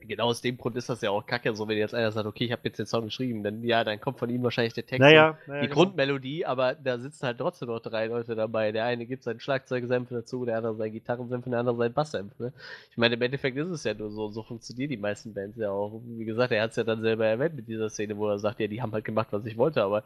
Genau 0.00 0.24
aus 0.24 0.40
dem 0.40 0.56
Grund 0.56 0.76
ist 0.76 0.88
das 0.88 1.02
ja 1.02 1.10
auch 1.10 1.24
kacke, 1.24 1.54
so 1.54 1.68
wenn 1.68 1.78
jetzt 1.78 1.94
einer 1.94 2.10
sagt, 2.10 2.26
okay, 2.26 2.44
ich 2.44 2.52
habe 2.52 2.62
jetzt 2.64 2.78
den 2.78 2.86
Song 2.86 3.04
geschrieben, 3.04 3.44
dann 3.44 3.62
ja, 3.62 3.84
dann 3.84 4.00
kommt 4.00 4.18
von 4.18 4.28
ihm 4.28 4.42
wahrscheinlich 4.42 4.74
der 4.74 4.84
Text 4.84 5.00
Naja, 5.00 5.38
naja 5.46 5.60
die 5.60 5.68
genau. 5.68 5.80
Grundmelodie, 5.80 6.44
aber 6.44 6.74
da 6.74 6.98
sitzen 6.98 7.26
halt 7.26 7.38
trotzdem 7.38 7.68
noch 7.68 7.80
drei 7.80 8.06
Leute 8.06 8.34
dabei. 8.34 8.72
Der 8.72 8.86
eine 8.86 9.06
gibt 9.06 9.22
seinen 9.22 9.38
Schlagzeugsenf 9.38 10.08
dazu, 10.08 10.44
der 10.44 10.56
andere 10.56 10.74
seinen 10.74 10.92
Gitarrensenf 10.92 11.46
und 11.46 11.52
der 11.52 11.60
andere 11.60 11.76
seinen 11.76 11.94
Basssenf. 11.94 12.36
Ne? 12.40 12.52
Ich 12.90 12.96
meine, 12.96 13.14
im 13.14 13.22
Endeffekt 13.22 13.56
ist 13.56 13.68
es 13.68 13.84
ja 13.84 13.94
nur 13.94 14.10
so, 14.10 14.30
so 14.30 14.42
funktionieren 14.42 14.90
die 14.90 14.96
meisten 14.96 15.32
Bands 15.32 15.56
ja 15.58 15.70
auch. 15.70 16.00
Wie 16.04 16.24
gesagt, 16.24 16.50
er 16.50 16.62
hat 16.62 16.70
es 16.70 16.76
ja 16.76 16.84
dann 16.84 17.02
selber 17.02 17.26
erwähnt 17.26 17.54
mit 17.54 17.68
dieser 17.68 17.88
Szene, 17.88 18.16
wo 18.16 18.28
er 18.28 18.38
sagt, 18.40 18.58
ja, 18.58 18.66
die 18.66 18.82
haben 18.82 18.92
halt 18.92 19.04
gemacht, 19.04 19.28
was 19.30 19.46
ich 19.46 19.56
wollte, 19.56 19.84
aber 19.84 20.02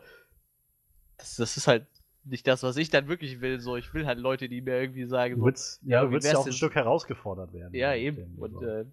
das, 1.17 1.37
das 1.37 1.57
ist 1.57 1.67
halt 1.67 1.87
nicht 2.25 2.47
das, 2.47 2.63
was 2.63 2.77
ich 2.77 2.91
dann 2.91 3.09
wirklich 3.09 3.41
will. 3.41 3.61
So, 3.61 3.77
ich 3.77 3.93
will 3.95 4.07
halt 4.07 4.19
Leute, 4.19 4.49
die 4.49 4.61
mir 4.61 4.81
irgendwie 4.81 5.05
sagen, 5.05 5.37
Du 5.37 5.45
willst, 5.45 5.81
ja, 5.85 6.05
du 6.05 6.11
willst 6.11 6.31
ja 6.31 6.39
auch 6.39 6.47
ein 6.47 6.53
Stück 6.53 6.75
herausgefordert 6.75 7.53
werden. 7.53 7.75
Ja, 7.75 7.93
mit 7.93 8.01
eben. 8.01 8.35
Und 8.39 8.53
so. 8.53 8.67
äh, 8.67 8.85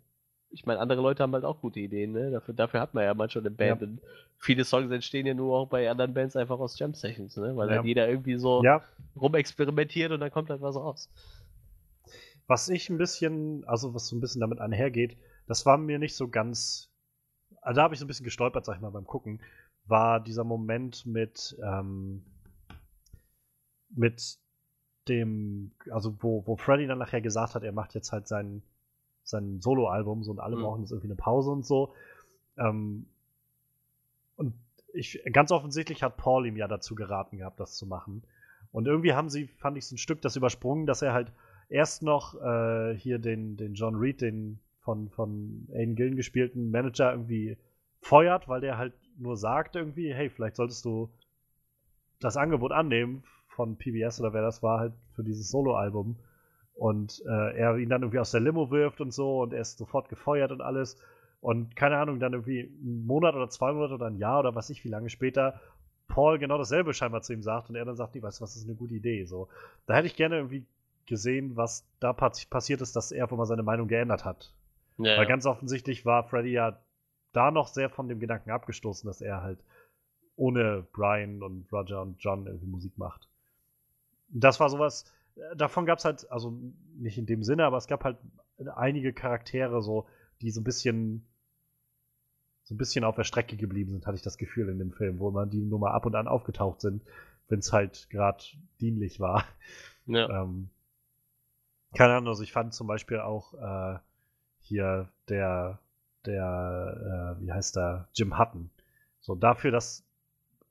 ich 0.52 0.66
meine, 0.66 0.80
andere 0.80 1.02
Leute 1.02 1.24
haben 1.24 1.34
halt 1.34 1.46
auch 1.46 1.62
gute 1.62 1.80
Ideen, 1.80 2.12
ne? 2.12 2.30
Dafür, 2.32 2.54
dafür 2.54 2.82
hat 2.82 2.94
man 2.94 3.04
ja 3.06 3.14
manchmal 3.14 3.44
eine 3.44 3.52
Band. 3.52 3.82
Ja. 3.82 3.88
Und 3.88 4.02
viele 4.38 4.66
Songs 4.66 4.92
entstehen 4.92 5.26
ja 5.26 5.34
nur 5.34 5.58
auch 5.58 5.68
bei 5.68 5.90
anderen 5.90 6.14
Bands 6.14 6.36
einfach 6.36 6.60
aus 6.60 6.78
Jam 6.78 6.94
Sessions, 6.94 7.38
ne? 7.38 7.56
Weil 7.56 7.70
Ja. 7.70 7.76
halt 7.78 7.86
jeder 7.86 8.10
irgendwie 8.10 8.36
so 8.38 8.64
ja, 8.64 8.84
rumexperimentiert 9.16 10.12
und 10.12 10.20
dann 10.20 10.32
kommt 10.32 10.50
halt 10.50 10.62
was 10.62 10.76
raus. 10.76 11.10
was 12.48 12.68
ich 12.70 12.90
ein 12.90 12.98
bisschen, 12.98 13.64
also 13.66 13.94
was 13.94 14.08
so 14.08 14.16
ein 14.16 14.20
bisschen 14.22 14.42
damit 14.42 14.60
einhergeht, 14.60 15.18
das 15.48 15.66
war 15.66 15.78
mir 15.78 16.00
nicht 16.00 16.16
so 16.16 16.28
ganz, 16.28 16.92
also 17.62 17.78
da 17.78 17.84
habe 17.84 17.94
ich 17.94 18.00
so 18.00 18.06
ein 18.06 18.08
bisschen 18.08 18.26
gestolpert, 18.26 18.66
sag 18.66 18.76
ich 18.76 18.82
mal, 18.82 18.90
beim 18.92 19.06
Gucken, 19.08 19.42
war 19.86 20.20
dieser 20.20 20.44
Moment 20.44 21.06
mit, 21.06 21.58
ähm, 21.64 22.26
mit 23.90 24.38
dem, 25.08 25.72
also 25.90 26.16
wo, 26.22 26.46
wo 26.46 26.56
Freddy 26.58 26.88
dann 26.88 27.00
nachher 27.00 27.22
gesagt 27.22 27.56
hat, 27.56 27.64
er 27.64 27.72
macht 27.72 27.94
jetzt 27.94 28.12
halt 28.12 28.28
sein, 28.28 28.62
sein 29.32 29.60
Solo-Album 29.62 30.24
so 30.24 30.32
und 30.32 30.40
alle 30.40 30.56
Mhm. 30.58 30.62
brauchen 30.62 30.82
jetzt 30.82 30.92
irgendwie 30.92 31.08
eine 31.08 31.16
Pause 31.16 31.52
und 31.52 31.66
so. 31.66 31.94
Ähm, 32.58 33.08
und 34.36 34.54
ich, 34.94 35.22
ganz 35.32 35.52
offensichtlich 35.52 36.04
hat 36.04 36.18
Paul 36.18 36.46
ihm 36.46 36.58
ja 36.58 36.68
dazu 36.68 36.96
geraten 36.96 37.38
gehabt, 37.38 37.60
das 37.60 37.76
zu 37.78 37.88
machen. 37.88 38.24
Und 38.72 38.88
irgendwie 38.88 39.14
haben 39.14 39.30
sie, 39.30 39.48
fand 39.48 39.78
ich, 39.78 39.88
so 39.88 39.96
ein 39.96 39.98
Stück 39.98 40.22
das 40.22 40.36
übersprungen, 40.36 40.86
dass 40.86 41.02
er 41.02 41.14
halt 41.14 41.32
erst 41.70 42.04
noch 42.04 42.40
äh, 42.42 42.96
hier 42.96 43.20
den, 43.20 43.58
den 43.58 43.74
John 43.74 43.96
Reed, 43.96 44.22
den 44.22 44.60
von, 44.82 45.10
von 45.10 45.68
Aiden 45.74 45.96
Gillen 45.96 46.16
gespielten 46.16 46.72
Manager 46.72 47.12
irgendwie 47.12 47.58
feuert, 48.02 48.48
weil 48.48 48.62
der 48.62 48.78
halt 48.78 48.94
nur 49.18 49.38
sagt 49.38 49.76
irgendwie, 49.76 50.14
hey, 50.14 50.30
vielleicht 50.30 50.56
solltest 50.56 50.84
du 50.86 51.10
das 52.20 52.38
Angebot 52.38 52.72
annehmen 52.72 53.24
von 53.48 53.78
PBS 53.78 54.20
oder 54.20 54.34
wer 54.34 54.42
das 54.42 54.64
war, 54.64 54.80
halt 54.80 54.94
für 55.16 55.24
dieses 55.24 55.50
Soloalbum. 55.50 56.16
Und 56.82 57.22
äh, 57.28 57.58
er 57.60 57.78
ihn 57.78 57.90
dann 57.90 58.02
irgendwie 58.02 58.18
aus 58.18 58.32
der 58.32 58.40
Limo 58.40 58.72
wirft 58.72 59.02
und 59.02 59.14
so 59.14 59.44
und 59.44 59.54
er 59.54 59.62
ist 59.62 59.78
sofort 59.78 60.10
gefeuert 60.10 60.52
und 60.52 60.62
alles. 60.62 60.98
Und 61.40 61.76
keine 61.76 62.00
Ahnung, 62.00 62.20
dann 62.20 62.34
irgendwie 62.34 62.62
einen 62.62 63.06
Monat 63.06 63.36
oder 63.36 63.50
zwei 63.50 63.72
Monate 63.72 63.94
oder 63.94 64.08
ein 64.08 64.18
Jahr 64.18 64.40
oder 64.40 64.56
was 64.56 64.72
ich, 64.72 64.84
wie 64.84 64.90
lange 64.90 65.12
später 65.12 65.62
Paul 66.08 66.40
genau 66.40 66.58
dasselbe 66.58 66.96
scheinbar 66.96 67.22
zu 67.22 67.34
ihm 67.34 67.44
sagt 67.44 67.70
und 67.70 67.76
er 67.76 67.86
dann 67.86 67.96
sagt, 67.96 68.16
nee, 68.16 68.24
weißt 68.24 68.40
du, 68.40 68.42
was 68.44 68.56
ist 68.56 68.66
eine 68.66 68.74
gute 68.74 68.96
Idee. 68.96 69.26
So, 69.26 69.48
da 69.86 69.94
hätte 69.94 70.08
ich 70.08 70.16
gerne 70.16 70.38
irgendwie 70.38 70.66
gesehen, 71.06 71.56
was 71.56 71.88
da 72.00 72.14
pass 72.14 72.48
passiert 72.48 72.82
ist, 72.82 72.96
dass 72.96 73.12
er 73.12 73.26
auf 73.26 73.32
einmal 73.32 73.46
seine 73.46 73.62
Meinung 73.62 73.88
geändert 73.88 74.26
hat. 74.26 74.52
Ja, 74.98 75.18
Weil 75.18 75.28
ganz 75.28 75.46
offensichtlich 75.46 76.04
war 76.04 76.24
Freddy 76.24 76.52
ja 76.52 76.80
da 77.32 77.52
noch 77.52 77.68
sehr 77.68 77.92
von 77.92 78.08
dem 78.08 78.20
Gedanken 78.20 78.50
abgestoßen, 78.50 79.06
dass 79.06 79.22
er 79.22 79.44
halt 79.44 79.60
ohne 80.36 80.84
Brian 80.94 81.44
und 81.44 81.72
Roger 81.72 82.02
und 82.02 82.16
John 82.18 82.48
irgendwie 82.48 82.66
Musik 82.66 82.98
macht. 82.98 83.30
Das 84.30 84.60
war 84.60 84.70
sowas, 84.70 85.06
davon 85.56 85.86
gab 85.86 86.00
es 86.00 86.06
halt, 86.06 86.30
also 86.32 86.58
nicht 86.98 87.18
in 87.18 87.26
dem 87.26 87.44
Sinne, 87.44 87.66
aber 87.66 87.78
es 87.78 87.88
gab 87.88 88.04
halt 88.04 88.18
einige 88.76 89.14
Charaktere 89.14 89.82
so, 89.82 90.08
die 90.42 90.52
so 90.52 90.62
ein 90.62 90.64
bisschen 90.64 91.26
so 92.64 92.76
ein 92.76 92.78
bisschen 92.78 93.04
auf 93.04 93.16
der 93.16 93.24
Strecke 93.24 93.58
geblieben 93.58 93.92
sind, 93.92 94.06
hatte 94.06 94.16
ich 94.16 94.22
das 94.22 94.38
Gefühl 94.38 94.70
in 94.70 94.80
dem 94.80 94.94
Film, 94.94 95.20
wo 95.20 95.32
man 95.32 95.50
die 95.50 95.62
nur 95.62 95.80
mal 95.80 95.92
ab 95.92 96.06
und 96.06 96.16
an 96.16 96.28
aufgetaucht 96.28 96.80
sind, 96.82 97.04
wenn 97.50 97.60
es 97.60 97.74
halt 97.74 98.10
gerade 98.10 98.44
dienlich 98.80 99.20
war. 99.20 99.46
ja. 100.06 100.44
Ähm, 100.44 100.70
keine 101.94 102.14
Ahnung, 102.14 102.30
also 102.30 102.44
ich 102.44 102.54
fand 102.54 102.74
zum 102.74 102.88
Beispiel 102.88 103.20
auch 103.20 103.54
äh, 103.56 104.00
hier 104.60 105.10
der, 105.28 105.80
der, 106.26 107.36
äh, 107.38 107.44
wie 107.44 107.52
heißt 107.52 107.76
der, 107.76 108.08
Jim 108.14 108.40
Hutton. 108.40 108.70
So 109.20 109.36
dafür, 109.36 109.72
dass 109.72 110.06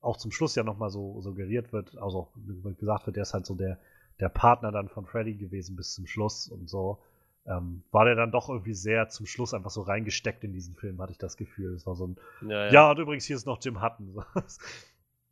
auch 0.00 0.16
zum 0.16 0.32
Schluss 0.32 0.54
ja 0.54 0.62
nochmal 0.62 0.90
so 0.90 1.20
suggeriert 1.20 1.72
wird, 1.72 1.98
also 1.98 2.32
gesagt 2.78 3.06
wird, 3.06 3.16
der 3.16 3.22
ist 3.22 3.34
halt 3.34 3.44
so 3.44 3.54
der, 3.54 3.78
der 4.20 4.28
Partner 4.28 4.72
dann 4.72 4.88
von 4.88 5.06
Freddy 5.06 5.34
gewesen 5.34 5.76
bis 5.76 5.94
zum 5.94 6.06
Schluss 6.06 6.48
und 6.48 6.68
so, 6.68 6.98
ähm, 7.46 7.82
war 7.90 8.04
der 8.04 8.14
dann 8.14 8.30
doch 8.30 8.48
irgendwie 8.48 8.74
sehr 8.74 9.08
zum 9.08 9.26
Schluss 9.26 9.54
einfach 9.54 9.70
so 9.70 9.82
reingesteckt 9.82 10.44
in 10.44 10.52
diesen 10.52 10.74
Film, 10.76 11.00
hatte 11.00 11.12
ich 11.12 11.18
das 11.18 11.36
Gefühl. 11.36 11.72
Das 11.72 11.86
war 11.86 11.94
so 11.94 12.08
ein, 12.08 12.16
ja, 12.42 12.66
ja. 12.66 12.72
ja, 12.72 12.90
und 12.90 12.98
übrigens 12.98 13.24
hier 13.24 13.36
ist 13.36 13.46
noch 13.46 13.58
Jim 13.62 13.82
Hutton. 13.82 14.22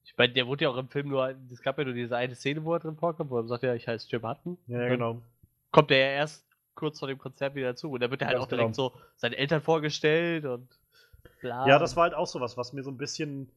Ich 0.05 0.17
meine, 0.17 0.33
der 0.33 0.49
wurde 0.49 0.65
ja 0.65 0.71
auch 0.71 0.77
im 0.79 0.89
Film 0.89 1.11
nur, 1.11 1.33
es 1.53 1.63
gab 1.63 1.79
ja 1.79 1.85
nur 1.85 1.93
diese 1.93 2.17
eine 2.17 2.35
Szene, 2.35 2.65
wo 2.65 2.73
er 2.73 2.81
drin 2.81 2.97
vorkommt, 2.97 3.31
wo 3.31 3.39
er 3.39 3.47
sagt, 3.47 3.63
ja, 3.63 3.75
ich 3.75 3.87
heiße 3.87 4.09
Jim 4.11 4.27
Hutton. 4.27 4.59
ja, 4.67 4.81
dann 4.81 4.89
genau. 4.89 5.23
Kommt 5.71 5.91
er 5.93 5.99
ja 5.99 6.09
erst 6.09 6.49
kurz 6.79 6.99
vor 6.99 7.09
dem 7.09 7.19
Konzert 7.19 7.55
wieder 7.55 7.69
dazu. 7.69 7.91
Und 7.91 8.01
da 8.01 8.11
wird 8.11 8.23
er 8.23 8.29
halt 8.29 8.39
auch 8.39 8.47
direkt 8.49 8.75
so 8.75 8.95
seinen 9.17 9.35
Eltern 9.35 9.61
vorgestellt 9.61 10.47
und 10.47 10.69
bla. 11.41 11.67
Ja, 11.67 11.79
das 11.79 11.95
war 11.97 12.05
halt 12.05 12.15
auch 12.15 12.27
sowas, 12.27 12.57
was 12.57 12.73
mir 12.73 12.83
so 12.83 12.91
ein 12.91 12.97
bisschen. 12.97 13.51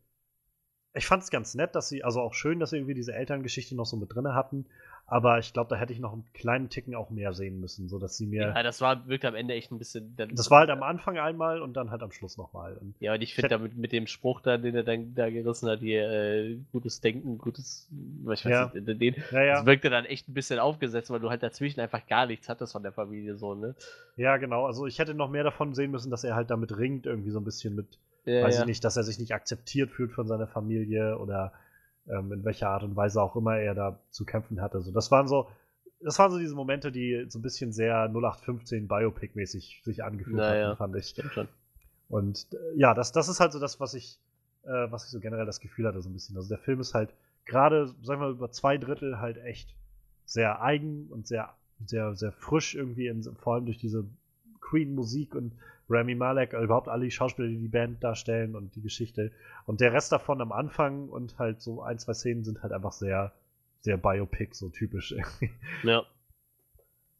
Ich 0.94 1.06
fand 1.06 1.24
es 1.24 1.30
ganz 1.30 1.56
nett, 1.56 1.74
dass 1.74 1.88
sie, 1.88 2.04
also 2.04 2.20
auch 2.20 2.34
schön, 2.34 2.60
dass 2.60 2.72
sie 2.72 2.78
irgendwie 2.78 2.96
diese 2.96 3.14
Elterngeschichte 3.14 3.76
noch 3.76 3.86
so 3.86 3.96
mit 3.96 4.14
drin 4.14 4.28
hatten. 4.34 4.66
Aber 5.12 5.40
ich 5.40 5.52
glaube, 5.52 5.70
da 5.70 5.76
hätte 5.76 5.92
ich 5.92 6.00
noch 6.00 6.14
einen 6.14 6.24
kleinen 6.34 6.70
Ticken 6.70 6.96
auch 6.96 7.10
mehr 7.10 7.34
sehen 7.34 7.60
müssen, 7.60 7.90
so 7.90 8.00
dass 8.00 8.16
sie 8.16 8.26
mir. 8.26 8.54
Ja, 8.56 8.64
das 8.64 8.80
war, 8.80 9.10
wirkt 9.10 9.26
am 9.26 9.36
Ende 9.36 9.54
echt 9.56 9.70
ein 9.70 9.78
bisschen. 9.78 10.16
Das 10.16 10.50
war 10.50 10.60
halt 10.60 10.70
am 10.70 10.84
Anfang 10.84 11.18
einmal 11.18 11.62
und 11.62 11.74
dann 11.74 11.92
halt 11.92 12.02
am 12.02 12.14
Schluss 12.14 12.38
nochmal. 12.38 12.78
Und 12.78 12.96
Ja, 13.02 13.14
und 13.14 13.22
ich 13.22 13.36
finde 13.36 13.50
damit 13.50 13.76
mit 13.76 13.92
dem 13.92 14.08
Spruch 14.08 14.40
da, 14.40 14.58
den 14.58 14.74
er 14.74 14.84
dann 14.84 15.14
da 15.14 15.30
gerissen 15.30 15.68
hat, 15.70 15.82
hier, 15.82 16.10
äh, 16.10 16.58
gutes 16.72 17.02
Denken, 17.02 17.38
gutes, 17.40 17.90
ich 17.92 18.26
weiß 18.26 18.44
Ja. 18.46 18.72
nicht, 18.74 19.02
den, 19.02 19.16
Ja, 19.32 19.44
ja. 19.44 19.54
das 19.56 19.66
wirkte 19.66 19.90
dann 19.90 20.06
echt 20.06 20.30
ein 20.30 20.34
bisschen 20.34 20.60
aufgesetzt, 20.60 21.10
weil 21.10 21.20
du 21.20 21.30
halt 21.30 21.44
dazwischen 21.44 21.82
einfach 21.82 22.08
gar 22.08 22.26
nichts 22.26 22.48
hattest 22.48 22.72
von 22.72 22.82
der 22.82 22.94
Familie 22.94 23.36
so, 23.36 23.54
ne? 23.54 23.76
ja, 24.16 24.38
genau. 24.38 24.66
Also 24.66 24.86
ich 24.88 24.98
hätte 25.00 25.14
noch 25.14 25.30
mehr 25.30 25.44
davon 25.44 25.74
sehen 25.74 25.92
müssen, 25.92 26.10
dass 26.10 26.24
er 26.24 26.36
halt 26.36 26.50
damit 26.50 26.78
ringt, 26.78 27.06
irgendwie 27.06 27.32
so 27.32 27.40
ein 27.42 27.44
bisschen 27.44 27.76
mit, 27.76 28.00
weiß 28.24 28.62
ich 28.62 28.66
nicht, 28.66 28.86
dass 28.86 28.96
er 28.96 29.04
sich 29.04 29.20
nicht 29.20 29.34
akzeptiert 29.34 29.92
fühlt 29.92 30.14
von 30.14 30.26
seiner 30.30 30.48
Familie 30.48 31.18
oder 31.20 31.52
ähm, 32.08 32.32
in 32.32 32.44
welcher 32.44 32.70
Art 32.70 32.84
und 32.84 32.96
Weise 32.96 33.22
auch 33.22 33.36
immer 33.36 33.58
er 33.58 33.76
da 33.76 34.00
zu 34.10 34.26
kämpfen 34.26 34.62
hatte. 34.62 34.82
So, 34.82 34.92
das 34.92 35.12
waren 35.12 35.28
so, 35.28 35.48
das 36.00 36.18
waren 36.20 36.32
so 36.32 36.40
diese 36.40 36.56
Momente, 36.56 36.92
die 36.92 37.26
so 37.30 37.40
ein 37.40 37.42
bisschen 37.42 37.72
sehr 37.72 38.06
0815 38.10 38.88
Biopic-mäßig 38.88 39.84
sich 39.84 40.04
angefühlt 40.04 40.38
Naja. 40.38 40.68
hatten, 40.70 40.78
fand 40.78 40.96
ich. 40.96 41.08
Stimmt 41.10 41.34
schon. 41.34 41.48
Und 42.10 42.48
äh, 42.54 42.80
ja, 42.80 42.94
das, 42.94 43.12
das 43.12 43.30
ist 43.30 43.40
halt 43.40 43.54
so 43.54 43.60
das, 43.60 43.80
was 43.80 43.94
ich, 43.94 44.20
äh, 44.64 44.92
was 44.92 45.06
ich 45.06 45.12
so 45.12 45.20
generell 45.20 45.46
das 45.46 45.60
Gefühl 45.60 45.88
hatte, 45.88 46.02
so 46.02 46.10
ein 46.10 46.14
bisschen. 46.14 46.36
Also 46.36 46.50
der 46.50 46.58
Film 46.58 46.80
ist 46.80 46.94
halt 46.94 47.14
gerade, 47.46 47.88
sagen 47.88 48.22
wir 48.22 48.28
mal, 48.28 48.32
über 48.32 48.52
zwei 48.52 48.78
Drittel 48.78 49.20
halt 49.20 49.38
echt 49.38 49.76
sehr 50.26 50.62
eigen 50.62 51.08
und 51.10 51.28
sehr, 51.28 51.54
sehr, 51.86 52.16
sehr 52.16 52.32
frisch 52.32 52.76
irgendwie, 52.76 53.08
in, 53.08 53.24
vor 53.24 53.56
allem 53.56 53.66
durch 53.66 53.78
diese 53.78 54.06
Queen-Musik 54.62 55.36
und 55.36 55.54
Rami 55.90 56.16
Malek, 56.16 56.54
äh, 56.54 56.64
überhaupt 56.64 56.88
alle 56.88 57.06
die 57.06 57.12
Schauspieler, 57.12 57.48
die 57.48 57.58
die 57.58 57.68
Band 57.68 58.04
darstellen 58.04 58.56
und 58.56 58.76
die 58.76 58.82
Geschichte. 58.82 59.32
Und 59.66 59.82
der 59.82 59.94
Rest 59.94 60.12
davon 60.12 60.42
am 60.42 60.52
Anfang 60.52 61.10
und 61.10 61.38
halt 61.38 61.62
so 61.62 61.82
ein, 61.82 62.00
zwei 62.00 62.14
Szenen 62.14 62.44
sind 62.44 62.64
halt 62.64 62.74
einfach 62.74 62.94
sehr, 62.94 63.34
sehr 63.82 63.98
Biopic, 63.98 64.56
so 64.56 64.70
typisch 64.70 65.12
irgendwie. 65.12 65.52
Ja. 65.84 66.04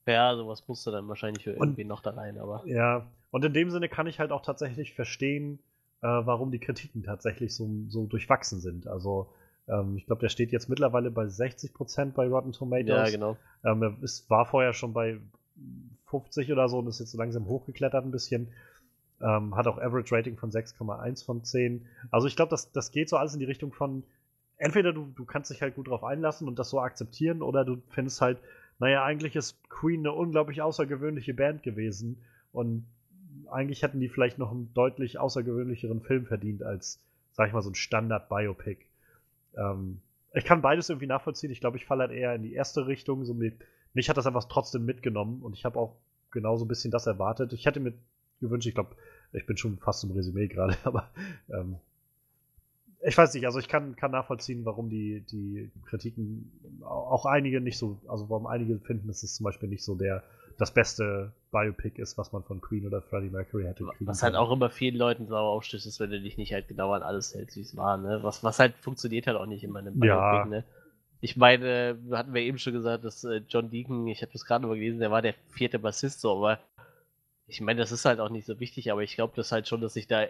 Ja, 0.08 0.36
sowas 0.36 0.68
musste 0.68 0.92
dann 0.92 1.08
wahrscheinlich 1.08 1.46
irgendwie 1.46 1.84
noch 1.84 2.02
da 2.02 2.12
rein, 2.12 2.40
aber. 2.40 2.64
Ja, 2.66 3.06
und 3.30 3.46
in 3.46 3.54
dem 3.54 3.70
Sinne 3.70 3.88
kann 3.88 4.08
ich 4.08 4.20
halt 4.20 4.32
auch 4.32 4.42
tatsächlich 4.42 4.96
verstehen, 4.96 5.60
äh, 6.02 6.08
warum 6.08 6.52
die 6.52 6.60
Kritiken 6.60 7.04
tatsächlich 7.04 7.56
so, 7.56 7.70
so 7.88 8.08
durchwachsen 8.08 8.60
sind. 8.60 8.88
Also, 8.88 9.30
ähm, 9.68 9.98
ich 9.98 10.08
glaube, 10.08 10.22
der 10.22 10.30
steht 10.30 10.52
jetzt 10.52 10.70
mittlerweile 10.70 11.12
bei 11.12 11.26
60% 11.26 12.14
bei 12.14 12.28
Rotten 12.28 12.52
Tomatoes. 12.52 13.12
Ja, 13.12 13.12
genau. 13.12 13.38
Ähm, 13.64 13.84
er 13.84 13.96
ist, 14.02 14.28
war 14.30 14.48
vorher 14.48 14.74
schon 14.74 14.92
bei 14.92 15.20
50 16.06 16.52
oder 16.52 16.68
so 16.70 16.80
und 16.80 16.88
ist 16.88 17.00
jetzt 17.00 17.12
so 17.12 17.18
langsam 17.18 17.46
hochgeklettert 17.46 18.06
ein 18.06 18.12
bisschen. 18.12 18.50
Ähm, 19.22 19.56
hat 19.56 19.68
auch 19.68 19.78
Average 19.78 20.16
Rating 20.16 20.38
von 20.38 20.52
6,1 20.52 21.26
von 21.26 21.44
10. 21.44 21.86
Also 22.10 22.28
ich 22.28 22.36
glaube, 22.36 22.50
das, 22.50 22.72
das 22.72 22.92
geht 22.92 23.10
so 23.10 23.18
alles 23.18 23.34
in 23.34 23.40
die 23.40 23.46
Richtung 23.46 23.72
von, 23.72 24.04
entweder 24.58 24.94
du, 24.94 25.12
du 25.16 25.26
kannst 25.26 25.52
dich 25.52 25.62
halt 25.62 25.76
gut 25.76 25.88
drauf 25.88 26.04
einlassen 26.04 26.48
und 26.48 26.58
das 26.58 26.70
so 26.70 26.80
akzeptieren, 26.80 27.42
oder 27.42 27.64
du 27.64 27.82
findest 27.90 28.22
halt, 28.22 28.40
naja, 28.80 29.04
eigentlich 29.04 29.36
ist 29.36 29.58
Queen 29.70 30.00
eine 30.02 30.14
unglaublich 30.14 30.62
außergewöhnliche 30.62 31.36
Band 31.36 31.62
gewesen 31.62 32.18
und 32.52 32.86
eigentlich 33.52 33.84
hätten 33.84 34.00
die 34.00 34.10
vielleicht 34.10 34.38
noch 34.38 34.52
einen 34.52 34.74
deutlich 34.74 35.20
außergewöhnlicheren 35.20 36.02
Film 36.02 36.26
verdient 36.26 36.64
als, 36.64 37.00
sag 37.34 37.48
ich 37.48 37.54
mal, 37.54 37.62
so 37.62 37.70
ein 37.70 37.76
Standard-Biopic. 37.76 38.86
Ähm, 39.56 40.02
ich 40.34 40.46
kann 40.46 40.62
beides 40.62 40.90
irgendwie 40.90 41.08
nachvollziehen. 41.08 41.52
Ich 41.52 41.60
glaube, 41.60 41.78
ich 41.78 41.86
falle 41.86 42.04
halt 42.04 42.12
eher 42.12 42.34
in 42.36 42.44
die 42.44 42.54
erste 42.54 42.88
Richtung. 42.88 43.26
So 43.26 43.34
mit, 43.34 43.56
mich 43.94 44.10
hat 44.10 44.18
das 44.18 44.28
einfach 44.28 44.46
trotzdem 44.46 44.86
mitgenommen 44.86 45.42
und 45.42 45.54
ich 45.54 45.66
habe 45.66 45.80
auch 45.80 45.96
genauso 46.32 46.66
ein 46.66 46.68
bisschen 46.68 46.92
das 46.92 47.08
erwartet. 47.08 47.54
Ich 47.54 47.66
hätte 47.66 47.80
mir 47.80 47.94
gewünscht, 48.40 48.68
ich 48.68 48.74
glaube, 48.74 48.96
ich 49.34 49.46
bin 49.46 49.58
schon 49.58 49.78
fast 49.78 50.04
im 50.04 50.12
Resümee 50.12 50.48
gerade, 50.48 50.78
aber 50.84 51.10
ähm, 51.50 51.78
ich 53.04 53.18
weiß 53.18 53.34
nicht, 53.34 53.46
also 53.46 53.60
ich 53.60 53.68
kann, 53.68 53.96
kann 53.96 54.12
nachvollziehen, 54.12 54.64
warum 54.64 54.90
die, 54.90 55.22
die 55.32 55.72
Kritiken, 55.86 56.52
auch 56.84 57.26
einige 57.26 57.60
nicht 57.60 57.78
so, 57.78 58.00
also 58.08 58.30
warum 58.30 58.46
einige 58.46 58.80
finden, 58.80 59.10
es 59.10 59.24
ist 59.24 59.36
zum 59.36 59.46
Beispiel 59.46 59.70
nicht 59.70 59.84
so 59.84 59.96
der 59.96 60.24
das 60.58 60.72
beste 60.72 61.32
Biopic 61.52 62.00
ist, 62.00 62.20
was 62.20 62.32
man 62.32 62.44
von 62.44 62.62
Queen 62.62 62.86
oder 62.86 63.02
Freddie 63.02 63.32
Mercury 63.32 63.64
hätte 63.64 63.84
kriegen 63.86 64.08
Was 64.08 64.22
halt 64.22 64.36
auch 64.36 64.52
immer 64.52 64.70
vielen 64.70 64.96
Leuten 64.96 65.26
sauer 65.28 65.50
aufstößt, 65.50 65.88
ist, 65.88 66.00
wenn 66.00 66.12
du 66.12 66.22
dich 66.22 66.38
nicht 66.38 66.54
halt 66.54 66.68
genau 66.68 66.94
an 66.94 67.02
alles 67.02 67.34
hältst, 67.34 67.58
wie 67.58 67.62
es 67.62 67.76
war, 67.76 67.98
ne? 67.98 68.20
Was, 68.22 68.44
was 68.44 68.60
halt 68.60 68.76
funktioniert 68.78 69.26
halt 69.26 69.38
auch 69.38 69.48
nicht 69.48 69.64
in 69.64 69.76
einem 69.76 70.02
Ja. 70.04 70.44
Biopic, 70.44 70.50
ne? 70.50 70.64
Ich 71.22 71.38
meine, 71.38 71.98
hatten 72.12 72.34
wir 72.34 72.42
eben 72.42 72.58
schon 72.58 72.74
gesagt, 72.74 73.04
dass 73.06 73.24
äh, 73.24 73.42
John 73.48 73.70
Deacon, 73.70 74.08
ich 74.08 74.22
habe 74.22 74.32
das 74.34 74.46
gerade 74.46 74.66
mal 74.66 74.76
gelesen, 74.76 75.00
der 75.00 75.12
war 75.12 75.22
der 75.22 75.36
vierte 75.52 75.80
Bassist, 75.80 76.20
so, 76.22 76.36
aber 76.38 76.60
ich 77.48 77.62
meine, 77.62 77.80
das 77.80 77.92
ist 77.92 78.06
halt 78.06 78.20
auch 78.20 78.30
nicht 78.30 78.46
so 78.48 78.60
wichtig, 78.60 78.92
aber 78.92 79.04
ich 79.04 79.16
glaube 79.16 79.34
das 79.36 79.52
halt 79.52 79.68
schon, 79.68 79.82
dass 79.82 79.94
sich 79.94 80.08
da 80.08 80.26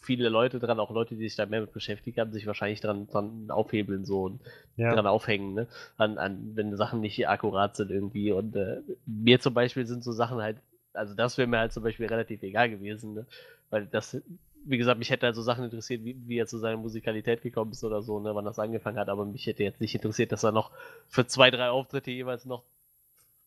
viele 0.00 0.28
Leute 0.28 0.58
dran, 0.58 0.80
auch 0.80 0.90
Leute, 0.90 1.14
die 1.14 1.28
sich 1.28 1.36
da 1.36 1.46
mehr 1.46 1.60
mit 1.60 1.72
beschäftigt 1.72 2.18
haben, 2.18 2.32
sich 2.32 2.46
wahrscheinlich 2.46 2.80
dran, 2.80 3.06
dran 3.06 3.50
aufhebeln 3.50 4.04
so 4.04 4.22
und 4.24 4.40
Ja. 4.76 4.94
dran 4.94 5.06
aufhängen, 5.06 5.54
ne? 5.54 5.66
An, 5.98 6.16
an, 6.16 6.52
wenn 6.54 6.74
Sachen 6.76 7.00
nicht 7.00 7.28
akkurat 7.28 7.76
sind 7.76 7.90
irgendwie. 7.90 8.32
Und 8.32 8.56
äh, 8.56 8.80
mir 9.04 9.40
zum 9.40 9.52
Beispiel 9.52 9.86
sind 9.86 10.02
so 10.02 10.12
Sachen 10.12 10.40
halt, 10.40 10.56
also 10.94 11.14
das 11.14 11.36
wäre 11.36 11.48
mir 11.48 11.58
halt 11.58 11.72
zum 11.72 11.82
Beispiel 11.82 12.06
relativ 12.06 12.42
egal 12.42 12.70
gewesen, 12.70 13.14
ne? 13.14 13.26
Weil 13.68 13.86
das, 13.86 14.16
wie 14.64 14.78
gesagt, 14.78 14.98
mich 14.98 15.10
hätte 15.10 15.26
halt 15.26 15.36
so 15.36 15.42
Sachen 15.42 15.64
interessiert, 15.64 16.04
wie, 16.04 16.16
wie 16.26 16.38
er 16.38 16.46
zu 16.46 16.58
seiner 16.58 16.76
Musikalität 16.76 17.42
gekommen 17.42 17.72
ist 17.72 17.84
oder 17.84 18.02
so, 18.02 18.20
ne, 18.20 18.34
wann 18.34 18.44
das 18.44 18.58
angefangen 18.58 18.98
hat, 18.98 19.08
aber 19.08 19.24
mich 19.24 19.46
hätte 19.46 19.62
jetzt 19.62 19.80
nicht 19.80 19.94
interessiert, 19.94 20.32
dass 20.32 20.44
er 20.44 20.52
noch 20.52 20.70
für 21.08 21.26
zwei, 21.26 21.50
drei 21.50 21.70
Auftritte 21.70 22.10
jeweils 22.10 22.44
noch 22.44 22.62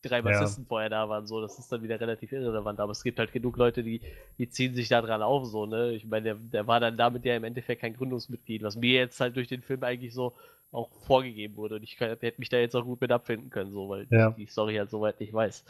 drei 0.02 0.22
Bassisten 0.22 0.66
vorher 0.66 0.90
da 0.90 1.08
waren, 1.08 1.28
so, 1.28 1.40
das 1.42 1.58
ist 1.60 1.72
dann 1.72 1.82
wieder 1.82 2.00
relativ 2.00 2.32
irrelevant, 2.34 2.80
aber 2.80 2.92
es 2.92 3.04
gibt 3.04 3.20
halt 3.20 3.32
genug 3.32 3.56
Leute, 3.58 3.84
die, 3.84 4.02
die 4.38 4.50
ziehen 4.50 4.76
sich 4.76 4.90
da 4.90 5.02
dran 5.02 5.22
auf, 5.22 5.46
so, 5.46 5.66
ne, 5.66 5.92
ich 5.94 6.06
meine, 6.06 6.24
der, 6.24 6.36
der 6.36 6.68
war 6.68 6.80
dann 6.80 6.98
damit 6.98 7.24
ja 7.26 7.36
im 7.36 7.46
Endeffekt 7.46 7.82
kein 7.82 7.96
Gründungsmitglied, 7.96 8.64
was 8.64 8.76
mir 8.76 8.94
jetzt 9.00 9.20
halt 9.22 9.36
durch 9.38 9.48
den 9.48 9.62
Film 9.62 9.84
eigentlich 9.84 10.14
so 10.14 10.34
auch 10.72 10.90
vorgegeben 11.06 11.56
wurde 11.56 11.76
und 11.76 11.84
ich 11.84 11.96
kann, 11.96 12.10
hätte 12.10 12.34
mich 12.40 12.50
da 12.50 12.58
jetzt 12.58 12.76
auch 12.76 12.84
gut 12.84 13.00
mit 13.00 13.12
abfinden 13.12 13.50
können, 13.50 13.72
so, 13.72 13.88
weil 13.90 14.08
Ja. 14.10 14.30
ich 14.30 14.36
die 14.36 14.46
Story 14.48 14.76
halt 14.76 14.90
soweit 14.90 15.20
nicht 15.20 15.32
weiß. 15.32 15.64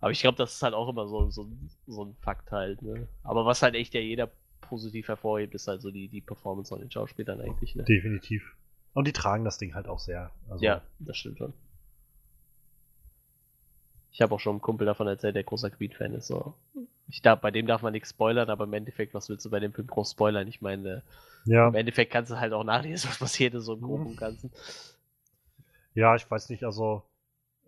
Aber 0.00 0.12
ich 0.12 0.20
glaube, 0.20 0.38
das 0.38 0.54
ist 0.54 0.62
halt 0.62 0.74
auch 0.74 0.88
immer 0.88 1.08
so, 1.08 1.28
so, 1.30 1.46
so 1.86 2.04
ein 2.04 2.16
Fakt 2.20 2.52
halt, 2.52 2.80
ne. 2.82 3.08
Aber 3.22 3.44
was 3.46 3.62
halt 3.62 3.74
echt 3.74 3.94
ja 3.94 4.00
jeder 4.00 4.30
positiv 4.68 5.08
hervorhebt, 5.08 5.54
ist 5.54 5.68
halt 5.68 5.80
so 5.82 5.90
die, 5.90 6.08
die 6.08 6.20
Performance 6.20 6.70
von 6.70 6.80
den 6.80 6.90
Schauspielern 6.90 7.40
eigentlich, 7.40 7.74
ne. 7.74 7.84
Definitiv. 7.84 8.56
Und 8.92 9.06
die 9.06 9.12
tragen 9.12 9.44
das 9.44 9.58
Ding 9.58 9.74
halt 9.74 9.88
auch 9.88 9.98
sehr. 9.98 10.30
Also, 10.48 10.64
Ja, 10.64 10.82
das 10.98 11.16
stimmt 11.16 11.38
schon. 11.38 11.52
Ich 14.12 14.22
habe 14.22 14.34
auch 14.34 14.40
schon 14.40 14.52
einem 14.52 14.62
Kumpel 14.62 14.86
davon 14.86 15.08
erzählt, 15.08 15.34
der 15.34 15.42
großer 15.42 15.70
Queen-Fan 15.70 16.14
ist. 16.14 16.28
So. 16.28 16.54
Ich 17.08 17.20
darf, 17.20 17.40
bei 17.40 17.50
dem 17.50 17.66
darf 17.66 17.82
man 17.82 17.92
nichts 17.92 18.10
spoilern, 18.10 18.48
aber 18.48 18.64
im 18.64 18.72
Endeffekt, 18.72 19.12
was 19.12 19.28
willst 19.28 19.44
du 19.44 19.50
bei 19.50 19.58
dem 19.58 19.72
Film 19.72 19.88
groß 19.88 20.12
spoilern? 20.12 20.46
Ich 20.46 20.60
meine, 20.60 21.02
ja. 21.44 21.68
im 21.68 21.74
Endeffekt 21.74 22.12
kannst 22.12 22.30
du 22.30 22.38
halt 22.38 22.52
auch 22.52 22.62
nachlesen, 22.62 23.10
was 23.10 23.18
passiert 23.18 23.54
ist, 23.54 23.64
so 23.64 23.74
im 23.74 23.80
Groben 23.80 24.06
und 24.06 24.16
Ganzen. 24.16 24.52
Ja, 25.94 26.14
ich 26.14 26.30
weiß 26.30 26.48
nicht, 26.50 26.64
also 26.64 27.02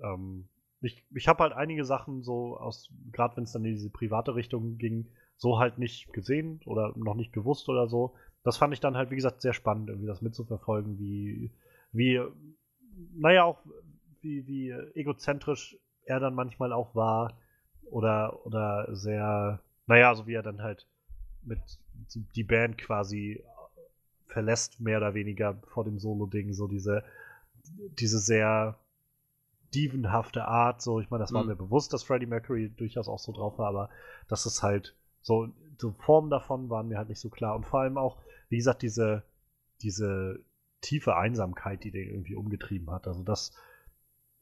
ähm, 0.00 0.48
ich, 0.80 1.02
ich 1.14 1.28
habe 1.28 1.42
halt 1.42 1.52
einige 1.52 1.84
Sachen 1.84 2.22
so 2.22 2.56
aus, 2.56 2.90
gerade 3.12 3.36
wenn 3.36 3.44
es 3.44 3.52
dann 3.52 3.64
in 3.64 3.74
diese 3.74 3.90
private 3.90 4.34
Richtung 4.34 4.78
ging, 4.78 5.06
so 5.36 5.58
halt 5.58 5.78
nicht 5.78 6.12
gesehen 6.12 6.60
oder 6.64 6.92
noch 6.96 7.14
nicht 7.14 7.32
gewusst 7.32 7.68
oder 7.68 7.88
so. 7.88 8.14
Das 8.42 8.56
fand 8.56 8.72
ich 8.74 8.80
dann 8.80 8.96
halt, 8.96 9.10
wie 9.10 9.16
gesagt, 9.16 9.42
sehr 9.42 9.52
spannend, 9.52 9.88
irgendwie 9.88 10.06
das 10.08 10.22
mitzuverfolgen, 10.22 10.98
wie, 10.98 11.50
wie, 11.92 12.20
naja, 13.14 13.44
auch 13.44 13.58
wie, 14.20 14.46
wie 14.46 14.70
egozentrisch 14.94 15.76
er 16.04 16.20
dann 16.20 16.34
manchmal 16.34 16.72
auch 16.72 16.94
war 16.94 17.36
oder, 17.90 18.44
oder 18.46 18.88
sehr, 18.94 19.60
naja, 19.86 20.14
so 20.14 20.26
wie 20.26 20.34
er 20.34 20.42
dann 20.42 20.62
halt 20.62 20.86
mit 21.42 21.60
die 22.34 22.44
Band 22.44 22.78
quasi 22.78 23.42
verlässt, 24.28 24.80
mehr 24.80 24.98
oder 24.98 25.14
weniger 25.14 25.56
vor 25.68 25.84
dem 25.84 25.98
Solo-Ding, 25.98 26.52
so 26.52 26.68
diese, 26.68 27.04
diese 27.98 28.18
sehr 28.18 28.76
dievenhafte 29.74 30.46
Art, 30.46 30.82
so, 30.82 31.00
ich 31.00 31.10
meine, 31.10 31.22
das 31.22 31.34
war 31.34 31.42
Mhm. 31.42 31.48
mir 31.48 31.56
bewusst, 31.56 31.92
dass 31.92 32.02
Freddie 32.02 32.26
Mercury 32.26 32.70
durchaus 32.70 33.08
auch 33.08 33.18
so 33.18 33.32
drauf 33.32 33.58
war, 33.58 33.68
aber 33.68 33.90
das 34.28 34.46
ist 34.46 34.62
halt 34.62 34.96
so, 35.26 35.48
so 35.80 35.90
Formen 35.90 36.30
davon 36.30 36.70
waren 36.70 36.86
mir 36.86 36.98
halt 36.98 37.08
nicht 37.08 37.18
so 37.18 37.30
klar. 37.30 37.56
Und 37.56 37.66
vor 37.66 37.80
allem 37.80 37.98
auch, 37.98 38.16
wie 38.48 38.58
gesagt, 38.58 38.82
diese, 38.82 39.24
diese 39.82 40.38
tiefe 40.82 41.16
Einsamkeit, 41.16 41.82
die 41.82 41.90
den 41.90 42.08
irgendwie 42.08 42.36
umgetrieben 42.36 42.92
hat. 42.92 43.08
Also 43.08 43.24
das, 43.24 43.52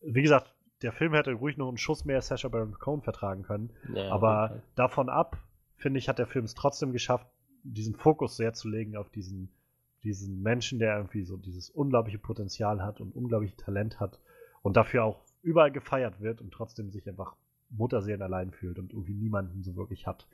wie 0.02 0.20
gesagt, 0.20 0.54
der 0.82 0.92
Film 0.92 1.14
hätte 1.14 1.32
ruhig 1.32 1.56
noch 1.56 1.68
einen 1.68 1.78
Schuss 1.78 2.04
mehr 2.04 2.20
Sacha 2.20 2.48
Baron 2.48 2.78
Cohen 2.78 3.00
vertragen 3.00 3.44
können. 3.44 3.70
Ja, 3.94 4.10
Aber 4.12 4.48
Fall. 4.48 4.62
davon 4.74 5.08
ab, 5.08 5.38
finde 5.78 5.98
ich, 5.98 6.10
hat 6.10 6.18
der 6.18 6.26
Film 6.26 6.44
es 6.44 6.54
trotzdem 6.54 6.92
geschafft, 6.92 7.26
diesen 7.62 7.94
Fokus 7.94 8.36
sehr 8.36 8.52
zu 8.52 8.68
legen 8.68 8.94
auf 8.94 9.08
diesen, 9.08 9.48
diesen 10.02 10.42
Menschen, 10.42 10.78
der 10.80 10.98
irgendwie 10.98 11.24
so 11.24 11.38
dieses 11.38 11.70
unglaubliche 11.70 12.18
Potenzial 12.18 12.82
hat 12.82 13.00
und 13.00 13.16
unglaublich 13.16 13.56
Talent 13.56 14.00
hat 14.00 14.20
und 14.60 14.76
dafür 14.76 15.04
auch 15.04 15.22
überall 15.40 15.72
gefeiert 15.72 16.20
wird 16.20 16.42
und 16.42 16.52
trotzdem 16.52 16.90
sich 16.90 17.08
einfach 17.08 17.36
Mutterseelen 17.70 18.22
allein 18.22 18.50
fühlt 18.50 18.78
und 18.78 18.92
irgendwie 18.92 19.14
niemanden 19.14 19.62
so 19.62 19.76
wirklich 19.76 20.06
hat. 20.06 20.26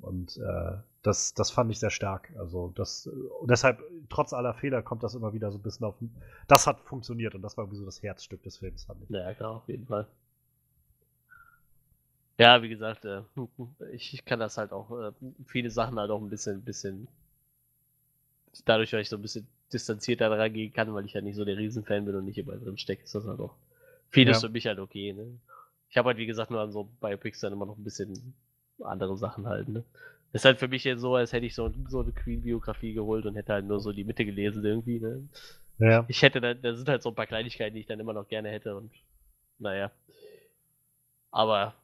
Und 0.00 0.36
äh, 0.36 0.76
das, 1.02 1.34
das 1.34 1.50
fand 1.50 1.70
ich 1.70 1.78
sehr 1.78 1.90
stark. 1.90 2.30
Also 2.38 2.72
das 2.74 3.06
und 3.06 3.50
deshalb, 3.50 3.82
trotz 4.08 4.32
aller 4.32 4.54
Fehler, 4.54 4.82
kommt 4.82 5.02
das 5.02 5.14
immer 5.14 5.32
wieder 5.32 5.50
so 5.50 5.58
ein 5.58 5.62
bisschen 5.62 5.86
auf. 5.86 5.94
Das 6.46 6.66
hat 6.66 6.80
funktioniert 6.80 7.34
und 7.34 7.42
das 7.42 7.56
war 7.56 7.64
irgendwie 7.64 7.78
so 7.78 7.84
das 7.84 8.02
Herzstück 8.02 8.42
des 8.42 8.58
Films, 8.58 8.84
fand 8.84 9.02
ich. 9.02 9.10
Ja, 9.10 9.32
klar, 9.34 9.56
auf 9.56 9.68
jeden 9.68 9.86
Fall. 9.86 10.06
Ja, 12.38 12.62
wie 12.62 12.68
gesagt, 12.68 13.04
äh, 13.04 13.22
ich, 13.92 14.14
ich 14.14 14.24
kann 14.24 14.38
das 14.38 14.58
halt 14.58 14.72
auch, 14.72 14.90
äh, 14.92 15.12
viele 15.46 15.70
Sachen 15.70 15.98
halt 15.98 16.10
auch 16.10 16.20
ein 16.20 16.30
bisschen, 16.30 16.62
bisschen, 16.62 17.08
dadurch, 18.64 18.90
dass 18.90 19.00
ich 19.00 19.08
so 19.08 19.16
ein 19.16 19.22
bisschen 19.22 19.46
distanzierter 19.72 20.28
daran 20.28 20.52
gehen 20.52 20.72
kann, 20.72 20.94
weil 20.94 21.04
ich 21.04 21.14
halt 21.14 21.24
nicht 21.24 21.36
so 21.36 21.44
der 21.44 21.56
Riesenfan 21.56 22.04
bin 22.04 22.14
und 22.14 22.24
nicht 22.24 22.38
immer 22.38 22.56
drin 22.56 22.78
stecke, 22.78 23.02
ist 23.02 23.14
das 23.14 23.26
halt 23.26 23.40
auch 23.40 23.54
vieles 24.10 24.40
Ja. 24.40 24.48
für 24.48 24.52
mich 24.52 24.66
halt 24.66 24.78
okay, 24.78 25.12
ne? 25.12 25.26
Ich 25.90 25.96
habe 25.96 26.08
halt, 26.08 26.18
wie 26.18 26.26
gesagt, 26.26 26.50
nur 26.50 26.60
an 26.60 26.70
so 26.70 26.84
Biopics 27.00 27.40
dann 27.40 27.52
immer 27.52 27.66
noch 27.66 27.76
ein 27.76 27.84
bisschen 27.84 28.34
andere 28.82 29.16
Sachen 29.16 29.46
halt, 29.46 29.68
ne? 29.68 29.84
Ist 30.32 30.44
halt 30.44 30.58
für 30.58 30.68
mich 30.68 30.84
jetzt 30.84 31.00
so, 31.00 31.14
als 31.14 31.32
hätte 31.32 31.46
ich 31.46 31.54
so, 31.54 31.72
so 31.88 32.00
eine 32.00 32.12
Queen-Biografie 32.12 32.92
geholt 32.92 33.24
und 33.24 33.34
hätte 33.34 33.54
halt 33.54 33.64
nur 33.64 33.80
so 33.80 33.92
die 33.92 34.04
Mitte 34.04 34.24
gelesen 34.24 34.64
irgendwie, 34.64 35.00
ne? 35.00 35.26
Ja. 35.78 36.04
Ich 36.08 36.22
hätte 36.22 36.40
da, 36.40 36.54
da 36.54 36.74
sind 36.74 36.88
halt 36.88 37.02
so 37.02 37.10
ein 37.10 37.14
paar 37.14 37.26
Kleinigkeiten, 37.26 37.74
die 37.74 37.80
ich 37.80 37.86
dann 37.86 38.00
immer 38.00 38.12
noch 38.12 38.28
gerne 38.28 38.50
hätte 38.50 38.76
und 38.76 38.90
naja. 39.58 39.90
Aber 41.30 41.74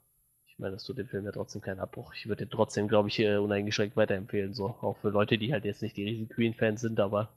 ich 0.46 0.58
meine, 0.58 0.74
das 0.74 0.84
tut 0.84 0.98
dem 0.98 1.08
Film 1.08 1.24
ja 1.24 1.32
trotzdem 1.32 1.62
keinen 1.62 1.80
Abbruch. 1.80 2.12
Ich 2.14 2.28
würde 2.28 2.44
den 2.44 2.50
trotzdem, 2.50 2.88
glaube 2.88 3.08
ich, 3.08 3.18
äh, 3.18 3.36
uneingeschränkt 3.36 3.96
weiterempfehlen. 3.96 4.54
So, 4.54 4.66
auch 4.80 4.96
für 4.98 5.10
Leute, 5.10 5.38
die 5.38 5.52
halt 5.52 5.64
jetzt 5.64 5.82
nicht 5.82 5.96
die 5.96 6.04
riesen 6.04 6.28
Queen-Fans 6.28 6.80
sind, 6.80 7.00
aber 7.00 7.30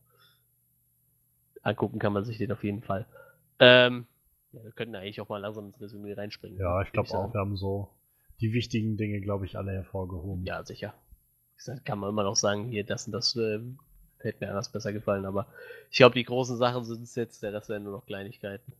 angucken 1.63 1.99
kann 1.99 2.13
man 2.13 2.25
sich 2.25 2.37
den 2.37 2.51
auf 2.51 2.63
jeden 2.63 2.81
Fall. 2.81 3.05
Ähm, 3.59 4.05
ja, 4.51 4.63
wir 4.63 4.71
könnten 4.71 4.95
eigentlich 4.95 5.19
auch 5.21 5.29
mal 5.29 5.39
langsam 5.39 5.67
ins 5.67 5.81
Resümee 5.81 6.13
reinspringen. 6.13 6.59
Ja, 6.59 6.81
ich 6.81 6.87
würd 6.87 7.07
glaube 7.07 7.09
auch, 7.17 7.33
wir 7.33 7.39
haben 7.39 7.57
so 7.57 7.89
die 8.39 8.53
wichtigen 8.53 8.97
Dinge, 8.97 9.21
glaube 9.21 9.45
ich, 9.45 9.57
alle 9.57 9.71
hervorgehoben. 9.71 10.45
Ja, 10.45 10.63
sicher. 10.63 10.93
Gesagt, 11.55 11.85
kann 11.85 11.99
man 11.99 12.09
immer 12.09 12.23
noch 12.23 12.35
sagen, 12.35 12.65
hier, 12.65 12.83
das 12.83 13.07
und 13.07 13.13
das 13.13 13.35
äh, 13.35 13.59
hätte 14.19 14.45
mir 14.45 14.49
anders 14.49 14.71
besser 14.71 14.93
gefallen, 14.93 15.25
aber 15.25 15.47
ich 15.89 15.97
glaube, 15.97 16.13
die 16.15 16.23
großen 16.23 16.57
Sachen 16.57 16.85
sind 16.85 17.03
es 17.03 17.15
jetzt, 17.15 17.41
der 17.41 17.53
Rest 17.53 17.69
wären 17.69 17.83
nur 17.83 17.93
noch 17.93 18.05
Kleinigkeiten. 18.05 18.73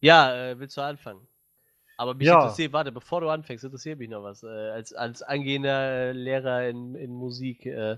Ja, 0.00 0.50
äh, 0.50 0.58
willst 0.58 0.76
du 0.76 0.82
anfangen? 0.82 1.26
Aber 1.96 2.14
mich 2.14 2.26
Ja. 2.26 2.42
interessiert, 2.42 2.74
warte, 2.74 2.92
bevor 2.92 3.22
du 3.22 3.30
anfängst, 3.30 3.64
interessiert 3.64 3.98
mich 3.98 4.10
noch 4.10 4.22
was. 4.22 4.42
Äh, 4.42 4.46
als, 4.46 4.92
als 4.92 5.22
angehender 5.22 6.12
Lehrer 6.12 6.68
in, 6.68 6.94
in 6.94 7.10
Musik, 7.10 7.64
äh, 7.64 7.96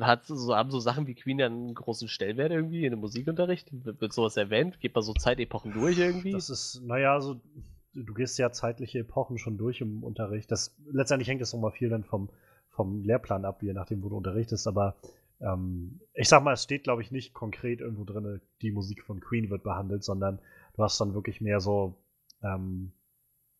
hat 0.00 0.26
so, 0.26 0.56
haben 0.56 0.70
so 0.70 0.80
Sachen 0.80 1.06
wie 1.06 1.14
Queen 1.14 1.38
dann 1.38 1.52
einen 1.52 1.74
großen 1.74 2.08
Stellenwert 2.08 2.50
irgendwie 2.50 2.84
in 2.84 2.90
dem 2.90 3.00
Musikunterricht? 3.00 3.68
Wird, 3.84 4.00
wird 4.00 4.12
sowas 4.12 4.36
erwähnt? 4.36 4.80
Geht 4.80 4.94
man 4.94 5.04
so 5.04 5.12
Zeitepochen 5.14 5.72
durch 5.72 5.98
irgendwie? 5.98 6.32
Das 6.32 6.50
ist, 6.50 6.82
naja, 6.84 7.20
so, 7.20 7.40
du 8.04 8.14
gehst 8.14 8.38
ja 8.38 8.50
zeitliche 8.52 9.00
Epochen 9.00 9.38
schon 9.38 9.58
durch 9.58 9.80
im 9.80 10.02
Unterricht. 10.02 10.50
Das, 10.50 10.74
letztendlich 10.90 11.28
hängt 11.28 11.40
das 11.40 11.52
nochmal 11.52 11.72
viel 11.72 11.88
dann 11.88 12.04
vom, 12.04 12.28
vom 12.70 13.02
Lehrplan 13.02 13.44
ab, 13.44 13.62
je 13.62 13.72
nachdem, 13.72 14.02
wo 14.02 14.08
du 14.08 14.16
unterrichtest. 14.16 14.66
Aber 14.66 14.96
ähm, 15.40 16.00
ich 16.14 16.28
sag 16.28 16.42
mal, 16.42 16.54
es 16.54 16.62
steht, 16.62 16.84
glaube 16.84 17.02
ich, 17.02 17.10
nicht 17.10 17.34
konkret 17.34 17.80
irgendwo 17.80 18.04
drin, 18.04 18.40
die 18.62 18.70
Musik 18.70 19.02
von 19.04 19.20
Queen 19.20 19.50
wird 19.50 19.62
behandelt, 19.62 20.04
sondern 20.04 20.38
du 20.74 20.82
hast 20.82 21.00
dann 21.00 21.14
wirklich 21.14 21.40
mehr 21.40 21.60
so 21.60 21.96
ähm, 22.42 22.92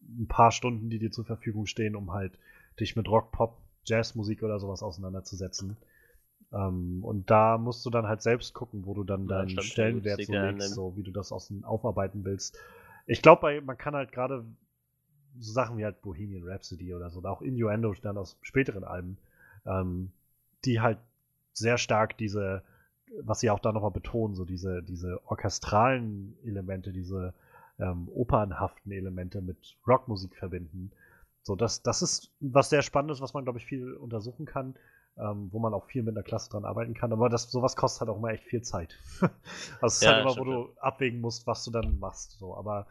ein 0.02 0.28
paar 0.28 0.52
Stunden, 0.52 0.91
die 0.91 0.99
dir 0.99 1.10
zur 1.10 1.25
Verfügung 1.25 1.67
stehen, 1.67 1.97
um 1.97 2.12
halt 2.12 2.39
dich 2.81 2.97
mit 2.97 3.08
Rock, 3.08 3.33
Pop, 3.33 3.58
Jazzmusik 3.84 4.42
oder 4.42 4.58
sowas 4.58 4.83
auseinanderzusetzen. 4.83 5.76
Ähm, 6.52 7.05
und 7.05 7.31
da 7.31 7.58
musst 7.58 7.84
du 7.84 7.91
dann 7.91 8.07
halt 8.07 8.23
selbst 8.23 8.55
gucken, 8.55 8.86
wo 8.86 8.94
du 8.94 9.05
dann 9.05 9.26
deinen 9.26 9.49
ja, 9.49 9.62
Stellenwert 9.62 10.23
so 10.23 10.33
legst, 10.33 10.75
so 10.75 10.97
wie 10.97 11.02
du 11.02 11.10
das 11.10 11.33
außen 11.33 11.65
aufarbeiten 11.65 12.25
willst. 12.25 12.58
Ich 13.09 13.23
glaube, 13.23 13.61
man 13.62 13.78
kann 13.78 13.95
halt 13.95 14.12
gerade 14.12 14.45
so 15.39 15.53
Sachen 15.53 15.78
wie 15.78 15.85
halt 15.85 16.03
Bohemian 16.03 16.47
Rhapsody 16.47 16.95
oder 16.95 17.11
so, 17.11 17.20
oder 17.20 17.31
auch 17.31 17.43
Innuendo 17.43 17.95
dann 18.03 18.19
aus 18.19 18.39
späteren 18.43 18.85
Alben, 18.85 19.17
ähm, 19.65 20.12
die 20.65 20.81
halt 20.81 20.99
sehr 21.55 21.78
stark 21.78 22.19
diese, 22.19 22.62
was 23.23 23.41
sie 23.41 23.51
auch 23.51 23.61
da 23.61 23.73
nochmal 23.73 23.93
betonen, 23.93 24.35
so 24.35 24.45
diese, 24.45 24.83
diese 24.83 25.20
orchestralen 25.27 26.37
Elemente, 26.45 26.93
diese 26.93 27.33
ähm, 27.78 28.09
opernhaften 28.15 28.93
Elemente 28.93 29.41
mit 29.41 29.77
Rockmusik 29.87 30.37
verbinden. 30.37 30.91
So, 31.43 31.57
das, 31.57 31.83
das 31.83 32.03
ist 32.03 32.31
was 32.41 32.69
sehr 32.69 32.83
Spannendes, 32.83 33.23
was 33.23 33.33
man, 33.33 33.45
glaube 33.45 33.59
ich, 33.59 33.65
viel 33.65 33.95
untersuchen 33.95 34.45
kann, 34.45 34.75
ähm, 35.19 35.49
wo 35.53 35.59
man 35.59 35.75
auch 35.75 35.87
viel 35.87 36.03
mit 36.03 36.17
einer 36.17 36.23
Klasse 36.23 36.51
dran 36.51 36.65
arbeiten 36.65 36.95
kann. 36.95 37.13
Aber 37.13 37.29
das, 37.29 37.51
sowas 37.51 37.77
kostet 37.77 38.01
halt 38.03 38.11
auch 38.11 38.19
immer 38.19 38.31
echt 38.31 38.45
viel 38.45 38.63
Zeit. 38.63 38.99
also 39.21 39.87
es 39.87 39.97
ist 39.99 40.07
Ja, 40.07 40.09
halt 40.09 40.19
immer, 40.19 40.39
wo 40.39 40.45
du 40.45 40.73
abwägen 40.79 41.21
musst, 41.21 41.47
was 41.47 41.65
du 41.65 41.71
dann 41.71 41.99
machst. 41.99 42.39
So, 42.39 42.57
aber 42.57 42.87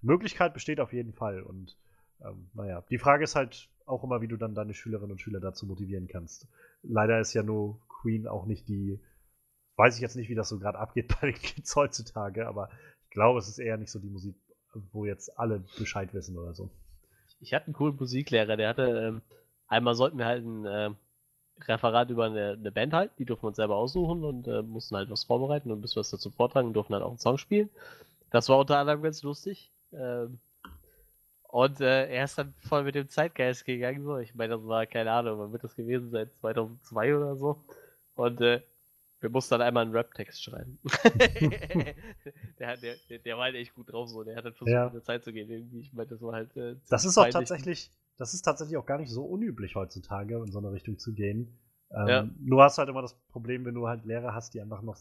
Möglichkeit 0.00 0.54
besteht 0.54 0.80
auf 0.80 0.92
jeden 0.92 1.12
Fall. 1.12 1.42
Und 1.42 1.76
ähm, 2.24 2.50
naja, 2.54 2.84
die 2.90 2.98
Frage 2.98 3.24
ist 3.24 3.36
halt 3.36 3.68
auch 3.86 4.04
immer, 4.04 4.20
wie 4.20 4.28
du 4.28 4.36
dann 4.36 4.54
deine 4.54 4.74
Schülerinnen 4.74 5.12
und 5.12 5.20
Schüler 5.20 5.40
dazu 5.40 5.66
motivieren 5.66 6.08
kannst. 6.08 6.48
Leider 6.82 7.20
ist 7.20 7.34
ja 7.34 7.42
nur 7.42 7.80
Queen 7.88 8.26
auch 8.26 8.46
nicht 8.46 8.68
die, 8.68 9.00
weiß 9.76 9.96
ich 9.96 10.02
jetzt 10.02 10.16
nicht, 10.16 10.28
wie 10.30 10.34
das 10.34 10.48
so 10.48 10.58
gerade 10.58 10.78
abgeht 10.78 11.08
bei 11.20 11.32
den 11.32 11.40
Kids 11.40 11.74
heutzutage, 11.76 12.46
aber 12.46 12.70
ich 13.04 13.10
glaube, 13.10 13.38
es 13.38 13.48
ist 13.48 13.58
eher 13.58 13.76
nicht 13.78 13.90
so 13.90 13.98
die 13.98 14.10
Musik, 14.10 14.36
wo 14.92 15.04
jetzt 15.06 15.38
alle 15.38 15.60
Bescheid 15.78 16.14
wissen 16.14 16.38
oder 16.38 16.54
so. 16.54 16.70
Ich 17.40 17.52
hatte 17.52 17.66
einen 17.66 17.74
coolen 17.74 17.96
Musiklehrer, 17.96 18.56
der 18.56 18.68
hatte, 18.68 18.82
ähm, 18.82 19.22
einmal 19.66 19.94
sollten 19.94 20.18
wir 20.18 20.26
halt 20.26 20.44
ein 20.44 20.64
ähm, 20.66 20.96
Referat 21.68 22.10
über 22.10 22.24
eine, 22.26 22.52
eine 22.52 22.72
Band 22.72 22.92
halten, 22.92 23.14
die 23.18 23.24
durften 23.24 23.44
wir 23.44 23.48
uns 23.48 23.56
selber 23.56 23.76
aussuchen 23.76 24.24
und 24.24 24.46
äh, 24.48 24.62
mussten 24.62 24.96
halt 24.96 25.10
was 25.10 25.24
vorbereiten 25.24 25.70
und 25.70 25.80
bis 25.80 25.94
wir 25.96 26.00
was 26.00 26.10
dazu 26.10 26.30
vortragen 26.30 26.68
und 26.68 26.74
durften 26.74 26.94
halt 26.94 27.02
auch 27.04 27.10
einen 27.10 27.18
Song 27.18 27.38
spielen. 27.38 27.68
Das 28.30 28.48
war 28.48 28.58
unter 28.58 28.78
anderem 28.78 29.02
ganz 29.02 29.22
lustig. 29.22 29.70
Ähm, 29.92 30.38
und 31.48 31.80
äh, 31.82 32.06
er 32.08 32.24
ist 32.24 32.38
dann 32.38 32.54
voll 32.60 32.82
mit 32.84 32.94
dem 32.94 33.08
Zeitgeist 33.08 33.64
gegangen. 33.66 34.04
So. 34.04 34.16
Ich 34.18 34.34
meine, 34.34 34.54
das 34.56 34.66
war, 34.66 34.86
keine 34.86 35.12
Ahnung, 35.12 35.38
wann 35.38 35.52
wird 35.52 35.64
das 35.64 35.76
gewesen 35.76 36.10
sein? 36.10 36.30
2002 36.40 37.14
oder 37.16 37.36
so. 37.36 37.62
Und 38.14 38.40
äh, 38.40 38.62
wir 39.20 39.30
mussten 39.30 39.52
dann 39.54 39.62
einmal 39.62 39.84
einen 39.84 39.92
Rap-Text 39.92 40.42
schreiben. 40.42 40.78
der, 42.58 42.76
der, 42.76 43.18
der 43.24 43.36
war 43.36 43.44
halt 43.44 43.54
echt 43.56 43.74
gut 43.74 43.92
drauf, 43.92 44.08
so. 44.08 44.24
Der 44.24 44.36
hat 44.36 44.44
dann 44.44 44.54
versucht, 44.54 44.72
Ja. 44.74 44.86
mit 44.86 44.94
der 44.94 45.02
Zeit 45.02 45.24
zu 45.24 45.32
gehen. 45.32 45.50
Irgendwie. 45.50 45.80
Ich 45.80 45.92
meine, 45.92 46.08
das 46.08 46.20
war 46.22 46.32
halt. 46.32 46.56
Äh, 46.56 46.76
Das 46.88 47.04
ist 47.04 47.16
auch 47.18 47.28
tatsächlich, 47.28 47.90
das 48.22 48.34
ist 48.34 48.42
tatsächlich 48.42 48.76
auch 48.76 48.86
gar 48.86 48.98
nicht 48.98 49.10
so 49.10 49.24
unüblich 49.24 49.74
heutzutage, 49.74 50.36
in 50.36 50.52
so 50.52 50.60
eine 50.60 50.70
Richtung 50.70 50.96
zu 50.96 51.12
gehen. 51.12 51.58
Ähm, 51.90 52.06
Ja. 52.06 52.28
Nur 52.38 52.62
hast 52.62 52.78
du 52.78 52.78
halt 52.78 52.88
immer 52.88 53.02
das 53.02 53.14
Problem, 53.32 53.64
wenn 53.64 53.74
du 53.74 53.88
halt 53.88 54.04
Lehrer 54.04 54.32
hast, 54.32 54.54
die 54.54 54.60
einfach 54.60 54.80
noch, 54.80 54.96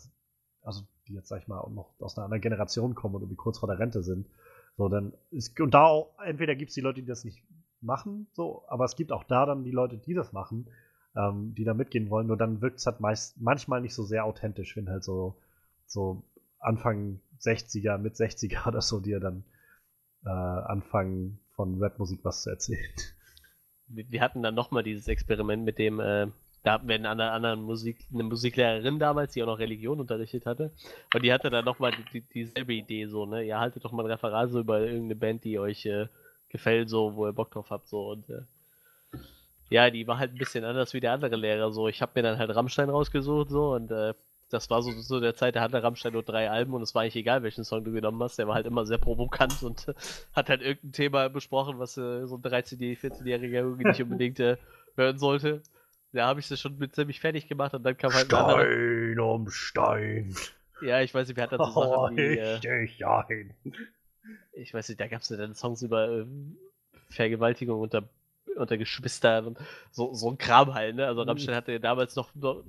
also 0.64 0.82
die 1.08 1.14
jetzt, 1.14 1.28
sag 1.28 1.40
ich 1.40 1.48
mal, 1.48 1.60
auch 1.60 1.70
noch 1.70 1.94
aus 2.00 2.18
einer 2.18 2.26
anderen 2.26 2.42
Generation 2.42 2.96
kommen 2.96 3.14
und 3.14 3.22
irgendwie 3.22 3.36
kurz 3.36 3.60
vor 3.60 3.70
der 3.70 3.78
Rente 3.78 4.02
sind. 4.02 4.28
So, 4.76 4.90
dann 4.90 5.14
ist, 5.30 5.60
und 5.60 5.72
da 5.76 5.84
auch, 5.84 6.18
entweder 6.26 6.56
gibt 6.56 6.70
es 6.70 6.74
die 6.74 6.82
Leute, 6.82 7.02
die 7.02 7.08
das 7.08 7.24
nicht 7.24 7.44
machen, 7.80 8.26
so, 8.34 8.64
aber 8.68 8.86
es 8.86 8.96
gibt 8.96 9.12
auch 9.12 9.24
da 9.24 9.46
dann 9.46 9.64
die 9.64 9.70
Leute, 9.70 10.00
die 10.00 10.16
das 10.16 10.34
machen, 10.34 10.68
ähm, 11.16 11.54
die 11.54 11.64
da 11.64 11.76
mitgehen 11.76 12.10
wollen, 12.10 12.26
nur 12.26 12.38
dann 12.38 12.60
wirkt 12.60 12.80
es 12.80 12.88
halt 12.88 13.02
meist, 13.02 13.40
manchmal 13.40 13.82
nicht 13.82 13.94
so 13.94 14.02
sehr 14.02 14.26
authentisch, 14.26 14.76
wenn 14.76 14.90
halt 14.90 15.04
so, 15.04 15.38
so 15.86 16.24
Anfang 16.58 17.20
60er, 17.40 18.00
mit 18.00 18.16
60er 18.16 18.68
oder 18.68 18.82
so, 18.82 19.00
die 19.00 19.12
ja 19.12 19.20
dann 19.20 19.44
äh, 20.26 20.30
anfangen 20.30 21.40
von 21.62 21.78
Rapmusik 21.80 22.22
was 22.24 22.42
zu 22.42 22.50
erzählen. 22.50 22.92
wir, 23.88 24.22
hatten 24.22 24.42
dann 24.42 24.56
nochmal 24.56 24.82
dieses 24.82 25.08
Experiment 25.08 25.64
mit 25.64 25.78
dem, 25.78 26.00
äh, 26.00 26.28
da 26.64 26.74
hatten 26.74 26.88
wir 26.88 26.96
eine 26.96 27.10
andere, 27.10 27.56
Musik, 27.56 28.08
eine 28.12 28.24
Musiklehrerin 28.24 28.98
damals, 28.98 29.34
die 29.34 29.44
auch 29.44 29.48
noch 29.48 29.60
Religion 29.60 30.00
unterrichtet 30.00 30.48
hatte. 30.48 30.72
Und 31.14 31.24
die 31.24 31.32
hatte 31.32 31.52
dann 31.52 31.66
nochmal 31.66 31.92
die, 32.14 32.22
dieselbe 32.22 32.74
Idee, 32.74 33.06
so, 33.06 33.28
ne? 33.28 33.44
Ihr 33.44 33.60
haltet 33.60 33.86
doch 33.86 33.92
mal 33.92 34.04
ein 34.04 34.12
Referat 34.12 34.50
so 34.50 34.60
über 34.60 34.80
irgendeine 34.80 35.16
Band, 35.16 35.44
die 35.44 35.60
euch 35.60 35.86
äh, 35.86 36.08
gefällt, 36.50 36.90
so, 36.90 37.16
wo 37.16 37.28
ihr 37.28 37.34
Bock 37.34 37.52
drauf 37.52 37.70
habt, 37.70 37.88
so. 37.88 38.10
Und 38.10 38.28
äh, 38.30 38.42
ja, 39.70 39.92
die 39.92 40.08
war 40.08 40.18
halt 40.18 40.32
ein 40.32 40.38
bisschen 40.40 40.64
anders 40.64 40.96
wie 40.96 41.00
der 41.00 41.14
andere 41.14 41.36
Lehrer, 41.36 41.72
so. 41.72 41.88
Ich 41.88 42.02
habe 42.02 42.14
mir 42.16 42.24
dann 42.24 42.40
halt 42.40 42.56
Rammstein 42.56 42.90
rausgesucht, 42.90 43.50
so, 43.50 43.74
und 43.74 43.92
äh, 43.92 44.16
das 44.52 44.70
war 44.70 44.82
so, 44.82 44.92
so 44.92 45.20
der 45.20 45.36
Zeit, 45.36 45.56
da 45.56 45.62
hatte 45.62 45.82
Rammstein 45.82 46.14
nur 46.14 46.24
drei 46.24 46.50
Alben 46.50 46.74
und 46.74 46.82
es 46.82 46.94
war 46.94 47.04
eigentlich 47.04 47.16
egal, 47.16 47.42
welchen 47.42 47.64
Song 47.64 47.84
du 47.84 47.92
genommen 47.92 48.22
hast. 48.22 48.38
Der 48.38 48.48
war 48.48 48.56
halt 48.56 48.66
immer 48.66 48.86
sehr 48.86 48.98
provokant 48.98 49.64
und 49.64 49.88
äh, 49.88 49.94
hat 50.34 50.50
halt 50.50 50.62
irgendein 50.62 50.92
Thema 50.92 51.30
besprochen, 51.30 51.80
was 51.80 51.98
äh, 51.98 52.28
so 52.28 52.36
ein 52.36 52.42
13-, 52.42 53.00
14-Jähriger 53.00 53.54
irgendwie 53.54 53.86
nicht 53.86 54.02
unbedingt 54.02 54.40
äh, 54.40 54.58
hören 54.96 55.18
sollte. 55.18 55.62
Da 56.12 56.28
habe 56.28 56.42
ich 56.42 56.50
das 56.50 56.60
schon 56.60 56.78
mit 56.78 56.94
ziemlich 56.94 57.22
fertig 57.22 57.48
gemacht 57.48 57.74
und 57.74 57.84
dann 57.84 57.98
kam 57.98 58.14
halt. 58.14 58.26
Stein 58.26 59.20
um 59.20 59.50
Stein. 59.50 60.36
Ja, 60.82 61.00
ich 61.02 61.14
weiß 61.14 61.28
nicht, 61.28 61.38
wer 61.38 61.44
hat 61.44 61.54
dann 61.54 61.72
so 61.72 61.82
Sachen 61.82 62.18
wie, 62.18 62.38
äh, 62.38 62.60
dich 62.60 63.06
ein. 63.06 63.54
ich 64.52 64.74
weiß 64.74 64.90
nicht, 64.90 65.00
da 65.00 65.08
gab 65.08 65.22
es 65.22 65.30
ja 65.30 65.38
dann 65.38 65.54
Songs 65.54 65.82
über 65.82 66.10
ähm, 66.10 66.58
Vergewaltigung 67.10 67.80
unter, 67.80 68.04
unter 68.58 68.78
Geschwistern 68.78 69.46
und 69.46 69.60
so, 69.92 70.14
so 70.14 70.30
ein 70.30 70.38
Kram 70.38 70.74
halt, 70.74 70.96
ne? 70.96 71.08
Also 71.08 71.22
Rammstein 71.22 71.56
hatte 71.56 71.72
ja 71.72 71.80
damals 71.80 72.16
noch, 72.16 72.34
noch 72.36 72.64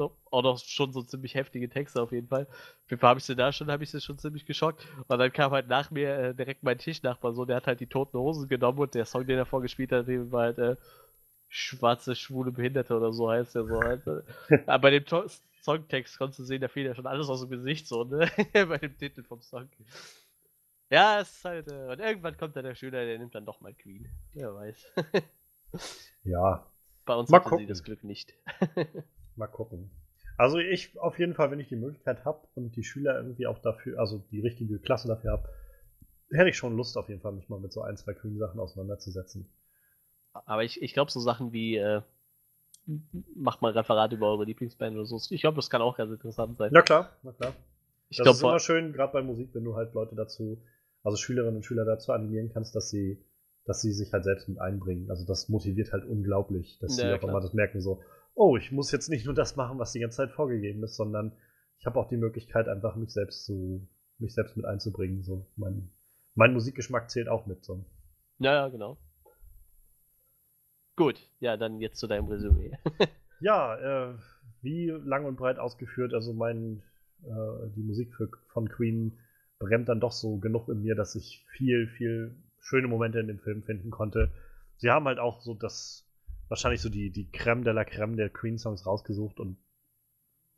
auch 0.00 0.42
noch 0.42 0.58
schon 0.58 0.92
so 0.92 1.02
ziemlich 1.02 1.34
heftige 1.34 1.68
Texte 1.68 2.00
auf 2.00 2.12
jeden 2.12 2.28
Fall. 2.28 2.46
Auf 2.46 2.90
jeden 2.90 3.00
Fall 3.00 3.10
habe 3.10 3.20
ich 3.20 3.24
sie 3.24 3.36
da 3.36 3.52
schon, 3.52 3.70
habe 3.70 3.84
ich 3.84 3.90
sie 3.90 4.00
schon 4.00 4.18
ziemlich 4.18 4.46
geschockt. 4.46 4.86
Und 5.08 5.18
dann 5.18 5.32
kam 5.32 5.52
halt 5.52 5.68
nach 5.68 5.90
mir 5.90 6.14
äh, 6.16 6.34
direkt 6.34 6.62
mein 6.62 6.78
Tischnachbar 6.78 7.32
so, 7.32 7.44
der 7.44 7.56
hat 7.56 7.66
halt 7.66 7.80
die 7.80 7.86
toten 7.86 8.18
Hosen 8.18 8.48
genommen 8.48 8.78
und 8.78 8.94
der 8.94 9.04
Song, 9.04 9.26
den 9.26 9.38
er 9.38 9.46
vorgespielt 9.46 9.92
hat, 9.92 10.06
war 10.08 10.42
halt 10.42 10.58
äh, 10.58 10.76
schwarze, 11.48 12.14
schwule 12.14 12.52
Behinderte 12.52 12.96
oder 12.96 13.12
so 13.12 13.30
heißt 13.30 13.54
der 13.54 13.64
so 13.64 13.80
halt. 13.80 14.06
äh. 14.06 14.58
Aber 14.66 14.82
bei 14.82 14.90
dem 14.90 15.04
to 15.04 15.24
Songtext 15.62 16.16
konntest 16.18 16.38
du 16.38 16.44
sehen, 16.44 16.60
da 16.62 16.68
fiel 16.68 16.86
ja 16.86 16.94
schon 16.94 17.06
alles 17.06 17.28
aus 17.28 17.40
dem 17.40 17.50
Gesicht 17.50 17.86
so, 17.86 18.04
ne? 18.04 18.30
bei 18.52 18.78
dem 18.78 18.96
Titel 18.96 19.22
vom 19.22 19.42
Song. 19.42 19.68
Ja, 20.88 21.20
es 21.20 21.30
ist 21.30 21.44
halt, 21.44 21.68
äh, 21.68 21.92
und 21.92 22.00
irgendwann 22.00 22.36
kommt 22.36 22.56
dann 22.56 22.64
der 22.64 22.74
Schüler, 22.74 23.04
der 23.04 23.18
nimmt 23.18 23.34
dann 23.34 23.44
doch 23.44 23.60
mal 23.60 23.74
Queen. 23.74 24.08
Wer 24.32 24.54
weiß. 24.54 24.92
Ja, 26.24 26.66
Bei 27.10 27.16
uns 27.16 27.28
Mal 27.30 27.40
gucken. 27.40 27.66
das 27.66 27.82
Glück 27.82 28.04
nicht. 28.04 28.34
Mal 29.40 29.48
gucken. 29.48 29.90
Also 30.38 30.58
ich 30.58 30.98
auf 30.98 31.18
jeden 31.18 31.34
Fall, 31.34 31.50
wenn 31.50 31.60
ich 31.60 31.68
die 31.68 31.76
Möglichkeit 31.76 32.24
habe 32.24 32.46
und 32.54 32.76
die 32.76 32.84
Schüler 32.84 33.16
irgendwie 33.16 33.46
auch 33.46 33.58
dafür, 33.58 33.98
also 33.98 34.18
die 34.30 34.40
richtige 34.40 34.78
Klasse 34.78 35.08
dafür 35.08 35.32
habe, 35.32 35.48
hätte 36.30 36.48
ich 36.48 36.56
schon 36.56 36.76
Lust 36.76 36.96
auf 36.96 37.08
jeden 37.08 37.20
Fall, 37.20 37.32
mich 37.32 37.48
mal 37.48 37.60
mit 37.60 37.72
so 37.72 37.82
ein, 37.82 37.96
zwei 37.96 38.14
grünen 38.14 38.38
Sachen 38.38 38.60
auseinanderzusetzen. 38.60 39.50
Aber 40.32 40.64
ich, 40.64 40.80
ich 40.80 40.94
glaube, 40.94 41.10
so 41.10 41.20
Sachen 41.20 41.52
wie, 41.52 41.76
äh, 41.76 42.02
macht 43.34 43.62
mal 43.62 43.68
ein 43.68 43.76
Referat 43.78 44.12
über 44.12 44.28
eure 44.28 44.44
Lieblingsband 44.44 44.96
oder 44.96 45.04
so. 45.06 45.20
Ich 45.30 45.40
glaube, 45.40 45.56
das 45.56 45.70
kann 45.70 45.82
auch 45.82 45.96
ganz 45.96 46.10
interessant 46.10 46.56
sein. 46.56 46.70
Na 46.72 46.82
klar, 46.82 47.10
na 47.22 47.32
klar. 47.32 47.52
ich 48.08 48.16
das 48.18 48.24
glaube, 48.24 48.36
ist 48.36 48.42
immer 48.42 48.58
schön, 48.58 48.92
gerade 48.92 49.12
bei 49.12 49.22
Musik, 49.22 49.50
wenn 49.54 49.64
du 49.64 49.76
halt 49.76 49.94
Leute 49.94 50.14
dazu, 50.14 50.62
also 51.02 51.16
Schülerinnen 51.16 51.56
und 51.56 51.64
Schüler 51.64 51.84
dazu 51.84 52.12
animieren 52.12 52.50
kannst, 52.52 52.74
dass 52.74 52.90
sie, 52.90 53.24
dass 53.64 53.80
sie 53.80 53.92
sich 53.92 54.12
halt 54.12 54.24
selbst 54.24 54.48
mit 54.48 54.58
einbringen. 54.60 55.10
Also 55.10 55.24
das 55.24 55.48
motiviert 55.48 55.92
halt 55.92 56.04
unglaublich, 56.04 56.78
dass 56.80 56.96
sie 56.96 57.02
Ja, 57.02 57.14
auf 57.14 57.20
klar. 57.20 57.30
einmal 57.30 57.42
das 57.42 57.54
merken 57.54 57.80
so, 57.80 58.02
oh, 58.40 58.56
ich 58.56 58.72
muss 58.72 58.90
jetzt 58.90 59.10
nicht 59.10 59.26
nur 59.26 59.34
das 59.34 59.56
machen, 59.56 59.78
was 59.78 59.92
die 59.92 60.00
ganze 60.00 60.16
Zeit 60.16 60.30
vorgegeben 60.30 60.82
ist, 60.82 60.96
sondern 60.96 61.36
ich 61.78 61.84
habe 61.84 62.00
auch 62.00 62.08
die 62.08 62.16
Möglichkeit, 62.16 62.68
einfach 62.68 62.96
mich 62.96 63.12
selbst 63.12 63.44
zu, 63.44 63.86
mich 64.18 64.34
selbst 64.34 64.56
mit 64.56 64.64
einzubringen. 64.64 65.22
So 65.22 65.46
mein, 65.56 65.90
mein 66.34 66.54
Musikgeschmack 66.54 67.10
zählt 67.10 67.28
auch 67.28 67.44
mit. 67.44 67.62
So. 67.64 67.84
ja, 68.38 68.54
ja, 68.54 68.68
genau. 68.68 68.96
Gut, 70.96 71.20
ja, 71.38 71.58
dann 71.58 71.80
jetzt 71.80 71.98
zu 71.98 72.06
deinem 72.06 72.26
Resümee. 72.26 72.76
Ja, 73.42 74.10
äh, 74.10 74.18
wie 74.60 74.88
lang 74.90 75.24
und 75.24 75.36
breit 75.36 75.58
ausgeführt, 75.58 76.12
also 76.12 76.34
mein, 76.34 76.82
äh, 77.22 77.70
die 77.74 77.82
Musik 77.82 78.14
für, 78.14 78.28
von 78.52 78.68
Queen 78.68 79.18
brennt 79.58 79.88
dann 79.88 79.98
doch 79.98 80.12
so 80.12 80.36
genug 80.36 80.68
in 80.68 80.82
mir, 80.82 80.94
dass 80.94 81.14
ich 81.14 81.42
viel, 81.56 81.88
viel 81.88 82.36
schöne 82.58 82.86
Momente 82.86 83.18
in 83.18 83.28
dem 83.28 83.38
Film 83.38 83.62
finden 83.62 83.90
konnte. 83.90 84.30
Sie 84.76 84.90
haben 84.90 85.06
halt 85.06 85.18
auch 85.18 85.40
so 85.40 85.54
das, 85.54 86.06
wahrscheinlich 86.50 86.82
so 86.82 86.90
die, 86.90 87.10
die 87.10 87.30
Creme 87.30 87.64
de 87.64 87.72
la 87.72 87.84
Creme 87.84 88.16
der 88.16 88.28
Queen-Songs 88.28 88.84
rausgesucht 88.84 89.40
und 89.40 89.56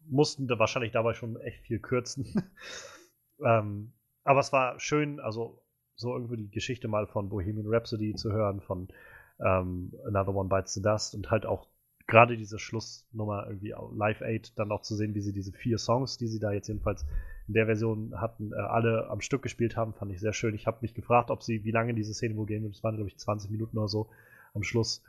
mussten 0.07 0.49
da 0.49 0.59
wahrscheinlich 0.59 0.91
dabei 0.91 1.15
schon 1.15 1.37
echt 1.41 1.61
viel 1.61 1.79
kürzen. 1.79 2.51
ähm, 3.45 3.93
aber 4.25 4.41
es 4.41 4.53
war 4.53 4.81
schön, 4.81 5.21
also 5.21 5.63
so 5.95 6.15
irgendwie 6.15 6.39
die 6.39 6.51
Geschichte 6.51 6.89
mal 6.89 7.07
von 7.07 7.29
Bohemian 7.29 7.67
Rhapsody 7.69 8.15
zu 8.15 8.33
hören, 8.33 8.61
von 8.61 8.89
ähm, 9.39 9.93
Another 10.07 10.35
One 10.35 10.49
Bites 10.49 10.75
the 10.75 10.83
Dust 10.83 11.15
und 11.15 11.31
halt 11.31 11.47
auch 11.47 11.69
gerade 12.07 12.37
diese 12.37 12.59
Schlussnummer 12.59 13.47
irgendwie 13.47 13.75
Live 13.95 14.23
Aid 14.23 14.59
dann 14.59 14.73
auch 14.73 14.83
zu 14.83 14.97
sehen, 14.97 15.15
wie 15.15 15.21
sie 15.21 15.33
diese 15.33 15.53
vier 15.53 15.79
Songs, 15.79 16.17
die 16.17 16.27
sie 16.27 16.41
da 16.41 16.53
jetzt 16.53 16.69
jedenfalls 16.69 17.07
in 17.49 17.55
der 17.55 17.67
Version 17.67 18.21
hatten, 18.21 18.53
äh, 18.53 18.57
alle 18.57 19.09
am 19.11 19.21
Stück 19.21 19.43
gespielt 19.43 19.77
haben, 19.77 19.95
fand 19.95 20.11
ich 20.11 20.21
sehr 20.21 20.33
schön. 20.33 20.55
Ich 20.55 20.67
habe 20.67 20.79
mich 20.81 20.95
gefragt, 20.95 21.31
ob 21.31 21.43
sie, 21.43 21.65
wie 21.65 21.71
lange 21.71 21.95
diese 21.95 22.15
Szene 22.15 22.37
wohl 22.37 22.47
gehen 22.47 22.63
wird. 22.63 22.75
Es 22.75 22.83
waren, 22.83 22.97
glaube 22.97 23.09
ich, 23.09 23.19
20 23.19 23.51
Minuten 23.51 23.79
oder 23.79 23.89
so 23.89 24.09
am 24.55 24.63
Schluss. 24.63 25.03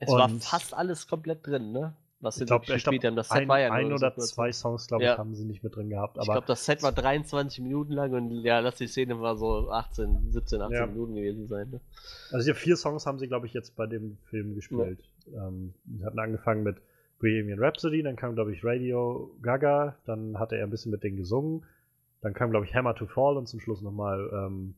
Es 0.00 0.08
war 0.10 0.24
Und- 0.30 0.42
fast 0.44 0.74
alles 0.74 1.06
komplett 1.08 1.46
drin, 1.46 1.72
ne? 1.72 1.94
Was 2.20 2.36
sie 2.36 2.46
glaub, 2.46 2.64
gespielt 2.64 3.04
haben. 3.04 3.14
Das 3.14 3.28
Set 3.28 3.42
ein, 3.42 3.48
war 3.48 3.60
ja 3.60 3.70
ein 3.72 3.92
oder 3.92 4.16
zwei 4.16 4.50
Songs, 4.50 4.86
glaube 4.88 5.04
Ja. 5.04 5.12
ich, 5.12 5.18
haben 5.18 5.34
sie 5.34 5.44
nicht 5.44 5.62
mit 5.62 5.76
drin 5.76 5.90
gehabt. 5.90 6.16
Ich 6.18 6.24
glaube, 6.24 6.46
das 6.46 6.64
Set 6.64 6.82
war 6.82 6.90
23 6.92 7.60
Minuten 7.62 7.92
lang 7.92 8.12
und 8.14 8.30
ja, 8.42 8.58
lass 8.60 8.76
die 8.76 8.86
Szene 8.86 9.20
war 9.20 9.36
so 9.36 9.70
18, 9.70 10.32
17, 10.32 10.62
18 10.62 10.76
Ja. 10.76 10.86
Minuten 10.86 11.14
gewesen 11.14 11.46
sein. 11.46 11.68
Ne? 11.70 11.80
Also 12.32 12.44
hier 12.46 12.54
vier 12.54 12.76
Songs 12.76 13.04
haben 13.06 13.18
sie, 13.18 13.28
glaube 13.28 13.46
ich, 13.46 13.52
jetzt 13.52 13.76
bei 13.76 13.86
dem 13.86 14.16
Film 14.30 14.54
gespielt. 14.54 15.04
Ähm, 15.34 15.74
sie 15.98 16.04
hatten 16.06 16.18
angefangen 16.18 16.62
mit 16.62 16.78
Bohemian 17.20 17.58
Rhapsody, 17.62 18.02
dann 18.02 18.16
kam, 18.16 18.34
glaube 18.34 18.52
ich, 18.52 18.64
Radio 18.64 19.30
Gaga, 19.42 19.96
dann 20.06 20.38
hatte 20.38 20.56
er 20.56 20.64
ein 20.64 20.70
bisschen 20.70 20.92
mit 20.92 21.02
denen 21.04 21.16
gesungen, 21.18 21.64
dann 22.22 22.32
kam, 22.32 22.50
glaube 22.50 22.64
ich, 22.64 22.74
Hammer 22.74 22.94
to 22.94 23.06
Fall 23.06 23.36
und 23.36 23.46
zum 23.46 23.60
Schluss 23.60 23.82
nochmal 23.82 24.28
ähm, 24.32 24.74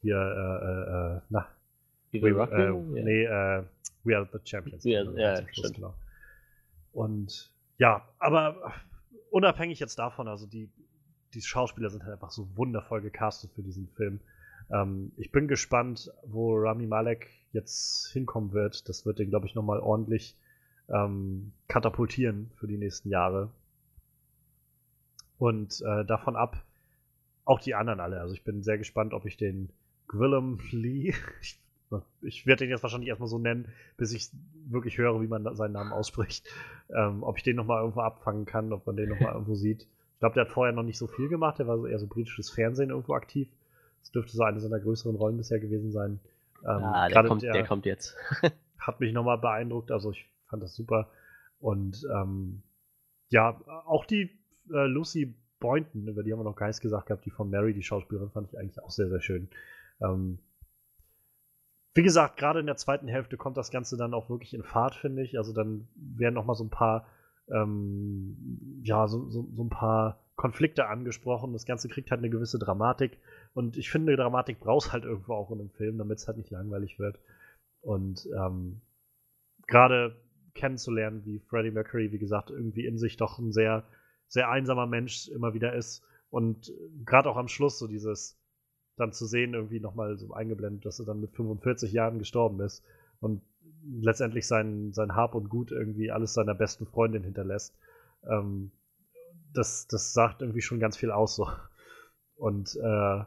hier, 0.00 0.16
äh, 0.16 0.64
äh, 0.66 1.16
äh, 1.16 1.20
na, 1.28 1.46
Wie 2.10 2.22
We, 2.22 2.34
wir 2.34 2.52
äh, 2.52 2.64
ja. 2.98 3.04
nee, 3.04 3.24
äh, 3.24 3.64
We 4.04 4.16
Are 4.16 4.28
the 4.32 4.38
Champions. 4.44 4.84
We 4.84 4.96
are- 4.98 5.06
Genau, 5.06 5.18
ja, 5.18 5.36
Schluss, 5.52 5.72
genau. 5.72 5.94
Und 6.92 7.50
ja, 7.78 8.06
aber 8.18 8.72
unabhängig 9.30 9.78
jetzt 9.78 9.98
davon, 9.98 10.26
also 10.28 10.46
die, 10.46 10.70
die 11.34 11.40
Schauspieler 11.42 11.90
sind 11.90 12.02
halt 12.02 12.14
einfach 12.14 12.30
so 12.30 12.48
wundervoll 12.56 13.00
gecastet 13.00 13.52
für 13.54 13.62
diesen 13.62 13.88
Film. 13.88 14.20
Ähm, 14.70 15.12
ich 15.16 15.30
bin 15.30 15.46
gespannt, 15.48 16.10
wo 16.26 16.56
Rami 16.56 16.86
Malek 16.86 17.28
jetzt 17.52 18.10
hinkommen 18.12 18.52
wird. 18.52 18.88
Das 18.88 19.06
wird 19.06 19.18
den, 19.18 19.30
glaube 19.30 19.46
ich, 19.46 19.54
nochmal 19.54 19.80
ordentlich 19.80 20.36
ähm, 20.88 21.52
katapultieren 21.68 22.50
für 22.56 22.66
die 22.66 22.76
nächsten 22.76 23.08
Jahre. 23.10 23.50
Und 25.38 25.80
äh, 25.82 26.04
davon 26.04 26.36
ab, 26.36 26.62
auch 27.44 27.60
die 27.60 27.74
anderen 27.74 28.00
alle. 28.00 28.20
Also 28.20 28.34
ich 28.34 28.44
bin 28.44 28.62
sehr 28.62 28.78
gespannt, 28.78 29.14
ob 29.14 29.24
ich 29.26 29.36
den 29.36 29.70
Gwillem 30.08 30.58
Lee, 30.70 31.14
ich, 31.40 31.58
ich 32.22 32.46
werde 32.46 32.64
den 32.64 32.70
jetzt 32.70 32.82
wahrscheinlich 32.82 33.08
erstmal 33.08 33.28
so 33.28 33.38
nennen, 33.38 33.68
bis 33.96 34.12
ich 34.12 34.30
wirklich 34.68 34.98
höre, 34.98 35.20
wie 35.20 35.26
man 35.26 35.54
seinen 35.56 35.72
Namen 35.72 35.92
ausspricht, 35.92 36.48
ähm, 36.94 37.22
ob 37.22 37.36
ich 37.38 37.42
den 37.42 37.56
nochmal 37.56 37.80
irgendwo 37.80 38.00
abfangen 38.00 38.44
kann, 38.44 38.72
ob 38.72 38.86
man 38.86 38.96
den 38.96 39.08
nochmal 39.08 39.32
irgendwo 39.32 39.54
sieht. 39.54 39.82
Ich 39.82 40.18
glaube, 40.20 40.34
der 40.34 40.44
hat 40.44 40.52
vorher 40.52 40.74
noch 40.74 40.82
nicht 40.82 40.98
so 40.98 41.06
viel 41.06 41.28
gemacht, 41.28 41.58
der 41.58 41.66
war 41.66 41.78
so 41.78 41.86
eher 41.86 41.98
so 41.98 42.06
britisches 42.06 42.50
Fernsehen 42.50 42.90
irgendwo 42.90 43.14
aktiv. 43.14 43.48
Das 44.00 44.12
dürfte 44.12 44.32
so 44.32 44.42
eine 44.42 44.60
seiner 44.60 44.80
größeren 44.80 45.16
Rollen 45.16 45.36
bisher 45.36 45.58
gewesen 45.58 45.92
sein. 45.92 46.20
Ähm, 46.62 46.84
ah, 46.84 47.08
der 47.08 47.24
kommt, 47.24 47.42
der, 47.42 47.52
der 47.52 47.66
kommt 47.66 47.86
jetzt. 47.86 48.16
hat 48.78 49.00
mich 49.00 49.12
nochmal 49.12 49.38
beeindruckt, 49.38 49.90
also 49.90 50.10
ich 50.10 50.28
fand 50.46 50.62
das 50.62 50.74
super. 50.74 51.10
Und 51.58 52.06
ähm, 52.12 52.62
ja, 53.28 53.60
auch 53.86 54.04
die 54.04 54.30
äh, 54.70 54.86
Lucy 54.86 55.34
Boynton, 55.58 56.08
über 56.08 56.22
die 56.22 56.32
haben 56.32 56.40
wir 56.40 56.44
noch 56.44 56.56
gar 56.56 56.66
nichts 56.66 56.80
gesagt 56.80 57.06
gehabt, 57.06 57.24
die 57.26 57.30
von 57.30 57.50
Mary, 57.50 57.74
die 57.74 57.82
Schauspielerin, 57.82 58.30
fand 58.30 58.48
ich 58.48 58.58
eigentlich 58.58 58.82
auch 58.82 58.90
sehr, 58.90 59.08
sehr 59.08 59.20
schön. 59.20 59.48
Ähm, 60.00 60.38
wie 61.94 62.02
gesagt, 62.02 62.36
gerade 62.36 62.60
in 62.60 62.66
der 62.66 62.76
zweiten 62.76 63.08
Hälfte 63.08 63.36
kommt 63.36 63.56
das 63.56 63.70
Ganze 63.70 63.96
dann 63.96 64.14
auch 64.14 64.30
wirklich 64.30 64.54
in 64.54 64.62
Fahrt, 64.62 64.94
finde 64.94 65.22
ich. 65.22 65.38
Also 65.38 65.52
dann 65.52 65.88
werden 65.96 66.34
noch 66.34 66.44
mal 66.44 66.54
so 66.54 66.64
ein 66.64 66.70
paar, 66.70 67.06
ähm, 67.52 68.80
ja, 68.84 69.08
so, 69.08 69.28
so, 69.28 69.48
so, 69.52 69.64
ein 69.64 69.70
paar 69.70 70.20
Konflikte 70.36 70.86
angesprochen. 70.86 71.52
Das 71.52 71.66
Ganze 71.66 71.88
kriegt 71.88 72.10
halt 72.10 72.20
eine 72.20 72.30
gewisse 72.30 72.58
Dramatik. 72.58 73.18
Und 73.54 73.76
ich 73.76 73.90
finde, 73.90 74.16
Dramatik 74.16 74.60
brauchst 74.60 74.92
halt 74.92 75.04
irgendwo 75.04 75.34
auch 75.34 75.50
in 75.50 75.60
einem 75.60 75.70
Film, 75.70 75.98
damit 75.98 76.18
es 76.18 76.28
halt 76.28 76.36
nicht 76.36 76.50
langweilig 76.50 76.98
wird. 77.00 77.18
Und 77.80 78.28
ähm, 78.36 78.80
gerade 79.66 80.16
kennenzulernen, 80.54 81.24
wie 81.24 81.40
Freddie 81.40 81.70
Mercury, 81.72 82.12
wie 82.12 82.18
gesagt, 82.18 82.50
irgendwie 82.50 82.86
in 82.86 82.98
sich 82.98 83.16
doch 83.16 83.38
ein 83.38 83.52
sehr, 83.52 83.84
sehr 84.28 84.48
einsamer 84.48 84.86
Mensch 84.86 85.28
immer 85.28 85.54
wieder 85.54 85.74
ist. 85.74 86.04
Und 86.30 86.72
gerade 87.04 87.28
auch 87.28 87.36
am 87.36 87.48
Schluss 87.48 87.78
so 87.78 87.88
dieses 87.88 88.39
dann 89.00 89.12
zu 89.12 89.26
sehen, 89.26 89.54
irgendwie 89.54 89.80
nochmal 89.80 90.16
so 90.18 90.32
eingeblendet, 90.32 90.84
dass 90.84 91.00
er 91.00 91.06
dann 91.06 91.20
mit 91.20 91.32
45 91.32 91.92
Jahren 91.92 92.18
gestorben 92.18 92.60
ist 92.60 92.84
und 93.20 93.42
letztendlich 93.84 94.46
sein, 94.46 94.92
sein 94.92 95.14
Hab 95.14 95.34
und 95.34 95.48
Gut 95.48 95.72
irgendwie 95.72 96.10
alles 96.10 96.34
seiner 96.34 96.54
besten 96.54 96.86
Freundin 96.86 97.24
hinterlässt. 97.24 97.74
Ähm, 98.24 98.70
das, 99.52 99.86
das 99.88 100.12
sagt 100.12 100.42
irgendwie 100.42 100.62
schon 100.62 100.80
ganz 100.80 100.96
viel 100.96 101.10
aus 101.10 101.36
so. 101.36 101.48
Und 102.36 102.76
äh, 102.76 103.24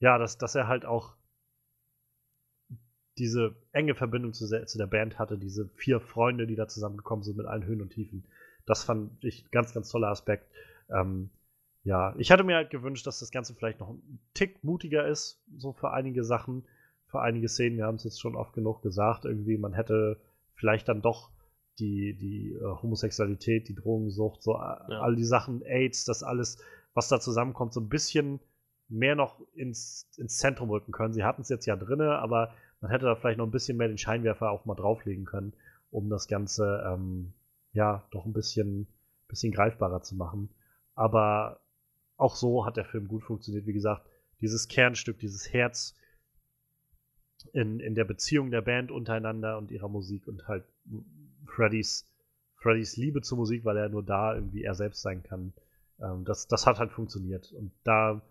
ja, 0.00 0.18
dass, 0.18 0.38
dass 0.38 0.54
er 0.54 0.68
halt 0.68 0.84
auch 0.84 1.14
diese 3.18 3.54
enge 3.72 3.94
Verbindung 3.94 4.32
zu, 4.32 4.46
zu, 4.46 4.78
der 4.78 4.86
Band 4.86 5.18
hatte, 5.18 5.38
diese 5.38 5.68
vier 5.76 6.00
Freunde, 6.00 6.46
die 6.46 6.56
da 6.56 6.66
zusammengekommen 6.66 7.22
sind 7.22 7.36
mit 7.36 7.46
allen 7.46 7.64
Höhen 7.64 7.82
und 7.82 7.90
Tiefen. 7.90 8.24
Das 8.66 8.84
fand 8.84 9.22
ich 9.24 9.50
ganz, 9.50 9.74
ganz 9.74 9.90
toller 9.90 10.08
Aspekt. 10.08 10.46
Ähm, 10.88 11.30
ja, 11.84 12.14
ich 12.16 12.30
hatte 12.30 12.44
mir 12.44 12.56
halt 12.56 12.70
gewünscht, 12.70 13.06
dass 13.06 13.18
das 13.18 13.30
Ganze 13.30 13.54
vielleicht 13.54 13.80
noch 13.80 13.90
ein 13.90 14.20
Tick 14.34 14.62
mutiger 14.62 15.06
ist, 15.06 15.42
so 15.56 15.72
für 15.72 15.90
einige 15.90 16.22
Sachen, 16.22 16.64
für 17.06 17.20
einige 17.20 17.48
Szenen. 17.48 17.76
Wir 17.76 17.86
haben 17.86 17.96
es 17.96 18.04
jetzt 18.04 18.20
schon 18.20 18.36
oft 18.36 18.54
genug 18.54 18.82
gesagt, 18.82 19.24
irgendwie, 19.24 19.58
man 19.58 19.72
hätte 19.72 20.20
vielleicht 20.54 20.88
dann 20.88 21.02
doch 21.02 21.30
die, 21.78 22.14
die 22.14 22.52
äh, 22.52 22.82
Homosexualität, 22.82 23.68
die 23.68 23.74
Drogensucht, 23.74 24.42
so 24.42 24.54
ja. 24.54 24.76
all 25.00 25.16
die 25.16 25.24
Sachen, 25.24 25.62
AIDS, 25.62 26.04
das 26.04 26.22
alles, 26.22 26.58
was 26.94 27.08
da 27.08 27.18
zusammenkommt, 27.18 27.72
so 27.72 27.80
ein 27.80 27.88
bisschen 27.88 28.40
mehr 28.88 29.14
noch 29.16 29.40
ins, 29.54 30.08
ins 30.16 30.38
Zentrum 30.38 30.70
rücken 30.70 30.92
können. 30.92 31.14
Sie 31.14 31.24
hatten 31.24 31.42
es 31.42 31.48
jetzt 31.48 31.66
ja 31.66 31.76
drinne, 31.76 32.18
aber 32.18 32.54
man 32.80 32.90
hätte 32.90 33.06
da 33.06 33.16
vielleicht 33.16 33.38
noch 33.38 33.46
ein 33.46 33.52
bisschen 33.52 33.76
mehr 33.76 33.88
den 33.88 33.98
Scheinwerfer 33.98 34.50
auch 34.50 34.66
mal 34.66 34.74
drauflegen 34.74 35.24
können, 35.24 35.54
um 35.90 36.10
das 36.10 36.28
Ganze 36.28 36.84
ähm, 36.86 37.32
ja 37.72 38.04
doch 38.10 38.26
ein 38.26 38.32
bisschen, 38.32 38.86
bisschen 39.28 39.52
greifbarer 39.52 40.02
zu 40.02 40.14
machen. 40.14 40.50
Aber 40.94 41.60
auch 42.16 42.36
so 42.36 42.64
hat 42.66 42.76
der 42.76 42.84
Film 42.84 43.08
gut 43.08 43.24
funktioniert. 43.24 43.66
Wie 43.66 43.72
gesagt, 43.72 44.06
dieses 44.40 44.68
Kernstück, 44.68 45.18
dieses 45.18 45.52
Herz 45.52 45.94
in, 47.52 47.80
in 47.80 47.94
der 47.94 48.04
Beziehung 48.04 48.50
der 48.50 48.62
Band 48.62 48.90
untereinander 48.90 49.58
und 49.58 49.70
ihrer 49.70 49.88
Musik 49.88 50.26
und 50.28 50.46
halt 50.48 50.64
Freddys, 51.46 52.06
Freddys 52.56 52.96
Liebe 52.96 53.22
zur 53.22 53.38
Musik, 53.38 53.64
weil 53.64 53.76
er 53.76 53.88
nur 53.88 54.02
da 54.02 54.34
irgendwie 54.34 54.62
er 54.62 54.74
selbst 54.74 55.02
sein 55.02 55.22
kann. 55.22 55.52
Ähm, 56.00 56.24
das, 56.24 56.46
das 56.46 56.66
hat 56.66 56.78
halt 56.78 56.92
funktioniert. 56.92 57.52
Und 57.52 57.72
da 57.84 58.22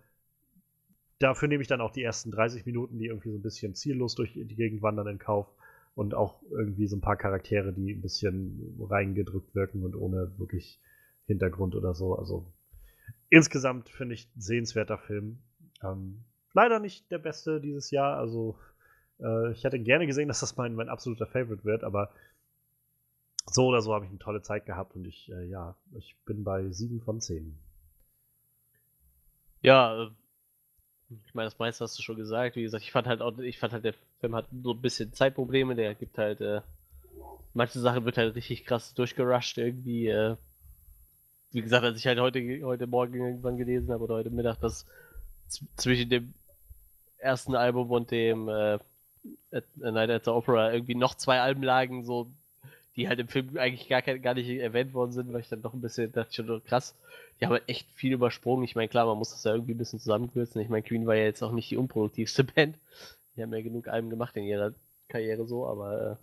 dafür 1.19 1.48
nehme 1.48 1.61
ich 1.61 1.68
dann 1.68 1.82
auch 1.82 1.92
die 1.92 2.03
ersten 2.03 2.32
30 2.32 2.66
Minuten, 2.66 2.98
die 2.98 3.08
irgendwie 3.08 3.30
so 3.30 3.38
ein 3.38 3.43
bisschen 3.43 3.76
ziellos 3.76 4.16
durch 4.16 4.34
die 4.34 4.56
Gegend 4.56 4.82
wandern, 4.82 5.08
in 5.08 5.19
Kauf. 5.19 5.48
Und 5.93 6.14
auch 6.14 6.42
irgendwie 6.50 6.88
so 6.88 6.95
ein 6.95 7.01
paar 7.01 7.18
Charaktere, 7.18 7.74
die 7.74 7.92
ein 7.92 8.01
bisschen 8.01 8.77
reingedrückt 8.80 9.53
wirken 9.53 9.84
und 9.84 9.93
ohne 9.95 10.32
wirklich 10.38 10.80
Hintergrund 11.26 11.76
oder 11.76 11.93
so. 11.93 12.16
Also 12.16 12.45
insgesamt 13.32 13.90
finde 13.90 14.14
ich 14.14 14.27
ein 14.35 14.42
sehenswerter 14.42 15.00
Film. 15.00 15.40
Ähm, 15.82 16.24
leider 16.53 16.80
nicht 16.80 17.10
der 17.10 17.18
beste 17.18 17.60
dieses 17.60 17.90
Jahr. 17.90 18.18
Also 18.18 18.60
äh, 19.19 19.51
ich 19.53 19.64
hätte 19.64 19.80
gerne 19.80 20.06
gesehen, 20.06 20.27
dass 20.27 20.42
das 20.42 20.58
mein, 20.58 20.76
mein 20.76 20.90
absoluter 20.90 21.26
Favorite 21.26 21.64
wird, 21.64 21.84
aber 21.84 22.11
so 23.48 23.66
oder 23.68 23.82
so 23.82 23.95
habe 23.95 24.06
ich 24.06 24.11
eine 24.11 24.19
tolle 24.19 24.43
Zeit 24.43 24.66
gehabt 24.66 24.95
und 24.95 25.06
ich, 25.06 25.32
äh, 25.32 25.45
ja, 25.45 25.76
ich 25.93 26.16
bin 26.26 26.43
bei 26.43 26.69
7 26.69 27.01
von 27.01 27.19
10. 27.19 27.58
Ja, 29.61 30.03
äh, 30.03 30.11
ich 31.26 31.34
meine, 31.34 31.48
das 31.48 31.58
meiste 31.58 31.84
hast 31.84 31.98
du 31.98 32.03
schon 32.03 32.18
gesagt. 32.18 32.56
Wie 32.56 32.64
gesagt, 32.64 32.84
ich 32.84 32.92
fand 32.92 33.08
halt 33.08 33.22
auch, 33.22 33.38
ich 33.40 33.60
fand 33.60 33.74
halt, 33.74 33.85
der 33.85 33.95
Film 34.19 34.35
hat 34.35 34.48
so 34.64 34.74
ein 34.74 34.82
bisschen 34.82 35.14
Zeitprobleme. 35.14 35.76
Der 35.76 35.95
gibt 35.95 36.18
halt, 36.18 36.42
äh, 36.42 36.61
manche 37.53 37.80
Sachen 37.80 38.06
wird 38.06 38.18
halt 38.18 38.35
richtig 38.35 38.66
krass 38.66 38.93
durchgerusht 38.93 39.58
irgendwie. 39.58 40.08
Äh, 40.08 40.38
wie 41.51 41.61
gesagt, 41.61 41.83
als 41.83 41.97
ich 41.97 42.07
halt 42.07 42.19
heute, 42.19 42.61
heute 42.63 42.88
Morgen 42.88 43.15
irgendwann 43.15 43.57
gelesen 43.57 43.91
habe 43.91 44.03
oder 44.03 44.15
heute 44.15 44.30
Mittag, 44.30 44.59
dass 44.59 44.85
zwischen 45.75 46.09
dem 46.09 46.33
ersten 47.17 47.55
Album 47.55 47.91
und 47.91 48.11
dem 48.11 48.47
äh, 48.47 48.80
Night 49.75 50.09
at 50.09 50.25
the 50.25 50.31
Opera 50.31 50.73
irgendwie 50.73 50.95
noch 50.95 51.15
zwei 51.15 51.41
Alben 51.41 51.63
lagen, 51.63 52.03
so 52.05 52.31
die 52.95 53.07
halt 53.07 53.19
im 53.19 53.27
Film 53.27 53.57
eigentlich 53.57 53.88
gar, 53.88 54.01
gar 54.01 54.33
nicht 54.33 54.49
erwähnt 54.49 54.93
worden 54.93 55.11
sind, 55.11 55.31
weil 55.31 55.41
ich 55.41 55.49
dann 55.49 55.61
doch 55.61 55.73
ein 55.73 55.81
bisschen 55.81 56.11
dachte 56.11 56.33
schon, 56.33 56.49
oh, 56.49 56.59
krass, 56.59 56.95
die 57.39 57.45
haben 57.45 57.53
halt 57.53 57.69
echt 57.69 57.88
viel 57.93 58.13
übersprungen. 58.13 58.65
Ich 58.65 58.75
meine, 58.75 58.89
klar, 58.89 59.05
man 59.05 59.17
muss 59.17 59.31
das 59.31 59.43
ja 59.43 59.53
irgendwie 59.53 59.73
ein 59.73 59.77
bisschen 59.77 59.99
zusammenkürzen. 59.99 60.61
Ich 60.61 60.69
meine, 60.69 60.83
Queen 60.83 61.07
war 61.07 61.15
ja 61.15 61.23
jetzt 61.23 61.41
auch 61.41 61.51
nicht 61.51 61.71
die 61.71 61.77
unproduktivste 61.77 62.43
Band. 62.55 62.77
Die 63.35 63.41
haben 63.41 63.53
ja 63.53 63.61
genug 63.61 63.88
Alben 63.88 64.09
gemacht 64.09 64.35
in 64.35 64.43
ihrer 64.43 64.73
Karriere 65.07 65.45
so, 65.45 65.67
aber 65.67 66.19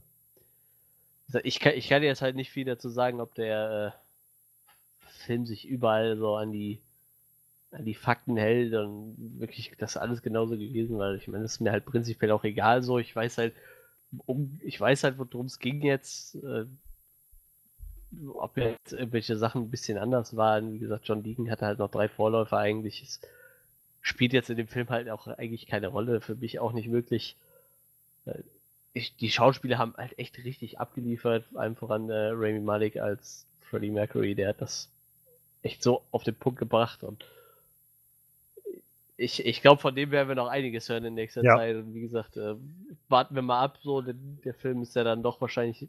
äh, 1.32 1.40
ich, 1.42 1.60
kann, 1.60 1.74
ich 1.74 1.88
kann 1.88 2.02
jetzt 2.02 2.22
halt 2.22 2.36
nicht 2.36 2.50
viel 2.50 2.64
dazu 2.64 2.88
sagen, 2.88 3.20
ob 3.20 3.34
der 3.34 3.94
äh, 3.94 4.07
Film 5.28 5.46
sich 5.46 5.68
überall 5.68 6.16
so 6.16 6.36
an 6.36 6.52
die 6.52 6.80
an 7.70 7.84
die 7.84 7.94
Fakten 7.94 8.38
hält 8.38 8.72
und 8.72 9.14
wirklich 9.38 9.72
das 9.78 9.98
alles 9.98 10.22
genauso 10.22 10.56
gewesen, 10.56 10.98
weil 10.98 11.16
ich 11.16 11.28
meine, 11.28 11.42
das 11.42 11.52
ist 11.52 11.60
mir 11.60 11.70
halt 11.70 11.84
prinzipiell 11.84 12.32
auch 12.32 12.44
egal 12.44 12.82
so. 12.82 12.98
Ich 12.98 13.14
weiß 13.14 13.36
halt, 13.36 13.54
um, 14.24 14.58
ich 14.62 14.80
weiß 14.80 15.04
halt, 15.04 15.18
worum 15.18 15.46
es 15.46 15.58
ging 15.58 15.82
jetzt. 15.82 16.36
Äh, 16.36 16.64
ob 18.26 18.56
jetzt 18.56 18.94
irgendwelche 18.94 19.36
Sachen 19.36 19.64
ein 19.64 19.70
bisschen 19.70 19.98
anders 19.98 20.34
waren. 20.34 20.72
Wie 20.72 20.78
gesagt, 20.78 21.06
John 21.06 21.22
Deacon 21.22 21.50
hatte 21.50 21.66
halt 21.66 21.78
noch 21.78 21.90
drei 21.90 22.08
Vorläufer 22.08 22.56
eigentlich. 22.56 23.02
Es 23.02 23.20
spielt 24.00 24.32
jetzt 24.32 24.48
in 24.48 24.56
dem 24.56 24.68
Film 24.68 24.88
halt 24.88 25.10
auch 25.10 25.26
eigentlich 25.26 25.66
keine 25.66 25.88
Rolle. 25.88 26.22
Für 26.22 26.34
mich 26.34 26.58
auch 26.58 26.72
nicht 26.72 26.90
wirklich. 26.90 27.36
Äh, 28.24 28.42
ich, 28.94 29.14
die 29.16 29.30
Schauspieler 29.30 29.76
haben 29.76 29.94
halt 29.98 30.18
echt 30.18 30.38
richtig 30.38 30.80
abgeliefert. 30.80 31.44
Allem 31.54 31.76
voran 31.76 32.08
äh, 32.08 32.30
Rami 32.32 32.60
Malek 32.60 32.96
als 32.96 33.46
Freddie 33.60 33.90
Mercury. 33.90 34.34
Der 34.34 34.48
hat 34.48 34.62
das 34.62 34.88
echt 35.62 35.82
so 35.82 36.02
auf 36.10 36.24
den 36.24 36.34
Punkt 36.34 36.58
gebracht 36.58 37.02
und 37.02 37.24
ich, 39.18 39.44
ich 39.44 39.60
glaube, 39.60 39.82
von 39.82 39.94
dem 39.96 40.12
werden 40.12 40.28
wir 40.28 40.36
noch 40.36 40.46
einiges 40.46 40.88
hören 40.88 41.04
in 41.04 41.14
nächster 41.14 41.42
ja. 41.42 41.56
Zeit. 41.56 41.74
Und 41.74 41.92
wie 41.92 42.00
gesagt, 42.00 42.36
äh, 42.36 42.54
warten 43.08 43.34
wir 43.34 43.42
mal 43.42 43.60
ab. 43.60 43.78
So, 43.82 44.00
der, 44.00 44.14
der, 44.14 44.54
Film 44.54 44.80
ist 44.80 44.94
ja 44.94 45.02
dann 45.02 45.24
doch 45.24 45.40
wahrscheinlich, 45.40 45.88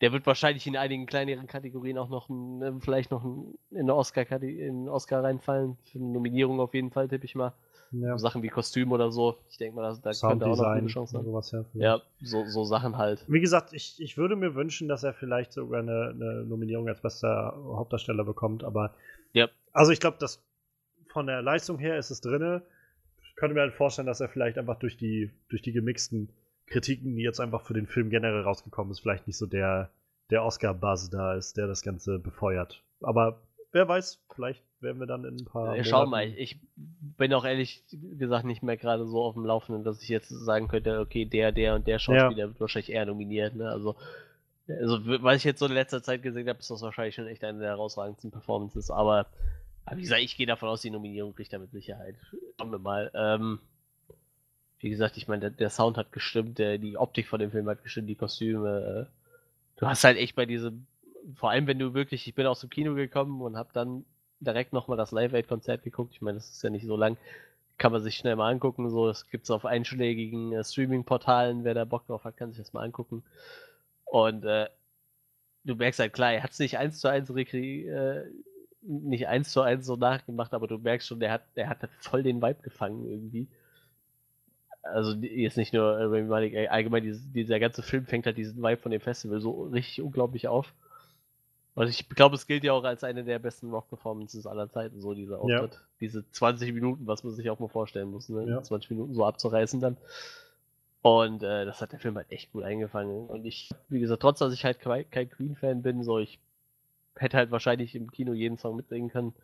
der 0.00 0.12
wird 0.12 0.26
wahrscheinlich 0.26 0.66
in 0.66 0.74
einigen 0.74 1.04
kleineren 1.04 1.46
Kategorien 1.46 1.98
auch 1.98 2.08
noch 2.08 2.30
ein, 2.30 2.62
äh, 2.62 2.72
vielleicht 2.80 3.10
noch 3.10 3.22
ein, 3.22 3.58
in 3.70 3.90
Oscar 3.90 4.24
in 4.40 4.88
Oscar 4.88 5.22
reinfallen. 5.22 5.76
Für 5.84 5.98
eine 5.98 6.08
Nominierung 6.08 6.58
auf 6.58 6.72
jeden 6.72 6.90
Fall, 6.90 7.08
tippe 7.08 7.26
ich 7.26 7.34
mal. 7.34 7.52
Ja. 7.92 8.16
So 8.16 8.18
Sachen 8.18 8.42
wie 8.42 8.48
Kostüm 8.48 8.92
oder 8.92 9.10
so. 9.10 9.38
Ich 9.50 9.58
denke 9.58 9.76
mal, 9.76 9.96
da 10.02 10.12
könnte 10.12 10.46
auch 10.46 10.56
noch 10.56 10.64
eine 10.64 10.86
Chance 10.88 11.16
haben. 11.16 11.24
Sowas, 11.24 11.50
ja, 11.50 11.64
ja, 11.74 12.02
so, 12.22 12.44
so 12.46 12.64
Sachen 12.64 12.96
halt. 12.96 13.24
Wie 13.28 13.40
gesagt, 13.40 13.72
ich, 13.72 14.00
ich 14.00 14.16
würde 14.16 14.36
mir 14.36 14.54
wünschen, 14.54 14.88
dass 14.88 15.02
er 15.02 15.12
vielleicht 15.12 15.52
sogar 15.52 15.80
eine, 15.80 16.10
eine 16.14 16.44
Nominierung 16.44 16.88
als 16.88 17.00
bester 17.00 17.54
Hauptdarsteller 17.56 18.24
bekommt, 18.24 18.64
aber 18.64 18.94
ja. 19.32 19.48
also 19.72 19.92
ich 19.92 20.00
glaube, 20.00 20.16
das 20.20 20.42
von 21.16 21.26
der 21.26 21.42
Leistung 21.42 21.78
her 21.78 21.98
ist 21.98 22.10
es 22.10 22.20
drinne. 22.20 22.62
Ich 23.22 23.36
könnte 23.36 23.54
mir 23.54 23.60
halt 23.60 23.74
vorstellen, 23.74 24.06
dass 24.06 24.20
er 24.20 24.28
vielleicht 24.28 24.58
einfach 24.58 24.78
durch 24.78 24.96
die, 24.96 25.30
durch 25.48 25.62
die 25.62 25.72
gemixten 25.72 26.28
Kritiken, 26.66 27.16
die 27.16 27.22
jetzt 27.22 27.40
einfach 27.40 27.62
für 27.62 27.74
den 27.74 27.86
Film 27.86 28.10
generell 28.10 28.42
rausgekommen 28.42 28.90
ist, 28.90 29.00
vielleicht 29.00 29.26
nicht 29.26 29.38
so 29.38 29.46
der, 29.46 29.90
der 30.30 30.44
Oscar-Buzz 30.44 31.10
da 31.10 31.34
ist, 31.34 31.56
der 31.56 31.66
das 31.66 31.82
Ganze 31.82 32.18
befeuert. 32.18 32.82
Aber 33.00 33.40
wer 33.72 33.88
weiß, 33.88 34.24
vielleicht 34.34 34.62
werden 34.80 34.98
wir 35.00 35.06
dann 35.06 35.24
in 35.24 35.36
ein 35.36 35.44
paar. 35.44 35.76
Ja, 35.76 35.84
schau 35.84 36.06
mal, 36.06 36.26
ich 36.36 36.58
bin 36.76 37.32
auch 37.34 37.44
ehrlich 37.44 37.82
gesagt 37.90 38.44
nicht 38.44 38.62
mehr 38.62 38.76
gerade 38.76 39.06
so 39.06 39.22
auf 39.22 39.34
dem 39.34 39.44
Laufenden, 39.44 39.84
dass 39.84 40.02
ich 40.02 40.08
jetzt 40.08 40.28
sagen 40.28 40.68
könnte, 40.68 41.00
okay, 41.00 41.24
der, 41.24 41.52
der 41.52 41.74
und 41.74 41.86
der 41.86 41.98
Schauspieler 41.98 42.36
ja. 42.36 42.48
wird 42.48 42.60
wahrscheinlich 42.60 42.92
eher 42.92 43.06
nominiert. 43.06 43.54
Ne? 43.54 43.70
Also, 43.70 43.96
also, 44.68 44.98
was 45.22 45.36
ich 45.36 45.44
jetzt 45.44 45.60
so 45.60 45.66
in 45.66 45.72
letzter 45.72 46.02
Zeit 46.02 46.22
gesehen 46.22 46.48
habe, 46.48 46.58
ist 46.58 46.70
das 46.70 46.82
wahrscheinlich 46.82 47.14
schon 47.14 47.26
echt 47.26 47.44
eine 47.44 47.58
der 47.58 47.68
herausragendsten 47.68 48.30
Performances. 48.30 48.90
Aber 48.90 49.26
Aber 49.86 49.96
wie 49.98 50.02
gesagt, 50.02 50.22
ich 50.22 50.36
gehe 50.36 50.46
davon 50.46 50.68
aus, 50.68 50.82
die 50.82 50.90
Nominierung 50.90 51.34
kriegt 51.34 51.52
er 51.52 51.60
mit 51.60 51.70
Sicherheit. 51.70 52.16
Schauen 52.58 52.72
wir 52.72 52.80
mal. 52.80 53.10
Ähm, 53.14 53.60
wie 54.80 54.90
gesagt, 54.90 55.16
ich 55.16 55.28
meine, 55.28 55.40
der, 55.40 55.50
der 55.50 55.70
Sound 55.70 55.96
hat 55.96 56.12
gestimmt, 56.12 56.58
der, 56.58 56.78
die 56.78 56.96
Optik 56.96 57.28
von 57.28 57.38
dem 57.38 57.52
Film 57.52 57.68
hat 57.68 57.82
gestimmt, 57.82 58.08
die 58.08 58.16
Kostüme. 58.16 59.06
Äh, 59.08 59.80
du 59.80 59.86
hast 59.86 60.04
halt 60.04 60.18
echt 60.18 60.34
bei 60.34 60.44
diesem, 60.44 60.86
vor 61.34 61.50
allem 61.50 61.66
wenn 61.68 61.78
du 61.78 61.94
wirklich, 61.94 62.26
ich 62.26 62.34
bin 62.34 62.46
aus 62.46 62.60
dem 62.60 62.70
Kino 62.70 62.94
gekommen 62.94 63.40
und 63.40 63.56
habe 63.56 63.70
dann 63.72 64.04
direkt 64.40 64.72
nochmal 64.72 64.96
das 64.96 65.12
Live-Aid-Konzert 65.12 65.82
geguckt. 65.82 66.12
Ich 66.14 66.22
meine, 66.22 66.38
das 66.38 66.50
ist 66.50 66.62
ja 66.62 66.70
nicht 66.70 66.86
so 66.86 66.96
lang. 66.96 67.16
Kann 67.78 67.92
man 67.92 68.02
sich 68.02 68.16
schnell 68.16 68.36
mal 68.36 68.50
angucken. 68.50 68.88
So, 68.90 69.06
das 69.06 69.28
gibt 69.28 69.44
es 69.44 69.50
auf 69.50 69.66
einschlägigen 69.66 70.52
äh, 70.52 70.64
Streaming-Portalen. 70.64 71.64
Wer 71.64 71.74
da 71.74 71.84
Bock 71.84 72.06
drauf 72.06 72.24
hat, 72.24 72.36
kann 72.36 72.50
sich 72.50 72.58
das 72.58 72.72
mal 72.72 72.84
angucken. 72.84 73.22
Und 74.04 74.44
äh, 74.44 74.68
du 75.64 75.74
merkst 75.74 76.00
halt 76.00 76.12
klar, 76.12 76.32
er 76.32 76.42
hat 76.42 76.52
es 76.52 76.58
nicht 76.58 76.78
eins 76.78 77.00
zu 77.00 77.08
eins 77.08 77.30
äh, 77.30 78.24
nicht 78.82 79.26
eins 79.26 79.50
zu 79.50 79.62
eins 79.62 79.84
so 79.84 79.96
nachgemacht, 79.96 80.54
aber 80.54 80.68
du 80.68 80.78
merkst 80.78 81.08
schon, 81.08 81.20
der 81.20 81.32
hat, 81.32 81.42
der 81.56 81.68
hat 81.68 81.88
voll 81.98 82.22
den 82.22 82.40
Vibe 82.40 82.62
gefangen 82.62 83.04
irgendwie. 83.04 83.48
Also 84.82 85.14
jetzt 85.16 85.56
nicht 85.56 85.72
nur 85.72 85.98
äh, 85.98 86.04
Rami 86.04 86.22
Malek, 86.22 86.54
äh, 86.54 86.68
allgemein 86.68 87.02
dieser 87.34 87.58
ganze 87.58 87.82
Film 87.82 88.06
fängt 88.06 88.26
halt 88.26 88.38
diesen 88.38 88.62
Vibe 88.62 88.80
von 88.80 88.92
dem 88.92 89.00
Festival 89.00 89.40
so 89.40 89.64
richtig 89.64 90.02
unglaublich 90.02 90.46
auf. 90.46 90.72
Und 91.76 91.88
ich 91.88 92.08
glaube, 92.08 92.36
es 92.36 92.46
gilt 92.46 92.64
ja 92.64 92.72
auch 92.72 92.84
als 92.84 93.04
eine 93.04 93.22
der 93.22 93.38
besten 93.38 93.70
Rock-Performances 93.70 94.46
aller 94.46 94.70
Zeiten, 94.70 94.98
so 94.98 95.12
dieser 95.12 95.40
Auftritt. 95.40 95.74
Ja. 95.74 95.80
Diese 96.00 96.30
20 96.30 96.72
Minuten, 96.72 97.06
was 97.06 97.22
man 97.22 97.34
sich 97.34 97.50
auch 97.50 97.58
mal 97.58 97.68
vorstellen 97.68 98.10
muss, 98.10 98.30
ne? 98.30 98.48
Ja. 98.48 98.62
20 98.62 98.90
Minuten 98.92 99.12
so 99.12 99.26
abzureißen 99.26 99.82
dann. 99.82 99.98
Und 101.02 101.42
äh, 101.42 101.66
das 101.66 101.82
hat 101.82 101.92
der 101.92 102.00
Film 102.00 102.16
halt 102.16 102.32
echt 102.32 102.50
gut 102.50 102.64
eingefangen. 102.64 103.26
Und 103.26 103.44
ich, 103.44 103.68
wie 103.90 104.00
gesagt, 104.00 104.22
trotz 104.22 104.38
dass 104.38 104.54
ich 104.54 104.64
halt 104.64 104.80
kein 104.80 105.28
Queen-Fan 105.28 105.82
bin, 105.82 106.02
so 106.02 106.18
ich 106.18 106.40
hätte 107.14 107.36
halt 107.36 107.50
wahrscheinlich 107.50 107.94
im 107.94 108.10
Kino 108.10 108.32
jeden 108.32 108.56
Song 108.56 108.76
mitsingen 108.76 109.10
können. 109.10 109.34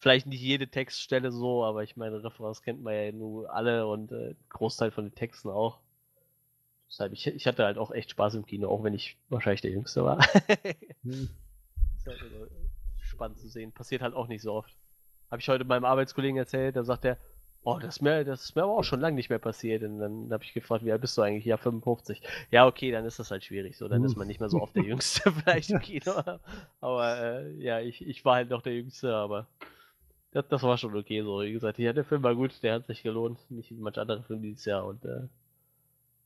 Vielleicht 0.00 0.26
nicht 0.26 0.42
jede 0.42 0.66
Textstelle 0.66 1.30
so, 1.30 1.62
aber 1.64 1.84
ich 1.84 1.96
meine, 1.96 2.24
Referenz 2.24 2.62
kennt 2.62 2.82
man 2.82 2.94
ja 2.94 3.12
nur 3.12 3.54
alle 3.54 3.86
und 3.86 4.10
äh, 4.10 4.34
Großteil 4.48 4.90
von 4.90 5.04
den 5.04 5.14
Texten 5.14 5.48
auch. 5.48 5.78
Deshalb, 6.90 7.12
ich, 7.12 7.24
ich 7.28 7.46
hatte 7.46 7.64
halt 7.64 7.78
auch 7.78 7.92
echt 7.92 8.10
Spaß 8.10 8.34
im 8.34 8.46
Kino, 8.46 8.68
auch 8.68 8.82
wenn 8.82 8.94
ich 8.94 9.16
wahrscheinlich 9.28 9.60
der 9.60 9.70
Jüngste 9.70 10.04
war. 10.04 10.18
hm. 11.04 11.28
Ist 12.04 12.20
halt 12.20 12.22
also 12.22 12.46
spannend 12.98 13.38
zu 13.38 13.48
sehen. 13.48 13.72
Passiert 13.72 14.02
halt 14.02 14.14
auch 14.14 14.28
nicht 14.28 14.42
so 14.42 14.52
oft. 14.52 14.76
Habe 15.30 15.40
ich 15.40 15.48
heute 15.48 15.64
meinem 15.64 15.84
Arbeitskollegen 15.84 16.36
erzählt, 16.36 16.76
da 16.76 16.84
sagt 16.84 17.04
er, 17.04 17.18
Oh, 17.64 17.78
das 17.78 17.96
ist 17.96 18.02
mir, 18.02 18.24
das 18.24 18.42
ist 18.42 18.56
mir 18.56 18.64
aber 18.64 18.76
auch 18.76 18.82
schon 18.82 19.00
lange 19.00 19.14
nicht 19.14 19.30
mehr 19.30 19.38
passiert. 19.38 19.84
Und 19.84 20.00
dann 20.00 20.32
habe 20.32 20.42
ich 20.42 20.52
gefragt, 20.52 20.84
wie 20.84 20.90
alt 20.90 21.00
bist 21.00 21.16
du 21.16 21.22
eigentlich? 21.22 21.44
Ja, 21.44 21.56
55. 21.56 22.20
Ja, 22.50 22.66
okay, 22.66 22.90
dann 22.90 23.04
ist 23.04 23.20
das 23.20 23.30
halt 23.30 23.44
schwierig. 23.44 23.76
So, 23.76 23.86
dann 23.86 24.02
ist 24.02 24.16
man 24.16 24.26
nicht 24.26 24.40
mehr 24.40 24.48
so 24.48 24.60
oft 24.60 24.74
der 24.74 24.82
Jüngste 24.84 25.30
vielleicht 25.44 25.70
im 25.70 25.78
Kino. 25.78 26.12
Aber 26.80 27.18
äh, 27.22 27.52
ja, 27.62 27.78
ich, 27.78 28.04
ich 28.04 28.24
war 28.24 28.34
halt 28.36 28.50
noch 28.50 28.62
der 28.62 28.74
Jüngste, 28.74 29.14
aber 29.14 29.46
das, 30.32 30.48
das 30.48 30.62
war 30.64 30.76
schon 30.76 30.96
okay. 30.96 31.22
So, 31.22 31.40
wie 31.40 31.52
gesagt, 31.52 31.78
ja, 31.78 31.92
der 31.92 32.04
Film 32.04 32.24
war 32.24 32.34
gut, 32.34 32.60
der 32.64 32.74
hat 32.74 32.86
sich 32.86 33.04
gelohnt. 33.04 33.38
Nicht 33.48 33.70
wie 33.70 33.74
manch 33.74 33.98
andere 33.98 34.24
Film 34.24 34.42
dieses 34.42 34.64
Jahr. 34.64 34.84
Und 34.84 35.04
äh, 35.04 35.28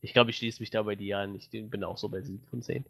ich 0.00 0.14
glaube, 0.14 0.30
ich 0.30 0.38
schließe 0.38 0.62
mich 0.62 0.70
da 0.70 0.82
bei 0.84 0.96
dir 0.96 1.18
an. 1.18 1.34
Ich 1.34 1.50
bin 1.50 1.84
auch 1.84 1.98
so 1.98 2.08
bei 2.08 2.22
7 2.22 2.46
von 2.48 2.62
10. 2.62 2.86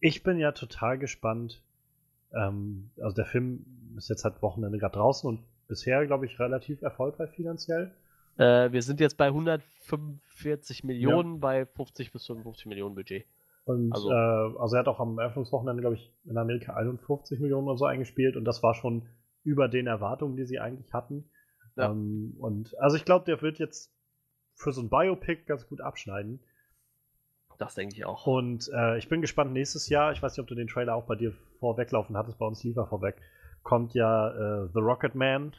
Ich 0.00 0.22
bin 0.22 0.38
ja 0.38 0.52
total 0.52 0.98
gespannt. 0.98 1.62
Ähm, 2.32 2.90
also 3.00 3.14
der 3.14 3.26
Film 3.26 3.64
ist 3.96 4.08
jetzt 4.08 4.24
halt 4.24 4.42
Wochenende 4.42 4.78
gerade 4.78 4.94
draußen 4.94 5.28
und 5.28 5.40
bisher, 5.68 6.06
glaube 6.06 6.26
ich, 6.26 6.38
relativ 6.38 6.82
erfolgreich 6.82 7.30
finanziell. 7.30 7.92
Äh, 8.36 8.70
wir 8.72 8.82
sind 8.82 9.00
jetzt 9.00 9.16
bei 9.16 9.26
145 9.26 10.84
Millionen 10.84 11.34
ja. 11.34 11.40
bei 11.40 11.66
50 11.66 12.12
bis 12.12 12.26
55 12.26 12.66
Millionen 12.66 12.94
Budget. 12.94 13.24
Und 13.64 13.92
also, 13.92 14.10
äh, 14.10 14.14
also 14.60 14.76
er 14.76 14.80
hat 14.80 14.88
auch 14.88 15.00
am 15.00 15.18
Eröffnungswochenende, 15.18 15.80
glaube 15.80 15.96
ich, 15.96 16.12
in 16.24 16.36
Amerika 16.36 16.74
51 16.74 17.40
Millionen 17.40 17.66
oder 17.66 17.76
so 17.76 17.84
eingespielt 17.86 18.36
und 18.36 18.44
das 18.44 18.62
war 18.62 18.74
schon 18.74 19.08
über 19.42 19.68
den 19.68 19.86
Erwartungen, 19.86 20.36
die 20.36 20.44
sie 20.44 20.60
eigentlich 20.60 20.92
hatten. 20.92 21.30
Ja. 21.76 21.90
Ähm, 21.90 22.36
und 22.38 22.78
also 22.78 22.96
ich 22.96 23.04
glaube, 23.04 23.24
der 23.24 23.42
wird 23.42 23.58
jetzt 23.58 23.92
für 24.54 24.72
so 24.72 24.82
ein 24.82 24.88
Biopic 24.88 25.44
ganz 25.46 25.66
gut 25.66 25.80
abschneiden. 25.80 26.40
Das 27.58 27.74
denke 27.74 27.94
ich 27.94 28.04
auch. 28.04 28.26
Und 28.26 28.70
äh, 28.74 28.98
ich 28.98 29.08
bin 29.08 29.20
gespannt 29.20 29.52
nächstes 29.52 29.88
Jahr. 29.88 30.12
Ich 30.12 30.22
weiß 30.22 30.32
nicht, 30.32 30.40
ob 30.40 30.46
du 30.46 30.54
den 30.54 30.66
Trailer 30.66 30.94
auch 30.94 31.04
bei 31.04 31.14
dir 31.14 31.32
vorweglaufen 31.58 32.16
hattest, 32.16 32.38
bei 32.38 32.46
uns 32.46 32.62
lief 32.64 32.76
er 32.76 32.86
vorweg 32.86 33.16
kommt 33.66 33.94
ja 33.94 34.30
äh, 34.30 34.68
The 34.72 34.78
Rocket 34.78 35.16
Man 35.16 35.52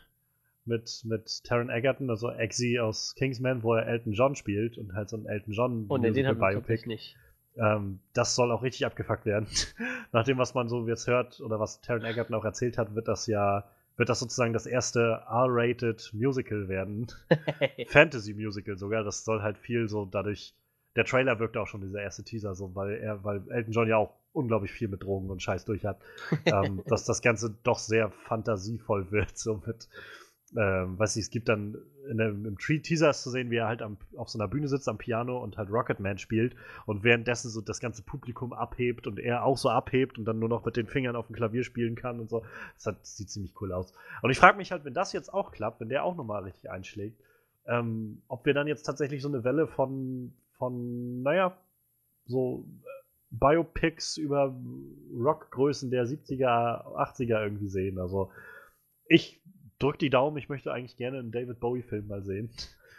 mit, 0.66 1.01
mit 1.03 1.43
Taron 1.43 1.69
Egerton, 1.69 2.09
also 2.09 2.32
Eggsy 2.32 2.80
aus 2.80 3.14
Kingsman, 3.16 3.64
wo 3.64 3.74
er 3.76 3.85
Elton 3.85 4.14
John 4.14 4.35
spielt 4.35 4.77
und 4.77 4.93
halt 4.93 5.09
so 5.09 5.17
ein 5.17 5.26
Elton 5.26 5.53
John 5.53 5.85
oh, 5.90 5.98
nee, 5.98 6.11
den 6.11 6.40
Biopic. 6.40 6.88
nicht. 6.88 7.17
Ähm, 7.58 8.00
das 8.14 8.34
soll 8.35 8.51
auch 8.51 8.64
richtig 8.64 8.85
abgefuckt 8.85 9.26
werden. 9.26 9.48
Nach 10.14 10.24
dem, 10.24 10.38
was 10.38 10.53
man 10.53 10.69
so 10.69 10.88
jetzt 10.88 11.08
hört 11.08 11.42
oder 11.42 11.59
was 11.59 11.82
Taron 11.82 12.06
Egerton 12.06 12.34
auch 12.34 12.45
erzählt 12.45 12.77
hat, 12.77 12.95
wird 12.95 13.09
das 13.09 13.27
ja 13.27 13.66
wird 13.98 14.09
das 14.09 14.19
sozusagen 14.19 14.53
das 14.53 14.67
erste 14.67 15.24
R-rated 15.27 16.11
Musical 16.14 16.69
werden. 16.69 17.08
Fantasy 17.88 18.34
Musical 18.34 18.77
sogar. 18.77 19.03
Das 19.03 19.26
soll 19.26 19.42
halt 19.42 19.58
viel 19.58 19.90
so 19.90 20.06
dadurch. 20.06 20.53
Der 20.98 21.06
Trailer 21.06 21.40
wirkt 21.40 21.56
auch 21.58 21.67
schon 21.67 21.82
dieser 21.82 22.01
erste 22.01 22.24
Teaser 22.24 22.56
so, 22.56 22.74
weil 22.76 22.95
er, 22.95 23.24
weil 23.24 23.43
Elton 23.51 23.72
John 23.72 23.88
ja 23.88 23.98
auch 23.98 24.16
unglaublich 24.34 24.72
viel 24.72 24.88
mit 24.88 25.03
Drogen 25.03 25.30
und 25.30 25.42
Scheiß 25.42 25.64
durch 25.64 25.85
hat, 25.85 26.01
ähm, 26.45 26.82
dass 26.88 27.06
das 27.06 27.22
Ganze 27.22 27.56
doch 27.64 27.80
sehr 27.80 28.09
fantasievoll 28.09 29.11
wird. 29.11 29.38
So 29.38 29.61
mit, 29.66 29.88
ähm, 30.56 30.98
weiß 30.98 31.16
ich, 31.17 31.24
es 31.26 31.30
gibt 31.30 31.50
dann 31.50 31.77
in 32.09 32.17
dem, 32.17 32.45
im 32.45 32.58
Tree 32.58 32.80
Teaser 32.80 33.14
zu 33.14 33.30
sehen, 33.30 33.51
wie 33.51 33.58
er 33.58 33.67
halt 33.67 33.84
am, 33.84 33.98
auf 34.16 34.30
so 34.30 34.40
einer 34.40 34.48
Bühne 34.48 34.67
sitzt 34.67 34.90
am 34.90 34.98
Piano 34.98 35.38
und 35.43 35.58
halt 35.58 35.69
Rocketman 35.69 36.17
spielt 36.17 36.56
und 36.88 37.03
währenddessen 37.03 37.50
so 37.50 37.61
das 37.61 37.80
ganze 37.80 38.01
Publikum 38.01 38.51
abhebt 38.51 39.06
und 39.06 39.19
er 39.19 39.43
auch 39.43 39.58
so 39.58 39.69
abhebt 39.69 40.17
und 40.17 40.26
dann 40.26 40.40
nur 40.40 40.50
noch 40.50 40.66
mit 40.66 40.77
den 40.77 40.88
Fingern 40.88 41.16
auf 41.16 41.27
dem 41.27 41.35
Klavier 41.35 41.64
spielen 41.64 41.95
kann 41.95 42.19
und 42.19 42.30
so. 42.30 42.43
Das, 42.76 42.88
hat, 42.88 43.01
das 43.01 43.17
sieht 43.17 43.30
ziemlich 43.30 43.53
cool 43.61 43.72
aus. 43.72 43.93
Und 44.24 44.32
ich 44.32 44.40
frage 44.40 44.58
mich 44.58 44.72
halt, 44.72 44.84
wenn 44.84 44.95
das 44.95 45.14
jetzt 45.14 45.32
auch 45.32 45.51
klappt, 45.51 45.80
wenn 45.80 45.90
der 45.90 46.03
auch 46.03 46.16
nochmal 46.16 46.43
richtig 46.43 46.72
einschlägt, 46.72 47.22
ähm, 47.67 48.22
ob 48.27 48.45
wir 48.45 48.53
dann 48.53 48.67
jetzt 48.67 48.84
tatsächlich 48.84 49.22
so 49.22 49.27
eine 49.27 49.43
Welle 49.43 49.67
von, 49.67 50.34
von, 50.57 51.21
naja, 51.21 51.57
so 52.25 52.65
Biopics 53.29 54.17
über 54.17 54.55
Rockgrößen 55.13 55.91
der 55.91 56.05
70er, 56.05 56.85
80er 56.95 57.43
irgendwie 57.43 57.67
sehen. 57.67 57.99
Also 57.99 58.31
ich 59.07 59.41
drück 59.79 59.99
die 59.99 60.09
Daumen, 60.09 60.37
ich 60.37 60.49
möchte 60.49 60.71
eigentlich 60.71 60.97
gerne 60.97 61.19
einen 61.19 61.31
David 61.31 61.59
Bowie-Film 61.59 62.07
mal 62.07 62.23
sehen. 62.23 62.49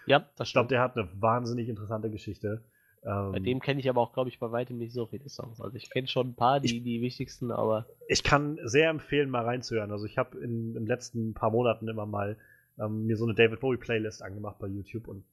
Ja, 0.06 0.26
das 0.36 0.48
Ich 0.48 0.52
glaube, 0.52 0.68
der 0.68 0.80
hat 0.80 0.96
eine 0.96 1.08
wahnsinnig 1.20 1.68
interessante 1.68 2.10
Geschichte. 2.10 2.64
Ähm, 3.04 3.32
bei 3.32 3.38
dem 3.38 3.60
kenne 3.60 3.80
ich 3.80 3.88
aber 3.88 4.00
auch, 4.00 4.12
glaube 4.12 4.28
ich, 4.28 4.38
bei 4.38 4.50
weitem 4.50 4.78
nicht 4.78 4.92
so 4.92 5.06
viele 5.06 5.28
Songs. 5.28 5.60
Also 5.60 5.76
ich 5.76 5.90
kenne 5.90 6.08
schon 6.08 6.30
ein 6.30 6.34
paar, 6.34 6.60
die, 6.60 6.78
ich, 6.78 6.82
die 6.82 7.00
wichtigsten, 7.00 7.50
aber. 7.50 7.86
Ich 8.08 8.22
kann 8.22 8.58
sehr 8.64 8.90
empfehlen, 8.90 9.30
mal 9.30 9.44
reinzuhören. 9.44 9.92
Also 9.92 10.06
ich 10.06 10.18
habe 10.18 10.38
in 10.38 10.74
den 10.74 10.86
letzten 10.86 11.34
paar 11.34 11.50
Monaten 11.50 11.88
immer 11.88 12.06
mal 12.06 12.36
ähm, 12.78 13.06
mir 13.06 13.16
so 13.16 13.24
eine 13.24 13.34
David 13.34 13.60
Bowie-Playlist 13.60 14.22
angemacht 14.22 14.58
bei 14.58 14.66
YouTube 14.66 15.08
und 15.08 15.24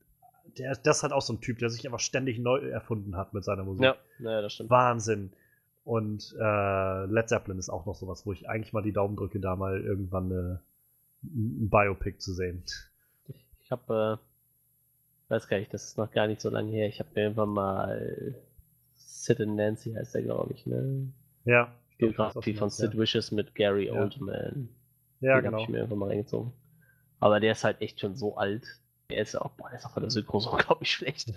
der, 0.58 0.76
das 0.76 0.98
ist 0.98 1.04
halt 1.04 1.14
auch 1.14 1.22
so 1.22 1.34
ein 1.34 1.42
Typ, 1.42 1.60
der 1.60 1.70
sich 1.70 1.86
einfach 1.86 2.00
ständig 2.00 2.40
neu 2.40 2.60
erfunden 2.60 3.16
hat 3.16 3.34
mit 3.34 3.44
seiner 3.44 3.64
Musik. 3.64 3.84
Ja, 3.84 3.96
naja, 4.20 4.42
das 4.42 4.54
stimmt. 4.54 4.70
Wahnsinn. 4.70 5.32
Und 5.84 6.36
äh, 6.40 7.06
Led 7.06 7.30
Zeppelin 7.30 7.60
ist 7.60 7.70
auch 7.70 7.86
noch 7.86 7.96
sowas, 7.96 8.26
wo 8.26 8.34
ich 8.34 8.50
eigentlich 8.50 8.74
mal 8.74 8.82
die 8.82 8.92
Daumen 8.92 9.16
drücke, 9.16 9.40
da 9.40 9.56
mal 9.56 9.80
irgendwann 9.82 10.32
eine, 10.32 10.62
ein 11.24 11.70
Biopic 11.70 12.18
zu 12.18 12.34
sehen. 12.34 12.64
Ich, 13.62 13.72
habe, 13.72 14.20
äh, 14.20 15.32
weiß 15.32 15.48
gar 15.48 15.58
nicht, 15.58 15.74
das 15.74 15.86
ist 15.86 15.98
noch 15.98 16.12
gar 16.12 16.28
nicht 16.28 16.42
so 16.42 16.50
lange 16.50 16.72
her. 16.72 16.88
Ich 16.88 17.00
habe 17.00 17.10
mir 17.14 17.22
irgendwann 17.24 17.50
mal 17.50 18.36
Sid 18.96 19.42
and 19.42 19.56
Nancy 19.56 19.94
heißt 19.94 20.16
der, 20.16 20.24
glaube 20.24 20.54
ich, 20.54 20.66
ne? 20.66 21.12
Ja. 21.46 21.74
Biografie 21.98 22.56
von 22.56 22.70
Sid 22.70 22.94
ja. 22.94 23.00
Vicious 23.00 23.32
mit 23.32 23.56
Gary 23.56 23.88
ja. 23.88 23.94
Oldman. 23.94 24.70
Ja, 25.20 25.36
Den 25.36 25.46
genau. 25.46 25.54
habe 25.54 25.64
ich 25.64 25.70
mir 25.70 25.78
irgendwann 25.78 26.00
mal 26.00 26.10
reingezogen. 26.10 26.52
Aber 27.20 27.40
der 27.40 27.54
ist 27.54 27.64
halt 27.64 27.82
echt 27.82 28.00
schon 28.00 28.16
so 28.16 28.38
alt, 28.38 28.66
der 29.10 29.22
ist 29.22 29.36
auch, 29.36 29.52
boah, 29.52 29.70
der 29.70 29.80
ist 29.80 29.86
auch 29.86 29.92
von 29.92 30.04
der 30.04 30.12
Synchro 30.12 30.40
so, 30.40 30.52
glaube 30.58 30.84
ich, 30.84 30.92
schlecht. 30.92 31.34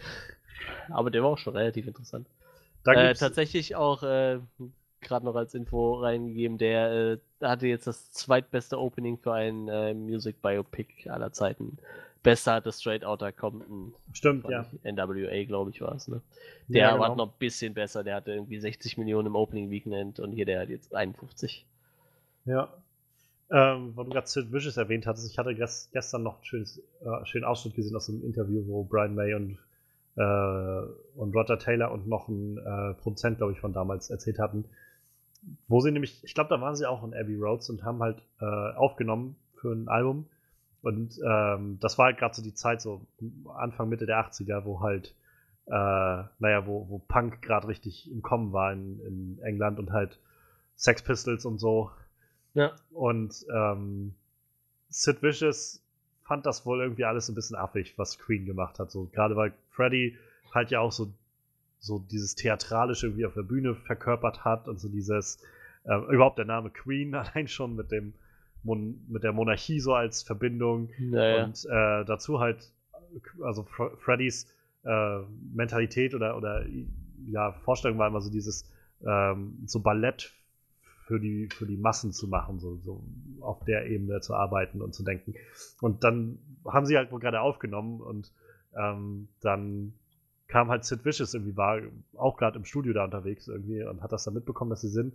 Aber 0.90 1.10
der 1.10 1.22
war 1.22 1.30
auch 1.30 1.38
schon 1.38 1.56
relativ 1.56 1.86
interessant. 1.86 2.26
Äh, 2.84 3.14
tatsächlich 3.14 3.76
auch 3.76 4.02
äh, 4.02 4.38
gerade 5.00 5.24
noch 5.24 5.34
als 5.34 5.54
Info 5.54 5.94
reingegeben, 5.94 6.58
der 6.58 6.90
äh, 6.90 7.18
hatte 7.42 7.66
jetzt 7.66 7.86
das 7.86 8.12
zweitbeste 8.12 8.78
Opening 8.78 9.18
für 9.18 9.32
ein 9.34 9.68
äh, 9.68 9.94
Music 9.94 10.40
Biopic 10.42 11.08
aller 11.08 11.32
Zeiten. 11.32 11.78
Besser 12.22 12.54
hatte 12.54 12.72
Straight 12.72 13.04
Outta 13.04 13.30
Compton. 13.30 13.94
Stimmt, 14.12 14.48
ja. 14.48 14.66
NWA, 14.82 15.44
glaube 15.44 15.70
ich, 15.70 15.80
war 15.80 15.94
es, 15.94 16.08
ne? 16.08 16.20
Der 16.66 16.82
ja, 16.82 16.90
genau. 16.90 17.00
war 17.00 17.16
noch 17.16 17.28
ein 17.28 17.38
bisschen 17.38 17.74
besser, 17.74 18.02
der 18.02 18.16
hatte 18.16 18.32
irgendwie 18.32 18.58
60 18.58 18.98
Millionen 18.98 19.28
im 19.28 19.36
Opening 19.36 19.70
Weekend 19.70 20.18
und 20.18 20.32
hier 20.32 20.44
der 20.44 20.60
hat 20.60 20.68
jetzt 20.68 20.94
51. 20.94 21.64
Ja, 22.44 22.68
ähm, 23.50 23.96
weil 23.96 24.04
du 24.04 24.10
gerade 24.10 24.26
Sid 24.26 24.52
Vicious 24.52 24.76
erwähnt 24.76 25.06
hattest, 25.06 25.30
ich 25.30 25.38
hatte 25.38 25.54
gestern 25.54 26.22
noch 26.22 26.36
einen 26.36 26.44
schönes, 26.44 26.82
äh, 27.00 27.24
schönen 27.24 27.44
Ausschnitt 27.44 27.74
gesehen 27.74 27.96
aus 27.96 28.08
einem 28.08 28.22
Interview, 28.22 28.62
wo 28.66 28.84
Brian 28.84 29.14
May 29.14 29.34
und, 29.34 29.58
äh, 30.16 31.18
und 31.18 31.34
Roger 31.34 31.58
Taylor 31.58 31.90
und 31.92 32.06
noch 32.06 32.28
ein 32.28 32.58
äh, 32.58 32.94
Produzent, 32.94 33.38
glaube 33.38 33.52
ich, 33.52 33.60
von 33.60 33.72
damals 33.72 34.10
erzählt 34.10 34.38
hatten, 34.38 34.64
wo 35.66 35.80
sie 35.80 35.90
nämlich, 35.90 36.22
ich 36.24 36.34
glaube, 36.34 36.50
da 36.50 36.60
waren 36.60 36.76
sie 36.76 36.86
auch 36.86 37.02
in 37.04 37.14
Abbey 37.14 37.36
Roads 37.36 37.70
und 37.70 37.84
haben 37.84 38.02
halt 38.02 38.22
äh, 38.40 38.44
aufgenommen 38.44 39.36
für 39.54 39.72
ein 39.72 39.88
Album. 39.88 40.26
Und 40.82 41.18
ähm, 41.24 41.78
das 41.80 41.98
war 41.98 42.06
halt 42.06 42.18
gerade 42.18 42.34
so 42.34 42.42
die 42.42 42.54
Zeit, 42.54 42.80
so 42.80 43.00
Anfang, 43.54 43.88
Mitte 43.88 44.06
der 44.06 44.24
80er, 44.24 44.64
wo 44.64 44.80
halt, 44.80 45.14
äh, 45.66 45.70
naja, 45.70 46.66
wo, 46.66 46.88
wo 46.88 46.98
Punk 46.98 47.42
gerade 47.42 47.68
richtig 47.68 48.10
im 48.10 48.22
Kommen 48.22 48.52
war 48.52 48.72
in, 48.72 49.00
in 49.00 49.38
England 49.42 49.78
und 49.78 49.90
halt 49.90 50.18
Sex 50.76 51.02
Pistols 51.02 51.44
und 51.44 51.58
so 51.58 51.90
Ja. 52.54 52.74
Und 52.90 53.46
ähm, 53.54 54.14
Sid 54.88 55.22
Vicious 55.22 55.82
fand 56.24 56.46
das 56.46 56.66
wohl 56.66 56.80
irgendwie 56.80 57.04
alles 57.04 57.28
ein 57.28 57.34
bisschen 57.34 57.56
affig, 57.56 57.96
was 57.96 58.18
Queen 58.18 58.44
gemacht 58.44 58.78
hat. 58.78 58.90
So, 58.90 59.08
gerade 59.12 59.36
weil 59.36 59.52
Freddy 59.70 60.16
halt 60.52 60.70
ja 60.70 60.80
auch 60.80 60.92
so, 60.92 61.12
so 61.78 61.98
dieses 61.98 62.34
Theatralische 62.34 63.06
irgendwie 63.06 63.26
auf 63.26 63.34
der 63.34 63.42
Bühne 63.42 63.74
verkörpert 63.74 64.44
hat 64.44 64.68
und 64.68 64.78
so 64.78 64.88
dieses, 64.88 65.42
äh, 65.84 65.96
überhaupt 66.12 66.38
der 66.38 66.44
Name 66.44 66.70
Queen 66.70 67.14
allein 67.14 67.48
schon 67.48 67.76
mit 67.76 67.90
dem 67.90 68.12
Mon 68.64 69.00
mit 69.08 69.22
der 69.22 69.32
Monarchie 69.32 69.78
so 69.78 69.94
als 69.94 70.22
Verbindung 70.22 70.90
Naja. 70.98 71.44
und 71.44 71.64
äh, 71.64 72.04
dazu 72.04 72.40
halt, 72.40 72.72
also 73.40 73.62
Fre 73.62 73.96
Freddys 73.98 74.52
äh, 74.84 75.20
Mentalität 75.54 76.14
oder, 76.14 76.36
oder 76.36 76.66
ja, 77.26 77.52
Vorstellung 77.52 77.98
war 77.98 78.08
immer 78.08 78.20
so 78.20 78.30
dieses 78.30 78.68
ähm, 79.06 79.58
so 79.66 79.80
Ballett 79.80 80.32
für 81.08 81.18
die, 81.18 81.48
für 81.50 81.64
die 81.64 81.78
Massen 81.78 82.12
zu 82.12 82.28
machen, 82.28 82.58
so, 82.58 82.76
so 82.84 83.02
auf 83.40 83.64
der 83.64 83.86
Ebene 83.86 84.20
zu 84.20 84.34
arbeiten 84.34 84.82
und 84.82 84.94
zu 84.94 85.02
denken. 85.02 85.32
Und 85.80 86.04
dann 86.04 86.38
haben 86.66 86.84
sie 86.84 86.98
halt 86.98 87.10
wohl 87.10 87.18
gerade 87.18 87.40
aufgenommen 87.40 88.02
und 88.02 88.30
ähm, 88.76 89.28
dann 89.40 89.94
kam 90.48 90.68
halt 90.68 90.84
Sid 90.84 91.06
Vicious 91.06 91.32
irgendwie, 91.32 91.56
war 91.56 91.80
auch 92.14 92.36
gerade 92.36 92.58
im 92.58 92.66
Studio 92.66 92.92
da 92.92 93.04
unterwegs 93.04 93.48
irgendwie 93.48 93.82
und 93.82 94.02
hat 94.02 94.12
das 94.12 94.24
dann 94.24 94.34
mitbekommen, 94.34 94.68
dass 94.68 94.82
sie 94.82 94.88
sind, 94.88 95.14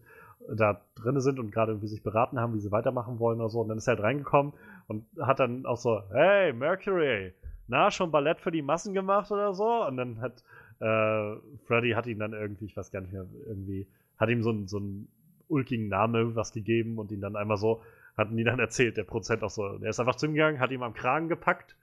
da 0.51 0.81
drinne 0.95 1.21
sind 1.21 1.37
und 1.37 1.51
gerade 1.51 1.73
irgendwie 1.73 1.87
sich 1.87 2.01
beraten 2.01 2.39
haben, 2.39 2.55
wie 2.55 2.59
sie 2.59 2.71
weitermachen 2.71 3.19
wollen 3.19 3.39
oder 3.39 3.49
so. 3.51 3.61
Und 3.61 3.69
dann 3.69 3.77
ist 3.77 3.87
er 3.87 3.93
halt 3.93 4.03
reingekommen 4.03 4.53
und 4.87 5.05
hat 5.21 5.39
dann 5.39 5.67
auch 5.67 5.77
so, 5.77 6.01
hey, 6.11 6.53
Mercury, 6.53 7.33
na, 7.67 7.91
schon 7.91 8.09
Ballett 8.09 8.41
für 8.41 8.51
die 8.51 8.63
Massen 8.63 8.95
gemacht 8.95 9.31
oder 9.31 9.53
so? 9.53 9.85
Und 9.85 9.97
dann 9.97 10.21
hat 10.21 10.43
äh, 10.79 11.35
Freddy 11.67 11.91
hat 11.91 12.07
ihm 12.07 12.17
dann 12.17 12.33
irgendwie, 12.33 12.65
ich 12.65 12.75
weiß 12.75 12.91
gar 12.91 13.01
nicht 13.01 13.13
mehr, 13.13 13.25
irgendwie, 13.45 13.87
hat 14.17 14.29
ihm 14.29 14.41
so 14.41 14.49
einen, 14.49 14.67
so 14.67 14.77
einen 14.77 15.07
ulkigen 15.47 15.87
Namen 15.87 16.35
was 16.35 16.51
gegeben 16.51 16.97
und 16.97 17.11
ihn 17.11 17.21
dann 17.21 17.35
einmal 17.35 17.57
so, 17.57 17.81
hatten 18.17 18.37
die 18.37 18.43
dann 18.43 18.59
erzählt, 18.59 18.97
der 18.97 19.03
Prozent 19.03 19.43
auch 19.43 19.49
so. 19.49 19.77
Der 19.77 19.89
ist 19.89 19.99
einfach 19.99 20.15
zu 20.15 20.27
ihm 20.27 20.33
gegangen, 20.33 20.59
hat 20.59 20.71
ihm 20.71 20.83
am 20.83 20.93
Kragen 20.93 21.29
gepackt, 21.29 21.75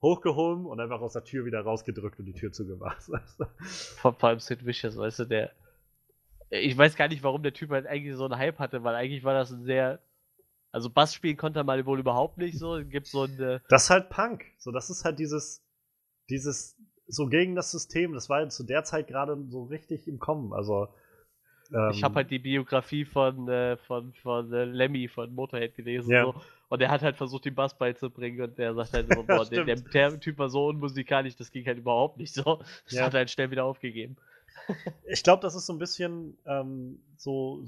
hochgehoben 0.00 0.66
und 0.66 0.80
einfach 0.80 1.00
aus 1.00 1.12
der 1.14 1.24
Tür 1.24 1.44
wieder 1.44 1.60
rausgedrückt 1.60 2.18
und 2.18 2.26
die 2.26 2.34
Tür 2.34 2.52
zugemacht. 2.52 3.02
Vor, 3.96 4.22
allem 4.24 4.40
Sid 4.40 4.64
Vicious, 4.64 4.96
weißt 4.96 5.20
du, 5.20 5.24
der. 5.24 5.52
Ich 6.50 6.76
weiß 6.76 6.96
gar 6.96 7.08
nicht, 7.08 7.22
warum 7.22 7.42
der 7.42 7.54
Typ 7.54 7.70
halt 7.70 7.86
eigentlich 7.86 8.14
so 8.14 8.24
einen 8.24 8.36
Hype 8.36 8.58
hatte, 8.58 8.84
weil 8.84 8.94
eigentlich 8.94 9.24
war 9.24 9.34
das 9.34 9.50
ein 9.50 9.64
sehr. 9.64 10.00
Also 10.70 10.88
Bass 10.88 11.14
spielen 11.14 11.36
konnte 11.36 11.60
er 11.60 11.64
mal 11.64 11.84
wohl 11.84 12.00
überhaupt 12.00 12.38
nicht 12.38 12.58
so. 12.58 12.80
Gibt 12.84 13.06
so 13.06 13.24
ein. 13.24 13.38
äh, 13.40 13.60
Das 13.68 13.84
ist 13.84 13.90
halt 13.90 14.08
Punk. 14.10 14.44
So, 14.58 14.70
das 14.70 14.88
ist 14.90 15.04
halt 15.04 15.18
dieses, 15.18 15.62
dieses, 16.30 16.76
so 17.06 17.26
gegen 17.26 17.54
das 17.54 17.70
System. 17.70 18.12
Das 18.12 18.28
war 18.28 18.40
ja 18.40 18.48
zu 18.48 18.64
der 18.64 18.84
Zeit 18.84 19.08
gerade 19.08 19.36
so 19.48 19.64
richtig 19.64 20.08
im 20.08 20.18
Kommen. 20.18 20.52
Also, 20.52 20.88
ähm, 21.74 21.90
Ich 21.90 22.02
habe 22.04 22.14
halt 22.16 22.30
die 22.30 22.38
Biografie 22.38 23.04
von, 23.04 23.48
äh, 23.48 23.76
von, 23.76 24.12
von 24.14 24.52
äh, 24.52 24.64
Lemmy 24.64 25.08
von 25.08 25.34
Motorhead 25.34 25.74
gelesen. 25.74 26.10
Ja. 26.10 26.24
So. 26.24 26.34
Und 26.68 26.80
der 26.80 26.90
hat 26.90 27.02
halt 27.02 27.16
versucht, 27.16 27.44
den 27.44 27.54
Bass 27.54 27.76
beizubringen. 27.76 28.40
Und 28.40 28.58
der 28.58 28.74
sagt 28.74 28.92
halt 28.92 29.08
so, 29.08 29.22
boah, 29.26 29.44
der, 29.44 29.64
der, 29.64 29.76
der 29.76 30.20
Typ 30.20 30.38
war 30.38 30.48
so 30.48 30.66
unmusikalisch, 30.68 31.36
das 31.36 31.50
ging 31.50 31.66
halt 31.66 31.78
überhaupt 31.78 32.18
nicht 32.18 32.34
so. 32.34 32.60
Das 32.84 32.94
Ja. 32.94 33.04
hat 33.06 33.14
er 33.14 33.18
halt 33.18 33.30
schnell 33.30 33.50
wieder 33.50 33.64
aufgegeben. 33.64 34.16
Ich 35.08 35.22
glaube, 35.22 35.42
das 35.42 35.54
ist 35.54 35.66
so 35.66 35.72
ein 35.72 35.78
bisschen 35.78 36.36
ähm, 36.46 37.00
so 37.16 37.64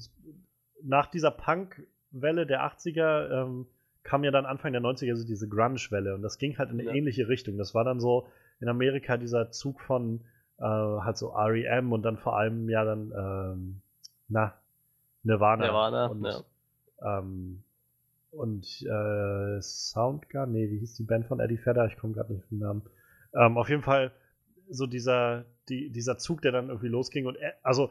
nach 0.83 1.07
dieser 1.07 1.31
Punk-Welle 1.31 2.47
der 2.47 2.63
80er 2.65 3.43
ähm, 3.43 3.67
kam 4.03 4.23
ja 4.23 4.31
dann 4.31 4.47
Anfang 4.47 4.73
der 4.73 4.83
90er 4.83 5.17
so 5.17 5.27
diese 5.27 5.49
Grunge-Welle 5.49 6.15
und 6.15 6.23
das 6.23 6.39
ging 6.39 6.57
halt 6.59 6.71
in 6.71 6.79
eine 6.79 6.89
Ja. 6.91 6.95
ähnliche 6.95 7.27
Richtung. 7.29 7.57
Das 7.59 7.75
war 7.75 7.85
dann 7.85 8.01
so 8.01 8.29
in 8.61 8.69
Amerika 8.69 9.17
dieser 9.17 9.51
Zug 9.51 9.81
von 9.81 10.21
äh, 10.59 10.63
halt 10.65 11.17
so 11.17 11.31
REM 11.35 11.93
und 11.93 12.03
dann 12.03 12.17
vor 12.19 12.37
allem 12.37 12.69
ja 12.69 12.85
dann 12.85 13.13
ähm, 13.17 13.81
na 14.29 14.55
Nirvana, 15.23 15.65
Nirvana, 15.65 16.07
und, 16.07 16.25
ja. 16.25 17.19
ähm, 17.19 17.63
und 18.31 18.83
äh, 18.83 19.61
Soundgarden, 19.61 20.55
nee, 20.55 20.71
wie 20.71 20.79
hieß 20.79 20.95
die 20.95 21.05
Band 21.05 21.27
von 21.27 21.41
Eddie 21.41 21.59
Vedder? 21.65 21.87
Ich 21.87 21.97
komme 21.97 22.15
gerade 22.15 22.33
nicht 22.33 22.43
auf 22.43 22.49
den 22.49 22.59
Namen. 22.59 22.83
Ähm, 23.35 23.57
auf 23.57 23.69
jeden 23.69 23.83
Fall 23.83 24.13
so 24.69 24.87
dieser, 24.87 25.45
die, 25.69 25.91
dieser 25.91 26.19
Zug, 26.19 26.43
der 26.43 26.53
dann 26.53 26.69
irgendwie 26.69 26.89
losging 26.89 27.27
und 27.27 27.37
er, 27.37 27.55
also 27.63 27.91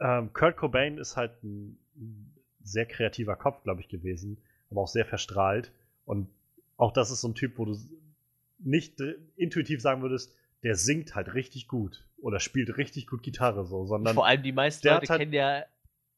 ähm, 0.00 0.32
Kurt 0.32 0.56
Cobain 0.56 0.98
ist 0.98 1.16
halt 1.16 1.42
ein, 1.42 1.78
sehr 2.64 2.86
kreativer 2.86 3.36
Kopf, 3.36 3.62
glaube 3.64 3.80
ich, 3.80 3.88
gewesen, 3.88 4.38
aber 4.70 4.82
auch 4.82 4.88
sehr 4.88 5.04
verstrahlt. 5.04 5.72
Und 6.04 6.28
auch 6.76 6.92
das 6.92 7.10
ist 7.10 7.20
so 7.20 7.28
ein 7.28 7.34
Typ, 7.34 7.58
wo 7.58 7.64
du 7.64 7.76
nicht 8.58 9.00
äh, 9.00 9.16
intuitiv 9.36 9.80
sagen 9.80 10.02
würdest, 10.02 10.34
der 10.62 10.76
singt 10.76 11.14
halt 11.14 11.34
richtig 11.34 11.66
gut 11.66 12.06
oder 12.22 12.40
spielt 12.40 12.76
richtig 12.78 13.06
gut 13.06 13.22
Gitarre 13.22 13.66
so, 13.66 13.84
sondern 13.84 14.14
Vor 14.14 14.26
allem 14.26 14.42
die 14.42 14.52
meisten 14.52 14.82
der 14.82 14.94
Leute 14.94 15.08
halt- 15.08 15.20
kennen 15.20 15.32
ja 15.32 15.64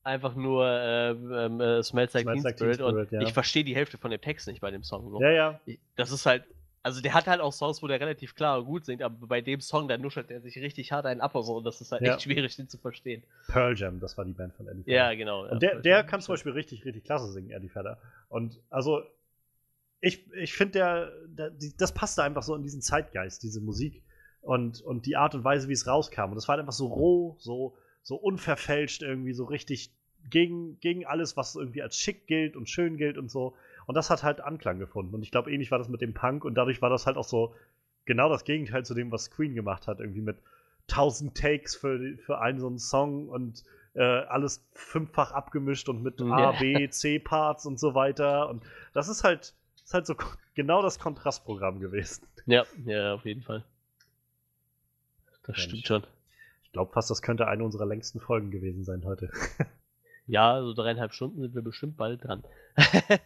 einfach 0.03 0.35
nur 0.35 0.67
ähm, 0.69 1.61
äh, 1.61 1.83
Smells 1.83 2.13
Like 2.13 2.25
Smells 2.25 2.43
Like 2.45 2.57
Teen 2.59 2.75
Spirit, 2.75 2.81
und 2.83 2.91
Spirit, 3.07 3.13
ja. 3.13 3.21
ich 3.23 3.33
verstehe 3.33 3.65
die 3.65 3.75
Hälfte 3.75 3.97
von 3.99 4.11
dem 4.11 4.21
Text 4.21 4.47
nicht 4.47 4.61
bei 4.61 4.71
dem 4.71 4.83
Song. 4.83 5.11
So. 5.11 5.21
ja, 5.21 5.31
ja, 5.31 5.61
Das 5.97 6.11
ist 6.13 6.27
halt, 6.27 6.45
also 6.83 7.01
der 7.01 7.15
hat 7.15 7.27
halt 7.27 7.41
auch 7.41 7.55
Songs, 7.55 7.83
wo 7.83 7.87
der 7.87 7.99
relativ 7.99 8.35
klar 8.35 8.59
und 8.59 8.67
gut 8.67 8.85
singt, 8.85 9.01
aber 9.01 9.27
bei 9.27 9.41
dem 9.41 9.63
Song, 9.63 9.89
da 9.89 9.97
nuschelt 9.97 10.31
er 10.31 10.43
sich 10.43 10.59
richtig 10.59 10.93
hart 10.93 11.07
einen 11.07 11.23
ab 11.23 11.35
und 11.35 11.43
so 11.45 11.57
und 11.57 11.65
das 11.65 11.81
ist 11.81 11.91
halt 11.91 12.03
Ja. 12.03 12.13
echt 12.13 12.23
schwierig, 12.25 12.55
den 12.57 12.69
zu 12.69 12.77
verstehen. 12.77 13.23
Pearl 13.49 13.75
Jam, 13.75 13.99
das 13.99 14.19
war 14.19 14.27
die 14.27 14.35
Band 14.35 14.53
von 14.55 14.69
Eddie 14.69 14.81
Vedder. 14.85 14.93
Ja, 14.95 15.15
genau. 15.15 15.47
ja, 15.47 15.53
Und 15.53 15.63
der, 15.63 15.71
voll 15.73 15.83
der 15.83 15.99
schön. 16.01 16.07
kann 16.07 16.21
zum 16.21 16.35
Beispiel 16.35 16.53
richtig, 16.53 16.85
richtig 16.85 17.05
klasse 17.05 17.33
singen, 17.33 17.51
Eddie 17.51 17.75
Vedder. 17.75 17.99
Und 18.29 18.61
also, 18.69 19.01
ich, 20.03 20.31
ich 20.35 20.53
finde, 20.53 20.73
der, 20.73 21.13
der, 21.29 21.53
das 21.79 21.95
passte 21.95 22.23
einfach 22.23 22.43
so 22.43 22.55
in 22.55 22.63
diesen 22.63 22.83
Zeitgeist, 22.83 23.43
diese 23.43 23.63
Musik 23.63 24.03
und, 24.45 24.81
und 24.83 25.07
die 25.07 25.17
Art 25.17 25.35
und 25.35 25.45
Weise, 25.45 25.69
wie 25.69 25.73
es 25.73 25.87
rauskam. 25.87 26.31
Und 26.33 26.37
es 26.37 26.47
war 26.49 26.55
halt 26.55 26.61
einfach 26.61 26.73
so 26.73 26.87
roh, 26.87 27.37
so, 27.39 27.77
so 28.03 28.17
unverfälscht 28.17 29.03
irgendwie, 29.03 29.33
so 29.33 29.45
richtig 29.45 29.91
gegen, 30.31 30.79
gegen 30.81 31.07
alles, 31.07 31.37
was 31.37 31.55
irgendwie 31.55 31.83
als 31.83 31.97
schick 31.99 32.27
gilt 32.27 32.57
und 32.57 32.69
schön 32.69 32.97
gilt 32.97 33.19
und 33.19 33.31
so. 33.31 33.55
Und 33.87 33.95
das 33.97 34.11
hat 34.11 34.23
halt 34.23 34.41
Anklang 34.41 34.79
gefunden. 34.79 35.15
Und 35.15 35.23
ich 35.23 35.31
glaube, 35.31 35.53
ähnlich 35.53 35.71
war 35.71 35.79
das 35.79 35.89
mit 35.89 36.01
dem 36.01 36.15
Punk 36.15 36.45
und 36.45 36.55
dadurch 36.55 36.81
war 36.83 36.91
das 36.91 37.07
halt 37.07 37.17
auch 37.17 37.25
so 37.25 37.55
genau 38.05 38.29
das 38.29 38.45
Gegenteil 38.45 38.85
zu 38.85 38.95
dem, 38.95 39.11
was 39.11 39.31
Queen 39.31 39.55
gemacht 39.55 39.87
hat, 39.87 40.01
irgendwie 40.01 40.21
mit 40.21 40.37
tausend 40.87 41.37
Takes 41.37 41.75
für, 41.75 42.17
für 42.19 42.39
einen 42.39 42.61
so 42.61 42.67
einen 42.67 42.79
Song 42.79 43.29
und 43.29 43.65
äh, 43.95 44.03
alles 44.03 44.67
fünffach 44.73 45.33
abgemischt 45.33 45.89
und 45.89 46.03
mit 46.03 46.21
A, 46.21 46.53
Ja. 46.53 46.53
B, 46.53 46.89
C 46.89 47.19
Parts 47.19 47.65
und 47.65 47.79
so 47.79 47.95
weiter. 47.95 48.49
Und 48.49 48.63
das 48.93 49.09
ist 49.09 49.25
halt, 49.25 49.55
ist 49.83 49.95
halt 49.95 50.07
so 50.07 50.15
genau 50.55 50.83
das 50.83 50.99
Kontrastprogramm 50.99 51.81
gewesen. 51.81 52.27
Ja, 52.47 52.65
ja, 52.85 53.15
auf 53.15 53.25
jeden 53.25 53.43
Fall. 53.43 53.65
Das 55.45 55.59
stimmt 55.59 55.87
schon. 55.87 56.03
Ich 56.65 56.73
glaube 56.73 56.93
fast, 56.93 57.11
das 57.11 57.23
könnte 57.23 57.47
eine 57.47 57.65
unserer 57.65 57.87
längsten 57.87 58.21
Folgen 58.21 58.51
gewesen 58.51 58.85
sein 58.85 59.05
heute. 59.05 59.31
Ja, 60.27 60.63
so 60.63 60.73
dreieinhalb 60.73 61.13
Stunden 61.13 61.43
sind 61.43 61.55
wir 61.55 61.61
bestimmt 61.61 61.99
bald 61.99 62.25
dran. 62.25 62.43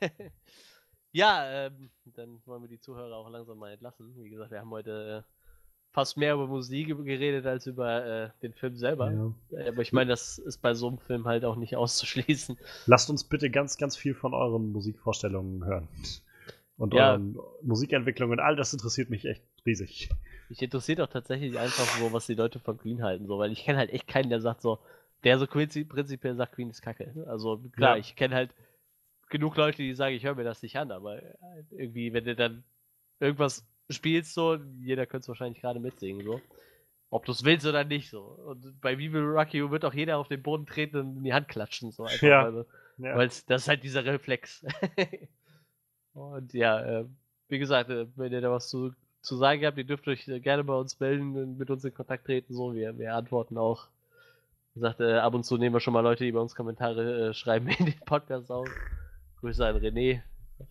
ja, 1.13 1.67
ähm, 1.67 1.91
dann 2.07 2.41
wollen 2.45 2.63
wir 2.63 2.69
die 2.69 2.81
Zuhörer 2.81 3.15
auch 3.17 3.31
langsam 3.31 3.59
mal 3.59 3.71
entlassen. 3.73 4.15
Wie 4.17 4.31
gesagt, 4.31 4.51
wir 4.51 4.59
haben 4.59 4.71
heute 4.71 5.25
äh, 5.25 5.33
fast 5.93 6.17
mehr 6.17 6.35
über 6.35 6.47
Musik 6.49 6.89
geredet 6.89 7.47
als 7.47 7.67
über 7.67 8.05
äh, 8.05 8.31
den 8.43 8.53
Film 8.53 8.77
selber. 8.77 9.13
Ja. 9.13 9.33
Äh, 9.59 9.69
Aber 9.69 9.83
ich 9.83 9.93
meine, 9.93 10.11
das 10.11 10.39
ist 10.39 10.59
bei 10.61 10.75
so 10.75 10.89
einem 10.89 10.99
Film 10.99 11.27
halt 11.27 11.45
auch 11.45 11.55
nicht 11.55 11.77
auszuschließen. 11.77 12.59
Lasst 12.87 13.09
uns 13.11 13.25
bitte 13.25 13.49
ganz, 13.49 13.79
ganz 13.79 13.97
viel 13.97 14.15
von 14.15 14.35
euren 14.35 14.73
Musikvorstellungen 14.73 15.65
hören. 15.65 15.89
Und 16.79 16.95
Ja. 16.95 17.13
euren 17.13 17.39
Musikentwicklungen. 17.63 18.41
All 18.41 18.57
das 18.57 18.73
interessiert 18.73 19.09
mich 19.09 19.25
echt 19.25 19.45
riesig. 19.65 20.11
Mich 20.49 20.63
interessiert 20.63 21.01
auch 21.01 21.09
tatsächlich 21.09 21.59
einfach 21.59 21.85
so, 21.99 22.13
was 22.13 22.27
die 22.27 22.35
Leute 22.35 22.59
von 22.59 22.79
Queen 22.79 23.03
halten, 23.03 23.27
so, 23.27 23.39
weil 23.39 23.53
ich 23.53 23.65
kenne 23.65 23.79
halt 23.79 23.91
echt 23.91 24.09
keinen, 24.09 24.31
der 24.31 24.41
sagt 24.41 24.63
so, 24.63 24.79
der 25.25 25.39
so 25.39 25.47
prinzipiell 25.47 26.37
sagt, 26.37 26.55
Queen 26.55 26.71
ist 26.71 26.81
kacke. 26.83 27.13
Also 27.29 27.59
klar, 27.77 27.97
Ja. 27.97 28.01
ich 28.01 28.17
kenne 28.17 28.35
halt 28.35 28.55
genug 29.29 29.57
Leute, 29.57 29.79
die 29.79 29.93
sagen, 29.95 30.15
ich 30.15 30.25
höre 30.25 30.35
mir 30.37 30.45
das 30.45 30.63
nicht 30.63 30.77
an, 30.77 30.91
aber 30.91 31.23
äh, 31.23 31.35
irgendwie, 31.71 32.13
wenn 32.13 32.25
du 32.25 32.35
dann 32.35 32.65
irgendwas 33.21 33.67
spielst, 33.91 34.33
so, 34.35 34.59
jeder 34.81 35.07
könnte 35.07 35.25
es 35.25 35.29
wahrscheinlich 35.29 35.61
gerade 35.61 35.81
mitsingen, 35.81 36.25
so. 36.25 36.41
Ob 37.11 37.25
du 37.25 37.33
es 37.33 37.43
willst 37.45 37.67
oder 37.67 37.85
nicht, 37.85 38.11
so. 38.11 38.21
Und 38.21 38.81
bei 38.81 38.99
We 38.99 39.13
Will 39.13 39.25
Rock 39.25 39.55
You 39.55 39.71
wird 39.71 39.85
auch 39.85 39.95
jeder 39.95 40.19
auf 40.19 40.29
den 40.29 40.43
Boden 40.43 40.67
treten 40.67 40.97
und 40.99 41.17
in 41.19 41.25
die 41.25 41.33
Hand 41.35 41.49
klatschen, 41.49 41.91
so. 41.91 42.05
Einfach, 42.05 42.23
Ja. 42.23 42.53
weil, 42.55 42.67
Ja. 42.99 43.17
weil 43.17 43.29
das 43.29 43.63
ist 43.63 43.69
halt 43.69 43.83
dieser 43.83 44.05
Reflex. 44.05 44.65
und 46.15 46.53
ja, 46.53 47.01
äh, 47.01 47.05
wie 47.49 47.59
gesagt, 47.59 47.91
äh, 47.91 48.07
wenn 48.17 48.33
ihr 48.33 48.41
da 48.41 48.51
was 48.51 48.69
zu, 48.69 48.93
zu 49.21 49.37
sagen 49.37 49.65
habt, 49.65 49.79
ihr 49.79 49.85
dürft 49.85 50.07
euch 50.09 50.25
gerne 50.27 50.65
bei 50.65 50.75
uns 50.75 50.99
melden 51.01 51.37
und 51.37 51.59
mit 51.59 51.71
uns 51.71 51.85
in 51.85 51.95
Kontakt 51.95 52.25
treten, 52.27 52.55
so. 52.55 52.75
Wir, 52.75 52.97
wir 52.99 53.15
antworten 53.15 53.59
auch. 53.59 53.89
Wie 54.75 54.81
gesagt, 54.81 55.01
äh, 55.01 55.15
ab 55.19 55.35
und 55.35 55.45
zu 55.45 55.57
nehmen 55.57 55.75
wir 55.75 55.81
schon 55.81 55.95
mal 55.95 56.01
Leute, 56.03 56.25
die 56.25 56.33
bei 56.33 56.41
uns 56.41 56.55
Kommentare 56.55 57.29
äh, 57.31 57.35
schreiben 57.35 57.69
in 57.69 57.87
den 57.87 58.01
Podcast 58.07 58.51
auf. 58.51 58.69
Grüße 59.41 59.67
an 59.67 59.77
René. 59.77 60.23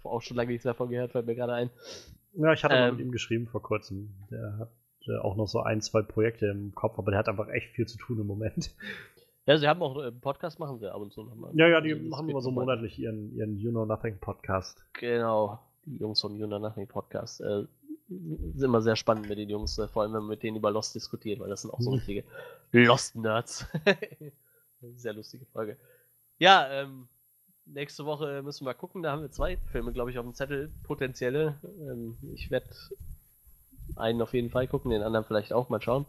Auch 0.04 0.22
schon 0.22 0.38
lange 0.38 0.52
nichts 0.52 0.64
davon 0.64 0.90
gehört, 0.90 1.12
fällt 1.12 1.26
mir 1.26 1.36
gerade 1.36 1.54
ein. 1.54 1.70
Ja, 2.34 2.54
ich 2.54 2.64
hatte 2.64 2.76
mal 2.76 2.90
Ähm. 2.90 2.96
mit 2.98 3.06
ihm 3.06 3.12
geschrieben 3.12 3.48
vor 3.48 3.62
kurzem. 3.62 4.14
Der 4.32 4.58
hat 4.60 4.70
äh, 5.08 5.18
auch 5.18 5.36
noch 5.36 5.48
so 5.48 5.62
ein, 5.62 5.82
zwei 5.82 6.02
Projekte 6.02 6.48
im 6.48 6.74
Kopf, 6.76 6.98
aber 7.00 7.12
der 7.12 7.20
hat 7.20 7.30
einfach 7.30 7.48
echt 7.50 7.74
viel 7.76 7.86
zu 7.86 7.98
tun 7.98 8.20
im 8.20 8.28
Moment. 8.28 8.76
Ja, 9.46 9.58
sie 9.58 9.68
haben 9.68 9.82
auch 9.82 9.98
äh, 9.98 10.08
einen 10.08 10.20
Podcast, 10.20 10.60
machen 10.60 10.78
sie 10.80 10.92
ab 10.92 11.02
und 11.02 11.14
zu 11.14 11.24
nochmal. 11.24 11.52
Ja, 11.56 11.68
ja, 11.68 11.80
die 11.82 11.94
Also, 11.94 12.06
machen 12.10 12.30
immer 12.30 12.42
so 12.42 12.52
monatlich 12.52 13.00
ihren, 13.00 13.34
ihren 13.34 13.58
You 13.58 13.72
Know 13.72 13.86
Nothing 13.86 14.20
Podcast. 14.20 14.86
Genau, 14.94 15.60
die 15.86 15.98
Jungs 15.98 16.20
vom 16.20 16.36
Juna 16.36 16.60
Nothing 16.60 16.88
Podcast. 16.88 17.40
Äh, 17.42 17.64
sind 18.10 18.64
immer 18.64 18.82
sehr 18.82 18.96
spannend 18.96 19.28
mit 19.30 19.38
den 19.38 19.50
Jungs, 19.50 19.78
äh, 19.78 19.88
vor 19.88 20.04
allem 20.04 20.14
wenn 20.14 20.22
man 20.22 20.30
mit 20.30 20.44
denen 20.44 20.58
über 20.58 20.72
Lost 20.72 20.96
diskutiert, 20.96 21.40
weil 21.40 21.50
das 21.50 21.62
sind 21.62 21.72
auch 21.72 21.82
so 21.82 21.92
Mhm. 21.92 21.96
richtige 21.98 22.24
Lost-Nerds. 22.72 23.66
sehr 24.96 25.14
lustige 25.14 25.46
Folge. 25.48 25.78
Ja, 26.38 26.68
ähm, 26.70 27.08
nächste 27.66 28.06
Woche 28.06 28.42
müssen 28.44 28.66
wir 28.66 28.74
gucken. 28.74 29.04
Da 29.04 29.12
haben 29.12 29.22
wir 29.22 29.32
zwei 29.32 29.58
Filme, 29.72 29.92
glaube 29.92 30.12
ich, 30.12 30.18
auf 30.20 30.26
dem 30.26 30.34
Zettel, 30.34 30.72
potenzielle. 30.84 31.56
Ähm, 31.64 32.18
ich 32.34 32.50
werde 32.52 32.68
einen 33.96 34.22
auf 34.22 34.34
jeden 34.34 34.50
Fall 34.52 34.68
gucken, 34.68 34.92
den 34.92 35.02
anderen 35.02 35.26
vielleicht 35.26 35.54
auch 35.54 35.70
mal 35.70 35.82
schauen. 35.82 36.06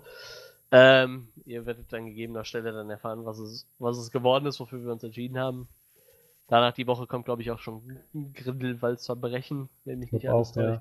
Ähm, 0.71 1.29
ihr 1.47 1.65
werdet 1.65 1.93
an 1.95 2.07
gegebener 2.07 2.45
Stelle 2.45 2.73
dann 2.73 2.91
erfahren, 2.91 3.25
was 3.25 3.39
es, 3.39 3.67
was 3.79 3.97
es 3.97 4.11
geworden 4.11 4.45
ist, 4.47 4.61
wofür 4.61 4.85
wir 4.85 4.93
uns 4.93 5.03
entschieden 5.03 5.39
haben. 5.39 5.67
Danach 6.47 6.75
die 6.75 6.87
Woche 6.87 7.07
kommt, 7.07 7.25
glaube 7.25 7.43
ich, 7.43 7.51
auch 7.51 7.59
schon 7.59 7.83
Grindelwalds 8.35 9.07
Verbrechen, 9.07 9.69
wenn 9.85 9.99
mich 9.99 10.13
nicht 10.13 10.29
alles 10.29 10.53
auch, 10.53 10.57
ja. 10.57 10.81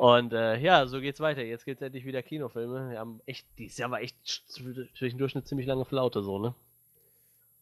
Und 0.00 0.32
äh, 0.32 0.56
ja, 0.60 0.86
so 0.86 0.98
geht's 0.98 1.20
weiter. 1.20 1.42
Jetzt 1.42 1.66
geht's 1.66 1.82
endlich 1.82 2.06
wieder 2.06 2.22
Kinofilme. 2.22 2.88
Wir 2.88 2.98
haben 3.00 3.20
echt, 3.26 3.46
dieses 3.58 3.76
Jahr 3.76 3.90
war 3.90 4.00
echt 4.00 4.16
zwischendurch 4.24 5.34
eine 5.34 5.44
ziemlich 5.44 5.66
lange 5.66 5.84
Flaute, 5.84 6.22
so, 6.22 6.38
ne? 6.38 6.54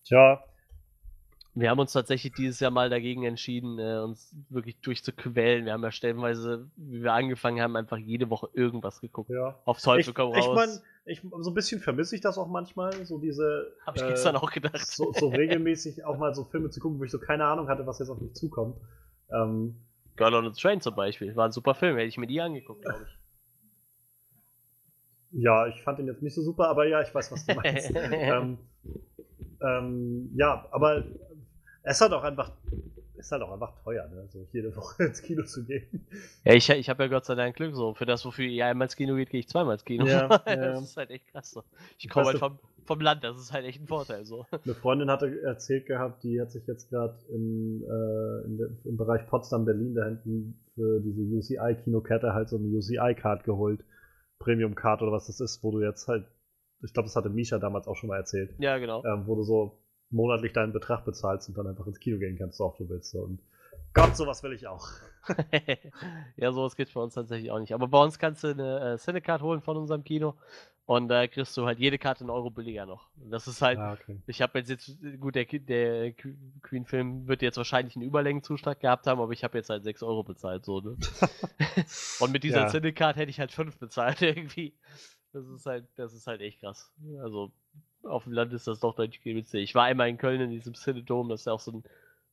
Tja, 0.04 0.44
Wir 1.54 1.68
haben 1.68 1.80
uns 1.80 1.92
tatsächlich 1.92 2.34
dieses 2.34 2.60
Jahr 2.60 2.70
mal 2.70 2.90
dagegen 2.90 3.24
entschieden, 3.24 3.80
äh, 3.80 3.98
uns 3.98 4.32
wirklich 4.50 4.78
durchzuquälen. 4.82 5.64
Wir 5.64 5.72
haben 5.72 5.82
ja 5.82 5.90
stellenweise, 5.90 6.70
wie 6.76 7.02
wir 7.02 7.12
angefangen 7.12 7.60
haben, 7.60 7.74
einfach 7.74 7.96
jede 7.96 8.30
Woche 8.30 8.48
irgendwas 8.52 9.00
geguckt. 9.00 9.30
ja. 9.30 9.58
Aufs 9.64 9.82
Teufel 9.82 10.10
Ich, 10.10 10.14
komm 10.14 10.32
ich 10.36 10.46
raus. 10.46 10.54
meine, 10.54 10.80
ich, 11.06 11.20
so 11.40 11.50
ein 11.50 11.54
bisschen 11.54 11.80
vermisse 11.80 12.14
ich 12.14 12.20
das 12.20 12.38
auch 12.38 12.46
manchmal, 12.46 13.04
so 13.04 13.18
diese. 13.18 13.72
Hab 13.84 13.96
ich 13.96 14.02
äh, 14.02 14.10
gestern 14.10 14.36
auch 14.36 14.52
gedacht. 14.52 14.86
So, 14.86 15.12
so 15.12 15.26
regelmäßig 15.30 16.04
auch 16.04 16.18
mal 16.18 16.32
so 16.36 16.44
Filme 16.44 16.70
zu 16.70 16.78
gucken, 16.78 17.00
wo 17.00 17.04
ich 17.04 17.10
so 17.10 17.18
keine 17.18 17.46
Ahnung 17.46 17.66
hatte, 17.68 17.84
was 17.84 17.98
jetzt 17.98 18.10
auf 18.10 18.20
mich 18.20 18.34
zukommt. 18.34 18.76
Ähm, 19.32 19.74
Girl 20.18 20.34
on 20.34 20.46
a 20.46 20.50
Train 20.50 20.80
zum 20.80 20.94
Beispiel. 20.94 21.34
War 21.36 21.46
ein 21.46 21.52
super 21.52 21.74
Film, 21.74 21.96
hätte 21.96 22.08
ich 22.08 22.18
mir 22.18 22.26
die 22.26 22.40
angeguckt, 22.40 22.82
glaube 22.82 23.06
ich. 23.06 23.18
ja, 25.42 25.66
ich 25.68 25.82
fand 25.82 25.98
den 25.98 26.06
jetzt 26.06 26.22
nicht 26.22 26.34
so 26.34 26.42
super, 26.42 26.68
aber 26.68 26.86
ja, 26.86 27.00
ich 27.00 27.14
weiß, 27.14 27.32
was 27.32 27.46
du 27.46 27.54
meinst. 27.54 27.90
ähm, 27.94 28.58
ähm, 29.62 30.30
ja, 30.34 30.66
aber 30.70 31.04
es 31.82 31.96
ist 31.96 32.00
halt 32.00 32.12
auch 32.12 32.24
einfach, 32.24 32.52
es 33.14 33.26
ist 33.26 33.32
halt 33.32 33.42
auch 33.42 33.52
einfach 33.52 33.72
teuer, 33.82 34.06
ne? 34.08 34.26
so 34.28 34.46
jede 34.52 34.74
Woche 34.76 35.04
ins 35.06 35.22
Kino 35.22 35.44
zu 35.44 35.64
gehen. 35.64 36.06
Ja, 36.44 36.54
ich, 36.54 36.68
ich 36.68 36.88
habe 36.88 37.04
ja 37.04 37.08
Gott 37.08 37.24
sei 37.24 37.34
Dank 37.34 37.56
Glück 37.56 37.74
so. 37.74 37.94
Für 37.94 38.06
das, 38.06 38.24
wofür 38.24 38.44
ihr 38.44 38.66
einmal 38.66 38.86
ins 38.86 38.96
Kino 38.96 39.14
geht, 39.14 39.30
gehe 39.30 39.40
ich 39.40 39.48
zweimal 39.48 39.74
ins 39.74 39.84
Kino. 39.84 40.06
Ja, 40.06 40.28
das 40.28 40.42
ja. 40.46 40.78
ist 40.78 40.96
halt 40.96 41.10
echt 41.10 41.26
krass 41.28 41.50
so. 41.50 41.64
Ich 41.98 42.08
komme 42.08 42.26
halt 42.26 42.38
vom, 42.38 42.58
vom 42.88 43.00
Land, 43.00 43.22
das 43.22 43.38
ist 43.38 43.52
halt 43.52 43.64
echt 43.64 43.80
ein 43.80 43.86
Vorteil 43.86 44.24
so. 44.24 44.44
Eine 44.64 44.74
Freundin 44.74 45.10
hatte 45.10 45.40
erzählt 45.42 45.86
gehabt, 45.86 46.24
die 46.24 46.40
hat 46.40 46.50
sich 46.50 46.66
jetzt 46.66 46.90
gerade 46.90 47.16
in, 47.28 47.84
äh, 47.84 48.88
im 48.88 48.96
Bereich 48.96 49.26
Potsdam-Berlin 49.28 49.94
da 49.94 50.04
hinten 50.06 50.58
für 50.74 51.00
diese 51.00 51.22
UCI-Kinokette 51.22 52.32
halt 52.34 52.48
so 52.48 52.56
eine 52.56 52.66
UCI-Card 52.66 53.44
geholt. 53.44 53.84
Premium-Card 54.40 55.02
oder 55.02 55.12
was 55.12 55.26
das 55.26 55.40
ist, 55.40 55.62
wo 55.62 55.70
du 55.70 55.80
jetzt 55.80 56.08
halt, 56.08 56.26
ich 56.82 56.92
glaube, 56.92 57.06
das 57.06 57.16
hatte 57.16 57.28
Misha 57.28 57.58
damals 57.58 57.86
auch 57.86 57.96
schon 57.96 58.08
mal 58.08 58.16
erzählt, 58.16 58.54
Ja, 58.58 58.78
genau. 58.78 59.04
ähm, 59.04 59.24
wo 59.26 59.34
du 59.36 59.42
so 59.42 59.82
monatlich 60.10 60.52
deinen 60.52 60.72
Betrag 60.72 61.04
bezahlst 61.04 61.48
und 61.48 61.58
dann 61.58 61.66
einfach 61.66 61.86
ins 61.86 62.00
Kino 62.00 62.18
gehen 62.18 62.38
kannst, 62.38 62.56
so 62.58 62.64
oft 62.64 62.80
du 62.80 62.88
willst. 62.88 63.10
So. 63.10 63.20
Und 63.20 63.40
Gott, 63.98 64.16
sowas 64.16 64.42
will 64.44 64.52
ich 64.52 64.66
auch. 64.66 64.86
ja, 66.36 66.52
sowas 66.52 66.76
gibt's 66.76 66.94
bei 66.94 67.00
uns 67.00 67.14
tatsächlich 67.14 67.50
auch 67.50 67.58
nicht. 67.58 67.72
Aber 67.74 67.88
bei 67.88 68.00
uns 68.02 68.18
kannst 68.18 68.44
du 68.44 68.48
eine 68.48 68.94
äh, 68.94 68.96
Cinecard 68.98 69.42
holen 69.42 69.60
von 69.60 69.76
unserem 69.76 70.04
Kino 70.04 70.34
und 70.86 71.08
da 71.08 71.26
kriegst 71.26 71.56
du 71.56 71.66
halt 71.66 71.78
jede 71.78 71.98
Karte 71.98 72.20
einen 72.20 72.30
Euro 72.30 72.50
billiger 72.50 72.86
noch. 72.86 73.08
Und 73.22 73.30
das 73.30 73.48
ist 73.48 73.60
halt, 73.60 73.78
Ah, 73.78 73.92
okay. 73.94 74.16
ich 74.26 74.40
habe 74.40 74.58
jetzt 74.58 74.70
jetzt, 74.70 74.96
gut, 75.20 75.34
der, 75.34 75.44
der 75.46 76.14
Qu- 76.16 76.34
Queen-Film 76.62 77.26
wird 77.26 77.42
jetzt 77.42 77.56
wahrscheinlich 77.56 77.96
einen 77.96 78.04
Überlängenzuschlag 78.06 78.80
gehabt 78.80 79.06
haben, 79.06 79.20
aber 79.20 79.32
ich 79.32 79.44
habe 79.44 79.58
jetzt 79.58 79.68
halt 79.68 79.82
6 79.84 80.02
Euro 80.02 80.22
bezahlt, 80.22 80.64
so, 80.64 80.80
ne? 80.80 80.96
und 82.20 82.30
mit 82.30 82.44
dieser 82.44 82.60
Ja. 82.62 82.66
Cinecard 82.68 83.16
hätte 83.16 83.30
ich 83.30 83.40
halt 83.40 83.52
5 83.52 83.78
bezahlt 83.78 84.22
irgendwie. 84.22 84.72
Das 85.32 85.46
ist 85.48 85.66
halt, 85.66 85.86
das 85.96 86.14
ist 86.14 86.26
halt 86.26 86.40
echt 86.40 86.60
krass. 86.60 86.90
Also, 87.20 87.50
auf 88.02 88.24
dem 88.24 88.32
Land 88.32 88.52
ist 88.52 88.66
das 88.66 88.80
doch 88.80 88.94
deutlich 88.94 89.20
günstiger. 89.22 89.62
Ich 89.62 89.74
war 89.74 89.84
einmal 89.84 90.08
in 90.08 90.16
Köln 90.18 90.40
in 90.40 90.50
diesem 90.50 90.74
Cinedom, 90.74 91.28
das 91.28 91.40
ist 91.40 91.46
ja 91.46 91.52
auch 91.52 91.60
so 91.60 91.72
ein, 91.72 91.84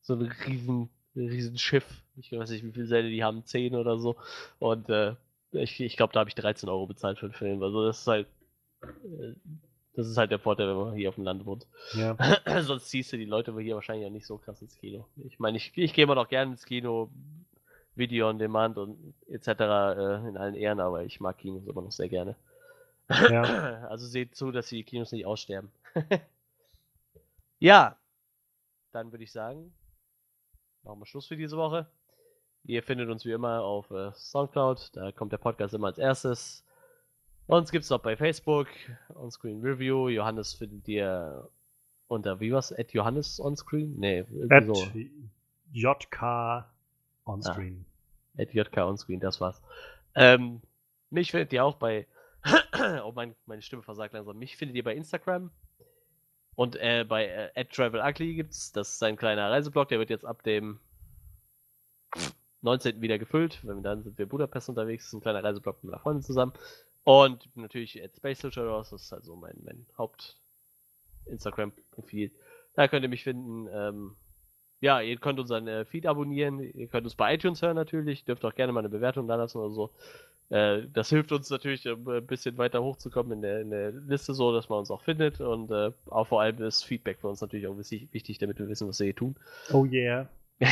so 0.02 0.14
ein 0.14 0.22
riesen, 0.22 0.90
riesen 1.16 1.58
Schiff. 1.58 1.85
Ich 2.18 2.32
weiß 2.32 2.50
nicht, 2.50 2.64
wie 2.64 2.72
viele 2.72 2.88
Säle 2.88 3.10
die 3.10 3.24
haben, 3.24 3.45
10 3.45 3.76
oder 3.76 3.98
so. 3.98 4.16
Und 4.60 4.90
äh, 4.90 5.16
ich, 5.52 5.80
ich 5.80 5.98
glaube, 5.98 6.14
da 6.14 6.19
habe 6.19 6.30
ich 6.30 6.35
13 6.35 6.69
Euro 6.69 6.88
bezahlt 6.88 7.19
für 7.19 7.30
den 7.30 7.34
Film. 7.34 7.64
Also 7.64 7.85
das 7.85 8.00
ist 8.02 8.08
halt, 8.08 8.27
äh, 8.84 9.34
das 9.95 10.08
ist 10.08 10.18
halt 10.18 10.32
der 10.32 10.40
Vorteil, 10.40 10.68
wenn 10.68 10.76
man 10.76 10.95
hier 10.95 11.10
auf 11.10 11.16
dem 11.16 11.24
Land 11.24 11.45
wohnt. 11.45 11.68
Ja. 11.94 12.18
Sonst 12.61 12.90
ziehst 12.90 13.14
du 13.14 13.18
die 13.18 13.26
Leute 13.26 13.58
hier 13.60 13.76
wahrscheinlich 13.76 14.06
auch 14.06 14.11
nicht 14.11 14.26
so 14.26 14.38
krass 14.38 14.61
ins 14.61 14.77
Kino. 14.77 15.08
Ich 15.24 15.40
meine, 15.40 15.58
ich, 15.58 15.72
ich 15.76 15.94
gehe 15.94 16.03
immer 16.03 16.16
noch 16.16 16.27
gerne 16.27 16.52
ins 16.52 16.66
Kino, 16.66 17.10
Video 17.95 18.30
on 18.30 18.38
Demand 18.38 18.77
und 18.77 19.14
etc. 19.27 19.48
Äh, 19.48 20.27
in 20.27 20.38
allen 20.38 20.56
Ehren, 20.56 20.80
aber 20.80 21.03
ich 21.03 21.19
mag 21.19 21.38
Kinos 21.38 21.66
immer 21.66 21.82
noch 21.82 21.92
sehr 21.92 22.10
gerne. 22.10 22.35
ja. 23.10 23.88
Also 23.90 24.08
seht 24.08 24.35
zu, 24.35 24.52
dass 24.52 24.68
die 24.68 24.84
Kinos 24.84 25.11
nicht 25.11 25.26
aussterben. 25.26 25.72
ja, 27.60 27.98
dann 28.92 29.11
würde 29.11 29.24
ich 29.24 29.32
sagen, 29.32 29.74
machen 30.85 30.99
wir 30.99 31.05
Schluss 31.05 31.27
für 31.27 31.35
diese 31.35 31.57
Woche. 31.57 31.88
Ihr 32.64 32.81
findet 32.83 33.09
uns 33.09 33.25
wie 33.25 33.31
immer 33.31 33.61
auf 33.61 33.91
äh, 33.91 34.11
Soundcloud, 34.14 34.91
da 34.93 35.11
kommt 35.11 35.31
der 35.31 35.38
Podcast 35.38 35.73
immer 35.73 35.88
als 35.88 35.97
erstes. 35.97 36.64
Uns 37.47 37.72
gibt 37.72 37.83
es 37.85 37.91
auch 37.91 38.01
bei 38.01 38.15
Facebook, 38.15 38.67
Onscreen 39.14 39.61
Review. 39.61 40.09
Johannes 40.09 40.53
findet 40.53 40.88
ihr 40.88 41.47
unter, 42.07 42.39
wie 42.39 42.51
was? 42.51 42.72
At 42.73 42.91
Johannes 42.93 43.39
Onscreen? 43.39 43.99
Nee, 43.99 44.25
At 44.49 44.65
so. 44.65 44.73
JK 45.73 46.65
on 47.25 47.43
screen. 47.43 47.85
At 48.38 48.53
JK 48.53 48.77
Onscreen, 48.77 49.19
das 49.19 49.41
war's. 49.41 49.61
Ähm, 50.15 50.61
mich 51.09 51.31
findet 51.31 51.53
ihr 51.53 51.64
auch 51.64 51.75
bei. 51.75 52.07
oh, 53.03 53.11
mein, 53.14 53.35
meine 53.45 53.61
Stimme 53.61 53.83
versagt 53.83 54.14
langsam. 54.14 54.38
Mich 54.38 54.57
findet 54.57 54.75
ihr 54.75 54.83
bei 54.83 54.95
Instagram. 54.95 55.51
Und 56.56 56.77
äh, 56.77 57.06
bei 57.08 57.27
äh, 57.27 57.51
at 57.56 57.69
Travel 57.72 58.01
Ugly 58.01 58.34
gibt's. 58.35 58.72
Das 58.72 58.93
ist 58.93 59.03
ein 59.03 59.17
kleiner 59.17 59.51
Reiseblog, 59.51 59.90
der 59.90 60.00
wird 60.00 60.09
jetzt 60.09 60.25
ab 60.25 60.42
dem 60.43 60.80
19. 62.61 63.01
wieder 63.01 63.19
gefüllt. 63.19 63.59
Dann 63.64 64.03
sind 64.03 64.17
wir 64.17 64.24
in 64.24 64.30
Budapest 64.30 64.69
unterwegs. 64.69 65.03
Das 65.06 65.09
ist 65.09 65.14
ein 65.14 65.22
kleiner 65.22 65.43
Reiseblog 65.43 65.84
mit 65.84 65.92
meiner 65.92 66.01
Freundin 66.01 66.24
zusammen. 66.24 66.53
Und 67.03 67.50
natürlich 67.56 68.03
at 68.03 68.16
Space 68.16 68.42
Luchados, 68.43 68.90
das 68.90 69.03
ist 69.03 69.11
halt 69.11 69.25
so 69.25 69.35
mein, 69.35 69.56
mein 69.64 69.85
Haupt-Instagram-Profil. 69.98 72.32
Da 72.74 72.88
könnt 72.88 73.03
ihr 73.03 73.09
mich 73.09 73.24
finden. 73.24 73.67
Ähm, 73.72 74.16
ja, 74.82 75.00
ihr 75.01 75.17
könnt 75.17 75.40
unseren 75.40 75.67
äh, 75.67 75.85
Feed 75.85 76.08
abonnieren, 76.08 76.59
ihr 76.59 76.88
könnt 76.88 77.06
uns 77.06 77.16
bei 77.16 77.35
iTunes 77.35 77.61
hören 77.61 77.75
natürlich, 77.75 78.25
dürft 78.25 78.43
auch 78.43 78.56
gerne 78.56 78.74
mal 78.74 78.80
eine 78.80 78.90
Bewertung 78.90 79.27
da 79.27 79.35
lassen 79.35 79.59
oder 79.59 79.69
so. 79.72 79.92
Äh, 80.49 80.83
das 80.93 81.09
hilft 81.09 81.32
uns 81.32 81.49
natürlich, 81.49 81.88
um 81.88 82.07
ein 82.07 82.25
bisschen 82.25 82.57
weiter 82.57 82.83
hochzukommen 82.83 83.33
in 83.33 83.41
der, 83.41 83.61
in 83.61 83.69
der 83.72 83.91
Liste, 83.91 84.33
so 84.33 84.53
dass 84.53 84.69
man 84.69 84.80
uns 84.80 84.91
auch 84.91 85.01
findet. 85.01 85.41
Und 85.41 85.72
äh, 85.72 85.91
auch 86.07 86.27
vor 86.27 86.41
allem 86.41 86.61
ist 86.61 86.83
Feedback 86.83 87.19
für 87.19 87.27
uns 87.27 87.41
natürlich 87.41 87.67
auch 87.67 87.77
wichtig, 87.77 88.09
wichtig, 88.11 88.38
damit 88.38 88.59
wir 88.59 88.67
wissen, 88.67 88.88
was 88.88 88.99
wir 88.99 89.06
hier 89.06 89.15
tun. 89.15 89.35
Oh 89.72 89.85
yeah. 89.85 90.30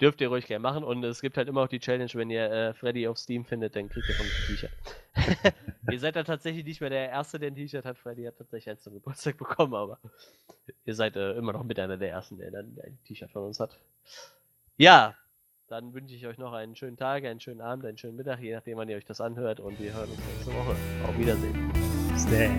Dürft 0.00 0.20
ihr 0.20 0.28
ruhig 0.28 0.46
gerne 0.46 0.62
machen. 0.62 0.84
Und 0.84 1.02
es 1.04 1.20
gibt 1.20 1.36
halt 1.36 1.48
immer 1.48 1.62
auch 1.62 1.68
die 1.68 1.80
Challenge, 1.80 2.10
wenn 2.14 2.30
ihr 2.30 2.50
äh, 2.50 2.74
Freddy 2.74 3.08
auf 3.08 3.18
Steam 3.18 3.44
findet, 3.44 3.74
dann 3.74 3.88
kriegt 3.88 4.08
ihr 4.08 4.14
von 4.14 4.26
uns 4.26 4.34
ein 4.34 4.46
T-Shirt. 4.46 5.54
ihr 5.90 5.98
seid 5.98 6.14
dann 6.16 6.24
tatsächlich 6.24 6.64
nicht 6.64 6.80
mehr 6.80 6.90
der 6.90 7.10
Erste, 7.10 7.38
der 7.38 7.50
ein 7.50 7.56
T-Shirt 7.56 7.84
hat. 7.84 7.98
Freddy 7.98 8.24
hat 8.24 8.38
tatsächlich 8.38 8.70
eins 8.70 8.82
zum 8.82 8.94
Geburtstag 8.94 9.36
bekommen, 9.38 9.74
aber 9.74 9.98
ihr 10.84 10.94
seid 10.94 11.16
äh, 11.16 11.32
immer 11.32 11.52
noch 11.52 11.64
mit 11.64 11.78
einer 11.80 11.96
der 11.96 12.10
Ersten, 12.10 12.38
der 12.38 12.52
dann 12.52 12.78
ein 12.84 12.98
T-Shirt 13.06 13.30
von 13.32 13.42
uns 13.44 13.58
hat. 13.58 13.76
Ja, 14.76 15.16
dann 15.68 15.92
wünsche 15.94 16.14
ich 16.14 16.26
euch 16.26 16.38
noch 16.38 16.52
einen 16.52 16.74
schönen 16.74 16.96
Tag, 16.96 17.24
einen 17.24 17.40
schönen 17.40 17.60
Abend, 17.60 17.84
einen 17.84 17.98
schönen 17.98 18.16
Mittag, 18.16 18.40
je 18.40 18.54
nachdem, 18.54 18.78
wann 18.78 18.88
ihr 18.88 18.96
euch 18.96 19.04
das 19.04 19.20
anhört. 19.20 19.60
Und 19.60 19.78
wir 19.78 19.92
hören 19.92 20.08
uns 20.08 20.18
nächste 20.18 20.52
Woche. 20.52 20.74
Auf 21.06 21.18
Wiedersehen. 21.18 21.70
Stay. 22.16 22.50